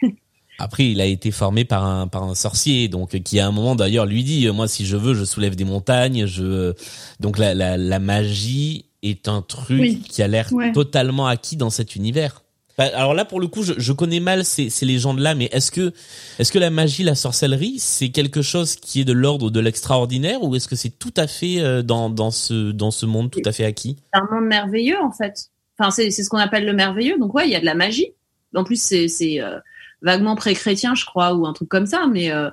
Après, 0.59 0.89
il 0.89 0.99
a 1.01 1.05
été 1.05 1.29
formé 1.29 1.65
par 1.65 1.85
un 1.85 2.07
par 2.07 2.23
un 2.23 2.33
sorcier, 2.33 2.87
donc 2.87 3.11
qui 3.21 3.39
à 3.39 3.47
un 3.47 3.51
moment 3.51 3.75
d'ailleurs 3.75 4.07
lui 4.07 4.23
dit, 4.23 4.47
moi 4.49 4.67
si 4.67 4.85
je 4.87 4.97
veux, 4.97 5.13
je 5.13 5.23
soulève 5.23 5.55
des 5.55 5.65
montagnes. 5.65 6.25
Je 6.25 6.73
donc 7.19 7.37
la 7.37 7.53
la, 7.53 7.77
la 7.77 7.99
magie 7.99 8.85
est 9.03 9.27
un 9.27 9.43
truc 9.43 9.79
Oui. 9.79 9.99
qui 10.01 10.23
a 10.23 10.27
l'air 10.27 10.51
Ouais. 10.51 10.71
totalement 10.71 11.27
acquis 11.27 11.57
dans 11.57 11.69
cet 11.69 11.95
univers. 11.95 12.43
Bah, 12.75 12.85
Alors 12.95 13.13
là, 13.13 13.23
pour 13.25 13.39
le 13.39 13.47
coup, 13.47 13.61
je, 13.63 13.73
je 13.77 13.91
connais 13.93 14.19
mal 14.19 14.45
ces, 14.45 14.69
ces 14.71 14.85
légendes-là, 14.85 15.33
mais 15.35 15.45
est-ce 15.51 15.71
que 15.71 15.93
est-ce 16.39 16.51
que 16.51 16.59
la 16.59 16.71
magie, 16.71 17.03
la 17.03 17.15
sorcellerie, 17.15 17.77
c'est 17.77 18.09
quelque 18.09 18.41
chose 18.41 18.75
qui 18.75 19.01
est 19.01 19.05
de 19.05 19.13
l'ordre 19.13 19.51
de 19.51 19.59
l'extraordinaire, 19.59 20.41
ou 20.43 20.55
est-ce 20.55 20.67
que 20.67 20.75
c'est 20.75 20.89
tout 20.97 21.13
à 21.17 21.27
fait 21.27 21.59
euh, 21.59 21.83
dans 21.83 22.09
dans 22.09 22.31
ce 22.31 22.71
dans 22.71 22.89
ce 22.91 23.05
monde 23.05 23.29
tout 23.29 23.41
à 23.45 23.51
fait 23.51 23.65
acquis? 23.65 23.97
C'est 24.11 24.19
un 24.19 24.27
monde 24.35 24.45
merveilleux, 24.47 24.97
en 25.03 25.11
fait. 25.11 25.49
Enfin, 25.79 25.91
c'est 25.91 26.09
c'est 26.11 26.23
ce 26.23 26.29
qu'on 26.29 26.37
appelle 26.37 26.65
le 26.65 26.73
merveilleux. 26.73 27.17
Donc, 27.19 27.33
ouais, 27.33 27.45
il 27.47 27.51
y 27.51 27.55
a 27.55 27.59
de 27.59 27.65
la 27.65 27.75
magie. 27.75 28.13
En 28.55 28.63
plus, 28.63 28.81
c'est 28.81 29.07
c'est, 29.07 29.41
euh, 29.41 29.59
vaguement 30.01 30.35
pré-chrétien, 30.35 30.95
je 30.95 31.05
crois, 31.05 31.33
ou 31.35 31.45
un 31.45 31.53
truc 31.53 31.69
comme 31.69 31.85
ça. 31.85 32.07
Mais 32.11 32.31
euh, 32.31 32.49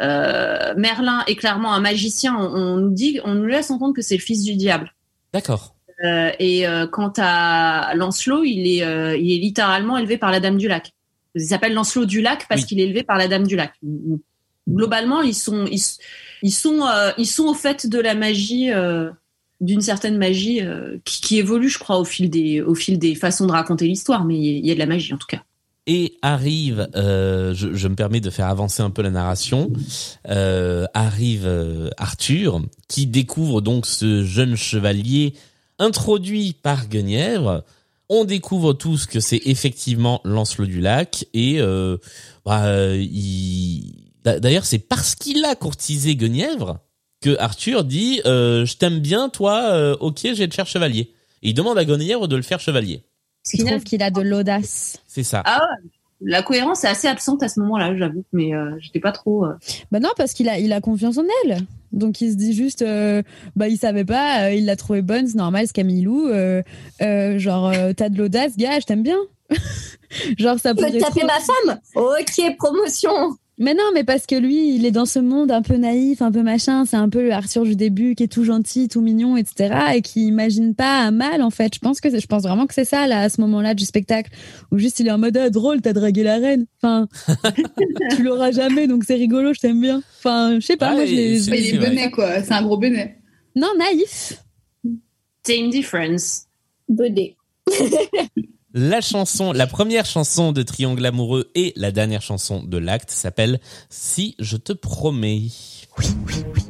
euh, 0.00 0.74
Merlin 0.76 1.24
est 1.26 1.36
clairement 1.36 1.72
un 1.74 1.80
magicien. 1.80 2.36
On, 2.36 2.54
on 2.54 2.76
nous 2.76 2.90
dit, 2.90 3.20
on 3.24 3.34
nous 3.34 3.46
laisse 3.46 3.70
entendre 3.70 3.94
que 3.94 4.02
c'est 4.02 4.16
le 4.16 4.20
fils 4.22 4.44
du 4.44 4.54
diable. 4.54 4.92
D'accord. 5.32 5.74
Euh, 6.04 6.30
et 6.38 6.68
euh, 6.68 6.86
quant 6.86 7.12
à 7.18 7.92
Lancelot, 7.96 8.44
il 8.44 8.66
est, 8.78 8.84
euh, 8.84 9.16
il 9.16 9.32
est 9.32 9.38
littéralement 9.40 9.96
élevé 9.98 10.16
par 10.16 10.30
la 10.30 10.38
Dame 10.38 10.56
du 10.56 10.68
Lac. 10.68 10.92
Il 11.34 11.42
s'appelle 11.42 11.74
Lancelot 11.74 12.04
du 12.06 12.20
Lac 12.20 12.46
parce 12.48 12.60
Oui. 12.62 12.66
qu'il 12.68 12.80
est 12.80 12.84
élevé 12.84 13.02
par 13.02 13.18
la 13.18 13.26
Dame 13.26 13.46
du 13.46 13.56
Lac. 13.56 13.72
Globalement, 14.68 15.22
ils 15.22 15.34
sont, 15.34 15.66
ils, 15.66 15.80
ils 16.42 16.52
sont, 16.52 16.82
euh, 16.86 17.10
ils 17.18 17.26
sont 17.26 17.46
au 17.46 17.54
fait 17.54 17.86
de 17.88 17.98
la 17.98 18.14
magie, 18.14 18.70
euh, 18.72 19.10
d'une 19.60 19.80
certaine 19.80 20.16
magie 20.16 20.60
euh, 20.62 20.98
qui, 21.04 21.38
évolue, 21.38 21.68
je 21.68 21.78
crois, 21.78 21.98
au 21.98 22.04
fil 22.04 22.30
des, 22.30 22.62
au 22.62 22.74
fil 22.74 22.98
des 22.98 23.14
façons 23.14 23.46
de 23.46 23.52
raconter 23.52 23.86
l'histoire. 23.86 24.24
Mais 24.24 24.38
il 24.38 24.66
y 24.66 24.70
a 24.70 24.74
de 24.74 24.78
la 24.78 24.86
magie 24.86 25.12
en 25.12 25.18
tout 25.18 25.26
cas. 25.26 25.42
Et 25.86 26.18
arrive, 26.20 26.86
euh, 26.96 27.54
je, 27.54 27.88
me 27.88 27.94
permets 27.94 28.20
de 28.20 28.28
faire 28.28 28.48
avancer 28.48 28.82
un 28.82 28.90
peu 28.90 29.00
la 29.00 29.10
narration, 29.10 29.72
euh, 30.28 30.84
arrive 30.92 31.50
Arthur, 31.96 32.60
qui 32.88 33.06
découvre 33.06 33.62
donc 33.62 33.86
ce 33.86 34.22
jeune 34.22 34.54
chevalier 34.54 35.32
introduit 35.78 36.52
par 36.52 36.88
Guenièvre. 36.88 37.64
On 38.10 38.26
découvre 38.26 38.74
tous 38.74 39.06
que 39.06 39.18
c'est 39.18 39.40
effectivement 39.46 40.20
Lancelot 40.24 40.66
du 40.66 40.80
Lac 40.80 41.24
et 41.32 41.58
bah, 42.44 42.94
il... 42.94 43.94
d'a- 44.24 44.40
d'ailleurs 44.40 44.66
c'est 44.66 44.78
parce 44.78 45.14
qu'il 45.14 45.42
a 45.46 45.54
courtisé 45.54 46.16
Guenièvre 46.16 46.80
que 47.20 47.36
Arthur 47.38 47.84
dit 47.84 48.20
euh, 48.26 48.64
je 48.64 48.76
t'aime 48.76 49.00
bien 49.00 49.28
toi 49.28 49.62
euh, 49.72 49.96
ok 50.00 50.20
je 50.24 50.34
vais 50.34 50.48
te 50.48 50.54
faire 50.54 50.66
chevalier 50.66 51.12
et 51.42 51.50
il 51.50 51.54
demande 51.54 51.76
à 51.78 51.84
Guenièvre 51.84 52.28
de 52.28 52.36
le 52.36 52.42
faire 52.42 52.60
chevalier 52.60 53.04
Je 53.52 53.64
trouve 53.64 53.82
qu'il 53.84 54.02
a 54.02 54.10
de 54.10 54.20
l'audace. 54.20 54.98
c'est 55.06 55.22
ça 55.22 55.42
Ah 55.44 55.60
ouais, 55.60 55.88
la 56.20 56.42
cohérence 56.42 56.82
est 56.84 56.88
assez 56.88 57.06
absente 57.06 57.44
à 57.44 57.48
ce 57.48 57.60
moment-là, 57.60 57.96
j'avoue. 57.96 58.24
Mais 58.32 58.52
euh, 58.52 58.72
j'étais 58.80 58.98
pas 58.98 59.12
trop. 59.12 59.44
euh, 59.46 59.52
Bah 59.92 60.00
non, 60.00 60.08
parce 60.16 60.32
qu'il 60.32 60.48
a, 60.48 60.58
il 60.58 60.72
a 60.72 60.80
confiance 60.80 61.16
en 61.16 61.22
elle. 61.44 61.58
Donc 61.92 62.20
il 62.20 62.32
se 62.32 62.36
dit 62.36 62.52
juste, 62.54 62.82
euh, 62.82 63.22
bah 63.54 63.68
il 63.68 63.78
savait 63.78 64.04
pas, 64.04 64.46
euh, 64.46 64.52
il 64.52 64.64
l'a 64.66 64.74
trouvé 64.74 65.00
bonne, 65.00 65.28
c'est 65.28 65.36
normal, 65.38 65.66
c'est 65.68 65.72
Camillou. 65.74 66.26
Euh, 66.28 66.60
euh, 67.02 67.38
genre, 67.38 67.68
euh, 67.68 67.92
t'as 67.96 68.08
de 68.08 68.18
l'audace, 68.18 68.56
gars, 68.56 68.80
je 68.80 68.84
t'aime 68.86 69.04
bien. 69.04 69.16
genre 70.38 70.58
ça 70.58 70.74
Tu 70.74 70.82
veux 70.82 70.88
pourrait 70.88 70.98
taper 71.00 71.20
trop- 71.20 71.28
ma 71.28 71.38
femme? 71.38 71.80
Ok, 71.94 72.56
promotion. 72.58 73.36
Mais 73.60 73.74
non, 73.74 73.82
mais 73.92 74.04
parce 74.04 74.24
que 74.26 74.36
lui, 74.36 74.74
il 74.76 74.86
est 74.86 74.92
dans 74.92 75.04
ce 75.04 75.18
monde 75.18 75.50
un 75.50 75.62
peu 75.62 75.74
naïf, 75.76 76.22
un 76.22 76.30
peu 76.30 76.42
machin. 76.42 76.84
C'est 76.84 76.96
un 76.96 77.08
peu 77.08 77.22
le 77.24 77.32
Arthur 77.32 77.64
du 77.64 77.74
début 77.74 78.14
qui 78.14 78.22
est 78.22 78.28
tout 78.32 78.44
gentil, 78.44 78.86
tout 78.86 79.00
mignon, 79.00 79.36
etc. 79.36 79.74
Et 79.96 80.02
qui 80.02 80.26
imagine 80.28 80.76
pas 80.76 81.10
mal, 81.10 81.42
en 81.42 81.50
fait. 81.50 81.74
Je 81.74 81.80
pense 81.80 82.00
que 82.00 82.08
je 82.16 82.26
pense 82.26 82.42
vraiment 82.44 82.66
que 82.68 82.74
c'est 82.74 82.84
ça, 82.84 83.08
là, 83.08 83.20
à 83.22 83.28
ce 83.28 83.40
moment-là 83.40 83.74
du 83.74 83.84
spectacle. 83.84 84.30
Où 84.70 84.78
juste 84.78 85.00
il 85.00 85.08
est 85.08 85.10
en 85.10 85.18
mode, 85.18 85.36
ah, 85.36 85.50
drôle, 85.50 85.80
t'as 85.80 85.92
dragué 85.92 86.22
la 86.22 86.36
reine. 86.38 86.66
Enfin, 86.80 87.08
tu 88.16 88.22
l'auras 88.22 88.52
jamais, 88.52 88.86
donc 88.86 89.02
c'est 89.04 89.16
rigolo, 89.16 89.52
je 89.52 89.58
t'aime 89.60 89.80
bien. 89.80 90.02
Enfin, 90.18 90.60
je 90.60 90.64
sais 90.64 90.76
pas, 90.76 90.90
Ah, 90.90 90.94
moi, 90.94 91.04
je 91.06 91.12
et 91.12 91.16
l'ai- 91.16 91.38
c'est- 91.40 91.58
Il 91.60 91.74
est 91.74 91.78
bonnet, 91.78 92.10
quoi. 92.12 92.42
C'est 92.44 92.52
un 92.52 92.62
gros 92.62 92.78
bonnet. 92.78 93.18
Non, 93.56 93.68
naïf. 93.76 94.34
Same 95.44 95.70
difference. 95.70 96.44
Bodé. 96.88 97.36
La 98.80 99.00
chanson, 99.00 99.50
la 99.50 99.66
première 99.66 100.06
chanson 100.06 100.52
de 100.52 100.62
Triangle 100.62 101.04
amoureux 101.04 101.50
et 101.56 101.72
la 101.74 101.90
dernière 101.90 102.22
chanson 102.22 102.62
de 102.62 102.78
l'acte 102.78 103.10
s'appelle 103.10 103.58
Si 103.90 104.36
je 104.38 104.56
te 104.56 104.72
promets. 104.72 105.48
Je 105.98 106.67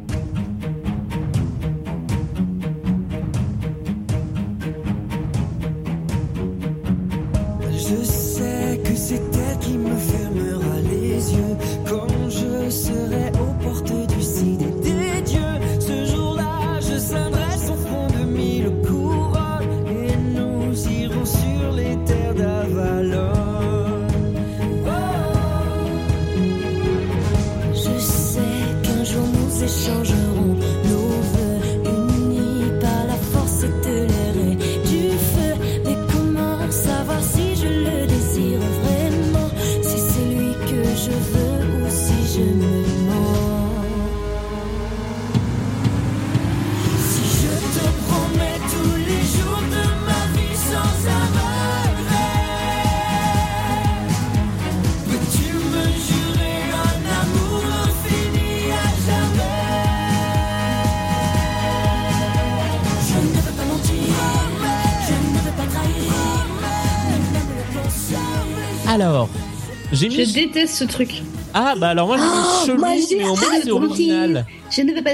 j'ai 69.99 70.25
Je 70.25 70.33
déteste 70.35 70.75
ce 70.75 70.85
truc. 70.85 71.23
Ah 71.55 71.75
bah 71.79 71.89
alors 71.91 72.07
moi 72.09 72.17
j'ai 72.19 72.25
mis 72.25 72.67
chelou, 72.67 72.79
moi, 72.81 72.91
mais 73.17 73.25
au 73.25 73.37
moins 73.37 73.61
c'est 73.63 73.71
original. 73.71 74.47
Je 74.71 74.83
ne 74.83 74.93
veux 74.93 75.03
pas 75.03 75.11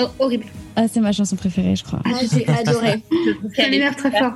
oh, 0.00 0.06
horrible. 0.24 0.44
Ah, 0.76 0.86
c'est 0.92 1.00
ma 1.00 1.10
chanson 1.12 1.34
préférée, 1.34 1.74
je 1.74 1.82
crois. 1.82 2.00
Moi, 2.04 2.20
j'ai 2.32 2.46
adoré. 2.60 3.02
Ça 3.56 3.68
m'énerve 3.68 3.96
très 3.96 4.10
fort. 4.16 4.34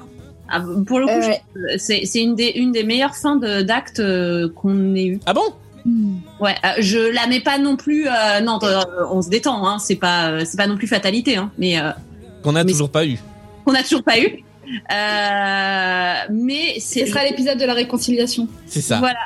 Ah, 0.48 0.60
pour 0.86 0.98
le 0.98 1.06
coup, 1.06 1.12
Euh, 1.56 1.76
c'est 1.78 2.02
une 2.20 2.34
des, 2.34 2.48
une 2.56 2.72
des 2.72 2.82
meilleures 2.82 3.14
fins 3.14 3.36
d'acte 3.36 4.00
euh, 4.00 4.48
qu'on 4.54 4.94
ait 4.96 5.04
eu. 5.06 5.20
Ah 5.26 5.34
bon? 5.34 5.44
Hmm. 5.84 6.16
Ouais, 6.40 6.54
euh, 6.64 6.68
je 6.80 6.98
la 6.98 7.26
mets 7.28 7.40
pas 7.40 7.58
non 7.58 7.76
plus. 7.76 8.08
euh, 8.08 8.40
non, 8.40 8.58
euh, 8.64 8.80
on 9.10 9.22
se 9.22 9.28
détend. 9.30 9.66
Hein, 9.66 9.78
c'est 9.78 9.94
pas, 9.96 10.30
euh, 10.30 10.42
c'est 10.44 10.56
pas 10.56 10.66
non 10.66 10.76
plus 10.76 10.86
fatalité. 10.88 11.36
Hein, 11.36 11.50
mais 11.58 11.78
euh, 11.78 11.90
Qu'on 12.42 12.56
a 12.56 12.64
Mais- 12.64 12.72
toujours 12.72 12.90
pas 12.90 13.06
eu. 13.06 13.18
qu'on 13.64 13.74
a 13.74 13.82
toujours 13.82 14.02
pas 14.02 14.18
eu. 14.18 14.42
Euh, 14.72 16.14
mais 16.30 16.78
Ce 16.80 17.04
sera 17.06 17.24
l'épisode 17.24 17.58
de 17.58 17.64
la 17.64 17.74
réconciliation. 17.74 18.48
C'est 18.66 18.80
ça. 18.80 18.98
Voilà. 18.98 19.18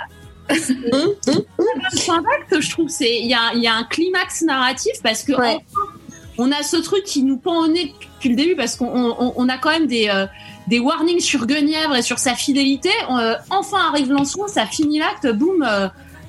fin 1.99 2.23
d'acte, 2.23 2.61
je 2.61 2.71
trouve, 2.71 2.89
c'est 2.89 3.19
il 3.19 3.27
y 3.27 3.35
a, 3.35 3.53
il 3.55 3.63
y 3.63 3.67
a 3.67 3.75
un 3.75 3.85
climax 3.85 4.43
narratif 4.43 4.93
parce 5.03 5.23
que 5.25 5.33
Ouais. 5.33 5.57
enfin, 5.57 5.91
on 6.39 6.53
a 6.53 6.63
ce 6.63 6.77
truc 6.77 7.03
qui 7.05 7.23
nous 7.23 7.37
pend 7.39 7.65
au 7.65 7.67
nez 7.69 7.93
depuis 8.17 8.29
le 8.29 8.37
début 8.37 8.55
parce 8.57 8.77
qu'on 8.77 8.87
on, 8.95 9.33
on 9.37 9.49
a 9.49 9.59
quand 9.59 9.71
même 9.71 9.87
des 9.87 10.09
euh, 10.09 10.27
des 10.69 10.79
warnings 10.79 11.21
sur 11.21 11.47
Guenièvre 11.47 11.97
et 11.97 12.03
sur 12.03 12.19
sa 12.19 12.35
fidélité. 12.35 12.91
Euh, 13.11 13.35
enfin 13.51 13.79
arrive 13.89 14.11
Lançon, 14.13 14.47
ça 14.47 14.67
finit 14.67 14.99
l'acte, 14.99 15.27
boum. 15.33 15.63
euh, 15.63 15.89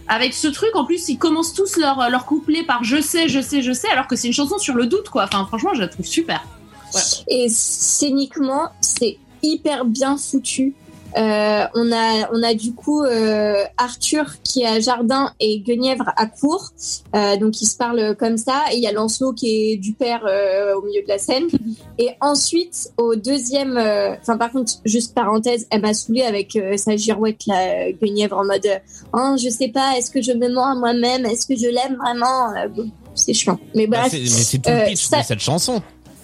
avec 0.10 0.34
ce 0.34 0.48
truc, 0.48 0.70
en 0.76 0.86
plus, 0.86 1.10
ils 1.10 1.18
commencent 1.18 1.54
tous 1.54 1.76
leur, 1.76 2.10
leur 2.10 2.26
couplet 2.26 2.64
par 2.64 2.82
je 2.86 3.02
sais, 3.02 3.28
je 3.28 3.42
sais, 3.42 3.62
je 3.62 3.74
sais, 3.74 3.90
alors 3.92 4.08
que 4.08 4.16
c'est 4.16 4.28
une 4.28 4.34
chanson 4.34 4.58
sur 4.58 4.74
le 4.74 4.86
doute, 4.86 5.10
quoi. 5.10 5.26
Enfin, 5.26 5.46
franchement, 5.46 5.74
je 5.74 5.82
la 5.82 5.90
trouve 5.90 6.06
super. 6.06 6.42
Et 7.28 7.48
scéniquement, 7.50 8.70
c'est 8.82 9.18
hyper 9.44 9.86
bien 9.86 10.18
foutu. 10.18 10.76
Euh, 11.18 11.66
on 11.74 11.92
a, 11.94 12.30
on 12.34 12.44
a 12.44 12.54
du 12.54 12.74
coup 12.74 13.02
euh, 13.02 13.64
Arthur 13.78 14.26
qui 14.44 14.62
est 14.62 14.68
à 14.68 14.80
Jardin 14.80 15.32
et 15.40 15.62
Guenièvre 15.62 16.12
à 16.16 16.28
Cour, 16.28 16.70
euh, 17.16 17.38
donc 17.38 17.60
ils 17.62 17.66
se 17.66 17.76
parlent 17.78 18.16
comme 18.20 18.38
ça. 18.38 18.66
Et 18.72 18.76
il 18.76 18.84
y 18.84 18.88
a 18.88 18.92
Lancelot 18.92 19.34
qui 19.34 19.72
est 19.72 19.78
du 19.78 19.94
père 19.94 20.26
euh, 20.28 20.76
au 20.76 20.82
milieu 20.86 21.02
de 21.02 21.08
la 21.08 21.18
scène. 21.18 21.46
Et 21.98 22.10
ensuite, 22.22 22.92
au 22.98 23.16
deuxième, 23.16 23.78
euh, 23.78 24.16
enfin 24.22 24.38
par 24.38 24.52
contre, 24.52 24.74
juste 24.86 25.16
parenthèse, 25.16 25.66
elle 25.72 25.82
m'a 25.82 25.94
saoulée 25.96 26.22
avec 26.24 26.56
euh, 26.56 26.78
sa 26.78 26.96
girouette 26.98 27.48
là, 27.48 27.92
Guenièvre 27.94 28.38
en 28.38 28.46
mode, 28.46 28.68
oh 29.14 29.36
je 29.42 29.50
sais 29.50 29.70
pas, 29.70 29.98
est-ce 29.98 30.12
que 30.12 30.22
je 30.22 30.34
me 30.34 30.50
mens 30.50 30.68
à 30.74 30.76
moi-même, 30.76 31.26
est-ce 31.26 31.48
que 31.48 31.56
je 31.56 31.68
l'aime 31.68 31.96
vraiment 31.96 32.54
C'est 33.16 33.34
chiant. 33.34 33.58
Mais 33.74 33.88
Bah, 33.88 34.02
bref, 34.02 34.14
mais 34.14 34.28
c'est 34.28 34.60
tout 34.60 34.70
le 34.70 34.90
pitch 34.90 35.06
ça- 35.08 35.22
de 35.22 35.26
cette 35.26 35.40
chanson. 35.40 35.82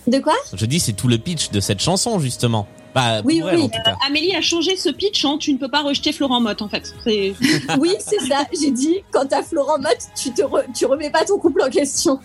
De 0.07 0.19
quoi 0.19 0.33
Je 0.53 0.65
dis 0.65 0.79
c'est 0.79 0.93
tout 0.93 1.07
le 1.07 1.17
pitch 1.17 1.49
de 1.51 1.59
cette 1.59 1.81
chanson 1.81 2.19
justement. 2.19 2.67
Bah 2.95 3.21
Oui, 3.25 3.41
elle, 3.49 3.57
oui. 3.59 3.69
Amélie 4.07 4.35
a 4.35 4.41
changé 4.41 4.75
ce 4.75 4.89
pitch 4.89 5.25
en 5.25 5.37
tu 5.39 5.51
ne 5.53 5.57
peux 5.57 5.69
pas 5.69 5.81
rejeter 5.81 6.11
Florent 6.11 6.39
Mott, 6.41 6.61
en 6.61 6.69
fait. 6.69 6.93
C'est 7.03 7.33
Oui, 7.79 7.95
c'est 7.99 8.19
ça. 8.27 8.45
J'ai 8.59 8.69
dit, 8.69 8.97
quand 9.11 9.25
t'as 9.27 9.41
Florent 9.41 9.79
Mott, 9.79 9.97
tu 10.15 10.31
te 10.31 10.43
re- 10.43 10.65
tu 10.75 10.85
remets 10.85 11.09
pas 11.09 11.25
ton 11.25 11.39
couple 11.39 11.63
en 11.63 11.69
question. 11.69 12.19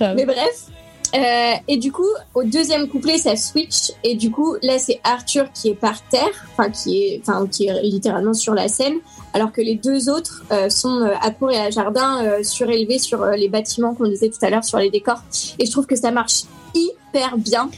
Mais 0.00 0.24
bref. 0.24 0.66
Euh, 1.14 1.52
et 1.68 1.76
du 1.76 1.92
coup, 1.92 2.08
au 2.34 2.42
deuxième 2.44 2.88
couplet, 2.88 3.16
ça 3.18 3.36
switch. 3.36 3.92
Et 4.04 4.14
du 4.16 4.30
coup, 4.30 4.56
là, 4.62 4.78
c'est 4.78 5.00
Arthur 5.04 5.52
qui 5.52 5.68
est 5.68 5.74
par 5.74 6.02
terre, 6.08 6.46
enfin 6.52 6.70
qui 6.70 7.02
est, 7.02 7.20
enfin 7.22 7.46
qui 7.46 7.66
est 7.68 7.82
littéralement 7.82 8.34
sur 8.34 8.54
la 8.54 8.68
scène, 8.68 8.94
alors 9.32 9.52
que 9.52 9.60
les 9.60 9.76
deux 9.76 10.08
autres 10.10 10.44
euh, 10.50 10.68
sont 10.68 11.00
euh, 11.02 11.14
à 11.20 11.30
cour 11.30 11.50
et 11.52 11.58
à 11.58 11.70
jardin, 11.70 12.24
euh, 12.24 12.42
surélevés 12.42 12.98
sur 12.98 13.22
euh, 13.22 13.36
les 13.36 13.48
bâtiments 13.48 13.94
qu'on 13.94 14.08
disait 14.08 14.30
tout 14.30 14.44
à 14.44 14.50
l'heure, 14.50 14.64
sur 14.64 14.78
les 14.78 14.90
décors. 14.90 15.20
Et 15.58 15.66
je 15.66 15.70
trouve 15.70 15.86
que 15.86 15.96
ça 15.96 16.10
marche 16.10 16.42
hyper 16.74 16.94
bien. 17.36 17.68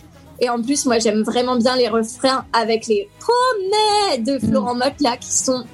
Et 0.40 0.48
en 0.48 0.62
plus, 0.62 0.86
moi, 0.86 0.98
j'aime 0.98 1.23
vraiment 1.23 1.56
bien 1.56 1.77
les 1.77 1.89
refrains 1.89 2.44
avec 2.52 2.86
les 2.86 3.09
promets 3.19 4.19
de 4.23 4.39
Florent 4.39 4.74
Mott 4.74 4.94
là, 5.01 5.16
qui 5.16 5.32
sont 5.32 5.65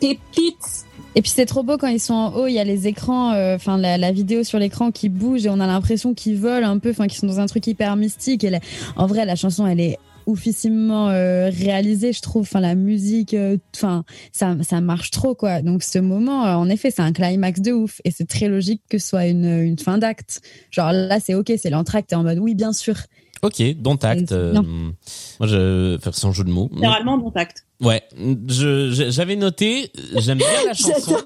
pépites. 0.00 0.84
Et 1.16 1.22
puis 1.22 1.30
c'est 1.30 1.46
trop 1.46 1.62
beau 1.62 1.76
quand 1.78 1.86
ils 1.86 2.00
sont 2.00 2.14
en 2.14 2.32
haut, 2.34 2.46
il 2.48 2.54
y 2.54 2.58
a 2.58 2.64
les 2.64 2.88
écrans, 2.88 3.32
euh, 3.34 3.54
enfin 3.54 3.76
la, 3.78 3.96
la 3.98 4.10
vidéo 4.10 4.42
sur 4.42 4.58
l'écran 4.58 4.90
qui 4.90 5.08
bouge 5.08 5.46
et 5.46 5.48
on 5.50 5.60
a 5.60 5.66
l'impression 5.68 6.12
qu'ils 6.12 6.36
volent 6.36 6.68
un 6.68 6.78
peu, 6.78 6.90
enfin 6.90 7.06
qu'ils 7.06 7.18
sont 7.20 7.28
dans 7.28 7.38
un 7.38 7.46
truc 7.46 7.64
hyper 7.68 7.94
mystique. 7.94 8.42
Et 8.42 8.50
la- 8.50 8.58
en 8.96 9.06
vrai, 9.06 9.24
la 9.24 9.36
chanson, 9.36 9.64
elle 9.66 9.78
est 9.80 9.98
oufissimement 10.26 11.10
euh, 11.10 11.50
réalisée, 11.50 12.12
je 12.12 12.20
trouve. 12.20 12.42
Enfin 12.42 12.60
la 12.60 12.74
musique, 12.74 13.34
euh, 13.34 13.56
enfin 13.74 14.04
ça, 14.32 14.56
ça 14.62 14.80
marche 14.80 15.10
trop 15.10 15.34
quoi. 15.34 15.62
Donc 15.62 15.82
ce 15.82 15.98
moment, 15.98 16.46
euh, 16.46 16.54
en 16.54 16.68
effet, 16.68 16.90
c'est 16.90 17.02
un 17.02 17.12
climax 17.12 17.60
de 17.60 17.72
ouf 17.72 18.00
et 18.04 18.10
c'est 18.10 18.28
très 18.28 18.48
logique 18.48 18.82
que 18.88 18.98
ce 18.98 19.08
soit 19.08 19.26
une, 19.26 19.44
une 19.46 19.78
fin 19.78 19.98
d'acte. 19.98 20.40
Genre 20.70 20.92
là, 20.92 21.20
c'est 21.20 21.34
ok, 21.34 21.52
c'est 21.56 21.70
l'entracte, 21.70 22.10
t'es 22.10 22.16
en 22.16 22.22
mode 22.22 22.38
oui, 22.38 22.54
bien 22.54 22.72
sûr. 22.72 22.96
Ok, 23.44 23.62
dont 23.76 23.96
acte. 23.96 24.28
C'est 24.28 24.34
euh, 24.34 24.52
bien. 24.52 24.62
moi, 24.62 25.48
je 25.48 25.98
faire 26.02 26.14
sans 26.14 26.32
jeu 26.32 26.44
de 26.44 26.50
mots. 26.50 26.68
littéralement 26.72 27.18
bon 27.18 27.30
tact. 27.30 27.64
Ouais, 27.80 28.02
j'avais 28.48 29.36
noté. 29.36 29.90
J'aime 30.16 30.38
bien 30.38 30.46
la 30.66 30.74
chanson. 30.74 31.16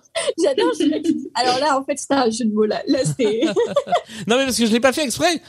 J'adore, 0.43 0.73
Alors 1.35 1.59
là, 1.59 1.79
en 1.79 1.85
fait, 1.85 1.99
c'était 1.99 2.15
un 2.15 2.31
jeu 2.31 2.47
de 2.47 2.53
mots 2.53 2.65
là. 2.65 2.83
Là, 2.89 3.01
c'est. 3.05 3.43
Non 4.27 4.37
mais 4.37 4.45
parce 4.47 4.57
que 4.59 4.67
je 4.67 4.73
l'ai 4.73 4.81
pas 4.81 4.93
fait 4.93 5.05
exprès. 5.05 5.41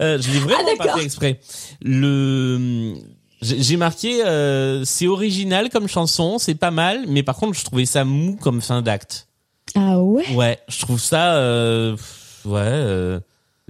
Euh, 0.00 0.18
je 0.20 0.30
l'ai 0.30 0.38
vraiment 0.38 0.68
Ah, 0.78 0.84
pas 0.84 0.96
fait 0.98 1.04
exprès. 1.04 1.40
Le 1.82 2.94
j'ai 3.42 3.62
j'ai 3.62 3.76
marqué 3.78 4.22
euh, 4.24 4.84
c'est 4.84 5.06
original 5.06 5.70
comme 5.70 5.88
chanson, 5.88 6.38
c'est 6.38 6.54
pas 6.54 6.70
mal, 6.70 7.04
mais 7.08 7.22
par 7.22 7.36
contre 7.36 7.58
je 7.58 7.64
trouvais 7.64 7.86
ça 7.86 8.04
mou 8.04 8.36
comme 8.40 8.60
fin 8.60 8.82
d'acte. 8.82 9.28
Ah 9.74 9.98
ouais? 10.00 10.24
Ouais, 10.34 10.58
je 10.68 10.80
trouve 10.80 11.00
ça 11.00 11.36
euh, 11.36 11.96
ouais 12.44 12.58
euh, 12.60 13.20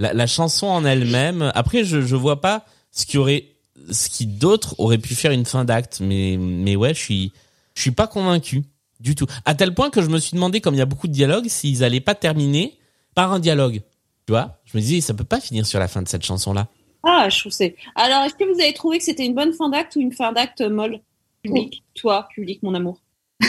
la, 0.01 0.13
la 0.13 0.27
chanson 0.27 0.67
en 0.67 0.85
elle-même. 0.85 1.53
Après 1.55 1.85
je 1.85 2.01
je 2.01 2.17
vois 2.17 2.41
pas 2.41 2.65
ce 2.91 3.07
qui 3.07 3.19
aurait 3.19 3.45
ce 3.91 4.09
qui 4.09 4.27
d'autre 4.27 4.75
aurait 4.79 4.99
pu 4.99 5.15
faire 5.15 5.31
une 5.31 5.45
fin 5.45 5.65
d'acte, 5.65 6.01
mais 6.01 6.37
mais 6.39 6.75
ouais 6.75 6.95
je 6.95 6.99
suis 6.99 7.33
je 7.75 7.83
suis 7.83 7.93
pas 7.93 8.07
convaincu 8.07 8.65
du 8.99 9.15
tout. 9.15 9.27
À 9.45 9.55
tel 9.55 9.75
point 9.75 9.91
que 9.91 10.03
je 10.03 10.09
me 10.09 10.19
suis 10.19 10.35
demandé 10.35 10.61
comme 10.61 10.75
il 10.75 10.79
y 10.79 10.83
a 10.83 10.87
beaucoup 10.87 11.07
de 11.07 11.13
dialogues 11.13 11.49
s'ils 11.49 11.85
allaient 11.85 12.01
pas 12.01 12.15
terminer 12.15 12.79
par 13.15 13.33
un 13.33 13.39
dialogue. 13.39 13.83
Tu 14.27 14.33
vois? 14.33 14.59
Je 14.65 14.77
me 14.77 14.83
disais 14.83 15.01
ça 15.01 15.15
peut 15.15 15.25
pas 15.25 15.41
finir 15.41 15.67
sur 15.67 15.79
la 15.79 15.89
fin 15.89 16.03
de 16.03 16.09
cette 16.09 16.25
chanson 16.25 16.53
là. 16.53 16.69
Ah, 17.03 17.29
je 17.31 17.41
trouve 17.41 17.53
c'est. 17.53 17.77
Alors, 17.95 18.25
est-ce 18.25 18.35
que 18.35 18.45
vous 18.45 18.61
avez 18.61 18.75
trouvé 18.75 18.99
que 18.99 19.05
c'était 19.05 19.25
une 19.25 19.35
bonne 19.35 19.55
fin 19.55 19.71
d'acte 19.71 19.97
ou 19.97 20.01
une 20.01 20.13
fin 20.13 20.33
d'acte 20.33 20.61
molle? 20.61 21.01
Public, 21.43 21.83
toi, 21.95 22.29
public, 22.35 22.63
mon 22.63 22.75
amour. 22.75 23.01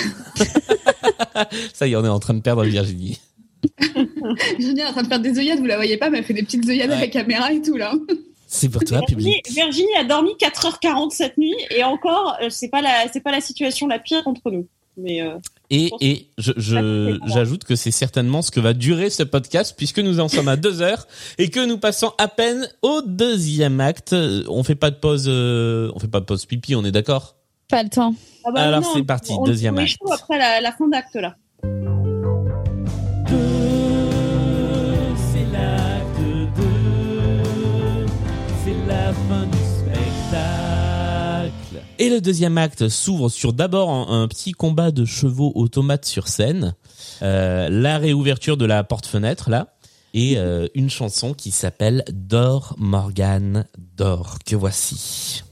Ça 1.74 1.86
y 1.88 1.92
est, 1.92 1.96
on 1.98 2.06
est 2.06 2.10
en 2.10 2.20
train 2.20 2.34
de 2.34 2.40
perdre 2.40 2.64
Virginie. 2.64 3.20
Julien 4.60 4.86
est 4.86 4.90
en 4.90 4.92
train 4.92 5.04
de 5.04 5.08
faire 5.08 5.20
des 5.20 5.38
œillades, 5.40 5.60
vous 5.60 5.66
la 5.66 5.76
voyez 5.76 5.98
pas, 5.98 6.10
mais 6.10 6.20
elle 6.20 6.24
fait 6.24 6.34
des 6.34 6.44
petites 6.44 6.68
œillades 6.68 6.90
Ouais. 6.90 6.96
avec 6.98 7.14
la 7.14 7.22
caméra 7.22 7.52
et 7.54 7.62
tout 7.62 7.78
là. 7.78 7.94
C'est 8.48 8.68
pour 8.70 8.84
toi, 8.84 9.00
Virginie, 9.08 9.42
public. 9.42 9.52
Virginie 9.56 9.96
a 9.98 10.04
dormi 10.04 10.32
4h40 10.40 11.12
cette 11.12 11.38
nuit 11.38 11.56
et 11.70 11.84
encore, 11.84 12.36
euh, 12.42 12.48
c'est 12.50 12.68
pas 12.70 12.82
la, 12.82 12.90
c'est 13.14 13.22
pas 13.22 13.32
la 13.32 13.40
situation 13.42 13.88
la 13.88 14.00
pire 14.00 14.22
entre 14.26 14.52
nous. 14.52 14.68
Mais 14.98 15.22
euh, 15.22 15.38
Et, 15.70 15.90
et 16.02 16.28
je, 16.38 16.52
je, 16.58 17.18
j'ajoute 17.28 17.64
que 17.64 17.78
c'est 17.78 17.92
certainement 17.92 18.42
ce 18.42 18.52
que 18.52 18.60
va 18.60 18.74
durer 18.74 19.10
ce 19.10 19.24
podcast 19.24 19.74
puisque 19.78 20.00
nous 20.00 20.20
en 20.20 20.28
sommes 20.28 20.50
à 20.50 20.58
deux 20.58 20.82
heures 20.82 21.08
et 21.38 21.50
que 21.50 21.66
nous 21.66 21.78
passons 21.78 22.12
à 22.18 22.28
peine 22.28 22.68
au 22.82 23.02
deuxième 23.02 23.80
acte. 23.80 24.14
On 24.50 24.64
fait 24.64 24.76
pas 24.76 24.92
de 24.92 24.98
pause, 24.98 25.26
euh, 25.30 25.90
on 25.96 26.00
fait 26.00 26.10
pas 26.10 26.20
de 26.20 26.26
pause 26.26 26.46
pipi, 26.46 26.76
on 26.76 26.84
est 26.84 26.92
d'accord? 26.92 27.38
Pas 27.70 27.84
le 27.84 27.90
temps. 27.90 28.14
ah 28.44 28.52
bah 28.52 28.64
Alors, 28.64 28.82
non, 28.82 28.88
c'est 28.94 29.04
parti, 29.04 29.32
on- 29.32 29.44
deuxième 29.46 29.76
on 29.76 29.78
est 29.78 29.84
acte. 29.84 29.92
chaud 30.02 30.12
après 30.12 30.38
la, 30.38 30.60
la 30.60 30.74
fin 30.74 30.90
d'acte 30.90 31.16
là. 31.16 31.38
Et 42.02 42.10
le 42.10 42.20
deuxième 42.20 42.58
acte 42.58 42.90
s'ouvre 42.90 43.30
sur 43.30 43.54
d'abord 43.54 43.92
un, 43.92 44.28
petit 44.28 44.54
combat 44.54 44.90
de 44.90 45.06
chevaux 45.06 45.52
automates 45.54 46.06
sur 46.06 46.30
scène, 46.30 46.74
euh, 47.22 47.70
la 47.70 48.00
réouverture 48.00 48.58
de 48.58 48.66
la 48.66 48.84
porte-fenêtre 48.84 49.52
là, 49.52 49.76
et 50.16 50.40
euh, 50.40 50.66
une 50.74 50.90
chanson 50.90 51.36
qui 51.36 51.52
s'appelle 51.52 52.04
Dors 52.12 52.74
Morgane, 52.80 53.68
dors, 53.98 54.40
que 54.44 54.56
voici. 54.56 55.44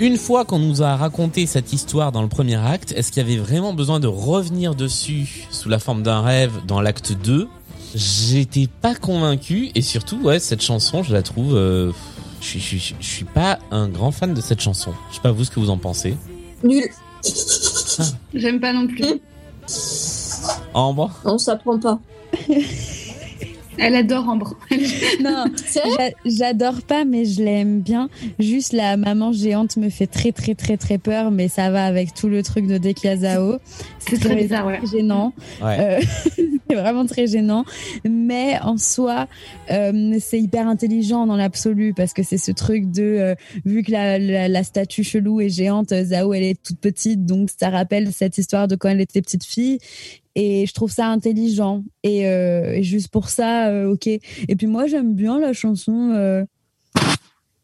Une 0.00 0.16
fois 0.16 0.44
qu'on 0.44 0.58
nous 0.58 0.82
a 0.82 0.96
raconté 0.96 1.46
cette 1.46 1.72
histoire 1.72 2.12
dans 2.12 2.22
le 2.22 2.28
premier 2.28 2.56
acte, 2.56 2.92
est-ce 2.96 3.12
qu'il 3.12 3.22
y 3.22 3.26
avait 3.26 3.40
vraiment 3.42 3.72
besoin 3.72 4.00
de 4.00 4.06
revenir 4.06 4.74
dessus 4.74 5.46
sous 5.50 5.68
la 5.68 5.78
forme 5.78 6.02
d'un 6.02 6.20
rêve 6.22 6.52
dans 6.66 6.80
l'acte 6.80 7.12
2 7.12 7.48
J'étais 7.94 8.66
pas 8.80 8.94
convaincu 8.96 9.70
et 9.76 9.82
surtout, 9.82 10.18
ouais, 10.22 10.40
cette 10.40 10.62
chanson, 10.62 11.02
je 11.04 11.12
la 11.12 11.22
trouve, 11.22 11.54
euh, 11.54 11.92
je, 12.40 12.46
suis- 12.46 12.60
je, 12.60 12.76
suis- 12.78 12.96
je 13.00 13.06
suis 13.06 13.24
pas 13.24 13.58
un 13.70 13.88
grand 13.88 14.10
fan 14.10 14.34
de 14.34 14.40
cette 14.40 14.60
chanson. 14.60 14.92
Je 15.10 15.16
sais 15.16 15.20
pas 15.22 15.30
vous 15.30 15.44
ce 15.44 15.50
que 15.50 15.60
vous 15.60 15.70
en 15.70 15.78
pensez? 15.78 16.16
Nul. 16.64 16.84
J'aime 18.34 18.58
pas 18.60 18.72
non 18.72 18.88
plus. 18.88 19.20
Ambre 20.74 21.10
Non, 21.24 21.38
ça 21.38 21.54
prend 21.56 21.78
pas. 21.78 21.98
Elle 23.78 23.94
adore 23.94 24.28
Ambre. 24.28 24.56
Non, 25.22 25.44
j'a- 25.74 26.10
j'adore 26.24 26.82
pas, 26.82 27.04
mais 27.04 27.24
je 27.24 27.42
l'aime 27.42 27.80
bien. 27.80 28.08
Juste 28.38 28.72
la 28.72 28.96
maman 28.96 29.32
géante 29.32 29.76
me 29.76 29.88
fait 29.88 30.06
très 30.06 30.32
très 30.32 30.54
très 30.54 30.76
très 30.76 30.98
peur, 30.98 31.30
mais 31.30 31.48
ça 31.48 31.70
va 31.70 31.84
avec 31.86 32.14
tout 32.14 32.28
le 32.28 32.42
truc 32.42 32.66
de 32.66 32.78
Dekia 32.78 33.16
Zao. 33.16 33.56
C'est 33.98 34.18
très 34.20 34.36
bizarre, 34.36 34.66
ouais. 34.66 34.80
gênant. 34.90 35.32
Ouais. 35.62 35.76
Euh, 35.80 36.00
c'est 36.68 36.74
vraiment 36.74 37.06
très 37.06 37.26
gênant. 37.26 37.64
Mais 38.08 38.58
en 38.62 38.76
soi, 38.76 39.28
euh, 39.70 40.16
c'est 40.20 40.40
hyper 40.40 40.68
intelligent 40.68 41.26
dans 41.26 41.36
l'absolu 41.36 41.94
parce 41.94 42.12
que 42.12 42.22
c'est 42.22 42.38
ce 42.38 42.52
truc 42.52 42.90
de, 42.90 43.02
euh, 43.02 43.34
vu 43.64 43.82
que 43.82 43.92
la, 43.92 44.18
la, 44.18 44.48
la 44.48 44.62
statue 44.64 45.04
chelou 45.04 45.40
est 45.40 45.48
géante, 45.48 45.94
Zao 45.94 46.34
elle 46.34 46.42
est 46.42 46.62
toute 46.62 46.78
petite, 46.78 47.24
donc 47.24 47.48
ça 47.58 47.70
rappelle 47.70 48.12
cette 48.12 48.36
histoire 48.38 48.68
de 48.68 48.76
quand 48.76 48.88
elle 48.90 49.00
était 49.00 49.22
petite 49.22 49.44
fille. 49.44 49.78
Et 50.36 50.66
je 50.66 50.72
trouve 50.74 50.90
ça 50.90 51.06
intelligent. 51.08 51.84
Et, 52.02 52.26
euh, 52.26 52.82
juste 52.82 53.08
pour 53.08 53.28
ça, 53.28 53.68
euh, 53.68 53.92
ok. 53.92 54.06
Et 54.06 54.20
puis 54.56 54.66
moi, 54.66 54.86
j'aime 54.86 55.14
bien 55.14 55.38
la 55.38 55.52
chanson. 55.52 56.10
euh, 56.14 56.44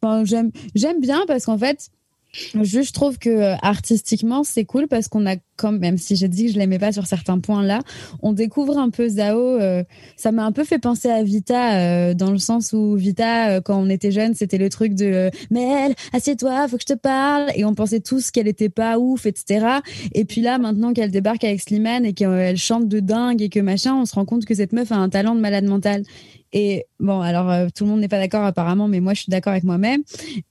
Enfin, 0.02 0.24
j'aime, 0.24 0.50
j'aime 0.74 1.00
bien 1.00 1.24
parce 1.26 1.44
qu'en 1.44 1.58
fait, 1.58 1.90
je, 2.32 2.82
je 2.82 2.92
trouve 2.92 3.18
que 3.18 3.28
euh, 3.28 3.56
artistiquement, 3.62 4.44
c'est 4.44 4.64
cool 4.64 4.86
parce 4.88 5.08
qu'on 5.08 5.26
a 5.26 5.36
quand 5.56 5.72
même, 5.72 5.98
si 5.98 6.16
j'ai 6.16 6.28
dit 6.28 6.46
que 6.46 6.52
je 6.52 6.58
l'aimais 6.58 6.78
pas 6.78 6.92
sur 6.92 7.06
certains 7.06 7.38
points 7.38 7.62
là, 7.62 7.80
on 8.22 8.32
découvre 8.32 8.78
un 8.78 8.90
peu 8.90 9.08
Zao. 9.08 9.38
euh, 9.38 9.84
ça 10.16 10.32
m'a 10.32 10.44
un 10.44 10.52
peu 10.52 10.64
fait 10.64 10.78
penser 10.78 11.10
à 11.10 11.22
Vita 11.22 11.74
euh, 11.74 12.14
dans 12.14 12.30
le 12.30 12.38
sens 12.38 12.72
où 12.72 12.94
Vita, 12.94 13.60
quand 13.60 13.78
on 13.78 13.90
était 13.90 14.10
jeune, 14.10 14.34
c'était 14.34 14.58
le 14.58 14.70
truc 14.70 14.94
de 14.94 15.30
Mel, 15.50 15.94
assieds-toi, 16.12 16.68
faut 16.68 16.76
que 16.76 16.82
je 16.88 16.94
te 16.94 16.98
parle, 16.98 17.50
et 17.54 17.64
on 17.64 17.74
pensait 17.74 18.00
tous 18.00 18.30
qu'elle 18.30 18.48
était 18.48 18.70
pas 18.70 18.98
ouf, 18.98 19.26
etc. 19.26 19.66
Et 20.14 20.24
puis 20.24 20.40
là, 20.40 20.58
maintenant 20.58 20.92
qu'elle 20.92 21.10
débarque 21.10 21.44
avec 21.44 21.60
Slimane 21.60 22.06
et 22.06 22.14
qu'elle 22.14 22.56
chante 22.56 22.88
de 22.88 23.00
dingue 23.00 23.42
et 23.42 23.48
que 23.48 23.60
machin, 23.60 23.94
on 23.94 24.06
se 24.06 24.14
rend 24.14 24.24
compte 24.24 24.44
que 24.44 24.54
cette 24.54 24.72
meuf 24.72 24.92
a 24.92 24.96
un 24.96 25.08
talent 25.08 25.34
de 25.34 25.40
malade 25.40 25.64
mental. 25.64 26.04
Et 26.52 26.84
bon, 26.98 27.20
alors 27.20 27.50
euh, 27.50 27.68
tout 27.74 27.84
le 27.84 27.90
monde 27.90 28.00
n'est 28.00 28.08
pas 28.08 28.18
d'accord 28.18 28.44
apparemment, 28.44 28.88
mais 28.88 29.00
moi 29.00 29.14
je 29.14 29.22
suis 29.22 29.30
d'accord 29.30 29.52
avec 29.52 29.64
moi-même. 29.64 30.02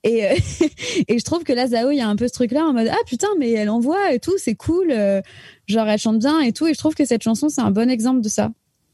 Et, 0.03 0.25
euh, 0.25 0.35
et 1.07 1.19
je 1.19 1.23
trouve 1.23 1.43
que 1.43 1.51
là, 1.53 1.67
Zao, 1.67 1.91
il 1.91 1.97
y 1.97 2.01
a 2.01 2.07
un 2.07 2.15
peu 2.15 2.27
ce 2.27 2.33
truc-là 2.33 2.65
en 2.65 2.73
mode 2.73 2.87
ah 2.89 3.03
putain, 3.05 3.27
mais 3.37 3.51
elle 3.51 3.69
envoie 3.69 4.13
et 4.13 4.19
tout, 4.19 4.37
c'est 4.37 4.55
cool. 4.55 4.91
euh, 4.91 5.21
genre 5.67 5.87
elle 5.87 5.99
chante 5.99 6.19
bien 6.19 6.39
et 6.39 6.53
tout. 6.53 6.67
Et 6.67 6.73
je 6.73 6.79
trouve 6.79 6.95
que 6.95 7.05
cette 7.05 7.23
chanson, 7.23 7.49
c'est 7.49 7.61
un 7.61 7.71
bon 7.71 7.89
exemple 7.89 8.21
de 8.21 8.29
ça. 8.29 8.49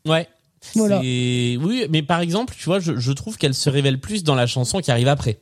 Ouais. 0.07 0.27
Voilà. 0.73 0.99
Oui, 0.99 1.85
mais 1.91 2.01
par 2.01 2.21
exemple, 2.21 2.55
tu 2.57 2.65
vois, 2.65 2.79
je, 2.79 2.97
je 2.97 3.11
trouve 3.11 3.37
qu'elle 3.37 3.53
se 3.53 3.69
révèle 3.69 3.99
plus 3.99 4.23
dans 4.23 4.33
la 4.33 4.47
chanson 4.47 4.79
qui 4.79 4.89
arrive 4.89 5.07
après. 5.07 5.37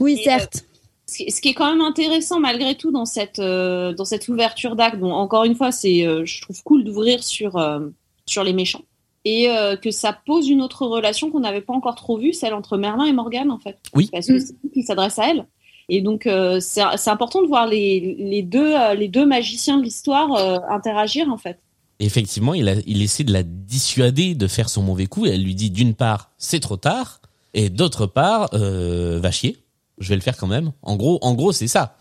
Oui, 0.00 0.18
Et, 0.20 0.24
certes. 0.24 0.64
Ce 1.08 1.18
qui 1.18 1.30
ce 1.30 1.40
qui 1.40 1.50
est 1.50 1.54
quand 1.54 1.70
même 1.70 1.82
intéressant 1.82 2.40
malgré 2.40 2.74
tout 2.74 2.90
dans 2.90 3.04
cette 3.04 3.38
euh, 3.38 3.92
dans 3.92 4.04
cette 4.04 4.26
ouverture 4.26 4.74
d'acte, 4.74 4.98
bon 4.98 5.12
encore 5.12 5.44
une 5.44 5.54
fois 5.54 5.70
c'est 5.70 6.04
euh, 6.04 6.24
je 6.24 6.42
trouve 6.42 6.60
cool 6.64 6.82
d'ouvrir 6.82 7.22
sur 7.22 7.56
euh, 7.58 7.78
sur 8.26 8.42
les 8.42 8.52
méchants 8.52 8.82
et 9.26 9.50
euh, 9.50 9.74
que 9.74 9.90
ça 9.90 10.16
pose 10.24 10.48
une 10.48 10.62
autre 10.62 10.86
relation 10.86 11.32
qu'on 11.32 11.40
n'avait 11.40 11.60
pas 11.60 11.72
encore 11.72 11.96
trop 11.96 12.16
vue, 12.16 12.32
celle 12.32 12.54
entre 12.54 12.78
Merlin 12.78 13.06
et 13.06 13.12
Morgane 13.12 13.50
en 13.50 13.58
fait. 13.58 13.76
Oui. 13.92 14.08
Parce 14.12 14.28
que 14.28 14.38
c'est 14.38 14.54
lui 14.62 14.70
qui 14.70 14.82
s'adresse 14.84 15.18
à 15.18 15.28
elle. 15.28 15.46
Et 15.88 16.00
donc 16.00 16.28
euh, 16.28 16.60
c'est 16.60 17.10
important 17.10 17.42
de 17.42 17.48
voir 17.48 17.66
les 17.66 18.16
les 18.18 18.42
deux 18.42 18.74
euh, 18.74 18.94
les 18.94 19.08
deux 19.08 19.26
magiciens 19.26 19.78
de 19.78 19.82
l'histoire 19.82 20.32
euh, 20.34 20.58
interagir 20.70 21.28
en 21.28 21.38
fait. 21.38 21.58
Effectivement, 21.98 22.54
il, 22.54 22.68
a, 22.68 22.74
il 22.86 23.02
essaie 23.02 23.24
de 23.24 23.32
la 23.32 23.42
dissuader 23.42 24.34
de 24.34 24.46
faire 24.46 24.68
son 24.68 24.82
mauvais 24.82 25.06
coup. 25.06 25.26
Et 25.26 25.30
elle 25.30 25.42
lui 25.42 25.54
dit 25.54 25.70
d'une 25.70 25.94
part, 25.94 26.30
c'est 26.38 26.60
trop 26.60 26.76
tard, 26.76 27.20
et 27.54 27.68
d'autre 27.68 28.06
part, 28.06 28.50
euh, 28.52 29.18
va 29.20 29.30
chier. 29.32 29.56
Je 29.98 30.10
vais 30.10 30.14
le 30.14 30.20
faire 30.20 30.36
quand 30.36 30.46
même. 30.46 30.72
En 30.82 30.96
gros, 30.96 31.18
en 31.22 31.34
gros, 31.34 31.52
c'est 31.52 31.68
ça. 31.68 31.96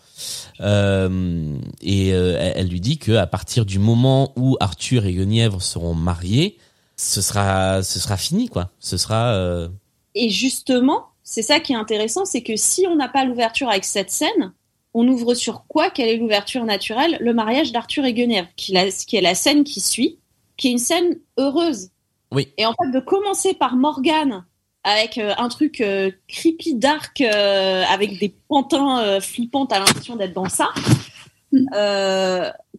Euh, 0.59 1.57
et 1.81 2.13
euh, 2.13 2.37
elle, 2.39 2.53
elle 2.57 2.67
lui 2.67 2.81
dit 2.81 2.97
que 2.97 3.13
à 3.13 3.25
partir 3.25 3.65
du 3.65 3.79
moment 3.79 4.33
où 4.35 4.57
Arthur 4.59 5.05
et 5.05 5.13
Guenièvre 5.13 5.61
seront 5.61 5.93
mariés, 5.93 6.57
ce 6.97 7.21
sera, 7.21 7.83
ce 7.83 7.99
sera 7.99 8.17
fini, 8.17 8.47
quoi. 8.49 8.69
Ce 8.79 8.97
sera. 8.97 9.33
euh, 9.33 9.67
Et 10.13 10.29
justement, 10.29 11.07
c'est 11.23 11.41
ça 11.41 11.59
qui 11.59 11.73
est 11.73 11.77
intéressant, 11.77 12.25
c'est 12.25 12.43
que 12.43 12.55
si 12.55 12.85
on 12.87 12.95
n'a 12.95 13.07
pas 13.09 13.25
l'ouverture 13.25 13.69
avec 13.69 13.85
cette 13.85 14.11
scène, 14.11 14.53
on 14.93 15.07
ouvre 15.07 15.33
sur 15.33 15.65
quoi 15.67 15.89
Quelle 15.89 16.07
est 16.07 16.17
l'ouverture 16.17 16.63
naturelle 16.63 17.17
Le 17.19 17.33
mariage 17.33 17.71
d'Arthur 17.73 18.05
et 18.05 18.13
Guenièvre, 18.13 18.47
qui, 18.55 18.71
la- 18.71 18.89
qui 18.91 19.17
est 19.17 19.21
la 19.21 19.35
scène 19.35 19.63
qui 19.65 19.81
suit, 19.81 20.19
qui 20.57 20.69
est 20.69 20.71
une 20.71 20.77
scène 20.77 21.19
heureuse. 21.37 21.89
Oui. 22.31 22.47
Et 22.57 22.65
en 22.65 22.73
fait, 22.73 22.91
de 22.91 22.99
commencer 23.01 23.53
par 23.53 23.75
Morgane 23.75 24.45
avec 24.83 25.17
euh, 25.17 25.33
un 25.37 25.49
truc 25.49 25.81
euh, 25.81 26.11
creepy, 26.29 26.75
dark, 26.75 27.19
euh, 27.21 27.83
avec 27.89 28.19
des 28.19 28.33
pantins 28.47 29.19
flippants, 29.19 29.65
t'as 29.65 29.79
l'impression 29.79 30.15
d'être 30.15 30.33
dans 30.33 30.47
ça. 30.47 30.69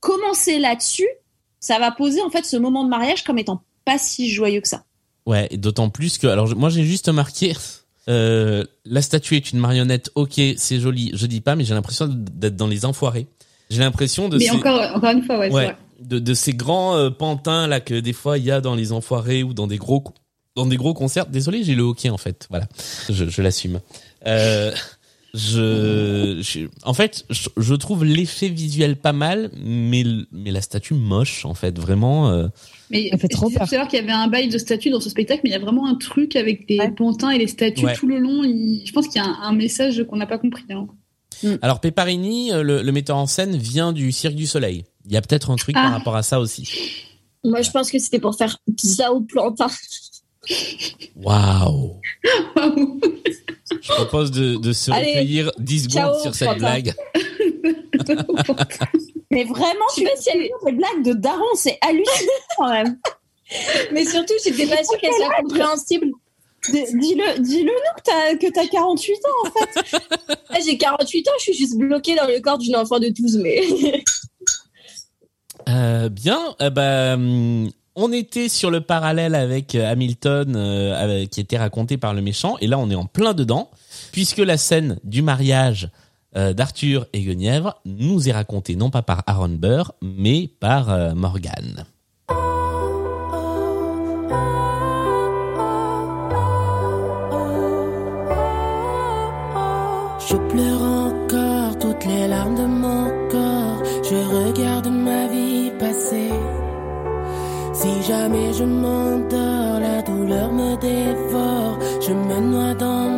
Commencer 0.01 0.59
là-dessus, 0.59 1.09
ça 1.61 1.79
va 1.79 1.91
poser 1.91 2.23
en 2.23 2.31
fait 2.31 2.45
ce 2.45 2.57
moment 2.57 2.85
de 2.85 2.89
mariage 2.89 3.25
comme 3.25 3.39
étant 3.39 3.63
pas 3.87 3.97
si 3.99 4.31
joyeux 4.31 4.61
que 4.61 4.69
ça. 4.69 4.85
Ouais, 5.25 5.49
d'autant 5.57 5.89
plus 5.89 6.19
que, 6.19 6.27
alors 6.27 6.55
moi 6.55 6.69
j'ai 6.69 6.85
juste 6.85 7.09
marqué, 7.09 7.55
euh, 8.11 8.65
la 8.85 9.01
statue 9.03 9.37
est 9.37 9.51
une 9.53 9.59
marionnette, 9.59 10.11
ok, 10.15 10.39
c'est 10.59 10.79
joli, 10.81 11.11
je 11.15 11.27
dis 11.27 11.41
pas, 11.41 11.57
mais 11.57 11.65
j'ai 11.65 11.73
l'impression 11.75 12.07
d'être 12.07 12.57
dans 12.57 12.67
les 12.69 12.85
enfoirés. 12.85 13.27
J'ai 13.71 13.81
l'impression 13.81 14.29
de 14.29 14.37
Mais 14.39 14.45
ces, 14.45 14.51
encore, 14.53 14.81
encore 14.95 15.11
une 15.11 15.23
fois, 15.25 15.39
ouais, 15.39 15.49
c'est 15.49 15.55
ouais, 15.57 15.65
vrai. 15.65 15.77
de, 16.01 16.19
de 16.21 16.35
ces 16.35 16.53
grands 16.53 16.95
euh, 16.97 17.11
pantins 17.11 17.67
là 17.67 17.81
que 17.81 17.95
des 17.99 18.13
fois 18.13 18.39
il 18.39 18.45
y 18.45 18.51
a 18.53 18.61
dans 18.61 18.75
les 18.77 18.93
enfoirés 18.93 19.43
ou 19.43 19.55
dans 19.55 19.67
des 19.67 19.79
gros 19.79 20.05
dans 20.55 20.67
des 20.67 20.77
gros 20.77 20.95
concerts. 20.95 21.27
Désolé, 21.27 21.65
j'ai 21.65 21.75
le 21.75 21.83
hockey 21.83 22.09
en 22.11 22.17
fait, 22.19 22.47
voilà, 22.51 22.69
je, 23.11 23.29
je 23.29 23.43
l'assume. 23.43 23.81
Euh, 24.27 24.73
je, 25.35 26.39
je- 26.43 26.69
en 26.85 26.95
fait, 26.95 27.25
je, 27.31 27.49
je 27.57 27.75
trouve 27.75 28.05
l'effet 28.05 28.49
visuel 28.49 28.97
pas 28.97 29.13
mal, 29.13 29.51
mais 29.63 30.05
mais 30.33 30.51
la 30.51 30.61
statue 30.63 30.95
moche 30.95 31.45
en 31.45 31.55
fait, 31.55 31.79
vraiment. 31.79 32.31
euh, 32.31 32.49
Mais 32.91 33.09
Elle 33.13 33.19
fait 33.19 33.29
trop 33.29 33.51
peur. 33.51 33.67
qu'il 33.89 33.99
y 33.99 34.03
avait 34.03 34.13
un 34.13 34.29
bail 34.29 34.49
de 34.49 34.59
statues 34.59 34.91
dans 34.91 35.01
ce 35.01 35.11
spectacle, 35.11 35.41
mais 35.45 35.51
il 35.51 35.53
y 35.53 35.57
a 35.57 35.59
vraiment 35.59 35.87
un 35.87 35.97
truc 35.97 36.37
avec 36.37 36.67
des 36.69 36.79
pantins 36.97 37.31
et 37.31 37.39
les 37.39 37.49
statues 37.49 37.85
Ouais. 37.85 37.95
tout 37.95 38.07
le 38.07 38.19
long. 38.19 38.45
Il- 38.45 38.83
Je 38.87 38.93
pense 38.93 39.09
qu'il 39.09 39.21
y 39.21 39.25
a 39.25 39.29
un, 39.29 39.37
un 39.43 39.53
message 39.53 40.05
qu'on 40.09 40.17
n'a 40.17 40.27
pas 40.27 40.39
compris. 40.39 40.65
hein. 40.71 40.87
Alors 41.63 41.81
Peparini, 41.81 42.53
euh, 42.53 42.63
le, 42.63 42.83
le 42.83 42.93
metteur 42.93 43.17
en 43.17 43.27
scène, 43.27 43.57
vient 43.57 43.93
du 43.93 44.13
Cirque 44.13 44.35
du 44.37 44.47
Soleil. 44.47 44.85
Il 45.05 45.13
y 45.13 45.17
a 45.17 45.21
peut-être 45.23 45.51
un 45.51 45.57
truc 45.57 45.75
par 45.75 45.87
Ah. 45.87 45.91
rapport 45.99 46.17
à 46.17 46.23
ça 46.23 46.41
aussi. 46.41 46.69
Moi, 47.45 47.63
je 47.63 47.71
pense 47.71 47.91
que 47.91 47.99
c'était 47.99 48.19
pour 48.19 48.37
faire 48.37 48.57
pizza 48.77 49.13
au 49.13 49.21
plantain. 49.21 49.67
Waouh 51.17 52.01
Je 52.57 53.89
propose 53.93 54.31
de, 54.31 54.57
de 54.57 54.73
se 54.73 54.91
Allez, 54.93 55.09
recueillir 55.09 55.51
10 55.59 55.85
secondes 55.85 56.21
sur 56.23 56.35
cette 56.35 56.59
blague. 56.59 56.95
Mais 59.31 59.45
vraiment, 59.45 59.85
Je 59.97 60.01
sais 60.03 60.05
pas 60.05 60.17
si 60.17 60.31
elle- 60.31 60.49
les 60.67 60.73
blagues 60.73 61.03
de 61.05 61.13
Daron, 61.13 61.43
c'est 61.55 61.79
hallucinant 61.81 62.33
quand 62.57 62.71
même. 62.73 62.99
Mais 63.93 64.05
surtout, 64.05 64.35
j'étais 64.45 64.67
pas 64.67 64.83
sûre 64.85 64.99
qu'elle 65.01 65.13
soit 65.13 65.35
compréhensible. 65.41 66.07
Dis-le, 66.69 67.39
dis-le 67.41 67.71
nous 67.71 67.97
que 67.97 68.03
t'as 68.05 68.35
que 68.37 68.53
t'as 68.53 68.67
48 68.67 69.15
ans 69.15 69.49
en 69.49 69.51
fait. 69.51 69.99
Ah, 70.49 70.59
J'ai 70.65 70.79
48 70.79 71.29
ans, 71.29 71.33
je 71.39 71.43
suis 71.43 71.55
juste 71.55 71.77
bloquée 71.77 72.15
dans 72.17 72.27
le 72.27 72.41
corps 72.41 72.59
d'une 72.59 72.75
enfant 72.77 72.99
de 72.99 73.09
12, 73.09 73.39
mais. 73.39 73.61
Euh, 75.69 76.09
bien, 76.09 76.55
euh, 76.63 76.71
bah, 76.71 77.15
hum, 77.15 77.71
on 77.97 78.13
était 78.13 78.49
sur 78.49 78.71
le 78.71 78.81
parallèle 78.83 79.35
avec 79.35 79.75
euh, 79.75 79.91
Hamilton 79.91 80.55
euh, 80.57 81.27
qui 81.27 81.41
était 81.41 81.57
raconté 81.59 81.97
par 81.97 82.15
le 82.15 82.23
méchant, 82.23 82.57
et 82.61 82.67
là 82.69 82.79
on 82.79 82.89
est 82.91 82.95
en 82.95 83.07
plein 83.07 83.35
dedans, 83.35 83.71
puisque 84.13 84.39
la 84.39 84.59
scène 84.59 85.01
du 85.03 85.23
mariage 85.23 85.89
euh, 86.37 86.53
d'Arthur 86.53 87.07
et 87.13 87.23
Guenièvre 87.23 87.81
nous 87.85 88.29
est 88.29 88.33
racontée 88.33 88.77
non 88.77 88.91
pas 88.91 89.03
par 89.03 89.23
Aaron 89.27 89.49
Burr, 89.49 89.93
mais 90.03 90.51
par 90.61 90.91
euh, 90.91 91.15
Morgan. 91.15 91.85
Je 100.29 100.37
pleure 100.37 100.83
encore 100.83 101.79
toutes 101.79 102.05
les 102.05 102.27
larmes 102.27 102.57
de 102.57 102.67
mon 102.67 103.05
corps. 103.31 103.83
Je 104.03 104.17
regarde 104.17 104.89
ma 104.89 105.29
vie 105.29 105.71
passer. 105.79 106.31
Si 107.73 108.03
jamais 108.03 108.53
je 108.53 108.65
m'endors, 108.65 109.81
la 109.81 110.03
douleur 110.03 110.53
me 110.53 110.77
dévore. 110.81 111.79
Je 112.01 112.13
me 112.13 112.41
noie 112.41 112.75
dans 112.75 113.16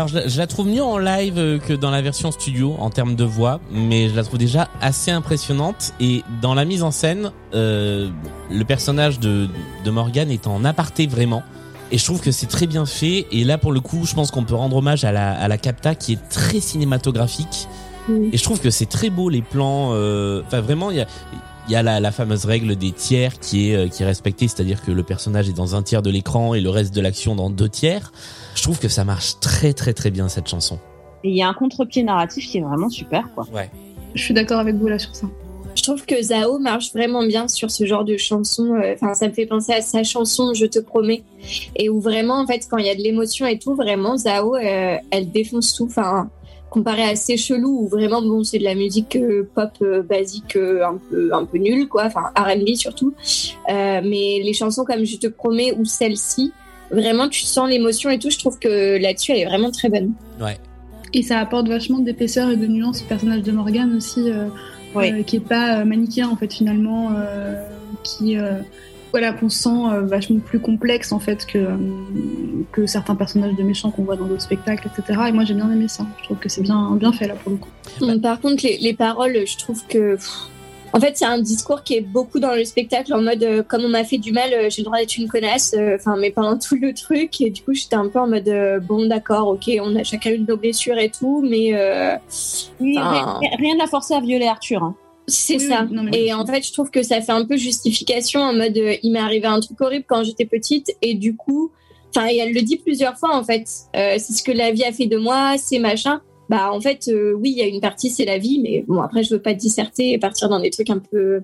Alors 0.00 0.08
je, 0.08 0.14
la- 0.14 0.28
je 0.28 0.38
la 0.38 0.46
trouve 0.46 0.66
mieux 0.66 0.82
en 0.82 0.96
live 0.96 1.34
euh, 1.36 1.58
que 1.58 1.74
dans 1.74 1.90
la 1.90 2.00
version 2.00 2.30
studio 2.32 2.74
en 2.78 2.88
termes 2.88 3.16
de 3.16 3.24
voix, 3.24 3.60
mais 3.70 4.08
je 4.08 4.16
la 4.16 4.22
trouve 4.22 4.38
déjà 4.38 4.68
assez 4.80 5.10
impressionnante. 5.10 5.92
Et 6.00 6.22
dans 6.40 6.54
la 6.54 6.64
mise 6.64 6.82
en 6.82 6.90
scène, 6.90 7.32
euh, 7.54 8.08
le 8.50 8.64
personnage 8.64 9.20
de, 9.20 9.46
de 9.84 9.90
Morgan 9.90 10.30
est 10.30 10.46
en 10.46 10.64
aparté 10.64 11.06
vraiment. 11.06 11.42
Et 11.92 11.98
je 11.98 12.04
trouve 12.06 12.22
que 12.22 12.30
c'est 12.30 12.46
très 12.46 12.66
bien 12.66 12.86
fait. 12.86 13.26
Et 13.30 13.44
là, 13.44 13.58
pour 13.58 13.72
le 13.72 13.80
coup, 13.80 14.06
je 14.06 14.14
pense 14.14 14.30
qu'on 14.30 14.44
peut 14.44 14.54
rendre 14.54 14.76
hommage 14.76 15.04
à 15.04 15.12
la, 15.12 15.32
à 15.32 15.48
la 15.48 15.58
capta 15.58 15.94
qui 15.94 16.14
est 16.14 16.28
très 16.30 16.60
cinématographique. 16.60 17.68
Et 18.32 18.38
je 18.38 18.42
trouve 18.42 18.58
que 18.58 18.70
c'est 18.70 18.86
très 18.88 19.10
beau 19.10 19.28
les 19.28 19.42
plans. 19.42 19.90
euh, 19.92 20.40
Enfin, 20.46 20.62
vraiment, 20.62 20.90
il 20.90 20.96
y 20.96 21.00
a, 21.02 21.06
il 21.70 21.74
y 21.74 21.76
a 21.76 21.84
la, 21.84 22.00
la 22.00 22.10
fameuse 22.10 22.46
règle 22.46 22.74
des 22.74 22.90
tiers 22.90 23.38
qui 23.38 23.70
est 23.70 23.76
euh, 23.76 23.86
qui 23.86 24.02
est 24.02 24.06
respectée, 24.06 24.48
c'est-à-dire 24.48 24.82
que 24.82 24.90
le 24.90 25.04
personnage 25.04 25.48
est 25.48 25.52
dans 25.52 25.76
un 25.76 25.82
tiers 25.84 26.02
de 26.02 26.10
l'écran 26.10 26.52
et 26.54 26.60
le 26.60 26.68
reste 26.68 26.92
de 26.92 27.00
l'action 27.00 27.36
dans 27.36 27.48
deux 27.48 27.68
tiers. 27.68 28.10
Je 28.56 28.62
trouve 28.64 28.80
que 28.80 28.88
ça 28.88 29.04
marche 29.04 29.38
très 29.40 29.72
très 29.72 29.92
très 29.94 30.10
bien 30.10 30.28
cette 30.28 30.48
chanson. 30.48 30.80
Et 31.22 31.28
il 31.30 31.36
y 31.36 31.42
a 31.42 31.48
un 31.48 31.54
contre-pied 31.54 32.02
narratif 32.02 32.48
qui 32.50 32.58
est 32.58 32.60
vraiment 32.60 32.88
super, 32.90 33.28
quoi. 33.36 33.46
Ouais. 33.52 33.70
Je 34.16 34.20
suis 34.24 34.34
d'accord 34.34 34.58
avec 34.58 34.74
vous 34.74 34.88
là 34.88 34.98
sur 34.98 35.14
ça. 35.14 35.28
Je 35.76 35.84
trouve 35.84 36.04
que 36.04 36.20
Zao 36.20 36.58
marche 36.58 36.92
vraiment 36.92 37.24
bien 37.24 37.46
sur 37.46 37.70
ce 37.70 37.86
genre 37.86 38.04
de 38.04 38.16
chanson. 38.16 38.74
euh, 38.74 38.94
Enfin, 38.94 39.14
ça 39.14 39.28
me 39.28 39.32
fait 39.32 39.46
penser 39.46 39.72
à 39.72 39.80
sa 39.80 40.02
chanson 40.02 40.52
Je 40.52 40.66
te 40.66 40.80
promets. 40.80 41.22
Et 41.76 41.88
où 41.88 42.00
vraiment, 42.00 42.40
en 42.40 42.46
fait, 42.48 42.66
quand 42.68 42.78
il 42.78 42.86
y 42.86 42.90
a 42.90 42.96
de 42.96 43.00
l'émotion 43.02 43.46
et 43.46 43.60
tout, 43.60 43.76
vraiment, 43.76 44.16
Zao, 44.16 44.56
euh, 44.56 44.96
elle 45.12 45.30
défonce 45.30 45.74
tout. 45.74 45.86
Enfin, 45.86 46.28
comparé 46.70 47.02
à 47.02 47.16
C'est 47.16 47.36
chelou, 47.36 47.80
où 47.82 47.88
vraiment, 47.88 48.22
bon, 48.22 48.44
c'est 48.44 48.58
de 48.58 48.64
la 48.64 48.74
musique 48.74 49.16
euh, 49.16 49.48
pop 49.54 49.70
euh, 49.82 50.02
basique, 50.02 50.56
euh, 50.56 50.84
un 50.86 50.98
peu, 51.10 51.30
un 51.34 51.44
peu 51.44 51.58
nulle, 51.58 51.88
quoi. 51.88 52.04
Enfin, 52.06 52.22
R&B 52.36 52.74
surtout. 52.76 53.12
Euh, 53.68 54.00
mais 54.04 54.40
les 54.42 54.52
chansons 54.52 54.84
comme 54.84 55.04
Je 55.04 55.16
te 55.16 55.26
promets 55.26 55.72
ou 55.78 55.84
celle-ci, 55.84 56.52
vraiment, 56.90 57.28
tu 57.28 57.42
sens 57.42 57.68
l'émotion 57.68 58.10
et 58.10 58.18
tout. 58.18 58.30
Je 58.30 58.38
trouve 58.38 58.58
que 58.58 58.96
là-dessus, 59.00 59.32
elle 59.32 59.40
est 59.40 59.46
vraiment 59.46 59.70
très 59.70 59.88
bonne. 59.88 60.12
Ouais. 60.40 60.56
Et 61.12 61.22
ça 61.22 61.38
apporte 61.40 61.68
vachement 61.68 61.98
d'épaisseur 61.98 62.50
et 62.50 62.56
de 62.56 62.66
nuance 62.66 63.02
au 63.02 63.06
personnage 63.06 63.42
de 63.42 63.50
Morgan 63.52 63.94
aussi, 63.96 64.30
euh, 64.30 64.46
Oui. 64.94 65.12
euh, 65.12 65.22
qui 65.24 65.36
est 65.36 65.40
pas 65.40 65.80
euh, 65.80 65.84
manichéen 65.84 66.28
en 66.28 66.36
fait 66.36 66.52
finalement, 66.52 67.10
euh, 67.16 67.54
qui 68.04 68.36
euh, 68.38 68.52
voilà 69.12 69.32
qu'on 69.32 69.48
sent 69.48 69.68
euh, 69.92 70.02
vachement 70.02 70.38
plus 70.38 70.60
complexe 70.60 71.12
en 71.12 71.18
fait 71.18 71.44
que 71.46 71.58
euh, 71.58 71.76
que 72.72 72.86
certains 72.86 73.14
personnages 73.16 73.54
de 73.56 73.62
méchants 73.62 73.90
qu'on 73.90 74.04
voit 74.04 74.16
dans 74.16 74.26
d'autres 74.26 74.42
spectacles, 74.42 74.88
etc. 74.96 75.20
Et 75.28 75.32
moi 75.32 75.44
j'ai 75.44 75.54
bien 75.54 75.70
aimé 75.70 75.88
ça. 75.88 76.06
Je 76.20 76.24
trouve 76.24 76.38
que 76.38 76.48
c'est 76.48 76.62
bien 76.62 76.92
bien 76.96 77.12
fait 77.12 77.26
là 77.26 77.34
pour 77.34 77.52
le 77.52 77.58
coup. 77.58 77.70
Hum, 78.00 78.20
Par 78.20 78.40
contre, 78.40 78.64
les, 78.64 78.78
les 78.78 78.94
paroles, 78.94 79.36
je 79.46 79.56
trouve 79.58 79.84
que. 79.88 80.14
pff, 80.14 80.28
En 80.92 80.98
fait, 81.00 81.20
a 81.22 81.28
un 81.30 81.38
discours 81.40 81.82
qui 81.84 81.94
est 81.94 82.00
beaucoup 82.00 82.40
dans 82.40 82.54
le 82.54 82.64
spectacle 82.64 83.12
en 83.14 83.22
mode 83.22 83.42
euh, 83.44 83.62
comme 83.62 83.84
on 83.84 83.88
m'a 83.88 84.02
fait 84.04 84.18
du 84.18 84.32
mal, 84.32 84.50
euh, 84.52 84.68
j'ai 84.70 84.82
le 84.82 84.86
droit 84.86 84.98
d'être 84.98 85.16
une 85.16 85.28
connasse. 85.28 85.72
euh, 85.78 85.96
Enfin, 85.98 86.16
mais 86.18 86.30
pendant 86.30 86.58
tout 86.58 86.76
le 86.80 86.92
truc, 86.94 87.40
et 87.40 87.50
du 87.50 87.62
coup, 87.62 87.72
j'étais 87.74 87.94
un 87.96 88.08
peu 88.08 88.18
en 88.18 88.26
mode 88.28 88.48
euh, 88.48 88.80
bon, 88.80 89.06
d'accord, 89.06 89.46
ok, 89.48 89.70
on 89.82 89.94
a 89.96 90.02
chacun 90.04 90.30
une 90.32 90.44
de 90.46 90.50
nos 90.52 90.56
blessures 90.56 90.98
et 90.98 91.10
tout, 91.10 91.44
mais 91.48 91.70
euh, 91.74 92.16
Oui, 92.80 92.96
rien, 92.98 93.76
l'a 93.78 93.86
forcé 93.86 94.14
à 94.14 94.20
violer 94.20 94.46
Arthur. 94.46 94.82
Hein. 94.82 94.94
C'est 95.30 95.54
Oui, 95.56 95.60
ça. 95.68 95.86
oui, 95.88 95.94
non, 95.96 96.02
mais 96.02 96.10
et 96.14 96.24
oui. 96.24 96.32
en 96.32 96.44
fait, 96.46 96.66
je 96.66 96.72
trouve 96.72 96.90
que 96.90 97.02
ça 97.02 97.20
fait 97.20 97.32
un 97.32 97.44
peu 97.44 97.56
justification 97.56 98.40
en 98.40 98.52
mode 98.52 98.76
euh, 98.76 98.96
il 99.02 99.12
m'est 99.12 99.18
arrivé 99.18 99.46
un 99.46 99.60
truc 99.60 99.80
horrible 99.80 100.04
quand 100.08 100.22
j'étais 100.24 100.44
petite, 100.44 100.90
et 101.02 101.14
du 101.14 101.36
coup, 101.36 101.70
enfin, 102.14 102.28
et 102.28 102.36
elle 102.38 102.52
le 102.52 102.62
dit 102.62 102.76
plusieurs 102.76 103.16
fois 103.18 103.34
en 103.36 103.44
fait. 103.44 103.64
Euh, 103.96 104.16
c'est 104.18 104.32
ce 104.32 104.42
que 104.42 104.52
la 104.52 104.72
vie 104.72 104.84
a 104.84 104.92
fait 104.92 105.06
de 105.06 105.16
moi, 105.16 105.56
c'est 105.58 105.78
machin. 105.78 106.20
Bah 106.48 106.72
en 106.72 106.80
fait, 106.80 107.06
euh, 107.08 107.32
oui, 107.34 107.50
il 107.52 107.58
y 107.58 107.62
a 107.62 107.66
une 107.66 107.80
partie 107.80 108.10
c'est 108.10 108.24
la 108.24 108.38
vie, 108.38 108.58
mais 108.60 108.84
bon 108.88 109.00
après 109.00 109.22
je 109.22 109.30
veux 109.34 109.40
pas 109.40 109.54
disserter 109.54 110.12
et 110.12 110.18
partir 110.18 110.48
dans 110.48 110.58
des 110.58 110.70
trucs 110.70 110.90
un 110.90 110.98
peu, 110.98 111.42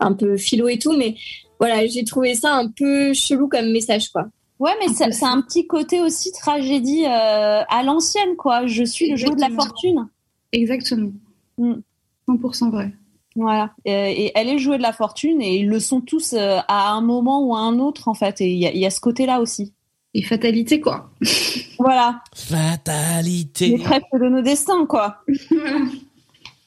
un 0.00 0.14
peu 0.14 0.36
philo 0.38 0.66
et 0.68 0.78
tout, 0.78 0.96
mais 0.96 1.14
voilà, 1.58 1.86
j'ai 1.86 2.04
trouvé 2.04 2.34
ça 2.34 2.54
un 2.54 2.68
peu 2.68 3.12
chelou 3.12 3.48
comme 3.48 3.70
message 3.70 4.08
quoi. 4.08 4.28
Ouais, 4.58 4.72
mais 4.80 4.92
c'est 4.94 5.24
un 5.24 5.40
petit 5.42 5.66
côté 5.66 6.00
aussi 6.02 6.32
tragédie 6.32 7.04
à 7.06 7.82
l'ancienne, 7.82 8.36
quoi. 8.36 8.66
Je 8.66 8.84
suis 8.84 9.10
le 9.10 9.16
jeu 9.16 9.30
de 9.30 9.40
la 9.40 9.48
fortune. 9.48 10.06
Exactement. 10.52 11.12
Mm. 11.56 11.76
100% 12.28 12.70
vrai. 12.70 12.92
Voilà. 13.36 13.70
Et 13.84 14.32
elle 14.34 14.48
est 14.48 14.54
le 14.54 14.58
jouet 14.58 14.76
de 14.76 14.82
la 14.82 14.92
fortune 14.92 15.40
et 15.40 15.58
ils 15.58 15.68
le 15.68 15.78
sont 15.80 16.00
tous 16.00 16.32
euh, 16.32 16.58
à 16.68 16.90
un 16.92 17.00
moment 17.00 17.46
ou 17.46 17.54
à 17.54 17.60
un 17.60 17.78
autre, 17.78 18.08
en 18.08 18.14
fait. 18.14 18.40
Et 18.40 18.50
il 18.52 18.58
y 18.58 18.66
a, 18.66 18.72
il 18.72 18.78
y 18.80 18.86
a 18.86 18.90
ce 18.90 19.00
côté-là 19.00 19.40
aussi. 19.40 19.72
Et 20.14 20.22
fatalité 20.22 20.80
quoi. 20.80 21.10
Voilà. 21.78 22.20
Fatalité. 22.34 23.68
Les 23.68 23.78
trèfles 23.78 24.20
de 24.20 24.28
nos 24.28 24.42
destins, 24.42 24.84
quoi. 24.86 25.22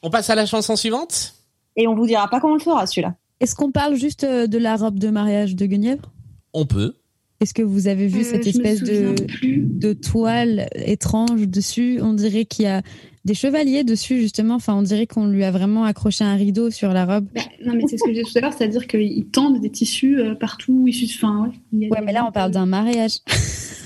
On 0.02 0.10
passe 0.10 0.30
à 0.30 0.34
la 0.34 0.46
chanson 0.46 0.76
suivante? 0.76 1.34
Et 1.76 1.86
on 1.86 1.94
vous 1.94 2.06
dira 2.06 2.28
pas 2.28 2.40
comment 2.40 2.54
on 2.54 2.56
le 2.56 2.62
fera, 2.62 2.86
celui-là. 2.86 3.14
Est-ce 3.40 3.54
qu'on 3.54 3.70
parle 3.70 3.96
juste 3.96 4.24
euh, 4.24 4.46
de 4.46 4.58
la 4.58 4.76
robe 4.76 4.98
de 4.98 5.10
mariage 5.10 5.54
de 5.56 5.66
Guenièvre? 5.66 6.10
On 6.52 6.66
peut. 6.66 6.94
Est-ce 7.40 7.52
que 7.52 7.62
vous 7.62 7.88
avez 7.88 8.06
vu 8.06 8.20
Euh, 8.20 8.24
cette 8.24 8.46
espèce 8.46 8.80
de 8.82 9.92
toile 9.92 10.68
étrange 10.74 11.46
dessus? 11.48 11.98
On 12.00 12.12
dirait 12.14 12.44
qu'il 12.44 12.64
y 12.64 12.68
a 12.68 12.82
des 13.24 13.34
chevaliers 13.34 13.84
dessus, 13.84 14.20
justement. 14.20 14.54
Enfin, 14.56 14.74
on 14.74 14.82
dirait 14.82 15.06
qu'on 15.06 15.26
lui 15.26 15.44
a 15.44 15.50
vraiment 15.50 15.84
accroché 15.84 16.24
un 16.24 16.34
rideau 16.34 16.70
sur 16.70 16.92
la 16.92 17.04
robe. 17.06 17.26
Bah, 17.34 17.40
non 17.64 17.74
mais 17.74 17.82
c'est 17.88 17.96
ce 17.98 18.04
que 18.04 18.12
j'ai 18.12 18.22
dit 18.22 18.30
tout 18.30 18.36
à 18.38 18.40
l'heure, 18.42 18.52
c'est-à-dire 18.52 18.86
qu'ils 18.86 19.26
tendent 19.26 19.60
des 19.60 19.70
tissus 19.70 20.18
euh, 20.20 20.34
partout. 20.34 20.72
Ouais, 20.84 20.90
Il 20.92 21.78
y 21.80 21.86
a 21.86 21.88
Ouais, 21.88 22.00
des- 22.00 22.04
mais 22.06 22.12
là, 22.12 22.26
on 22.28 22.32
parle 22.32 22.50
d'un 22.50 22.66
mariage. 22.66 23.18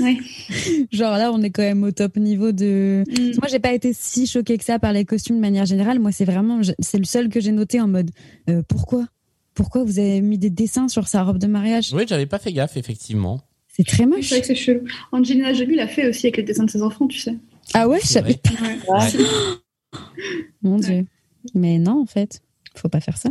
Ouais. 0.01 0.17
Genre 0.93 1.19
là, 1.19 1.33
on 1.33 1.43
est 1.43 1.51
quand 1.51 1.63
même 1.63 1.83
au 1.83 1.91
top 1.91 2.19
niveau 2.19 2.53
de. 2.53 3.03
Mm. 3.09 3.33
Moi, 3.41 3.49
j'ai 3.51 3.59
pas 3.59 3.73
été 3.73 3.93
si 3.93 4.29
choquée 4.29 4.57
que 4.57 4.63
ça 4.63 4.79
par 4.79 4.93
les 4.93 5.05
costumes 5.05 5.35
de 5.35 5.41
manière 5.41 5.67
générale. 5.67 5.99
Moi, 5.99 6.13
c'est 6.13 6.25
vraiment, 6.25 6.63
je- 6.63 6.71
c'est 6.79 6.99
le 6.99 7.05
seul 7.05 7.29
que 7.29 7.41
j'ai 7.41 7.51
noté 7.51 7.81
en 7.81 7.89
mode 7.89 8.13
euh, 8.49 8.63
pourquoi? 8.69 9.07
Pourquoi 9.55 9.83
vous 9.83 9.99
avez 9.99 10.21
mis 10.21 10.39
des 10.39 10.51
dessins 10.51 10.87
sur 10.87 11.09
sa 11.09 11.25
robe 11.25 11.39
de 11.39 11.49
mariage? 11.49 11.93
Oui, 11.93 12.05
j'avais 12.07 12.27
pas 12.27 12.39
fait 12.39 12.53
gaffe 12.53 12.77
effectivement. 12.77 13.41
C'est 13.67 13.83
très 13.85 14.07
moche. 14.07 14.21
C'est 14.29 14.37
vrai 14.37 14.41
que 14.43 14.47
c'est 14.47 14.55
chelou. 14.55 14.83
Angelina 15.11 15.53
Jolie 15.53 15.75
l'a 15.75 15.89
fait 15.89 16.09
aussi 16.09 16.27
avec 16.27 16.37
les 16.37 16.43
dessins 16.45 16.63
de 16.65 16.71
ses 16.71 16.83
enfants, 16.83 17.09
tu 17.09 17.19
sais. 17.19 17.35
Ah 17.75 17.89
ouais, 17.89 17.99
je 18.03 18.07
savais 18.09 18.35
pas. 18.35 18.51
Ouais. 18.89 19.13
Mon 20.63 20.79
dieu. 20.79 21.07
Mais 21.55 21.79
non, 21.79 22.03
en 22.03 22.07
fait, 22.07 22.43
faut 22.75 22.89
pas 22.89 23.01
faire 23.01 23.17
ça. 23.17 23.31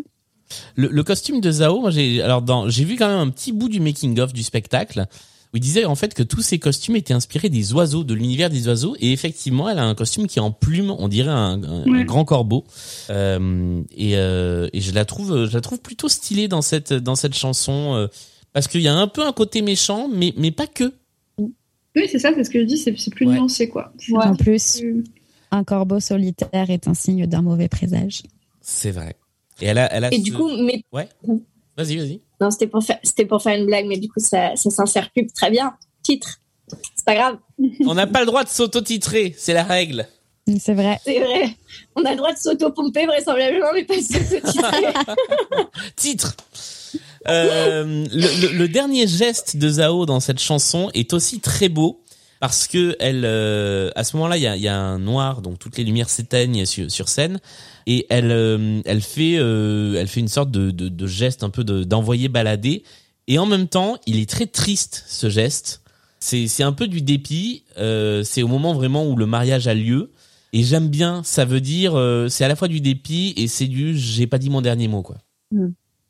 Le, 0.76 0.88
le 0.88 1.04
costume 1.04 1.42
de 1.42 1.52
Zao, 1.52 1.82
moi 1.82 1.92
j'ai 1.92 2.22
alors 2.22 2.42
dans 2.42 2.70
j'ai 2.70 2.86
vu 2.86 2.96
quand 2.96 3.10
même 3.10 3.20
un 3.20 3.30
petit 3.30 3.52
bout 3.52 3.68
du 3.68 3.82
making 3.82 4.18
of 4.22 4.32
du 4.32 4.44
spectacle 4.44 5.06
où 5.54 5.58
il 5.58 5.60
disait 5.60 5.84
en 5.84 5.96
fait 5.96 6.14
que 6.14 6.24
tous 6.24 6.42
ces 6.42 6.58
costumes 6.58 6.96
étaient 6.96 7.14
inspirés 7.14 7.50
des 7.50 7.74
oiseaux, 7.74 8.06
de 8.06 8.14
l'univers 8.14 8.50
des 8.50 8.66
oiseaux 8.70 8.96
et 9.02 9.12
effectivement 9.12 9.68
elle 9.68 9.78
a 9.78 9.84
un 9.84 9.94
costume 9.94 10.26
qui 10.26 10.40
est 10.40 10.42
en 10.42 10.52
plume, 10.52 10.90
on 10.92 11.10
dirait 11.10 11.32
un, 11.32 11.62
un- 11.64 11.84
un 11.84 11.92
Ouais. 11.92 12.06
grand 12.06 12.24
corbeau 12.24 12.64
Euh, 13.10 13.82
et, 13.96 14.16
euh, 14.18 14.70
et 14.72 14.80
je 14.80 14.94
la 14.94 15.04
trouve 15.04 15.48
je 15.48 15.54
la 15.54 15.60
trouve 15.62 15.80
plutôt 15.82 16.08
stylée 16.08 16.48
dans 16.48 16.62
cette 16.62 16.94
dans 16.94 17.16
cette 17.16 17.36
chanson 17.36 17.96
euh, 17.96 18.08
parce 18.54 18.70
qu'il 18.70 18.82
y 18.82 18.88
a 18.88 18.96
un 18.96 19.08
peu 19.10 19.28
un 19.28 19.34
côté 19.34 19.62
méchant 19.62 20.08
mais 20.14 20.34
mais 20.38 20.52
pas 20.52 20.68
que. 20.68 20.94
Oui, 21.98 22.08
c'est 22.12 22.20
ça, 22.20 22.32
c'est 22.36 22.44
ce 22.44 22.50
que 22.50 22.60
je 22.60 22.66
dis, 22.66 22.78
c'est 22.78 22.98
c'est 22.98 23.12
plus 23.14 23.26
Ouais. 23.28 23.34
nuancé, 23.36 23.68
quoi. 23.70 23.92
Ouais. 24.10 24.24
En 24.26 24.36
plus, 24.36 24.80
plus- 24.80 25.04
un 25.52 25.64
corbeau 25.64 26.00
solitaire 26.00 26.70
est 26.70 26.88
un 26.88 26.94
signe 26.94 27.26
d'un 27.26 27.42
mauvais 27.42 27.68
présage. 27.68 28.22
C'est 28.62 28.92
vrai. 28.92 29.16
Et 29.62 29.66
elle 29.66 29.78
a 29.80 29.92
elle 29.94 30.06
a 30.06 30.14
Et 30.14 30.18
ce- 30.18 30.22
du 30.24 30.34
coup, 30.34 30.50
mais 30.64 30.84
ouais. 30.94 31.08
Vas-y 31.78 31.96
vas-y. 31.98 32.22
non, 32.42 32.52
c'était 32.52 32.68
pour 32.68 32.84
faire, 32.84 33.00
c'était 33.04 33.26
pour 33.26 33.42
faire 33.42 33.58
une 33.60 33.66
blague, 33.66 33.86
mais 33.88 33.98
du 33.98 34.08
coup 34.10 34.20
ça, 34.20 34.56
ça 34.56 34.70
s'insère 34.70 35.10
plus 35.12 35.28
très 35.28 35.50
bien. 35.50 35.76
Titre, 36.04 36.40
c'est 36.96 37.06
pas 37.06 37.16
grave, 37.16 37.38
On 37.88 37.94
n'a 37.96 38.06
pas 38.08 38.20
le 38.20 38.26
droit 38.28 38.44
de 38.44 38.50
s'auto-titrer, 38.50 39.34
c'est 39.38 39.54
la 39.54 39.64
règle. 39.64 40.08
C'est 40.60 40.74
vrai. 40.74 40.98
c'est 41.04 41.20
vrai. 41.20 41.50
On 41.96 42.04
a 42.06 42.12
le 42.12 42.18
droit 42.18 42.32
de 42.34 42.38
s'auto-pomper 42.38 43.06
vraisemblablement, 43.06 43.68
mais 43.74 43.84
pas 43.84 43.98
de 43.98 44.02
s'auto-titrer. 44.02 44.94
titre. 45.96 46.36
Euh, 47.28 48.06
le, 48.12 48.68
dernier 48.68 49.08
geste 49.08 49.58
de 49.58 49.70
Zao 49.70 50.06
dans 50.06 50.20
cette 50.20 50.40
chanson 50.40 50.90
est 50.94 51.14
aussi 51.14 51.40
très 51.40 51.70
beau 51.70 52.02
parce 52.40 52.68
que 52.68 52.96
elle, 53.00 53.24
euh, 53.26 53.90
à 53.96 54.04
ce 54.04 54.16
moment-là, 54.18 54.38
il 54.38 54.62
y 54.62 54.68
a, 54.68 54.78
un 54.78 55.00
noir, 55.00 55.42
donc 55.42 55.58
toutes 55.58 55.78
les 55.78 55.84
lumières 55.84 56.10
s'éteignent 56.10 56.66
sur, 56.66 57.10
scène, 57.10 57.40
et 57.88 58.06
elle, 58.12 58.32
euh, 58.32 58.80
elle 58.86 59.02
fait, 59.02 59.34
elle 59.34 60.08
fait 60.08 60.20
une 60.20 60.28
sorte 60.28 60.52
de, 60.52 61.08
geste 61.08 61.44
un 61.44 61.50
peu 61.50 61.64
de- 61.64 61.84
d'envoyer 61.84 62.30
balader, 62.30 62.84
et 63.28 63.40
en 63.40 63.48
même 63.48 63.68
temps, 63.68 63.98
il 64.06 64.20
est 64.20 64.30
très 64.30 64.46
triste 64.46 65.04
ce 65.08 65.30
geste. 65.30 65.82
C'est, 66.20 66.64
un 66.64 66.74
peu 66.74 66.88
du 66.88 67.02
dépit. 67.02 67.64
c'est 67.76 68.44
au 68.44 68.48
moment 68.48 68.74
vraiment 68.74 69.08
où 69.08 69.16
le 69.16 69.26
mariage 69.26 69.68
a 69.68 69.74
lieu. 69.74 70.12
Et 70.54 70.64
j'aime 70.64 70.88
bien, 70.90 71.24
ça 71.24 71.44
veut 71.44 71.60
dire, 71.60 71.94
c'est 72.30 72.46
à 72.46 72.48
la 72.48 72.56
fois 72.56 72.68
du 72.68 72.82
dépit 72.82 73.34
et 73.36 73.48
c'est 73.48 73.68
du 73.68 73.98
j'ai 73.98 74.28
pas 74.28 74.38
dit 74.38 74.50
mon 74.50 74.62
dernier 74.62 74.88
mot, 74.88 75.02
quoi. 75.02 75.18
Mm. 75.52 75.70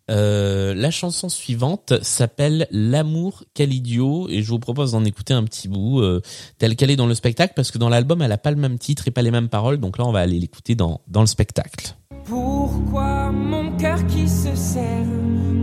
Euh, 0.09 0.73
la 0.73 0.91
chanson 0.91 1.29
suivante 1.29 1.93
s'appelle 2.01 2.67
L'amour, 2.71 3.43
quel 3.53 3.73
idiot, 3.73 4.27
et 4.29 4.41
je 4.41 4.49
vous 4.49 4.59
propose 4.59 4.93
d'en 4.93 5.03
écouter 5.03 5.33
un 5.33 5.43
petit 5.43 5.67
bout, 5.67 5.99
euh, 5.99 6.21
tel 6.57 6.75
qu'elle 6.75 6.91
est 6.91 6.95
dans 6.95 7.07
le 7.07 7.15
spectacle, 7.15 7.53
parce 7.55 7.71
que 7.71 7.77
dans 7.77 7.89
l'album, 7.89 8.21
elle 8.21 8.31
a 8.31 8.37
pas 8.37 8.51
le 8.51 8.57
même 8.57 8.77
titre 8.77 9.07
et 9.07 9.11
pas 9.11 9.21
les 9.21 9.31
mêmes 9.31 9.49
paroles, 9.49 9.77
donc 9.77 9.97
là, 9.97 10.05
on 10.05 10.11
va 10.11 10.19
aller 10.19 10.39
l'écouter 10.39 10.75
dans, 10.75 11.01
dans 11.07 11.21
le 11.21 11.27
spectacle. 11.27 11.95
Pourquoi 12.23 13.31
mon 13.31 13.75
cœur 13.77 14.05
qui 14.07 14.27
se 14.27 14.55
serre 14.55 15.05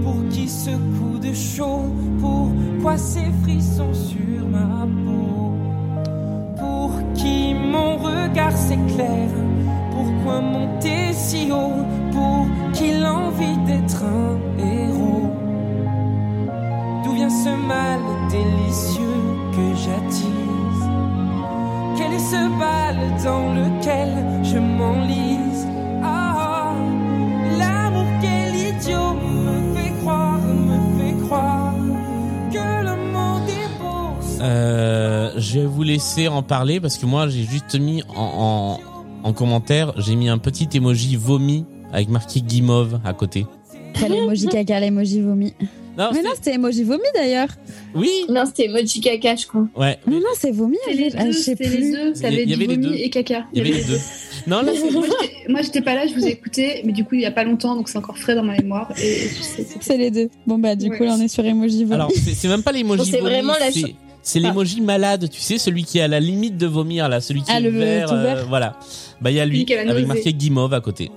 Pour 0.03 0.17
qui 0.31 0.49
ce 0.49 0.71
coup 0.71 1.19
de 1.19 1.33
chaud 1.35 1.93
Pourquoi 2.21 2.97
ces 2.97 3.31
frissons 3.43 3.93
sur 3.93 4.47
ma 4.49 4.87
peau? 5.05 5.53
Pour 6.59 6.93
qui 7.15 7.55
mon 7.55 7.97
regard 7.97 8.57
s'éclaire 8.57 9.31
Pourquoi 9.91 10.41
monter 10.41 11.13
si 11.13 11.51
haut 11.51 12.04
Pour 12.15 12.47
qui 12.73 12.93
l'envie 12.93 13.59
d'être 13.67 14.03
un 14.05 14.39
héros 14.59 15.31
D'où 17.03 17.13
vient 17.13 17.29
ce 17.29 17.49
mal 17.49 18.01
délicieux 18.31 19.23
que 19.53 19.75
j'attise? 19.83 20.85
Quel 21.97 22.13
est 22.13 22.19
ce 22.19 22.59
bal 22.59 22.97
dans 23.25 23.53
lequel 23.53 24.11
je 24.45 24.59
m'enlise? 24.59 25.67
Ah, 26.03 26.73
l'amour 27.59 28.07
quel 28.21 28.55
idiot 28.55 29.15
me 29.15 29.75
fait 29.77 29.93
croire, 30.01 30.39
me 30.39 30.99
fait 30.99 31.27
croire 31.27 31.75
que 32.53 32.85
le 32.85 33.13
monde 33.13 33.49
est 33.49 33.79
beau. 33.81 34.41
Euh, 34.41 35.33
je 35.37 35.61
vais 35.61 35.67
vous 35.67 35.83
laisser 35.83 36.29
en 36.29 36.43
parler 36.43 36.81
parce 36.81 36.97
que 36.97 37.07
moi 37.07 37.29
j'ai 37.29 37.43
juste 37.45 37.79
mis 37.79 38.03
en, 38.15 38.79
en, 39.25 39.29
en 39.29 39.33
commentaire, 39.33 39.93
j'ai 39.97 40.17
mis 40.17 40.29
un 40.29 40.39
petit 40.39 40.69
emoji 40.77 41.17
vomi 41.17 41.65
avec 41.95 42.09
marqué 42.11 42.41
guimauve 42.43 43.01
à 43.05 43.13
côté. 43.15 43.47
Après 43.95 44.09
l'emoji 44.09 44.47
caca, 44.49 44.81
l'emoji 44.81 45.21
vomi. 45.23 45.55
Non, 45.97 46.09
Mais 46.13 46.23
non, 46.23 46.31
c'était 46.35 46.55
emoji 46.55 46.83
vomi 46.83 47.05
d'ailleurs. 47.15 47.47
Oui. 47.95 48.11
Non, 48.29 48.43
c'était 48.47 48.65
emoji 48.65 49.01
caca, 49.01 49.37
je 49.37 49.47
crois. 49.47 49.69
Ouais. 49.77 49.97
Non, 50.09 50.17
non, 50.17 50.27
c'est 50.37 50.51
vomi. 50.51 50.77
Les 50.93 51.13
ah, 51.17 51.23
deux, 51.25 51.31
je 51.31 51.37
sais 51.39 51.43
c'était 51.53 51.69
les 51.69 51.77
plus. 51.77 51.93
deux. 51.93 52.15
Ça 52.17 52.31
Il 52.31 52.35
y- 52.35 52.35
avait 52.35 52.43
il 52.43 52.43
y 52.43 52.47
dit 52.47 52.53
avait 52.55 52.67
les 52.67 52.75
vomi 52.75 52.87
deux. 52.89 52.95
et 52.95 53.11
caca. 53.11 53.45
Il 53.53 53.59
y 53.59 53.61
avait 53.61 53.79
les 53.79 53.85
deux. 53.85 53.99
Non, 54.49 54.61
là, 54.63 54.73
Moi, 55.49 55.63
j'étais- 55.63 55.81
pas 55.81 55.95
là, 55.95 56.07
je 56.09 56.13
vous 56.15 56.27
ai 56.27 56.31
écouté, 56.31 56.83
mais 56.85 56.93
du 56.93 57.05
coup, 57.05 57.15
il 57.15 57.21
y 57.23 57.27
a 57.27 57.31
pas 57.31 57.45
longtemps, 57.45 57.77
donc 57.77 57.89
c'est 57.89 57.97
encore 57.97 58.19
frais 58.19 58.35
dans 58.35 58.43
ma 58.43 58.55
mémoire. 58.57 58.91
Et 58.99 59.29
c'est- 59.41 59.67
C'est 59.81 59.97
les 59.97 60.11
deux. 60.11 60.29
Bon 60.47 60.59
bah 60.59 60.75
du 60.75 60.91
Ouais. 60.91 60.99
coup 60.99 61.05
là 61.05 61.15
on 61.17 61.23
est 61.23 61.29
sur 61.29 61.45
emoji 61.47 61.85
vomi. 61.85 61.95
alors 61.95 62.11
c'est 62.13 62.35
c'est 62.35 62.49
même 62.49 62.63
pas 62.65 62.73
l'emoji 62.73 62.99
Bon, 62.99 63.05
c'est 63.11 63.19
vomi, 63.21 63.31
vraiment 63.31 63.55
la 63.61 63.71
c'est- 63.71 63.95
Ah. 64.37 64.39
l'emoji 64.41 64.81
malade, 64.81 65.29
tu 65.31 65.41
sais, 65.41 65.57
celui 65.59 65.85
qui 65.85 65.99
est 65.99 66.03
à 66.03 66.09
la 66.09 66.19
limite 66.21 66.57
de 66.59 66.67
vomir 66.67 67.09
là, 67.09 67.21
celui 67.21 67.41
qui 67.43 67.51
Ah, 67.53 67.59
est 67.59 67.63
le- 67.63 67.71
vert, 67.71 68.13
euh, 68.13 68.23
vert. 68.23 68.47
voilà. 68.49 68.77
Bah 69.21 69.31
il 69.31 69.37
y 69.37 69.41
a 69.41 69.47
lui 69.47 69.65
avec 69.73 70.07
marqué 70.09 70.35
guimauve 70.35 70.75
à 70.75 70.81
côté. 70.81 71.11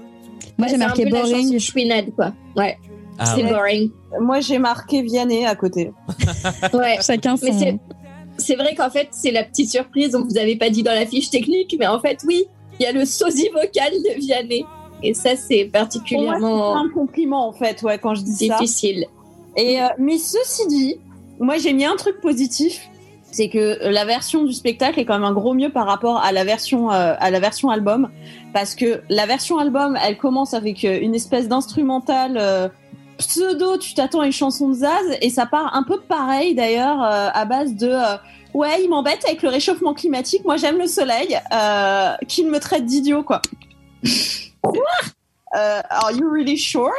Moi 0.57 0.67
j'ai 0.67 0.77
marqué 0.77 1.03
un 1.05 1.09
peu 1.09 1.15
la 1.15 1.21
chanson 1.21 1.31
boring. 1.33 1.59
Chouinade, 1.59 2.15
quoi. 2.15 2.33
Ouais, 2.55 2.77
Ah, 3.19 3.33
c'est 3.35 3.43
ouais. 3.43 3.49
boring. 3.51 3.91
Moi, 4.19 4.39
j'ai 4.39 4.57
marqué 4.59 5.01
Vianney 5.01 5.45
à 5.45 5.55
côté. 5.55 5.91
Ouais. 6.73 6.97
Chacun 7.01 7.35
son. 7.37 7.45
c'est- 7.57 7.77
C'est 8.39 8.55
vrai 8.55 8.75
qu'en 8.75 8.89
fait, 8.91 9.07
c'est 9.11 9.31
la 9.31 9.43
petite 9.43 9.69
surprise, 9.71 10.11
donc 10.11 10.27
vous 10.29 10.37
avez 10.37 10.55
pas 10.55 10.69
dit 10.69 10.83
dans 10.83 10.93
la 10.93 11.05
fiche 11.07 11.29
technique, 11.31 11.75
mais 11.79 11.87
en 11.87 11.99
fait, 11.99 12.19
oui, 12.27 12.45
il 12.79 12.83
y 12.83 12.85
a 12.85 12.91
le 12.91 13.03
sosie 13.05 13.49
vocal 13.51 13.91
de 13.93 14.19
Vianney. 14.19 14.63
Et 15.03 15.13
ça, 15.15 15.35
c'est 15.35 15.63
moi, 15.63 15.71
particulièrement 15.73 16.73
c'est 16.73 16.79
un 16.87 16.89
compliment, 16.93 17.47
en 17.47 17.53
fait, 17.53 17.81
ouais, 17.83 17.97
quand 17.97 18.13
je 18.15 18.21
dis 18.23 18.47
ça. 18.47 18.57
difficile. 18.59 19.05
Et, 19.55 19.81
euh, 19.81 19.87
mais 19.97 20.17
ceci 20.19 20.67
dit, 20.67 20.95
moi, 21.39 21.57
j'ai 21.57 21.73
mis 21.73 21.85
un 21.85 21.95
truc 21.95 22.21
positif. 22.21 22.87
C'est 23.37 23.49
que 23.49 23.77
la 23.87 24.03
version 24.03 24.45
du 24.45 24.53
spectacle 24.53 24.99
est 24.99 25.05
quand 25.05 25.13
même 25.13 25.23
un 25.23 25.31
gros 25.31 25.53
mieux 25.53 25.69
par 25.69 25.85
rapport 25.85 26.23
à 26.23 26.31
la 26.31 26.43
version 26.43 26.91
euh, 26.91 27.13
à 27.19 27.29
la 27.29 27.39
version 27.39 27.69
album. 27.69 28.09
Parce 28.51 28.73
que 28.73 29.01
la 29.09 29.27
version 29.27 29.59
album 29.59 29.95
elle 30.03 30.17
commence 30.17 30.55
avec 30.55 30.83
euh, 30.83 30.97
une 30.99 31.13
espèce 31.13 31.47
d'instrumental 31.47 32.37
euh, 32.39 32.67
pseudo 33.17 33.77
tu 33.77 33.93
t'attends 33.93 34.21
à 34.21 34.25
une 34.25 34.31
chanson 34.31 34.69
de 34.69 34.73
Zaz 34.73 35.17
et 35.21 35.29
ça 35.29 35.45
part 35.45 35.75
un 35.75 35.83
peu 35.83 35.99
pareil 35.99 36.55
d'ailleurs 36.55 37.03
euh, 37.03 37.29
à 37.33 37.45
base 37.45 37.75
de 37.75 37.89
euh, 37.89 38.17
ouais 38.53 38.83
il 38.83 38.89
m'embête 38.89 39.23
avec 39.25 39.41
le 39.41 39.49
réchauffement 39.49 39.93
climatique 39.93 40.45
moi 40.45 40.57
j'aime 40.57 40.77
le 40.77 40.87
soleil 40.87 41.37
euh, 41.53 42.13
qu'il 42.27 42.49
me 42.49 42.59
traite 42.59 42.85
d'idiot 42.85 43.23
quoi 43.23 43.41
Euh, 45.55 45.81
are 45.89 46.11
you 46.11 46.29
really 46.29 46.57
sure? 46.57 46.91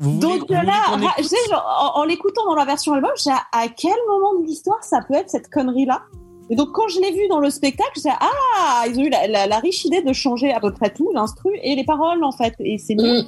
Vous 0.00 0.18
donc 0.18 0.40
voulez 0.48 0.62
là, 0.66 0.72
en, 0.90 2.00
en 2.00 2.04
l'écoutant 2.04 2.44
dans 2.46 2.56
la 2.56 2.64
version 2.64 2.92
album, 2.92 3.12
j'ai 3.16 3.30
à 3.30 3.68
quel 3.68 3.94
moment 4.08 4.40
de 4.40 4.46
l'histoire 4.46 4.82
ça 4.82 4.98
peut 5.06 5.14
être 5.14 5.30
cette 5.30 5.48
connerie-là? 5.48 6.02
Et 6.50 6.56
donc 6.56 6.72
quand 6.72 6.88
je 6.88 7.00
l'ai 7.00 7.12
vu 7.12 7.28
dans 7.28 7.38
le 7.38 7.50
spectacle, 7.50 8.00
j'ai 8.02 8.10
ah 8.10 8.84
ils 8.88 8.98
ont 8.98 9.02
eu 9.04 9.10
la, 9.10 9.28
la- 9.28 9.46
la 9.46 9.58
riche 9.60 9.84
idée 9.84 10.02
de 10.02 10.12
changer 10.12 10.52
à 10.52 10.58
peu 10.58 10.72
près 10.72 10.90
tout, 10.92 11.10
l'instru 11.14 11.50
et 11.62 11.76
les 11.76 11.84
paroles 11.84 12.24
en 12.24 12.32
fait, 12.32 12.54
et 12.58 12.78
c'est 12.78 12.96
mieux. 12.96 13.22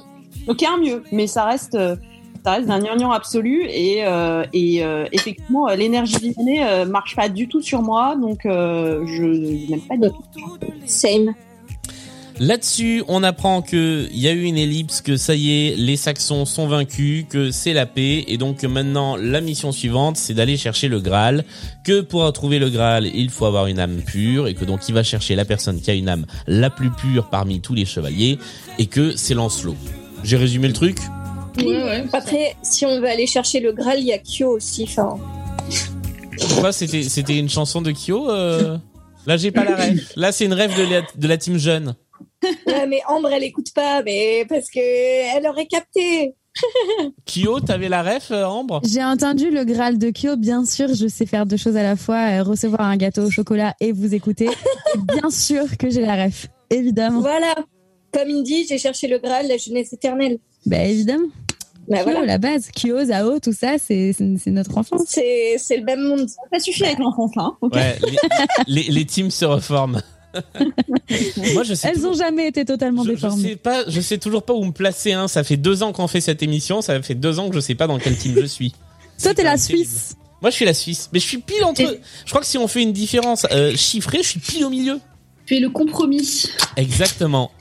Donc 0.47 0.61
il 0.61 0.65
y 0.65 0.67
a 0.67 0.73
un 0.73 0.77
mieux, 0.77 1.03
mais 1.13 1.25
ça 1.27 1.45
reste 1.45 1.75
euh, 1.75 1.95
ça 2.43 2.51
reste 2.51 2.67
d'un 2.67 2.79
gnangnan 2.79 3.11
absolu 3.11 3.65
et 3.69 4.05
euh, 4.05 4.43
et 4.51 4.83
euh, 4.83 5.05
effectivement 5.13 5.67
l'énergie 5.67 6.17
visionée 6.19 6.63
euh, 6.67 6.85
marche 6.85 7.15
pas 7.15 7.29
du 7.29 7.47
tout 7.47 7.61
sur 7.61 7.81
moi, 7.81 8.15
donc 8.17 8.45
euh, 8.45 9.01
je 9.07 9.23
n'aime 9.71 9.81
pas 9.81 9.95
du 9.95 10.09
tout. 10.09 10.57
Same. 10.85 11.33
Là-dessus, 12.37 13.01
on 13.07 13.23
apprend 13.23 13.61
que 13.61 14.07
il 14.11 14.19
y 14.19 14.27
a 14.27 14.33
eu 14.33 14.43
une 14.43 14.57
ellipse, 14.57 14.99
que 15.01 15.15
ça 15.15 15.35
y 15.35 15.51
est, 15.51 15.75
les 15.77 15.95
Saxons 15.95 16.45
sont 16.45 16.67
vaincus, 16.67 17.25
que 17.29 17.49
c'est 17.49 17.71
la 17.71 17.85
paix, 17.85 18.25
et 18.27 18.37
donc 18.37 18.61
maintenant 18.63 19.15
la 19.15 19.39
mission 19.39 19.71
suivante, 19.71 20.17
c'est 20.17 20.33
d'aller 20.33 20.57
chercher 20.57 20.89
le 20.89 20.99
Graal. 20.99 21.45
Que 21.85 22.01
pour 22.01 22.31
trouver 22.33 22.59
le 22.59 22.69
Graal, 22.69 23.05
il 23.05 23.29
faut 23.29 23.45
avoir 23.45 23.67
une 23.67 23.79
âme 23.79 24.01
pure, 24.05 24.49
et 24.49 24.53
que 24.53 24.65
donc 24.65 24.89
il 24.89 24.93
va 24.93 25.01
chercher 25.01 25.35
la 25.35 25.45
personne 25.45 25.79
qui 25.79 25.89
a 25.91 25.93
une 25.93 26.09
âme 26.09 26.25
la 26.45 26.69
plus 26.69 26.91
pure 26.91 27.29
parmi 27.29 27.61
tous 27.61 27.73
les 27.73 27.85
chevaliers, 27.85 28.37
et 28.79 28.87
que 28.87 29.15
c'est 29.15 29.33
Lancelot. 29.33 29.77
J'ai 30.23 30.35
résumé 30.37 30.67
le 30.67 30.73
truc? 30.73 30.97
Ouais, 31.57 31.83
ouais. 31.83 32.03
Après, 32.11 32.57
si 32.63 32.85
on 32.85 32.99
veut 32.99 33.07
aller 33.07 33.27
chercher 33.27 33.61
le 33.61 33.71
Graal, 33.71 33.99
il 33.99 34.07
y 34.07 34.13
a 34.13 34.17
Kyo 34.17 34.49
aussi. 34.49 34.83
Enfin, 34.83 35.17
Pourquoi 36.49 36.73
c'était 36.73 37.03
c'était 37.03 37.37
une 37.37 37.49
chanson 37.49 37.81
de 37.81 37.91
Kyo 37.91 38.29
euh? 38.29 38.77
Là, 39.25 39.37
j'ai 39.37 39.51
pas 39.51 39.63
la 39.63 39.75
rêve. 39.75 40.03
Là, 40.15 40.31
c'est 40.31 40.45
une 40.45 40.53
rêve 40.53 40.77
de 40.77 40.83
la, 40.83 41.01
de 41.01 41.27
la 41.27 41.37
team 41.37 41.57
jeune. 41.57 41.95
ouais, 42.67 42.87
mais 42.87 43.01
Ambre, 43.07 43.29
elle 43.31 43.43
écoute 43.43 43.73
pas, 43.73 44.01
mais 44.03 44.45
parce 44.47 44.69
que 44.69 44.79
elle 44.79 45.47
aurait 45.47 45.65
capté. 45.67 46.35
Kyo, 47.25 47.59
t'avais 47.59 47.89
la 47.89 48.01
rêve, 48.01 48.27
euh, 48.31 48.45
Ambre? 48.45 48.81
J'ai 48.85 49.03
entendu 49.03 49.51
le 49.51 49.65
Graal 49.65 49.97
de 49.97 50.09
Kyo, 50.11 50.37
bien 50.37 50.63
sûr, 50.65 50.93
je 50.93 51.07
sais 51.07 51.25
faire 51.25 51.45
deux 51.45 51.57
choses 51.57 51.75
à 51.75 51.83
la 51.83 51.95
fois, 51.97 52.39
euh, 52.39 52.43
recevoir 52.43 52.81
un 52.81 52.95
gâteau 52.97 53.23
au 53.23 53.29
chocolat 53.29 53.75
et 53.81 53.91
vous 53.91 54.13
écouter. 54.13 54.45
Et 54.45 54.97
bien 55.19 55.29
sûr 55.29 55.65
que 55.77 55.89
j'ai 55.89 56.01
la 56.01 56.25
ref, 56.25 56.47
évidemment. 56.69 57.19
Voilà. 57.19 57.55
Comme 58.13 58.29
il 58.29 58.43
dit, 58.43 58.65
j'ai 58.67 58.77
cherché 58.77 59.07
le 59.09 59.19
Graal, 59.19 59.47
la 59.47 59.57
jeunesse 59.57 59.91
éternelle. 59.91 60.37
Bah 60.65 60.83
évidemment. 60.83 61.27
Bah, 61.89 61.97
Kyo, 61.97 62.03
voilà. 62.05 62.25
la 62.25 62.37
base, 62.37 62.69
Kyo, 62.71 63.03
Zao, 63.03 63.39
tout 63.39 63.51
ça, 63.53 63.75
c'est 63.77 64.15
notre 64.47 64.77
enfance. 64.77 65.03
C'est 65.07 65.55
c'est 65.59 65.77
le 65.77 65.83
même 65.83 66.01
monde. 66.01 66.27
Ça 66.53 66.59
suffit 66.59 66.85
avec 66.85 66.99
l'enfance 66.99 67.35
là. 67.35 67.43
hein, 67.61 67.69
Ouais, 67.73 67.97
les, 68.67 68.83
les, 68.83 68.91
les 68.91 69.05
teams 69.05 69.29
se 69.29 69.43
reforment. 69.45 70.01
Moi, 71.53 71.63
je 71.63 71.73
sais 71.73 71.87
Elles 71.87 71.95
toujours- 71.95 72.11
ont 72.11 72.15
jamais 72.15 72.47
été 72.47 72.65
totalement 72.65 73.03
je, 73.03 73.09
je 73.09 73.13
déformées. 73.15 73.49
sais 73.49 73.55
pas, 73.55 73.83
je 73.87 74.01
sais 74.01 74.17
toujours 74.17 74.43
pas 74.43 74.53
où 74.53 74.63
me 74.63 74.71
placer. 74.71 75.13
Hein. 75.13 75.27
Ça 75.27 75.43
fait 75.43 75.57
deux 75.57 75.83
ans 75.83 75.91
qu'on 75.93 76.07
fait 76.07 76.21
cette 76.21 76.43
émission. 76.43 76.81
Ça 76.81 77.01
fait 77.01 77.15
deux 77.15 77.39
ans 77.39 77.49
que 77.49 77.55
je 77.55 77.59
sais 77.59 77.75
pas 77.75 77.87
dans 77.87 77.97
quel 77.99 78.17
team 78.17 78.35
je 78.39 78.45
suis. 78.45 78.71
Toi, 78.71 78.79
C'est 79.17 79.33
t'es 79.35 79.43
la 79.43 79.57
terrible. 79.57 79.85
Suisse. 79.85 80.15
Moi, 80.41 80.51
je 80.51 80.55
suis 80.55 80.65
la 80.65 80.73
Suisse, 80.73 81.09
mais 81.13 81.19
je 81.19 81.25
suis 81.25 81.37
pile 81.39 81.63
entre. 81.63 81.81
Et- 81.81 82.01
Je 82.25 82.29
crois 82.29 82.41
que 82.41 82.47
si 82.47 82.57
on 82.57 82.67
fait 82.67 82.81
une 82.83 82.93
différence 82.93 83.45
euh, 83.51 83.75
chiffrée, 83.75 84.19
je 84.21 84.27
suis 84.29 84.39
pile 84.39 84.65
au 84.65 84.69
milieu. 84.69 84.99
Tu 85.45 85.55
es 85.55 85.59
le 85.59 85.69
compromis. 85.69 86.45
Exactement. 86.75 87.51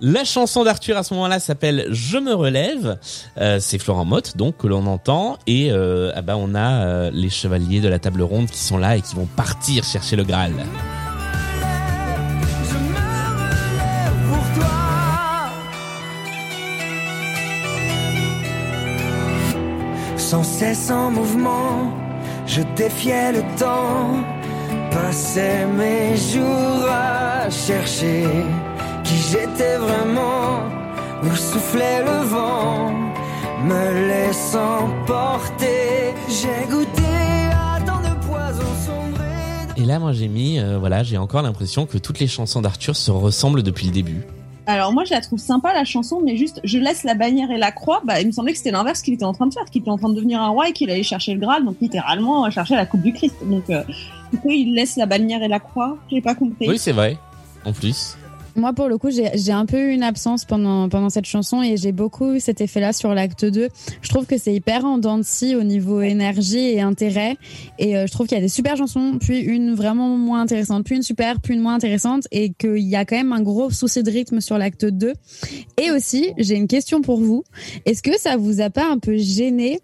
La 0.00 0.24
chanson 0.24 0.64
d'Arthur 0.64 0.96
à 0.96 1.04
ce 1.04 1.14
moment-là 1.14 1.38
s'appelle 1.38 1.86
Je 1.90 2.18
me 2.18 2.34
relève. 2.34 2.98
Euh, 3.38 3.58
c'est 3.60 3.78
Florent 3.78 4.04
Motte 4.04 4.36
donc 4.36 4.56
que 4.56 4.66
l'on 4.66 4.84
entend 4.86 5.38
et 5.46 5.70
euh, 5.70 6.10
ah 6.16 6.22
bah 6.22 6.36
on 6.36 6.54
a 6.56 6.84
euh, 6.86 7.10
les 7.12 7.30
chevaliers 7.30 7.80
de 7.80 7.88
la 7.88 8.00
table 8.00 8.22
ronde 8.22 8.50
qui 8.50 8.58
sont 8.58 8.78
là 8.78 8.96
et 8.96 9.00
qui 9.00 9.14
vont 9.14 9.26
partir 9.26 9.84
chercher 9.84 10.16
le 10.16 10.24
Graal. 10.24 10.52
Sans 20.32 20.44
cesse 20.44 20.90
en 20.90 21.10
mouvement, 21.10 21.92
je 22.46 22.62
défiais 22.74 23.32
le 23.32 23.42
temps. 23.58 24.16
Passais 24.90 25.66
mes 25.66 26.16
jours 26.16 26.88
à 26.88 27.50
chercher 27.50 28.24
qui 29.04 29.14
j'étais 29.30 29.76
vraiment. 29.76 30.62
Où 31.22 31.36
soufflait 31.36 32.02
le 32.02 32.24
vent, 32.24 32.92
me 33.62 34.08
laissant 34.08 34.88
porter. 35.06 36.14
J'ai 36.30 36.66
goûté 36.66 37.12
à 37.52 37.78
tant 37.82 38.00
de 38.00 38.14
poisons 38.26 39.10
de 39.76 39.82
Et 39.82 39.84
là 39.84 39.98
moi 39.98 40.14
j'ai 40.14 40.28
mis 40.28 40.58
euh, 40.58 40.78
voilà 40.78 41.02
j'ai 41.02 41.18
encore 41.18 41.42
l'impression 41.42 41.84
que 41.84 41.98
toutes 41.98 42.20
les 42.20 42.26
chansons 42.26 42.62
d'Arthur 42.62 42.96
se 42.96 43.10
ressemblent 43.10 43.62
depuis 43.62 43.88
le 43.88 43.92
début. 43.92 44.26
Alors 44.66 44.92
moi 44.92 45.04
je 45.04 45.10
la 45.10 45.20
trouve 45.20 45.38
sympa 45.38 45.72
la 45.72 45.84
chanson, 45.84 46.20
mais 46.24 46.36
juste 46.36 46.60
je 46.62 46.78
laisse 46.78 47.02
la 47.02 47.14
bannière 47.14 47.50
et 47.50 47.58
la 47.58 47.72
croix. 47.72 48.00
Bah 48.04 48.20
il 48.20 48.28
me 48.28 48.32
semblait 48.32 48.52
que 48.52 48.58
c'était 48.58 48.70
l'inverse 48.70 49.02
qu'il 49.02 49.14
était 49.14 49.24
en 49.24 49.32
train 49.32 49.46
de 49.46 49.54
faire, 49.54 49.64
qu'il 49.64 49.82
était 49.82 49.90
en 49.90 49.98
train 49.98 50.08
de 50.08 50.14
devenir 50.14 50.40
un 50.40 50.48
roi 50.48 50.68
et 50.68 50.72
qu'il 50.72 50.90
allait 50.90 51.02
chercher 51.02 51.34
le 51.34 51.40
Graal, 51.40 51.64
donc 51.64 51.76
littéralement 51.80 52.46
euh, 52.46 52.50
chercher 52.50 52.76
la 52.76 52.86
coupe 52.86 53.02
du 53.02 53.12
Christ. 53.12 53.34
Donc 53.44 53.68
euh, 53.70 53.82
pourquoi 54.30 54.52
il 54.52 54.74
laisse 54.74 54.96
la 54.96 55.06
bannière 55.06 55.42
et 55.42 55.48
la 55.48 55.58
croix 55.58 55.96
J'ai 56.10 56.20
pas 56.20 56.34
compris. 56.34 56.68
Oui 56.68 56.78
c'est 56.78 56.92
vrai. 56.92 57.18
En 57.64 57.72
plus. 57.72 58.16
Moi, 58.54 58.72
pour 58.72 58.88
le 58.88 58.98
coup, 58.98 59.10
j'ai 59.10 59.30
j'ai 59.34 59.52
un 59.52 59.66
peu 59.66 59.78
eu 59.78 59.92
une 59.92 60.02
absence 60.02 60.44
pendant, 60.44 60.88
pendant 60.88 61.10
cette 61.10 61.24
chanson 61.24 61.62
et 61.62 61.76
j'ai 61.76 61.92
beaucoup 61.92 62.32
eu 62.32 62.40
cet 62.40 62.60
effet-là 62.60 62.92
sur 62.92 63.14
l'acte 63.14 63.44
2. 63.44 63.68
Je 64.00 64.08
trouve 64.08 64.26
que 64.26 64.38
c'est 64.38 64.54
hyper 64.54 64.84
en 64.84 64.98
dents 64.98 65.18
de 65.18 65.22
scie 65.22 65.56
au 65.56 65.62
niveau 65.62 66.00
énergie 66.00 66.58
et 66.58 66.80
intérêt. 66.80 67.36
Et 67.78 67.96
euh, 67.96 68.06
je 68.06 68.12
trouve 68.12 68.26
qu'il 68.26 68.36
y 68.36 68.40
a 68.40 68.42
des 68.42 68.48
super 68.48 68.76
chansons, 68.76 69.18
puis 69.20 69.40
une 69.40 69.74
vraiment 69.74 70.16
moins 70.16 70.42
intéressante, 70.42 70.84
puis 70.84 70.96
une 70.96 71.02
super, 71.02 71.40
puis 71.40 71.54
une 71.54 71.60
moins 71.60 71.74
intéressante 71.74 72.24
et 72.30 72.52
qu'il 72.52 72.78
y 72.78 72.96
a 72.96 73.04
quand 73.04 73.16
même 73.16 73.32
un 73.32 73.42
gros 73.42 73.70
souci 73.70 74.02
de 74.02 74.10
rythme 74.10 74.40
sur 74.40 74.58
l'acte 74.58 74.84
2. 74.84 75.12
Et 75.82 75.90
aussi, 75.90 76.32
j'ai 76.36 76.56
une 76.56 76.68
question 76.68 77.00
pour 77.00 77.20
vous. 77.20 77.44
Est-ce 77.86 78.02
que 78.02 78.18
ça 78.18 78.36
vous 78.36 78.60
a 78.60 78.70
pas 78.70 78.90
un 78.90 78.98
peu 78.98 79.16
gêné 79.16 79.80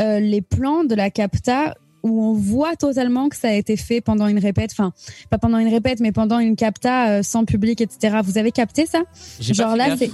euh, 0.00 0.20
les 0.20 0.42
plans 0.42 0.84
de 0.84 0.94
la 0.94 1.10
capta 1.10 1.74
où 2.02 2.22
on 2.24 2.32
voit 2.32 2.76
totalement 2.76 3.28
que 3.28 3.36
ça 3.36 3.48
a 3.48 3.52
été 3.52 3.76
fait 3.76 4.00
pendant 4.00 4.26
une 4.26 4.38
répète, 4.38 4.70
enfin 4.72 4.92
pas 5.30 5.38
pendant 5.38 5.58
une 5.58 5.68
répète, 5.68 6.00
mais 6.00 6.12
pendant 6.12 6.38
une 6.38 6.56
capta 6.56 7.08
euh, 7.10 7.22
sans 7.22 7.44
public, 7.44 7.80
etc. 7.80 8.18
Vous 8.24 8.38
avez 8.38 8.52
capté 8.52 8.86
ça? 8.86 9.02
J'ai 9.40 9.54
pas 9.54 9.62
Genre 9.62 9.76
là, 9.76 9.96
c'est 9.98 10.10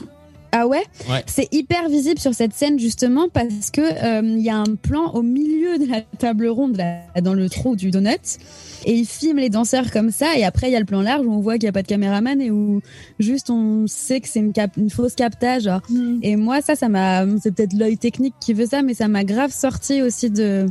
Ah 0.51 0.67
ouais, 0.67 0.83
Ouais. 1.11 1.23
C'est 1.27 1.53
hyper 1.53 1.89
visible 1.91 2.19
sur 2.19 2.33
cette 2.35 2.55
scène 2.55 2.79
justement 2.79 3.29
parce 3.33 3.71
que 3.71 3.81
euh, 3.83 4.23
il 4.25 4.41
y 4.43 4.49
a 4.51 4.57
un 4.57 4.75
plan 4.81 5.11
au 5.13 5.23
milieu 5.23 5.79
de 5.79 5.87
la 5.87 6.01
table 6.19 6.47
ronde 6.49 6.77
là, 6.77 7.03
dans 7.23 7.35
le 7.35 7.49
trou 7.51 7.77
du 7.77 7.91
donut 7.91 8.39
et 8.87 8.95
il 8.95 9.05
filme 9.07 9.39
les 9.39 9.51
danseurs 9.51 9.91
comme 9.91 10.11
ça 10.11 10.37
et 10.39 10.45
après 10.45 10.69
il 10.69 10.73
y 10.73 10.77
a 10.77 10.81
le 10.81 10.87
plan 10.87 11.03
large 11.03 11.27
où 11.27 11.33
on 11.33 11.41
voit 11.41 11.55
qu'il 11.55 11.65
n'y 11.65 11.69
a 11.69 11.73
pas 11.73 11.83
de 11.83 11.89
caméraman 11.89 12.41
et 12.41 12.51
où 12.51 12.81
juste 13.19 13.51
on 13.51 13.87
sait 13.89 14.21
que 14.21 14.29
c'est 14.29 14.39
une, 14.39 14.53
cap- 14.53 14.77
une 14.79 14.89
fausse 14.89 15.15
captage. 15.15 15.65
genre. 15.65 15.83
Et 16.23 16.37
moi 16.37 16.63
ça, 16.63 16.77
ça 16.77 16.89
m'a, 16.89 17.25
c'est 17.43 17.53
peut-être 17.55 17.75
l'œil 17.75 17.99
technique 17.99 18.35
qui 18.41 18.55
veut 18.55 18.67
ça, 18.67 18.81
mais 18.83 18.95
ça 18.95 19.09
m'a 19.09 19.25
grave 19.25 19.53
sorti 19.53 20.01
aussi 20.01 20.31
de 20.31 20.65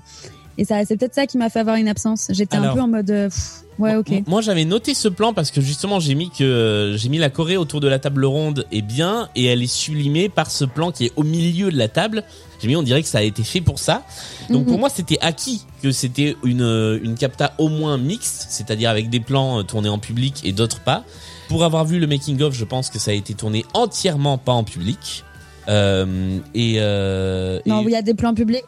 et 0.57 0.65
ça, 0.65 0.83
c'est 0.85 0.97
peut-être 0.97 1.13
ça 1.15 1.27
qui 1.27 1.37
m'a 1.37 1.49
fait 1.49 1.59
avoir 1.59 1.75
une 1.75 1.87
absence. 1.87 2.27
J'étais 2.31 2.57
un 2.57 2.73
peu 2.73 2.81
en 2.81 2.87
mode 2.87 3.09
euh, 3.11 3.29
pff, 3.29 3.63
ouais 3.79 3.95
ok. 3.95 4.23
Moi, 4.27 4.41
j'avais 4.41 4.65
noté 4.65 4.93
ce 4.93 5.07
plan 5.07 5.33
parce 5.33 5.51
que 5.51 5.61
justement, 5.61 5.99
j'ai 5.99 6.15
mis 6.15 6.29
que 6.31 6.95
j'ai 6.97 7.09
mis 7.09 7.17
la 7.19 7.29
Corée 7.29 7.57
autour 7.57 7.79
de 7.79 7.87
la 7.87 7.99
table 7.99 8.25
ronde 8.25 8.65
est 8.71 8.81
bien 8.81 9.29
et 9.35 9.45
elle 9.45 9.61
est 9.61 9.67
sublimée 9.67 10.29
par 10.29 10.49
ce 10.51 10.65
plan 10.65 10.91
qui 10.91 11.05
est 11.05 11.11
au 11.15 11.23
milieu 11.23 11.71
de 11.71 11.77
la 11.77 11.87
table. 11.87 12.23
J'ai 12.59 12.67
mis, 12.67 12.75
on 12.75 12.81
dirait 12.83 13.03
que 13.03 13.07
ça 13.07 13.19
a 13.19 13.21
été 13.21 13.43
fait 13.43 13.61
pour 13.61 13.77
ça. 13.77 14.03
Donc 14.49 14.61
Mhm. 14.63 14.67
pour 14.67 14.79
moi, 14.79 14.89
c'était 14.89 15.19
acquis 15.21 15.63
que 15.83 15.91
c'était 15.91 16.35
une 16.43 16.63
euh, 16.63 16.99
une 17.03 17.13
capta 17.15 17.53
au 17.59 17.69
moins 17.69 17.97
mixte, 17.99 18.47
c'est-à-dire 18.49 18.89
avec 18.89 19.09
des 19.11 19.19
plans 19.19 19.59
euh, 19.59 19.63
tournés 19.63 19.89
en 19.89 19.99
public 19.99 20.41
et 20.43 20.53
d'autres 20.53 20.79
pas. 20.79 21.03
Pour 21.49 21.63
avoir 21.63 21.85
vu 21.85 21.99
le 21.99 22.07
making 22.07 22.41
of, 22.41 22.53
je 22.55 22.65
pense 22.65 22.89
que 22.89 22.97
ça 22.99 23.11
a 23.11 23.13
été 23.13 23.33
tourné 23.35 23.63
entièrement 23.73 24.37
pas 24.39 24.51
en 24.53 24.63
public. 24.63 25.23
Euh, 25.69 26.39
et, 26.55 26.75
euh, 26.79 27.59
Non, 27.65 27.81
et- 27.81 27.85
il 27.85 27.91
y 27.91 27.95
a 27.95 28.01
des 28.01 28.13
plans 28.13 28.33
publics. 28.33 28.63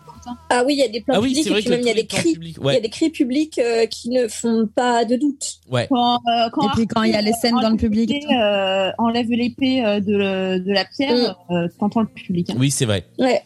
Ah 0.50 0.64
oui, 0.66 0.74
il 0.76 0.80
y 0.80 0.84
a 0.84 0.88
des 0.88 1.02
plans 1.02 1.16
Ah 1.18 1.22
oui, 1.22 1.30
publics 1.30 1.48
et 1.48 1.50
vrai 1.50 1.60
puis 1.60 1.66
que 1.66 1.70
même 1.72 1.82
il 1.82 1.88
y 1.88 1.92
a 1.92 1.94
des 1.94 2.04
plans 2.04 2.18
cris. 2.20 2.34
publics, 2.34 2.58
Il 2.64 2.74
y 2.74 2.76
a 2.76 2.80
des 2.80 2.90
cris 2.90 3.10
publics 3.10 3.60
euh, 3.60 3.86
qui 3.86 4.10
ne 4.10 4.28
font 4.28 4.68
pas 4.74 5.06
de 5.06 5.16
doute. 5.16 5.60
Ouais. 5.70 5.88
Quand, 5.90 6.16
euh, 6.16 6.50
quand 6.52 6.68
Et 6.68 6.72
puis 6.76 6.88
quand 6.88 7.04
il 7.04 7.12
y 7.12 7.16
a 7.16 7.22
les 7.22 7.34
scènes 7.34 7.56
dans 7.62 7.70
le 7.70 7.78
public. 7.78 8.10
l'épée, 8.10 8.26
euh, 8.36 8.92
enlève 8.98 9.30
l'épée 9.30 9.86
euh, 9.86 10.00
de, 10.00 10.72
la 10.72 10.86
pierre, 10.86 11.38
euh, 11.52 11.68
t'entends 11.80 12.02
le 12.02 12.08
public. 12.08 12.50
hein. 12.50 12.56
Oui, 12.58 12.72
c'est 12.72 12.86
vrai. 12.86 13.06
Ouais. 13.18 13.42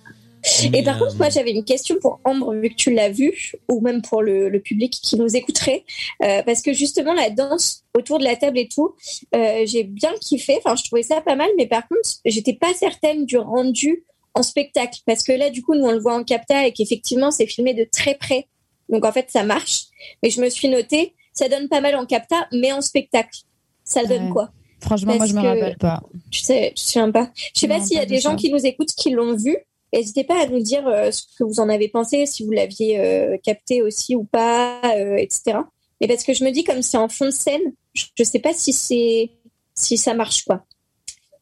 Mais, 0.71 0.79
Et 0.79 0.83
par 0.83 0.97
euh, 0.97 1.05
contre, 1.05 1.15
moi, 1.17 1.29
j'avais 1.29 1.51
une 1.51 1.63
question 1.63 1.95
pour 2.01 2.19
Ambre, 2.25 2.53
vu 2.55 2.69
que 2.69 2.75
tu 2.75 2.91
l'as 2.93 3.07
vu, 3.09 3.53
ou 3.69 3.79
même 3.79 4.01
pour 4.01 4.21
le, 4.21 4.49
le 4.49 4.59
public 4.59 4.91
qui 4.91 5.15
nous 5.15 5.37
écouterait, 5.37 5.85
euh, 6.21 6.43
parce 6.43 6.61
que 6.61 6.73
justement, 6.73 7.13
la 7.13 7.29
danse 7.29 7.83
autour 7.97 8.19
de 8.19 8.25
la 8.25 8.35
table 8.35 8.57
et 8.59 8.67
tout, 8.67 8.93
euh, 9.35 9.61
j'ai 9.65 9.85
bien 9.85 10.11
kiffé. 10.19 10.57
Enfin, 10.57 10.75
je 10.75 10.83
trouvais 10.83 11.03
ça 11.03 11.21
pas 11.21 11.37
mal, 11.37 11.47
mais 11.57 11.65
par 11.65 11.87
contre, 11.87 12.09
j'étais 12.25 12.51
pas 12.51 12.73
certaine 12.73 13.25
du 13.25 13.37
rendu 13.37 14.03
en 14.35 14.43
spectacle, 14.43 14.99
parce 15.05 15.23
que 15.23 15.31
là, 15.31 15.49
du 15.49 15.61
coup, 15.61 15.75
nous 15.75 15.85
on 15.85 15.91
le 15.91 15.99
voit 15.99 16.15
en 16.15 16.23
capta 16.23 16.65
et 16.67 16.73
qu'effectivement, 16.73 17.31
c'est 17.31 17.47
filmé 17.47 17.73
de 17.73 17.83
très 17.91 18.15
près. 18.15 18.47
Donc 18.89 19.05
en 19.05 19.11
fait, 19.11 19.27
ça 19.29 19.43
marche. 19.43 19.85
Mais 20.21 20.29
je 20.29 20.41
me 20.41 20.49
suis 20.49 20.67
noté, 20.69 21.13
ça 21.33 21.47
donne 21.49 21.67
pas 21.69 21.81
mal 21.81 21.95
en 21.95 22.05
capta, 22.05 22.47
mais 22.51 22.71
en 22.71 22.81
spectacle, 22.81 23.39
ça 23.83 24.03
donne 24.05 24.25
Ouais. 24.25 24.31
quoi 24.31 24.51
Franchement, 24.81 25.15
moi 25.15 25.25
je 25.27 25.33
me 25.33 25.41
rappelle 25.41 25.77
pas. 25.77 26.01
Je 26.29 26.41
sais, 26.41 26.73
je 26.75 26.81
sais 26.81 27.11
pas. 27.11 27.31
Je 27.53 27.59
sais 27.61 27.67
Non, 27.67 27.77
pas 27.77 27.83
s'il 27.85 27.95
y 27.95 27.99
a 28.01 28.05
des 28.05 28.19
gens 28.19 28.31
ça. 28.31 28.35
qui 28.35 28.51
nous 28.51 28.65
écoutent 28.65 28.91
qui 28.93 29.11
l'ont 29.11 29.35
vu. 29.35 29.55
N'hésitez 29.93 30.23
pas 30.25 30.41
à 30.41 30.47
nous 30.47 30.59
dire 30.61 30.85
euh, 30.87 31.11
ce 31.11 31.21
que 31.37 31.43
vous 31.43 31.59
en 31.59 31.69
avez 31.69 31.87
pensé, 31.87 32.25
si 32.25 32.43
vous 32.43 32.51
l'aviez 32.51 32.99
euh, 32.99 33.37
capté 33.43 33.81
aussi 33.81 34.15
ou 34.15 34.23
pas, 34.25 34.81
euh, 34.97 35.15
etc. 35.15 35.59
Mais 36.01 36.07
parce 36.07 36.23
que 36.23 36.33
je 36.33 36.43
me 36.43 36.49
dis 36.51 36.63
comme 36.65 36.81
c'est 36.81 36.97
en 36.97 37.07
fond 37.07 37.25
de 37.25 37.31
scène, 37.31 37.61
je, 37.93 38.05
je 38.17 38.23
sais 38.23 38.39
pas 38.39 38.53
si 38.53 38.73
c'est 38.73 39.29
si 39.75 39.97
ça 39.97 40.13
marche 40.15 40.43
quoi. 40.43 40.65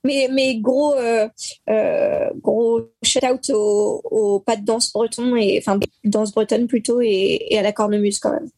Mais 0.04 0.30
mais 0.32 0.56
gros 0.56 0.96
euh, 0.96 1.28
euh, 1.70 2.30
gros 2.42 2.82
shout 3.04 3.20
out 3.24 3.50
au, 3.54 4.02
au 4.10 4.40
pas 4.40 4.56
de 4.56 4.66
danse 4.66 4.92
breton 4.92 5.36
et 5.36 5.60
enfin 5.60 5.80
danse 6.04 6.32
bretonne 6.32 6.68
plutôt 6.68 7.02
et, 7.02 7.46
et 7.50 7.60
à 7.60 7.62
la 7.62 7.72
cornemuse 7.72 8.20
quand 8.20 8.32
même. 8.32 8.50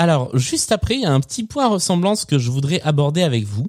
Alors, 0.00 0.36
juste 0.38 0.70
après, 0.70 0.94
il 0.94 1.00
y 1.00 1.06
a 1.06 1.12
un 1.12 1.18
petit 1.20 1.42
point 1.42 1.66
ressemblance 1.66 2.24
que 2.24 2.38
je 2.38 2.50
voudrais 2.50 2.80
aborder 2.82 3.22
avec 3.22 3.44
vous. 3.44 3.66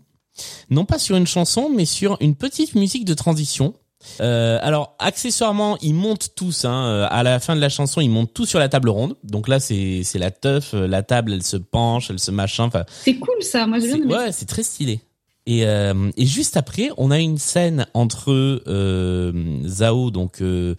Non 0.70 0.86
pas 0.86 1.00
sur 1.00 1.16
une 1.16 1.26
chanson, 1.26 1.70
mais 1.76 1.86
sur 1.86 2.18
une 2.22 2.36
petite 2.36 2.76
musique 2.76 3.06
de 3.06 3.16
transition. 3.16 3.74
Euh, 4.22 4.60
alors, 4.62 4.96
accessoirement, 5.00 5.78
ils 5.82 5.96
montent 5.96 6.30
tous. 6.36 6.66
Hein, 6.66 7.08
à 7.10 7.24
la 7.24 7.40
fin 7.40 7.56
de 7.56 7.62
la 7.62 7.70
chanson, 7.70 8.00
ils 8.00 8.10
montent 8.10 8.34
tous 8.34 8.46
sur 8.46 8.60
la 8.60 8.70
table 8.70 8.90
ronde. 8.90 9.16
Donc 9.24 9.48
là, 9.48 9.60
c'est 9.60 10.04
c'est 10.04 10.20
la 10.20 10.30
teuf. 10.30 10.74
La 10.74 11.02
table, 11.02 11.34
elle 11.34 11.44
se 11.44 11.58
penche, 11.58 12.12
elle 12.12 12.20
se 12.20 12.30
machin. 12.30 12.66
Enfin, 12.66 12.86
C'est 13.04 13.16
cool 13.16 13.42
ça, 13.42 13.66
moi 13.66 13.80
j'ai 13.80 13.88
bien 13.88 13.98
aimé. 13.98 14.14
ouais, 14.16 14.32
c'est 14.32 14.46
très 14.46 14.64
stylé. 14.64 15.02
Et, 15.50 15.66
euh, 15.66 16.12
et 16.16 16.28
juste 16.28 16.58
après, 16.58 16.92
on 16.98 17.10
a 17.10 17.18
une 17.18 17.40
scène 17.40 17.88
entre 17.96 18.62
euh, 18.68 19.34
Zao, 19.66 20.12
donc 20.12 20.44
euh, 20.44 20.76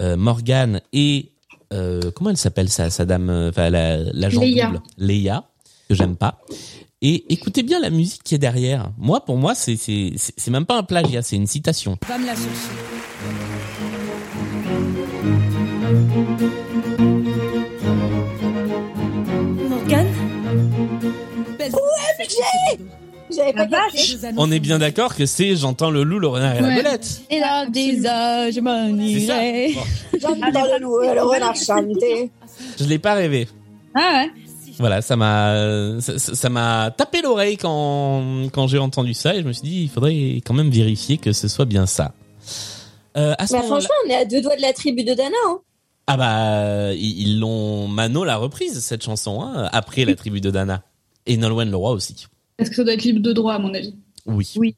euh, 0.00 0.16
Morgane 0.16 0.80
et 0.94 1.32
euh, 1.74 2.10
comment 2.14 2.30
elle 2.30 2.38
s'appelle 2.38 2.70
sa, 2.70 2.88
sa 2.88 3.04
dame, 3.04 3.28
enfin 3.50 3.68
la, 3.68 3.98
la 3.98 4.30
Leia. 4.30 4.68
double, 4.68 4.80
Leia, 4.96 5.44
que 5.90 5.94
j'aime 5.94 6.16
pas. 6.16 6.40
Et 7.02 7.30
écoutez 7.34 7.62
bien 7.62 7.80
la 7.80 7.90
musique 7.90 8.22
qui 8.22 8.34
est 8.34 8.38
derrière. 8.38 8.92
Moi, 8.96 9.22
pour 9.26 9.36
moi, 9.36 9.54
c'est 9.54 9.76
c'est 9.76 10.14
c'est 10.16 10.32
c'est 10.38 10.50
même 10.50 10.64
pas 10.64 10.78
un 10.78 10.84
plagiat, 10.84 11.20
c'est 11.20 11.36
une 11.36 11.46
citation. 11.46 11.98
Va 12.08 12.16
me 12.16 12.24
la 12.24 12.34
chercher. 12.34 12.48
Morgane 19.68 20.08
J'avais 23.36 23.52
pas 23.52 23.66
La 23.66 23.68
capté. 23.68 24.28
On 24.36 24.50
est 24.50 24.60
bien 24.60 24.78
d'accord 24.78 25.14
que 25.14 25.26
c'est 25.26 25.56
j'entends 25.56 25.90
le 25.90 26.02
loup, 26.04 26.18
le 26.18 26.28
renard 26.28 26.56
et 26.56 26.60
la 26.60 26.68
belette. 26.76 27.22
Et 27.30 27.40
dans 27.40 27.70
des 27.70 28.04
heures, 28.06 28.50
je 28.52 28.60
m'en 28.60 28.86
irai. 28.98 29.74
J'entends 30.20 30.36
le 30.76 30.80
loup, 30.82 30.98
le 31.00 31.22
renard 31.22 31.56
chanter. 31.56 32.30
je 32.78 32.84
l'ai 32.84 32.98
pas 32.98 33.14
rêvé. 33.14 33.48
Ah 33.94 34.22
ouais. 34.24 34.30
Voilà, 34.78 35.02
ça 35.02 35.14
m'a 35.16 36.00
ça 36.00 36.18
ça- 36.18 36.34
ça 36.34 36.48
m'a 36.48 36.90
tapé 36.96 37.22
l'oreille 37.22 37.56
quand 37.56 38.48
quand 38.52 38.66
j'ai 38.66 38.78
entendu 38.78 39.14
ça 39.14 39.34
et 39.36 39.40
je 39.42 39.46
me 39.46 39.52
suis 39.52 39.62
dit 39.62 39.82
il 39.84 39.88
faudrait 39.88 40.40
quand 40.44 40.54
même 40.54 40.70
vérifier 40.70 41.16
que 41.16 41.32
ce 41.32 41.46
soit 41.46 41.64
bien 41.64 41.86
ça. 41.86 42.12
Euh, 43.16 43.34
à 43.38 43.46
ce 43.46 43.52
Bah, 43.52 43.62
franchement, 43.62 43.94
on 44.04 44.10
est 44.10 44.16
à 44.16 44.24
deux 44.24 44.40
doigts 44.40 44.56
de 44.56 44.62
la 44.62 44.72
tribu 44.72 45.04
de 45.04 45.14
Dana. 45.14 45.30
Hein. 45.46 45.58
ah 46.08 46.16
bah 46.16 46.92
ils 46.94 47.38
l'ont 47.38 47.86
Mano 47.86 48.24
l'a 48.24 48.36
reprise 48.36 48.80
cette 48.80 49.04
chanson 49.04 49.42
hein, 49.42 49.68
après 49.72 50.04
la 50.04 50.16
tribu 50.16 50.40
de 50.40 50.50
Dana 50.50 50.82
et 51.26 51.36
Nolwenn 51.36 51.70
le 51.70 51.76
roi 51.76 51.92
aussi. 51.92 52.26
Est-ce 52.58 52.70
que 52.70 52.76
ça 52.76 52.84
doit 52.84 52.92
être 52.94 53.02
libre 53.04 53.20
de 53.20 53.32
droit 53.32 53.54
à 53.54 53.58
mon 53.58 53.74
avis 53.74 53.94
Oui. 54.26 54.52
Oui. 54.56 54.76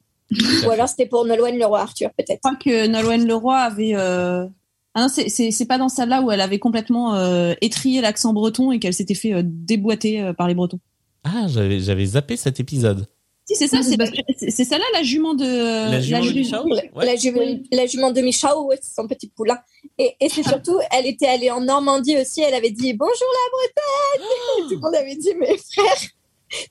Ou 0.65 0.69
alors 0.69 0.89
c'était 0.89 1.05
pour 1.05 1.25
Nolwenn 1.25 1.57
le 1.57 1.65
roi 1.65 1.79
Arthur, 1.81 2.09
peut-être. 2.17 2.39
Je 2.43 2.49
crois 2.49 2.55
que 2.57 2.87
Nolwenn 2.87 3.25
Leroy 3.27 3.55
avait. 3.57 3.93
Euh... 3.95 4.45
Ah 4.93 5.01
non, 5.03 5.07
c'est- 5.09 5.29
c'est 5.29 5.51
c'est 5.51 5.65
pas 5.67 5.77
dans 5.77 5.89
celle-là 5.89 6.21
où 6.21 6.31
elle 6.31 6.41
avait 6.41 6.59
complètement 6.59 7.15
euh, 7.15 7.53
étrié 7.61 8.01
l'accent 8.01 8.33
breton 8.33 8.71
et 8.71 8.79
qu'elle 8.79 8.93
s'était 8.95 9.13
fait 9.13 9.33
euh, 9.33 9.41
déboîter 9.45 10.21
euh, 10.21 10.33
par 10.33 10.47
les 10.47 10.55
Bretons. 10.55 10.79
Ah 11.23 11.45
j'avais 11.47 11.79
j'avais 11.79 12.05
zappé 12.05 12.35
cet 12.35 12.59
épisode. 12.59 13.05
Si, 13.45 13.55
c'est 13.55 13.67
ça, 13.67 13.77
Non, 13.77 13.83
c'est 13.83 13.91
c'est 13.91 13.97
parce 13.97 14.09
que- 14.11 14.17
c'est 14.37 14.49
c'est 14.49 14.65
celle-là 14.65 14.83
la 14.93 15.03
jument 15.03 15.33
de. 15.33 15.45
La 15.91 16.01
jument 16.01 16.25
de 16.25 16.31
Michao 16.33 16.67
La, 16.67 16.75
Ouais. 16.93 17.05
la 17.05 17.15
jument, 17.15 17.41
la 17.71 17.85
jument 17.85 18.11
de 18.11 18.19
Michao, 18.21 18.65
ouais, 18.65 18.77
c'est 18.81 18.93
son 18.93 19.07
petit 19.07 19.27
poulain. 19.29 19.59
Et, 19.97 20.15
et 20.19 20.27
c'est 20.27 20.43
surtout, 20.47 20.77
elle 20.91 21.05
était 21.05 21.27
allée 21.27 21.49
en 21.51 21.61
Normandie 21.61 22.17
aussi, 22.17 22.41
elle 22.41 22.53
avait 22.55 22.71
dit 22.71 22.91
bonjour 22.93 23.13
la 23.21 23.51
Bretagne 23.53 24.27
Et 24.57 24.61
tout 24.63 24.75
le 24.75 24.79
monde 24.81 24.95
avait 24.95 25.15
dit, 25.15 25.29
mais 25.39 25.55
frère, 25.57 26.09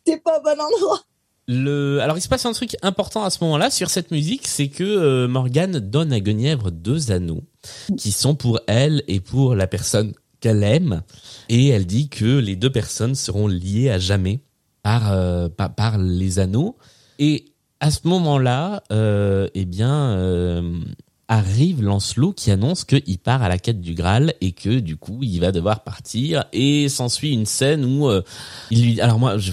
t'es 0.04 0.18
pas 0.18 0.38
au 0.38 0.42
bon 0.42 0.60
endroit. 0.60 1.00
Le 1.48 2.00
alors 2.00 2.18
il 2.18 2.20
se 2.20 2.28
passe 2.28 2.44
un 2.44 2.52
truc 2.52 2.76
important 2.82 3.22
à 3.22 3.30
ce 3.30 3.42
moment-là 3.44 3.70
sur 3.70 3.88
cette 3.88 4.10
musique, 4.10 4.48
c'est 4.48 4.68
que 4.68 4.82
euh, 4.82 5.28
Morgane 5.28 5.78
donne 5.78 6.12
à 6.12 6.18
Guenièvre 6.18 6.72
deux 6.72 7.12
anneaux 7.12 7.44
qui 7.96 8.10
sont 8.10 8.34
pour 8.34 8.60
elle 8.66 9.04
et 9.06 9.20
pour 9.20 9.54
la 9.54 9.68
personne 9.68 10.12
qu'elle 10.40 10.64
aime 10.64 11.02
et 11.48 11.68
elle 11.68 11.86
dit 11.86 12.08
que 12.08 12.38
les 12.38 12.56
deux 12.56 12.70
personnes 12.70 13.14
seront 13.14 13.46
liées 13.46 13.90
à 13.90 14.00
jamais 14.00 14.40
par 14.82 15.12
euh, 15.12 15.48
par, 15.48 15.98
les 15.98 16.40
anneaux 16.40 16.76
et 17.20 17.52
à 17.78 17.92
ce 17.92 18.08
moment-là 18.08 18.82
euh, 18.90 19.48
eh 19.54 19.66
bien 19.66 20.18
arrive 21.28 21.82
Lancelot 21.82 22.32
qui 22.32 22.50
annonce 22.50 22.84
qu'il 22.84 23.18
part 23.18 23.42
à 23.42 23.48
la 23.48 23.58
quête 23.58 23.80
du 23.80 23.94
Graal 23.94 24.34
et 24.40 24.52
que 24.52 24.78
du 24.78 24.96
coup 24.96 25.18
il 25.22 25.40
va 25.40 25.50
devoir 25.52 25.82
partir 25.82 26.44
et 26.52 26.88
s'ensuit 26.88 27.32
une 27.32 27.46
scène 27.46 27.84
où 27.84 28.08
euh, 28.08 28.22
il 28.70 28.84
lui 28.84 29.00
alors 29.00 29.18
moi 29.18 29.36
je, 29.38 29.52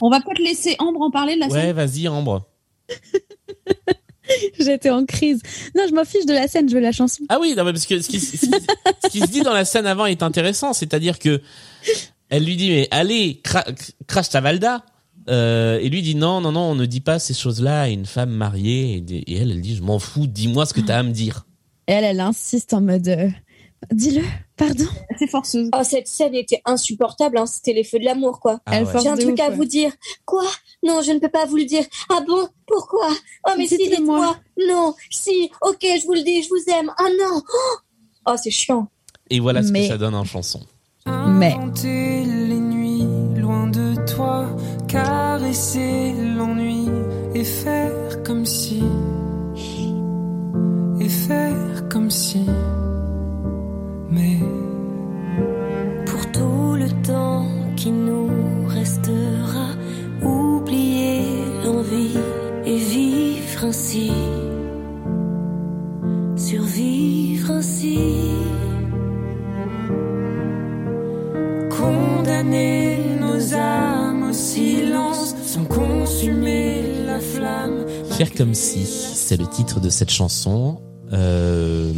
On 0.00 0.08
va 0.10 0.20
peut-être 0.20 0.38
laisser 0.38 0.76
Ambre 0.78 1.02
en 1.02 1.10
parler 1.10 1.34
de 1.34 1.40
la 1.40 1.48
ouais 1.48 1.60
scène. 1.60 1.72
vas-y 1.76 2.08
Ambre 2.08 2.46
J'étais 4.60 4.90
en 4.90 5.04
crise. 5.06 5.40
Non, 5.74 5.84
je 5.88 5.94
m'en 5.94 6.04
fiche 6.04 6.24
de 6.24 6.32
la 6.32 6.46
scène, 6.46 6.68
je 6.68 6.74
veux 6.74 6.80
la 6.80 6.92
chanson. 6.92 7.24
Ah 7.28 7.38
oui, 7.40 7.54
non, 7.56 7.64
mais 7.64 7.72
parce 7.72 7.84
que 7.84 8.00
ce 8.00 8.08
qui, 8.08 8.20
ce 8.20 8.36
qui- 8.36 8.46
ce 8.46 9.08
qui 9.08 9.18
se 9.20 9.26
dit 9.26 9.40
dans 9.42 9.52
la 9.52 9.64
scène 9.64 9.86
avant 9.86 10.06
est 10.06 10.22
intéressant, 10.22 10.72
c'est-à-dire 10.72 11.18
que 11.18 11.42
elle 12.28 12.44
lui 12.44 12.54
dit 12.56 12.70
mais 12.70 12.86
allez 12.92 13.40
cra- 13.44 13.66
crache 14.06 14.28
ta 14.28 14.40
Valda. 14.40 14.84
Euh, 15.28 15.78
et 15.80 15.88
lui 15.90 16.02
dit 16.02 16.14
non 16.14 16.40
non 16.40 16.50
non 16.52 16.60
on 16.62 16.74
ne 16.74 16.86
dit 16.86 17.00
pas 17.02 17.18
ces 17.18 17.34
choses-là 17.34 17.82
à 17.82 17.88
une 17.88 18.06
femme 18.06 18.30
mariée 18.30 18.96
et, 19.06 19.14
et 19.32 19.36
elle 19.36 19.50
elle 19.50 19.60
dit 19.60 19.76
je 19.76 19.82
m'en 19.82 19.98
fous 19.98 20.26
dis-moi 20.26 20.64
ce 20.66 20.72
que 20.72 20.80
t'as 20.80 20.98
à 20.98 21.02
me 21.02 21.10
dire. 21.12 21.46
Et 21.88 21.92
elle, 21.92 22.04
elle 22.04 22.20
insiste 22.20 22.72
en 22.72 22.80
mode 22.80 23.08
euh, 23.08 23.28
Dis-le, 23.92 24.22
pardon. 24.56 24.84
C'est 25.18 25.26
forceuse. 25.26 25.70
Oh, 25.74 25.82
cette 25.82 26.06
scène 26.06 26.34
était 26.34 26.60
insupportable, 26.66 27.38
hein, 27.38 27.46
c'était 27.46 27.72
les 27.72 27.82
feux 27.82 27.98
de 27.98 28.04
l'amour, 28.04 28.38
quoi. 28.38 28.60
Ah 28.66 28.82
ouais. 28.82 29.00
J'ai 29.02 29.08
un 29.08 29.16
truc 29.16 29.32
ouf, 29.32 29.40
à 29.40 29.48
ouais. 29.48 29.56
vous 29.56 29.64
dire. 29.64 29.90
Quoi? 30.26 30.44
Non, 30.86 31.00
je 31.02 31.12
ne 31.12 31.18
peux 31.18 31.30
pas 31.30 31.46
vous 31.46 31.56
le 31.56 31.64
dire. 31.64 31.82
Ah 32.10 32.20
bon? 32.26 32.46
Pourquoi? 32.66 33.08
Oh, 33.48 33.52
mais 33.56 33.66
si, 33.66 33.78
dites-moi. 33.78 34.36
Non, 34.68 34.94
si, 35.10 35.50
ok, 35.62 35.78
je 35.82 36.04
vous 36.06 36.12
le 36.12 36.22
dis, 36.22 36.42
je 36.42 36.48
vous 36.50 36.72
aime. 36.78 36.92
Ah 36.98 37.08
non 37.18 37.40
Oh, 37.42 37.78
Oh, 38.28 38.34
c'est 38.40 38.50
chiant. 38.50 38.88
Et 39.30 39.40
voilà 39.40 39.62
ce 39.62 39.72
Mais- 39.72 39.80
que 39.82 39.88
ça 39.88 39.98
donne 39.98 40.14
en 40.14 40.24
chanson. 40.24 40.60
Mais- 41.06 41.54
Inventer 41.54 42.24
caresser 44.90 46.12
l'ennui 46.36 46.88
et 47.34 47.44
faire 47.44 48.22
comme 48.24 48.44
si, 48.44 48.82
et 51.00 51.08
faire 51.08 51.88
comme 51.88 52.10
si, 52.10 52.44
mais 54.10 54.38
pour 56.06 56.32
tout 56.32 56.74
le 56.74 56.88
temps 57.06 57.46
qui 57.76 57.92
nous 57.92 58.66
restera, 58.66 59.68
oublier 60.22 61.22
l'envie 61.64 62.18
et 62.64 62.76
vivre 62.76 63.66
ainsi. 63.66 64.10
Consumer 75.70 76.82
la 77.06 77.20
flamme. 77.20 77.86
Faire 78.10 78.32
comme 78.34 78.54
si, 78.54 78.84
c'est 78.84 79.38
le 79.38 79.46
titre 79.46 79.80
de 79.80 79.88
cette 79.88 80.10
chanson. 80.10 80.80
Euh, 81.12 81.92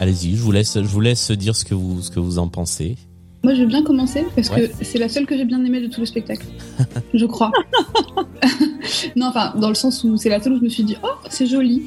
allez-y, 0.00 0.34
je 0.36 0.42
vous 0.42 0.52
laisse, 0.52 0.74
je 0.80 0.86
vous 0.88 1.00
laisse 1.00 1.30
dire 1.32 1.54
ce 1.54 1.64
que 1.64 1.74
vous, 1.74 2.00
ce 2.00 2.10
que 2.10 2.20
vous 2.20 2.38
en 2.38 2.48
pensez. 2.48 2.96
Moi, 3.44 3.54
je 3.54 3.60
veux 3.62 3.66
bien 3.68 3.82
commencer 3.84 4.24
parce 4.34 4.50
Ouais. 4.50 4.68
que 4.68 4.84
c'est 4.84 4.98
la 4.98 5.08
seule 5.08 5.26
que 5.26 5.36
j'ai 5.36 5.44
bien 5.44 5.64
aimée 5.64 5.80
de 5.80 5.86
tout 5.88 6.00
le 6.00 6.06
spectacle. 6.06 6.46
je 7.14 7.24
crois. 7.26 7.52
non, 9.16 9.26
enfin, 9.26 9.52
dans 9.60 9.68
le 9.68 9.74
sens 9.74 10.02
où 10.04 10.16
c'est 10.16 10.28
la 10.28 10.40
seule 10.40 10.54
où 10.54 10.58
je 10.58 10.64
me 10.64 10.68
suis 10.68 10.82
dit, 10.84 10.96
oh, 11.04 11.08
c'est 11.28 11.46
joli. 11.46 11.84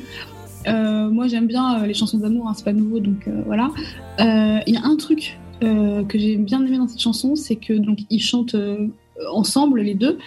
Euh, 0.68 1.10
moi, 1.10 1.28
j'aime 1.28 1.48
bien 1.48 1.82
euh, 1.82 1.88
les 1.88 1.94
chansons 1.94 2.20
d'amour, 2.20 2.48
hein, 2.48 2.54
c'est 2.56 2.64
pas 2.66 2.72
nouveau, 2.74 3.00
donc 3.00 3.28
euh, 3.28 3.42
voilà. 3.46 3.70
Euh, 4.20 4.60
Il 4.68 4.74
y 4.76 4.78
a 4.78 4.86
un 4.86 4.96
truc 4.96 5.40
euh, 5.64 6.04
que 6.06 6.18
j'ai 6.20 6.38
bien 6.38 6.64
aimé 6.66 6.78
dans 6.78 6.88
cette 6.88 7.02
chanson, 7.02 7.36
c'est 7.36 7.56
que 7.58 7.74
donc 7.74 8.00
ils 8.10 8.22
chantent 8.22 8.56
euh, 8.56 8.88
ensemble 9.34 9.82
les 9.82 9.96
deux. 9.96 10.18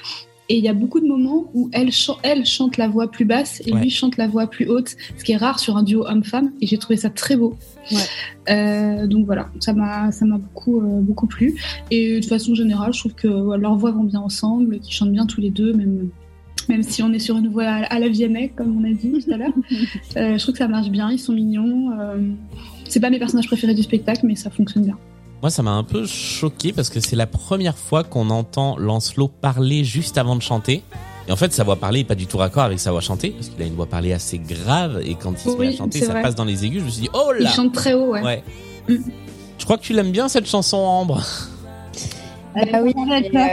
Et 0.51 0.59
il 0.59 0.65
y 0.65 0.69
a 0.69 0.75
beaucoup 0.75 1.01
de 1.01 1.07
moments 1.07 1.51
où 1.55 1.71
elle, 1.73 1.91
chan- 1.91 2.19
elle 2.23 2.45
chante 2.45 2.77
la 2.77 2.87
voix 2.87 3.11
plus 3.11 3.25
basse 3.25 3.63
et 3.67 3.73
Ouais. 3.73 3.81
lui 3.81 3.89
chante 3.91 4.19
la 4.19 4.29
voix 4.29 4.47
plus 4.47 4.69
haute, 4.69 4.95
ce 5.17 5.25
qui 5.25 5.33
est 5.33 5.37
rare 5.39 5.59
sur 5.59 5.77
un 5.79 5.83
duo 5.83 6.05
homme-femme. 6.07 6.53
Et 6.61 6.67
j'ai 6.67 6.77
trouvé 6.77 6.97
ça 6.99 7.09
très 7.09 7.35
beau. 7.37 7.57
Euh, 8.51 9.07
donc 9.07 9.25
voilà, 9.27 9.49
ça 9.61 9.73
m'a 9.73 10.13
ça 10.13 10.25
m'a 10.27 10.37
beaucoup 10.39 10.81
euh, 10.81 11.01
beaucoup 11.01 11.27
plu. 11.27 11.55
Et 11.91 12.21
de 12.21 12.27
façon 12.27 12.55
générale, 12.55 12.93
je 12.93 12.99
trouve 13.01 13.15
que 13.15 13.29
ouais, 13.29 13.57
leurs 13.59 13.77
voix 13.77 13.91
vont 13.93 14.05
bien 14.05 14.21
ensemble, 14.21 14.81
qu'ils 14.81 14.93
chantent 14.95 15.13
bien 15.13 15.27
tous 15.27 15.41
les 15.41 15.51
deux, 15.51 15.73
même 15.73 16.09
même 16.69 16.83
si 16.83 17.03
on 17.03 17.13
est 17.13 17.19
sur 17.19 17.37
une 17.37 17.49
voix 17.49 17.65
à, 17.65 17.85
à 17.95 17.99
la 17.99 18.09
Vianney, 18.09 18.51
comme 18.57 18.77
on 18.79 18.85
a 18.85 18.93
dit 18.93 19.13
tout 19.25 19.33
à 19.33 19.37
l'heure. 19.37 19.53
Euh, 20.17 20.37
je 20.37 20.43
trouve 20.43 20.53
que 20.53 20.59
ça 20.59 20.69
marche 20.69 20.91
bien, 20.91 21.11
ils 21.11 21.19
sont 21.19 21.33
mignons. 21.33 21.91
euh, 21.99 22.19
c'est 22.89 23.01
pas 23.01 23.11
mes 23.11 23.19
personnages 23.19 23.47
préférés 23.49 23.75
du 23.75 23.83
spectacle, 23.83 24.21
mais 24.27 24.37
ça 24.37 24.49
fonctionne 24.51 24.85
bien. 24.85 24.99
Moi, 25.45 25.51
ça 25.51 25.63
m'a 25.63 25.73
un 25.73 25.83
peu 25.85 26.07
choqué 26.07 26.73
parce 26.73 26.89
que 26.89 27.01
c'est 27.01 27.17
la 27.17 27.27
première 27.27 27.77
fois 27.77 28.03
qu'on 28.03 28.31
entend 28.31 28.79
Lancelot 28.79 29.29
parler 29.29 29.85
juste 29.85 30.17
avant 30.17 30.37
de 30.37 30.41
chanter. 30.41 30.83
Et 31.29 31.33
en 31.33 31.37
fait, 31.37 31.53
sa 31.53 31.65
voix 31.65 31.77
parlée 31.77 32.01
est 32.01 32.05
pas 32.05 32.15
du 32.15 32.27
tout 32.27 32.39
raccord 32.39 32.63
avec 32.63 32.81
sa 32.81 32.93
voix 32.93 33.03
chantée, 33.03 33.33
parce 33.33 33.51
qu'il 33.51 33.63
a 33.63 33.67
une 33.67 33.75
voix 33.75 33.85
parlée 33.85 34.15
assez 34.15 34.39
grave, 34.39 35.03
et 35.05 35.17
quand 35.17 35.33
il 35.33 35.39
se 35.39 35.49
met 35.51 35.55
Oui, 35.57 35.67
à 35.69 35.77
chanter, 35.77 36.01
ça 36.01 36.13
vrai. 36.13 36.23
passe 36.23 36.35
dans 36.35 36.47
les 36.47 36.65
aigus. 36.65 36.81
Je 36.81 36.85
me 36.87 36.91
suis 36.91 37.03
dit, 37.03 37.11
oh 37.13 37.31
là 37.39 37.51
chantent 37.51 37.75
très 37.75 37.93
haut, 37.93 38.13
ouais. 38.15 38.23
Ouais. 38.23 38.43
Je 38.89 39.65
crois 39.67 39.77
que 39.77 39.83
tu 39.83 39.93
l'aimes 39.93 40.13
bien 40.13 40.29
cette 40.31 40.47
chanson, 40.47 40.79
Ambre. 40.79 41.23
Ah 42.57 42.81
oui, 42.83 42.95
elle 43.13 43.29
pleure. 43.29 43.47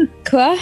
euh, 0.00 0.04
Quoi? 0.30 0.54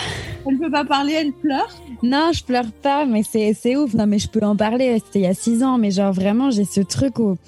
Elle 0.48 0.58
peut 0.58 0.70
pas 0.72 0.84
parler, 0.84 1.12
elle 1.12 1.32
pleure? 1.32 1.68
Non, 2.02 2.30
je 2.34 2.42
pleure 2.42 2.72
pas, 2.82 3.06
mais 3.06 3.22
c'est 3.22 3.54
c'est 3.54 3.76
ouf. 3.76 3.94
Non, 3.94 4.08
mais 4.08 4.18
je 4.18 4.28
peux 4.28 4.44
en 4.44 4.56
parler. 4.56 5.00
C'était 5.04 5.20
il 5.20 5.22
y 5.22 5.26
a 5.28 5.34
six 5.34 5.62
ans, 5.62 5.78
mais 5.78 5.92
genre 5.92 6.12
vraiment, 6.12 6.50
j'ai 6.50 6.64
ce 6.64 6.80
truc 6.80 7.20
où 7.20 7.38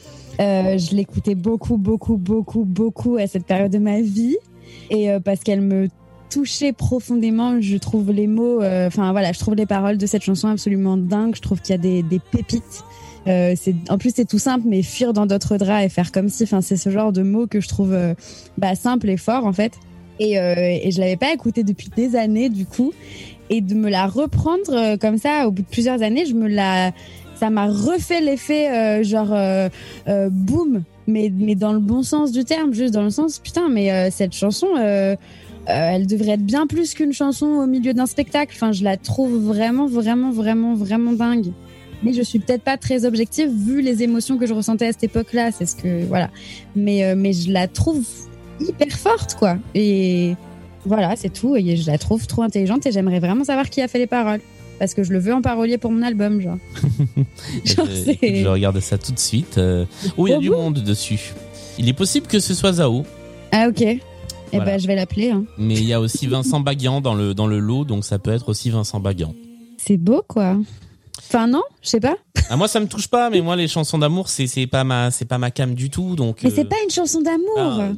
euh, 0.41 0.79
je 0.79 0.95
l'écoutais 0.95 1.35
beaucoup, 1.35 1.77
beaucoup, 1.77 2.17
beaucoup, 2.17 2.65
beaucoup 2.65 3.17
à 3.17 3.27
cette 3.27 3.45
période 3.45 3.73
de 3.73 3.79
ma 3.79 4.01
vie, 4.01 4.37
et 4.91 5.11
euh, 5.11 5.21
parce 5.21 5.41
qu'elle 5.41 5.61
me 5.61 5.89
touchait 6.31 6.73
profondément. 6.73 7.61
Je 7.61 7.77
trouve 7.77 8.13
les 8.13 8.27
mots, 8.27 8.63
euh, 8.63 8.87
enfin 8.87 9.11
voilà, 9.13 9.33
je 9.33 9.39
trouve 9.39 9.55
les 9.55 9.67
paroles 9.67 9.99
de 9.99 10.07
cette 10.07 10.23
chanson 10.23 10.49
absolument 10.49 10.97
dingues. 10.97 11.35
Je 11.35 11.41
trouve 11.41 11.61
qu'il 11.61 11.75
y 11.75 11.79
a 11.79 12.03
des, 12.03 12.21
pépites. 12.31 12.85
En 13.91 13.99
plus 13.99 14.15
c'est 14.15 14.25
tout 14.25 14.39
simple, 14.39 14.67
mais 14.67 14.83
fuir 14.83 15.13
dans 15.13 15.27
d'autres 15.27 15.59
draps 15.59 15.85
et 15.85 15.89
faire 15.89 16.13
comme 16.13 16.29
si. 16.29 16.45
Enfin, 16.45 16.61
c'est 16.61 16.77
ce 16.77 16.89
genre 16.91 17.13
de 17.13 17.23
mots 17.23 17.47
que 17.47 17.61
je 17.61 17.69
trouve 17.69 17.95
bah, 18.57 18.75
simple 18.75 19.11
et 19.11 19.17
fort 19.17 19.45
en 19.45 19.53
fait. 19.53 19.73
Et, 20.21 20.35
et 20.35 20.91
je 20.91 21.01
l'avais 21.01 21.17
pas 21.17 21.33
écouté 21.33 21.63
depuis 21.63 21.91
des 21.95 22.17
années 22.17 22.49
du 22.49 22.65
coup 22.65 22.93
et 23.51 23.61
de 23.61 23.75
me 23.75 23.91
la 23.91 24.07
reprendre 24.07 24.97
comme 24.97 25.19
ça 25.19 25.47
au 25.47 25.51
bout 25.51 25.63
de 25.63 25.69
plusieurs 25.69 26.03
années, 26.03 26.27
je 26.27 26.35
me 26.35 26.49
la, 26.49 26.93
ça 27.39 27.51
m'a 27.51 27.67
refait 27.67 28.21
l'effet 28.21 28.71
euh, 28.71 29.03
genre 29.03 29.33
euh, 29.33 29.69
euh, 30.09 30.29
boum, 30.31 30.83
mais 31.07 31.33
mais 31.35 31.55
dans 31.55 31.73
le 31.73 31.79
bon 31.79 32.03
sens 32.03 32.33
du 32.33 32.45
terme, 32.45 32.75
juste 32.75 32.95
dans 32.95 33.03
le 33.03 33.11
sens 33.11 33.39
putain, 33.39 33.69
mais 33.69 33.93
euh, 33.93 34.09
cette 34.11 34.33
chanson, 34.35 34.67
elle 35.67 36.07
devrait 36.07 36.33
être 36.33 36.45
bien 36.45 36.67
plus 36.67 36.95
qu'une 36.95 37.13
chanson 37.13 37.47
au 37.47 37.67
milieu 37.67 37.93
d'un 37.93 38.07
spectacle. 38.07 38.53
Enfin, 38.55 38.73
je 38.73 38.85
la 38.85 38.97
trouve 38.97 39.37
vraiment, 39.37 39.87
vraiment, 39.87 40.31
vraiment, 40.31 40.75
vraiment 40.75 41.13
dingue. 41.13 41.53
Mais 42.03 42.13
je 42.13 42.23
suis 42.23 42.39
peut-être 42.39 42.63
pas 42.63 42.77
très 42.77 43.05
objective 43.05 43.51
vu 43.51 43.83
les 43.83 44.03
émotions 44.03 44.39
que 44.39 44.47
je 44.47 44.55
ressentais 44.55 44.87
à 44.87 44.93
cette 44.93 45.05
époque-là. 45.05 45.51
C'est 45.53 45.67
ce 45.67 45.77
que 45.77 46.05
voilà. 46.07 46.31
Mais 46.75 47.15
mais 47.15 47.33
je 47.33 47.53
la 47.53 47.69
trouve 47.69 48.07
hyper 48.61 48.97
forte 48.97 49.35
quoi. 49.35 49.59
Et 49.75 50.35
voilà, 50.85 51.17
c'est 51.17 51.33
tout. 51.33 51.57
Et 51.57 51.77
je 51.77 51.91
la 51.91 51.99
trouve 51.99 52.27
trop 52.27 52.43
intelligente 52.43 52.87
et 52.87 52.93
j'aimerais 52.93 53.21
vraiment 53.21 53.45
savoir 53.45 53.69
qui 53.69 53.83
a 53.83 53.89
fait 53.89 53.99
les 53.99 54.07
paroles. 54.07 54.41
Parce 54.79 54.95
que 54.95 55.03
je 55.03 55.13
le 55.13 55.19
veux 55.19 55.35
en 55.35 55.43
parolier 55.43 55.77
pour 55.79 55.91
mon 55.91 56.03
album, 56.03 56.41
genre. 56.41 56.59
Genre, 57.65 57.87
je, 57.87 58.47
regarde 58.47 58.79
ça 58.81 58.97
tout 58.99 59.13
de 59.13 59.19
suite. 59.19 59.59
Euh, 59.59 59.85
Oh, 60.17 60.27
il 60.27 60.31
y 60.31 60.35
a 60.35 60.39
du 60.39 60.51
monde 60.51 60.79
dessus. 60.83 61.33
Il 61.79 61.89
est 61.89 61.93
possible 61.95 62.27
que 62.27 62.39
ce 62.41 62.55
soit 62.55 62.75
Zao, 62.75 63.05
Ah, 63.53 63.67
ok. 63.69 63.81
Eh 63.83 64.01
Voilà. 64.53 64.65
ben, 64.65 64.81
je 64.81 64.87
vais 64.87 64.95
l'appeler. 64.95 65.31
Hein. 65.31 65.45
mais 65.59 65.75
il 65.75 65.85
y 65.85 65.93
a 65.93 66.01
aussi 66.01 66.27
Vincent 66.27 66.61
Baguian 66.61 67.01
dans 67.01 67.15
le, 67.15 67.35
dans 67.35 67.47
le 67.47 67.59
lot, 67.59 67.85
donc 67.85 68.05
ça 68.05 68.19
peut 68.19 68.31
être 68.33 68.49
aussi 68.49 68.71
Vincent 68.71 68.99
Baguian. 69.01 69.35
C'est 69.77 69.97
beau, 69.99 70.23
quoi. 70.27 70.57
Enfin, 71.19 71.47
non, 71.47 71.63
je 71.83 71.89
sais 71.89 72.01
pas. 72.01 72.17
Ah, 72.49 72.57
moi, 72.57 72.69
ça 72.69 72.81
me 72.81 72.87
touche 72.87 73.09
pas, 73.09 73.29
mais 73.29 73.41
moi, 73.41 73.57
les 73.57 73.69
chansons 73.69 73.99
d'amour, 73.99 74.29
c'est, 74.29 74.47
c'est 74.47 74.67
pas 74.67 74.85
ma, 74.85 75.11
c'est 75.11 75.25
pas 75.27 75.37
ma 75.39 75.51
cam 75.51 75.75
du 75.75 75.91
tout, 75.91 76.17
donc. 76.17 76.39
Mais 76.43 76.51
euh, 76.51 76.53
c'est 76.55 76.65
pas 76.65 76.77
une 76.85 76.91
chanson 76.91 77.21
d'amour. 77.21 77.57
ah, 77.59 77.89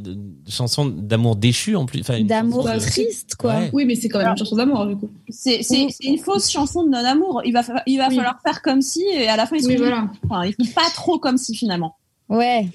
chanson 0.49 0.86
d'amour 0.86 1.36
déchu, 1.36 1.76
en 1.76 1.86
plus. 1.86 2.00
D'amour 2.23 2.65
de- 2.65 2.78
triste, 2.81 3.36
quoi. 3.39 3.55
Ouais. 3.55 3.70
Oui, 3.73 3.84
mais 3.84 3.94
c'est 3.94 4.08
quand 4.08 4.18
même 4.18 4.28
une 4.31 4.36
chanson 4.36 4.57
d'amour, 4.57 4.86
du 4.86 4.97
coup. 4.97 5.10
C'est 5.28 5.60
une 6.02 6.18
fausse 6.18 6.50
chanson 6.50 6.82
de 6.84 6.89
non-amour. 6.89 7.42
Il 7.44 7.52
va, 7.52 7.62
fa- 7.62 7.82
il 7.86 7.99
va 7.99 8.08
Oui. 8.08 8.16
falloir 8.16 8.40
faire 8.42 8.62
comme 8.62 8.82
si, 8.82 9.02
et 9.05 9.28
à 9.28 9.36
la 9.36 9.47
fin, 9.47 9.57
ils 9.57 9.62
sont 9.62 9.68
Oui, 9.68 9.76
voilà. 9.76 10.08
enfin, 10.28 10.44
ils 10.47 10.55
font 10.66 10.73
pas 10.74 10.89
trop 10.94 11.18
comme 11.18 11.36
si 11.39 11.55
finalement. 11.55 11.97
Ouais, 12.28 12.66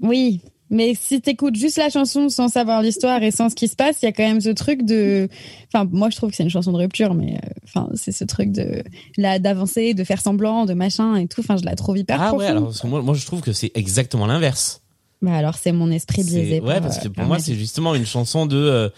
oui. 0.00 0.40
Mais 0.74 0.94
si 0.94 1.20
t'écoutes 1.20 1.54
juste 1.56 1.78
la 1.78 1.88
chanson 1.88 2.28
sans 2.28 2.48
savoir 2.48 2.82
l'histoire 2.82 3.22
et 3.22 3.30
sans 3.30 3.48
ce 3.48 3.54
qui 3.54 3.68
se 3.68 3.76
passe, 3.76 3.96
il 4.02 4.06
y 4.06 4.08
a 4.08 4.12
quand 4.12 4.24
même 4.24 4.40
ce 4.40 4.50
truc 4.50 4.82
de. 4.84 5.28
Enfin, 5.72 5.88
moi 5.92 6.10
je 6.10 6.16
trouve 6.16 6.30
que 6.30 6.36
c'est 6.36 6.42
une 6.42 6.50
chanson 6.50 6.72
de 6.72 6.76
rupture, 6.78 7.14
mais 7.14 7.34
euh, 7.36 7.48
enfin 7.64 7.88
c'est 7.94 8.12
ce 8.12 8.24
truc 8.24 8.50
de 8.50 8.82
là 9.16 9.38
d'avancer, 9.38 9.94
de 9.94 10.02
faire 10.04 10.20
semblant, 10.20 10.66
de 10.66 10.74
machin 10.74 11.14
et 11.16 11.28
tout. 11.28 11.40
Enfin, 11.40 11.56
je 11.56 11.64
la 11.64 11.76
trouve 11.76 11.96
hyper 11.96 12.20
Ah 12.20 12.28
profonde. 12.28 12.40
ouais, 12.40 12.46
alors 12.48 12.64
parce 12.64 12.80
que 12.80 12.86
moi, 12.88 13.02
moi, 13.02 13.14
je 13.14 13.24
trouve 13.24 13.40
que 13.40 13.52
c'est 13.52 13.70
exactement 13.74 14.26
l'inverse. 14.26 14.82
Bah 15.22 15.32
alors 15.34 15.54
c'est 15.54 15.72
mon 15.72 15.90
esprit 15.90 16.24
biaisé. 16.24 16.60
Ouais, 16.60 16.74
par, 16.74 16.82
parce 16.82 16.98
que 16.98 17.06
euh, 17.08 17.12
pour 17.12 17.24
moi, 17.24 17.38
c'est 17.38 17.54
justement 17.54 17.94
une 17.94 18.04
chanson 18.04 18.44
de. 18.44 18.56
euh, 18.56 18.88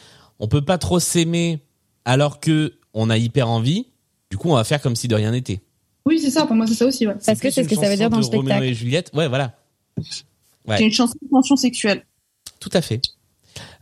on 0.40 0.48
peut 0.48 0.62
pas 0.64 0.78
trop 0.78 0.98
s'aimer 0.98 1.60
alors 2.05 2.40
que 2.40 2.72
on 2.94 3.10
a 3.10 3.18
hyper 3.18 3.48
envie. 3.50 3.86
Du 4.30 4.38
coup, 4.38 4.50
on 4.50 4.55
va 4.55 4.64
faire 4.64 4.80
comme 4.80 4.96
si 4.96 5.08
de 5.08 5.14
rien 5.14 5.30
n'était. 5.30 5.60
Oui, 6.06 6.18
c'est 6.20 6.30
ça, 6.30 6.46
pour 6.46 6.56
moi, 6.56 6.66
c'est 6.66 6.74
ça 6.74 6.86
aussi, 6.86 7.06
ouais. 7.06 7.14
Parce 7.26 7.38
que 7.38 7.50
c'est 7.50 7.64
ce 7.64 7.68
que 7.68 7.74
ça 7.74 7.88
veut 7.90 7.96
dire 7.96 8.08
dans 8.10 8.18
le 8.18 8.22
de 8.22 8.28
Roméo 8.28 8.42
spectacle. 8.44 8.64
et 8.64 8.74
Juliette. 8.74 9.10
Ouais, 9.12 9.28
voilà. 9.28 9.55
Ouais. 10.66 10.78
C'est 10.78 10.84
une 10.84 10.92
chanson 10.92 11.14
de 11.22 11.28
tension 11.30 11.56
sexuelle. 11.56 12.04
Tout 12.60 12.70
à 12.72 12.80
fait. 12.82 13.00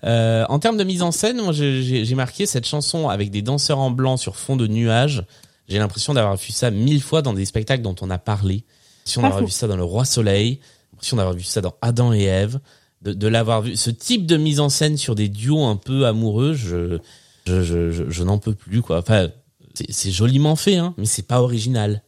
Euh, 0.05 0.45
en 0.49 0.59
termes 0.59 0.77
de 0.77 0.85
mise 0.85 1.03
en 1.03 1.11
scène, 1.13 1.41
moi 1.41 1.53
j'ai- 1.53 2.15
marqué 2.15 2.47
cette 2.47 2.67
chanson 2.67 3.09
avec 3.09 3.31
des 3.31 3.43
danseurs 3.43 3.79
en 3.79 3.91
blanc 3.91 4.17
sur 4.17 4.37
fond 4.37 4.57
de 4.57 4.67
nuages. 4.67 5.25
J'ai 5.69 5.79
l'impression 5.79 6.13
d'avoir 6.15 6.37
vu 6.37 6.53
ça 6.53 6.71
mille 6.71 7.03
fois 7.03 7.23
dans 7.23 7.33
des 7.33 7.45
spectacles 7.47 7.83
dont 7.83 7.97
on 8.03 8.11
a 8.11 8.19
parlé. 8.19 8.65
J'ai 9.07 9.21
l'impression 9.21 9.23
Pas 9.23 9.29
d'avoir 9.29 9.45
vu 9.45 9.51
ça 9.51 9.67
dans 9.67 9.77
Le 9.77 9.85
Roi 9.85 10.05
Soleil. 10.05 10.61
J'ai 10.61 10.89
l'impression 10.93 11.17
d'avoir 11.17 11.35
vu 11.35 11.43
ça 11.43 11.61
dans 11.61 11.75
Adam 11.81 12.13
et 12.13 12.25
Ève. 12.25 12.61
De, 13.03 13.13
de 13.13 13.29
l'avoir 13.29 13.63
vu. 13.63 13.77
Ce 13.77 13.91
type 13.91 14.27
de 14.27 14.37
mise 14.37 14.61
en 14.61 14.69
scène 14.69 14.97
sur 14.97 15.15
des 15.15 15.29
duos 15.29 15.65
un 15.65 15.77
peu 15.77 16.07
amoureux, 16.07 16.55
je, 16.55 16.99
je, 17.47 17.63
je, 17.63 17.91
je, 17.91 18.09
je 18.09 18.23
n'en 18.25 18.39
peux 18.39 18.55
plus, 18.55 18.81
quoi. 18.83 18.99
Enfin, 18.99 19.29
c'est- 19.75 19.91
c'est 19.93 20.11
joliment 20.11 20.57
fait, 20.57 20.77
hein, 20.77 20.95
mais 20.97 21.05
c'est 21.05 21.27
pas 21.27 21.43
original. 21.43 22.03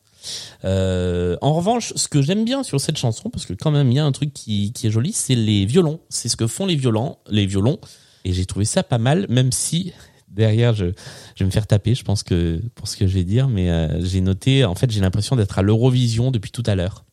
Euh, 0.64 1.36
en 1.40 1.54
revanche, 1.54 1.92
ce 1.96 2.08
que 2.08 2.22
j'aime 2.22 2.44
bien 2.44 2.62
sur 2.62 2.80
cette 2.80 2.96
chanson, 2.96 3.30
parce 3.30 3.46
que 3.46 3.52
quand 3.52 3.70
même 3.70 3.90
il 3.90 3.96
y 3.96 3.98
a 3.98 4.04
un 4.04 4.12
truc 4.12 4.32
qui, 4.32 4.72
est 4.82 4.90
joli, 4.90 5.12
c'est 5.12 5.34
les 5.34 5.66
violons. 5.66 6.00
C'est 6.08 6.28
ce 6.28 6.36
que 6.36 6.46
font 6.46 6.66
les 6.66 6.76
violons, 6.76 7.16
les 7.28 7.46
violons. 7.46 7.78
Et 8.24 8.32
j'ai 8.32 8.46
trouvé 8.46 8.64
ça 8.64 8.82
pas 8.82 8.98
mal, 8.98 9.26
même 9.28 9.52
si 9.52 9.92
derrière 10.28 10.74
je, 10.74 10.86
je 11.34 11.44
vais 11.44 11.46
me 11.46 11.50
faire 11.50 11.66
taper, 11.66 11.94
je 11.94 12.04
pense 12.04 12.22
que 12.22 12.60
pour 12.74 12.88
ce 12.88 12.96
que 12.96 13.06
je 13.06 13.14
vais 13.14 13.24
dire, 13.24 13.48
mais 13.48 13.70
euh, 13.70 14.04
j'ai 14.04 14.20
noté, 14.20 14.64
en 14.64 14.74
fait, 14.74 14.90
j'ai 14.90 15.00
l'impression 15.00 15.36
d'être 15.36 15.58
à 15.58 15.62
l'Eurovision 15.62 16.30
depuis 16.30 16.50
tout 16.50 16.64
à 16.66 16.74
l'heure. 16.74 17.04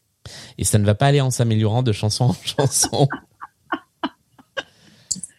Et 0.58 0.64
ça 0.64 0.78
ne 0.80 0.86
va 0.86 0.96
pas 0.96 1.08
aller 1.08 1.22
en 1.22 1.32
s'améliorant 1.32 1.84
de 1.84 1.92
chanson 1.92 2.26
en 2.26 2.34
chanson. 2.44 3.08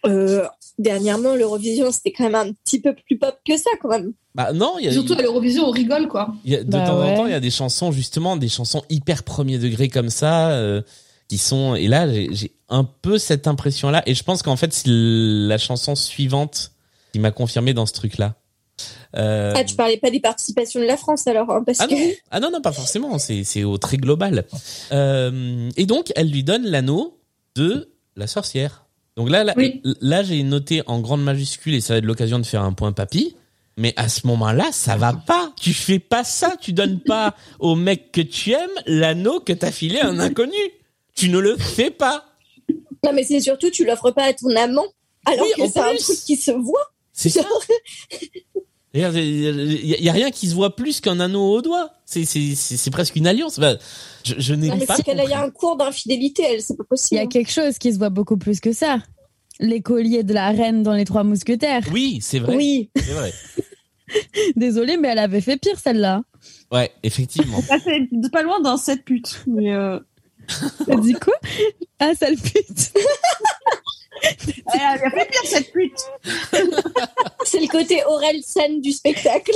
Euh, 0.07 0.47
dernièrement, 0.79 1.35
l'Eurovision, 1.35 1.91
c'était 1.91 2.13
quand 2.13 2.25
même 2.25 2.35
un 2.35 2.53
petit 2.53 2.81
peu 2.81 2.95
plus 2.95 3.19
pop 3.19 3.37
que 3.47 3.57
ça, 3.57 3.71
quand 3.81 3.89
même. 3.89 4.13
Bah 4.35 4.53
non, 4.53 4.75
il 4.81 4.87
y 4.87 4.89
a, 4.89 4.93
Surtout 4.93 5.13
à 5.15 5.23
l'Eurovision, 5.23 5.65
on 5.67 5.71
rigole, 5.71 6.09
quoi. 6.09 6.35
il 6.45 6.53
y 6.53 6.57
a- 6.57 6.65
de 6.65 6.71
Bah 6.71 6.85
temps 6.87 7.01
en 7.01 7.15
temps, 7.17 7.27
il 7.27 7.31
y 7.31 7.35
a 7.35 7.41
des 7.41 7.51
chansons 7.51 7.93
justement, 7.93 8.37
des 8.37 8.49
chansons 8.49 8.83
hyper 8.91 9.23
premier 9.23 9.59
degré 9.59 9.89
comme 9.89 10.11
ça, 10.11 10.51
euh, 10.51 10.83
qui 11.29 11.39
sont. 11.39 11.75
Et 11.77 11.87
là, 11.87 12.13
j'ai 12.13 12.29
j'ai 12.33 12.53
un 12.69 12.83
peu 12.85 13.19
cette 13.19 13.47
impression-là, 13.47 14.03
et 14.07 14.15
je 14.15 14.23
pense 14.25 14.43
qu'en 14.43 14.57
fait, 14.57 14.73
c'est 14.73 14.89
la 14.89 15.57
chanson 15.59 15.95
suivante 15.95 16.73
qui 17.13 17.21
m'a 17.21 17.31
confirmé 17.31 17.75
dans 17.75 17.87
ce 17.87 17.93
truc-là. 17.93 18.35
Euh, 19.17 19.53
Ah, 19.57 19.63
tu 19.63 19.77
parlais 19.77 19.99
pas 19.99 20.11
des 20.11 20.19
participations 20.19 20.81
de 20.81 20.87
la 20.87 20.97
France 20.97 21.29
alors, 21.29 21.49
hein, 21.53 21.63
parce 21.65 21.79
ah 21.81 21.87
que 21.87 21.95
non, 21.95 22.13
ah 22.33 22.41
non, 22.41 22.51
non, 22.51 22.61
pas 22.61 22.73
forcément. 22.73 23.19
C'est 23.21 23.45
c'est 23.45 23.63
au 23.63 23.79
très 23.79 23.99
global. 23.99 24.47
Euh, 24.91 25.71
et 25.77 25.87
donc, 25.87 26.13
elle 26.17 26.31
lui 26.31 26.43
donne 26.43 26.65
l'anneau 26.65 27.21
de 27.55 27.91
la 28.17 28.27
sorcière. 28.27 28.87
Donc 29.17 29.31
là, 29.31 29.45
là, 29.45 29.55
Oui. 29.57 29.81
là, 30.01 30.25
j'ai 30.25 30.43
noté 30.43 30.83
en 30.87 30.99
grande 30.99 31.23
majuscule 31.23 31.75
et 31.75 31.81
ça 31.81 31.95
va 31.95 31.99
être 31.99 32.05
l'occasion 32.05 32.41
de 32.41 32.45
faire 32.47 32.63
un 32.63 32.73
point 32.73 32.91
papy. 32.91 33.37
Mais 33.77 33.93
à 33.97 34.09
ce 34.09 34.27
moment-là, 34.29 34.69
ça 34.73 34.97
va 34.97 35.13
pas. 35.13 35.53
Tu 35.61 35.75
fais 35.75 35.99
pas 35.99 36.23
ça. 36.25 36.55
Tu 36.61 36.73
donnes 36.73 37.01
pas 37.01 37.35
au 37.59 37.75
mec 37.75 38.13
que 38.13 38.21
tu 38.21 38.53
aimes 38.53 38.71
l'anneau 38.87 39.41
que 39.41 39.53
t'as 39.53 39.73
filé 39.73 39.99
à 40.01 40.09
un 40.09 40.19
inconnu. 40.21 40.53
Tu 41.17 41.29
ne 41.29 41.39
le 41.39 41.57
fais 41.57 41.91
pas. 41.91 42.25
non, 43.05 43.13
mais 43.13 43.25
c'est 43.25 43.41
surtout 43.41 43.71
tu 43.71 43.85
l'offres 43.85 44.11
pas 44.13 44.25
à 44.25 44.33
ton 44.33 44.55
amant, 44.57 44.87
alors 45.27 45.45
Oui, 45.47 45.53
que 45.65 45.69
c'est 45.71 45.81
un 45.81 45.95
truc 45.97 46.19
qui 46.25 46.37
se 46.37 46.51
voit. 46.53 46.93
C'est 47.13 47.31
ça. 47.31 47.43
Il 48.97 49.01
y, 49.01 49.05
a- 49.05 49.11
il 49.11 50.05
y 50.05 50.09
a 50.09 50.13
rien 50.13 50.31
qui 50.31 50.47
se 50.49 50.55
voit 50.55 50.77
plus 50.77 51.01
qu'un 51.01 51.19
anneau 51.19 51.43
au 51.55 51.63
doigt. 51.63 51.91
C'est 52.05 52.25
c'est 52.25 52.55
c'est 52.55 52.77
c'est 52.77 52.91
presque 52.93 53.17
une 53.17 53.27
alliance. 53.27 53.59
Bah, 53.59 53.77
je 54.25 54.35
je 54.39 54.55
n'ai 54.55 54.71
mais 54.71 54.87
pas. 54.87 54.95
c'est 54.95 55.03
qu'elle 55.03 55.19
a 55.21 55.43
un 55.43 55.51
cours 55.51 55.77
d'infidélité, 55.77 56.45
elle, 56.49 56.63
c'est 56.63 56.77
pas 56.77 56.85
Il 56.85 56.87
possible. 56.87 57.21
y 57.21 57.25
a 57.25 57.27
quelque 57.27 57.51
chose 57.51 57.77
qui 57.79 57.93
se 57.93 57.99
voit 57.99 58.11
beaucoup 58.11 58.37
plus 58.37 58.61
que 58.61 58.73
ça. 58.73 58.99
Les 59.61 59.81
colliers 59.81 60.25
de 60.25 60.35
la 60.35 60.51
reine 60.51 60.83
dans 60.83 60.95
les 60.95 61.05
Trois 61.05 61.25
Mousquetaires. 61.25 61.83
Oui, 61.93 62.19
c'est 62.21 62.39
vrai. 62.39 62.57
Oui. 62.57 62.91
C'est 62.97 63.13
vrai. 63.13 63.33
Désolée, 64.57 64.97
mais 64.97 65.09
elle 65.09 65.19
avait 65.19 65.41
fait 65.41 65.57
pire 65.57 65.79
celle-là. 65.79 66.23
Ouais, 66.73 66.91
effectivement. 67.03 67.61
Ça 67.63 67.79
fait 67.79 68.09
pas 68.33 68.43
loin 68.43 68.61
d'un 68.61 68.77
7 68.77 69.05
pute. 69.05 69.43
Mais 69.47 69.73
euh, 69.73 69.99
T'as 70.87 70.97
dit 70.97 71.15
quoi? 71.15 71.35
Ah, 71.99 72.15
sale 72.15 72.37
pute. 72.37 72.93
elle 74.75 74.81
a 74.81 75.11
fait 75.11 75.29
pire 75.31 75.41
cette 75.45 75.73
pute. 75.73 76.01
C'est 77.45 77.61
le 77.61 77.69
côté 77.69 78.03
Aurel 78.05 78.43
San 78.43 78.81
du 78.81 78.93
spectacle. 78.93 79.53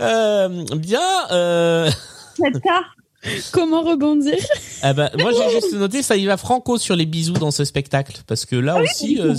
Euh, 0.00 0.64
bien. 0.76 1.30
Euh... 1.30 1.90
Cette 2.36 2.62
carte. 2.62 2.86
Comment 3.52 3.82
rebondir 3.82 4.36
Ah 4.82 4.92
bah, 4.94 5.10
moi 5.18 5.32
j'ai 5.32 5.50
juste 5.50 5.74
noté 5.74 6.02
ça 6.02 6.16
y 6.16 6.26
va 6.26 6.36
franco 6.36 6.78
sur 6.78 6.96
les 6.96 7.06
bisous 7.06 7.34
dans 7.34 7.50
ce 7.50 7.64
spectacle 7.64 8.22
parce 8.26 8.46
que 8.46 8.56
là 8.56 8.80
aussi 8.80 9.20
euh, 9.20 9.34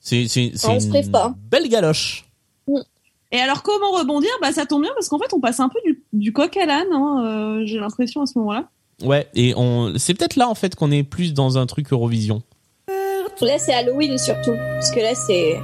c'est 0.00 0.24
une 0.24 1.10
pas. 1.10 1.34
belle 1.50 1.68
galoche. 1.68 2.24
Et 3.30 3.38
alors 3.38 3.62
comment 3.62 3.90
rebondir? 3.92 4.30
Bah 4.40 4.52
ça 4.52 4.64
tombe 4.64 4.82
bien 4.82 4.92
parce 4.94 5.08
qu'en 5.08 5.18
fait 5.18 5.32
on 5.32 5.40
passe 5.40 5.60
un 5.60 5.68
peu 5.68 5.80
du, 5.84 6.02
du 6.12 6.32
coq 6.32 6.56
à 6.56 6.66
l'âne. 6.66 6.92
Hein, 6.92 7.24
euh, 7.24 7.62
J'ai 7.66 7.78
l'impression 7.78 8.22
à 8.22 8.26
ce 8.26 8.38
moment-là. 8.38 8.68
Ouais 9.02 9.28
et 9.34 9.54
on 9.56 9.92
c'est 9.96 10.14
peut-être 10.14 10.36
là 10.36 10.48
en 10.48 10.54
fait 10.54 10.74
qu'on 10.74 10.90
est 10.90 11.02
plus 11.02 11.34
dans 11.34 11.58
un 11.58 11.66
truc 11.66 11.92
Eurovision. 11.92 12.42
Là, 13.40 13.56
c'est 13.56 13.72
Halloween 13.72 14.18
surtout, 14.18 14.56
parce 14.56 14.90
que 14.90 14.98
là, 14.98 15.14
c'est. 15.14 15.60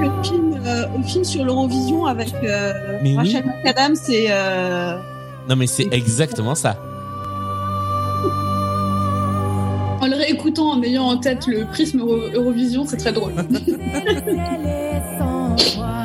Le 0.00 0.22
film, 0.22 0.54
euh, 0.66 0.84
le 0.96 1.02
film 1.02 1.24
sur 1.24 1.44
l'Eurovision 1.44 2.06
avec 2.06 2.32
euh, 2.42 2.72
Mais 3.02 3.10
oui. 3.10 3.16
Rachel 3.16 3.44
McAdams 3.46 3.94
et 4.08 4.26
euh, 4.30 4.96
Non 5.48 5.56
mais 5.56 5.66
c'est 5.66 5.88
exactement 5.92 6.54
ça. 6.54 6.76
En 10.00 10.06
le 10.06 10.16
réécoutant, 10.16 10.72
en 10.72 10.82
ayant 10.82 11.04
en 11.04 11.16
tête 11.16 11.46
le 11.46 11.64
prisme 11.66 12.00
Euro- 12.00 12.28
Eurovision, 12.34 12.84
c'est 12.86 12.98
très 12.98 13.12
drôle. 13.12 13.32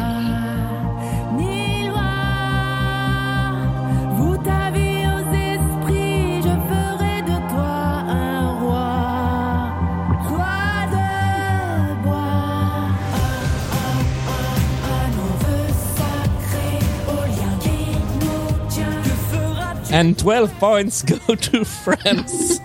And 19.91 20.11
12 20.17 20.49
points 20.59 21.03
go 21.05 21.35
to 21.35 21.65
France. 21.65 22.59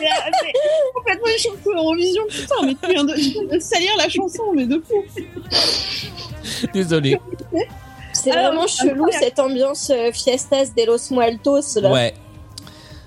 mais, 0.00 0.08
mais, 0.42 0.52
complètement 0.94 1.26
une 1.26 1.38
chanson 1.38 1.70
Eurovision. 1.76 2.22
Putain, 2.30 2.54
mais 2.64 2.74
tu 2.82 2.92
viens 2.92 3.04
de, 3.04 3.14
tu 3.14 3.20
viens 3.30 3.44
de 3.56 3.58
salir 3.60 3.90
la 3.98 4.08
chanson, 4.08 4.42
mais 4.54 4.66
de 4.66 4.82
fou. 4.86 5.04
Désolé. 6.72 7.18
C'est 8.12 8.30
Alors, 8.32 8.46
vraiment 8.52 8.66
chelou 8.66 8.90
incroyable. 9.04 9.24
cette 9.24 9.38
ambiance 9.38 9.90
euh, 9.90 10.10
Fiestas 10.12 10.70
de 10.76 10.86
los 10.86 11.10
Muertos. 11.14 11.80
Là. 11.80 11.90
Ouais. 11.92 12.14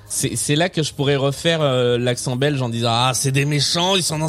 C'est 0.08 0.36
c'est 0.36 0.56
là 0.56 0.70
que 0.70 0.84
je 0.84 0.94
pourrais 0.94 1.16
refaire 1.16 1.62
euh, 1.62 1.98
l'accent 1.98 2.36
belge 2.36 2.62
en 2.62 2.68
disant 2.70 2.90
ah 2.92 3.12
c'est 3.14 3.32
des 3.32 3.46
méchants 3.46 3.96
ils 3.96 4.04
sont 4.04 4.20
dans, 4.20 4.28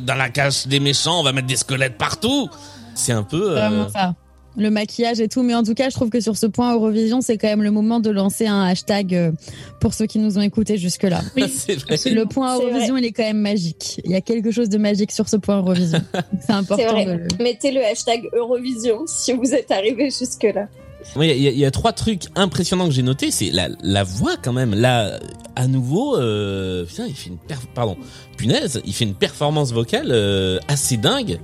dans 0.00 0.14
la 0.14 0.28
cage 0.28 0.66
des 0.66 0.78
méchants 0.78 1.20
on 1.20 1.22
va 1.22 1.32
mettre 1.32 1.46
des 1.46 1.56
squelettes 1.56 1.96
partout. 1.96 2.48
C'est 2.94 3.12
un 3.12 3.22
peu. 3.22 3.52
euh, 3.52 3.54
Vraiment 3.54 3.88
ça. 3.88 4.14
Le 4.56 4.70
maquillage 4.70 5.20
et 5.20 5.28
tout. 5.28 5.42
Mais 5.42 5.54
en 5.54 5.62
tout 5.62 5.74
cas, 5.74 5.88
je 5.88 5.94
trouve 5.94 6.10
que 6.10 6.20
sur 6.20 6.36
ce 6.36 6.46
point 6.46 6.74
Eurovision, 6.74 7.20
c'est 7.22 7.38
quand 7.38 7.48
même 7.48 7.62
le 7.62 7.70
moment 7.70 8.00
de 8.00 8.10
lancer 8.10 8.46
un 8.46 8.62
hashtag 8.64 9.14
euh, 9.14 9.32
pour 9.80 9.94
ceux 9.94 10.06
qui 10.06 10.18
nous 10.18 10.36
ont 10.38 10.42
écoutés 10.42 10.76
jusque-là. 10.76 11.22
vrai. 11.36 11.96
Le 12.14 12.24
point 12.24 12.54
Eurovision, 12.56 12.96
il 12.96 13.04
est 13.04 13.12
quand 13.12 13.22
même 13.22 13.38
magique. 13.40 14.00
Il 14.04 14.10
y 14.10 14.14
a 14.14 14.20
quelque 14.20 14.50
chose 14.50 14.68
de 14.68 14.78
magique 14.78 15.10
sur 15.12 15.28
ce 15.28 15.36
point 15.36 15.56
Eurovision. 15.58 16.02
C'est 16.46 16.52
important 16.52 17.04
de. 17.04 17.42
Mettez 17.42 17.72
le 17.72 17.82
hashtag 17.84 18.28
Eurovision 18.34 19.04
si 19.06 19.32
vous 19.32 19.54
êtes 19.54 19.70
arrivé 19.70 20.10
jusque-là. 20.10 20.68
Oui, 21.16 21.30
il 21.34 21.42
y, 21.42 21.48
a- 21.48 21.50
il 21.50 21.58
y 21.58 21.64
a 21.64 21.70
trois 21.72 21.92
trucs 21.92 22.24
impressionnants 22.36 22.86
que 22.86 22.94
j'ai 22.94 23.02
notés. 23.02 23.30
C'est 23.32 23.50
la, 23.50 23.68
la 23.82 24.04
voix 24.04 24.36
quand 24.40 24.52
même. 24.52 24.72
Là, 24.74 25.18
à 25.56 25.66
nouveau, 25.66 26.16
euh, 26.16 26.84
putain, 26.84 27.06
il 27.08 27.14
fait 27.14 27.30
une 27.30 27.36
perf- 27.38 27.66
pardon, 27.74 27.96
punaise, 28.36 28.80
il 28.84 28.92
fait 28.94 29.04
une 29.04 29.14
performance 29.14 29.72
vocale 29.72 30.08
euh, 30.12 30.58
assez 30.68 30.96
dingue. 30.98 31.40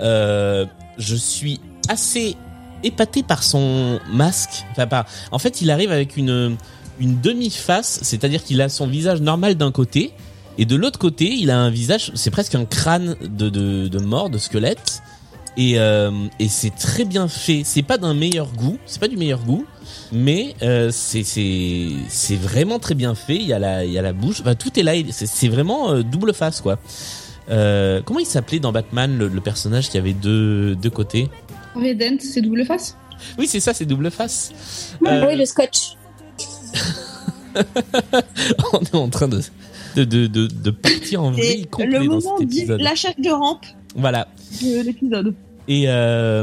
Euh, 0.00 0.66
je 0.98 1.16
suis 1.16 1.58
assez 1.88 2.36
épaté 2.82 3.22
par 3.22 3.42
son 3.42 4.00
masque. 4.12 4.64
En 5.30 5.38
fait, 5.38 5.62
il 5.62 5.70
arrive 5.70 5.92
avec 5.92 6.16
une 6.16 6.56
une 7.00 7.20
demi-face, 7.20 8.00
c'est-à-dire 8.02 8.44
qu'il 8.44 8.60
a 8.60 8.68
son 8.68 8.86
visage 8.86 9.20
normal 9.20 9.54
d'un 9.56 9.72
côté 9.72 10.12
et 10.58 10.66
de 10.66 10.76
l'autre 10.76 10.98
côté, 10.98 11.32
il 11.32 11.50
a 11.50 11.58
un 11.58 11.70
visage, 11.70 12.12
c'est 12.14 12.30
presque 12.30 12.54
un 12.54 12.64
crâne 12.64 13.16
de 13.22 13.48
de, 13.48 13.88
de 13.88 13.98
mort, 13.98 14.30
de 14.30 14.38
squelette. 14.38 15.02
Et, 15.58 15.78
euh, 15.78 16.10
et 16.38 16.48
c'est 16.48 16.74
très 16.74 17.04
bien 17.04 17.28
fait. 17.28 17.60
C'est 17.62 17.82
pas 17.82 17.98
d'un 17.98 18.14
meilleur 18.14 18.50
goût, 18.52 18.78
c'est 18.86 19.00
pas 19.00 19.08
du 19.08 19.18
meilleur 19.18 19.40
goût, 19.40 19.66
mais 20.10 20.54
euh, 20.62 20.90
c'est 20.90 22.36
vraiment 22.36 22.78
très 22.78 22.94
bien 22.94 23.14
fait. 23.14 23.36
Il 23.36 23.46
y 23.46 23.52
a 23.52 23.58
la 23.58 23.84
il 23.84 23.92
y 23.92 23.98
a 23.98 24.02
la 24.02 24.14
bouche, 24.14 24.40
enfin, 24.40 24.54
tout 24.54 24.78
est 24.78 24.82
là. 24.82 24.92
C'est 25.10 25.26
c'est 25.26 25.48
vraiment 25.48 25.92
euh, 25.92 26.02
double 26.02 26.32
face 26.32 26.62
quoi. 26.62 26.78
Euh, 27.50 28.00
comment 28.02 28.20
il 28.20 28.26
s'appelait 28.26 28.60
dans 28.60 28.72
Batman 28.72 29.18
le, 29.18 29.28
le 29.28 29.40
personnage 29.42 29.90
qui 29.90 29.98
avait 29.98 30.14
deux 30.14 30.74
deux 30.74 30.90
côtés? 30.90 31.28
Redent, 31.74 32.16
c'est 32.20 32.40
double 32.42 32.64
face. 32.64 32.96
Oui, 33.38 33.46
c'est 33.46 33.60
ça, 33.60 33.72
c'est 33.74 33.84
double 33.86 34.10
face. 34.10 34.52
Euh, 35.06 35.26
Oui, 35.26 35.36
le 35.36 35.44
scotch. 35.46 35.92
on 38.72 38.80
est 38.80 38.94
en 38.94 39.08
train 39.08 39.28
de 39.28 39.40
de 39.96 40.04
de 40.04 40.26
de, 40.26 40.46
de 40.46 40.70
partir 40.70 41.22
en 41.22 41.30
vrille 41.32 41.62
Et 41.62 41.64
complet 41.66 41.98
le 41.98 42.06
dans 42.06 42.14
moment 42.16 42.38
cet 42.38 42.48
dit 42.48 42.58
épisode. 42.60 42.80
de 43.18 43.30
rampe 43.30 43.66
Voilà. 43.94 44.28
de 44.62 44.82
l'épisode. 44.82 45.34
Et, 45.68 45.84
euh, 45.86 46.42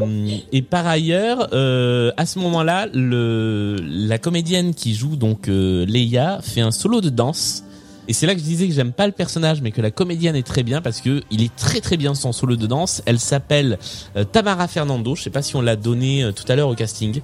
et 0.53 0.61
par 0.61 0.88
ailleurs, 0.88 1.49
euh, 1.51 2.11
à 2.16 2.25
ce 2.25 2.40
moment-là, 2.40 2.88
le, 2.93 3.75
la 3.82 4.17
comédienne 4.17 4.74
qui 4.74 4.95
joue 4.95 5.17
donc 5.17 5.49
euh, 5.49 5.85
Leia 5.85 6.40
fait 6.41 6.61
un 6.61 6.72
solo 6.72 7.01
de 7.01 7.09
danse. 7.09 7.64
Et 8.09 8.13
c'est 8.13 8.25
là 8.25 8.33
que 8.33 8.39
je 8.39 8.45
disais 8.45 8.67
que 8.67 8.73
j'aime 8.73 8.91
pas 8.91 9.05
le 9.05 9.13
personnage, 9.13 9.61
mais 9.61 9.71
que 9.71 9.81
la 9.81 9.91
comédienne 9.91 10.35
est 10.35 10.45
très 10.45 10.63
bien 10.63 10.81
parce 10.81 10.99
que 10.99 11.21
il 11.29 11.43
est 11.43 11.55
très 11.55 11.79
très 11.79 11.95
bien 11.95 12.15
son 12.15 12.31
solo 12.31 12.55
de 12.55 12.65
danse. 12.65 13.03
Elle 13.05 13.19
s'appelle 13.19 13.77
euh, 14.15 14.23
Tamara 14.23 14.67
Fernando. 14.67 15.15
Je 15.15 15.21
sais 15.21 15.29
pas 15.29 15.43
si 15.43 15.55
on 15.55 15.61
l'a 15.61 15.75
donné 15.75 16.23
euh, 16.23 16.31
tout 16.31 16.43
à 16.51 16.55
l'heure 16.55 16.69
au 16.69 16.75
casting, 16.75 17.21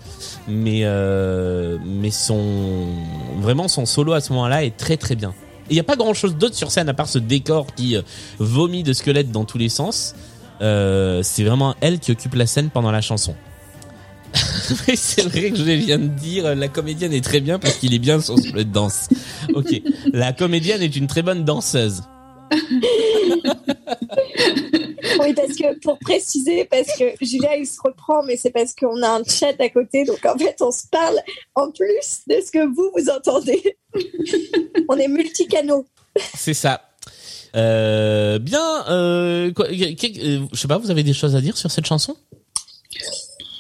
mais 0.47 0.81
euh, 0.83 1.79
mais 1.83 2.11
son 2.11 2.85
vraiment 3.39 3.67
son 3.67 3.87
solo 3.87 4.13
à 4.13 4.21
ce 4.21 4.31
moment-là 4.33 4.63
est 4.63 4.77
très 4.77 4.95
très 4.95 5.15
bien. 5.15 5.33
Il 5.71 5.75
y 5.75 5.79
a 5.79 5.83
pas 5.83 5.95
grand-chose 5.95 6.35
d'autre 6.35 6.53
sur 6.53 6.69
scène 6.69 6.87
à 6.87 6.93
part 6.93 7.09
ce 7.09 7.17
décor 7.17 7.73
qui 7.73 7.97
vomit 8.37 8.83
de 8.83 8.93
squelettes 8.93 9.31
dans 9.31 9.45
tous 9.45 9.57
les 9.57 9.69
sens. 9.69 10.13
Euh, 10.61 11.21
c'est 11.23 11.43
vraiment 11.43 11.75
elle 11.81 11.99
qui 11.99 12.11
occupe 12.11 12.35
la 12.35 12.45
scène 12.45 12.69
pendant 12.69 12.91
la 12.91 13.01
chanson. 13.01 13.35
C'est 14.95 15.23
vrai 15.23 15.51
que 15.51 15.57
je 15.57 15.63
viens 15.63 15.97
de 15.97 16.07
dire, 16.07 16.55
la 16.55 16.67
comédienne 16.67 17.13
est 17.13 17.23
très 17.23 17.39
bien 17.39 17.59
parce 17.59 17.75
qu'il 17.75 17.93
est 17.93 17.99
bien 17.99 18.19
son 18.19 18.37
solo 18.37 18.63
de 18.63 18.63
danse. 18.63 19.07
Ok, 19.53 19.81
la 20.11 20.33
comédienne 20.33 20.81
est 20.81 20.95
une 20.95 21.07
très 21.07 21.21
bonne 21.21 21.43
danseuse. 21.43 22.01
Oui, 25.19 25.33
parce 25.33 25.55
que 25.55 25.79
pour 25.79 25.97
préciser, 25.99 26.65
parce 26.65 26.87
que 26.97 27.05
Julia 27.21 27.55
il 27.57 27.65
se 27.65 27.79
reprend, 27.81 28.23
mais 28.23 28.37
c'est 28.37 28.51
parce 28.51 28.75
qu'on 28.75 29.01
a 29.01 29.09
un 29.09 29.23
chat 29.23 29.59
à 29.59 29.69
côté, 29.69 30.03
donc 30.03 30.23
en 30.25 30.37
fait 30.37 30.55
on 30.61 30.71
se 30.71 30.87
parle 30.91 31.19
en 31.55 31.71
plus 31.71 32.21
de 32.27 32.35
ce 32.45 32.51
que 32.51 32.65
vous 32.65 32.91
vous 32.95 33.09
entendez. 33.09 33.77
on 34.89 34.97
est 34.97 35.07
multicanaux. 35.07 35.85
C'est 36.35 36.53
ça. 36.53 36.81
Euh, 37.55 38.39
bien, 38.39 38.85
euh, 38.89 39.51
quoi, 39.53 39.67
euh, 39.67 40.39
je 40.51 40.57
sais 40.59 40.67
pas, 40.67 40.77
vous 40.77 40.91
avez 40.91 41.03
des 41.03 41.13
choses 41.13 41.35
à 41.35 41.41
dire 41.41 41.55
sur 41.57 41.71
cette 41.71 41.85
chanson? 41.85 42.17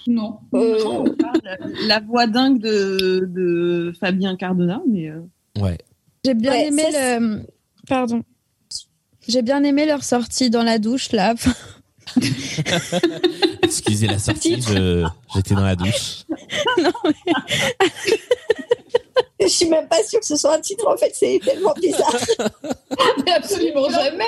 Non. 0.07 0.39
Euh, 0.53 1.03
La, 1.43 1.57
la 1.87 1.99
voix 1.99 2.27
dingue 2.27 2.59
de, 2.59 3.27
de 3.27 3.93
Fabien 3.99 4.35
Cardona, 4.35 4.81
mais 4.87 5.09
euh, 5.09 5.21
Ouais. 5.59 5.77
J'ai 6.23 6.33
bien 6.33 6.51
Ouais, 6.51 6.67
aimé 6.67 6.83
ça, 6.91 7.19
le. 7.19 7.41
Pardon. 7.87 8.21
J'ai 9.27 9.41
bien 9.41 9.63
aimé 9.63 9.85
leur 9.85 10.03
sortie 10.03 10.49
dans 10.49 10.63
la 10.63 10.77
douche 10.79 11.11
là. 11.11 11.33
Excusez 13.63 14.05
la 14.07 14.19
sortie, 14.19 14.61
je- 14.61 15.05
j'étais 15.33 15.55
dans 15.55 15.63
la 15.63 15.75
douche. 15.75 16.23
Je 19.39 19.47
suis 19.47 19.67
même 19.69 19.87
pas 19.87 20.01
sûre 20.03 20.19
que 20.21 20.25
ce 20.25 20.35
soit 20.37 20.55
un 20.55 20.61
titre, 20.61 20.87
en 20.87 20.95
fait, 20.97 21.11
c'est 21.13 21.39
tellement 21.43 21.73
bizarre. 21.79 22.15
Mais 23.25 23.31
absolument 23.33 23.89
jamais. 23.89 24.23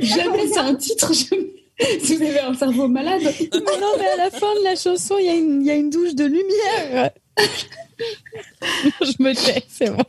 Jamais 0.00 0.46
c'est 0.48 0.58
un 0.58 0.74
titre. 0.74 1.12
Jamais. 1.12 1.63
Si 2.02 2.16
vous 2.16 2.22
avez 2.22 2.40
un 2.40 2.54
cerveau 2.54 2.86
malade. 2.88 3.22
Mais 3.22 3.48
non, 3.80 3.92
mais 3.98 4.06
à 4.06 4.16
la 4.24 4.30
fin 4.30 4.54
de 4.54 4.64
la 4.64 4.76
chanson, 4.76 5.16
il 5.18 5.26
y, 5.26 5.28
a 5.28 5.34
une- 5.34 5.60
il 5.62 5.66
y 5.66 5.70
a 5.70 5.74
une 5.74 5.90
douche 5.90 6.14
de 6.14 6.24
lumière. 6.24 7.10
Je 9.00 9.22
me 9.22 9.34
tais, 9.34 9.62
c'est 9.68 9.90
bon. 9.90 10.02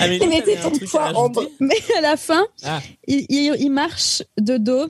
Amélie, 0.00 0.26
Mais 0.28 0.42
ton 0.42 0.68
à 0.68 0.70
poids, 0.70 1.00
rajouter 1.00 1.18
Ambre. 1.18 1.42
Mais 1.60 1.76
à 1.96 2.00
la 2.00 2.16
fin, 2.16 2.46
Ah. 2.64 2.80
il, 3.06 3.26
il- 3.28 3.56
il 3.58 3.70
marche 3.70 4.22
de 4.38 4.56
dos 4.56 4.86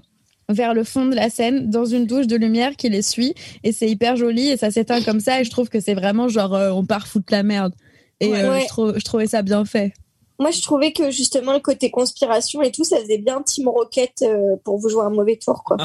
vers 0.49 0.75
le 0.75 0.85
fond 0.85 1.07
de 1.07 1.15
la 1.15 1.31
scène 1.31 1.71
dans 1.71 1.85
une 1.85 2.07
douche 2.07 2.27
de 2.29 2.37
lumière 2.37 2.77
qui 2.77 2.89
les 2.89 3.03
suit 3.03 3.35
et 3.65 3.73
c'est 3.73 3.89
hyper 3.89 4.17
joli 4.17 4.49
et 4.51 4.57
ça 4.57 4.71
s'éteint 4.71 5.03
comme 5.03 5.19
ça 5.21 5.41
et 5.41 5.45
je 5.45 5.51
trouve 5.51 5.69
que 5.69 5.81
c'est 5.81 5.95
vraiment 5.95 6.29
genre 6.29 6.55
euh, 6.55 6.71
on 6.71 6.85
part 6.85 7.09
foutre 7.09 7.33
la 7.33 7.43
merde 7.43 7.75
et 8.21 8.29
Ouais. 8.29 8.43
euh, 8.45 8.51
Ouais. 8.53 8.61
je, 8.63 8.69
trou- 8.69 8.93
je 8.97 9.05
trouvais 9.05 9.27
ça 9.27 9.43
bien 9.43 9.65
fait. 9.65 9.93
Moi, 10.39 10.51
je 10.51 10.61
trouvais 10.61 10.93
que 10.93 11.11
justement, 11.11 11.53
le 11.53 11.61
côté 11.61 11.91
conspiration 11.91 12.61
et 12.63 12.71
tout, 12.71 12.85
ça 12.85 12.99
faisait 12.99 13.19
bien 13.19 13.43
Team 13.43 13.69
Rocket 13.69 14.23
euh, 14.23 14.57
pour 14.65 14.79
vous 14.79 14.89
jouer 14.89 15.05
un 15.05 15.11
mauvais 15.11 15.37
tour, 15.37 15.65
quoi. 15.65 15.77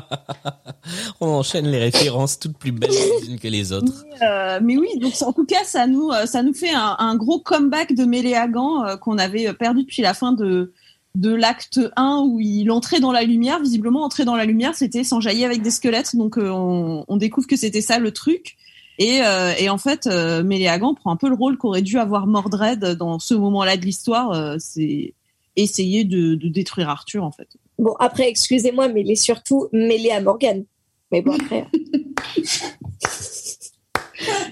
On 1.22 1.28
enchaîne 1.28 1.68
les 1.68 1.80
références 1.80 2.40
toutes 2.40 2.58
plus 2.58 2.72
belles 2.72 2.92
les 2.92 3.30
unes 3.30 3.40
que 3.40 3.48
les 3.48 3.72
autres. 3.72 4.06
Euh, 4.22 4.60
mais 4.62 4.78
oui, 4.78 4.90
donc 5.00 5.14
en 5.22 5.32
tout 5.32 5.46
cas, 5.46 5.64
ça 5.64 5.88
nous, 5.88 6.10
euh, 6.10 6.26
ça 6.26 6.44
nous 6.44 6.54
fait 6.54 6.72
un, 6.74 6.96
un 7.00 7.16
gros 7.16 7.40
comeback 7.40 7.94
de 7.94 8.06
Méléagan 8.06 8.84
euh, 8.84 8.98
qu'on 8.98 9.18
avait 9.18 9.48
euh, 9.48 9.54
perdu 9.54 9.84
depuis 9.84 10.02
la 10.02 10.14
fin 10.14 10.34
de, 10.34 10.74
de 11.16 11.34
l'acte 11.34 11.80
1 11.96 12.24
où 12.26 12.40
il 12.40 12.72
entrait 12.72 13.00
dans 13.00 13.12
la 13.12 13.24
lumière. 13.24 13.60
Visiblement, 13.60 14.04
entrer 14.04 14.26
dans 14.26 14.36
la 14.36 14.46
lumière, 14.46 14.76
c'était 14.76 15.04
s'enjailler 15.04 15.46
avec 15.46 15.62
des 15.62 15.72
squelettes. 15.72 16.16
Donc 16.16 16.38
euh, 16.38 16.50
on, 16.50 17.06
on 17.08 17.18
découvre 17.18 17.48
que 17.48 17.56
c'était 17.56 17.82
ça 17.82 18.00
le 18.00 18.12
truc. 18.12 18.58
Et, 19.00 19.22
euh, 19.24 19.54
et 19.58 19.70
en 19.70 19.78
fait, 19.78 20.08
euh, 20.08 20.44
Méléagan 20.44 20.94
prend 20.94 21.12
un 21.12 21.16
peu 21.16 21.30
le 21.30 21.36
rôle 21.36 21.58
qu'aurait 21.58 21.82
dû 21.82 21.98
avoir 21.98 22.28
Mordred 22.28 22.84
dans 22.98 23.20
ce 23.20 23.34
moment-là 23.34 23.78
de 23.78 23.86
l'histoire. 23.86 24.32
euh, 24.32 24.58
c'est 24.60 25.14
essayer 25.56 26.04
de, 26.04 26.36
de 26.36 26.48
détruire 26.48 26.90
Arthur, 26.90 27.24
en 27.24 27.32
fait. 27.32 27.48
Bon, 27.78 27.94
après, 28.00 28.30
excusez-moi, 28.30 28.88
mais 28.90 29.02
il 29.02 29.12
est 29.12 29.16
surtout 29.16 29.68
mêlé 29.74 30.12
à 30.12 30.22
Morgane. 30.22 30.64
Mais 31.12 31.22
bon, 31.22 31.34
après. 31.36 31.68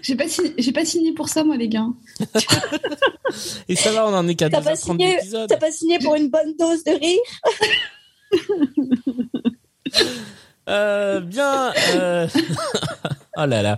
J'ai 0.01 0.15
pas, 0.15 0.27
signé, 0.27 0.51
j'ai 0.57 0.71
pas 0.71 0.83
signé 0.83 1.13
pour 1.13 1.29
ça, 1.29 1.43
moi, 1.43 1.55
les 1.55 1.67
gars. 1.69 1.85
Et 3.69 3.75
ça 3.75 3.91
va, 3.91 4.07
on 4.07 4.13
en 4.15 4.27
est 4.27 4.33
qu'à 4.33 4.49
T'as 4.49 4.61
pas, 4.61 4.73
2h30 4.73 4.77
signé, 4.77 5.15
d'épisode. 5.17 5.47
t'as 5.47 5.57
pas 5.57 5.71
signé 5.71 5.99
pour 5.99 6.15
une 6.15 6.29
bonne 6.29 6.55
dose 6.57 6.83
de 6.83 6.91
rire? 6.91 7.19
Euh, 10.69 11.19
bien. 11.19 11.73
euh, 11.95 12.27
oh 13.37 13.45
là 13.45 13.61
là. 13.61 13.77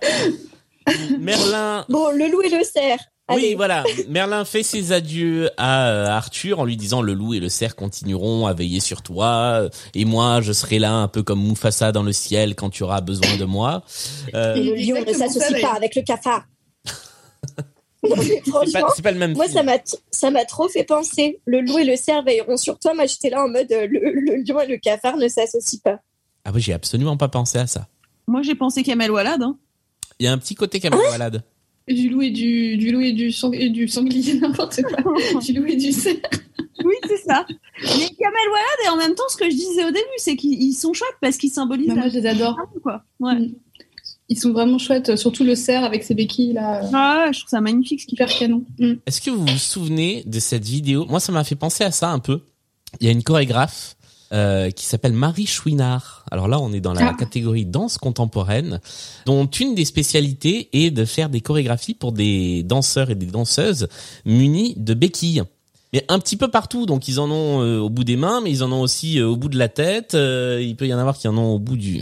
Merlin. 1.19 1.85
Bon, 1.89 2.11
le 2.11 2.27
loup 2.29 2.41
et 2.41 2.49
le 2.49 2.63
cerf. 2.63 2.99
Oui, 3.33 3.53
voilà. 3.55 3.83
Merlin 4.09 4.43
fait 4.43 4.63
ses 4.63 4.91
adieux 4.91 5.49
à 5.55 5.87
euh, 5.89 6.07
Arthur 6.07 6.59
en 6.59 6.65
lui 6.65 6.75
disant 6.75 7.01
le 7.01 7.13
loup 7.13 7.33
et 7.33 7.39
le 7.39 7.47
cerf 7.47 7.75
continueront 7.77 8.45
à 8.45 8.53
veiller 8.53 8.81
sur 8.81 9.01
toi 9.03 9.69
et 9.95 10.03
moi 10.03 10.41
je 10.41 10.51
serai 10.51 10.79
là 10.79 10.91
un 10.91 11.07
peu 11.07 11.23
comme 11.23 11.41
Mufasa 11.41 11.93
dans 11.93 12.03
le 12.03 12.11
ciel 12.11 12.55
quand 12.55 12.69
tu 12.69 12.83
auras 12.83 12.99
besoin 12.99 13.37
de 13.37 13.45
moi. 13.45 13.83
Euh, 14.33 14.55
Et 14.55 14.63
le 14.63 14.73
lion 14.75 14.95
ne 14.99 15.05
exactement 15.07 15.29
s'associe 15.45 15.61
pas 15.61 15.73
avec 15.77 15.95
le 15.95 16.01
cafard. 16.01 16.43
C'est 18.03 18.41
franchement, 18.49 18.87
pas, 19.03 19.11
le 19.11 19.17
même 19.19 19.33
moi, 19.33 19.45
film. 19.47 19.69
ça 20.11 20.31
m'a, 20.31 20.43
trop 20.45 20.67
fait 20.67 20.83
penser. 20.83 21.39
Le 21.45 21.61
loup 21.61 21.77
et 21.77 21.83
le 21.85 21.95
cerf 21.95 22.23
veilleront 22.23 22.57
sur 22.57 22.79
toi. 22.79 22.95
Moi, 22.95 23.05
j'étais 23.05 23.29
là 23.29 23.43
en 23.43 23.47
mode 23.47 23.67
le, 23.69 23.85
le 23.85 24.43
lion 24.43 24.59
et 24.59 24.65
le 24.67 24.77
cafard 24.77 25.17
ne 25.17 25.27
s'associent 25.27 25.79
pas. 25.83 25.99
Ah 26.45 26.51
oui, 26.53 26.61
j'ai 26.61 26.73
absolument 26.73 27.17
pas 27.17 27.27
pensé 27.27 27.57
à 27.57 27.67
ça. 27.67 27.87
Moi, 28.27 28.41
j'ai 28.41 28.55
pensé 28.55 28.83
Kamel 28.83 29.11
Walad. 29.11 29.41
Hein. 29.41 29.57
Il 30.19 30.25
y 30.25 30.27
a 30.27 30.31
un 30.31 30.37
petit 30.37 30.55
côté 30.55 30.79
Kamel 30.79 30.99
Walad. 31.11 31.43
Du 31.87 32.09
loup 32.09 32.21
et 32.21 32.29
du, 32.31 32.77
du 32.77 32.91
loup 32.91 33.01
et 33.01 33.11
du, 33.11 33.31
sang, 33.31 33.51
et 33.51 33.69
du 33.69 33.87
sanglier, 33.87 34.33
n'importe 34.39 34.81
quoi. 34.83 34.97
du 35.41 35.53
loup 35.53 35.65
et 35.65 35.75
du 35.75 35.91
cerf. 35.91 36.15
Oui, 36.83 36.93
c'est 37.07 37.17
ça. 37.17 37.45
Mais 37.49 38.07
Kamel 38.09 38.47
Walad, 38.51 38.77
et 38.85 38.89
en 38.89 38.97
même 38.97 39.15
temps, 39.15 39.23
ce 39.29 39.37
que 39.37 39.45
je 39.45 39.55
disais 39.55 39.83
au 39.83 39.91
début, 39.91 39.99
c'est 40.17 40.35
qu'ils 40.35 40.61
ils 40.61 40.73
sont 40.73 40.93
chouettes 40.93 41.17
parce 41.21 41.37
qu'ils 41.37 41.51
symbolisent. 41.51 41.89
Non, 41.89 41.95
moi, 41.95 42.03
la- 42.05 42.09
je 42.09 42.17
les 42.19 42.25
adore. 42.27 42.55
quoi. 42.81 43.03
Ouais. 43.19 43.51
Ils 44.29 44.39
sont 44.39 44.51
vraiment 44.53 44.77
chouettes, 44.77 45.17
surtout 45.17 45.43
le 45.43 45.55
cerf 45.55 45.83
avec 45.83 46.03
ses 46.03 46.13
béquilles 46.13 46.53
là. 46.53 46.81
Ah, 46.93 47.25
ouais, 47.27 47.33
je 47.33 47.39
trouve 47.39 47.49
ça 47.49 47.59
magnifique 47.59 47.99
ce 48.01 48.07
qu'il 48.07 48.17
fait. 48.17 48.25
Canon. 48.27 48.63
Est-ce 49.05 49.19
que 49.19 49.29
vous 49.29 49.45
vous 49.45 49.57
souvenez 49.57 50.23
de 50.25 50.39
cette 50.39 50.63
vidéo? 50.63 51.05
Moi, 51.09 51.19
ça 51.19 51.31
m'a 51.33 51.43
fait 51.43 51.55
penser 51.55 51.83
à 51.83 51.91
ça 51.91 52.09
un 52.11 52.19
peu. 52.19 52.41
Il 53.01 53.05
y 53.07 53.09
a 53.09 53.11
une 53.11 53.23
chorégraphe 53.23 53.97
euh, 54.33 54.69
qui 54.71 54.85
s'appelle 54.85 55.13
Marie 55.13 55.45
Chouinard. 55.45 56.25
Alors 56.31 56.47
là, 56.47 56.59
on 56.59 56.71
est 56.73 56.79
dans 56.79 56.93
la 56.93 57.09
Ah. 57.09 57.15
catégorie 57.17 57.65
danse 57.65 57.97
contemporaine, 57.97 58.79
dont 59.25 59.45
une 59.47 59.75
des 59.75 59.85
spécialités 59.85 60.69
est 60.73 60.91
de 60.91 61.05
faire 61.05 61.29
des 61.29 61.41
chorégraphies 61.41 61.93
pour 61.93 62.11
des 62.11 62.63
danseurs 62.63 63.09
et 63.09 63.15
des 63.15 63.25
danseuses 63.25 63.87
munis 64.25 64.73
de 64.77 64.93
béquilles. 64.93 65.43
Mais 65.93 66.05
un 66.07 66.19
petit 66.19 66.37
peu 66.37 66.47
partout, 66.47 66.85
donc 66.85 67.09
ils 67.09 67.19
en 67.19 67.29
ont 67.29 67.61
euh, 67.61 67.79
au 67.79 67.89
bout 67.89 68.05
des 68.05 68.15
mains, 68.15 68.39
mais 68.39 68.49
ils 68.49 68.63
en 68.63 68.71
ont 68.71 68.79
aussi 68.79 69.19
euh, 69.19 69.27
au 69.27 69.35
bout 69.35 69.49
de 69.49 69.57
la 69.57 69.67
tête. 69.67 70.15
euh, 70.15 70.61
il 70.63 70.77
peut 70.77 70.87
y 70.87 70.93
en 70.93 70.97
avoir 70.97 71.17
qui 71.17 71.27
en 71.27 71.37
ont 71.37 71.51
au 71.55 71.59
bout 71.59 71.75
du. 71.75 71.99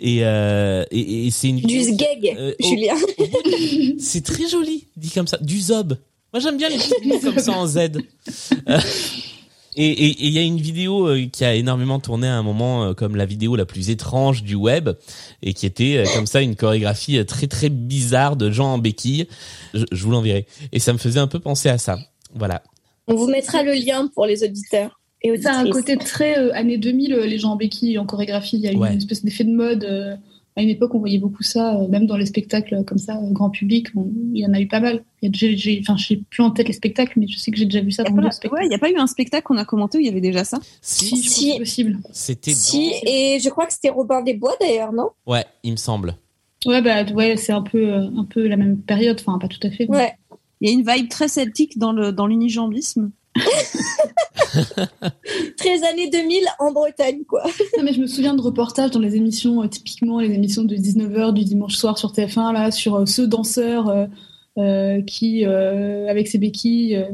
Et, 0.00 0.20
euh, 0.24 0.84
et, 0.90 1.26
et 1.26 1.30
c'est 1.30 1.48
une 1.50 1.60
Du 1.60 1.82
sgeg, 1.82 2.34
au- 2.38 2.66
Julien. 2.66 2.94
c'est 3.98 4.24
très 4.24 4.48
joli, 4.48 4.86
dit 4.96 5.10
comme 5.10 5.26
ça. 5.26 5.36
Du 5.42 5.60
zob. 5.60 5.98
Moi, 6.32 6.40
j'aime 6.40 6.56
bien 6.56 6.70
les 6.70 6.78
petits 6.78 7.20
comme 7.22 7.38
ça 7.38 7.52
en 7.52 7.66
Z. 7.66 7.78
Et 9.76 9.86
et- 9.90 10.06
et 10.10 10.26
il 10.26 10.32
y 10.32 10.38
a 10.38 10.42
une 10.42 10.58
vidéo 10.60 11.08
euh, 11.08 11.26
qui 11.30 11.44
a 11.44 11.54
énormément 11.54 11.98
tourné 11.98 12.26
à 12.28 12.34
un 12.36 12.42
moment 12.42 12.84
euh, 12.84 12.92
comme 12.94 13.16
la 13.16 13.26
vidéo 13.26 13.56
la 13.56 13.64
plus 13.66 13.90
étrange 13.90 14.42
du 14.42 14.54
web 14.54 14.90
et 15.42 15.52
qui 15.54 15.66
était 15.66 15.96
euh, 15.98 16.04
comme 16.14 16.26
ça 16.26 16.40
une 16.42 16.54
chorégraphie 16.56 17.24
très 17.26 17.46
très 17.46 17.68
bizarre 17.68 18.36
de 18.36 18.50
gens 18.50 18.74
en 18.74 18.78
béquille. 18.78 19.26
Je, 19.74 19.84
je 19.90 20.04
vous 20.04 20.10
l'enverrai. 20.10 20.46
Et 20.72 20.78
ça 20.78 20.92
me 20.92 20.98
faisait 20.98 21.20
un 21.20 21.26
peu 21.26 21.40
penser 21.40 21.68
à 21.68 21.78
ça. 21.78 21.98
Voilà. 22.34 22.62
On 23.08 23.14
vous 23.14 23.26
mettra 23.28 23.62
le 23.62 23.72
lien 23.72 24.08
pour 24.14 24.26
les 24.26 24.44
auditeurs 24.44 25.00
et 25.22 25.36
Ça 25.40 25.52
a 25.54 25.56
un 25.56 25.70
côté 25.70 25.96
très 25.96 26.38
euh, 26.38 26.54
années 26.54 26.78
2000, 26.78 27.12
euh, 27.14 27.26
les 27.26 27.38
gens 27.38 27.52
en 27.52 27.56
béquilles 27.56 27.98
en 27.98 28.04
chorégraphie. 28.06 28.56
Il 28.56 28.62
y 28.62 28.68
a 28.68 28.72
Ouais. 28.78 28.92
une 28.92 28.98
espèce 28.98 29.24
d'effet 29.24 29.44
de 29.44 29.52
mode. 29.54 29.84
euh, 29.84 30.14
à 30.56 30.62
une 30.62 30.68
époque, 30.68 30.94
on 30.94 31.00
voyait 31.00 31.18
beaucoup 31.18 31.42
ça, 31.42 31.76
euh, 31.80 31.88
même 31.88 32.06
dans 32.06 32.16
les 32.16 32.26
spectacles 32.26 32.84
comme 32.84 32.98
ça, 32.98 33.16
euh, 33.16 33.30
grand 33.32 33.50
public. 33.50 33.88
on- 33.96 34.08
il 34.32 34.40
y 34.40 34.46
en 34.46 34.52
a 34.54 34.60
eu 34.60 34.68
pas 34.68 34.78
mal. 34.80 35.02
Il 35.22 35.28
a, 35.28 35.32
j'ai, 35.32 35.78
enfin, 35.82 35.96
je 35.96 36.06
sais 36.06 36.16
plus 36.30 36.42
en 36.42 36.50
tête 36.52 36.68
les 36.68 36.72
spectacles, 36.74 37.18
mais 37.18 37.26
je 37.26 37.38
sais 37.38 37.50
que 37.50 37.56
j'ai 37.56 37.64
déjà 37.64 37.80
vu 37.80 37.90
ça 37.90 38.02
Il 38.04 38.10
dans 38.10 38.10
n'y 38.12 38.16
d'autres 38.18 38.28
a, 38.28 38.32
spectacles. 38.32 38.78
pas 38.78 38.90
eu 38.90 38.96
un 38.96 39.06
spectacle 39.06 39.42
qu'on 39.44 39.56
a 39.56 39.64
commenté 39.64 39.98
où 39.98 40.00
il 40.00 40.06
y 40.06 40.10
avait 40.10 40.20
déjà 40.20 40.44
ça? 40.44 40.58
Si, 40.80 41.16
Si, 41.16 41.58
possible. 41.58 41.98
c'était 42.12 42.52
dans... 42.52 42.56
Si, 42.56 42.92
et 43.06 43.38
je 43.42 43.48
crois 43.48 43.66
que 43.66 43.72
c'était 43.72 43.90
Robin 43.90 44.22
des 44.22 44.34
Bois 44.34 44.54
d'ailleurs, 44.60 44.92
non? 44.92 45.10
Ouais, 45.26 45.44
il 45.64 45.72
me 45.72 45.76
semble. 45.76 46.14
Ouais, 46.66 46.80
bah, 46.82 47.04
ouais, 47.12 47.36
c'est 47.36 47.52
un 47.52 47.62
peu, 47.62 47.92
euh, 47.92 48.06
un 48.16 48.24
peu 48.24 48.46
la 48.46 48.56
même 48.56 48.78
période. 48.78 49.18
Enfin, 49.20 49.38
pas 49.38 49.48
tout 49.48 49.60
à 49.66 49.70
fait. 49.70 49.86
mais- 49.88 49.96
Ouais. 49.96 50.12
Il 50.60 50.68
y 50.68 50.70
a 50.70 50.74
une 50.74 50.84
vibe 50.88 51.08
très 51.10 51.28
celtique 51.28 51.78
dans 51.78 51.92
le 51.92 52.10
dans 52.12 52.26
l'unijambisme. 52.26 53.10
Très 55.56 55.84
années 55.84 56.08
2000 56.10 56.42
en 56.58 56.72
Bretagne, 56.72 57.24
quoi. 57.28 57.42
Non, 57.76 57.84
mais 57.84 57.92
je 57.92 58.00
me 58.00 58.06
souviens 58.06 58.34
de 58.34 58.40
reportages 58.40 58.90
dans 58.90 59.00
les 59.00 59.16
émissions, 59.16 59.62
euh, 59.62 59.68
typiquement 59.68 60.20
les 60.20 60.32
émissions 60.32 60.62
de 60.64 60.76
19h 60.76 61.32
du 61.32 61.44
dimanche 61.44 61.74
soir 61.74 61.98
sur 61.98 62.12
TF1, 62.12 62.52
là, 62.52 62.70
sur 62.70 62.96
euh, 62.96 63.06
ce 63.06 63.22
danseur 63.22 63.88
euh, 63.88 64.06
euh, 64.58 65.02
qui, 65.02 65.44
euh, 65.44 66.08
avec 66.08 66.28
ses 66.28 66.38
béquilles, 66.38 66.96
euh, 66.96 67.06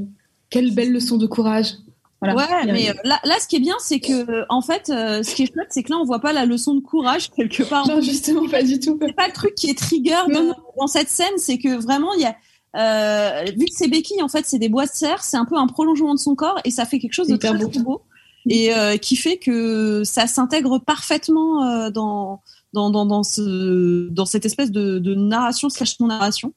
quelle 0.50 0.74
belle 0.74 0.92
leçon 0.92 1.16
de 1.16 1.26
courage. 1.26 1.74
Voilà. 2.22 2.36
Ouais, 2.36 2.66
mais 2.72 2.90
euh, 2.90 2.94
là, 3.04 3.18
là, 3.24 3.36
ce 3.40 3.48
qui 3.48 3.56
est 3.56 3.60
bien, 3.60 3.76
c'est 3.80 3.98
que 3.98 4.44
en 4.50 4.60
fait, 4.60 4.90
euh, 4.90 5.22
ce 5.22 5.34
qui 5.34 5.44
est 5.44 5.46
chouette, 5.46 5.68
c'est 5.70 5.82
que 5.82 5.90
là, 5.90 5.96
on 5.98 6.04
voit 6.04 6.18
pas 6.20 6.34
la 6.34 6.44
leçon 6.44 6.74
de 6.74 6.80
courage 6.80 7.30
quelque 7.30 7.62
part. 7.62 7.88
Non, 7.88 8.02
justement, 8.02 8.46
pas 8.46 8.62
du 8.62 8.78
tout. 8.78 8.98
C'est 9.00 9.16
pas 9.16 9.26
le 9.26 9.32
truc 9.32 9.54
qui 9.54 9.70
est 9.70 9.78
trigger 9.78 10.16
Non, 10.28 10.40
de- 10.40 10.46
non. 10.48 10.54
dans 10.78 10.86
cette 10.86 11.08
scène, 11.08 11.32
c'est 11.38 11.56
que 11.56 11.80
vraiment, 11.80 12.12
il 12.12 12.20
y 12.20 12.26
a 12.26 12.36
euh, 12.76 13.44
vu 13.56 13.66
que 13.66 13.74
ces 13.74 13.88
béquilles, 13.88 14.22
en 14.22 14.28
fait, 14.28 14.44
c'est 14.46 14.58
des 14.58 14.68
bois 14.68 14.86
de 14.86 14.90
serre, 14.92 15.22
c'est 15.24 15.36
un 15.36 15.44
peu 15.44 15.56
un 15.56 15.66
prolongement 15.66 16.14
de 16.14 16.20
son 16.20 16.34
corps 16.34 16.58
et 16.64 16.70
ça 16.70 16.84
fait 16.86 16.98
quelque 16.98 17.12
chose 17.14 17.28
de 17.28 17.36
très, 17.36 17.52
beau. 17.52 17.68
très 17.68 17.82
beau 17.82 18.02
et 18.48 18.72
euh, 18.72 18.96
qui 18.96 19.16
fait 19.16 19.36
que 19.36 20.02
ça 20.04 20.26
s'intègre 20.26 20.78
parfaitement 20.78 21.64
euh, 21.64 21.90
dans, 21.90 22.40
dans, 22.72 22.90
dans, 22.90 23.04
dans, 23.04 23.22
ce, 23.22 24.08
dans 24.08 24.24
cette 24.24 24.46
espèce 24.46 24.70
de, 24.70 24.98
de 24.98 25.14
narration 25.14 25.68
slash 25.68 26.00
non-narration 26.00 26.52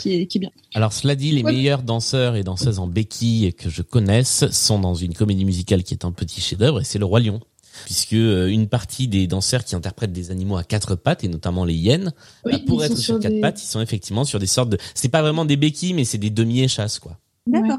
qui 0.00 0.14
est, 0.14 0.26
qui 0.26 0.38
est 0.38 0.40
bien. 0.40 0.50
Alors 0.74 0.92
cela 0.92 1.14
dit, 1.14 1.30
les 1.32 1.42
Ouais. 1.44 1.52
meilleurs 1.52 1.82
danseurs 1.82 2.34
et 2.36 2.42
danseuses 2.44 2.78
en 2.78 2.86
béquille 2.86 3.52
que 3.54 3.68
je 3.68 3.82
connaisse 3.82 4.50
sont 4.50 4.78
dans 4.78 4.94
une 4.94 5.12
comédie 5.14 5.44
musicale 5.44 5.82
qui 5.84 5.94
est 5.94 6.04
un 6.04 6.12
petit 6.12 6.40
chef-d'œuvre 6.40 6.80
et 6.80 6.84
c'est 6.84 6.98
le 6.98 7.04
Roi 7.04 7.20
Lion. 7.20 7.40
Puisque 7.84 8.12
euh, 8.14 8.46
une 8.48 8.68
partie 8.68 9.08
des 9.08 9.26
danseurs 9.26 9.64
qui 9.64 9.74
interprètent 9.74 10.12
des 10.12 10.30
animaux 10.30 10.56
à 10.56 10.64
quatre 10.64 10.94
pattes 10.94 11.24
et 11.24 11.28
notamment 11.28 11.64
les 11.64 11.74
hyènes, 11.74 12.12
Oui, 12.44 12.52
bah, 12.52 12.58
pour 12.66 12.84
être 12.84 12.96
sur, 12.96 13.14
sur 13.14 13.20
quatre 13.20 13.32
des- 13.32 13.40
pattes, 13.40 13.62
ils 13.62 13.66
sont 13.66 13.80
effectivement 13.80 14.24
sur 14.24 14.38
des 14.38 14.46
sortes 14.46 14.70
de. 14.70 14.78
C'est 14.94 15.08
pas 15.08 15.22
vraiment 15.22 15.44
des 15.44 15.56
béquilles, 15.56 15.94
mais 15.94 16.04
c'est 16.04 16.18
des 16.18 16.30
demi-échasses 16.30 16.98
quoi. 16.98 17.18
D'accord. 17.46 17.78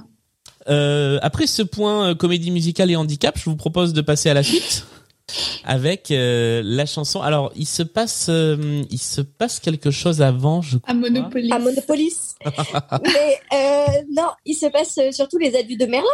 Euh, 0.70 1.20
après 1.22 1.48
ce 1.48 1.62
point 1.64 2.10
euh, 2.10 2.16
comédie 2.16 2.52
musicale 2.52 2.92
et 2.92 2.96
handicap, 2.96 3.38
je 3.38 3.46
vous 3.46 3.56
propose 3.56 3.94
de 3.94 4.02
passer 4.02 4.30
à 4.30 4.34
la 4.34 4.44
suite 4.44 4.86
avec 5.64 6.12
euh, 6.12 6.62
la 6.64 6.86
chanson. 6.86 7.22
Alors 7.22 7.52
il 7.56 7.66
se 7.68 7.84
passe, 7.84 8.28
euh, 8.30 8.84
il 8.90 8.98
se 9.00 9.22
passe 9.22 9.60
quelque 9.60 9.92
chose 9.92 10.22
avant, 10.22 10.62
je 10.62 10.78
À 10.86 10.94
Monopoly. 10.94 11.52
À 11.52 11.60
Monopolis. 11.60 12.36
mais 12.46 13.40
euh, 13.54 13.86
non, 14.16 14.30
il 14.46 14.56
se 14.56 14.66
passe 14.68 15.00
surtout 15.12 15.38
les 15.38 15.56
adieux 15.56 15.78
de 15.78 15.86
Merlin. 15.86 16.08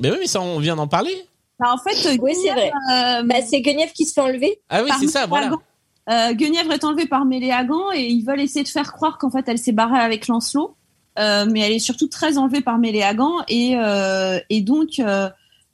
Mais 0.00 0.10
oui, 0.10 0.18
mais 0.20 0.26
ça 0.26 0.40
on 0.40 0.58
vient 0.58 0.76
d'en 0.76 0.88
parler. 0.88 1.14
Bah, 1.58 1.72
en 1.72 1.78
fait, 1.78 2.18
Oui, 2.20 2.32
c'est 2.34 2.50
vrai. 2.52 2.70
euh, 2.92 3.22
Bah, 3.22 3.36
c'est 3.46 3.60
Guenièvre 3.62 3.92
qui 3.92 4.04
se 4.04 4.12
fait 4.12 4.20
enlever. 4.20 4.60
Ah 4.68 4.82
oui, 4.82 4.88
par 4.88 4.98
c'est 4.98 5.08
ça, 5.08 5.26
voilà. 5.26 5.46
Méléagant. 5.46 5.62
Euh, 6.08 6.32
Guenièvre 6.34 6.72
est 6.72 6.84
enlevée 6.84 7.06
par 7.06 7.24
Méléagant 7.24 7.90
et 7.92 8.06
ils 8.06 8.22
veulent 8.24 8.40
essayer 8.40 8.62
de 8.62 8.68
faire 8.68 8.92
croire 8.92 9.18
qu'en 9.18 9.28
fait 9.30 9.44
elle 9.48 9.58
s'est 9.58 9.72
barrée 9.72 9.98
avec 9.98 10.28
Lancelot, 10.28 10.76
Euh, 11.18 11.46
mais 11.50 11.60
elle 11.60 11.72
est 11.72 11.78
surtout 11.80 12.06
très 12.08 12.36
enlevée 12.38 12.60
par 12.60 12.78
Méléagant 12.78 13.38
et 13.48 13.74
euh, 13.76 14.38
et 14.50 14.60
donc 14.60 15.00
euh, 15.00 15.28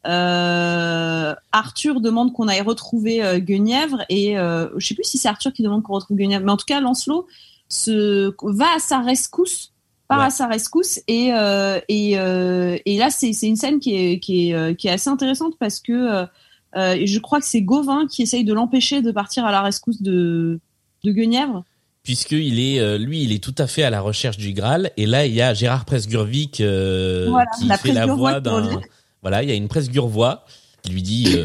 euh, 0.07 1.35
Arthur 1.53 2.01
demande 2.01 2.33
qu'on 2.33 2.49
aille 2.49 2.61
retrouver 2.63 3.23
euh, 3.23 3.39
Guenièvre 3.41 3.99
et 4.09 4.39
euh, 4.39 4.69
je 4.77 4.87
sais 4.87 4.95
plus 4.95 5.05
si 5.05 5.19
c'est 5.19 5.29
Arthur 5.29 5.53
qui 5.53 5.63
demande 5.63 5.83
qu'on 5.83 5.95
retrouve 5.95 6.17
Guenièvre, 6.17 6.45
mais 6.45 6.53
en 6.53 6.57
tout 6.57 6.65
cas 6.67 6.81
Lancelot 6.81 7.27
se 7.69 8.33
va 8.43 8.67
à 8.77 8.79
sa 8.79 9.01
rescousse, 9.01 9.72
part 10.13 10.21
Ouais. 10.21 10.27
à 10.27 10.31
sa 10.31 10.47
rescousse 10.47 11.01
et 11.09 11.33
euh, 11.33 11.81
et 11.89 12.19
euh, 12.19 12.77
et 12.85 12.99
là 12.99 13.11
c'est 13.11 13.33
c'est 13.33 13.47
une 13.47 13.57
scène 13.57 13.81
qui 13.81 13.95
est 13.95 14.19
qui 14.21 14.49
est 14.49 14.55
euh, 14.55 14.75
qui 14.75 14.89
est 14.89 14.91
assez 14.91 15.11
intéressante 15.11 15.55
parce 15.59 15.81
que 15.81 16.27
je 16.75 17.19
crois 17.19 17.41
que 17.41 17.47
c'est 17.47 17.63
Gauvin 17.63 18.07
qui 18.07 18.23
essaye 18.23 18.45
de 18.45 18.53
l'empêcher 18.55 19.03
de 19.03 19.11
partir 19.11 19.45
à 19.45 19.53
la 19.53 19.63
rescousse 19.63 20.01
de, 20.03 20.61
de 21.05 21.13
Guenièvre. 21.13 21.65
Puisqu'il 22.03 22.59
est, 22.59 22.99
lui, 22.99 23.23
il 23.23 23.33
est 23.33 23.43
tout 23.43 23.55
à 23.59 23.67
fait 23.67 23.85
à 23.85 23.91
la 23.91 24.01
recherche 24.01 24.37
du 24.37 24.53
Graal. 24.53 24.91
Et 24.97 25.07
là, 25.07 25.25
il 25.25 25.33
y 25.33 25.41
a 25.41 25.55
Gérard 25.55 25.85
Presgurvic 25.85 26.61
Voilà, 26.61 27.47
qui 27.59 27.67
la 27.67 27.77
fait 27.79 27.93
la 27.93 28.07
voix 28.07 28.41
d'un. 28.41 28.81
Voilà, 29.21 29.43
il 29.43 29.49
y 29.49 29.53
a 29.53 29.55
une 29.55 29.69
Presgurvois 29.69 30.45
qui 30.83 30.93
lui 30.93 31.03
dit 31.03 31.37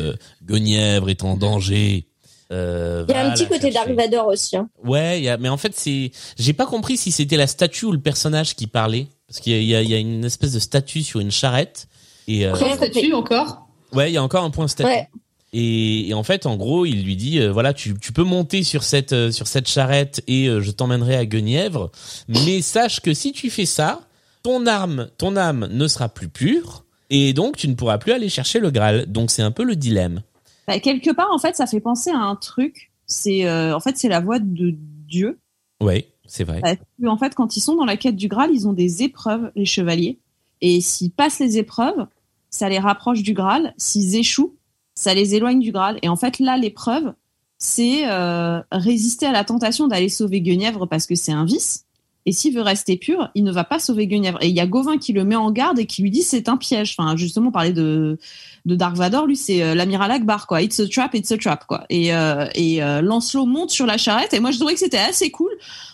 Guenièvre 0.43 1.09
est 1.09 1.23
en 1.23 1.37
danger. 1.37 2.07
Euh, 2.51 3.05
Il 3.07 3.11
y 3.11 3.17
a 3.17 3.25
un 3.27 3.31
petit 3.33 3.45
côté 3.47 3.71
chercher. 3.71 3.73
Dark 3.73 3.91
Vador 4.11 4.27
aussi. 4.27 4.55
Hein. 4.55 4.69
Ouais, 4.83 5.19
il 5.19 5.23
y 5.25 5.29
a, 5.29 5.37
mais 5.37 5.49
en 5.49 5.57
fait, 5.57 5.73
c'est, 5.75 6.11
j'ai 6.37 6.53
pas 6.53 6.65
compris 6.65 6.97
si 6.97 7.11
c'était 7.11 7.37
la 7.37 7.47
statue 7.47 7.85
ou 7.85 7.91
le 7.91 7.99
personnage 7.99 8.55
qui 8.55 8.67
parlait, 8.67 9.07
parce 9.27 9.39
qu'il 9.39 9.53
y 9.53 9.55
a, 9.55 9.59
il 9.59 9.67
y 9.67 9.75
a- 9.75 9.81
il 9.81 9.89
y 9.89 9.93
a 9.93 9.97
une 9.97 10.23
espèce 10.25 10.53
de 10.53 10.59
statue 10.59 11.03
sur 11.03 11.19
une 11.19 11.31
charrette. 11.31 11.87
Et 12.27 12.45
euh, 12.45 12.53
Point 12.53 12.75
statut 12.77 13.13
encore? 13.13 13.67
ouais, 13.93 14.09
il 14.11 14.13
y 14.13 14.17
a 14.17 14.23
encore 14.23 14.43
un 14.43 14.49
point 14.49 14.67
statue. 14.67 14.89
Ouais. 14.89 15.07
Et, 15.53 16.09
et 16.09 16.13
en 16.13 16.23
fait, 16.23 16.45
en 16.45 16.57
gros, 16.57 16.85
il 16.85 17.03
lui 17.03 17.15
dit, 17.15 17.39
euh, 17.39 17.51
voilà, 17.51 17.73
tu, 17.73 17.97
tu 17.99 18.11
peux 18.11 18.23
monter 18.23 18.63
sur 18.63 18.83
cette 18.83 19.13
euh, 19.13 19.31
sur 19.31 19.47
cette 19.47 19.67
charrette 19.69 20.21
et 20.27 20.47
euh, 20.47 20.59
je 20.61 20.71
t'emmènerai 20.71 21.15
à 21.15 21.25
Guenièvre, 21.25 21.89
mais 22.27 22.61
sache 22.61 22.99
que 22.99 23.13
si 23.13 23.31
tu 23.31 23.49
fais 23.49 23.65
ça, 23.65 24.01
ton 24.43 24.67
âme, 24.67 25.07
ton 25.17 25.37
âme 25.37 25.67
ne 25.71 25.87
sera 25.87 26.09
plus 26.09 26.27
pure 26.27 26.83
et 27.09 27.31
donc 27.31 27.55
tu 27.55 27.69
ne 27.69 27.75
pourras 27.75 27.97
plus 27.97 28.11
aller 28.11 28.27
chercher 28.27 28.59
le 28.59 28.71
Graal. 28.71 29.05
Donc 29.07 29.31
c'est 29.31 29.41
un 29.41 29.51
peu 29.51 29.63
le 29.63 29.77
dilemme. 29.77 30.21
Bah, 30.67 30.79
quelque 30.79 31.11
part, 31.11 31.31
en 31.31 31.39
fait, 31.39 31.55
ça 31.55 31.65
fait 31.65 31.79
penser 31.79 32.11
à 32.11 32.19
un 32.19 32.35
truc. 32.35 32.91
C'est 33.05 33.47
euh, 33.47 33.73
en 33.73 33.79
fait 33.79 33.97
c'est 33.97 34.09
la 34.09 34.19
voix 34.19 34.39
de 34.39 34.75
Dieu. 35.07 35.39
Ouais, 35.81 36.09
c'est 36.25 36.43
vrai. 36.43 36.61
En 37.05 37.17
fait, 37.17 37.33
quand 37.35 37.55
ils 37.55 37.61
sont 37.61 37.75
dans 37.75 37.85
la 37.85 37.97
quête 37.97 38.17
du 38.17 38.27
Graal, 38.27 38.51
ils 38.53 38.67
ont 38.67 38.73
des 38.73 39.03
épreuves, 39.03 39.51
les 39.55 39.65
chevaliers. 39.65 40.19
Et 40.59 40.81
s'ils 40.81 41.11
passent 41.11 41.39
les 41.39 41.57
épreuves, 41.57 42.07
ça 42.49 42.67
les 42.67 42.79
rapproche 42.79 43.23
du 43.23 43.33
Graal. 43.33 43.73
S'ils 43.77 44.15
échouent, 44.15 44.55
ça 44.95 45.13
les 45.13 45.35
éloigne 45.35 45.59
du 45.59 45.71
Graal. 45.71 45.99
Et 46.01 46.09
en 46.09 46.15
fait, 46.15 46.39
là, 46.39 46.57
l'épreuve, 46.57 47.13
c'est 47.59 48.09
euh, 48.09 48.61
résister 48.71 49.25
à 49.25 49.31
la 49.31 49.43
tentation 49.43 49.87
d'aller 49.87 50.09
sauver 50.09 50.41
Guenièvre 50.41 50.87
parce 50.87 51.07
que 51.07 51.15
c'est 51.15 51.31
un 51.31 51.45
vice. 51.45 51.85
Et 52.27 52.33
s'il 52.33 52.53
veut 52.53 52.61
rester 52.61 52.97
pur, 52.97 53.31
il 53.35 53.45
ne 53.45 53.53
va 53.53 53.63
pas 53.63 53.79
sauver 53.79 54.05
Guenièvre. 54.05 54.37
Et 54.41 54.49
il 54.49 54.53
y 54.53 54.59
a 54.59 54.67
Gauvin 54.67 54.97
qui 54.97 55.13
le 55.13 55.23
met 55.23 55.37
en 55.37 55.49
garde 55.49 55.79
et 55.79 55.85
qui 55.85 56.01
lui 56.01 56.11
dit 56.11 56.23
c'est 56.23 56.49
un 56.49 56.57
piège. 56.57 56.93
Enfin, 56.97 57.15
justement, 57.15 57.51
parler 57.51 57.71
de 57.71 58.19
de 58.65 58.75
Dark 58.75 58.97
Vador, 58.97 59.27
lui, 59.27 59.37
c'est 59.37 59.63
euh, 59.63 59.73
l'amiral 59.73 60.11
Akbar, 60.11 60.45
quoi. 60.45 60.61
It's 60.61 60.77
a 60.81 60.87
trap, 60.89 61.15
it's 61.15 61.31
a 61.31 61.37
trap, 61.37 61.65
quoi. 61.67 61.85
Et 61.89 62.13
euh, 62.13 62.45
et 62.53 62.83
euh, 62.83 63.01
Lancelot 63.01 63.45
monte 63.45 63.69
sur 63.71 63.85
la 63.85 63.97
charrette. 63.97 64.33
Et 64.33 64.41
moi, 64.41 64.51
je 64.51 64.57
trouvais 64.57 64.73
que 64.73 64.79
c'était 64.81 64.97
assez 64.97 65.31
cool. 65.31 65.51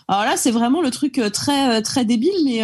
Alors 0.08 0.24
là, 0.24 0.36
c'est 0.36 0.50
vraiment 0.50 0.82
le 0.82 0.90
truc 0.90 1.20
très 1.32 1.80
très 1.82 2.04
débile, 2.04 2.34
mais 2.44 2.62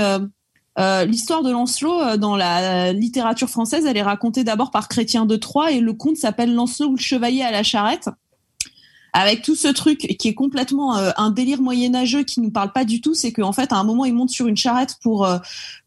l'histoire 1.06 1.44
de 1.44 1.52
Lancelot 1.52 2.16
dans 2.16 2.34
la 2.34 2.92
littérature 2.92 3.48
française, 3.48 3.86
elle 3.86 3.96
est 3.96 4.02
racontée 4.02 4.42
d'abord 4.42 4.72
par 4.72 4.88
Chrétien 4.88 5.26
de 5.26 5.36
Troyes 5.36 5.70
et 5.70 5.78
le 5.78 5.92
conte 5.92 6.16
s'appelle 6.16 6.52
Lancelot 6.52 6.88
ou 6.88 6.96
le 6.96 7.00
chevalier 7.00 7.42
à 7.42 7.52
la 7.52 7.62
charrette. 7.62 8.08
Avec 9.12 9.42
tout 9.42 9.54
ce 9.54 9.68
truc 9.68 10.16
qui 10.18 10.28
est 10.28 10.34
complètement 10.34 10.96
euh, 10.96 11.10
un 11.16 11.30
délire 11.30 11.60
moyenâgeux 11.60 12.22
qui 12.22 12.40
nous 12.40 12.50
parle 12.50 12.72
pas 12.72 12.84
du 12.84 13.00
tout, 13.00 13.14
c'est 13.14 13.32
qu'en 13.32 13.52
fait 13.52 13.72
à 13.72 13.76
un 13.76 13.84
moment 13.84 14.04
il 14.04 14.14
monte 14.14 14.30
sur 14.30 14.46
une 14.46 14.56
charrette 14.56 14.96
pour 15.02 15.24
euh, 15.24 15.38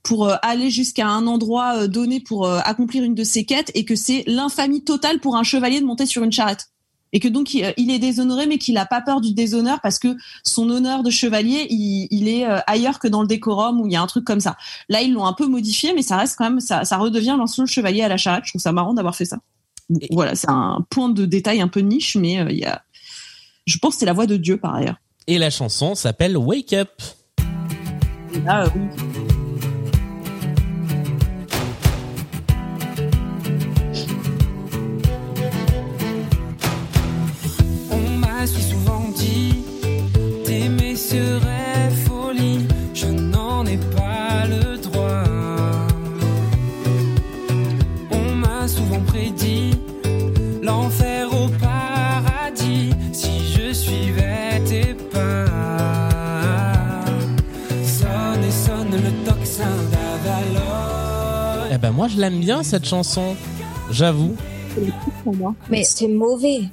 pour 0.02 0.28
euh, 0.28 0.36
aller 0.42 0.70
jusqu'à 0.70 1.08
un 1.08 1.28
endroit 1.28 1.78
euh, 1.78 1.88
donné 1.88 2.20
pour 2.20 2.48
accomplir 2.48 3.04
une 3.04 3.16
de 3.16 3.24
ses 3.24 3.46
quêtes 3.46 3.72
et 3.74 3.86
que 3.86 3.96
c'est 3.96 4.24
l'infamie 4.28 4.84
totale 4.84 5.20
pour 5.20 5.36
un 5.36 5.44
chevalier 5.44 5.80
de 5.80 5.86
monter 5.86 6.06
sur 6.06 6.24
une 6.24 6.32
charrette 6.32 6.70
et 7.16 7.20
que 7.20 7.28
donc 7.28 7.54
il, 7.54 7.64
est 7.64 8.00
déshonoré 8.00 8.48
mais 8.48 8.58
qu'il 8.58 8.78
a 8.78 8.86
pas 8.86 9.00
peur 9.00 9.22
du 9.22 9.34
déshonneur 9.34 9.80
parce 9.82 10.00
que 10.00 10.16
son 10.44 10.70
honneur 10.70 11.04
de 11.04 11.12
chevalier 11.12 11.68
il, 11.70 12.08
il 12.10 12.28
est 12.28 12.46
ailleurs 12.66 13.00
que 13.00 13.08
dans 13.08 13.22
le 13.22 13.28
décorum 13.28 13.80
où 13.80 13.86
il 13.86 13.94
y 13.94 13.96
a 13.96 14.02
un 14.02 14.08
truc 14.08 14.26
comme 14.26 14.40
ça. 14.40 14.58
Là 14.90 15.02
ils 15.02 15.14
l'ont 15.14 15.26
un 15.26 15.34
peu 15.34 15.46
modifié 15.46 15.94
mais 15.94 16.02
ça 16.02 16.18
reste 16.18 16.36
quand 16.38 16.46
même 16.50 16.60
ça, 16.60 16.86
ça 16.86 16.98
redevient 16.98 17.38
le 17.40 17.66
chevalier 17.66 18.02
à 18.02 18.08
la 18.08 18.18
charrette. 18.18 18.46
Je 18.46 18.52
trouve 18.52 18.62
ça 18.62 18.72
marrant 18.72 18.94
d'avoir 18.94 19.16
fait 19.16 19.26
ça. 19.26 19.38
Voilà 20.12 20.34
c'est 20.36 20.50
un 20.50 20.84
point 20.90 21.10
de 21.10 21.26
détail 21.26 21.62
un 21.62 21.68
peu 21.68 21.82
niche 21.82 22.16
mais 22.16 22.40
euh, 22.40 22.48
il 22.50 22.58
y 22.58 22.66
a 22.66 22.82
je 23.66 23.78
pense 23.78 23.96
que 23.96 24.00
c'est 24.00 24.06
la 24.06 24.14
voix 24.14 24.28
de 24.28 24.38
Dieu 24.38 24.58
par 24.58 24.76
ailleurs. 24.76 24.98
Et 25.28 25.38
la 25.38 25.50
chanson 25.50 25.96
s'appelle 25.96 26.38
Wake 26.38 26.74
Up. 26.74 26.90
Oui. 28.34 28.42
On 37.92 38.10
m'a 38.18 38.46
si 38.48 38.62
souvent 38.62 39.10
dit 39.16 39.64
d'aimer 40.46 40.96
serait. 40.96 41.73
Moi 62.04 62.10
je 62.10 62.20
l'aime 62.20 62.42
bien 62.42 62.64
cette 62.64 62.84
chanson, 62.84 63.34
j'avoue. 63.90 64.36
Mais 65.70 65.86
c'est 65.86 66.10
mauvais. 66.10 66.64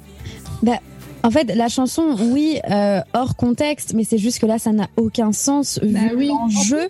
Bah, 0.61 0.73
en 1.23 1.31
fait, 1.31 1.55
la 1.55 1.69
chanson, 1.69 2.17
oui, 2.19 2.59
euh, 2.69 2.99
hors 3.13 3.37
contexte, 3.37 3.93
mais 3.93 4.03
c'est 4.03 4.17
juste 4.17 4.39
que 4.39 4.45
là, 4.45 4.59
ça 4.59 4.73
n'a 4.73 4.89
aucun 4.97 5.31
sens 5.31 5.79
vu 5.81 5.97
oui. 6.17 6.27
l'enjeu. 6.27 6.89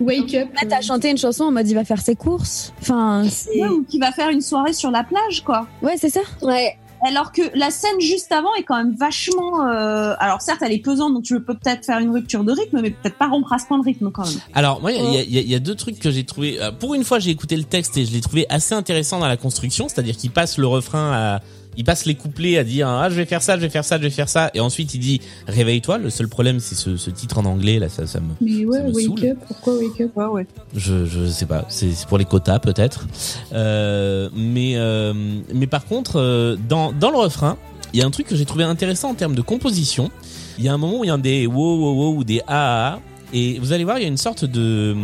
Wake 0.00 0.32
up. 0.32 0.48
Là, 0.54 0.62
t'as 0.66 0.80
chanté 0.80 1.10
une 1.10 1.18
chanson 1.18 1.44
en 1.44 1.52
mode 1.52 1.68
il 1.68 1.74
va 1.74 1.84
faire 1.84 2.00
ses 2.00 2.16
courses. 2.16 2.72
Enfin. 2.80 3.24
Ouais, 3.54 3.68
ou 3.68 3.84
qui 3.84 3.98
va 3.98 4.10
faire 4.10 4.30
une 4.30 4.40
soirée 4.40 4.72
sur 4.72 4.90
la 4.90 5.04
plage, 5.04 5.42
quoi. 5.44 5.66
Ouais, 5.82 5.96
c'est 5.98 6.08
ça. 6.08 6.22
Ouais. 6.40 6.78
Alors 7.04 7.32
que 7.32 7.42
la 7.58 7.70
scène 7.70 8.00
juste 8.00 8.30
avant 8.32 8.54
est 8.58 8.62
quand 8.62 8.76
même 8.76 8.94
vachement. 8.94 9.66
euh, 9.66 10.14
Alors 10.18 10.40
certes, 10.40 10.60
elle 10.62 10.72
est 10.72 10.78
pesante, 10.78 11.14
donc 11.14 11.24
tu 11.24 11.40
peux 11.40 11.54
peut-être 11.54 11.84
faire 11.84 11.98
une 11.98 12.10
rupture 12.10 12.44
de 12.44 12.52
rythme, 12.52 12.80
mais 12.80 12.90
peut-être 12.90 13.16
pas 13.18 13.28
rompre 13.28 13.52
à 13.52 13.58
ce 13.58 13.66
point 13.66 13.78
de 13.78 13.84
rythme 13.84 14.10
quand 14.10 14.24
même. 14.24 14.38
Alors 14.54 14.80
moi, 14.80 14.92
il 14.92 15.12
y 15.12 15.16
a, 15.18 15.22
y 15.22 15.38
a- 15.38 15.42
y 15.42 15.54
a 15.54 15.58
deux 15.58 15.74
trucs 15.74 15.98
que 15.98 16.10
j'ai 16.10 16.24
trouvé. 16.24 16.60
euh, 16.62 16.70
Pour 16.70 16.94
une 16.94 17.04
fois, 17.04 17.18
j'ai 17.18 17.30
écouté 17.30 17.56
le 17.56 17.64
texte 17.64 17.96
et 17.96 18.04
je 18.04 18.12
l'ai 18.12 18.20
trouvé 18.20 18.46
assez 18.48 18.74
intéressant 18.74 19.18
dans 19.18 19.26
la 19.28 19.36
construction, 19.36 19.88
c'est-à-dire 19.88 20.16
qu'il 20.16 20.30
passe 20.30 20.58
le 20.58 20.66
refrain 20.66 21.12
à, 21.12 21.40
il 21.76 21.84
passe 21.84 22.04
les 22.04 22.14
couplets 22.14 22.58
à 22.58 22.64
dire 22.64 22.88
ah 22.88 23.08
je 23.10 23.14
vais 23.14 23.24
faire 23.24 23.42
ça, 23.42 23.56
je 23.56 23.60
vais 23.62 23.68
faire 23.68 23.84
ça, 23.84 23.96
je 23.98 24.02
vais 24.02 24.10
faire 24.10 24.28
ça, 24.28 24.50
et 24.54 24.60
ensuite 24.60 24.94
il 24.94 24.98
dit 24.98 25.20
réveille-toi. 25.48 25.98
Le 25.98 26.10
seul 26.10 26.28
problème, 26.28 26.60
c'est 26.60 26.74
ce, 26.74 26.96
ce 26.96 27.10
titre 27.10 27.38
en 27.38 27.44
anglais 27.44 27.78
là, 27.78 27.88
ça, 27.88 28.06
ça 28.06 28.20
me, 28.20 28.34
Mais 28.40 28.64
ouais, 28.64 28.78
ça 28.78 28.84
me 28.84 28.92
wake 28.92 29.04
saoule. 29.06 29.26
up. 29.30 29.38
Pourquoi 29.46 29.74
wake 29.76 30.00
up? 30.00 30.10
Ouais, 30.16 30.26
ouais. 30.26 30.46
Je, 30.74 31.06
je 31.06 31.26
sais 31.26 31.46
pas, 31.46 31.64
c'est 31.68 31.92
c'est 31.92 32.06
pour 32.06 32.18
les 32.18 32.24
quotas 32.24 32.58
peut-être. 32.58 33.06
Euh, 33.52 34.28
mais 34.34 34.72
euh, 34.76 35.12
mais 35.54 35.66
par 35.66 35.84
contre, 35.86 36.18
euh, 36.20 36.56
dans 36.68 36.92
dans 36.92 37.10
le 37.10 37.18
refrain, 37.18 37.56
il 37.92 38.00
y 38.00 38.02
a 38.02 38.06
un 38.06 38.10
truc 38.10 38.26
que 38.26 38.36
j'ai 38.36 38.44
trouvé 38.46 38.64
intéressant 38.64 39.10
en 39.10 39.14
termes 39.14 39.34
de 39.34 39.42
composition. 39.42 40.10
Il 40.58 40.64
y 40.64 40.68
a 40.68 40.72
un 40.74 40.78
moment 40.78 41.00
où 41.00 41.04
il 41.04 41.08
y 41.08 41.10
a 41.10 41.16
des 41.18 41.46
wow 41.46 41.76
wow 41.78 41.94
wow 41.94 42.16
ou 42.18 42.24
des 42.24 42.40
ah 42.46 42.48
ah, 42.48 42.94
ah, 42.96 43.00
et 43.32 43.58
vous 43.58 43.72
allez 43.72 43.84
voir, 43.84 43.98
il 43.98 44.02
y 44.02 44.04
a 44.04 44.08
une 44.08 44.18
sorte 44.18 44.44
de 44.44 44.94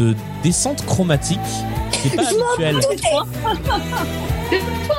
de 0.00 0.14
descente 0.42 0.84
chromatique 0.86 1.38
qui 1.92 2.08
est 2.08 2.16
pas 2.16 2.22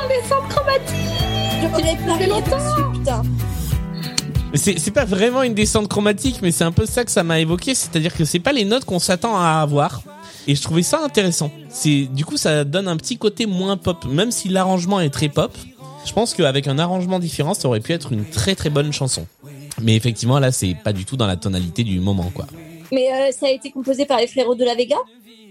descente 0.08 0.48
chromatique. 0.50 2.28
Longtemps. 2.28 2.92
Putain. 2.94 3.22
C'est 4.54 4.78
c'est 4.78 4.92
pas 4.92 5.06
vraiment 5.06 5.44
une 5.44 5.54
descente 5.54 5.88
chromatique, 5.88 6.40
mais 6.42 6.52
c'est 6.52 6.64
un 6.64 6.72
peu 6.72 6.86
ça 6.86 7.04
que 7.04 7.12
ça 7.12 7.24
m'a 7.24 7.40
évoqué, 7.40 7.74
c'est-à-dire 7.74 8.14
que 8.14 8.26
c'est 8.26 8.40
pas 8.40 8.52
les 8.52 8.66
notes 8.66 8.86
qu'on 8.86 9.00
s'attend 9.00 9.36
à 9.36 9.62
avoir. 9.62 10.02
Et 10.48 10.56
je 10.56 10.62
trouvais 10.62 10.84
ça 10.84 11.04
intéressant. 11.04 11.52
C'est 11.70 12.06
du 12.06 12.26
coup 12.26 12.38
ça 12.38 12.64
donne 12.64 12.88
un 12.88 12.98
petit 12.98 13.18
côté 13.18 13.46
moins 13.46 13.78
pop, 13.78 14.06
même 14.06 14.32
si 14.32 14.50
l'arrangement 14.50 15.00
est 15.00 15.10
très 15.10 15.30
pop. 15.30 15.56
Je 16.06 16.14
pense 16.14 16.34
qu'avec 16.34 16.68
un 16.68 16.80
arrangement 16.80 17.20
différent, 17.20 17.54
ça 17.54 17.68
aurait 17.68 17.80
pu 17.80 17.94
être 17.94 18.12
une 18.12 18.26
très 18.26 18.56
très 18.56 18.70
bonne 18.70 18.92
chanson. 18.92 19.26
Mais 19.82 19.96
effectivement 19.96 20.40
là, 20.40 20.52
c'est 20.52 20.76
pas 20.76 20.94
du 20.94 21.06
tout 21.06 21.16
dans 21.18 21.28
la 21.28 21.38
tonalité 21.38 21.84
du 21.84 22.00
moment 22.00 22.32
quoi. 22.34 22.48
Mais 22.92 23.12
euh, 23.12 23.32
ça 23.32 23.48
a 23.48 23.50
été 23.50 23.72
composé 23.72 24.06
par 24.06 24.20
les 24.20 24.28
frérots 24.28 24.56
de 24.56 24.66
la 24.66 24.76
Vega. 24.76 24.98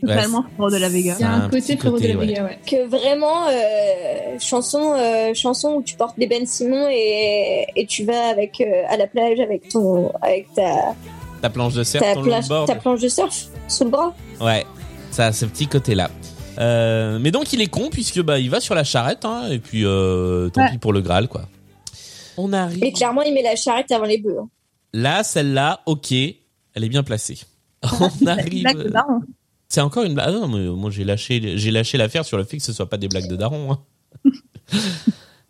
Totalement 0.01 0.45
Frérot 0.57 0.71
de 0.71 0.77
la 0.79 0.89
Vega. 0.89 1.15
Il 1.19 1.23
y 1.23 1.25
a 1.25 1.31
un, 1.31 1.43
un 1.45 1.49
côté 1.51 1.61
petit 1.61 1.77
Frérot 1.77 1.99
de 1.99 2.09
la 2.09 2.15
ouais. 2.17 2.27
Vega, 2.27 2.45
ouais. 2.45 2.59
Que 2.67 2.87
vraiment, 2.89 3.49
euh, 3.49 4.39
chanson, 4.39 4.95
euh, 4.97 5.35
chanson 5.35 5.75
où 5.75 5.83
tu 5.83 5.95
portes 5.97 6.19
des 6.19 6.27
Ben 6.27 6.47
Simon 6.47 6.89
et, 6.91 7.67
et 7.77 7.87
tu 7.87 8.05
vas 8.05 8.29
avec 8.29 8.61
euh, 8.61 8.83
à 8.89 8.97
la 8.97 9.07
plage 9.07 9.41
avec 9.41 9.69
ton, 9.69 10.11
avec 10.23 10.53
ta, 10.55 10.95
Ta 11.43 11.51
planche 11.51 11.75
de 11.75 11.85
surf, 11.85 12.03
ta, 12.03 12.15
ton 12.15 12.23
plage, 12.23 12.45
ta 12.67 12.75
planche 12.77 13.01
de 13.01 13.09
surf 13.09 13.49
sous 13.69 13.85
le 13.85 13.91
bras. 13.91 14.15
Ouais, 14.41 14.65
ça 15.11 15.27
a 15.27 15.33
ce 15.33 15.45
petit 15.45 15.67
côté-là. 15.67 16.11
Euh, 16.59 17.19
mais 17.21 17.31
donc 17.31 17.53
il 17.53 17.61
est 17.63 17.69
con 17.69 17.89
puisque 17.91 18.21
bah 18.21 18.39
il 18.39 18.51
va 18.51 18.61
sur 18.61 18.75
la 18.75 18.85
charrette 18.85 19.25
hein, 19.25 19.49
et 19.51 19.59
puis 19.59 19.85
euh, 19.85 20.49
tant 20.51 20.63
Ouais. 20.63 20.71
pis 20.73 20.79
pour 20.79 20.93
le 20.93 21.01
Graal 21.01 21.29
quoi. 21.29 21.43
On 22.37 22.53
arrive. 22.53 22.83
Et 22.85 22.93
clairement, 22.93 23.23
il 23.23 23.33
met 23.35 23.43
la 23.43 23.55
charrette 23.57 23.91
avant 23.93 24.05
les 24.07 24.19
bœufs. 24.19 24.39
hein. 24.41 24.49
Là, 24.93 25.23
celle-là, 25.23 25.81
ok, 25.87 26.13
elle 26.75 26.85
est 26.85 26.89
bien 26.89 27.03
placée. 27.03 27.39
On 27.83 28.27
arrive. 28.27 28.67
C'est 29.69 29.81
encore 29.81 30.05
une 30.05 30.15
blague. 30.15 30.27
Ah 30.29 30.33
non, 30.33 30.49
mais 30.49 30.67
moi 30.69 30.91
j'ai 30.91 31.05
lâché, 31.05 31.57
j'ai 31.59 31.71
lâché 31.71 31.97
l'affaire 31.97 32.25
sur 32.25 32.37
le 32.37 32.45
fait 32.45 32.57
que 32.57 32.63
ce 32.63 32.73
soit 32.73 32.89
pas 32.91 32.97
des 32.99 33.09
blagues 33.09 33.29
de 33.29 33.37
daron. 33.37 33.73
hein. 33.73 33.79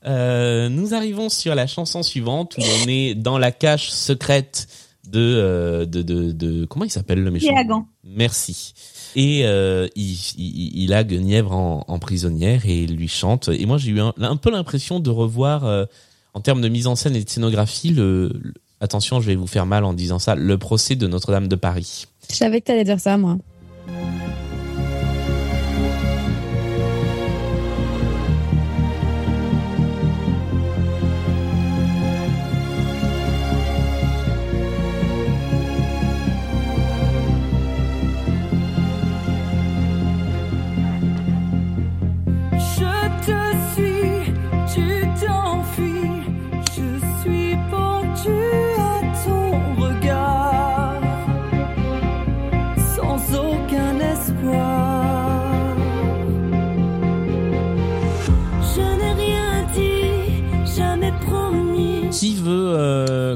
Euh, 0.07 0.71
nous 0.71 0.95
arrivons 0.95 1.29
sur 1.29 1.55
la 1.55 1.67
chanson 1.67 2.03
suivante 2.03 2.57
où 2.57 2.63
on 2.63 2.89
est 2.89 3.15
dans 3.15 3.37
la 3.37 3.53
cache 3.53 3.91
secrète 3.91 4.67
de 5.07 5.19
euh, 5.21 5.85
de, 5.85 6.01
de, 6.01 6.33
de- 6.33 6.65
comment 6.65 6.87
il 6.87 6.91
s'appelle 6.91 7.23
le 7.23 7.31
méchant? 7.31 7.49
Guéhagan. 7.53 7.87
Merci. 8.05 8.73
Et 9.15 9.43
euh, 9.45 9.89
il, 9.97 10.13
il, 10.39 10.85
il 10.85 10.95
a 10.95 11.05
Guenièvre 11.05 11.53
en, 11.53 11.85
en 11.87 11.99
prisonnière 11.99 12.65
et 12.65 12.85
il 12.85 12.97
lui 12.97 13.09
chante. 13.09 13.49
Et 13.49 13.67
moi 13.67 13.77
j'ai 13.77 13.91
eu 13.91 14.01
un, 14.01 14.15
un 14.19 14.37
peu 14.37 14.51
l'impression 14.51 15.01
de 15.01 15.11
revoir 15.11 15.67
euh, 15.67 15.85
en 16.33 16.41
termes 16.41 16.63
de 16.63 16.69
mise 16.69 16.87
en 16.87 16.97
scène 16.97 17.15
et 17.15 17.23
de 17.23 17.29
scénographie 17.29 17.91
le, 17.91 18.33
le- 18.41 18.55
attention 18.81 19.21
je 19.21 19.27
vais 19.27 19.37
vous 19.37 19.47
faire 19.47 19.67
mal 19.67 19.85
en 19.85 19.93
disant 19.93 20.19
ça 20.19 20.35
le 20.35 20.59
procès 20.59 20.97
de 20.97 21.07
Notre-Dame 21.07 21.49
de 21.49 21.57
Paris. 21.57 22.07
Je 22.29 22.37
savais 22.37 22.61
que 22.61 22.67
t'allais 22.67 22.85
dire 22.85 23.01
ça, 23.01 23.17
moi. 23.17 23.39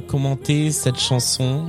Commenter 0.07 0.70
cette 0.70 0.99
chanson 0.99 1.65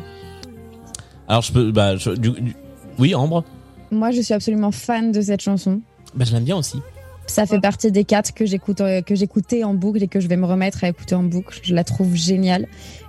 Alors 1.28 1.42
je 1.42 1.52
peux, 1.52 1.72
bah, 1.72 1.96
je- 1.98 2.12
du- 2.12 2.30
du- 2.32 2.56
oui, 3.00 3.16
Ambre. 3.16 3.44
Moi, 3.92 4.12
je 4.12 4.22
suis 4.22 4.34
absolument 4.34 4.72
fan 4.72 5.12
de 5.12 5.22
cette 5.22 5.42
chanson. 5.42 5.82
Bah, 6.16 6.26
je 6.26 6.34
l'aime 6.34 6.44
bien 6.44 6.58
aussi. 6.58 6.80
Ça 7.28 7.46
fait 7.48 7.60
partie 7.60 7.92
des 7.92 8.04
quatre 8.04 8.34
que 8.36 8.46
j'écoute, 8.46 8.82
euh, 8.82 9.02
que 9.02 9.16
j'écoutais 9.16 9.64
en 9.64 9.74
boucle 9.74 10.04
et 10.04 10.08
que 10.08 10.20
je 10.20 10.28
vais 10.28 10.38
me 10.38 10.46
remettre 10.46 10.84
à 10.84 10.90
écouter 10.90 11.16
en 11.16 11.24
boucle. 11.24 11.60
Je 11.64 11.74
la 11.74 11.84
trouve 11.84 12.14
géniale 12.16 12.68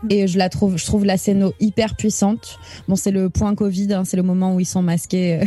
et 0.09 0.27
je 0.27 0.39
la 0.39 0.49
trouve, 0.49 0.79
je 0.79 0.87
trouve 0.87 1.05
la 1.05 1.19
scéno 1.19 1.53
hyper 1.61 1.97
puissante. 1.97 2.59
Bon, 2.89 2.97
c'est 2.97 3.11
le 3.11 3.29
point 3.29 3.55
Covid, 3.55 3.93
hein, 3.93 4.05
c'est 4.07 4.17
le 4.17 4.23
moment 4.23 4.55
où 4.55 4.61
ils 4.61 4.65
sont 4.67 4.81
masqués 4.83 5.41
euh, 5.43 5.45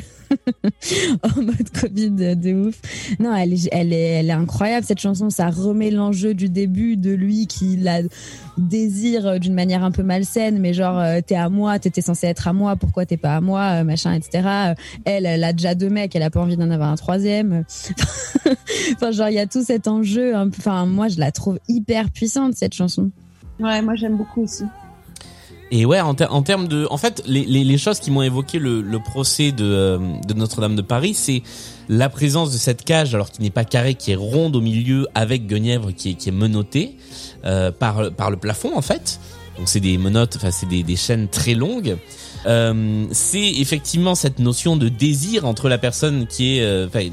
en 1.23 1.41
mode 1.41 1.69
Covid 1.79 2.11
de, 2.11 2.53
ouf. 2.53 2.75
Non, 3.19 3.35
elle 3.35 3.53
est, 3.53 3.69
elle 3.71 3.93
est, 3.93 4.19
elle 4.19 4.29
est 4.29 4.33
incroyable 4.33 4.85
cette 4.85 4.99
chanson. 4.99 5.29
Ça 5.29 5.49
remet 5.49 5.91
l'enjeu 5.91 6.33
du 6.33 6.49
début 6.49 6.97
de 6.97 7.11
lui 7.11 7.47
qui 7.47 7.77
la 7.77 8.01
désire 8.57 9.39
d'une 9.39 9.53
manière 9.53 9.83
un 9.83 9.91
peu 9.91 10.03
malsaine, 10.03 10.59
mais 10.59 10.73
genre 10.73 10.99
euh, 10.99 11.19
t'es 11.25 11.35
à 11.35 11.49
moi, 11.49 11.79
t'étais 11.79 12.01
censé 12.01 12.27
être 12.27 12.47
à 12.47 12.53
moi, 12.53 12.75
pourquoi 12.75 13.05
t'es 13.05 13.17
pas 13.17 13.35
à 13.35 13.41
moi, 13.41 13.79
euh, 13.79 13.83
machin, 13.83 14.13
etc. 14.13 14.47
Euh, 14.47 14.73
Elle, 15.05 15.25
elle 15.25 15.43
a 15.43 15.53
déjà 15.53 15.75
deux 15.75 15.89
mecs, 15.89 16.15
elle 16.15 16.23
a 16.23 16.29
pas 16.29 16.41
envie 16.41 16.57
d'en 16.57 16.69
avoir 16.69 16.89
un 16.89 16.95
troisième. 16.95 17.63
enfin, 18.95 19.11
genre 19.11 19.29
il 19.29 19.35
y 19.35 19.39
a 19.39 19.47
tout 19.47 19.63
cet 19.63 19.87
enjeu. 19.87 20.35
Enfin, 20.35 20.85
moi 20.85 21.07
je 21.07 21.19
la 21.19 21.31
trouve 21.31 21.59
hyper 21.67 22.11
puissante 22.11 22.55
cette 22.55 22.73
chanson. 22.73 23.11
Ouais, 23.59 23.81
moi 23.81 23.95
j'aime 23.95 24.17
beaucoup 24.17 24.43
aussi. 24.43 24.63
Et 25.71 25.85
ouais, 25.85 25.99
en, 25.99 26.15
ter- 26.15 26.33
en 26.33 26.41
termes 26.41 26.67
de, 26.67 26.87
en 26.89 26.97
fait, 26.97 27.21
les, 27.27 27.45
les, 27.45 27.63
les 27.63 27.77
choses 27.77 27.99
qui 27.99 28.09
m'ont 28.09 28.23
évoqué 28.23 28.57
le, 28.57 28.81
le 28.81 28.99
procès 28.99 29.51
de, 29.51 29.63
euh, 29.65 29.99
de 30.27 30.33
Notre-Dame 30.33 30.75
de 30.75 30.81
Paris, 30.81 31.13
c'est 31.13 31.43
la 31.89 32.09
présence 32.09 32.51
de 32.51 32.57
cette 32.57 32.83
cage, 32.83 33.13
alors 33.13 33.29
qui 33.31 33.41
n'est 33.43 33.51
pas 33.51 33.65
carrée, 33.65 33.93
qui 33.93 34.11
est 34.11 34.15
ronde 34.15 34.55
au 34.55 34.61
milieu, 34.61 35.07
avec 35.13 35.45
Guenièvre 35.45 35.91
qui 35.91 36.11
est, 36.11 36.13
qui 36.15 36.29
est 36.29 36.31
menottée 36.33 36.95
euh, 37.45 37.71
par 37.71 38.11
par 38.11 38.31
le 38.31 38.37
plafond 38.37 38.71
en 38.75 38.81
fait. 38.81 39.19
Donc 39.57 39.67
c'est 39.69 39.79
des 39.79 39.97
menottes, 39.97 40.37
enfin 40.37 40.51
c'est 40.51 40.67
des, 40.67 40.81
des 40.83 40.95
chaînes 40.95 41.27
très 41.27 41.53
longues. 41.53 41.97
Euh, 42.47 43.05
c'est 43.11 43.51
effectivement 43.57 44.15
cette 44.15 44.39
notion 44.39 44.75
de 44.77 44.87
désir 44.89 45.45
entre 45.45 45.67
la 45.69 45.77
personne 45.77 46.25
qui 46.27 46.57
est, 46.57 46.61
euh, 46.63 46.87
enfin, 46.87 47.09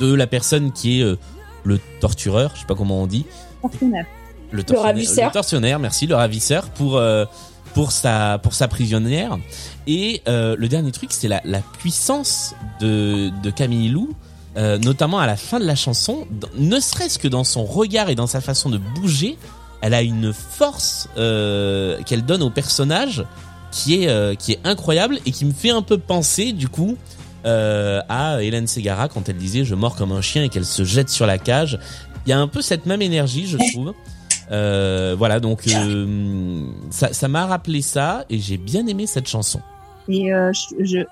de 0.00 0.14
la 0.14 0.26
personne 0.26 0.72
qui 0.72 1.00
est 1.00 1.04
euh, 1.04 1.16
le 1.62 1.78
tortureur, 2.00 2.52
je 2.54 2.60
sais 2.60 2.66
pas 2.66 2.74
comment 2.74 3.02
on 3.02 3.06
dit, 3.06 3.24
Partenaire. 3.62 4.06
le 4.50 4.62
tortionnaire, 4.62 4.94
ravisseur. 4.94 5.26
le 5.28 5.32
tortionnaire, 5.32 5.78
merci, 5.78 6.06
le 6.06 6.14
ravisseur 6.14 6.70
pour 6.70 6.96
euh, 6.96 7.24
pour 7.74 7.92
sa 7.92 8.38
pour 8.38 8.54
sa 8.54 8.68
prisonnière. 8.68 9.38
Et 9.86 10.22
euh, 10.28 10.56
le 10.58 10.68
dernier 10.68 10.92
truc, 10.92 11.12
c'est 11.12 11.28
la, 11.28 11.40
la 11.44 11.60
puissance 11.60 12.54
de 12.80 13.30
de 13.42 13.50
Camille 13.50 13.88
Lou, 13.88 14.10
euh, 14.56 14.78
notamment 14.78 15.18
à 15.18 15.26
la 15.26 15.36
fin 15.36 15.60
de 15.60 15.64
la 15.64 15.74
chanson, 15.74 16.26
ne 16.56 16.80
serait-ce 16.80 17.18
que 17.18 17.28
dans 17.28 17.44
son 17.44 17.64
regard 17.64 18.10
et 18.10 18.14
dans 18.14 18.26
sa 18.26 18.40
façon 18.40 18.70
de 18.70 18.78
bouger, 18.78 19.38
elle 19.82 19.94
a 19.94 20.02
une 20.02 20.32
force 20.32 21.08
euh, 21.16 22.00
qu'elle 22.04 22.24
donne 22.24 22.42
au 22.42 22.50
personnage 22.50 23.24
qui 23.72 24.02
est 24.04 24.36
qui 24.36 24.52
est 24.52 24.60
incroyable 24.64 25.20
et 25.26 25.30
qui 25.30 25.44
me 25.44 25.52
fait 25.52 25.70
un 25.70 25.82
peu 25.82 25.96
penser 25.96 26.52
du 26.52 26.68
coup 26.68 26.96
à 27.44 28.42
Hélène 28.42 28.66
Ségara 28.66 29.08
quand 29.08 29.28
elle 29.28 29.36
disait 29.36 29.64
je 29.64 29.74
mords 29.74 29.94
comme 29.94 30.12
un 30.12 30.20
chien 30.20 30.42
et 30.42 30.48
qu'elle 30.48 30.66
se 30.66 30.84
jette 30.84 31.08
sur 31.08 31.26
la 31.26 31.38
cage. 31.38 31.78
Il 32.26 32.30
y 32.30 32.32
a 32.32 32.38
un 32.38 32.48
peu 32.48 32.60
cette 32.62 32.84
même 32.84 33.00
énergie, 33.00 33.46
je 33.46 33.56
trouve. 33.56 33.94
Euh, 34.50 35.14
voilà, 35.16 35.38
donc 35.38 35.66
euh, 35.68 36.66
ça 36.90 37.28
m'a 37.28 37.46
rappelé 37.46 37.82
ça 37.82 38.24
et 38.28 38.38
j'ai 38.38 38.56
bien 38.56 38.86
aimé 38.86 39.06
cette 39.06 39.28
chanson. 39.28 39.60
Et 40.08 40.32
euh, 40.32 40.50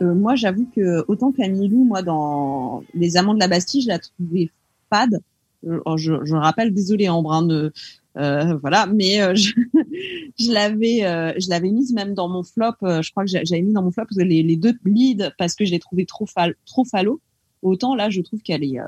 moi, 0.00 0.34
j'avoue 0.34 0.66
que 0.74 1.04
autant 1.06 1.30
Camille 1.30 1.68
Lou, 1.68 1.84
moi, 1.84 2.02
dans 2.02 2.82
Les 2.94 3.16
Amants 3.16 3.34
de 3.34 3.38
la 3.38 3.46
Bastille, 3.46 3.82
je 3.82 3.88
la 3.88 3.98
trouvais 4.00 4.50
fade. 4.90 5.20
Euh, 5.66 5.80
Je, 5.96 6.34
rappelle, 6.34 6.74
désolé 6.74 7.08
Ambre, 7.08 7.32
hein, 7.32 7.42
de, 7.42 7.72
voilà, 8.14 8.86
mais 8.86 9.18
je, 9.36 10.52
l'avais, 10.52 11.70
mise 11.70 11.92
même 11.92 12.14
dans 12.14 12.28
mon 12.28 12.42
flop. 12.42 12.72
je 12.82 13.10
crois 13.12 13.24
que 13.24 13.30
j'a- 13.30 13.44
j'avais 13.44 13.62
mis 13.62 13.72
dans 13.72 13.82
mon 13.82 13.92
flop 13.92 14.06
les, 14.16 14.42
les 14.42 14.56
deux 14.56 14.74
leads 14.84 15.30
parce 15.38 15.54
que 15.54 15.64
je 15.64 15.70
l'ai 15.70 15.78
trouvé 15.78 16.04
trop 16.06 16.26
fal, 16.26 16.56
trop 16.66 16.84
fallo. 16.84 17.20
Autant 17.62 17.94
là, 17.94 18.10
je 18.10 18.20
trouve 18.20 18.40
qu'elle 18.40 18.64
est, 18.64 18.78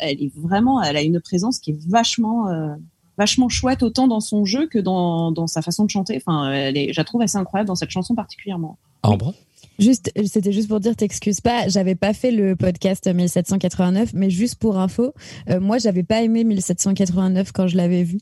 est 0.00 0.32
vraiment, 0.36 0.82
elle 0.82 0.96
a 0.96 1.02
une 1.02 1.20
présence 1.20 1.60
qui 1.60 1.70
est 1.70 1.88
vachement, 1.88 2.48
vachement 3.18 3.48
chouette 3.48 3.82
autant 3.82 4.08
dans 4.08 4.20
son 4.20 4.44
jeu 4.44 4.66
que 4.66 4.78
dans, 4.78 5.30
dans 5.30 5.46
sa 5.46 5.62
façon 5.62 5.84
de 5.84 5.90
chanter. 5.90 6.16
Enfin, 6.16 6.52
elle 6.52 6.76
est, 6.76 6.92
je 6.92 7.00
la 7.00 7.04
trouve 7.04 7.22
assez 7.22 7.38
incroyable 7.38 7.68
dans 7.68 7.74
cette 7.74 7.90
chanson 7.90 8.14
particulièrement. 8.14 8.76
Ambre? 9.02 9.34
Juste, 9.78 10.12
c'était 10.24 10.52
juste 10.52 10.68
pour 10.68 10.80
dire, 10.80 10.94
t'excuses 10.96 11.40
pas, 11.40 11.68
j'avais 11.68 11.94
pas 11.94 12.12
fait 12.12 12.30
le 12.30 12.56
podcast 12.56 13.12
1789, 13.12 14.12
mais 14.14 14.30
juste 14.30 14.56
pour 14.56 14.78
info, 14.78 15.14
euh, 15.50 15.60
moi 15.60 15.78
j'avais 15.78 16.02
pas 16.04 16.22
aimé 16.22 16.44
1789 16.44 17.52
quand 17.52 17.66
je 17.66 17.76
l'avais 17.76 18.04
vu. 18.04 18.18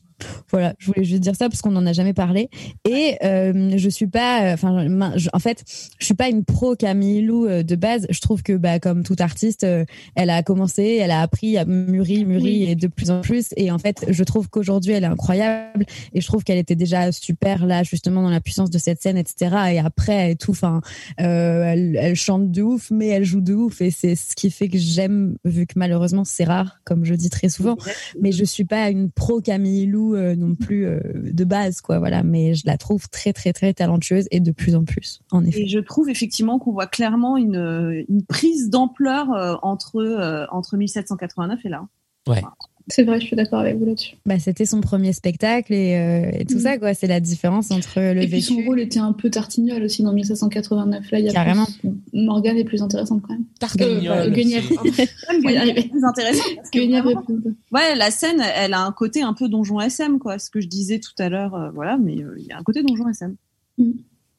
Voilà, 0.51 0.73
je 0.77 0.87
voulais 0.87 1.03
juste 1.03 1.21
dire 1.21 1.35
ça 1.35 1.49
parce 1.49 1.61
qu'on 1.61 1.75
en 1.75 1.85
a 1.85 1.93
jamais 1.93 2.13
parlé. 2.13 2.49
Et 2.87 3.17
euh, 3.23 3.73
je 3.75 3.89
suis 3.89 4.07
pas, 4.07 4.43
euh, 4.43 4.53
enfin, 4.53 4.87
en 5.33 5.39
fait, 5.39 5.63
je 5.99 6.05
suis 6.05 6.13
pas 6.13 6.29
une 6.29 6.43
pro 6.43 6.75
Camille 6.75 7.21
Lou 7.21 7.47
euh, 7.47 7.63
de 7.63 7.75
base. 7.75 8.05
Je 8.09 8.19
trouve 8.19 8.43
que, 8.43 8.53
bah, 8.53 8.79
comme 8.79 9.03
tout 9.03 9.15
artiste, 9.19 9.63
euh, 9.63 9.85
elle 10.15 10.29
a 10.29 10.43
commencé, 10.43 10.99
elle 11.01 11.11
a 11.11 11.21
appris, 11.21 11.57
a 11.57 11.65
mûri, 11.65 12.25
mûri 12.25 12.63
et 12.63 12.75
de 12.75 12.87
plus 12.87 13.11
en 13.11 13.21
plus. 13.21 13.49
Et 13.57 13.71
en 13.71 13.79
fait, 13.79 14.05
je 14.07 14.23
trouve 14.23 14.49
qu'aujourd'hui, 14.49 14.93
elle 14.93 15.03
est 15.03 15.07
incroyable. 15.07 15.85
Et 16.13 16.21
je 16.21 16.27
trouve 16.27 16.43
qu'elle 16.43 16.57
était 16.57 16.75
déjà 16.75 17.11
super 17.11 17.65
là, 17.65 17.83
justement, 17.83 18.21
dans 18.21 18.29
la 18.29 18.41
puissance 18.41 18.69
de 18.69 18.77
cette 18.77 19.01
scène, 19.01 19.17
etc. 19.17 19.55
Et 19.71 19.79
après, 19.79 20.31
et 20.31 20.35
tout, 20.35 20.51
enfin, 20.51 20.81
euh, 21.19 21.42
elle, 21.43 21.95
elle 21.95 22.15
chante 22.15 22.51
de 22.51 22.61
ouf, 22.61 22.91
mais 22.91 23.07
elle 23.07 23.23
joue 23.23 23.41
de 23.41 23.53
ouf. 23.53 23.81
Et 23.81 23.91
c'est 23.91 24.15
ce 24.15 24.35
qui 24.35 24.49
fait 24.51 24.69
que 24.69 24.77
j'aime, 24.77 25.37
vu 25.45 25.65
que 25.65 25.73
malheureusement, 25.77 26.23
c'est 26.23 26.43
rare, 26.43 26.79
comme 26.83 27.05
je 27.05 27.13
dis 27.13 27.29
très 27.29 27.49
souvent. 27.49 27.77
Mais 28.21 28.31
je 28.31 28.43
suis 28.43 28.65
pas 28.65 28.89
une 28.89 29.11
pro 29.11 29.41
Camille 29.41 29.85
Lou 29.85 30.15
euh, 30.15 30.35
non 30.35 30.55
plus 30.55 30.85
euh, 30.85 30.99
de 31.15 31.43
base, 31.43 31.81
quoi. 31.81 31.99
Voilà. 31.99 32.23
Mais 32.23 32.55
je 32.55 32.63
la 32.65 32.77
trouve 32.77 33.09
très, 33.09 33.33
très, 33.33 33.53
très 33.53 33.73
talentueuse 33.73 34.27
et 34.31 34.39
de 34.39 34.51
plus 34.51 34.75
en 34.75 34.83
plus, 34.83 35.19
en 35.31 35.43
effet. 35.45 35.61
Et 35.61 35.67
je 35.67 35.79
trouve 35.79 36.09
effectivement 36.09 36.59
qu'on 36.59 36.71
voit 36.71 36.87
clairement 36.87 37.37
une, 37.37 38.05
une 38.07 38.23
prise 38.23 38.69
d'ampleur 38.69 39.31
euh, 39.31 39.55
entre, 39.61 39.97
euh, 39.97 40.45
entre 40.51 40.77
1789 40.77 41.65
et 41.65 41.69
là. 41.69 41.87
Ouais. 42.27 42.41
C'est 42.87 43.03
vrai, 43.03 43.19
je 43.21 43.25
suis 43.27 43.35
d'accord 43.35 43.59
avec 43.59 43.77
vous 43.77 43.85
là-dessus. 43.85 44.15
Bah, 44.25 44.39
c'était 44.39 44.65
son 44.65 44.81
premier 44.81 45.13
spectacle 45.13 45.73
et, 45.73 45.95
euh, 45.97 46.31
et 46.37 46.45
tout 46.45 46.55
Mhm. 46.55 46.59
ça, 46.61 46.77
quoi. 46.77 46.93
C'est 46.93 47.07
la 47.07 47.19
différence 47.21 47.71
entre 47.71 47.99
le 47.99 48.21
Et 48.23 48.27
puis 48.27 48.41
son 48.41 48.57
rôle 48.61 48.79
était 48.81 48.99
un 48.99 49.13
peu 49.13 49.29
tartignol 49.29 49.81
aussi 49.83 50.03
dans 50.03 50.11
1789. 50.11 51.09
Là, 51.11 51.19
il 51.19 51.25
y 51.25 51.29
a 51.29 51.31
Carrément. 51.31 51.65
plus- 51.79 51.91
Morgane 52.13 52.57
est 52.57 52.63
plus 52.65 52.81
intéressante 52.81 53.21
quand 53.25 53.33
même. 53.33 53.45
Tartignol, 53.59 54.17
Euh, 54.17 54.29
Guenièvre. 54.29 54.69
Est 54.97 55.89
plus 55.89 56.03
intéressant 56.03 56.43
parce 56.57 56.69
que 56.69 56.79
Guenièvre 56.79 57.11
est 57.11 57.13
vraiment, 57.13 57.25
plus- 57.41 57.55
ouais, 57.71 57.95
la 57.95 58.11
scène, 58.11 58.41
elle 58.55 58.73
a 58.73 58.81
un 58.85 58.91
côté 58.91 59.21
un 59.21 59.33
peu 59.33 59.47
donjon 59.47 59.79
SM, 59.79 60.19
quoi. 60.19 60.37
Ce 60.39 60.49
que 60.49 60.59
je 60.59 60.67
disais 60.67 60.99
tout 60.99 61.13
à 61.19 61.29
l'heure, 61.29 61.55
euh, 61.55 61.69
voilà, 61.73 61.97
mais 61.97 62.17
euh, 62.21 62.35
il 62.37 62.45
y 62.45 62.51
a 62.51 62.57
un 62.57 62.63
côté 62.63 62.83
donjon 62.83 63.07
SM. 63.09 63.35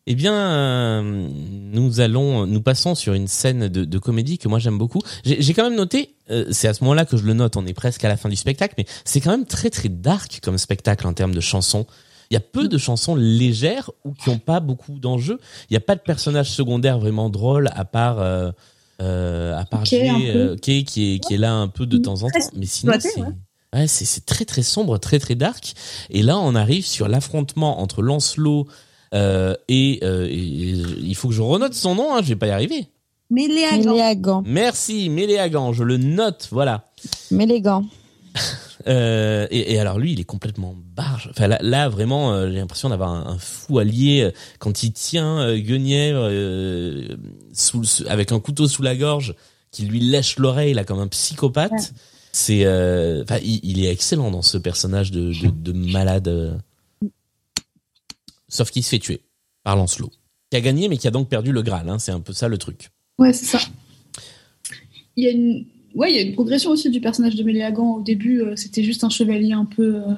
Eh 0.06 0.14
bien, 0.14 0.34
euh, 0.34 1.28
nous 1.72 2.00
allons, 2.00 2.46
nous 2.46 2.60
passons 2.60 2.94
sur 2.94 3.14
une 3.14 3.26
scène 3.26 3.68
de, 3.68 3.84
de 3.86 3.98
comédie 3.98 4.36
que 4.36 4.48
moi 4.48 4.58
j'aime 4.58 4.76
beaucoup. 4.76 5.00
J'ai 5.24 5.54
quand 5.54 5.64
même 5.64 5.76
noté, 5.76 6.14
euh, 6.30 6.44
c'est 6.50 6.68
à 6.68 6.74
ce 6.74 6.84
moment-là 6.84 7.06
que 7.06 7.16
je 7.16 7.24
le 7.24 7.32
note, 7.32 7.56
on 7.56 7.64
est 7.64 7.72
presque 7.72 8.04
à 8.04 8.08
la 8.08 8.18
fin 8.18 8.28
du 8.28 8.36
spectacle, 8.36 8.74
mais 8.76 8.84
c'est 9.06 9.20
quand 9.22 9.30
même 9.30 9.46
très 9.46 9.70
très 9.70 9.88
dark 9.88 10.40
comme 10.42 10.58
spectacle 10.58 11.06
en 11.06 11.14
termes 11.14 11.34
de 11.34 11.40
chansons. 11.40 11.86
Il 12.30 12.34
y 12.34 12.36
a 12.36 12.40
peu 12.40 12.68
de 12.68 12.76
chansons 12.76 13.14
légères 13.14 13.90
ou 14.04 14.12
qui 14.12 14.28
ont 14.28 14.38
pas 14.38 14.60
beaucoup 14.60 14.98
d'enjeux. 14.98 15.38
Il 15.70 15.72
n'y 15.72 15.76
a 15.78 15.80
pas 15.80 15.94
de 15.94 16.00
personnage 16.00 16.50
secondaire 16.50 16.98
vraiment 16.98 17.30
drôle 17.30 17.70
à 17.74 17.84
part 17.86 18.20
euh, 18.20 18.50
euh, 19.00 19.56
à 19.58 19.64
part 19.64 19.84
Kay, 19.84 20.08
un 20.08 20.18
Jay, 20.18 20.32
peu. 20.32 20.38
euh, 20.38 20.56
Kay 20.56 20.84
qui 20.84 21.14
est 21.14 21.18
qui 21.18 21.34
est 21.34 21.38
là 21.38 21.54
un 21.54 21.68
peu 21.68 21.86
de 21.86 21.96
temps 21.96 22.22
en 22.24 22.30
temps, 22.30 22.38
mais 22.56 22.66
sinon 22.66 22.92
ouais. 22.92 23.86
C'est 23.86 24.04
c'est 24.04 24.26
très 24.26 24.44
très 24.44 24.62
sombre, 24.62 24.98
très 24.98 25.18
très 25.18 25.34
dark. 25.34 25.72
Et 26.10 26.22
là, 26.22 26.38
on 26.38 26.54
arrive 26.54 26.86
sur 26.86 27.08
l'affrontement 27.08 27.80
entre 27.80 28.02
Lancelot 28.02 28.68
euh, 29.14 29.54
et, 29.68 30.00
euh, 30.02 30.26
et- 30.28 30.34
il 31.02 31.14
faut 31.14 31.28
que 31.28 31.34
je 31.34 31.42
renote 31.42 31.74
son 31.74 31.94
nom, 31.94 32.14
hein, 32.14 32.20
je 32.22 32.28
vais 32.28 32.36
pas 32.36 32.46
y 32.48 32.50
arriver. 32.50 32.88
Méléagan. 33.30 33.90
Méléagan. 33.92 34.42
Merci, 34.46 35.08
Méléagan, 35.08 35.72
je 35.72 35.82
le 35.82 35.96
note, 35.96 36.48
voilà. 36.50 36.90
Mélégan. 37.30 37.84
Euh, 38.86 39.46
et, 39.50 39.72
et 39.72 39.78
alors 39.78 39.98
lui, 39.98 40.12
il 40.12 40.20
est 40.20 40.24
complètement 40.24 40.74
barge. 40.94 41.28
Enfin 41.30 41.46
là, 41.46 41.58
là, 41.62 41.88
vraiment, 41.88 42.34
euh, 42.34 42.50
j'ai 42.50 42.56
l'impression 42.58 42.90
d'avoir 42.90 43.08
un, 43.10 43.26
un 43.28 43.38
fou 43.38 43.78
allié 43.78 44.30
quand 44.58 44.82
il 44.82 44.92
tient 44.92 45.38
euh, 45.40 45.56
Guenièvre 45.56 46.28
euh, 46.30 47.16
sous, 47.54 47.82
avec 48.08 48.30
un 48.30 48.40
couteau 48.40 48.68
sous 48.68 48.82
la 48.82 48.94
gorge, 48.94 49.36
qui 49.70 49.84
lui 49.86 50.00
lèche 50.00 50.38
l'oreille 50.38 50.74
là 50.74 50.84
comme 50.84 50.98
un 50.98 51.06
psychopathe. 51.08 51.72
Ouais. 51.72 51.78
C'est, 52.32 52.66
euh, 52.66 53.22
enfin, 53.22 53.38
il, 53.42 53.60
il 53.62 53.82
est 53.82 53.90
excellent 53.90 54.30
dans 54.30 54.42
ce 54.42 54.58
personnage 54.58 55.10
de, 55.12 55.32
de, 55.32 55.48
de 55.50 55.72
malade. 55.72 56.60
Sauf 58.54 58.70
qu'il 58.70 58.84
se 58.84 58.90
fait 58.90 58.98
tuer 59.00 59.20
par 59.64 59.74
Lancelot, 59.76 60.10
qui 60.50 60.56
a 60.56 60.60
gagné 60.60 60.88
mais 60.88 60.96
qui 60.96 61.08
a 61.08 61.10
donc 61.10 61.28
perdu 61.28 61.50
le 61.50 61.62
Graal. 61.62 61.88
Hein, 61.88 61.98
c'est 61.98 62.12
un 62.12 62.20
peu 62.20 62.32
ça 62.32 62.46
le 62.48 62.56
truc. 62.56 62.90
Ouais, 63.18 63.32
c'est 63.32 63.46
ça. 63.46 63.58
Il 65.16 65.24
y 65.24 65.28
a 65.28 65.30
une, 65.30 65.66
ouais, 65.94 66.12
il 66.12 66.16
y 66.16 66.18
a 66.18 66.22
une 66.22 66.34
progression 66.34 66.70
aussi 66.70 66.88
du 66.90 67.00
personnage 67.00 67.34
de 67.34 67.42
Méléagan. 67.42 67.96
Au 67.96 68.02
début, 68.02 68.40
euh, 68.42 68.54
c'était 68.56 68.82
juste 68.84 69.02
un 69.04 69.10
chevalier 69.10 69.52
un 69.52 69.64
peu, 69.64 69.96
euh, 69.96 70.14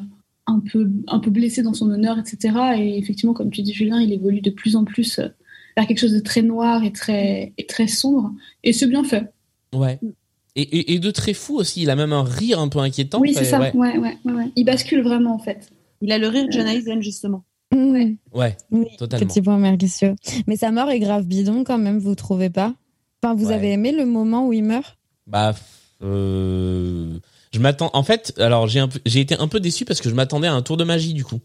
un 0.46 0.60
peu, 0.60 0.90
un 1.08 1.18
peu 1.18 1.30
blessé 1.30 1.62
dans 1.62 1.74
son 1.74 1.90
honneur, 1.90 2.18
etc. 2.18 2.56
Et 2.78 2.98
effectivement, 2.98 3.32
comme 3.34 3.50
tu 3.50 3.62
dis, 3.62 3.72
Julien, 3.72 4.00
il 4.00 4.12
évolue 4.12 4.40
de 4.42 4.50
plus 4.50 4.76
en 4.76 4.84
plus 4.84 5.18
euh, 5.18 5.28
vers 5.76 5.86
quelque 5.86 5.98
chose 6.00 6.12
de 6.12 6.20
très 6.20 6.42
noir 6.42 6.84
et 6.84 6.92
très, 6.92 7.54
et 7.56 7.66
très 7.66 7.86
sombre. 7.86 8.32
Et 8.64 8.72
c'est 8.74 8.86
bien 8.86 9.04
fait. 9.04 9.32
Ouais. 9.74 9.98
Et, 10.56 10.62
et, 10.62 10.92
et 10.94 10.98
de 10.98 11.10
très 11.10 11.34
fou 11.34 11.56
aussi. 11.56 11.82
Il 11.82 11.90
a 11.90 11.96
même 11.96 12.12
un 12.12 12.22
rire 12.22 12.60
un 12.60 12.68
peu 12.68 12.78
inquiétant. 12.80 13.20
oui, 13.20 13.32
c'est 13.34 13.44
ça. 13.44 13.60
ouais. 13.60 13.74
Ouais. 13.74 13.96
Ouais, 13.98 14.16
ouais, 14.24 14.32
ouais. 14.32 14.52
Il 14.56 14.64
bascule 14.64 15.02
vraiment, 15.02 15.34
en 15.34 15.38
fait. 15.38 15.70
Il 16.02 16.12
a 16.12 16.18
le 16.18 16.28
rire 16.28 16.46
de 16.46 16.52
John 16.52 16.66
Eisen, 16.66 17.00
justement. 17.00 17.44
Ouais. 17.74 18.16
Ouais, 18.32 18.56
Oui, 18.70 18.86
totalement. 18.98 19.26
petit 19.26 19.42
point. 19.42 19.58
Mais 20.46 20.56
sa 20.56 20.70
mort 20.70 20.88
est 20.90 21.00
grave 21.00 21.24
bidon 21.26 21.64
quand 21.64 21.78
même, 21.78 21.98
vous 21.98 22.14
trouvez 22.14 22.50
pas? 22.50 22.74
Enfin, 23.22 23.34
vous 23.34 23.48
Ouais. 23.48 23.54
avez 23.54 23.72
aimé 23.72 23.92
le 23.92 24.06
moment 24.06 24.46
où 24.46 24.52
il 24.52 24.62
meurt? 24.64 24.96
Bah, 25.26 25.54
euh, 26.02 27.18
je 27.52 27.58
m'attends. 27.58 27.90
En 27.94 28.02
fait, 28.02 28.34
alors 28.38 28.68
j'ai 28.68 28.80
un 28.80 28.88
peu- 28.88 29.00
j'ai 29.06 29.20
été 29.20 29.34
un 29.38 29.48
peu 29.48 29.60
déçu 29.60 29.84
parce 29.84 30.00
que 30.00 30.08
je 30.08 30.14
m'attendais 30.14 30.46
à 30.48 30.54
un 30.54 30.62
tour 30.62 30.76
de 30.76 30.84
magie 30.84 31.14
du 31.14 31.24
coup. 31.24 31.40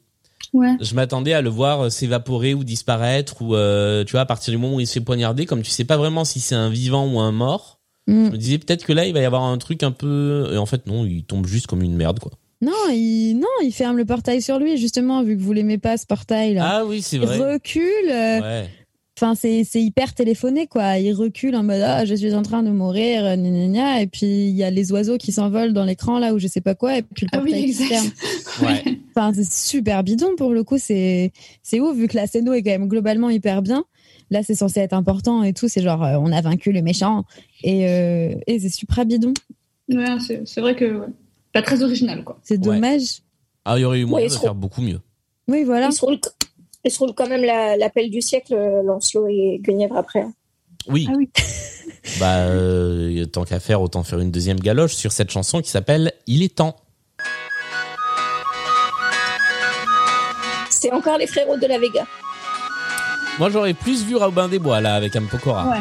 Ouais. 0.54 0.76
Je 0.82 0.94
m'attendais 0.96 1.34
à 1.34 1.42
le 1.42 1.50
voir 1.50 1.86
euh, 1.86 1.90
s'évaporer 1.90 2.54
ou 2.54 2.64
disparaître 2.64 3.42
ou 3.42 3.56
euh, 3.56 4.04
tu 4.04 4.12
vois 4.12 4.22
à 4.22 4.26
partir 4.26 4.52
du 4.52 4.58
moment 4.58 4.76
où 4.76 4.80
il 4.80 4.88
se 4.88 4.94
fait 4.94 5.00
poignarder, 5.02 5.46
comme 5.46 5.62
tu 5.62 5.72
sais 5.72 5.86
pas 5.86 5.98
vraiment 5.98 6.26
si 6.26 6.40
c'est 6.40 6.56
un 6.56 6.70
vivant 6.70 7.08
ou 7.12 7.20
un 7.20 7.32
mort. 7.32 7.80
Mm. 8.08 8.26
Je 8.26 8.32
me 8.32 8.38
disais 8.38 8.58
peut-être 8.58 8.84
que 8.86 8.94
là 8.94 9.06
il 9.08 9.14
va 9.14 9.22
y 9.22 9.26
avoir 9.26 9.44
un 9.44 9.58
truc 9.58 9.84
un 9.84 9.92
peu. 9.92 10.50
Et 10.54 10.58
en 10.58 10.66
fait 10.66 10.88
non, 10.88 11.06
il 11.06 11.24
tombe 11.24 11.46
juste 11.48 11.68
comme 11.68 11.82
une 11.82 11.96
merde 11.96 12.20
quoi. 12.20 12.32
Non, 12.62 12.72
il 12.92 13.36
non, 13.36 13.48
il 13.64 13.72
ferme 13.72 13.98
le 13.98 14.06
portail 14.06 14.42
sur 14.42 14.60
lui 14.60 14.78
justement 14.78 15.24
vu 15.24 15.36
que 15.36 15.42
vous 15.42 15.54
l'aimez 15.54 15.78
pas 15.80 15.98
ce 15.98 16.06
portail 16.06 16.54
là. 16.54 16.68
Ah 16.80 16.86
oui 16.86 17.02
c'est 17.02 17.16
il 17.18 17.24
vrai. 17.24 17.54
recule. 17.54 18.10
euh, 18.12 18.40
Ouais. 18.42 18.70
Enfin, 19.20 19.36
c'est 19.36 19.64
c'est 19.64 19.82
hyper 19.82 20.14
téléphoné 20.16 20.66
quoi. 20.68 20.98
Il 20.98 21.14
recule 21.14 21.56
en 21.56 21.64
mode 21.64 21.82
ah 21.82 22.06
je 22.06 22.16
suis 22.16 22.34
en 22.34 22.42
train 22.42 22.64
de 22.64 22.72
mourir, 22.72 23.24
euh, 23.26 23.36
gna, 23.36 23.50
gna, 23.50 23.68
gna. 23.68 24.02
et 24.02 24.08
puis 24.08 24.26
il 24.26 24.56
y 24.56 24.64
a 24.64 24.72
les 24.72 24.92
oiseaux 24.92 25.18
qui 25.18 25.32
s'envolent 25.32 25.74
dans 25.74 25.86
l'écran 25.86 26.18
là 26.18 26.34
où 26.34 26.40
je 26.40 26.48
sais 26.48 26.62
pas 26.62 26.74
quoi 26.76 26.98
et 26.98 27.02
puis 27.04 27.28
le 27.32 27.38
Ah 27.38 27.42
oui, 27.44 27.52
portail 27.52 27.66
qui 27.66 27.74
se 27.74 27.84
exact. 27.84 27.96
ferme. 27.96 28.12
Ouais. 28.68 28.98
Enfin, 29.16 29.32
c'est 29.34 29.52
super 29.52 30.04
bidon 30.04 30.36
pour 30.38 30.52
le 30.54 30.64
coup. 30.64 30.78
C'est 30.78 31.32
c'est 31.64 31.80
ouf 31.80 31.96
vu 31.96 32.08
que 32.08 32.16
la 32.16 32.26
scéno 32.28 32.54
est 32.54 32.64
quand 32.64 32.72
même 32.72 32.88
globalement 32.88 33.30
hyper 33.30 33.62
bien. 33.62 33.86
Là, 34.30 34.44
c'est 34.44 34.56
censé 34.56 34.80
être 34.80 34.94
important 34.94 35.44
et 35.44 35.54
tout. 35.54 35.68
C'est 35.68 35.82
genre 35.82 36.04
euh, 36.04 36.18
on 36.20 36.32
a 36.32 36.42
vaincu 36.42 36.72
le 36.72 36.82
méchant 36.82 37.24
et 37.64 37.88
euh, 37.90 38.34
et 38.48 38.60
c'est 38.60 38.70
super 38.70 39.06
bidon. 39.06 39.34
Ouais, 39.90 40.06
c'est 40.26 40.42
c'est 40.46 40.62
vrai 40.62 40.76
que 40.76 40.86
ouais. 40.86 41.08
Pas 41.54 41.62
très 41.62 41.82
original, 41.84 42.24
quoi. 42.24 42.40
C'est 42.44 42.58
dommage. 42.58 43.22
Ah 43.66 43.78
il 43.78 43.82
y 43.82 43.86
aurait 43.86 44.00
eu 44.00 44.06
moyen 44.06 44.28
Ouais, 44.28 44.34
de 44.34 44.40
faire 44.40 44.56
beaucoup 44.56 44.82
mieux. 44.82 45.00
Oui, 45.48 45.64
voilà. 45.64 45.88
Ils 45.88 45.94
se 45.94 46.04
roulent, 46.06 46.20
se 46.88 46.98
roulent 47.00 47.14
quand 47.14 47.28
même 47.28 47.44
la- 47.44 47.78
l'appel 47.78 48.10
du 48.10 48.22
siècle, 48.22 48.54
euh, 48.54 48.82
Lancelot 48.84 49.28
et 49.28 49.60
Guenièvre 49.62 49.98
après. 49.98 50.22
hein. 50.22 50.34
Oui. 50.88 51.08
Ah 51.10 51.14
oui. 51.18 51.30
Bah 52.20 52.38
euh, 52.48 53.26
tant 53.28 53.44
qu'à 53.44 53.60
faire 53.60 53.80
autant 53.80 54.02
faire 54.02 54.20
une 54.20 54.32
deuxième 54.32 54.60
galoche 54.60 54.96
sur 54.96 55.12
cette 55.12 55.30
chanson 55.30 55.62
qui 55.62 55.70
s'appelle 55.70 56.14
Il 56.26 56.42
est 56.42 56.56
temps. 56.56 56.76
C'est 60.72 60.92
encore 60.92 61.20
les 61.20 61.28
frérots 61.28 61.58
de 61.58 61.68
la 61.68 61.78
Vega. 61.78 62.08
Moi 63.38 63.52
j'aurais 63.52 63.76
plus 63.76 64.04
vu 64.04 64.16
Robin 64.16 64.48
des 64.50 64.58
Bois 64.58 64.82
là 64.82 64.96
avec 64.96 65.16
Ampokora. 65.16 65.70
Ouais. 65.70 65.78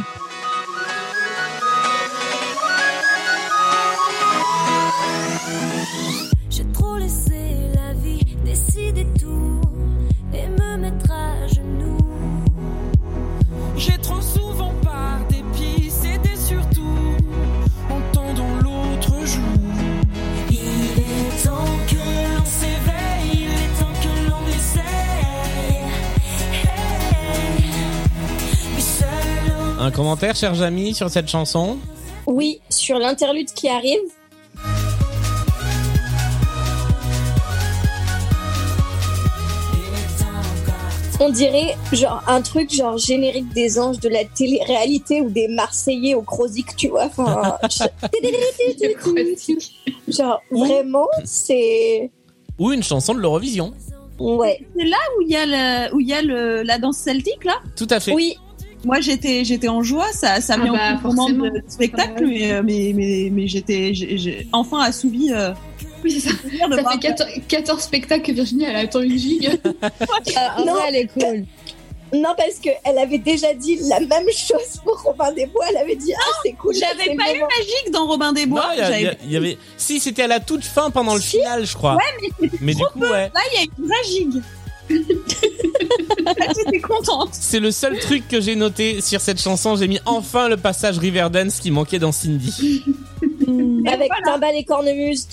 Un 29.82 29.90
commentaire, 29.90 30.36
cher 30.36 30.54
Jamy, 30.54 30.92
sur 30.92 31.08
cette 31.08 31.28
chanson 31.28 31.78
Oui, 32.26 32.60
sur 32.68 32.98
l'interlude 32.98 33.50
qui 33.54 33.66
arrive. 33.66 33.98
On 41.18 41.30
dirait 41.30 41.76
genre 41.92 42.22
un 42.26 42.42
truc 42.42 42.70
genre 42.70 42.98
générique 42.98 43.50
des 43.54 43.78
anges 43.78 44.00
de 44.00 44.10
la 44.10 44.26
télé-réalité 44.26 45.22
ou 45.22 45.30
des 45.30 45.48
Marseillais 45.48 46.14
au 46.14 46.20
Croisic, 46.20 46.76
tu 46.76 46.88
vois. 46.88 47.06
Enfin, 47.06 47.56
genre 50.08 50.42
vraiment, 50.50 51.08
c'est 51.24 52.10
Ou 52.58 52.72
une 52.72 52.82
chanson 52.82 53.14
de 53.14 53.20
l'Eurovision. 53.20 53.72
ouais. 54.18 54.60
C'est 54.76 54.84
là 54.84 54.98
où 55.16 55.22
il 55.22 55.30
y 55.30 55.36
a, 55.36 55.46
le, 55.46 55.94
où 55.94 56.00
il 56.00 56.08
y 56.08 56.12
a 56.12 56.20
le, 56.20 56.62
la 56.64 56.78
danse 56.78 56.98
celtique, 56.98 57.44
là? 57.44 57.54
Tout 57.76 57.88
à 57.88 57.98
fait. 57.98 58.12
Oui, 58.12 58.36
Moi, 58.84 59.00
j'étais, 59.00 59.44
j'étais 59.44 59.68
en 59.68 59.82
joie, 59.82 60.10
ça, 60.12 60.40
ça 60.40 60.54
Ah 60.56 60.62
met 60.62 60.70
bah, 60.70 60.98
en 61.04 61.28
de 61.30 61.62
spectacle, 61.68 62.24
mais, 62.26 62.50
euh, 62.52 62.62
mais, 62.64 62.92
mais, 62.94 63.28
mais 63.30 63.46
j'étais, 63.46 63.92
j'ai, 63.94 64.46
enfin 64.52 64.80
assouvi. 64.80 65.32
Euh, 65.32 65.52
Oui, 66.02 66.12
c'est 66.12 66.30
ça. 66.30 66.34
fait 66.92 66.98
14, 67.00 67.30
14 67.46 67.82
spectacles 67.82 68.22
que 68.22 68.32
Virginie, 68.32 68.64
elle 68.64 68.76
attend 68.76 69.00
une 69.00 69.18
gigue. 69.18 69.50
En 70.56 70.64
non. 70.64 70.72
vrai, 70.74 70.82
elle 70.88 70.96
est 70.96 71.06
cool. 71.08 71.44
non 72.14 72.30
parce 72.36 72.58
que 72.58 72.70
elle 72.84 72.98
avait 72.98 73.18
déjà 73.18 73.52
dit 73.54 73.78
la 73.88 74.00
même 74.00 74.26
chose 74.34 74.80
pour 74.82 75.00
Robin 75.02 75.30
des 75.32 75.46
Bois. 75.46 75.64
Elle 75.70 75.76
avait 75.76 75.96
dit 75.96 76.12
ah 76.16 76.30
c'est 76.42 76.52
cool. 76.52 76.74
J'avais 76.74 77.14
pas 77.16 77.24
eu 77.24 77.34
vraiment- 77.34 77.46
magique 77.58 77.92
dans 77.92 78.06
Robin 78.06 78.32
des 78.32 78.46
Non, 78.46 78.52
Bois. 78.56 78.70
il 78.74 78.78
y, 78.78 79.06
a- 79.06 79.10
a- 79.10 79.36
avait. 79.36 79.58
Si, 79.76 80.00
c'était 80.00 80.22
à 80.22 80.26
la 80.26 80.40
toute 80.40 80.64
fin 80.64 80.90
pendant 80.90 81.14
le 81.14 81.20
final, 81.20 81.66
je 81.66 81.74
crois. 81.76 81.98
mais 82.40 82.48
Mais 82.62 82.74
du 82.74 82.82
coup, 82.82 83.00
ouais. 83.00 83.30
Là, 83.34 83.40
il 83.52 83.56
y 83.56 83.58
a 83.58 83.66
une 83.78 83.86
vraie 83.86 84.04
gigue. 84.06 84.42
J'étais 86.56 86.80
contente. 86.82 87.30
C'est 87.32 87.60
le 87.60 87.70
seul 87.70 87.98
truc 87.98 88.28
que 88.28 88.40
j'ai 88.40 88.56
noté 88.56 89.00
sur 89.00 89.20
cette 89.20 89.40
chanson. 89.40 89.76
J'ai 89.76 89.88
mis 89.88 90.00
enfin 90.06 90.48
le 90.48 90.56
passage 90.56 90.98
Riverdance 90.98 91.60
qui 91.60 91.70
manquait 91.70 91.98
dans 91.98 92.12
Cindy. 92.12 92.82
Mm. 93.46 93.86
avec 93.86 94.08
voilà. 94.08 94.24
Timbal 94.24 94.56
et 94.56 94.64
Cornemuse. 94.64 95.26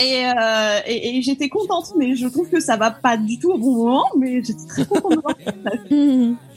Et, 0.00 0.26
euh, 0.26 0.78
et, 0.86 1.16
et 1.16 1.22
j'étais 1.22 1.48
contente, 1.48 1.92
mais 1.96 2.14
je 2.14 2.26
trouve 2.28 2.48
que 2.48 2.60
ça 2.60 2.76
va 2.76 2.90
pas 2.90 3.16
du 3.16 3.38
tout 3.38 3.50
au 3.50 3.58
bon 3.58 3.84
moment, 3.84 4.04
mais 4.18 4.42
j'étais 4.44 4.66
très 4.68 4.84
contente 4.84 5.16
de 5.16 5.20
voir 5.20 5.34
ça. 5.64 5.70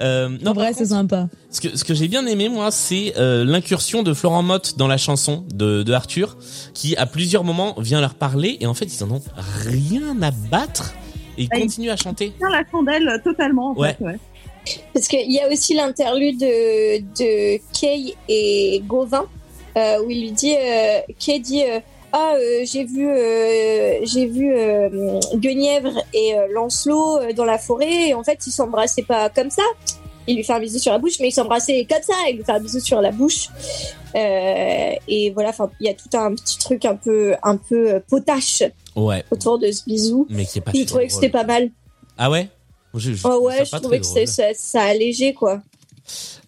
Euh, 0.00 0.28
non, 0.42 0.50
en 0.50 0.54
vrai, 0.54 0.72
c'est 0.74 0.86
sympa. 0.86 1.28
ce 1.50 1.60
que, 1.60 1.74
ce 1.74 1.82
que 1.82 1.94
j'ai 1.94 2.08
bien 2.08 2.26
aimé, 2.26 2.50
moi, 2.50 2.70
c'est 2.70 3.14
euh, 3.16 3.44
l'incursion 3.44 4.02
de 4.02 4.12
Florent 4.12 4.42
Motte 4.42 4.76
dans 4.76 4.88
la 4.88 4.98
chanson 4.98 5.44
de, 5.54 5.82
de 5.82 5.92
Arthur, 5.94 6.36
qui 6.74 6.96
à 6.96 7.06
plusieurs 7.06 7.44
moments 7.44 7.74
vient 7.78 8.02
leur 8.02 8.14
parler 8.14 8.58
et 8.60 8.66
en 8.66 8.74
fait, 8.74 8.84
ils 8.94 9.02
en 9.04 9.10
ont 9.10 9.22
rien 9.64 10.20
à 10.20 10.30
battre 10.30 10.92
et 11.38 11.42
ils 11.42 11.48
Ah, 11.52 11.56
il- 11.56 11.62
continuent 11.62 11.90
à 11.90 11.96
chanter. 11.96 12.32
Tiens 12.38 12.50
la 12.50 12.62
chandelle 12.70 13.20
totalement. 13.24 13.70
En 13.70 13.74
Ouais. 13.74 13.94
fait, 13.94 14.04
ouais. 14.04 14.16
Parce 14.92 15.06
qu'il 15.08 15.30
y 15.30 15.38
a 15.40 15.48
aussi 15.48 15.74
l'interlude 15.74 16.38
de, 16.38 16.98
de 17.00 17.60
Kay 17.78 18.14
et 18.28 18.82
Gauvin, 18.84 19.26
euh, 19.76 20.02
où 20.04 20.10
il 20.10 20.22
lui 20.22 20.32
dit, 20.32 20.54
euh, 20.56 20.98
Kay 21.18 21.38
dit, 21.38 21.62
euh, 21.62 21.78
ah 22.12 22.32
euh, 22.36 22.62
j'ai 22.64 22.84
vu 22.84 23.08
euh, 23.08 23.98
j'ai 24.04 24.26
vu 24.26 24.52
euh, 24.56 25.20
Guenièvre 25.34 25.92
et 26.14 26.34
euh, 26.34 26.46
Lancelot 26.52 27.18
euh, 27.18 27.32
dans 27.32 27.44
la 27.44 27.58
forêt 27.58 28.08
et 28.08 28.14
en 28.14 28.24
fait 28.24 28.38
ils 28.46 28.50
s'embrassaient 28.52 29.02
pas 29.02 29.28
comme 29.28 29.50
ça. 29.50 29.62
Il 30.28 30.34
lui 30.36 30.42
fait 30.42 30.54
un 30.54 30.58
bisou 30.60 30.78
sur 30.80 30.90
la 30.92 30.98
bouche, 30.98 31.20
mais 31.20 31.28
ils 31.28 31.32
s'embrassaient 31.32 31.86
comme 31.88 32.02
ça. 32.02 32.14
Il 32.28 32.38
lui 32.38 32.44
fait 32.44 32.52
un 32.52 32.58
bisou 32.60 32.80
sur 32.80 33.00
la 33.00 33.12
bouche. 33.12 33.48
Euh, 34.16 34.92
et 35.06 35.30
voilà, 35.30 35.50
enfin 35.50 35.70
il 35.80 35.86
y 35.86 35.90
a 35.90 35.94
tout 35.94 36.08
un 36.16 36.34
petit 36.34 36.58
truc 36.58 36.84
un 36.84 36.96
peu 36.96 37.34
un 37.42 37.56
peu 37.56 38.00
potache 38.08 38.62
Ouais. 38.96 39.24
autour 39.30 39.58
de 39.58 39.70
ce 39.70 39.84
bisou. 39.84 40.26
Mais 40.30 40.46
qui 40.46 40.58
est 40.58 40.60
pas 40.62 40.72
que 40.72 41.12
c'était 41.12 41.28
pas 41.28 41.44
mal. 41.44 41.70
Ah 42.18 42.30
ouais? 42.30 42.48
Je, 42.94 43.12
je 43.12 43.26
Oh 43.26 43.40
ouais, 43.42 43.64
je 43.64 43.76
trouvais 43.76 44.00
que 44.00 44.06
ça, 44.06 44.22
ça 44.54 44.82
allégé 44.82 45.34
quoi. 45.34 45.60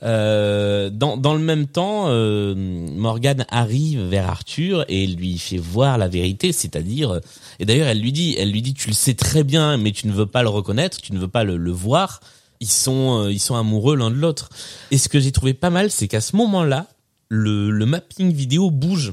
Euh, 0.03 0.89
dans, 0.89 1.17
dans 1.17 1.35
le 1.35 1.41
même 1.41 1.67
temps, 1.67 2.05
euh, 2.07 2.55
Morgane 2.57 3.45
arrive 3.51 4.01
vers 4.03 4.29
Arthur 4.29 4.85
et 4.89 5.07
lui 5.07 5.37
fait 5.37 5.59
voir 5.59 5.99
la 5.99 6.07
vérité, 6.09 6.53
c'est-à-dire, 6.53 7.21
et 7.59 7.65
d'ailleurs 7.65 7.89
elle 7.89 8.01
lui 8.01 8.13
dit, 8.13 8.37
elle 8.39 8.53
lui 8.53 8.63
dit, 8.63 8.73
tu 8.75 8.89
le 8.89 8.95
sais 8.95 9.15
très 9.15 9.43
bien, 9.43 9.77
mais 9.77 9.91
tu 9.91 10.07
ne 10.07 10.13
veux 10.13 10.27
pas 10.27 10.43
le 10.43 10.49
reconnaître, 10.49 11.01
tu 11.01 11.13
ne 11.13 11.19
veux 11.19 11.29
pas 11.29 11.45
le, 11.45 11.57
le 11.57 11.71
voir. 11.73 12.21
Ils 12.61 12.71
sont, 12.71 13.25
euh, 13.25 13.33
ils 13.33 13.41
sont 13.41 13.57
amoureux 13.57 13.97
l'un 13.97 14.11
de 14.11 14.17
l'autre. 14.17 14.49
Et 14.91 14.99
ce 14.99 15.09
que 15.09 15.21
j'ai 15.21 15.33
trouvé 15.33 15.55
pas 15.55 15.71
mal, 15.71 15.91
c'est 15.91 16.09
qu'à 16.09 16.21
ce 16.21 16.35
moment-là, 16.37 16.87
le, 17.29 17.71
le 17.71 17.87
mapping 17.87 18.33
vidéo 18.33 18.71
bouge 18.71 19.13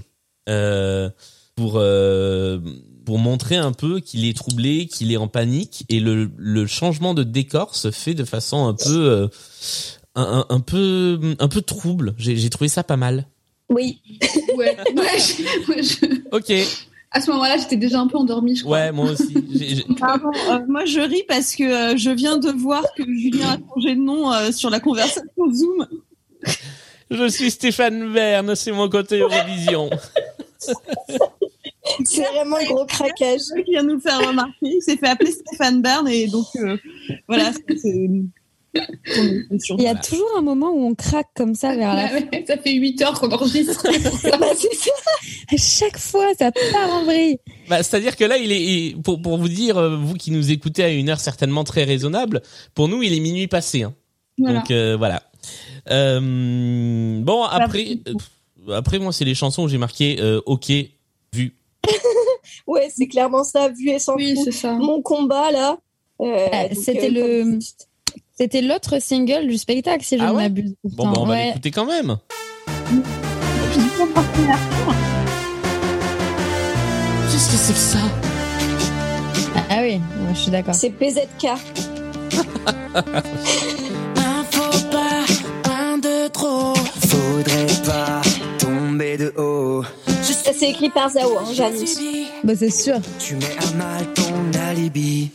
pour 1.56 1.82
pour 3.06 3.20
montrer 3.20 3.56
un 3.56 3.72
peu 3.72 4.00
qu'il 4.00 4.26
est 4.26 4.36
troublé, 4.36 4.88
qu'il 4.88 5.12
est 5.12 5.18
en 5.18 5.28
panique, 5.28 5.86
et 5.90 6.00
le, 6.00 6.30
le 6.38 6.66
changement 6.68 7.14
de 7.14 7.24
décor 7.24 7.76
se 7.76 7.92
fait 7.92 8.14
de 8.14 8.24
façon 8.26 8.66
un 8.68 8.74
peu 8.74 9.10
euh, 9.10 9.28
un, 10.16 10.60
peu 10.60 11.20
un 11.40 11.48
peu 11.48 11.62
trouble. 11.62 12.16
J'ai 12.18 12.50
trouvé 12.50 12.68
ça 12.68 12.84
pas 12.84 12.98
mal. 12.98 13.28
Oui. 13.70 14.02
Ouais, 14.56 14.78
ouais, 14.96 15.20
je- 15.20 15.70
ouais, 15.72 15.84
je- 15.84 16.22
Ok. 16.32 16.52
À 17.12 17.22
ce 17.22 17.32
moment-là, 17.32 17.58
j'étais 17.58 17.78
déjà 17.78 18.00
un 18.02 18.08
peu 18.08 18.18
endormie, 18.18 18.58
je 18.58 18.64
crois. 18.64 18.78
Ouais, 18.78 18.92
moi 18.92 19.12
aussi. 19.12 19.34
Pardon, 20.00 20.32
euh, 20.50 20.60
moi 20.68 20.84
je 20.86 21.00
ris 21.00 21.24
parce 21.30 21.56
que 21.56 21.64
euh, 21.94 21.98
je 21.98 22.10
viens 22.10 22.38
de 22.38 22.50
voir 22.52 22.84
que 22.98 23.04
Julien 23.04 23.52
a 23.54 23.58
changé 23.74 23.96
de 23.96 24.02
nom 24.02 24.34
euh, 24.34 24.52
sur 24.52 24.70
la 24.70 24.82
conversation 24.82 25.24
Zoom. 25.54 25.88
Je 27.10 27.28
suis 27.30 27.52
Stéphane 27.52 28.12
Verne, 28.12 28.54
c'est 28.56 28.72
mon 28.74 28.90
côté 28.90 29.20
Eurovision. 29.20 29.90
C'est 32.06 32.24
vraiment 32.24 32.58
un 32.58 32.66
gros 32.66 32.86
craquage. 32.86 33.42
Qui 33.66 33.72
vient 33.72 33.84
nous 33.84 33.96
le 33.96 34.00
faire 34.00 34.20
remarquer. 34.28 34.54
Il 34.62 34.82
s'est 34.82 34.98
fait 34.98 35.08
appeler 35.08 35.32
Stéphane 35.32 35.82
Bern 35.82 36.08
et 36.08 36.28
donc 36.28 36.46
euh, 36.58 36.78
voilà. 37.28 37.52
c'est- 37.54 38.10
Il 38.76 39.82
y 39.82 39.88
a 39.88 39.96
toujours 39.96 40.30
un 40.38 40.42
moment 40.42 40.70
où 40.72 40.86
on 40.88 40.96
craque 40.96 41.30
comme 41.36 41.56
ça 41.56 41.76
vers 41.76 41.96
la 41.96 42.08
Ouais, 42.12 42.28
ouais, 42.32 42.46
ça 42.46 42.58
fait 42.58 42.74
8 42.74 43.02
heures 43.04 43.18
qu'on 43.20 43.32
enregistre. 43.32 43.84
Bah, 44.38 44.48
c'est 44.58 44.74
ça. 44.76 44.92
À 45.54 45.58
chaque 45.58 45.98
fois, 45.98 46.28
ça 46.38 46.52
part 46.52 46.94
en 46.94 47.06
vrille. 47.06 47.38
Bah, 47.70 47.82
c'est-à-dire 47.84 48.16
que 48.18 48.26
là, 48.26 48.38
il 48.38 48.52
est 48.52 49.02
pour 49.02 49.22
pour 49.22 49.38
vous 49.38 49.48
dire, 49.48 49.78
euh, 49.78 49.96
vous 49.96 50.16
qui 50.16 50.32
nous 50.32 50.52
écoutez 50.52 50.84
à 50.84 50.90
une 50.90 51.10
heure 51.10 51.20
certainement 51.22 51.64
très 51.64 51.84
raisonnable, 51.86 52.42
pour 52.74 52.90
nous, 52.90 53.02
il 53.04 53.14
est 53.14 53.20
minuit 53.22 53.48
passé. 53.48 53.84
Hein. 53.84 53.94
Voilà. 54.38 54.60
Donc 54.60 54.72
euh, 54.72 54.98
voilà. 54.98 55.24
Euh, 55.90 57.22
bon 57.22 57.44
après, 57.44 58.00
après 58.74 59.00
moi, 59.00 59.14
c'est 59.14 59.26
les 59.26 59.36
chansons 59.36 59.64
où 59.64 59.68
j'ai 59.70 59.78
marqué 59.78 60.18
euh, 60.20 60.42
OK. 60.46 60.72
Ouais, 62.68 62.90
c'est 62.96 63.08
clairement 63.08 63.44
ça, 63.44 63.70
vu 63.70 63.90
et 63.90 64.00
sans 64.00 64.16
Oui, 64.16 64.36
ça. 64.52 64.74
Mon 64.74 65.02
combat 65.02 65.52
là. 65.52 65.78
euh, 66.22 66.48
Ah, 66.52 66.68
donc, 66.68 66.78
C'était 66.84 67.10
euh, 67.16 67.44
le, 67.46 67.60
c'était 68.38 68.62
l'autre 68.62 69.00
single 69.02 69.48
du 69.48 69.58
spectacle, 69.58 70.04
si 70.04 70.18
je 70.18 70.24
Ah 70.24 70.32
ne 70.32 70.36
ouais 70.38 70.44
m'abuse. 70.44 70.74
Bon, 70.84 71.08
bah, 71.08 71.14
on 71.18 71.26
va 71.26 71.34
Ouais. 71.34 71.48
l'écouter 71.48 71.72
quand 71.72 71.86
même. 71.86 72.18
Qu'est-ce 77.32 77.52
que 77.52 77.58
c'est 77.58 77.74
que 77.74 77.80
ça? 77.80 77.98
Ah 79.70 79.80
oui, 79.82 80.00
je 80.34 80.40
suis 80.40 80.52
d'accord. 80.52 80.74
C'est 80.76 80.90
PZK. 80.92 81.46
Un 82.96 84.44
faux 84.52 84.80
pas, 84.92 85.26
un 85.72 85.98
de 85.98 86.28
trop. 86.30 86.74
Faudrait 87.08 87.66
pas 87.86 88.22
tomber 88.58 89.18
de 89.18 89.34
haut. 89.38 89.55
C'est 90.58 90.70
écrit 90.70 90.90
par 90.90 91.10
Zao, 91.10 91.38
hein, 91.38 91.44
j'annonce. 91.54 91.98
Bah, 92.44 92.54
c'est 92.58 92.70
sûr. 92.70 92.96
Tu 93.20 93.36
mets 93.36 93.46
à 93.62 93.76
mal 93.78 94.06
ton 94.14 94.60
alibi. 94.70 95.30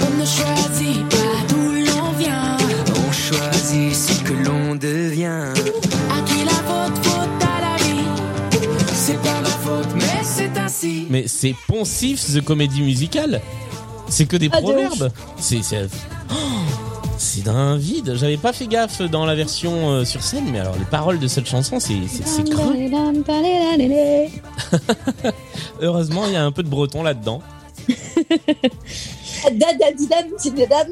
On 0.00 0.04
ne 0.20 0.24
choisit 0.24 1.08
pas 1.08 1.46
d'où 1.48 1.72
l'on 1.72 2.10
vient. 2.12 2.56
On 3.08 3.12
choisit 3.12 3.94
ce 3.94 4.22
que 4.22 4.32
l'on 4.32 4.74
devient. 4.76 5.52
À 6.10 6.22
qui 6.26 6.44
la 6.44 6.52
faute, 6.52 7.04
faute 7.06 7.42
à 7.42 7.60
la 7.60 7.84
vie. 7.84 8.04
C'est 8.92 9.20
pas 9.22 9.40
ma 9.40 9.48
faute, 9.48 9.88
mais 9.96 10.22
c'est 10.22 10.56
ainsi. 10.58 11.06
Mais 11.10 11.24
c'est 11.26 11.54
poncif 11.66 12.24
The 12.34 12.40
Comédie 12.44 12.82
Musicale. 12.82 13.40
C'est 14.08 14.26
que 14.26 14.36
des 14.36 14.50
Ah, 14.52 14.58
de 14.58 14.62
proverbes. 14.62 15.10
C'est 15.38 15.62
c'est 15.62 15.88
Oh, 16.30 16.34
c'est 17.18 17.44
d'un 17.44 17.76
vide. 17.76 18.14
J'avais 18.16 18.36
pas 18.36 18.52
fait 18.52 18.66
gaffe 18.66 19.02
dans 19.02 19.26
la 19.26 19.34
version 19.34 19.90
euh, 19.90 20.04
sur 20.04 20.22
scène, 20.22 20.44
mais 20.52 20.60
alors 20.60 20.76
les 20.78 20.84
paroles 20.84 21.18
de 21.18 21.26
cette 21.28 21.46
chanson, 21.46 21.80
c'est 21.80 21.94
c'est 22.08 22.48
creux. 22.48 22.74
Heureusement, 25.80 26.26
il 26.26 26.32
y 26.32 26.36
a 26.36 26.44
un 26.44 26.52
peu 26.52 26.62
de 26.62 26.68
breton 26.68 27.02
là-dedans. 27.02 27.40
C'est 29.44 29.58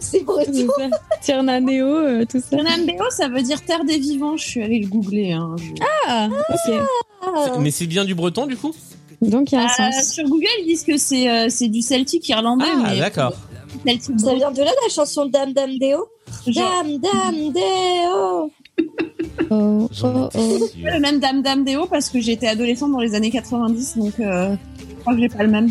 C'est 0.00 0.24
breton. 0.24 0.68
ça. 0.78 0.88
Tiernanéo, 1.22 1.86
euh, 1.86 2.24
tout 2.30 2.40
ça. 2.40 2.56
Nambeo, 2.56 3.04
ça 3.10 3.28
veut 3.28 3.42
dire 3.42 3.62
terre 3.64 3.84
des 3.84 3.98
vivants. 3.98 4.36
Je 4.36 4.44
suis 4.44 4.62
allée 4.62 4.80
le 4.80 4.88
googler. 4.88 5.32
Hein. 5.32 5.56
Je- 5.58 5.72
Ah, 6.06 6.28
ok. 6.28 6.56
C'est- 6.66 7.58
Mais 7.60 7.70
c'est 7.70 7.86
bien 7.86 8.04
du 8.04 8.14
breton 8.14 8.46
du 8.46 8.56
coup? 8.56 8.74
Donc 9.22 9.52
il 9.52 9.54
y 9.54 9.58
a 9.58 9.62
un 9.62 9.66
Euh, 9.66 9.92
sens. 9.92 10.12
sur 10.12 10.24
Google, 10.28 10.46
ils 10.60 10.66
disent 10.66 10.84
que 10.84 10.98
c'est 10.98 11.30
euh, 11.30 11.46
c'est 11.48 11.68
du 11.68 11.80
celtique 11.80 12.28
irlandais. 12.28 12.66
Ah 12.68 12.90
mais 12.90 12.98
d'accord. 12.98 13.32
Ça 14.18 14.34
vient 14.34 14.50
de 14.50 14.60
là 14.62 14.70
la 14.82 14.88
chanson 14.92 15.26
Dam 15.26 15.52
Dam 15.52 15.70
Deo 15.78 16.06
Genre- 16.46 16.84
Dam 16.84 16.98
Dam 16.98 17.52
Deo 17.52 18.50
Oh, 19.50 19.88
oh, 20.02 20.28
oh. 20.34 20.58
le 20.82 20.98
même 21.00 21.20
Dame 21.20 21.42
Dame 21.42 21.64
Déo 21.64 21.86
parce 21.86 22.08
que 22.08 22.20
j'étais 22.20 22.48
adolescente 22.48 22.92
dans 22.92 23.00
les 23.00 23.14
années 23.14 23.30
90, 23.30 23.98
donc 23.98 24.18
euh, 24.20 24.56
je 24.78 24.94
crois 25.00 25.14
que 25.14 25.20
j'ai 25.20 25.28
pas 25.28 25.42
le 25.42 25.50
même. 25.50 25.70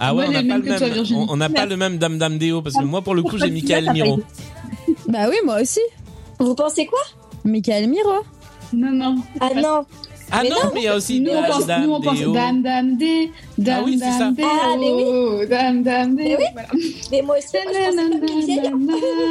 Ah 0.00 0.14
ouais, 0.14 0.26
Moi, 0.28 0.40
on 0.40 0.42
n'a 0.42 0.48
pas 0.54 0.58
le 0.58 0.64
toi, 0.64 0.80
même. 0.80 0.92
Virginie. 0.94 1.26
on- 1.28 1.32
on 1.32 1.36
n'a 1.36 1.48
pas 1.48 1.66
le 1.66 1.76
même 1.76 1.98
Dame 1.98 2.18
Dame 2.18 2.38
Déo 2.38 2.60
parce 2.62 2.76
que 2.76 2.84
moi 2.84 3.02
pour 3.02 3.14
le 3.14 3.22
coup 3.22 3.38
j'ai 3.38 3.50
Michael 3.50 3.92
Miro. 3.92 4.20
Bah 5.08 5.26
oui, 5.28 5.36
moi 5.44 5.60
aussi. 5.60 5.80
Vous 6.38 6.54
pensez 6.54 6.86
quoi? 6.86 6.98
Michael 7.44 7.88
Miro. 7.88 8.22
Non, 8.72 8.90
non. 8.92 9.16
Ah 9.40 9.50
non 9.54 9.84
Ah 10.32 10.40
Mais 10.42 10.48
non, 10.50 10.56
non, 10.64 10.70
mais 10.74 10.80
il 10.80 10.84
y 10.84 10.88
a 10.88 10.96
aussi 10.96 11.20
Nous, 11.20 11.30
on 11.32 11.42
pense, 11.42 11.66
Dame 11.66 11.82
nous, 11.84 11.92
on 11.94 12.00
pense 12.00 12.20
dame, 12.20 12.62
dame, 12.62 12.96
dé, 12.96 13.30
dame, 13.58 13.78
Ah 13.80 13.82
oui, 13.84 13.98
ça. 13.98 14.06
dame, 14.18 14.34
dé, 14.34 14.42
Ah, 14.46 14.76
mais 14.78 14.90
oui. 14.92 15.02
oh, 15.06 15.40
dame, 15.48 15.82
dame, 15.82 16.14
dé. 16.16 16.22
Mais 16.24 16.36
oui. 16.36 16.44
Voilà. 16.52 16.68
Mais 17.10 17.22
moi 17.22 17.36
aussi, 17.38 17.56
moi, 17.64 17.72
je 17.74 18.46
vieille. 18.46 18.70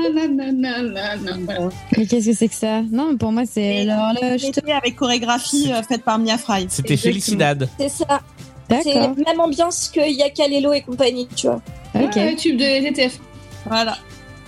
Mais 1.97 2.05
qu'est-ce 2.05 2.27
que 2.29 2.33
c'est 2.33 2.47
que 2.47 2.55
ça? 2.55 2.81
Non, 2.91 3.17
pour 3.17 3.31
moi 3.31 3.43
c'est 3.49 3.83
l'horloge. 3.85 4.43
Avec 4.81 4.95
chorégraphie 4.95 5.71
euh, 5.71 5.81
faite 5.83 6.03
par 6.03 6.19
Mia 6.19 6.37
Fry. 6.37 6.65
C'était. 6.69 6.97
Felicidad. 6.97 7.67
C'est 7.79 7.89
ça. 7.89 8.21
C'est 8.83 8.93
la 8.93 9.07
même 9.09 9.39
ambiance 9.39 9.89
que 9.93 9.99
Yakalelo 10.01 10.73
et 10.73 10.81
compagnie, 10.81 11.27
tu 11.35 11.47
vois. 11.47 11.61
Ok. 11.95 12.19
Tube 12.37 12.57
de 12.57 12.87
TTF. 12.89 13.19
Voilà. 13.65 13.97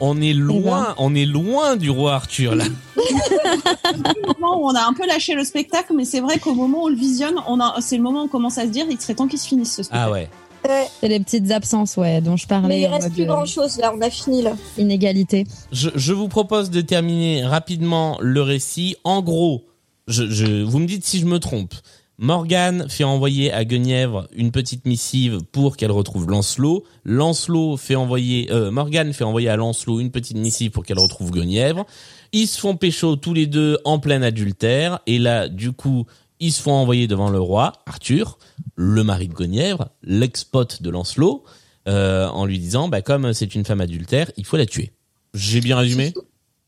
On 0.03 0.19
est 0.19 0.33
loin, 0.33 0.95
on 0.97 1.13
est 1.13 1.27
loin 1.27 1.75
du 1.75 1.91
roi 1.91 2.15
Arthur 2.15 2.55
là. 2.55 2.65
Au 2.97 4.39
moment 4.39 4.61
où 4.61 4.65
on 4.67 4.75
a 4.75 4.83
un 4.83 4.93
peu 4.93 5.05
lâché 5.05 5.35
le 5.35 5.43
spectacle, 5.43 5.93
mais 5.95 6.05
c'est 6.05 6.21
vrai 6.21 6.39
qu'au 6.39 6.55
moment 6.55 6.79
où 6.79 6.85
on 6.85 6.89
le 6.89 6.95
visionne, 6.95 7.35
on 7.47 7.59
a, 7.59 7.75
c'est 7.81 7.97
le 7.97 8.03
moment 8.03 8.23
où 8.23 8.25
on 8.25 8.27
commence 8.27 8.57
à 8.57 8.63
se 8.63 8.69
dire, 8.69 8.85
il 8.89 8.99
serait 8.99 9.13
temps 9.13 9.27
qu'il 9.27 9.37
se 9.37 9.47
finisse 9.47 9.75
ce 9.75 9.83
spectacle. 9.83 10.09
Ah 10.09 10.11
ouais. 10.11 10.29
Ouais. 10.67 10.87
C'est 10.99 11.07
les 11.07 11.19
petites 11.19 11.51
absences, 11.51 11.97
ouais, 11.97 12.19
dont 12.19 12.35
je 12.35 12.47
parlais. 12.47 12.67
Mais 12.67 12.81
il 12.81 12.87
reste 12.87 13.13
plus 13.13 13.25
grand 13.25 13.45
chose 13.45 13.77
là, 13.77 13.93
on 13.95 14.01
a 14.01 14.09
fini 14.09 14.41
là. 14.41 14.53
Inégalité. 14.77 15.45
Je, 15.71 15.89
je 15.93 16.13
vous 16.13 16.27
propose 16.27 16.71
de 16.71 16.81
terminer 16.81 17.45
rapidement 17.45 18.17
le 18.21 18.41
récit. 18.41 18.95
En 19.03 19.21
gros, 19.21 19.65
je, 20.07 20.29
je, 20.29 20.63
vous 20.63 20.79
me 20.79 20.87
dites 20.87 21.05
si 21.05 21.19
je 21.19 21.25
me 21.25 21.39
trompe. 21.39 21.73
Morgane 22.21 22.87
fait 22.87 23.03
envoyer 23.03 23.51
à 23.51 23.65
Guenièvre 23.65 24.27
une 24.31 24.51
petite 24.51 24.85
missive 24.85 25.39
pour 25.51 25.75
qu'elle 25.75 25.89
retrouve 25.89 26.29
Lancelot. 26.29 26.83
Lancelot 27.03 27.77
fait 27.77 27.95
envoyer, 27.95 28.51
euh, 28.51 28.69
Morgane 28.69 29.11
fait 29.11 29.23
envoyer 29.23 29.49
à 29.49 29.55
Lancelot 29.55 29.99
une 29.99 30.11
petite 30.11 30.37
missive 30.37 30.69
pour 30.69 30.85
qu'elle 30.85 30.99
retrouve 30.99 31.31
Guenièvre. 31.31 31.83
Ils 32.31 32.45
se 32.45 32.59
font 32.59 32.77
pécho 32.77 33.15
tous 33.15 33.33
les 33.33 33.47
deux 33.47 33.79
en 33.85 33.97
plein 33.97 34.21
adultère. 34.21 34.99
Et 35.07 35.17
là, 35.17 35.49
du 35.49 35.71
coup, 35.71 36.05
ils 36.39 36.51
se 36.51 36.61
font 36.61 36.73
envoyer 36.73 37.07
devant 37.07 37.31
le 37.31 37.39
roi, 37.39 37.73
Arthur, 37.87 38.37
le 38.75 39.03
mari 39.03 39.27
de 39.27 39.33
Guenièvre, 39.33 39.89
l'ex-pote 40.03 40.83
de 40.83 40.91
Lancelot, 40.91 41.43
euh, 41.87 42.27
en 42.27 42.45
lui 42.45 42.59
disant, 42.59 42.87
bah, 42.87 43.01
comme 43.01 43.33
c'est 43.33 43.55
une 43.55 43.65
femme 43.65 43.81
adultère, 43.81 44.31
il 44.37 44.45
faut 44.45 44.57
la 44.57 44.67
tuer. 44.67 44.93
J'ai 45.33 45.59
bien 45.59 45.75
résumé? 45.75 46.13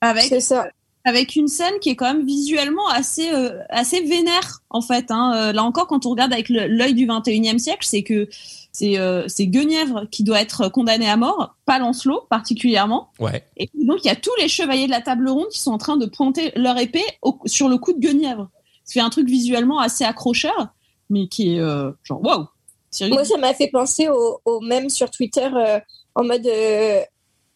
Avec, 0.01 0.25
C'est 0.25 0.41
ça. 0.41 0.65
Avec 1.05 1.35
une 1.35 1.47
scène 1.47 1.73
qui 1.81 1.89
est 1.89 1.95
quand 1.95 2.11
même 2.13 2.25
visuellement 2.25 2.87
assez, 2.89 3.31
euh, 3.33 3.59
assez 3.69 4.01
vénère, 4.01 4.61
en 4.69 4.81
fait. 4.81 5.05
Hein. 5.09 5.33
Euh, 5.35 5.51
là 5.53 5.63
encore, 5.63 5.87
quand 5.87 6.05
on 6.05 6.11
regarde 6.11 6.31
avec 6.33 6.47
l'œil 6.49 6.93
du 6.93 7.05
21e 7.07 7.57
siècle, 7.59 7.85
c'est 7.85 8.03
que 8.03 8.29
c'est 8.71 8.97
euh, 8.97 9.25
c'est 9.27 9.45
Guenièvre 9.47 10.05
qui 10.09 10.23
doit 10.23 10.41
être 10.41 10.69
condamné 10.69 11.07
à 11.09 11.17
mort, 11.17 11.55
pas 11.65 11.77
Lancelot 11.79 12.21
particulièrement. 12.29 13.09
Ouais. 13.19 13.43
Et 13.57 13.69
donc, 13.75 13.99
il 14.03 14.07
y 14.07 14.11
a 14.11 14.15
tous 14.15 14.31
les 14.39 14.47
chevaliers 14.47 14.85
de 14.85 14.91
la 14.91 15.01
table 15.01 15.29
ronde 15.29 15.49
qui 15.51 15.59
sont 15.59 15.71
en 15.71 15.77
train 15.77 15.97
de 15.97 16.05
pointer 16.05 16.51
leur 16.55 16.77
épée 16.79 17.03
au- 17.21 17.37
sur 17.45 17.69
le 17.69 17.77
coup 17.77 17.93
de 17.93 17.99
Guenièvre. 17.99 18.49
Fait 18.89 18.99
un 18.99 19.09
truc 19.09 19.27
visuellement 19.27 19.79
assez 19.79 20.03
accrocheur, 20.03 20.67
mais 21.09 21.27
qui 21.27 21.55
est 21.55 21.59
euh, 21.59 21.91
genre 22.03 22.23
waouh. 22.23 22.45
Moi, 23.09 23.25
ça 23.25 23.37
m'a 23.37 23.53
fait 23.53 23.69
penser 23.69 24.07
au, 24.07 24.39
au 24.45 24.59
même 24.61 24.89
sur 24.89 25.09
Twitter 25.09 25.49
euh, 25.55 25.79
en 26.15 26.23
mode 26.23 26.47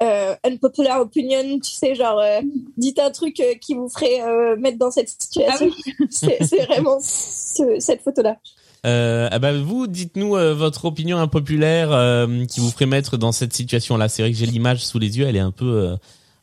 euh, 0.03 0.35
unpopular 0.45 1.01
opinion, 1.01 1.59
tu 1.59 1.71
sais, 1.71 1.95
genre 1.95 2.19
euh, 2.19 2.39
dites 2.77 2.99
un 2.99 3.11
truc 3.11 3.39
euh, 3.39 3.55
qui 3.59 3.73
vous 3.73 3.89
ferait 3.89 4.21
euh, 4.21 4.55
mettre 4.57 4.77
dans 4.77 4.91
cette 4.91 5.09
situation. 5.09 5.69
c'est 6.09 6.37
c'est 6.43 6.65
vraiment 6.65 6.97
ce- 7.01 7.79
cette 7.79 8.01
photo-là. 8.01 8.37
Euh, 8.85 9.27
ah 9.31 9.39
bah 9.39 9.53
vous, 9.53 9.87
dites-nous 9.87 10.35
euh, 10.35 10.53
votre 10.53 10.85
opinion 10.85 11.17
impopulaire 11.17 11.91
euh, 11.91 12.45
qui 12.45 12.59
vous 12.59 12.69
ferait 12.69 12.85
mettre 12.85 13.17
dans 13.17 13.31
cette 13.31 13.53
situation-là. 13.53 14.07
C'est 14.07 14.21
vrai 14.21 14.31
que 14.31 14.37
j'ai 14.37 14.45
l'image 14.45 14.85
sous 14.85 14.99
les 14.99 15.17
yeux, 15.17 15.25
elle 15.27 15.35
est 15.35 15.39
un 15.39 15.51
peu, 15.51 15.65
euh, 15.65 15.95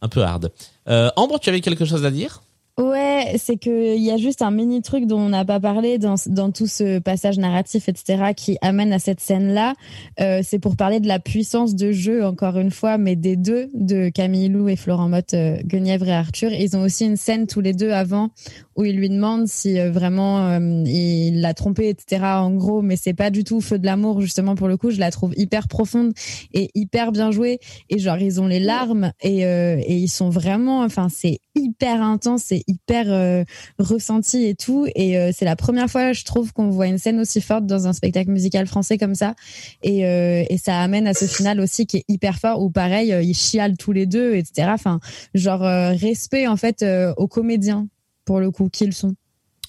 un 0.03 0.09
peu 0.09 0.23
hard. 0.23 0.51
Euh, 0.89 1.11
Ambre, 1.17 1.39
tu 1.39 1.49
avais 1.49 1.61
quelque 1.61 1.85
chose 1.85 2.05
à 2.05 2.11
dire? 2.11 2.43
Ouais, 2.77 3.37
c'est 3.39 3.57
que 3.57 3.95
il 3.95 4.03
y 4.03 4.11
a 4.11 4.17
juste 4.17 4.43
un 4.43 4.51
mini 4.51 4.83
truc 4.83 5.07
dont 5.07 5.21
on 5.21 5.29
n'a 5.29 5.45
pas 5.45 5.61
parlé 5.61 5.97
dans, 5.99 6.17
dans 6.27 6.51
tout 6.51 6.67
ce 6.67 6.99
passage 6.99 7.39
narratif, 7.39 7.89
etc., 7.89 8.33
qui 8.35 8.59
amène 8.63 8.93
à 8.93 8.99
cette 8.99 9.21
scène-là. 9.21 9.75
Euh, 10.19 10.41
c'est 10.43 10.59
pour 10.59 10.75
parler 10.75 10.99
de 10.99 11.07
la 11.07 11.21
puissance 11.21 11.77
de 11.77 11.93
jeu, 11.93 12.25
encore 12.27 12.59
une 12.59 12.73
fois, 12.73 12.99
mais 12.99 13.15
des 13.15 13.37
deux, 13.37 13.69
de 13.75 14.09
Camille 14.09 14.49
Lou 14.49 14.69
et 14.69 14.75
Florent 14.75 15.09
Motte, 15.09 15.35
euh, 15.35 15.57
Guenièvre 15.65 16.09
et 16.09 16.15
Arthur. 16.15 16.53
Ils 16.53 16.77
ont 16.77 16.83
aussi 16.83 17.07
une 17.07 17.17
scène 17.17 17.47
tous 17.47 17.61
les 17.61 17.75
deux 17.75 17.93
avant 17.93 18.31
où 18.77 18.85
il 18.85 18.97
lui 18.97 19.09
demande 19.09 19.47
si 19.47 19.79
euh, 19.79 19.91
vraiment 19.91 20.49
euh, 20.49 20.83
il 20.87 21.41
l'a 21.41 21.55
trompé, 21.55 21.89
etc. 21.89 22.25
En 22.25 22.51
gros, 22.51 22.83
mais 22.83 22.97
c'est 22.97 23.15
pas 23.15 23.31
du 23.31 23.45
tout 23.45 23.61
feu 23.61 23.79
de 23.79 23.87
l'amour, 23.87 24.21
justement, 24.21 24.55
pour 24.55 24.69
le 24.69 24.77
coup. 24.77 24.91
Je 24.91 24.99
la 24.99 25.11
trouve 25.11 25.33
hyper 25.37 25.69
profonde 25.69 26.13
et 26.53 26.71
hyper 26.75 27.13
bien 27.13 27.31
jouée. 27.31 27.61
Et 27.89 27.99
genre, 27.99 28.19
ils 28.19 28.41
ont 28.41 28.47
les 28.47 28.61
larmes 28.61 29.13
et, 29.21 29.47
euh, 29.47 29.77
et 29.79 29.97
ils 29.97 30.09
sont 30.09 30.29
vraiment, 30.29 30.83
enfin, 30.83 31.09
c'est 31.09 31.39
hyper 31.55 32.03
intense, 32.03 32.45
c'est 32.47 32.63
hyper 32.67 33.07
euh, 33.09 33.45
ressenti 33.79 34.45
et 34.45 34.55
tout. 34.55 34.87
Et 34.95 35.19
euh, 35.19 35.31
c'est 35.35 35.45
la 35.45 35.57
première 35.57 35.89
fois, 35.89 36.13
je 36.13 36.25
trouve, 36.25 36.53
qu'on 36.53 36.71
voit 36.71 36.87
une 36.87 36.99
scène 36.99 37.21
aussi 37.21 37.41
forte 37.41 37.67
dans 37.67 37.87
un 37.87 37.93
spectacle 37.93 38.31
musical 38.31 38.67
français 38.67 38.99
comme 38.99 39.15
ça. 39.15 39.35
Et, 39.83 40.07
euh, 40.07 40.45
et 40.49 40.59
ça 40.59 40.81
amène 40.81 41.07
à 41.07 41.15
ce 41.15 41.27
final 41.27 41.61
aussi 41.61 41.87
qui 41.87 41.99
est 41.99 42.05
hyper 42.09 42.39
fort 42.39 42.63
où 42.63 42.71
pareil, 42.71 43.13
euh, 43.13 43.23
ils 43.23 43.35
chialent 43.35 43.77
tous 43.77 43.93
les 43.93 44.07
deux, 44.07 44.35
etc. 44.35 44.69
Enfin, 44.73 45.01
genre 45.35 45.65
euh, 45.65 45.93
respect 45.93 46.47
en 46.47 46.57
fait 46.57 46.83
euh, 46.83 47.13
aux 47.17 47.29
comédiens 47.29 47.89
pour 48.25 48.41
le 48.41 48.51
coup 48.51 48.69
qu'ils 48.69 48.95
sont. 48.95 49.15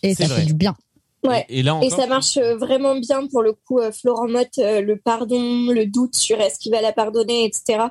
Et 0.04 0.16
ça 0.16 0.26
vrai. 0.26 0.42
fait 0.42 0.46
du 0.46 0.54
bien. 0.54 0.76
Ouais. 1.24 1.46
Et 1.50 1.64
là 1.64 1.80
Et 1.82 1.90
ça 1.90 2.08
marche 2.08 2.38
vraiment 2.38 2.96
bien 2.98 3.28
pour 3.28 3.42
le 3.42 3.54
coup. 3.54 3.80
Florent 3.92 4.28
Motte, 4.28 4.60
euh, 4.60 4.82
le 4.82 4.98
pardon, 4.98 5.72
le 5.72 5.86
doute 5.86 6.16
sur 6.16 6.40
est-ce 6.40 6.60
qu'il 6.60 6.72
va 6.72 6.82
la 6.82 6.94
pardonner, 6.94 7.46
etc. 7.46 7.86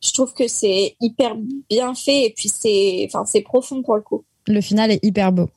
Je 0.00 0.12
trouve 0.12 0.32
que 0.32 0.46
c'est 0.46 0.96
hyper 1.00 1.34
bien 1.68 1.94
fait 1.94 2.26
et 2.26 2.34
puis 2.36 2.48
c'est, 2.48 3.04
enfin, 3.06 3.24
c'est 3.26 3.40
profond 3.40 3.82
pour 3.82 3.96
le 3.96 4.02
coup. 4.02 4.24
Le 4.46 4.60
final 4.60 4.90
est 4.90 5.04
hyper 5.04 5.32
beau. 5.32 5.48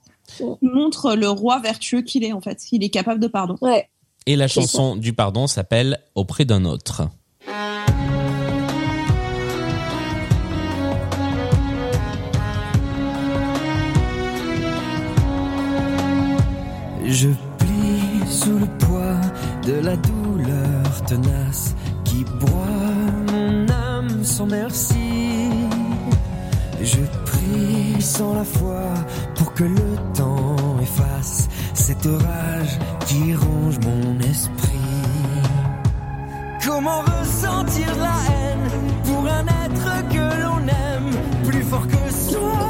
montre 0.61 1.15
le 1.15 1.29
roi 1.29 1.59
vertueux 1.59 2.01
qu'il 2.01 2.23
est 2.23 2.33
en 2.33 2.41
fait. 2.41 2.59
Il 2.71 2.83
est 2.83 2.89
capable 2.89 3.19
de 3.19 3.27
pardon. 3.27 3.55
Ouais. 3.61 3.87
et 4.25 4.35
la 4.35 4.47
chanson 4.47 4.95
du 4.95 5.13
pardon 5.13 5.47
s'appelle 5.47 5.99
Auprès 6.15 6.45
d'un 6.45 6.65
autre. 6.65 7.03
Je 17.05 17.27
plie 17.57 18.29
sous 18.29 18.57
le 18.57 18.67
poids 18.77 19.19
de 19.65 19.73
la 19.73 19.97
douleur 19.97 20.20
merci. 24.45 25.49
Je 26.81 27.01
prie 27.25 28.01
sans 28.01 28.33
la 28.33 28.43
foi 28.43 28.83
pour 29.35 29.53
que 29.53 29.63
le 29.63 29.97
temps 30.15 30.79
efface 30.81 31.47
cet 31.73 32.05
orage 32.05 32.79
qui 33.07 33.35
ronge 33.35 33.79
mon 33.85 34.19
esprit. 34.19 34.71
Comment 36.65 37.01
ressentir 37.01 37.87
la 37.97 38.17
haine 38.31 38.69
pour 39.05 39.27
un 39.27 39.45
être 39.65 40.09
que 40.09 40.41
l'on 40.41 40.67
aime 40.67 41.11
plus 41.47 41.63
fort 41.63 41.87
que 41.87 42.11
soi? 42.11 42.61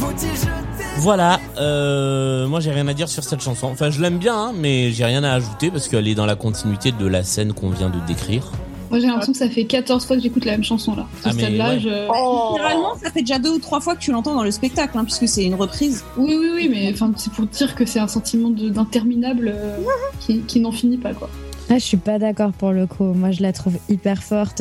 Faut-il 0.00 0.36
jeter 0.36 0.63
Voilà, 1.04 1.38
euh, 1.58 2.46
moi 2.48 2.60
j'ai 2.60 2.70
rien 2.70 2.88
à 2.88 2.94
dire 2.94 3.10
sur 3.10 3.22
cette 3.24 3.42
chanson. 3.42 3.66
Enfin, 3.66 3.90
je 3.90 4.00
l'aime 4.00 4.16
bien, 4.16 4.34
hein, 4.34 4.52
mais 4.56 4.90
j'ai 4.90 5.04
rien 5.04 5.22
à 5.22 5.32
ajouter 5.34 5.70
parce 5.70 5.86
qu'elle 5.86 6.08
est 6.08 6.14
dans 6.14 6.24
la 6.24 6.34
continuité 6.34 6.92
de 6.92 7.06
la 7.06 7.22
scène 7.22 7.52
qu'on 7.52 7.68
vient 7.68 7.90
de 7.90 7.98
décrire. 8.06 8.50
Moi, 8.88 9.00
j'ai 9.00 9.06
l'impression 9.08 9.32
que 9.32 9.38
ça 9.38 9.50
fait 9.50 9.64
14 9.66 10.06
fois 10.06 10.16
que 10.16 10.22
j'écoute 10.22 10.46
la 10.46 10.52
même 10.52 10.64
chanson 10.64 10.96
là. 10.96 11.02
À 11.02 11.28
Ah, 11.28 11.30
ce 11.32 11.36
mais 11.36 11.60
ouais. 11.60 11.78
je. 11.80 12.08
Oh. 12.08 12.54
Généralement, 12.56 12.94
ça 13.02 13.10
fait 13.10 13.20
déjà 13.20 13.38
deux 13.38 13.50
ou 13.50 13.58
trois 13.58 13.80
fois 13.82 13.94
que 13.96 14.00
tu 14.00 14.12
l'entends 14.12 14.34
dans 14.34 14.44
le 14.44 14.50
spectacle, 14.50 14.96
hein, 14.96 15.04
puisque 15.04 15.28
c'est 15.28 15.44
une 15.44 15.56
reprise. 15.56 16.04
Oui, 16.16 16.36
oui, 16.40 16.50
oui, 16.54 16.68
mais 16.70 16.90
enfin, 16.94 17.12
c'est 17.18 17.32
pour 17.34 17.44
dire 17.48 17.74
que 17.74 17.84
c'est 17.84 17.98
un 18.00 18.08
sentiment 18.08 18.48
de- 18.48 18.70
d'interminable 18.70 19.52
euh, 19.54 19.76
qui, 20.20 20.40
qui 20.40 20.58
n'en 20.60 20.72
finit 20.72 20.96
pas, 20.96 21.12
quoi. 21.12 21.28
Ah, 21.70 21.74
je 21.74 21.84
suis 21.84 21.96
pas 21.96 22.18
d'accord 22.18 22.52
pour 22.52 22.72
le 22.72 22.86
coup. 22.86 23.04
Moi, 23.04 23.30
je 23.30 23.42
la 23.42 23.52
trouve 23.52 23.78
hyper 23.88 24.22
forte. 24.22 24.60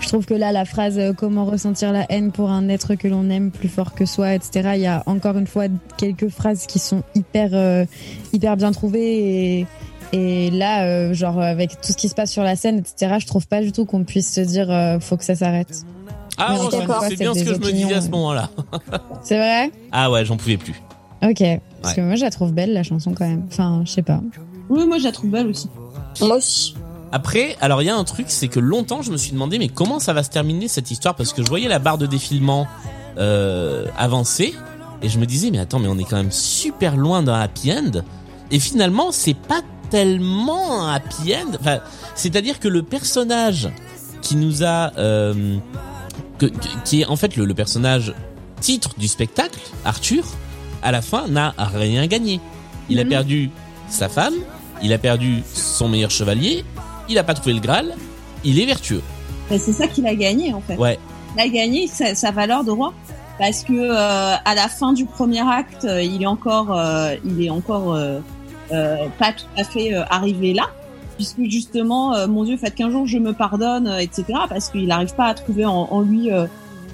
Je 0.00 0.08
trouve 0.08 0.26
que 0.26 0.34
là, 0.34 0.52
la 0.52 0.64
phrase 0.66 0.98
euh, 0.98 1.12
comment 1.14 1.44
ressentir 1.46 1.90
la 1.90 2.04
haine 2.10 2.32
pour 2.32 2.50
un 2.50 2.68
être 2.68 2.94
que 2.96 3.08
l'on 3.08 3.30
aime 3.30 3.50
plus 3.50 3.68
fort 3.68 3.94
que 3.94 4.04
soi, 4.04 4.34
etc. 4.34 4.72
Il 4.74 4.80
y 4.82 4.86
a 4.86 5.02
encore 5.06 5.38
une 5.38 5.46
fois 5.46 5.64
quelques 5.96 6.28
phrases 6.28 6.66
qui 6.66 6.78
sont 6.78 7.02
hyper, 7.14 7.50
euh, 7.54 7.86
hyper 8.34 8.56
bien 8.58 8.72
trouvées 8.72 9.60
et, 9.60 9.66
et 10.12 10.50
là, 10.50 10.84
euh, 10.84 11.14
genre 11.14 11.40
avec 11.40 11.70
tout 11.80 11.92
ce 11.92 11.96
qui 11.96 12.10
se 12.10 12.14
passe 12.14 12.30
sur 12.30 12.42
la 12.42 12.56
scène, 12.56 12.78
etc. 12.78 13.14
Je 13.20 13.26
trouve 13.26 13.46
pas 13.46 13.62
du 13.62 13.72
tout 13.72 13.86
qu'on 13.86 14.04
puisse 14.04 14.30
se 14.34 14.40
dire 14.42 14.70
euh, 14.70 15.00
faut 15.00 15.16
que 15.16 15.24
ça 15.24 15.34
s'arrête. 15.34 15.84
Ah, 16.36 16.56
fois, 16.56 17.08
c'est 17.08 17.16
bien 17.18 17.32
ce 17.32 17.42
que 17.44 17.54
je 17.54 17.58
me 17.60 17.72
disais 17.72 17.94
à 17.94 18.00
ce 18.00 18.08
moment-là. 18.10 18.50
C'est 19.22 19.38
vrai? 19.38 19.70
Ah 19.92 20.10
ouais, 20.10 20.24
j'en 20.24 20.36
pouvais 20.36 20.56
plus. 20.56 20.74
Ok. 21.22 21.42
Parce 21.80 21.94
Ouais. 21.94 22.02
que 22.02 22.06
moi, 22.06 22.16
je 22.16 22.22
la 22.22 22.30
trouve 22.30 22.52
belle 22.52 22.72
la 22.72 22.82
chanson 22.82 23.14
quand 23.14 23.26
même. 23.26 23.44
Enfin, 23.48 23.82
je 23.86 23.90
sais 23.92 24.02
pas. 24.02 24.20
Oui, 24.68 24.84
moi 24.86 24.98
je 24.98 25.04
la 25.04 25.12
trouve 25.12 25.30
belle 25.30 25.46
aussi. 25.46 25.68
Moi 26.20 26.36
aussi. 26.36 26.74
Après, 27.12 27.56
alors 27.60 27.80
il 27.82 27.84
y 27.86 27.90
a 27.90 27.96
un 27.96 28.04
truc, 28.04 28.26
c'est 28.28 28.48
que 28.48 28.58
longtemps 28.60 29.02
je 29.02 29.10
me 29.12 29.16
suis 29.16 29.32
demandé 29.32 29.58
mais 29.58 29.68
comment 29.68 29.98
ça 30.00 30.12
va 30.12 30.22
se 30.22 30.30
terminer 30.30 30.66
cette 30.68 30.90
histoire? 30.90 31.14
Parce 31.14 31.32
que 31.32 31.42
je 31.42 31.48
voyais 31.48 31.68
la 31.68 31.78
barre 31.78 31.98
de 31.98 32.06
défilement 32.06 32.66
euh, 33.18 33.86
avancer 33.96 34.54
et 35.02 35.08
je 35.08 35.18
me 35.18 35.26
disais 35.26 35.50
mais 35.50 35.58
attends 35.60 35.78
mais 35.78 35.88
on 35.88 35.98
est 35.98 36.04
quand 36.04 36.16
même 36.16 36.32
super 36.32 36.96
loin 36.96 37.22
d'un 37.22 37.38
happy 37.38 37.72
end 37.72 38.02
et 38.50 38.58
finalement 38.58 39.12
c'est 39.12 39.34
pas 39.36 39.60
tellement 39.90 40.82
un 40.88 40.94
happy 40.94 41.34
end. 41.34 41.52
Enfin, 41.60 41.78
c'est-à-dire 42.16 42.58
que 42.58 42.66
le 42.68 42.82
personnage 42.82 43.68
qui 44.22 44.34
nous 44.36 44.64
a 44.64 44.92
euh, 44.98 45.56
que- 46.38 46.50
qui 46.84 47.02
est 47.02 47.06
en 47.06 47.16
fait 47.16 47.36
le, 47.36 47.44
le 47.44 47.54
personnage 47.54 48.12
titre 48.60 48.90
du 48.98 49.06
spectacle, 49.08 49.60
Arthur, 49.84 50.24
à 50.82 50.90
la 50.90 51.00
fin 51.02 51.28
n'a 51.28 51.54
rien 51.58 52.06
gagné. 52.06 52.40
Il 52.88 52.98
a 52.98 53.04
Mhm. 53.04 53.08
perdu 53.10 53.50
sa 53.88 54.08
femme, 54.08 54.34
il 54.82 54.92
a 54.92 54.98
perdu 54.98 55.42
son 55.52 55.88
meilleur 55.88 56.10
chevalier, 56.10 56.64
il 57.08 57.18
a 57.18 57.24
pas 57.24 57.34
trouvé 57.34 57.52
le 57.54 57.60
Graal, 57.60 57.94
il 58.44 58.60
est 58.60 58.66
vertueux. 58.66 59.02
C'est 59.50 59.72
ça 59.72 59.86
qu'il 59.86 60.06
a 60.06 60.14
gagné 60.14 60.52
en 60.52 60.60
fait. 60.60 60.76
Ouais. 60.76 60.98
Il 61.36 61.40
a 61.40 61.48
gagné 61.48 61.86
sa, 61.86 62.14
sa 62.14 62.30
valeur 62.30 62.64
de 62.64 62.70
roi 62.70 62.92
parce 63.38 63.64
que 63.64 63.72
euh, 63.72 64.34
à 64.44 64.54
la 64.54 64.68
fin 64.68 64.92
du 64.92 65.04
premier 65.04 65.40
acte, 65.40 65.84
euh, 65.84 66.02
il 66.02 66.22
est 66.22 66.26
encore, 66.26 66.78
euh, 66.78 67.14
il 67.24 67.44
est 67.44 67.50
encore 67.50 67.94
euh, 67.94 68.20
euh, 68.72 68.96
pas 69.18 69.32
tout 69.32 69.44
à 69.56 69.64
fait 69.64 69.92
euh, 69.94 70.04
arrivé 70.08 70.54
là, 70.54 70.64
puisque 71.16 71.42
justement, 71.48 72.14
euh, 72.14 72.26
mon 72.28 72.44
Dieu, 72.44 72.56
faites 72.56 72.76
qu'un 72.76 72.90
jour 72.90 73.06
je 73.06 73.18
me 73.18 73.32
pardonne, 73.32 73.88
euh, 73.88 73.98
etc. 73.98 74.24
Parce 74.48 74.68
qu'il 74.68 74.86
n'arrive 74.86 75.14
pas 75.14 75.26
à 75.26 75.34
trouver 75.34 75.64
en, 75.66 75.88
en 75.90 76.00
lui 76.00 76.30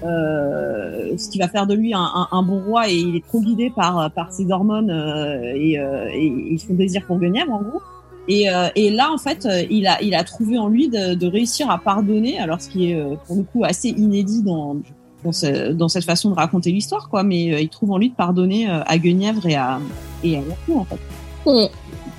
euh, 0.05 1.17
ce 1.17 1.29
qui 1.29 1.39
va 1.39 1.49
faire 1.49 1.67
de 1.67 1.75
lui 1.75 1.93
un, 1.95 2.01
un- 2.01 2.29
un 2.33 2.43
bon 2.43 2.61
roi 2.61 2.89
et 2.89 2.95
il 2.97 3.17
est 3.17 3.25
trop 3.27 3.41
guidé 3.41 3.71
par 3.75 4.11
par 4.13 4.33
ses 4.33 4.51
hormones 4.51 4.91
euh, 4.91 5.53
et, 5.55 5.79
euh, 5.79 6.09
et, 6.13 6.55
et 6.55 6.59
son 6.59 6.75
désir 6.75 7.05
pour 7.07 7.19
Guenièvre 7.19 7.53
en 7.53 7.63
gros. 7.63 7.81
Et, 8.29 8.49
euh, 8.51 8.69
et 8.77 8.91
là, 8.91 9.11
en 9.13 9.19
fait, 9.19 9.49
il 9.71 9.87
a, 9.89 10.01
il 10.03 10.15
a 10.15 10.23
trouvé 10.23 10.57
en 10.59 10.69
lui 10.69 10.89
de, 10.89 11.15
de 11.15 11.27
réussir 11.27 11.69
à 11.71 11.79
pardonner, 11.79 12.39
alors 12.39 12.61
ce 12.61 12.69
qui 12.69 12.93
est 12.93 13.03
pour 13.27 13.37
le 13.37 13.43
coup 13.43 13.65
assez 13.65 13.89
inédit 13.89 14.43
dans, 14.43 14.77
dans, 15.25 15.33
ce- 15.33 15.73
dans 15.73 15.89
cette 15.89 16.05
façon 16.05 16.31
de 16.31 16.35
raconter 16.37 16.71
l'histoire, 16.71 17.09
quoi. 17.09 17.25
Mais 17.25 17.53
euh, 17.53 17.61
il 17.61 17.69
trouve 17.71 17.91
en 17.91 17.99
lui 17.99 18.11
de 18.11 18.15
pardonner 18.15 18.69
à 18.69 18.99
Guenièvre 18.99 19.47
et 19.47 19.57
à, 19.57 19.81
et 20.23 20.37
à 20.37 20.43
Vertou, 20.43 20.79
en 20.79 20.85
fait. 20.85 20.99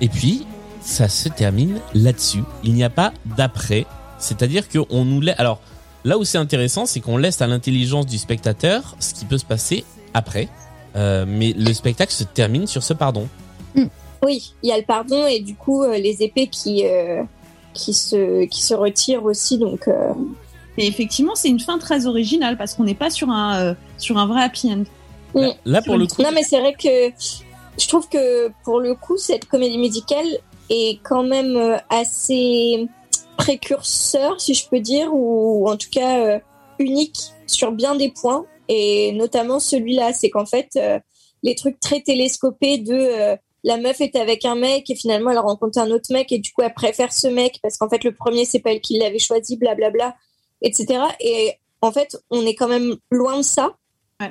Et 0.02 0.08
puis, 0.08 0.44
ça 0.82 1.08
se 1.08 1.28
termine 1.30 1.76
là-dessus. 1.94 2.42
Il 2.64 2.74
n'y 2.74 2.84
a 2.84 2.90
pas 2.90 3.12
d'après. 3.38 3.86
C'est-à-dire 4.18 4.64
qu'on 4.68 5.04
nous 5.06 5.20
laisse. 5.20 5.36
Alors, 5.38 5.60
là 6.04 6.18
où 6.18 6.24
c'est 6.24 6.38
intéressant, 6.38 6.86
c'est 6.86 7.00
qu'on 7.00 7.16
laisse 7.16 7.40
à 7.42 7.46
l'intelligence 7.46 8.06
du 8.06 8.18
spectateur 8.18 8.96
ce 9.00 9.14
qui 9.14 9.24
peut 9.24 9.38
se 9.38 9.44
passer 9.44 9.84
après. 10.14 10.48
Euh, 10.96 11.24
mais 11.26 11.54
le 11.56 11.72
spectacle 11.72 12.12
se 12.12 12.24
termine 12.24 12.66
sur 12.66 12.82
ce 12.82 12.92
pardon. 12.94 13.28
Oui, 14.24 14.54
il 14.62 14.68
y 14.68 14.72
a 14.72 14.78
le 14.78 14.84
pardon 14.84 15.26
et 15.26 15.40
du 15.40 15.54
coup 15.56 15.82
euh, 15.82 15.98
les 15.98 16.22
épées 16.22 16.46
qui 16.46 16.86
euh, 16.86 17.22
qui 17.74 17.92
se 17.92 18.44
qui 18.44 18.62
se 18.62 18.74
retirent 18.74 19.24
aussi 19.24 19.58
donc. 19.58 19.88
euh, 19.88 20.12
Et 20.78 20.86
effectivement, 20.86 21.34
c'est 21.34 21.48
une 21.48 21.60
fin 21.60 21.78
très 21.78 22.06
originale 22.06 22.56
parce 22.56 22.74
qu'on 22.74 22.84
n'est 22.84 22.94
pas 22.94 23.10
sur 23.10 23.28
un, 23.30 23.60
euh, 23.60 23.74
sur 23.98 24.16
un 24.18 24.26
vrai 24.26 24.42
happy 24.44 24.72
end. 24.72 24.84
Mm. 25.34 25.48
Là, 25.64 25.82
pour 25.82 25.96
le 25.96 26.06
coup. 26.06 26.22
Non, 26.22 26.30
mais 26.34 26.42
c'est 26.44 26.60
vrai 26.60 26.74
que 26.74 27.10
je 27.78 27.88
trouve 27.88 28.08
que 28.08 28.50
pour 28.64 28.80
le 28.80 28.94
coup, 28.94 29.16
cette 29.16 29.46
comédie 29.46 29.78
musicale 29.78 30.26
est 30.70 31.00
quand 31.02 31.24
même 31.24 31.56
euh, 31.56 31.76
assez 31.90 32.86
précurseur, 33.36 34.40
si 34.40 34.54
je 34.54 34.68
peux 34.68 34.80
dire, 34.80 35.10
ou 35.12 35.68
en 35.68 35.76
tout 35.76 35.90
cas 35.90 36.24
euh, 36.24 36.38
unique 36.78 37.18
sur 37.46 37.72
bien 37.72 37.94
des 37.94 38.10
points, 38.10 38.44
et 38.68 39.12
notamment 39.12 39.60
celui-là, 39.60 40.12
c'est 40.12 40.30
qu'en 40.30 40.46
fait, 40.46 40.70
euh, 40.76 40.98
les 41.42 41.54
trucs 41.54 41.80
très 41.80 42.00
télescopés 42.00 42.78
de 42.78 42.94
euh, 42.94 43.36
la 43.64 43.76
meuf 43.76 44.00
est 44.00 44.16
avec 44.16 44.44
un 44.44 44.54
mec 44.54 44.90
et 44.90 44.94
finalement 44.94 45.30
elle 45.30 45.38
rencontre 45.38 45.78
un 45.78 45.90
autre 45.90 46.12
mec 46.12 46.32
et 46.32 46.38
du 46.38 46.52
coup 46.52 46.62
elle 46.62 46.74
préfère 46.74 47.12
ce 47.12 47.28
mec 47.28 47.60
parce 47.62 47.76
qu'en 47.76 47.88
fait 47.88 48.02
le 48.02 48.12
premier 48.12 48.44
c'est 48.44 48.58
pas 48.58 48.72
elle 48.72 48.80
qui 48.80 48.98
l'avait 48.98 49.20
choisi, 49.20 49.56
blablabla, 49.56 50.16
etc. 50.62 51.00
Et 51.20 51.52
en 51.80 51.92
fait 51.92 52.16
on 52.30 52.44
est 52.44 52.56
quand 52.56 52.66
même 52.66 52.96
loin 53.10 53.36
de 53.36 53.42
ça. 53.42 53.76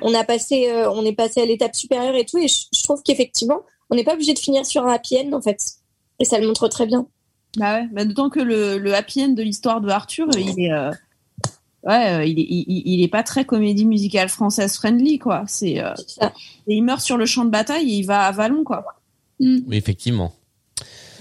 On 0.02 0.12
a 0.14 0.24
passé, 0.24 0.70
on 0.90 1.04
est 1.06 1.14
passé 1.14 1.40
à 1.40 1.46
l'étape 1.46 1.74
supérieure 1.74 2.14
et 2.14 2.26
tout 2.26 2.36
et 2.36 2.48
je, 2.48 2.64
je 2.74 2.82
trouve 2.82 3.02
qu'effectivement 3.02 3.62
on 3.88 3.94
n'est 3.94 4.04
pas 4.04 4.14
obligé 4.14 4.34
de 4.34 4.38
finir 4.38 4.66
sur 4.66 4.84
un 4.86 4.92
happy 4.92 5.18
end 5.18 5.32
en 5.32 5.40
fait. 5.40 5.58
Et 6.18 6.26
ça 6.26 6.38
le 6.38 6.46
montre 6.46 6.68
très 6.68 6.86
bien. 6.86 7.06
Bah 7.56 7.80
ouais, 7.80 7.88
bah 7.92 8.04
d'autant 8.04 8.30
que 8.30 8.40
le, 8.40 8.78
le 8.78 8.94
happy 8.94 9.24
end 9.24 9.28
de 9.30 9.42
l'histoire 9.42 9.80
de 9.80 9.88
Arthur, 9.90 10.28
il 10.36 10.58
est, 10.58 10.72
euh, 10.72 10.90
ouais, 11.84 12.12
euh, 12.14 12.24
il 12.24 12.38
est, 12.38 12.46
il, 12.48 12.82
il 12.86 13.02
est 13.02 13.08
pas 13.08 13.22
très 13.22 13.44
comédie 13.44 13.84
musicale 13.84 14.28
française 14.30 14.74
friendly 14.76 15.18
quoi. 15.18 15.44
C'est, 15.46 15.78
euh, 15.84 15.92
et 16.66 16.74
il 16.76 16.82
meurt 16.82 17.00
sur 17.02 17.18
le 17.18 17.26
champ 17.26 17.44
de 17.44 17.50
bataille 17.50 17.90
et 17.90 17.96
il 17.98 18.06
va 18.06 18.24
à 18.26 18.32
Vallon 18.32 18.64
quoi. 18.64 18.84
Oui, 19.40 19.64
effectivement. 19.72 20.32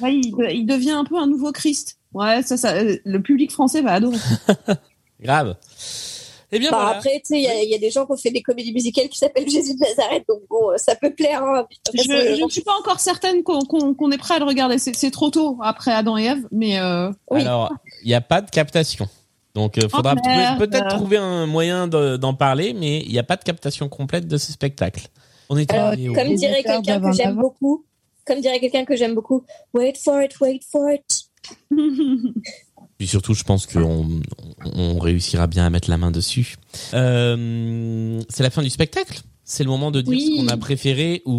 Ouais, 0.02 0.16
il, 0.16 0.34
il 0.52 0.66
devient 0.66 0.92
un 0.92 1.04
peu 1.04 1.18
un 1.18 1.28
nouveau 1.28 1.52
Christ. 1.52 1.98
Ouais, 2.14 2.42
ça, 2.44 2.58
ça, 2.58 2.74
euh, 2.76 2.98
le 3.04 3.22
public 3.22 3.52
français 3.52 3.82
va 3.82 3.94
adorer. 3.94 4.18
Grave. 5.22 5.56
Eh 6.54 6.60
bien, 6.60 6.70
Bah, 6.72 6.78
voilà. 6.82 6.98
Après, 6.98 7.12
tu 7.26 7.34
sais, 7.34 7.38
il 7.40 7.44
y, 7.44 7.48
a- 7.48 7.64
il 7.64 7.70
y 7.70 7.76
a 7.76 7.78
des 7.78 7.90
gens 7.92 8.06
qui 8.06 8.12
ont 8.12 8.18
fait 8.18 8.32
des 8.32 8.42
comédies 8.42 8.74
musicales 8.74 9.08
qui 9.10 9.18
s'appellent 9.18 9.50
Jésus 9.50 9.74
de 9.76 9.80
Nazareth, 9.80 10.26
donc 10.28 10.42
bon, 10.50 10.72
euh, 10.72 10.78
ça 10.78 10.96
peut 10.96 11.14
plaire. 11.14 11.44
hein. 11.44 11.66
Je, 11.94 12.02
je 12.04 12.44
ne 12.44 12.50
suis 12.50 12.62
pas 12.62 12.74
encore 12.80 13.00
certaine 13.00 13.44
qu'on 13.44 14.12
est 14.12 14.18
prêt 14.18 14.36
à 14.36 14.40
le 14.40 14.46
regarder. 14.46 14.78
C'est 14.78 15.12
trop 15.12 15.30
tôt 15.30 15.58
après 15.64 15.92
Adam 15.94 16.18
et 16.18 16.26
Ève, 16.26 16.48
mais 16.52 16.80
euh, 16.80 17.12
Alors, 17.32 17.74
il 18.04 18.08
n'y 18.08 18.14
a 18.14 18.22
pas 18.22 18.42
de 18.42 18.50
captation. 18.50 19.08
Donc, 19.54 19.76
il 19.78 19.90
faudra 19.90 20.16
Oh, 20.18 20.58
peut-être 20.60 20.88
trouver 20.96 21.18
un 21.18 21.46
moyen 21.46 21.88
de- 21.88 22.16
d'en 22.18 22.34
parler, 22.34 22.74
mais 22.74 23.00
il 23.02 23.12
n'y 23.12 23.20
a 23.20 23.24
pas 23.24 23.36
de 23.38 23.44
captation 23.44 23.90
complète 23.90 24.28
de 24.28 24.38
ce 24.38 24.52
spectacle. 24.52 25.08
On 25.50 25.58
est 25.58 25.70
Alors, 25.74 25.88
arrivé 25.88 26.08
au 26.10 26.14
comme 26.14 26.34
dirait 26.36 26.64
quelqu'un 26.64 27.02
que 27.02 27.12
j'aime 27.12 27.36
beaucoup, 27.36 27.84
comme 28.26 28.40
dirait 28.40 28.60
quelqu'un 28.62 28.86
que 28.86 28.96
j'aime 28.96 29.14
beaucoup, 29.14 29.44
wait 29.74 29.98
for 30.02 30.22
it, 30.22 30.40
wait 30.40 30.62
for 30.72 30.90
it. 30.90 31.24
Puis 33.02 33.08
surtout, 33.08 33.34
je 33.34 33.42
pense 33.44 33.66
qu'on 33.66 33.82
on, 34.64 34.72
on 34.76 35.00
réussira 35.00 35.48
bien 35.48 35.66
à 35.66 35.72
mettre 35.72 35.90
la 35.90 35.98
main 35.98 36.12
dessus. 36.12 36.58
Euh, 36.94 38.22
c'est 38.30 38.44
la 38.44 38.52
fin 38.52 38.62
du 38.62 38.70
spectacle? 38.70 39.22
C'est 39.44 39.64
le 39.64 39.72
moment 39.72 39.90
de 39.90 40.02
dire 40.02 40.10
Oui. 40.12 40.36
ce 40.38 40.42
qu'on 40.44 40.48
a 40.50 40.58
préféré 40.58 41.24
ou, 41.26 41.34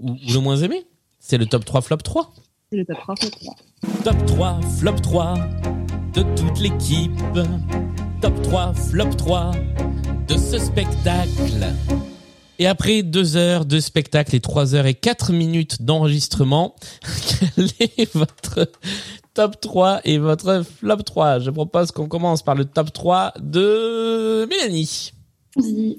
ou- 0.00 0.10
ou 0.12 0.32
le 0.32 0.38
moins 0.38 0.58
aimé? 0.58 0.86
C'est 1.18 1.36
le 1.36 1.46
top 1.46 1.64
3 1.64 1.80
flop 1.80 1.96
3. 1.96 2.32
c'est 2.70 2.76
le 2.78 2.84
top 2.84 2.98
3, 3.00 3.16
flop 3.16 3.30
3. 3.30 3.56
Top 4.04 4.26
3 4.26 4.60
flop 4.78 4.94
3 5.02 5.34
de 6.14 6.22
toute 6.36 6.60
l'équipe. 6.60 7.10
Top 8.22 8.40
3 8.42 8.72
flop 8.74 9.10
3 9.16 9.50
de 10.28 10.36
ce 10.36 10.60
spectacle. 10.60 11.66
Et 12.60 12.66
après 12.66 13.02
deux 13.04 13.36
heures 13.36 13.64
de 13.66 13.78
spectacle 13.78 14.34
et 14.34 14.40
trois 14.40 14.74
heures 14.74 14.86
et 14.86 14.94
quatre 14.94 15.32
minutes 15.32 15.82
d'enregistrement, 15.82 16.74
quel 17.56 17.68
est 17.98 18.12
votre 18.14 18.68
top 19.38 19.60
3 19.60 20.00
et 20.04 20.18
votre 20.18 20.64
flop 20.64 20.96
3 20.96 21.38
Je 21.38 21.50
propose 21.50 21.92
qu'on 21.92 22.08
commence 22.08 22.42
par 22.42 22.56
le 22.56 22.64
top 22.64 22.92
3 22.92 23.34
de 23.40 24.46
Mélanie. 24.46 25.12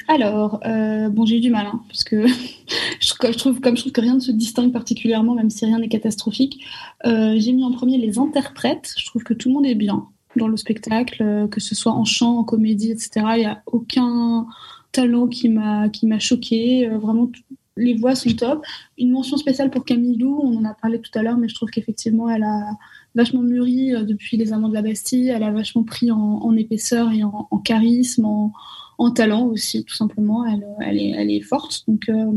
Alors, 0.09 0.59
euh, 0.65 1.07
bon, 1.07 1.25
j'ai 1.25 1.37
eu 1.37 1.39
du 1.39 1.49
mal, 1.49 1.67
hein, 1.67 1.79
parce 1.87 2.03
que 2.03 2.27
je, 2.99 3.37
trouve, 3.37 3.61
comme 3.61 3.77
je 3.77 3.83
trouve 3.83 3.93
que 3.93 4.01
rien 4.01 4.15
ne 4.15 4.19
se 4.19 4.33
distingue 4.33 4.73
particulièrement, 4.73 5.35
même 5.35 5.49
si 5.49 5.63
rien 5.63 5.79
n'est 5.79 5.87
catastrophique, 5.87 6.65
euh, 7.05 7.35
j'ai 7.37 7.53
mis 7.53 7.63
en 7.63 7.71
premier 7.71 7.97
les 7.97 8.19
interprètes. 8.19 8.93
Je 8.97 9.05
trouve 9.05 9.23
que 9.23 9.33
tout 9.33 9.47
le 9.47 9.53
monde 9.53 9.65
est 9.65 9.75
bien 9.75 10.05
dans 10.35 10.49
le 10.49 10.57
spectacle, 10.57 11.23
euh, 11.23 11.47
que 11.47 11.61
ce 11.61 11.75
soit 11.75 11.93
en 11.93 12.03
chant, 12.03 12.39
en 12.39 12.43
comédie, 12.43 12.91
etc. 12.91 13.25
Il 13.35 13.39
n'y 13.39 13.45
a 13.45 13.63
aucun 13.67 14.47
talent 14.91 15.27
qui 15.27 15.47
m'a 15.47 15.87
qui 15.87 16.07
m'a 16.07 16.19
choqué. 16.19 16.89
Vraiment, 16.89 17.31
les 17.77 17.93
voix 17.93 18.15
sont 18.15 18.31
top. 18.31 18.65
Une 18.97 19.11
mention 19.11 19.37
spéciale 19.37 19.71
pour 19.71 19.85
Camille 19.85 20.17
Lou, 20.17 20.41
on 20.43 20.57
en 20.57 20.65
a 20.65 20.73
parlé 20.73 20.99
tout 20.99 21.17
à 21.17 21.23
l'heure, 21.23 21.37
mais 21.37 21.47
je 21.47 21.55
trouve 21.55 21.69
qu'effectivement, 21.69 22.29
elle 22.29 22.43
a 22.43 22.71
vachement 23.15 23.41
mûri 23.41 23.93
euh, 23.93 24.03
depuis 24.03 24.37
Les 24.37 24.53
Amants 24.53 24.69
de 24.69 24.73
la 24.73 24.81
Bastille. 24.81 25.29
Elle 25.29 25.43
a 25.43 25.51
vachement 25.51 25.83
pris 25.83 26.11
en, 26.11 26.55
épaisseur 26.55 27.11
et 27.11 27.23
en, 27.23 27.47
charisme, 27.63 28.25
en, 28.25 28.53
en 28.97 29.11
talent 29.11 29.45
aussi, 29.45 29.83
tout 29.83 29.95
simplement. 29.95 30.45
Elle, 30.45 30.63
euh, 30.63 31.27
est, 31.27 31.41
forte. 31.41 31.83
Donc, 31.87 32.09
euh, 32.09 32.31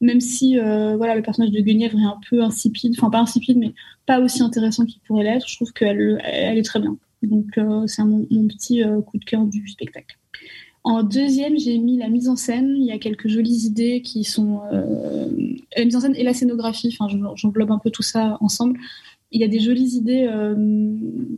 même 0.00 0.20
si 0.20 0.56
voilà, 0.56 1.14
le 1.14 1.22
personnage 1.22 1.52
de 1.52 1.60
Guenièvre 1.60 1.98
est 1.98 2.04
un 2.04 2.20
peu 2.28 2.42
insipide, 2.42 2.94
enfin 2.98 3.10
pas 3.10 3.20
insipide, 3.20 3.58
mais 3.58 3.74
pas 4.06 4.20
aussi 4.20 4.42
intéressant 4.42 4.84
qu'il 4.84 5.00
pourrait 5.02 5.24
l'être, 5.24 5.48
je 5.48 5.56
trouve 5.56 5.72
qu'elle 5.72 6.20
elle 6.24 6.58
est 6.58 6.62
très 6.62 6.80
bien. 6.80 6.96
Donc, 7.22 7.58
c'est 7.86 8.04
mon, 8.04 8.24
petit 8.48 8.82
coup 9.06 9.18
de 9.18 9.24
cœur 9.24 9.44
du 9.44 9.66
spectacle. 9.68 10.16
En 10.84 11.02
deuxième, 11.02 11.58
j'ai 11.58 11.76
mis 11.76 11.98
la 11.98 12.08
mise 12.08 12.28
en 12.28 12.36
scène. 12.36 12.76
Il 12.78 12.86
y 12.86 12.92
a 12.92 12.98
quelques 12.98 13.28
jolies 13.28 13.66
idées 13.66 14.00
qui 14.00 14.24
sont 14.24 14.60
la 14.70 15.84
mise 15.84 15.96
en 15.96 16.00
scène 16.00 16.14
et 16.14 16.22
la 16.22 16.32
scénographie. 16.32 16.96
Enfin, 16.98 17.08
je- 17.08 17.34
j'englobe 17.34 17.72
un 17.72 17.78
peu 17.78 17.90
tout 17.90 18.02
ça 18.02 18.38
ensemble. 18.40 18.78
Il 19.30 19.40
y 19.40 19.44
a 19.44 19.48
des 19.48 19.60
jolies 19.60 19.96
idées 19.96 20.26
euh, 20.26 20.54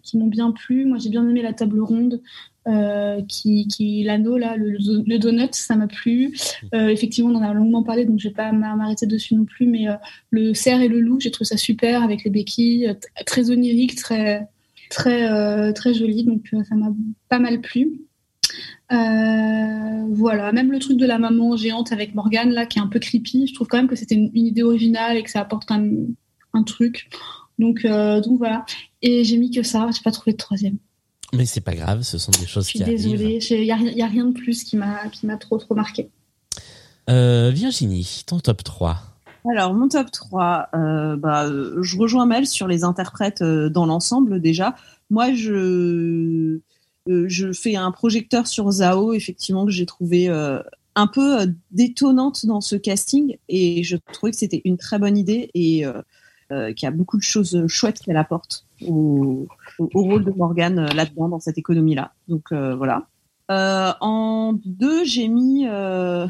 qui 0.03 0.17
m'ont 0.17 0.29
bien 0.29 0.53
plu. 0.53 0.85
Moi, 0.85 0.99
j'ai 0.99 1.11
bien 1.11 1.29
aimé 1.29 1.43
la 1.43 1.53
table 1.53 1.81
ronde, 1.81 2.23
euh, 2.69 3.21
qui, 3.27 4.05
l'anneau 4.05 4.37
là, 4.37 4.55
le, 4.57 5.19
donut, 5.19 5.53
ça 5.53 5.75
m'a 5.75 5.89
plu. 5.89 6.37
Euh, 6.73 6.89
effectivement, 6.89 7.31
on 7.31 7.35
en 7.35 7.43
a 7.43 7.53
longuement 7.53 7.83
parlé, 7.83 8.05
donc 8.05 8.21
je 8.21 8.29
vais 8.29 8.35
pas 8.35 8.53
m'a- 8.53 8.77
m'arrêter 8.77 9.07
dessus 9.07 9.35
non 9.35 9.45
plus. 9.45 9.67
Mais 9.67 9.87
le 10.31 10.55
cerf 10.55 10.81
et 10.81 10.89
le 10.89 11.01
loup, 11.01 11.19
j'ai 11.19 11.33
trouvé 11.33 11.47
ça 11.47 11.57
super 11.57 12.05
avec 12.05 12.23
les 12.23 12.31
béquilles, 12.31 12.95
très 13.27 13.51
onirique, 13.51 13.97
très 13.97 14.49
très 14.89 15.73
très 15.73 15.93
joli. 15.95 16.25
Donc 16.25 16.55
ça 16.69 16.77
m'a 16.77 16.93
pas 17.29 17.41
mal 17.41 17.61
plu. 17.61 18.03
Voilà, 18.89 20.53
même 20.53 20.71
le 20.71 20.79
truc 20.79 20.97
de 20.97 21.07
la 21.07 21.19
maman 21.19 21.57
géante 21.57 21.91
avec 21.91 22.15
Morgane 22.15 22.67
qui 22.69 22.79
est 22.79 22.83
un 22.83 22.89
peu 22.89 23.01
creepy, 23.01 23.49
je 23.49 23.55
trouve 23.55 23.67
quand 23.67 23.79
même 23.79 23.89
que 23.89 23.97
c'était 23.97 24.15
une, 24.15 24.31
une 24.35 24.47
idée 24.47 24.63
originale 24.63 25.17
et 25.17 25.23
que 25.23 25.31
ça 25.31 25.41
apporte 25.41 25.65
quand 25.67 25.79
même 25.79 26.15
un 26.53 26.63
truc. 26.63 27.09
Donc, 27.61 27.85
euh, 27.85 28.21
donc 28.21 28.39
voilà. 28.39 28.65
Et 29.03 29.23
j'ai 29.23 29.37
mis 29.37 29.51
que 29.53 29.63
ça, 29.63 29.89
j'ai 29.95 30.03
pas 30.03 30.11
trouvé 30.11 30.33
de 30.33 30.37
troisième. 30.39 30.79
Mais 31.33 31.47
c'est 31.47 31.61
pas 31.61 31.75
grave, 31.77 32.03
ce 32.03 32.19
sont 32.19 32.33
des 32.33 32.47
choses 32.47 32.67
Je 32.67 32.73
qui 32.73 32.79
suis 32.79 32.83
arrivent. 32.85 33.03
désolée, 33.13 33.39
il 33.51 33.65
y, 33.65 33.71
a 33.71 33.77
rien- 33.77 33.93
y 33.93 34.03
a 34.03 34.07
rien 34.09 34.25
de 34.27 34.33
plus 34.33 34.65
qui 34.65 34.77
m'a 34.77 35.37
trop 35.39 35.59
trop 35.59 35.75
marqué. 35.77 36.11
Euh, 37.09 37.51
Virginie, 37.55 38.23
ton 38.27 38.41
top 38.41 38.65
3. 38.65 38.97
Alors, 39.51 39.73
mon 39.75 39.89
top 39.89 40.11
3, 40.11 40.69
euh, 40.75 41.17
bah, 41.17 41.49
je 41.81 41.97
rejoins 41.99 42.27
Mel 42.27 42.47
sur 42.47 42.67
les 42.67 42.85
interprètes 42.85 43.43
euh, 43.43 43.69
dans 43.71 43.87
l'ensemble 43.87 44.41
déjà. 44.41 44.75
Moi, 45.09 45.33
je, 45.35 46.61
euh, 47.09 47.25
je 47.29 47.53
fais 47.53 47.77
un 47.77 47.91
projecteur 47.91 48.47
sur 48.47 48.71
Zao, 48.71 49.13
effectivement, 49.15 49.65
que 49.65 49.73
j'ai 49.73 49.87
trouvé 49.87 50.29
euh, 50.29 50.61
un 50.95 51.07
peu 51.07 51.41
euh, 51.43 51.47
détonnante 51.71 52.45
dans 52.47 52.61
ce 52.61 52.77
casting 52.77 53.37
et 53.49 53.83
je 53.83 53.97
trouvais 54.13 54.33
que 54.33 54.39
c'était 54.39 54.61
une 54.65 54.77
très 54.77 54.99
bonne 54.99 55.17
idée 55.17 55.51
et 55.55 55.85
euh, 56.53 56.73
y 56.81 56.87
a 56.87 56.91
beaucoup 56.91 57.17
de 57.17 57.23
choses 57.23 57.67
chouettes 57.67 58.01
qu'elle 58.01 58.17
apporte 58.17 58.67
au, 58.87 59.47
au, 59.79 60.03
rôle 60.03 60.25
de 60.25 60.31
Morgane 60.31 60.79
euh, 60.79 60.89
là-dedans, 60.89 61.29
dans 61.29 61.41
cette 61.41 61.59
économie-là. 61.59 62.13
Donc 62.29 62.53
euh, 62.53 62.75
voilà. 62.75 63.07
Euh, 63.51 63.93
en 64.01 64.55
deux, 64.65 65.05
j'ai 65.05 65.29
mis 65.29 65.67
oh, 65.67 66.27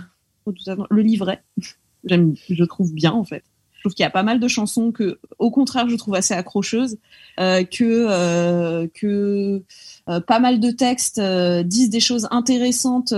le 0.91 1.03
livret. 1.03 1.43
J'aime, 2.05 2.35
je 2.49 2.65
trouve 2.65 2.95
bien 2.95 3.13
en 3.13 3.25
fait. 3.25 3.45
Je 3.81 3.85
trouve 3.85 3.95
qu'il 3.95 4.03
y 4.03 4.07
a 4.07 4.11
pas 4.11 4.23
mal 4.23 4.41
de 4.41 4.47
chansons 4.47 4.93
que, 4.93 5.19
au 5.39 5.51
contraire, 5.51 5.89
je 5.89 5.97
trouve 5.97 6.15
assez 6.15 6.35
accrocheuses, 6.35 6.99
euh, 7.39 7.65
que 7.65 8.07
euh, 8.11 8.87
que 8.93 9.63
euh, 10.07 10.21
pas 10.21 10.39
mal 10.39 10.61
de 10.61 10.71
textes 10.71 11.19
disent 11.19 11.89
des 11.89 12.01
choses 12.01 12.29
intéressantes 12.31 13.15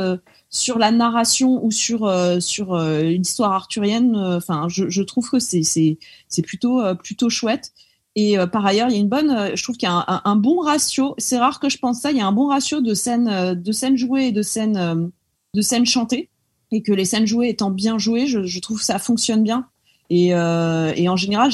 sur 0.52 0.78
la 0.78 0.92
narration 0.92 1.64
ou 1.64 1.70
sur 1.72 2.04
euh, 2.04 2.38
sur 2.38 2.74
euh, 2.74 3.02
l'histoire 3.02 3.52
arthurienne. 3.52 4.16
Enfin, 4.16 4.68
je, 4.68 5.02
trouve 5.02 5.28
que 5.30 5.38
c'est 5.40 5.64
c'est 5.64 5.98
c'est 6.28 6.42
plutôt 6.42 6.80
euh, 6.80 6.94
plutôt 6.94 7.30
chouette. 7.30 7.72
Et 8.14 8.38
euh, 8.38 8.46
par 8.46 8.64
ailleurs, 8.66 8.88
il 8.88 8.94
y 8.94 8.96
a 8.96 9.00
une 9.00 9.08
bonne, 9.08 9.30
euh, 9.30 9.56
je 9.56 9.62
trouve 9.62 9.76
qu'il 9.76 9.88
y 9.88 9.92
a 9.92 10.20
un, 10.24 10.36
bon 10.36 10.60
ratio. 10.60 11.14
C'est 11.18 11.38
rare 11.38 11.60
que 11.60 11.68
je 11.68 11.78
pense 11.78 12.00
ça. 12.00 12.10
Il 12.10 12.18
y 12.18 12.20
a 12.20 12.26
un 12.26 12.32
bon 12.32 12.48
ratio 12.48 12.80
de 12.80 12.94
scènes 12.94 13.28
euh, 13.28 13.54
de 13.54 13.72
scènes 13.72 13.96
jouées 13.96 14.26
et 14.26 14.32
de 14.32 14.42
scènes 14.42 14.76
euh, 14.76 15.06
de 15.54 15.62
scènes 15.62 15.86
chantées 15.86 16.28
et 16.70 16.82
que 16.82 16.92
les 16.92 17.04
scènes 17.04 17.26
jouées 17.26 17.48
étant 17.50 17.70
bien 17.70 17.98
jouées, 17.98 18.26
je, 18.26 18.58
trouve 18.60 18.78
que 18.78 18.84
ça 18.84 18.98
fonctionne 18.98 19.42
bien. 19.42 19.66
Et, 20.10 20.34
euh, 20.34 20.92
et 20.96 21.08
en 21.08 21.16
général, 21.16 21.50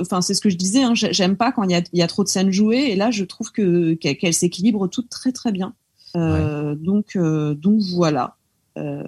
enfin 0.00 0.20
c'est 0.22 0.34
ce 0.34 0.40
que 0.40 0.50
je 0.50 0.56
disais, 0.56 0.82
hein, 0.82 0.94
j'ai- 0.94 1.12
j'aime 1.12 1.36
pas 1.36 1.52
quand 1.52 1.62
il 1.64 1.70
y 1.70 1.74
a, 1.74 1.82
y 1.92 2.02
a 2.02 2.06
trop 2.06 2.22
de 2.22 2.28
scènes 2.28 2.52
jouées. 2.52 2.90
Et 2.90 2.96
là, 2.96 3.10
je 3.10 3.24
trouve 3.24 3.50
que 3.52 3.94
qu'elles 3.94 4.34
s'équilibrent 4.34 4.88
toutes 4.88 5.08
très 5.08 5.32
très 5.32 5.52
bien. 5.52 5.74
Euh, 6.16 6.74
Donc 6.74 7.16
euh, 7.16 7.54
donc 7.54 7.80
voilà. 7.94 8.36
Euh, 8.78 9.02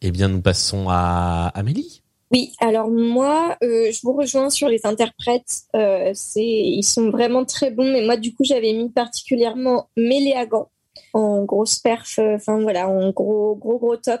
Eh 0.00 0.10
bien, 0.10 0.28
nous 0.28 0.40
passons 0.42 0.86
à 0.88 1.50
Amélie. 1.54 2.02
Oui, 2.30 2.52
alors 2.58 2.90
moi, 2.90 3.56
euh, 3.62 3.92
je 3.92 4.00
vous 4.02 4.12
rejoins 4.12 4.50
sur 4.50 4.68
les 4.68 4.84
interprètes. 4.86 5.62
Euh, 5.76 6.10
c'est, 6.14 6.44
ils 6.44 6.82
sont 6.82 7.10
vraiment 7.10 7.44
très 7.44 7.70
bons, 7.70 7.90
mais 7.92 8.04
moi, 8.04 8.16
du 8.16 8.34
coup, 8.34 8.42
j'avais 8.44 8.72
mis 8.72 8.88
particulièrement 8.90 9.88
Méléagan 9.96 10.68
en 11.12 11.44
grosse 11.44 11.78
perf, 11.78 12.18
euh, 12.18 12.36
enfin 12.36 12.60
voilà, 12.60 12.88
en 12.88 13.10
gros, 13.10 13.54
gros, 13.56 13.78
gros 13.78 13.96
top, 13.96 14.20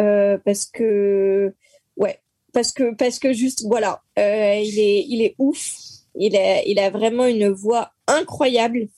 Euh, 0.00 0.38
parce 0.44 0.64
que, 0.66 1.54
ouais, 1.96 2.18
parce 2.52 2.72
que, 2.72 2.94
parce 2.94 3.18
que 3.18 3.32
juste, 3.32 3.64
voilà, 3.66 4.02
euh, 4.18 4.54
il 4.56 4.78
est, 4.78 5.04
il 5.08 5.22
est 5.22 5.34
ouf. 5.38 5.76
Il 6.16 6.36
a, 6.36 6.62
il 6.64 6.78
a 6.78 6.90
vraiment 6.90 7.26
une 7.26 7.48
voix 7.48 7.90
incroyable. 8.06 8.88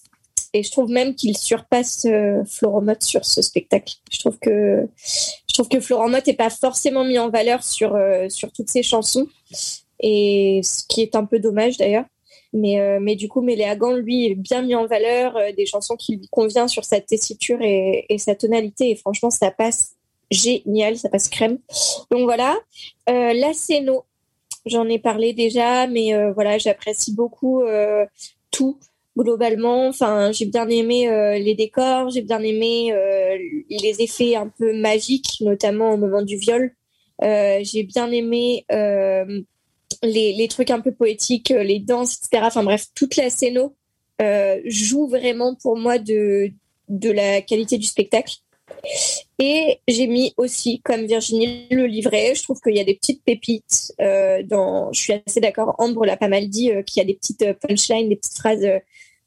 Et 0.56 0.62
je 0.62 0.70
trouve 0.70 0.90
même 0.90 1.14
qu'il 1.14 1.36
surpasse 1.36 2.06
euh, 2.06 2.42
Florent 2.46 2.80
Mott 2.80 3.02
sur 3.02 3.26
ce 3.26 3.42
spectacle. 3.42 3.96
Je 4.10 4.18
trouve 4.20 4.38
que 4.38 4.88
je 5.56 5.80
Florent 5.80 6.08
Mott 6.08 6.26
n'est 6.26 6.34
pas 6.34 6.50
forcément 6.50 7.04
mis 7.04 7.18
en 7.18 7.28
valeur 7.28 7.62
sur, 7.62 7.94
euh, 7.94 8.28
sur 8.28 8.52
toutes 8.52 8.68
ses 8.68 8.82
chansons. 8.82 9.26
et 10.00 10.60
ce 10.62 10.84
qui 10.86 11.00
est 11.02 11.14
un 11.14 11.24
peu 11.24 11.38
dommage 11.38 11.76
d'ailleurs. 11.76 12.04
Mais, 12.52 12.80
euh, 12.80 12.98
mais 13.00 13.16
du 13.16 13.28
coup, 13.28 13.42
Méléagan, 13.42 13.92
lui, 13.92 14.26
est 14.26 14.34
bien 14.34 14.62
mis 14.62 14.74
en 14.74 14.86
valeur, 14.86 15.36
euh, 15.36 15.52
des 15.52 15.66
chansons 15.66 15.96
qui 15.96 16.16
lui 16.16 16.28
conviennent 16.28 16.68
sur 16.68 16.84
sa 16.84 17.00
tessiture 17.00 17.58
et, 17.60 18.16
sa 18.18 18.34
tonalité. 18.34 18.90
Et 18.90 18.96
franchement, 18.96 19.30
ça 19.30 19.50
passe 19.50 19.96
génial, 20.30 20.96
ça 20.96 21.10
passe 21.10 21.28
crème. 21.28 21.58
Donc 22.10 22.22
voilà. 22.22 22.56
La 23.06 23.52
Céno, 23.52 24.04
j'en 24.64 24.88
ai 24.88 24.98
parlé 24.98 25.32
déjà, 25.32 25.86
mais 25.86 26.12
voilà, 26.32 26.58
j'apprécie 26.58 27.14
beaucoup 27.14 27.62
tout 28.50 28.78
globalement. 29.16 29.88
Enfin, 29.88 30.30
j'ai 30.32 30.46
bien 30.46 30.68
aimé 30.68 31.08
euh, 31.08 31.38
les 31.38 31.54
décors, 31.54 32.10
j'ai 32.10 32.22
bien 32.22 32.40
aimé 32.40 32.92
euh, 32.92 33.38
les 33.70 34.02
effets 34.02 34.36
un 34.36 34.48
peu 34.48 34.78
magiques, 34.78 35.38
notamment 35.40 35.92
au 35.92 35.96
moment 35.96 36.22
du 36.22 36.36
viol. 36.36 36.74
Euh, 37.22 37.60
j'ai 37.62 37.82
bien 37.82 38.10
aimé 38.10 38.66
les, 40.02 40.32
les 40.32 40.48
trucs 40.48 40.70
un 40.70 40.80
peu 40.80 40.92
poétiques, 40.92 41.48
les 41.48 41.78
danses, 41.78 42.18
etc. 42.18 42.44
Enfin 42.46 42.62
bref, 42.62 42.86
toute 42.94 43.16
la 43.16 43.30
scéno 43.30 43.74
joue 44.66 45.08
vraiment 45.08 45.54
pour 45.54 45.76
moi 45.76 45.98
de, 45.98 46.50
de 46.88 47.10
la 47.10 47.40
qualité 47.40 47.78
du 47.78 47.86
spectacle. 47.86 48.34
Et 49.38 49.78
j'ai 49.88 50.06
mis 50.06 50.34
aussi, 50.36 50.80
comme 50.82 51.06
Virginie, 51.06 51.66
le 51.70 51.86
livret. 51.86 52.34
Je 52.34 52.42
trouve 52.42 52.60
qu'il 52.60 52.76
y 52.76 52.80
a 52.80 52.84
des 52.84 52.94
petites 52.94 53.22
pépites. 53.24 53.94
Dans, 54.44 54.92
je 54.92 55.00
suis 55.00 55.14
assez 55.26 55.40
d'accord. 55.40 55.74
Ambre 55.78 56.04
l'a 56.04 56.18
pas 56.18 56.28
mal 56.28 56.48
dit, 56.48 56.70
qu'il 56.86 57.00
y 57.00 57.00
a 57.00 57.04
des 57.04 57.14
petites 57.14 57.44
punchlines, 57.66 58.10
des 58.10 58.16
petites 58.16 58.36
phrases 58.36 58.66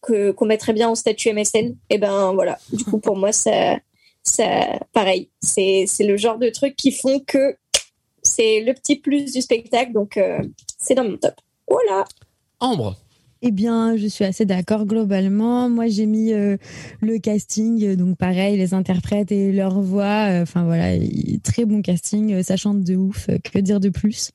que 0.02 0.32
qu'on 0.32 0.46
mettrait 0.46 0.74
bien 0.74 0.90
en 0.90 0.96
statut 0.96 1.32
MSN. 1.34 1.76
Et 1.90 1.98
ben 1.98 2.34
voilà. 2.34 2.58
Du 2.74 2.84
coup, 2.86 3.00
pour 3.00 3.18
moi, 3.18 3.32
ça, 3.32 3.78
ça, 4.24 4.80
pareil. 4.94 5.30
C'est 5.42 5.86
c'est 5.88 6.06
le 6.06 6.18
genre 6.18 6.38
de 6.38 6.50
trucs 6.50 6.76
qui 6.76 6.92
font 6.92 7.20
que 7.20 7.56
c'est 8.24 8.62
le 8.62 8.74
petit 8.74 8.98
plus 8.98 9.32
du 9.34 9.42
spectacle. 9.42 9.94
Donc 9.94 10.18
euh, 10.18 10.40
c'est 10.78 10.96
dans 10.96 11.04
mon 11.04 11.18
top. 11.18 11.34
Voilà. 11.70 12.06
Ambre. 12.60 12.98
Eh 13.42 13.52
bien, 13.52 13.96
je 13.96 14.06
suis 14.08 14.26
assez 14.26 14.44
d'accord 14.44 14.86
globalement. 14.86 15.70
Moi, 15.70 15.88
j'ai 15.88 16.06
mis 16.06 16.34
euh, 16.34 16.58
le 17.00 17.20
casting, 17.20 17.96
donc 17.96 18.18
pareil, 18.18 18.58
les 18.58 18.74
interprètes 18.74 19.32
et 19.32 19.54
leur 19.54 19.80
voix. 19.80 20.28
euh, 20.30 20.42
Enfin 20.42 20.66
voilà, 20.66 20.96
il- 20.96 21.40
très 21.40 21.64
bon 21.64 21.82
casting, 21.82 22.34
euh, 22.34 22.44
ça 22.44 22.58
chante 22.58 22.84
de 22.84 22.98
ouf. 22.98 23.30
euh, 23.30 23.38
Que 23.42 23.60
dire 23.60 23.80
de 23.80 23.88
plus 23.88 24.32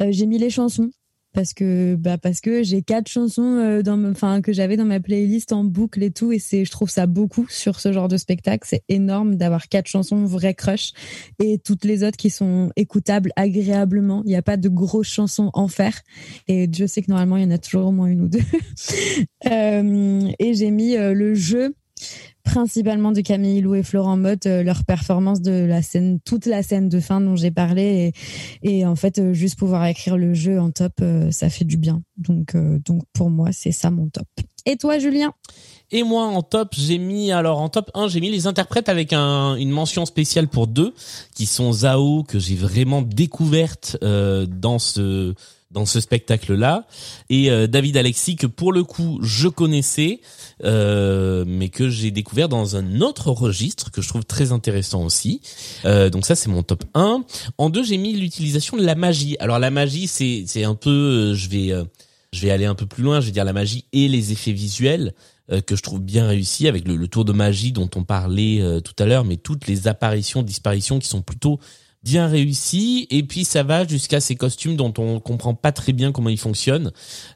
Euh, 0.00 0.06
J'ai 0.12 0.24
mis 0.24 0.38
les 0.38 0.48
chansons 0.48 0.88
parce 1.32 1.54
que 1.54 1.94
bah 1.94 2.18
parce 2.18 2.40
que 2.40 2.62
j'ai 2.62 2.82
quatre 2.82 3.08
chansons 3.08 3.58
euh, 3.58 3.82
dans 3.82 4.02
enfin 4.04 4.40
que 4.40 4.52
j'avais 4.52 4.76
dans 4.76 4.84
ma 4.84 5.00
playlist 5.00 5.52
en 5.52 5.64
boucle 5.64 6.02
et 6.02 6.10
tout 6.10 6.32
et 6.32 6.38
c'est 6.38 6.64
je 6.64 6.70
trouve 6.70 6.90
ça 6.90 7.06
beaucoup 7.06 7.46
sur 7.48 7.80
ce 7.80 7.92
genre 7.92 8.08
de 8.08 8.16
spectacle. 8.16 8.66
C'est 8.68 8.82
énorme 8.88 9.36
d'avoir 9.36 9.68
quatre 9.68 9.86
chansons 9.86 10.24
vrai 10.24 10.54
crush 10.54 10.92
et 11.42 11.58
toutes 11.58 11.84
les 11.84 12.02
autres 12.02 12.16
qui 12.16 12.30
sont 12.30 12.70
écoutables 12.76 13.32
agréablement. 13.36 14.22
Il 14.24 14.28
n'y 14.28 14.36
a 14.36 14.42
pas 14.42 14.56
de 14.56 14.68
grosses 14.68 15.08
chansons 15.08 15.50
en 15.54 15.68
fer. 15.68 16.00
Et 16.48 16.68
je 16.72 16.86
sais 16.86 17.02
que 17.02 17.10
normalement 17.10 17.36
il 17.36 17.44
y 17.44 17.46
en 17.46 17.50
a 17.50 17.58
toujours 17.58 17.86
au 17.86 17.92
moins 17.92 18.06
une 18.06 18.22
ou 18.22 18.28
deux. 18.28 18.40
Euh, 19.50 20.28
et 20.38 20.54
j'ai 20.54 20.70
mis 20.70 20.96
euh, 20.96 21.14
le 21.14 21.34
jeu 21.34 21.74
principalement 22.48 23.12
de 23.12 23.20
Camille 23.20 23.60
Lou 23.60 23.74
et 23.74 23.82
Florent 23.82 24.16
Mott, 24.16 24.46
euh, 24.46 24.62
leur 24.62 24.82
performance 24.84 25.42
de 25.42 25.66
la 25.66 25.82
scène, 25.82 26.18
toute 26.24 26.46
la 26.46 26.62
scène 26.62 26.88
de 26.88 26.98
fin 26.98 27.20
dont 27.20 27.36
j'ai 27.36 27.50
parlé, 27.50 28.12
et, 28.62 28.86
en 28.86 28.96
fait 28.96 29.18
euh, 29.18 29.34
juste 29.34 29.58
pouvoir 29.58 29.84
écrire 29.84 30.16
le 30.16 30.32
jeu 30.32 30.58
en 30.58 30.70
top, 30.70 30.94
euh, 31.02 31.30
ça 31.30 31.50
fait 31.50 31.66
du 31.66 31.76
bien. 31.76 32.02
Donc, 32.16 32.56
donc 32.56 33.02
pour 33.12 33.28
moi 33.28 33.50
c'est 33.52 33.70
ça 33.70 33.90
mon 33.90 34.08
top. 34.08 34.26
Et 34.64 34.76
toi 34.76 34.98
Julien? 34.98 35.32
Et 35.90 36.02
moi 36.02 36.24
en 36.24 36.42
top, 36.42 36.74
j'ai 36.74 36.96
mis 36.96 37.32
alors 37.32 37.60
en 37.60 37.68
top 37.68 37.90
1, 37.92 38.08
j'ai 38.08 38.20
mis 38.20 38.30
les 38.30 38.46
interprètes 38.46 38.88
avec 38.88 39.12
un, 39.12 39.54
une 39.56 39.70
mention 39.70 40.06
spéciale 40.06 40.48
pour 40.48 40.66
deux 40.66 40.94
qui 41.34 41.44
sont 41.44 41.72
Zao 41.72 42.24
que 42.24 42.38
j'ai 42.38 42.56
vraiment 42.56 43.02
découverte 43.02 43.98
dans 44.00 44.78
ce 44.78 45.34
dans 45.70 45.84
ce 45.84 46.00
spectacle 46.00 46.54
là 46.54 46.86
et 47.28 47.50
euh, 47.50 47.66
David 47.66 47.96
Alexis 47.96 48.36
que 48.36 48.46
pour 48.46 48.72
le 48.72 48.84
coup 48.84 49.18
je 49.22 49.48
connaissais 49.48 50.20
euh, 50.64 51.44
mais 51.46 51.68
que 51.68 51.88
j'ai 51.88 52.10
découvert 52.10 52.48
dans 52.48 52.76
un 52.76 53.00
autre 53.00 53.30
registre 53.30 53.90
que 53.90 54.02
je 54.02 54.08
trouve 54.08 54.24
très 54.24 54.52
intéressant 54.52 55.04
aussi. 55.04 55.40
Euh, 55.84 56.10
donc 56.10 56.26
ça 56.26 56.34
c'est 56.34 56.48
mon 56.48 56.62
top 56.62 56.84
1. 56.94 57.24
En 57.58 57.70
deux, 57.70 57.84
j'ai 57.84 57.96
mis 57.96 58.12
l'utilisation 58.14 58.76
de 58.76 58.84
la 58.84 58.94
magie. 58.94 59.36
Alors 59.40 59.58
la 59.58 59.70
magie 59.70 60.08
c'est 60.08 60.44
c'est 60.46 60.64
un 60.64 60.74
peu 60.74 60.90
euh, 60.90 61.34
je 61.34 61.48
vais 61.48 61.72
euh, 61.72 61.84
je 62.32 62.42
vais 62.42 62.50
aller 62.50 62.66
un 62.66 62.74
peu 62.74 62.86
plus 62.86 63.02
loin, 63.02 63.20
je 63.20 63.26
vais 63.26 63.32
dire 63.32 63.44
la 63.44 63.52
magie 63.52 63.84
et 63.92 64.08
les 64.08 64.32
effets 64.32 64.52
visuels 64.52 65.14
euh, 65.50 65.60
que 65.60 65.76
je 65.76 65.82
trouve 65.82 66.00
bien 66.00 66.26
réussis 66.26 66.68
avec 66.68 66.86
le, 66.86 66.96
le 66.96 67.08
tour 67.08 67.24
de 67.24 67.32
magie 67.32 67.72
dont 67.72 67.88
on 67.94 68.04
parlait 68.04 68.60
tout 68.82 68.94
à 69.02 69.06
l'heure, 69.06 69.24
mais 69.24 69.36
toutes 69.36 69.66
les 69.66 69.88
apparitions, 69.88 70.42
disparitions 70.42 70.98
qui 70.98 71.08
sont 71.08 71.22
plutôt 71.22 71.58
bien 72.02 72.26
réussies. 72.26 73.06
Et 73.10 73.22
puis 73.22 73.44
ça 73.44 73.62
va 73.62 73.86
jusqu'à 73.86 74.20
ces 74.20 74.36
costumes 74.36 74.76
dont 74.76 74.92
on 74.98 75.20
comprend 75.20 75.54
pas 75.54 75.72
très 75.72 75.92
bien 75.92 76.12
comment 76.12 76.28
ils 76.30 76.38
fonctionnent. 76.38 76.92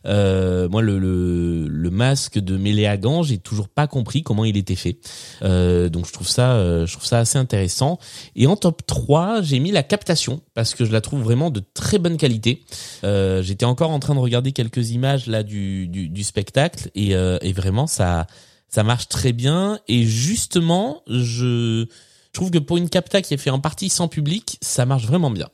Euh, 0.07 0.69
moi, 0.69 0.83
le, 0.83 0.99
le, 0.99 1.67
le 1.69 1.91
masque 1.91 2.39
de 2.39 2.57
Méléagan, 2.57 3.23
j'ai 3.23 3.39
toujours 3.39 3.69
pas 3.69 3.87
compris 3.87 4.23
comment 4.23 4.45
il 4.45 4.57
était 4.57 4.77
fait. 4.77 4.99
Euh, 5.43 5.89
donc 5.89 6.07
je 6.07 6.13
trouve 6.13 6.29
ça, 6.29 6.53
euh, 6.53 6.87
je 6.87 6.93
trouve 6.93 7.07
ça 7.07 7.19
assez 7.19 7.39
intéressant. 7.39 7.99
Et 8.37 8.47
en 8.47 8.57
top 8.57 8.87
3, 8.87 9.43
j'ai 9.43 9.59
mis 9.59 9.73
la 9.73 9.83
captation 9.83 10.41
parce 10.55 10.75
que 10.75 10.85
je 10.85 10.93
la 10.93 11.01
trouve 11.01 11.23
vraiment 11.23 11.51
de 11.51 11.63
très 11.75 11.99
bonne 11.99 12.17
qualité. 12.17 12.65
Euh, 13.05 13.43
J'étais 13.43 13.65
encore 13.65 13.91
en 13.91 13.99
train 13.99 14.15
de 14.15 14.21
regarder 14.21 14.53
quelques 14.53 14.91
images 14.91 15.27
là 15.27 15.43
du, 15.43 15.89
du, 15.89 16.09
du 16.09 16.23
spectacle 16.23 16.91
et, 16.95 17.15
euh, 17.15 17.39
et 17.43 17.53
vraiment 17.53 17.87
ça, 17.87 18.27
ça 18.69 18.83
marche 18.83 19.09
très 19.09 19.33
bien. 19.33 19.79
Et 19.89 20.05
justement, 20.05 21.03
je, 21.07 21.87
je 22.33 22.41
trouve 22.41 22.51
que 22.51 22.59
pour 22.59 22.79
une 22.79 22.89
capta 22.89 23.21
qui 23.21 23.35
est 23.35 23.39
fait 23.39 23.51
en 23.51 23.61
partie 23.61 23.89
sans 23.89 24.09
public, 24.09 24.59
ça 24.63 24.87
marche 24.87 25.05
vraiment 25.05 25.31
bien. 25.31 25.49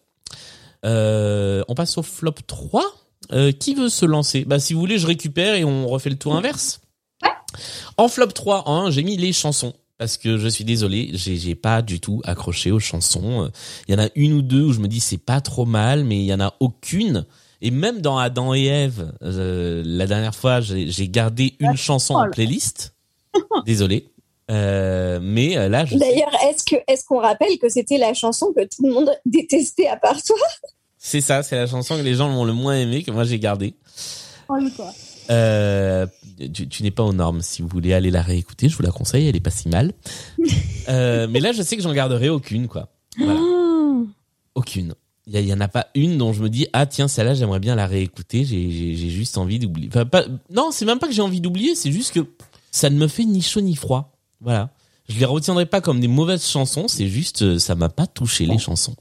Euh, 0.84 1.64
on 1.66 1.74
passe 1.74 1.98
au 1.98 2.02
flop 2.02 2.34
3. 2.46 2.84
Euh, 3.32 3.52
qui 3.52 3.74
veut 3.74 3.88
se 3.88 4.06
lancer? 4.06 4.44
Bah 4.44 4.58
si 4.58 4.72
vous 4.72 4.80
voulez, 4.80 4.98
je 4.98 5.06
récupère 5.06 5.54
et 5.54 5.64
on 5.64 5.86
refait 5.88 6.08
le 6.08 6.16
tour 6.16 6.36
inverse. 6.36 6.80
En 7.96 8.08
flop 8.08 8.28
3, 8.28 8.70
hein, 8.70 8.90
j'ai 8.90 9.02
mis 9.02 9.16
les 9.16 9.32
chansons. 9.32 9.74
Parce 9.98 10.16
que 10.16 10.38
je 10.38 10.46
suis 10.46 10.64
désolé, 10.64 11.10
j'ai 11.14 11.56
pas 11.56 11.82
du 11.82 11.98
tout 11.98 12.22
accroché 12.24 12.70
aux 12.70 12.78
chansons. 12.78 13.50
Il 13.88 13.92
y 13.92 13.98
en 13.98 14.04
a 14.04 14.08
une 14.14 14.32
ou 14.34 14.42
deux 14.42 14.62
où 14.62 14.72
je 14.72 14.78
me 14.78 14.86
dis 14.86 15.00
c'est 15.00 15.18
pas 15.18 15.40
trop 15.40 15.66
mal, 15.66 16.04
mais 16.04 16.18
il 16.20 16.24
y 16.24 16.32
en 16.32 16.40
a 16.40 16.54
aucune. 16.60 17.26
Et 17.60 17.72
même 17.72 18.00
dans 18.00 18.16
Adam 18.16 18.54
et 18.54 18.66
Ève, 18.66 19.12
euh, 19.22 19.82
la 19.84 20.06
dernière 20.06 20.34
fois, 20.34 20.60
j'ai 20.60 21.08
gardé 21.08 21.56
une 21.58 21.76
chanson 21.76 22.14
en 22.14 22.30
playlist. 22.30 22.94
Désolé. 23.66 24.08
Euh, 24.50 25.18
mais 25.22 25.56
euh, 25.58 25.68
là, 25.68 25.84
je 25.84 25.96
D'ailleurs, 25.96 26.32
est-ce 26.48 26.64
que 26.64 26.76
est-ce 26.86 27.04
qu'on 27.04 27.20
rappelle 27.20 27.58
que 27.58 27.68
c'était 27.68 27.98
la 27.98 28.14
chanson 28.14 28.52
que 28.56 28.64
tout 28.64 28.86
le 28.86 28.92
monde 28.94 29.10
détestait 29.26 29.86
à 29.88 29.96
part 29.96 30.22
toi? 30.22 30.36
C'est 30.96 31.20
ça, 31.20 31.42
c'est 31.42 31.56
la 31.56 31.66
chanson 31.66 31.96
que 31.96 32.02
les 32.02 32.14
gens 32.14 32.28
ont 32.30 32.44
le 32.44 32.52
moins 32.54 32.76
aimé, 32.76 33.02
que 33.02 33.10
moi 33.10 33.24
j'ai 33.24 33.38
gardé. 33.38 33.74
Oh. 34.48 34.56
Euh, 35.30 36.06
tu, 36.54 36.66
tu 36.68 36.82
n'es 36.82 36.90
pas 36.90 37.02
aux 37.02 37.12
normes. 37.12 37.42
Si 37.42 37.60
vous 37.60 37.68
voulez 37.68 37.92
aller 37.92 38.10
la 38.10 38.22
réécouter, 38.22 38.68
je 38.70 38.76
vous 38.76 38.82
la 38.82 38.90
conseille. 38.90 39.28
Elle 39.28 39.36
est 39.36 39.40
pas 39.40 39.50
si 39.50 39.68
mal. 39.68 39.92
Euh, 40.88 41.26
mais 41.28 41.40
là, 41.40 41.52
je 41.52 41.60
sais 41.60 41.76
que 41.76 41.82
j'en 41.82 41.92
garderai 41.92 42.30
aucune, 42.30 42.66
quoi. 42.66 42.88
Voilà. 43.18 43.38
Aucune. 44.54 44.94
Il 45.26 45.34
y, 45.34 45.36
a- 45.36 45.40
il 45.40 45.46
y 45.46 45.52
en 45.52 45.60
a 45.60 45.68
pas 45.68 45.88
une 45.94 46.16
dont 46.16 46.32
je 46.32 46.42
me 46.42 46.48
dis 46.48 46.66
ah 46.72 46.86
tiens 46.86 47.08
celle-là 47.08 47.34
j'aimerais 47.34 47.58
bien 47.60 47.74
la 47.74 47.86
réécouter. 47.86 48.46
J'ai 48.46 48.96
juste 49.10 49.36
envie 49.36 49.58
d'oublier. 49.58 49.88
Enfin, 49.90 50.06
pas, 50.06 50.24
non, 50.50 50.70
c'est 50.72 50.86
même 50.86 50.98
pas 50.98 51.06
que 51.06 51.12
j'ai 51.12 51.20
envie 51.20 51.42
d'oublier. 51.42 51.74
C'est 51.74 51.92
juste 51.92 52.14
que 52.14 52.20
ça 52.70 52.88
ne 52.88 52.96
me 52.96 53.06
fait 53.06 53.26
ni 53.26 53.42
chaud 53.42 53.60
ni 53.60 53.76
froid. 53.76 54.17
Voilà. 54.40 54.70
Je 55.08 55.18
les 55.18 55.24
retiendrai 55.24 55.66
pas 55.66 55.80
comme 55.80 56.00
des 56.00 56.08
mauvaises 56.08 56.46
chansons. 56.46 56.86
C'est 56.88 57.08
juste 57.08 57.42
euh, 57.42 57.58
ça 57.58 57.74
m'a 57.74 57.88
pas 57.88 58.06
touché 58.06 58.46
les 58.46 58.58
chansons. 58.58 58.96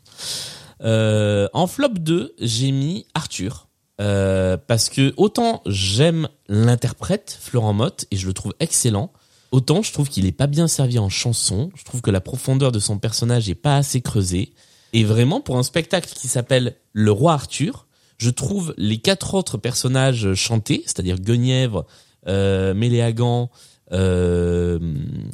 Euh, 0.83 1.48
en 1.53 1.67
flop 1.67 1.90
2, 1.90 2.35
j'ai 2.40 2.72
mis 2.72 3.06
Arthur. 3.14 3.67
Euh, 3.99 4.57
parce 4.67 4.90
que 4.90 5.14
autant 5.17 5.64
j'aime 5.66 6.30
l'interprète 6.48 7.35
Florent 7.41 7.74
Mott 7.74 8.06
et 8.11 8.16
je 8.16 8.27
le 8.27 8.33
trouve 8.33 8.53
excellent, 8.59 9.11
autant 9.51 9.82
je 9.82 9.91
trouve 9.91 10.07
qu'il 10.07 10.27
est 10.27 10.32
pas 10.32 10.45
bien 10.45 10.67
servi 10.67 10.99
en 10.99 11.09
chanson. 11.09 11.72
Je 11.75 11.83
trouve 11.83 12.01
que 12.01 12.11
la 12.11 12.22
profondeur 12.22 12.72
de 12.72 12.80
son 12.80 12.99
personnage 12.99 13.49
est 13.49 13.56
pas 13.56 13.75
assez 13.75 14.01
creusée. 14.01 14.53
Et 14.93 15.03
vraiment, 15.03 15.41
pour 15.41 15.57
un 15.57 15.64
spectacle 15.64 16.09
qui 16.14 16.27
s'appelle 16.27 16.75
Le 16.93 17.11
Roi 17.11 17.33
Arthur, 17.33 17.88
je 18.17 18.30
trouve 18.30 18.74
les 18.77 18.99
quatre 18.99 19.33
autres 19.33 19.57
personnages 19.57 20.33
chantés, 20.33 20.83
c'est-à-dire 20.85 21.19
Guenièvre, 21.19 21.85
euh, 22.27 22.74
Méléagan, 22.74 23.49
euh, 23.91 24.80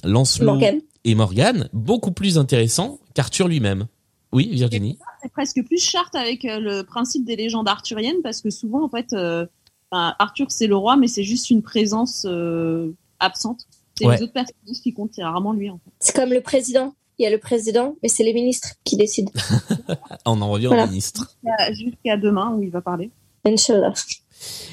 Lancelot 0.03 0.45
Morgane. 0.45 0.81
et 1.05 1.15
Morgane, 1.15 1.69
beaucoup 1.73 2.11
plus 2.11 2.37
intéressants 2.37 2.99
qu'Arthur 3.13 3.47
lui-même. 3.47 3.87
Oui, 4.31 4.49
Virginie. 4.51 4.97
C'est 5.21 5.31
presque 5.31 5.63
plus 5.65 5.77
charte 5.81 6.15
avec 6.15 6.43
euh, 6.45 6.59
le 6.59 6.83
principe 6.83 7.23
des 7.25 7.35
légendes 7.35 7.67
arthuriennes 7.67 8.21
parce 8.23 8.41
que 8.41 8.49
souvent, 8.49 8.83
en 8.83 8.89
fait, 8.89 9.13
euh, 9.13 9.45
Arthur 9.91 10.47
c'est 10.49 10.65
le 10.67 10.75
roi, 10.75 10.95
mais 10.97 11.07
c'est 11.07 11.23
juste 11.23 11.49
une 11.51 11.61
présence 11.61 12.25
euh, 12.27 12.91
absente. 13.19 13.67
C'est 13.95 14.07
Ouais. 14.07 14.17
les 14.17 14.23
autres 14.23 14.33
personnages 14.33 14.81
qui 14.81 14.91
comptent, 14.91 15.11
c'est 15.13 15.23
rarement 15.23 15.53
lui. 15.53 15.69
En 15.69 15.75
fait. 15.77 15.91
C'est 15.99 16.15
comme 16.15 16.31
le 16.33 16.41
président. 16.41 16.95
Il 17.19 17.23
y 17.23 17.27
a 17.27 17.29
le 17.29 17.37
président, 17.37 17.95
mais 18.01 18.09
c'est 18.09 18.23
les 18.23 18.33
ministres 18.33 18.69
qui 18.83 18.97
décident. 18.97 19.31
On 20.25 20.41
en 20.41 20.49
revient 20.49 20.65
Voilà. 20.65 20.85
au 20.85 20.87
ministre. 20.87 21.35
Jusqu'à- 21.43 21.73
Jusqu'à 21.73 22.17
demain 22.17 22.55
où 22.55 22.63
il 22.63 22.71
va 22.71 22.81
parler. 22.81 23.11
Inch'Allah. 23.45 23.93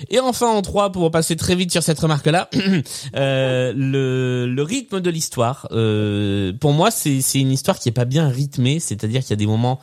Et 0.08 0.20
enfin 0.20 0.48
en 0.48 0.62
trois, 0.62 0.92
pour 0.92 1.10
passer 1.10 1.36
très 1.36 1.54
vite 1.54 1.72
sur 1.72 1.82
cette 1.82 1.98
remarque-là, 1.98 2.48
euh, 3.16 3.72
le, 3.74 4.62
rythme 4.62 5.00
de 5.00 5.10
l'histoire. 5.10 5.68
Euh, 5.72 6.52
pour 6.52 6.72
moi, 6.72 6.90
c'est 6.90 7.20
une 7.34 7.52
histoire 7.52 7.78
qui 7.78 7.88
est 7.88 7.92
pas 7.92 8.04
bien 8.04 8.28
rythmée, 8.28 8.80
c'est-à-dire 8.80 9.20
qu'il 9.22 9.30
y 9.30 9.34
a 9.34 9.36
des 9.36 9.46
moments 9.46 9.80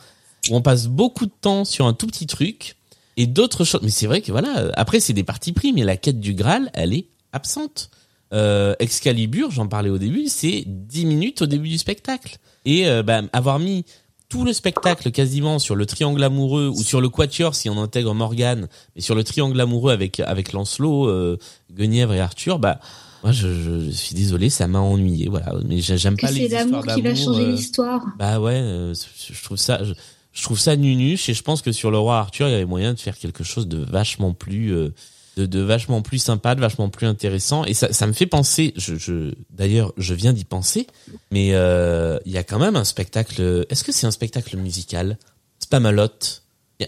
où 0.50 0.56
on 0.56 0.62
passe 0.62 0.86
beaucoup 0.86 1.26
de 1.26 1.32
temps 1.40 1.64
sur 1.64 1.86
un 1.86 1.92
tout 1.92 2.06
petit 2.06 2.26
truc, 2.26 2.76
et 3.16 3.26
d'autres 3.26 3.64
choses. 3.64 3.80
Mais 3.82 3.90
c'est 3.90 4.06
vrai 4.06 4.20
que 4.20 4.30
voilà, 4.30 4.70
après 4.74 5.00
c'est 5.00 5.12
des 5.12 5.24
parties 5.24 5.52
pris, 5.52 5.72
mais 5.72 5.82
la 5.82 5.96
quête 5.96 6.20
du 6.20 6.34
Graal, 6.34 6.70
elle 6.74 6.94
est 6.94 7.06
absente. 7.32 7.90
Euh, 8.32 8.74
Excalibur, 8.78 9.50
j'en 9.50 9.66
parlais 9.66 9.90
au 9.90 9.98
début, 9.98 10.28
c'est 10.28 10.64
10 10.66 11.06
minutes 11.06 11.42
au 11.42 11.46
début 11.46 11.68
du 11.68 11.78
spectacle. 11.78 12.38
Et 12.64 12.86
bah, 13.02 13.22
avoir 13.32 13.58
mis 13.58 13.86
tout 14.28 14.44
le 14.44 14.52
spectacle 14.52 15.10
quasiment 15.10 15.58
sur 15.58 15.74
le 15.74 15.86
triangle 15.86 16.22
amoureux 16.22 16.68
ou 16.68 16.82
sur 16.82 17.00
le 17.00 17.08
quatuor 17.08 17.54
si 17.54 17.70
on 17.70 17.80
intègre 17.80 18.12
Morgane, 18.14 18.68
mais 18.94 19.00
sur 19.00 19.14
le 19.14 19.24
triangle 19.24 19.58
amoureux 19.60 19.92
avec 19.92 20.20
avec 20.20 20.52
Lancelot, 20.52 21.08
euh, 21.08 21.38
Guenièvre 21.72 22.12
et 22.12 22.20
Arthur, 22.20 22.58
bah 22.58 22.78
moi 23.22 23.32
je, 23.32 23.48
je, 23.52 23.80
je 23.86 23.90
suis 23.90 24.14
désolé, 24.14 24.50
ça 24.50 24.68
m'a 24.68 24.80
ennuyé, 24.80 25.28
voilà. 25.28 25.52
Mais 25.66 25.80
j'ai- 25.80 25.96
j'aime 25.98 26.16
pas 26.16 26.30
les 26.30 26.48
c'est 26.48 26.56
histoires 26.56 26.64
l'amour 26.66 26.94
qui 26.94 27.02
va 27.02 27.12
d'amour, 27.12 27.24
changer 27.24 27.42
euh, 27.44 27.50
l'histoire. 27.52 28.02
Bah 28.18 28.38
ouais, 28.38 28.54
euh, 28.54 28.94
je 28.94 29.42
trouve 29.42 29.56
ça, 29.56 29.82
je, 29.82 29.92
je 30.32 30.42
trouve 30.42 30.58
ça 30.58 30.76
nunuche 30.76 31.28
et 31.28 31.34
je 31.34 31.42
pense 31.42 31.62
que 31.62 31.72
sur 31.72 31.90
le 31.90 31.98
roi 31.98 32.18
Arthur, 32.18 32.48
il 32.48 32.52
y 32.52 32.54
avait 32.54 32.64
moyen 32.66 32.94
de 32.94 33.00
faire 33.00 33.16
quelque 33.18 33.42
chose 33.44 33.66
de 33.66 33.78
vachement 33.78 34.34
plus, 34.34 34.72
euh, 34.74 34.92
de, 35.38 35.46
de 35.46 35.60
vachement 35.60 36.02
plus 36.02 36.18
sympa, 36.18 36.54
de 36.54 36.60
vachement 36.60 36.88
plus 36.88 37.06
intéressant. 37.06 37.64
Et 37.64 37.74
ça, 37.74 37.92
ça 37.92 38.06
me 38.06 38.12
fait 38.12 38.26
penser. 38.26 38.72
Je, 38.76 38.96
je 38.96 39.34
d'ailleurs, 39.50 39.92
je 39.96 40.14
viens 40.14 40.32
d'y 40.32 40.44
penser, 40.44 40.86
mais 41.30 41.50
euh, 41.52 42.18
il 42.26 42.32
y 42.32 42.38
a 42.38 42.42
quand 42.44 42.58
même 42.58 42.76
un 42.76 42.84
spectacle. 42.84 43.64
Est-ce 43.70 43.84
que 43.84 43.92
c'est 43.92 44.06
un 44.06 44.10
spectacle 44.10 44.56
musical? 44.56 45.18
Spamalot, 45.60 46.08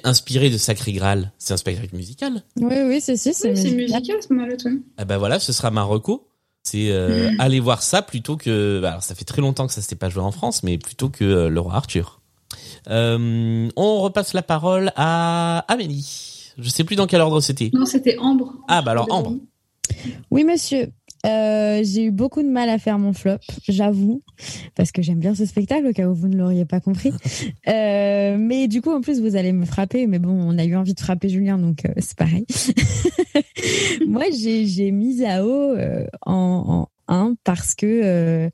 inspiré 0.05 0.51
de 0.51 0.59
Sacré 0.59 0.93
Graal. 0.93 1.33
C'est 1.39 1.53
un 1.55 1.57
spectacle 1.57 1.95
musical. 1.95 2.43
Oui, 2.57 2.75
oui, 2.87 3.01
c'est 3.01 3.17
si, 3.17 3.35
c'est 3.35 3.51
Oui, 3.51 3.57
c'est 3.57 3.71
musical. 3.73 4.01
musical, 4.01 4.17
c'est 4.21 4.31
mal, 4.35 4.51
ouais. 4.51 4.81
Ah 4.97 5.05
bah 5.05 5.19
voilà, 5.19 5.39
ce 5.41 5.53
sera 5.53 5.71
Marocco. 5.71 6.27
C'est 6.63 6.91
euh, 6.91 7.31
aller 7.39 7.59
voir 7.59 7.83
ça 7.83 8.03
plutôt 8.03 8.37
que. 8.37 8.81
bah 8.83 8.91
alors 8.91 9.03
ça 9.03 9.15
fait 9.15 9.25
très 9.25 9.41
longtemps 9.41 9.67
que 9.67 9.73
ça 9.73 9.81
s'était 9.81 9.97
pas 9.97 10.11
joué 10.11 10.23
en 10.23 10.31
France, 10.31 10.63
mais 10.63 10.77
plutôt 10.79 11.09
que 11.09 11.25
euh, 11.25 11.49
le 11.49 11.59
roi 11.61 11.75
Arthur. 11.75 12.21
Euh, 12.89 13.69
on 13.77 14.01
repasse 14.01 14.33
la 14.35 14.43
parole 14.43 14.93
à 14.97 15.65
Amélie. 15.69 16.40
Je 16.63 16.69
sais 16.69 16.85
plus 16.85 16.97
dans 16.97 17.07
quel 17.07 17.21
ordre 17.21 17.41
c'était. 17.41 17.71
Non, 17.73 17.87
c'était 17.87 18.19
Ambre. 18.19 18.55
Ah 18.69 18.83
bah 18.83 18.93
alors 18.93 19.07
Ambre. 19.11 19.37
Oui, 20.31 20.45
monsieur. 20.45 20.93
Euh, 21.27 21.83
j'ai 21.85 22.05
eu 22.05 22.11
beaucoup 22.11 22.43
de 22.43 22.49
mal 22.49 22.71
à 22.71 22.79
faire 22.79 22.99
mon 22.99 23.13
flop, 23.13 23.41
j'avoue, 23.69 24.23
parce 24.75 24.91
que 24.91 25.03
j'aime 25.03 25.19
bien 25.19 25.35
ce 25.35 25.45
spectacle, 25.45 25.87
au 25.89 25.93
cas 25.93 26.09
où 26.09 26.15
vous 26.15 26.29
ne 26.29 26.37
l'auriez 26.37 26.65
pas 26.65 26.81
compris. 26.81 27.13
Euh, 27.69 28.37
mais 28.39 28.69
du 28.69 28.83
coup, 28.83 28.91
en 28.91 29.01
plus, 29.01 29.21
vous 29.21 29.37
allez 29.37 29.53
me 29.53 29.65
frapper. 29.65 30.07
Mais 30.07 30.19
bon, 30.19 30.31
on 30.31 30.59
a 30.59 30.65
eu 30.65 30.75
envie 30.77 30.95
de 30.95 31.01
frapper 31.01 31.29
Julien, 31.29 31.59
donc 31.59 31.85
euh, 31.85 31.93
c'est 31.99 32.17
pareil. 32.17 32.47
Moi, 34.07 34.25
j'ai 34.37 34.67
j'ai 34.67 34.91
mis 34.91 35.19
Zao 35.19 35.49
euh, 35.51 36.07
en, 36.27 36.89
en 37.09 37.15
1 37.15 37.35
parce 37.45 37.75
que 37.75 37.87
euh, 37.87 38.51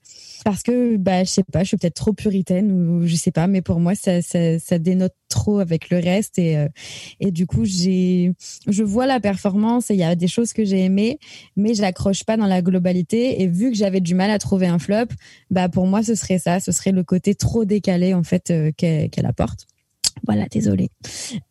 parce 0.46 0.62
que 0.62 0.96
bah 0.96 1.24
je 1.24 1.28
sais 1.28 1.42
pas, 1.42 1.64
je 1.64 1.68
suis 1.70 1.76
peut-être 1.76 1.96
trop 1.96 2.12
puritaine 2.12 2.70
ou 2.70 3.04
je 3.04 3.16
sais 3.16 3.32
pas, 3.32 3.48
mais 3.48 3.62
pour 3.62 3.80
moi 3.80 3.96
ça 3.96 4.22
ça, 4.22 4.78
dénote 4.78 5.14
trop 5.28 5.58
avec 5.58 5.90
le 5.90 5.98
reste 5.98 6.38
et 6.38 6.56
euh, 6.56 6.68
et 7.18 7.32
du 7.32 7.48
coup 7.48 7.64
j'ai 7.64 8.32
je 8.68 8.84
vois 8.84 9.08
la 9.08 9.18
performance 9.18 9.90
et 9.90 9.94
il 9.94 9.98
y 9.98 10.04
a 10.04 10.14
des 10.14 10.28
choses 10.28 10.52
que 10.52 10.64
j'ai 10.64 10.84
aimées, 10.84 11.18
mais 11.56 11.74
je 11.74 11.82
l'accroche 11.82 12.22
pas 12.22 12.36
dans 12.36 12.46
la 12.46 12.62
globalité 12.62 13.42
et 13.42 13.48
vu 13.48 13.72
que 13.72 13.76
j'avais 13.76 13.98
du 13.98 14.14
mal 14.14 14.30
à 14.30 14.38
trouver 14.38 14.68
un 14.68 14.78
flop, 14.78 15.06
bah 15.50 15.68
pour 15.68 15.88
moi 15.88 16.04
ce 16.04 16.14
serait 16.14 16.38
ça, 16.38 16.60
ce 16.60 16.70
serait 16.70 16.92
le 16.92 17.02
côté 17.02 17.34
trop 17.34 17.64
décalé 17.64 18.14
en 18.14 18.22
fait 18.22 18.52
euh, 18.52 18.70
qu'elle 18.76 19.26
apporte. 19.26 19.66
Voilà, 20.24 20.46
désolé. 20.50 20.88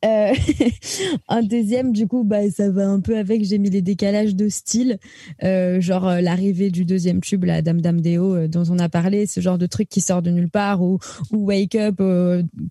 Euh, 0.03 0.33
un 1.29 1.43
deuxième, 1.43 1.93
du 1.93 2.07
coup, 2.07 2.23
bah, 2.23 2.49
ça 2.49 2.69
va 2.69 2.87
un 2.87 2.99
peu 2.99 3.17
avec. 3.17 3.43
J'ai 3.43 3.57
mis 3.57 3.69
les 3.69 3.81
décalages 3.81 4.35
de 4.35 4.49
style, 4.49 4.97
euh, 5.43 5.79
genre 5.79 6.07
euh, 6.07 6.21
l'arrivée 6.21 6.71
du 6.71 6.83
deuxième 6.83 7.21
tube, 7.21 7.43
la 7.43 7.61
Dame 7.61 7.81
Dame 7.81 8.01
Déo, 8.01 8.35
euh, 8.35 8.47
dont 8.47 8.63
on 8.69 8.79
a 8.79 8.89
parlé, 8.89 9.27
ce 9.27 9.39
genre 9.39 9.57
de 9.57 9.65
truc 9.65 9.87
qui 9.87 10.01
sort 10.01 10.21
de 10.21 10.31
nulle 10.31 10.49
part, 10.49 10.81
ou, 10.81 10.99
Wake 11.31 11.75
Up, 11.75 12.01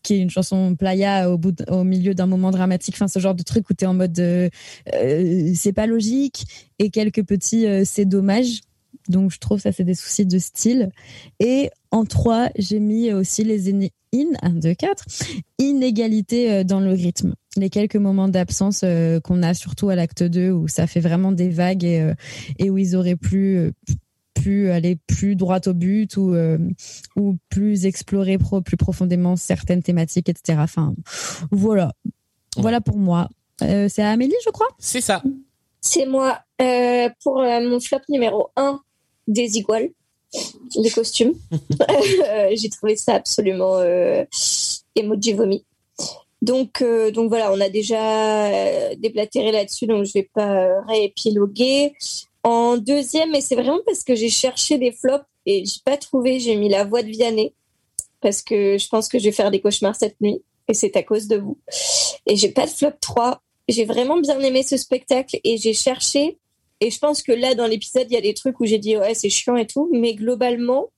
qui 0.03 0.15
est 0.15 0.19
une 0.19 0.31
chanson 0.31 0.75
playa 0.75 1.31
au, 1.31 1.41
au 1.69 1.85
milieu 1.85 2.15
d'un 2.15 2.27
moment 2.27 2.51
dramatique. 2.51 2.97
Enfin, 2.97 3.09
ce 3.09 3.19
genre 3.19 3.35
de 3.35 3.43
truc 3.43 3.71
où 3.71 3.75
t'es 3.75 3.87
en 3.87 3.95
mode, 3.95 4.21
c'est 4.87 5.73
pas 5.75 5.87
logique, 5.87 6.45
et 6.79 6.91
quelques 6.91 7.25
petits, 7.25 7.67
c'est 7.85 8.05
dommage. 8.05 8.61
Donc, 9.09 9.31
je 9.31 9.39
trouve 9.39 9.61
ça, 9.61 9.71
c'est 9.71 9.85
des 9.85 9.95
soucis 9.95 10.27
de 10.27 10.39
style. 10.39 10.91
Et 11.39 11.71
en 11.91 12.05
trois, 12.05 12.49
j'ai 12.57 12.81
mis 12.81 13.13
aussi 13.13 13.45
les 13.45 13.69
in, 14.15 14.35
in 14.43 14.57
1, 14.57 14.61
2, 14.61 14.75
4, 14.75 15.05
inégalité 15.59 16.51
euh, 16.51 16.65
dans 16.65 16.81
le 16.81 16.93
rythme. 16.93 17.35
Les 17.57 17.71
quelques 17.71 17.97
moments 17.97 18.29
d'absence 18.29 18.83
euh, 18.85 19.21
qu'on 19.21 19.43
a, 19.43 19.55
surtout 19.55 19.89
à 19.89 19.95
l'acte 19.95 20.23
2, 20.23 20.51
où 20.51 20.69
ça 20.69 20.87
fait 20.87 21.01
vraiment 21.01 21.33
des 21.33 21.49
vagues 21.49 21.85
et, 21.85 22.01
euh, 22.01 22.15
et 22.59 22.71
où 22.71 22.79
ils 22.79 22.97
auraient 22.97 23.17
pu, 23.17 23.57
euh, 23.57 23.71
pu 24.35 24.71
aller 24.71 24.97
plus 25.07 25.37
droit 25.37 25.61
au 25.67 25.73
but 25.73 26.17
ou, 26.17 26.35
euh, 26.35 26.59
ou 27.17 27.37
plus 27.49 27.87
explorer 27.87 28.39
pro, 28.39 28.61
plus 28.61 28.77
profondément 28.77 29.37
certaines 29.37 29.83
thématiques, 29.83 30.29
etc. 30.29 30.59
Enfin, 30.61 30.95
voilà. 31.51 31.93
Voilà 32.57 32.81
pour 32.81 32.99
moi. 32.99 33.29
Euh, 33.63 33.89
c'est 33.89 34.03
à 34.03 34.11
Amélie, 34.11 34.35
je 34.45 34.51
crois? 34.51 34.69
C'est 34.79 35.01
ça. 35.01 35.23
C'est 35.81 36.07
moi. 36.07 36.41
Euh, 36.61 37.09
pour 37.23 37.43
mon 37.43 37.81
flop 37.81 37.99
numéro 38.09 38.49
1, 38.57 38.81
des 39.29 39.59
iguales, 39.59 39.91
les 40.77 40.91
costumes. 40.91 41.35
Euh, 42.29 42.51
J'ai 42.55 42.69
trouvé 42.69 42.97
ça 42.97 43.15
absolument 43.15 43.79
euh, 43.79 44.25
emoji 44.97 45.33
vomi. 45.33 45.65
Donc, 46.43 46.83
euh, 46.83 47.11
donc 47.11 47.29
voilà, 47.29 47.53
on 47.53 47.61
a 47.61 47.69
déjà 47.69 48.95
déblatéré 48.97 49.53
là-dessus, 49.53 49.87
donc 49.87 50.05
je 50.05 50.13
vais 50.13 50.29
pas 50.35 50.83
réépiloguer. 50.87 51.93
En 52.43 52.77
deuxième, 52.77 53.35
et 53.35 53.41
c'est 53.41 53.55
vraiment 53.55 53.81
parce 53.87 54.05
que 54.05 54.15
j'ai 54.15 54.29
cherché 54.29 54.77
des 54.79 54.93
flops 54.93 55.25
et 55.47 55.65
j'ai 55.65 55.81
pas 55.85 55.97
trouvé, 55.97 56.41
j'ai 56.41 56.57
mis 56.57 56.69
la 56.69 56.85
voix 56.85 57.03
de 57.03 57.09
Vianney 57.09 57.55
parce 58.21 58.43
que 58.43 58.79
je 58.79 58.89
pense 58.89 59.09
que 59.09 59.19
je 59.19 59.25
vais 59.25 59.33
faire 59.33 59.51
des 59.51 59.61
cauchemars 59.61 59.97
cette 59.97 60.21
nuit 60.21 60.43
et 60.69 60.75
c'est 60.75 60.97
à 60.97 61.03
cause 61.03 61.29
de 61.29 61.37
vous. 61.37 61.59
Et 62.27 62.37
j'ai 62.37 62.51
pas 62.51 62.67
de 62.67 62.71
flop 62.71 62.93
3. 63.01 63.41
J'ai 63.69 63.85
vraiment 63.85 64.19
bien 64.19 64.39
aimé 64.41 64.63
ce 64.63 64.77
spectacle 64.77 65.39
et 65.45 65.57
j'ai 65.57 65.75
cherché. 65.75 66.39
Et 66.85 66.91
je 66.91 66.99
pense 66.99 67.23
que 67.23 67.33
là, 67.33 67.55
dans 67.55 67.67
l'épisode, 67.67 68.07
il 68.11 68.13
y 68.13 68.19
a 68.19 68.21
des 68.21 68.35
trucs 68.35 68.61
où 68.61 68.67
j'ai 68.67 68.79
dit 68.79 68.95
ouais, 68.99 69.15
c'est 69.15 69.31
chiant 69.31 69.57
et 69.57 69.67
tout. 69.67 69.89
Mais 69.91 70.15
globalement, 70.15 70.91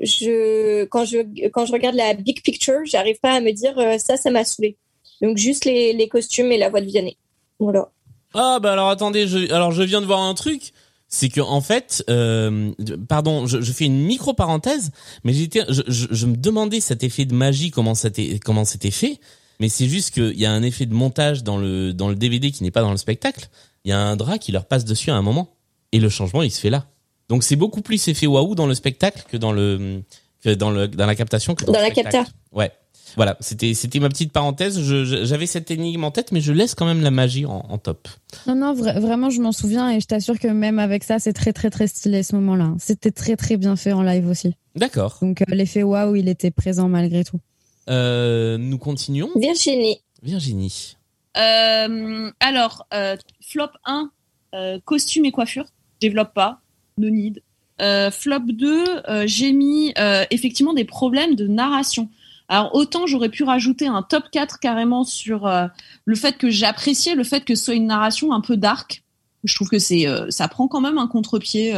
je, 0.00 0.84
quand 0.86 1.04
je, 1.04 1.48
quand 1.48 1.66
je 1.66 1.72
regarde 1.72 1.96
la 1.96 2.14
big 2.14 2.42
picture, 2.42 2.80
j'arrive 2.84 3.18
pas 3.20 3.34
à 3.34 3.40
me 3.40 3.52
dire 3.52 3.78
euh, 3.78 3.98
ça, 3.98 4.16
ça 4.16 4.30
m'a 4.30 4.44
saoulé. 4.44 4.78
Donc 5.20 5.36
juste 5.36 5.66
les, 5.66 5.92
les 5.92 6.08
costumes 6.08 6.50
et 6.50 6.56
la 6.56 6.70
voix 6.70 6.80
de 6.80 6.86
Vianney. 6.86 7.18
Voilà. 7.58 7.90
Ah 8.32 8.58
bah 8.58 8.72
alors 8.72 8.88
attendez, 8.88 9.28
je, 9.28 9.52
alors 9.52 9.70
je 9.70 9.82
viens 9.82 10.00
de 10.00 10.06
voir 10.06 10.22
un 10.22 10.34
truc. 10.34 10.72
C'est 11.08 11.28
que 11.28 11.42
en 11.42 11.60
fait, 11.60 12.02
euh, 12.08 12.72
pardon, 13.06 13.46
je, 13.46 13.60
fais 13.70 13.84
une 13.84 14.00
micro 14.00 14.32
parenthèse, 14.32 14.90
mais 15.24 15.34
j'étais, 15.34 15.60
je, 15.68 15.82
je, 15.86 16.26
me 16.26 16.34
demandais 16.34 16.80
cet 16.80 17.04
effet 17.04 17.26
de 17.26 17.34
magie 17.34 17.70
comment 17.70 17.92
t'est- 17.92 18.40
comment 18.42 18.64
c'était 18.64 18.90
fait, 18.90 19.20
mais 19.60 19.68
c'est 19.68 19.86
juste 19.86 20.12
qu'il 20.12 20.40
y 20.40 20.46
a 20.46 20.50
un 20.50 20.62
effet 20.62 20.86
de 20.86 20.94
montage 20.94 21.44
dans 21.44 21.58
le 21.58 21.92
dans 21.92 22.08
le 22.08 22.16
DVD 22.16 22.50
qui 22.50 22.64
n'est 22.64 22.72
pas 22.72 22.80
dans 22.80 22.90
le 22.90 22.96
spectacle. 22.96 23.48
Il 23.84 23.90
y 23.90 23.92
a 23.92 23.98
un 24.00 24.16
drap 24.16 24.38
qui 24.38 24.52
leur 24.52 24.64
passe 24.66 24.84
dessus 24.84 25.10
à 25.10 25.14
un 25.14 25.22
moment, 25.22 25.54
et 25.92 26.00
le 26.00 26.08
changement 26.08 26.42
il 26.42 26.50
se 26.50 26.60
fait 26.60 26.70
là. 26.70 26.86
Donc 27.28 27.42
c'est 27.44 27.56
beaucoup 27.56 27.80
plus 27.82 28.06
effet 28.08 28.26
waouh 28.26 28.54
dans 28.54 28.66
le 28.66 28.74
spectacle 28.74 29.24
que 29.30 29.36
dans 29.36 29.52
le 29.52 30.02
que 30.42 30.50
dans 30.54 30.70
le 30.70 30.88
dans 30.88 31.06
la 31.06 31.14
captation 31.14 31.54
que 31.54 31.64
dans, 31.64 31.72
Dans 31.72 31.78
le 31.80 31.84
la 31.86 31.90
capta. 31.90 32.24
Ouais. 32.52 32.70
Voilà, 33.16 33.36
c'était 33.40 33.74
c'était 33.74 34.00
ma 34.00 34.08
petite 34.08 34.32
parenthèse. 34.32 34.80
J'avais 35.24 35.46
cette 35.46 35.70
énigme 35.70 36.02
en 36.02 36.10
tête, 36.10 36.32
mais 36.32 36.40
je 36.40 36.52
laisse 36.52 36.74
quand 36.74 36.84
même 36.84 37.00
la 37.00 37.12
magie 37.12 37.46
en, 37.46 37.64
en 37.68 37.78
top. 37.78 38.08
Non, 38.48 38.56
non, 38.56 38.74
vra- 38.74 38.98
vraiment, 38.98 39.30
je 39.30 39.40
m'en 39.40 39.52
souviens 39.52 39.88
et 39.90 40.00
je 40.00 40.06
t'assure 40.06 40.38
que 40.38 40.48
même 40.48 40.80
avec 40.80 41.04
ça, 41.04 41.20
c'est 41.20 41.32
très, 41.32 41.52
très, 41.52 41.70
très 41.70 41.86
stylé 41.86 42.24
ce 42.24 42.34
moment-là. 42.34 42.74
C'était 42.80 43.12
très, 43.12 43.36
très 43.36 43.56
bien 43.56 43.76
fait 43.76 43.92
en 43.92 44.02
live 44.02 44.26
aussi. 44.28 44.54
D'accord. 44.74 45.18
Donc, 45.22 45.42
euh, 45.42 45.44
l'effet 45.54 45.84
waouh, 45.84 46.16
il 46.16 46.28
était 46.28 46.50
présent 46.50 46.88
malgré 46.88 47.22
tout. 47.22 47.38
Euh, 47.88 48.58
nous 48.58 48.78
continuons. 48.78 49.30
Virginie. 49.36 50.00
Virginie. 50.22 50.96
Euh, 51.36 52.30
alors, 52.40 52.86
euh, 52.94 53.16
flop 53.42 53.70
1, 53.84 54.10
euh, 54.54 54.78
costume 54.84 55.24
et 55.24 55.32
coiffure. 55.32 55.66
Développe 56.00 56.34
pas, 56.34 56.60
no 56.98 57.10
need. 57.10 57.42
Flop 58.12 58.40
2, 58.46 58.84
euh, 59.08 59.24
j'ai 59.26 59.52
mis 59.52 59.92
effectivement 60.30 60.74
des 60.74 60.84
problèmes 60.84 61.34
de 61.34 61.46
narration. 61.48 62.08
Alors 62.48 62.74
autant 62.74 63.06
j'aurais 63.06 63.30
pu 63.30 63.42
rajouter 63.42 63.86
un 63.86 64.02
top 64.02 64.24
4 64.30 64.60
carrément 64.60 65.02
sur 65.02 65.50
le 66.04 66.14
fait 66.14 66.36
que 66.36 66.50
j'appréciais 66.50 67.14
le 67.14 67.24
fait 67.24 67.42
que 67.44 67.54
ce 67.54 67.64
soit 67.64 67.74
une 67.74 67.86
narration 67.86 68.32
un 68.32 68.40
peu 68.40 68.56
dark. 68.56 69.02
Je 69.44 69.54
trouve 69.54 69.68
que 69.70 69.78
c'est 69.78 70.06
ça 70.28 70.46
prend 70.48 70.68
quand 70.68 70.80
même 70.82 70.98
un 70.98 71.08
contre-pied 71.08 71.74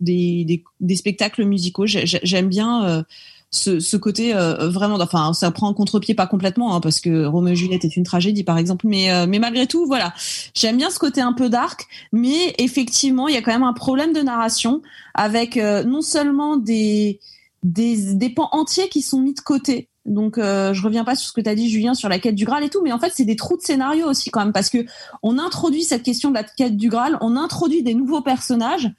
des, 0.00 0.64
des, 0.80 0.96
spectacles 0.96 1.44
musicaux. 1.44 1.86
J'ai- 1.86 2.06
j'ai- 2.06 2.20
J'aime 2.22 2.48
bien 2.48 3.04
ce, 3.50 3.80
ce 3.80 3.96
côté 3.96 4.34
euh, 4.34 4.68
vraiment 4.68 4.96
enfin 5.00 5.32
ça 5.32 5.50
prend 5.50 5.70
un 5.70 5.74
contre-pied 5.74 6.14
pas 6.14 6.26
complètement 6.26 6.74
hein, 6.74 6.80
parce 6.80 7.00
que 7.00 7.24
Roméo 7.24 7.54
et 7.54 7.56
Juliette 7.56 7.84
est 7.84 7.96
une 7.96 8.04
tragédie 8.04 8.44
par 8.44 8.58
exemple 8.58 8.86
mais 8.86 9.10
euh, 9.10 9.26
mais 9.26 9.38
malgré 9.38 9.66
tout 9.66 9.86
voilà. 9.86 10.12
J'aime 10.54 10.76
bien 10.76 10.90
ce 10.90 10.98
côté 10.98 11.20
un 11.20 11.32
peu 11.32 11.48
dark 11.48 11.86
mais 12.12 12.54
effectivement 12.58 13.28
il 13.28 13.34
y 13.34 13.38
a 13.38 13.42
quand 13.42 13.52
même 13.52 13.62
un 13.62 13.72
problème 13.72 14.12
de 14.12 14.20
narration 14.20 14.82
avec 15.14 15.56
euh, 15.56 15.82
non 15.84 16.02
seulement 16.02 16.56
des 16.56 17.20
des 17.62 18.14
des 18.14 18.30
pans 18.30 18.50
entiers 18.52 18.88
qui 18.88 19.02
sont 19.02 19.20
mis 19.20 19.34
de 19.34 19.40
côté. 19.40 19.88
Donc 20.04 20.38
euh, 20.38 20.72
je 20.72 20.82
reviens 20.82 21.04
pas 21.04 21.14
sur 21.14 21.28
ce 21.28 21.32
que 21.32 21.40
tu 21.40 21.50
as 21.50 21.54
dit 21.54 21.68
Julien 21.68 21.94
sur 21.94 22.08
la 22.08 22.18
quête 22.18 22.34
du 22.34 22.44
Graal 22.44 22.64
et 22.64 22.70
tout 22.70 22.82
mais 22.82 22.92
en 22.92 22.98
fait 22.98 23.12
c'est 23.14 23.24
des 23.24 23.36
trous 23.36 23.56
de 23.56 23.62
scénario 23.62 24.06
aussi 24.06 24.30
quand 24.30 24.40
même 24.40 24.52
parce 24.52 24.70
que 24.70 24.84
on 25.22 25.38
introduit 25.38 25.84
cette 25.84 26.02
question 26.02 26.30
de 26.30 26.34
la 26.34 26.44
quête 26.44 26.76
du 26.76 26.88
Graal 26.88 27.18
on 27.20 27.36
introduit 27.36 27.82
des 27.82 27.94
nouveaux 27.94 28.22
personnages 28.22 28.90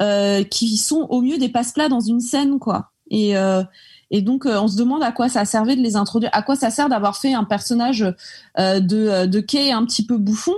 euh, 0.00 0.44
qui 0.44 0.76
sont 0.76 1.06
au 1.10 1.22
mieux 1.22 1.38
des 1.38 1.48
passe-plats 1.48 1.88
dans 1.88 2.00
une 2.00 2.20
scène 2.20 2.60
quoi. 2.60 2.92
Et 3.10 3.36
euh, 3.36 3.64
Et 4.10 4.22
donc, 4.22 4.46
euh, 4.46 4.60
on 4.60 4.68
se 4.68 4.76
demande 4.76 5.02
à 5.02 5.12
quoi 5.12 5.28
ça 5.28 5.44
servait 5.44 5.76
de 5.76 5.82
les 5.82 5.96
introduire, 5.96 6.30
à 6.32 6.42
quoi 6.42 6.56
ça 6.56 6.70
sert 6.70 6.88
d'avoir 6.88 7.16
fait 7.16 7.34
un 7.34 7.44
personnage 7.44 8.04
euh, 8.58 8.80
de, 8.80 9.26
de 9.26 9.40
Kay 9.40 9.72
un 9.72 9.84
petit 9.84 10.04
peu 10.06 10.16
bouffon. 10.16 10.54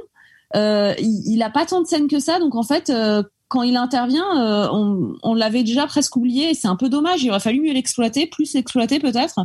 Euh, 0.56 0.94
il, 0.98 1.34
il 1.34 1.42
a 1.42 1.50
pas 1.50 1.66
tant 1.66 1.80
de 1.80 1.86
scènes 1.86 2.08
que 2.08 2.20
ça, 2.20 2.38
donc 2.38 2.54
en 2.54 2.62
fait, 2.62 2.90
euh, 2.90 3.22
quand 3.48 3.62
il 3.62 3.76
intervient, 3.76 4.38
euh, 4.38 4.68
on, 4.72 5.16
on 5.22 5.34
l'avait 5.34 5.64
déjà 5.64 5.86
presque 5.86 6.16
oublié. 6.16 6.54
C'est 6.54 6.68
un 6.68 6.76
peu 6.76 6.88
dommage. 6.88 7.24
Il 7.24 7.30
aurait 7.30 7.40
fallu 7.40 7.60
mieux 7.60 7.72
l'exploiter, 7.72 8.28
plus 8.28 8.54
l'exploiter 8.54 9.00
peut-être. 9.00 9.40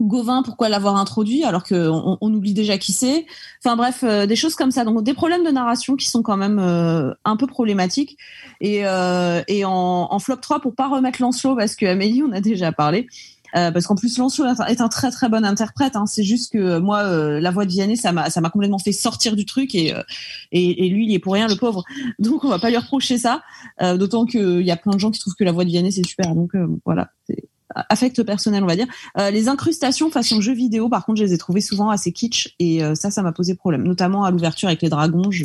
Gauvin, 0.00 0.42
pourquoi 0.42 0.68
l'avoir 0.68 0.96
introduit 0.96 1.44
alors 1.44 1.62
qu'on 1.64 2.18
on 2.20 2.34
oublie 2.34 2.54
déjà 2.54 2.78
qui 2.78 2.92
c'est 2.92 3.26
Enfin 3.62 3.76
bref, 3.76 4.02
euh, 4.02 4.26
des 4.26 4.36
choses 4.36 4.54
comme 4.54 4.70
ça. 4.70 4.84
Donc 4.84 5.02
des 5.04 5.14
problèmes 5.14 5.44
de 5.44 5.50
narration 5.50 5.96
qui 5.96 6.08
sont 6.08 6.22
quand 6.22 6.36
même 6.36 6.58
euh, 6.58 7.12
un 7.24 7.36
peu 7.36 7.46
problématiques. 7.46 8.16
Et, 8.60 8.86
euh, 8.86 9.42
en, 9.64 10.08
en 10.10 10.18
flop 10.18 10.36
3, 10.36 10.60
pour 10.60 10.74
pas 10.74 10.88
remettre 10.88 11.20
Lancelot, 11.20 11.56
parce 11.56 11.74
que 11.76 11.84
Amélie, 11.86 12.22
on 12.22 12.32
a 12.32 12.40
déjà 12.40 12.72
parlé, 12.72 13.06
parce 13.52 13.86
qu'en 13.86 13.94
plus 13.96 14.16
Lancelot 14.16 14.46
est 14.68 14.80
un- 14.80 14.88
très 14.88 15.10
très 15.10 15.28
bon 15.28 15.44
interprète. 15.44 15.96
Hein. 15.96 16.06
C'est 16.06 16.22
juste 16.24 16.52
que 16.52 16.78
moi, 16.78 17.02
la 17.40 17.50
voix 17.50 17.66
de 17.66 17.70
Vianney, 17.70 17.96
ça 17.96 18.12
m'a 18.12 18.50
complètement 18.50 18.78
fait 18.78 18.92
sortir 18.92 19.36
du 19.36 19.44
truc 19.44 19.74
et, 19.74 19.92
et 20.52 20.88
lui, 20.88 21.06
il 21.06 21.14
est 21.14 21.18
pour 21.18 21.34
rien 21.34 21.48
le 21.48 21.56
pauvre. 21.56 21.84
Donc 22.18 22.44
on 22.44 22.48
va 22.48 22.58
pas 22.58 22.70
lui 22.70 22.76
reprocher 22.78 23.18
ça. 23.18 23.42
D'autant 23.80 24.24
qu'il 24.24 24.62
y 24.62 24.70
a 24.70 24.76
plein 24.76 24.92
de 24.92 24.98
gens 24.98 25.10
qui 25.10 25.20
trouvent 25.20 25.34
que 25.34 25.44
la 25.44 25.52
voix 25.52 25.64
de 25.64 25.70
Vianney 25.70 25.92
c'est 25.92 26.06
super. 26.06 26.34
Donc 26.34 26.52
voilà, 26.84 27.10
affect 27.74 28.22
personnel 28.22 28.62
on 28.62 28.66
va 28.66 28.76
dire. 28.76 28.86
Euh, 29.18 29.30
les 29.30 29.48
incrustations 29.48 30.10
façon 30.10 30.40
jeu 30.40 30.52
vidéo, 30.52 30.88
par 30.88 31.04
contre, 31.04 31.18
je 31.18 31.24
les 31.24 31.34
ai 31.34 31.38
trouvées 31.38 31.60
souvent 31.60 31.90
assez 31.90 32.12
kitsch 32.12 32.54
et 32.58 32.82
euh, 32.82 32.94
ça, 32.94 33.10
ça 33.10 33.22
m'a 33.22 33.32
posé 33.32 33.54
problème. 33.54 33.82
Notamment 33.84 34.24
à 34.24 34.30
l'ouverture 34.30 34.68
avec 34.68 34.82
les 34.82 34.88
dragons. 34.88 35.30
Je... 35.30 35.44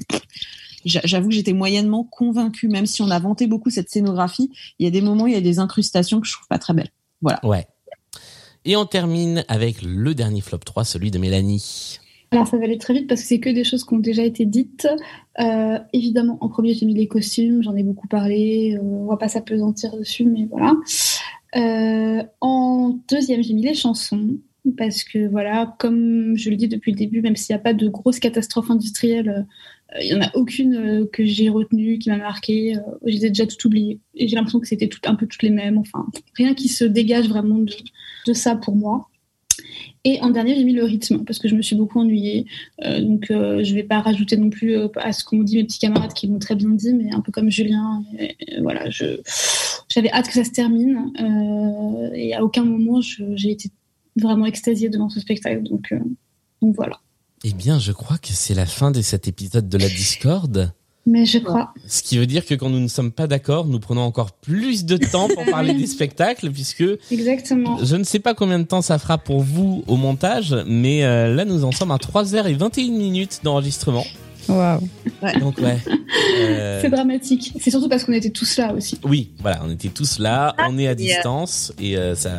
J'avoue 0.85 1.29
que 1.29 1.33
j'étais 1.33 1.53
moyennement 1.53 2.03
convaincue, 2.03 2.67
même 2.67 2.85
si 2.85 3.01
on 3.01 3.09
a 3.09 3.17
vanté 3.17 3.47
beaucoup 3.47 3.71
cette 3.71 3.89
scénographie. 3.89 4.51
Il 4.77 4.83
y 4.83 4.87
a 4.87 4.91
des 4.91 5.01
moments, 5.01 5.25
il 5.25 5.33
y 5.33 5.37
a 5.37 5.41
des 5.41 5.57
incrustations 5.57 6.21
que 6.21 6.27
je 6.27 6.33
trouve 6.33 6.47
pas 6.47 6.59
très 6.59 6.73
belles. 6.73 6.91
Voilà. 7.21 7.39
Ouais. 7.43 7.65
Et 8.65 8.75
on 8.75 8.85
termine 8.85 9.43
avec 9.47 9.81
le 9.81 10.13
dernier 10.13 10.41
flop 10.41 10.59
3, 10.59 10.83
celui 10.83 11.09
de 11.09 11.17
Mélanie. 11.17 11.99
Alors 12.31 12.47
ça 12.47 12.57
va 12.57 12.65
aller 12.65 12.77
très 12.77 12.93
vite 12.93 13.07
parce 13.07 13.21
que 13.21 13.27
c'est 13.27 13.39
que 13.39 13.49
des 13.49 13.63
choses 13.63 13.85
qui 13.85 13.93
ont 13.93 13.99
déjà 13.99 14.23
été 14.23 14.45
dites. 14.45 14.87
Euh, 15.39 15.79
évidemment, 15.93 16.37
en 16.41 16.49
premier 16.49 16.73
j'ai 16.73 16.85
mis 16.85 16.93
les 16.93 17.07
costumes, 17.07 17.63
j'en 17.63 17.75
ai 17.75 17.83
beaucoup 17.83 18.07
parlé, 18.07 18.75
euh, 18.75 18.81
on 18.83 19.05
va 19.05 19.17
pas 19.17 19.29
s'apesantir 19.29 19.95
dessus, 19.95 20.25
mais 20.25 20.47
voilà. 20.49 20.73
Euh, 21.55 22.23
en 22.41 22.99
deuxième 23.07 23.41
j'ai 23.41 23.53
mis 23.53 23.63
les 23.63 23.73
chansons 23.73 24.37
parce 24.77 25.03
que 25.03 25.27
voilà, 25.27 25.75
comme 25.79 26.35
je 26.35 26.49
le 26.49 26.55
dis 26.55 26.67
depuis 26.67 26.91
le 26.91 26.97
début, 26.97 27.21
même 27.21 27.35
s'il 27.35 27.55
n'y 27.55 27.59
a 27.59 27.63
pas 27.63 27.73
de 27.73 27.87
grosses 27.87 28.19
catastrophes 28.19 28.71
industrielles, 28.71 29.45
euh, 29.93 29.99
il 30.01 30.07
y 30.07 30.15
en 30.15 30.21
a 30.21 30.31
aucune 30.35 30.75
euh, 30.75 31.05
que 31.11 31.23
j'ai 31.23 31.49
retenue, 31.49 31.99
qui 31.99 32.09
m'a 32.09 32.17
marqué. 32.17 32.75
Euh, 32.75 32.79
je 33.05 33.11
les 33.11 33.25
ai 33.25 33.29
déjà 33.29 33.45
toutes 33.45 33.63
oubliées 33.65 33.99
et 34.15 34.27
j'ai 34.27 34.35
l'impression 34.35 34.59
que 34.59 34.67
c'était 34.67 34.87
tout, 34.87 34.99
un 35.05 35.15
peu 35.15 35.27
toutes 35.27 35.43
les 35.43 35.49
mêmes. 35.49 35.77
Enfin, 35.77 36.07
rien 36.35 36.53
qui 36.53 36.67
se 36.67 36.83
dégage 36.83 37.29
vraiment 37.29 37.59
de, 37.59 38.33
ça 38.33 38.55
pour 38.55 38.75
moi. 38.75 39.09
Et 40.03 40.19
en 40.21 40.29
dernier, 40.29 40.55
j'ai 40.55 40.63
mis 40.63 40.73
le 40.73 40.83
rythme 40.83 41.23
parce 41.25 41.39
que 41.39 41.47
je 41.47 41.55
me 41.55 41.61
suis 41.61 41.75
beaucoup 41.75 41.99
ennuyée. 41.99 42.45
Donc, 42.79 43.25
je 43.29 43.73
vais 43.73 43.83
pas 43.83 44.01
rajouter 44.01 44.37
non 44.37 44.51
plus 44.51 44.75
à 44.97 45.11
ce 45.11 45.23
qu'ont 45.23 45.41
dit 45.41 45.57
mes 45.57 45.63
petits 45.63 45.79
camarades 45.79 46.13
qui 46.13 46.27
l'ont 46.27 46.37
très 46.37 46.53
bien 46.53 46.69
dit, 46.69 46.93
mais 46.93 47.11
un 47.11 47.21
peu 47.21 47.31
comme 47.31 47.49
Julien. 47.49 48.03
Voilà, 48.61 48.87
je 48.91 49.19
j'avais 49.95 50.11
hâte 50.11 50.27
que 50.27 50.33
ça 50.33 50.43
se 50.43 50.51
termine 50.51 51.13
euh, 51.19 52.13
et 52.13 52.33
à 52.35 52.43
aucun 52.43 52.65
moment 52.65 52.99
j'ai 53.01 53.51
été 53.51 53.69
vraiment 54.21 54.45
extasiée 54.45 54.89
devant 54.89 55.09
ce 55.09 55.21
spectacle. 55.21 55.63
Donc, 55.63 55.93
euh, 55.93 55.99
donc 56.61 56.75
voilà. 56.75 56.99
Eh 57.45 57.53
bien, 57.53 57.79
je 57.79 57.93
crois 57.93 58.17
que 58.17 58.29
c'est 58.31 58.53
la 58.53 58.65
fin 58.65 58.91
de 58.91 59.01
cet 59.01 59.27
épisode 59.27 59.69
de 59.69 59.77
la 59.77 59.87
Discord. 59.87 60.73
Mais 61.05 61.25
je 61.25 61.37
crois. 61.37 61.73
Ce 61.87 62.01
qui 62.01 62.17
veut 62.17 62.25
dire 62.25 62.45
que 62.45 62.55
quand 62.55 62.69
nous 62.69 62.79
ne 62.79 62.87
sommes 62.87 63.11
pas 63.11 63.27
d'accord, 63.27 63.67
nous 63.67 63.79
prenons 63.79 64.01
encore 64.01 64.31
plus 64.33 64.85
de 64.85 64.97
temps 64.97 65.29
pour 65.29 65.45
parler 65.45 65.73
des 65.77 65.85
spectacles, 65.85 66.51
puisque 66.51 66.83
Exactement. 67.11 67.77
je 67.83 67.95
ne 67.95 68.03
sais 68.03 68.19
pas 68.19 68.33
combien 68.33 68.59
de 68.59 68.63
temps 68.63 68.81
ça 68.81 68.97
fera 68.97 69.17
pour 69.17 69.41
vous 69.41 69.83
au 69.87 69.95
montage, 69.95 70.55
mais 70.67 71.05
euh, 71.05 71.33
là 71.33 71.45
nous 71.45 71.63
en 71.63 71.71
sommes 71.71 71.91
à 71.91 71.97
3h21 71.97 72.91
minutes 72.91 73.41
d'enregistrement. 73.43 74.05
Waouh. 74.47 74.79
Donc 75.39 75.57
ouais. 75.57 75.77
Euh, 76.37 76.79
C'est 76.81 76.89
dramatique. 76.89 77.53
C'est 77.59 77.69
surtout 77.71 77.89
parce 77.89 78.03
qu'on 78.03 78.13
était 78.13 78.29
tous 78.29 78.57
là 78.57 78.73
aussi. 78.73 78.99
oui, 79.03 79.31
voilà, 79.39 79.61
on 79.63 79.71
était 79.71 79.89
tous 79.89 80.19
là, 80.19 80.53
on 80.59 80.77
est 80.77 80.87
à 80.87 80.91
et, 80.91 80.93
euh, 80.93 80.95
distance 80.95 81.73
et 81.79 81.97
euh, 81.97 82.15
ça, 82.15 82.31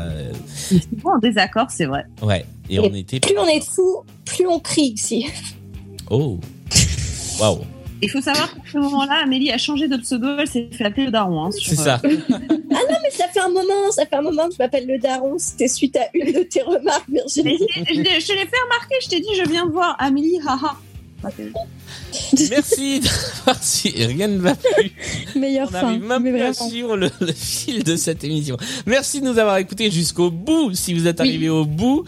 Souvent 0.57 1.17
en 1.17 1.19
désaccord, 1.19 1.67
c'est 1.71 1.87
vrai. 1.87 2.05
ouais, 2.23 2.45
et 2.69 2.79
on 2.79 2.93
était. 2.95 3.21
Plus 3.21 3.37
on 3.39 3.47
est 3.47 3.65
fou, 3.65 4.03
plus 4.25 4.47
on 4.47 4.61
crie 4.61 4.93
ici. 4.95 5.27
Oh, 6.11 6.39
waouh, 7.41 7.61
Il 8.03 8.11
faut 8.11 8.21
savoir 8.21 8.55
qu'à 8.55 8.61
ce 8.73 8.79
moment-là, 8.79 9.23
Amélie 9.25 9.51
a 9.51 9.59
changé 9.59 9.89
de 9.89 9.97
pseudo, 9.97 10.29
elle 10.39 10.47
s'est 10.47 10.69
fait 10.71 10.85
appeler 10.85 11.07
le 11.07 11.13
daron. 11.13 11.47
Hein, 11.47 11.51
sur, 11.53 11.71
c'est 11.71 11.83
ça. 11.83 12.01
Ah 12.79 12.81
non, 12.91 12.99
mais 13.03 13.11
ça 13.11 13.27
fait 13.29 13.41
un 13.41 13.49
moment, 13.49 13.91
ça 13.91 14.05
fait 14.05 14.17
un 14.17 14.23
moment 14.23 14.49
que 14.49 14.53
je 14.55 14.59
m'appelle 14.59 14.87
le 14.87 14.99
daron. 14.99 15.37
C'était 15.39 15.69
suite 15.69 15.97
à 15.97 16.09
une 16.13 16.31
de 16.33 16.43
tes 16.43 16.61
remarques, 16.61 17.09
Virginie. 17.09 17.59
je 17.59 17.95
je 17.95 18.01
l'ai 18.01 18.21
je 18.21 18.33
l'ai 18.35 18.41
fait 18.41 18.61
remarquer, 18.65 18.97
je 19.03 19.09
t'ai 19.09 19.21
dit, 19.21 19.29
je 19.35 19.49
viens 19.49 19.65
de 19.65 19.73
voir 19.73 19.97
Amélie, 19.99 20.39
haha. 20.47 20.77
Merci 22.51 23.01
d'avoir 23.47 23.63
suivi. 23.63 24.05
Rien 24.05 24.29
ne 24.29 24.39
va 24.39 24.55
plus. 24.55 24.93
Meilleure 25.41 25.69
On 25.71 25.73
n'arrive 25.73 26.05
même 26.05 26.23
mais 26.23 26.31
plus 26.33 26.41
à 26.43 26.51
vraiment. 26.53 26.71
suivre 26.71 26.97
le, 26.97 27.11
le 27.21 27.33
fil 27.33 27.83
de 27.85 27.97
cette 27.97 28.25
émission. 28.25 28.57
Merci 28.87 29.21
de 29.21 29.27
nous 29.27 29.39
avoir 29.39 29.57
écoutés 29.59 29.91
jusqu'au 29.91 30.31
bout. 30.31 30.75
Si 30.75 30.95
vous 30.95 31.07
êtes 31.07 31.21
arrivé 31.21 31.49
au 31.49 31.65
bout, 31.65 32.05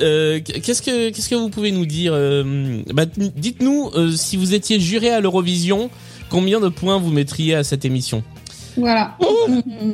euh, 0.00 0.40
qu'est-ce 0.40 0.82
que 0.82 1.10
qu'est-ce 1.10 1.28
que 1.28 1.34
vous 1.34 1.48
pouvez 1.50 1.70
nous 1.72 1.86
dire 1.86 2.12
euh, 2.14 2.82
bah, 2.92 3.04
Dites-nous 3.06 3.90
euh, 3.94 4.12
si 4.12 4.36
vous 4.36 4.54
étiez 4.54 4.78
juré 4.80 5.10
à 5.10 5.20
l'Eurovision, 5.20 5.90
combien 6.28 6.60
de 6.60 6.68
points 6.68 6.98
vous 6.98 7.10
mettriez 7.10 7.54
à 7.54 7.64
cette 7.64 7.84
émission? 7.84 8.22
Voilà. 8.76 9.16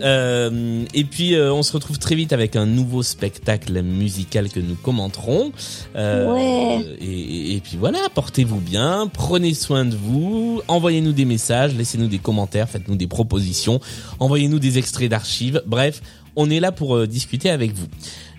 Euh, 0.03 0.85
et 0.95 1.05
puis 1.05 1.35
euh, 1.35 1.53
on 1.53 1.63
se 1.63 1.73
retrouve 1.73 1.99
très 1.99 2.15
vite 2.15 2.33
avec 2.33 2.57
un 2.57 2.67
nouveau 2.67 3.03
spectacle 3.03 3.83
musical 3.83 4.49
que 4.49 4.61
nous 4.61 4.77
commenterons. 4.77 5.53
Euh, 5.97 6.33
Ouais. 6.33 6.85
et, 7.01 7.61
puis 7.63 7.77
voilà, 7.79 7.99
portez-vous 8.15 8.61
bien, 8.61 9.11
prenez 9.13 9.55
soin 9.55 9.85
de 9.85 9.97
vous, 9.97 10.61
envoyez-nous 10.69 11.13
des 11.13 11.25
messages, 11.25 11.75
laissez-nous 11.75 12.07
des 12.07 12.19
commentaires, 12.19 12.69
faites-nous 12.69 12.97
des 12.97 13.07
propositions, 13.07 13.81
envoyez-nous 14.21 14.59
des 14.59 14.79
extraits 14.79 15.11
d'archives. 15.11 15.63
Bref, 15.67 16.03
on 16.37 16.51
est 16.51 16.61
là 16.61 16.73
pour 16.73 16.97
euh, 16.97 17.07
discuter 17.07 17.51
avec 17.51 17.73
vous. 17.73 17.87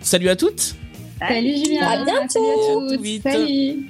Salut 0.01 0.29
à 0.29 0.35
toutes. 0.35 0.75
Salut 1.19 1.57
Julien. 1.57 1.81
À 1.81 2.05
bientôt. 2.05 2.89
Salut 2.89 3.21
à. 3.25 3.31
Salut. 3.31 3.89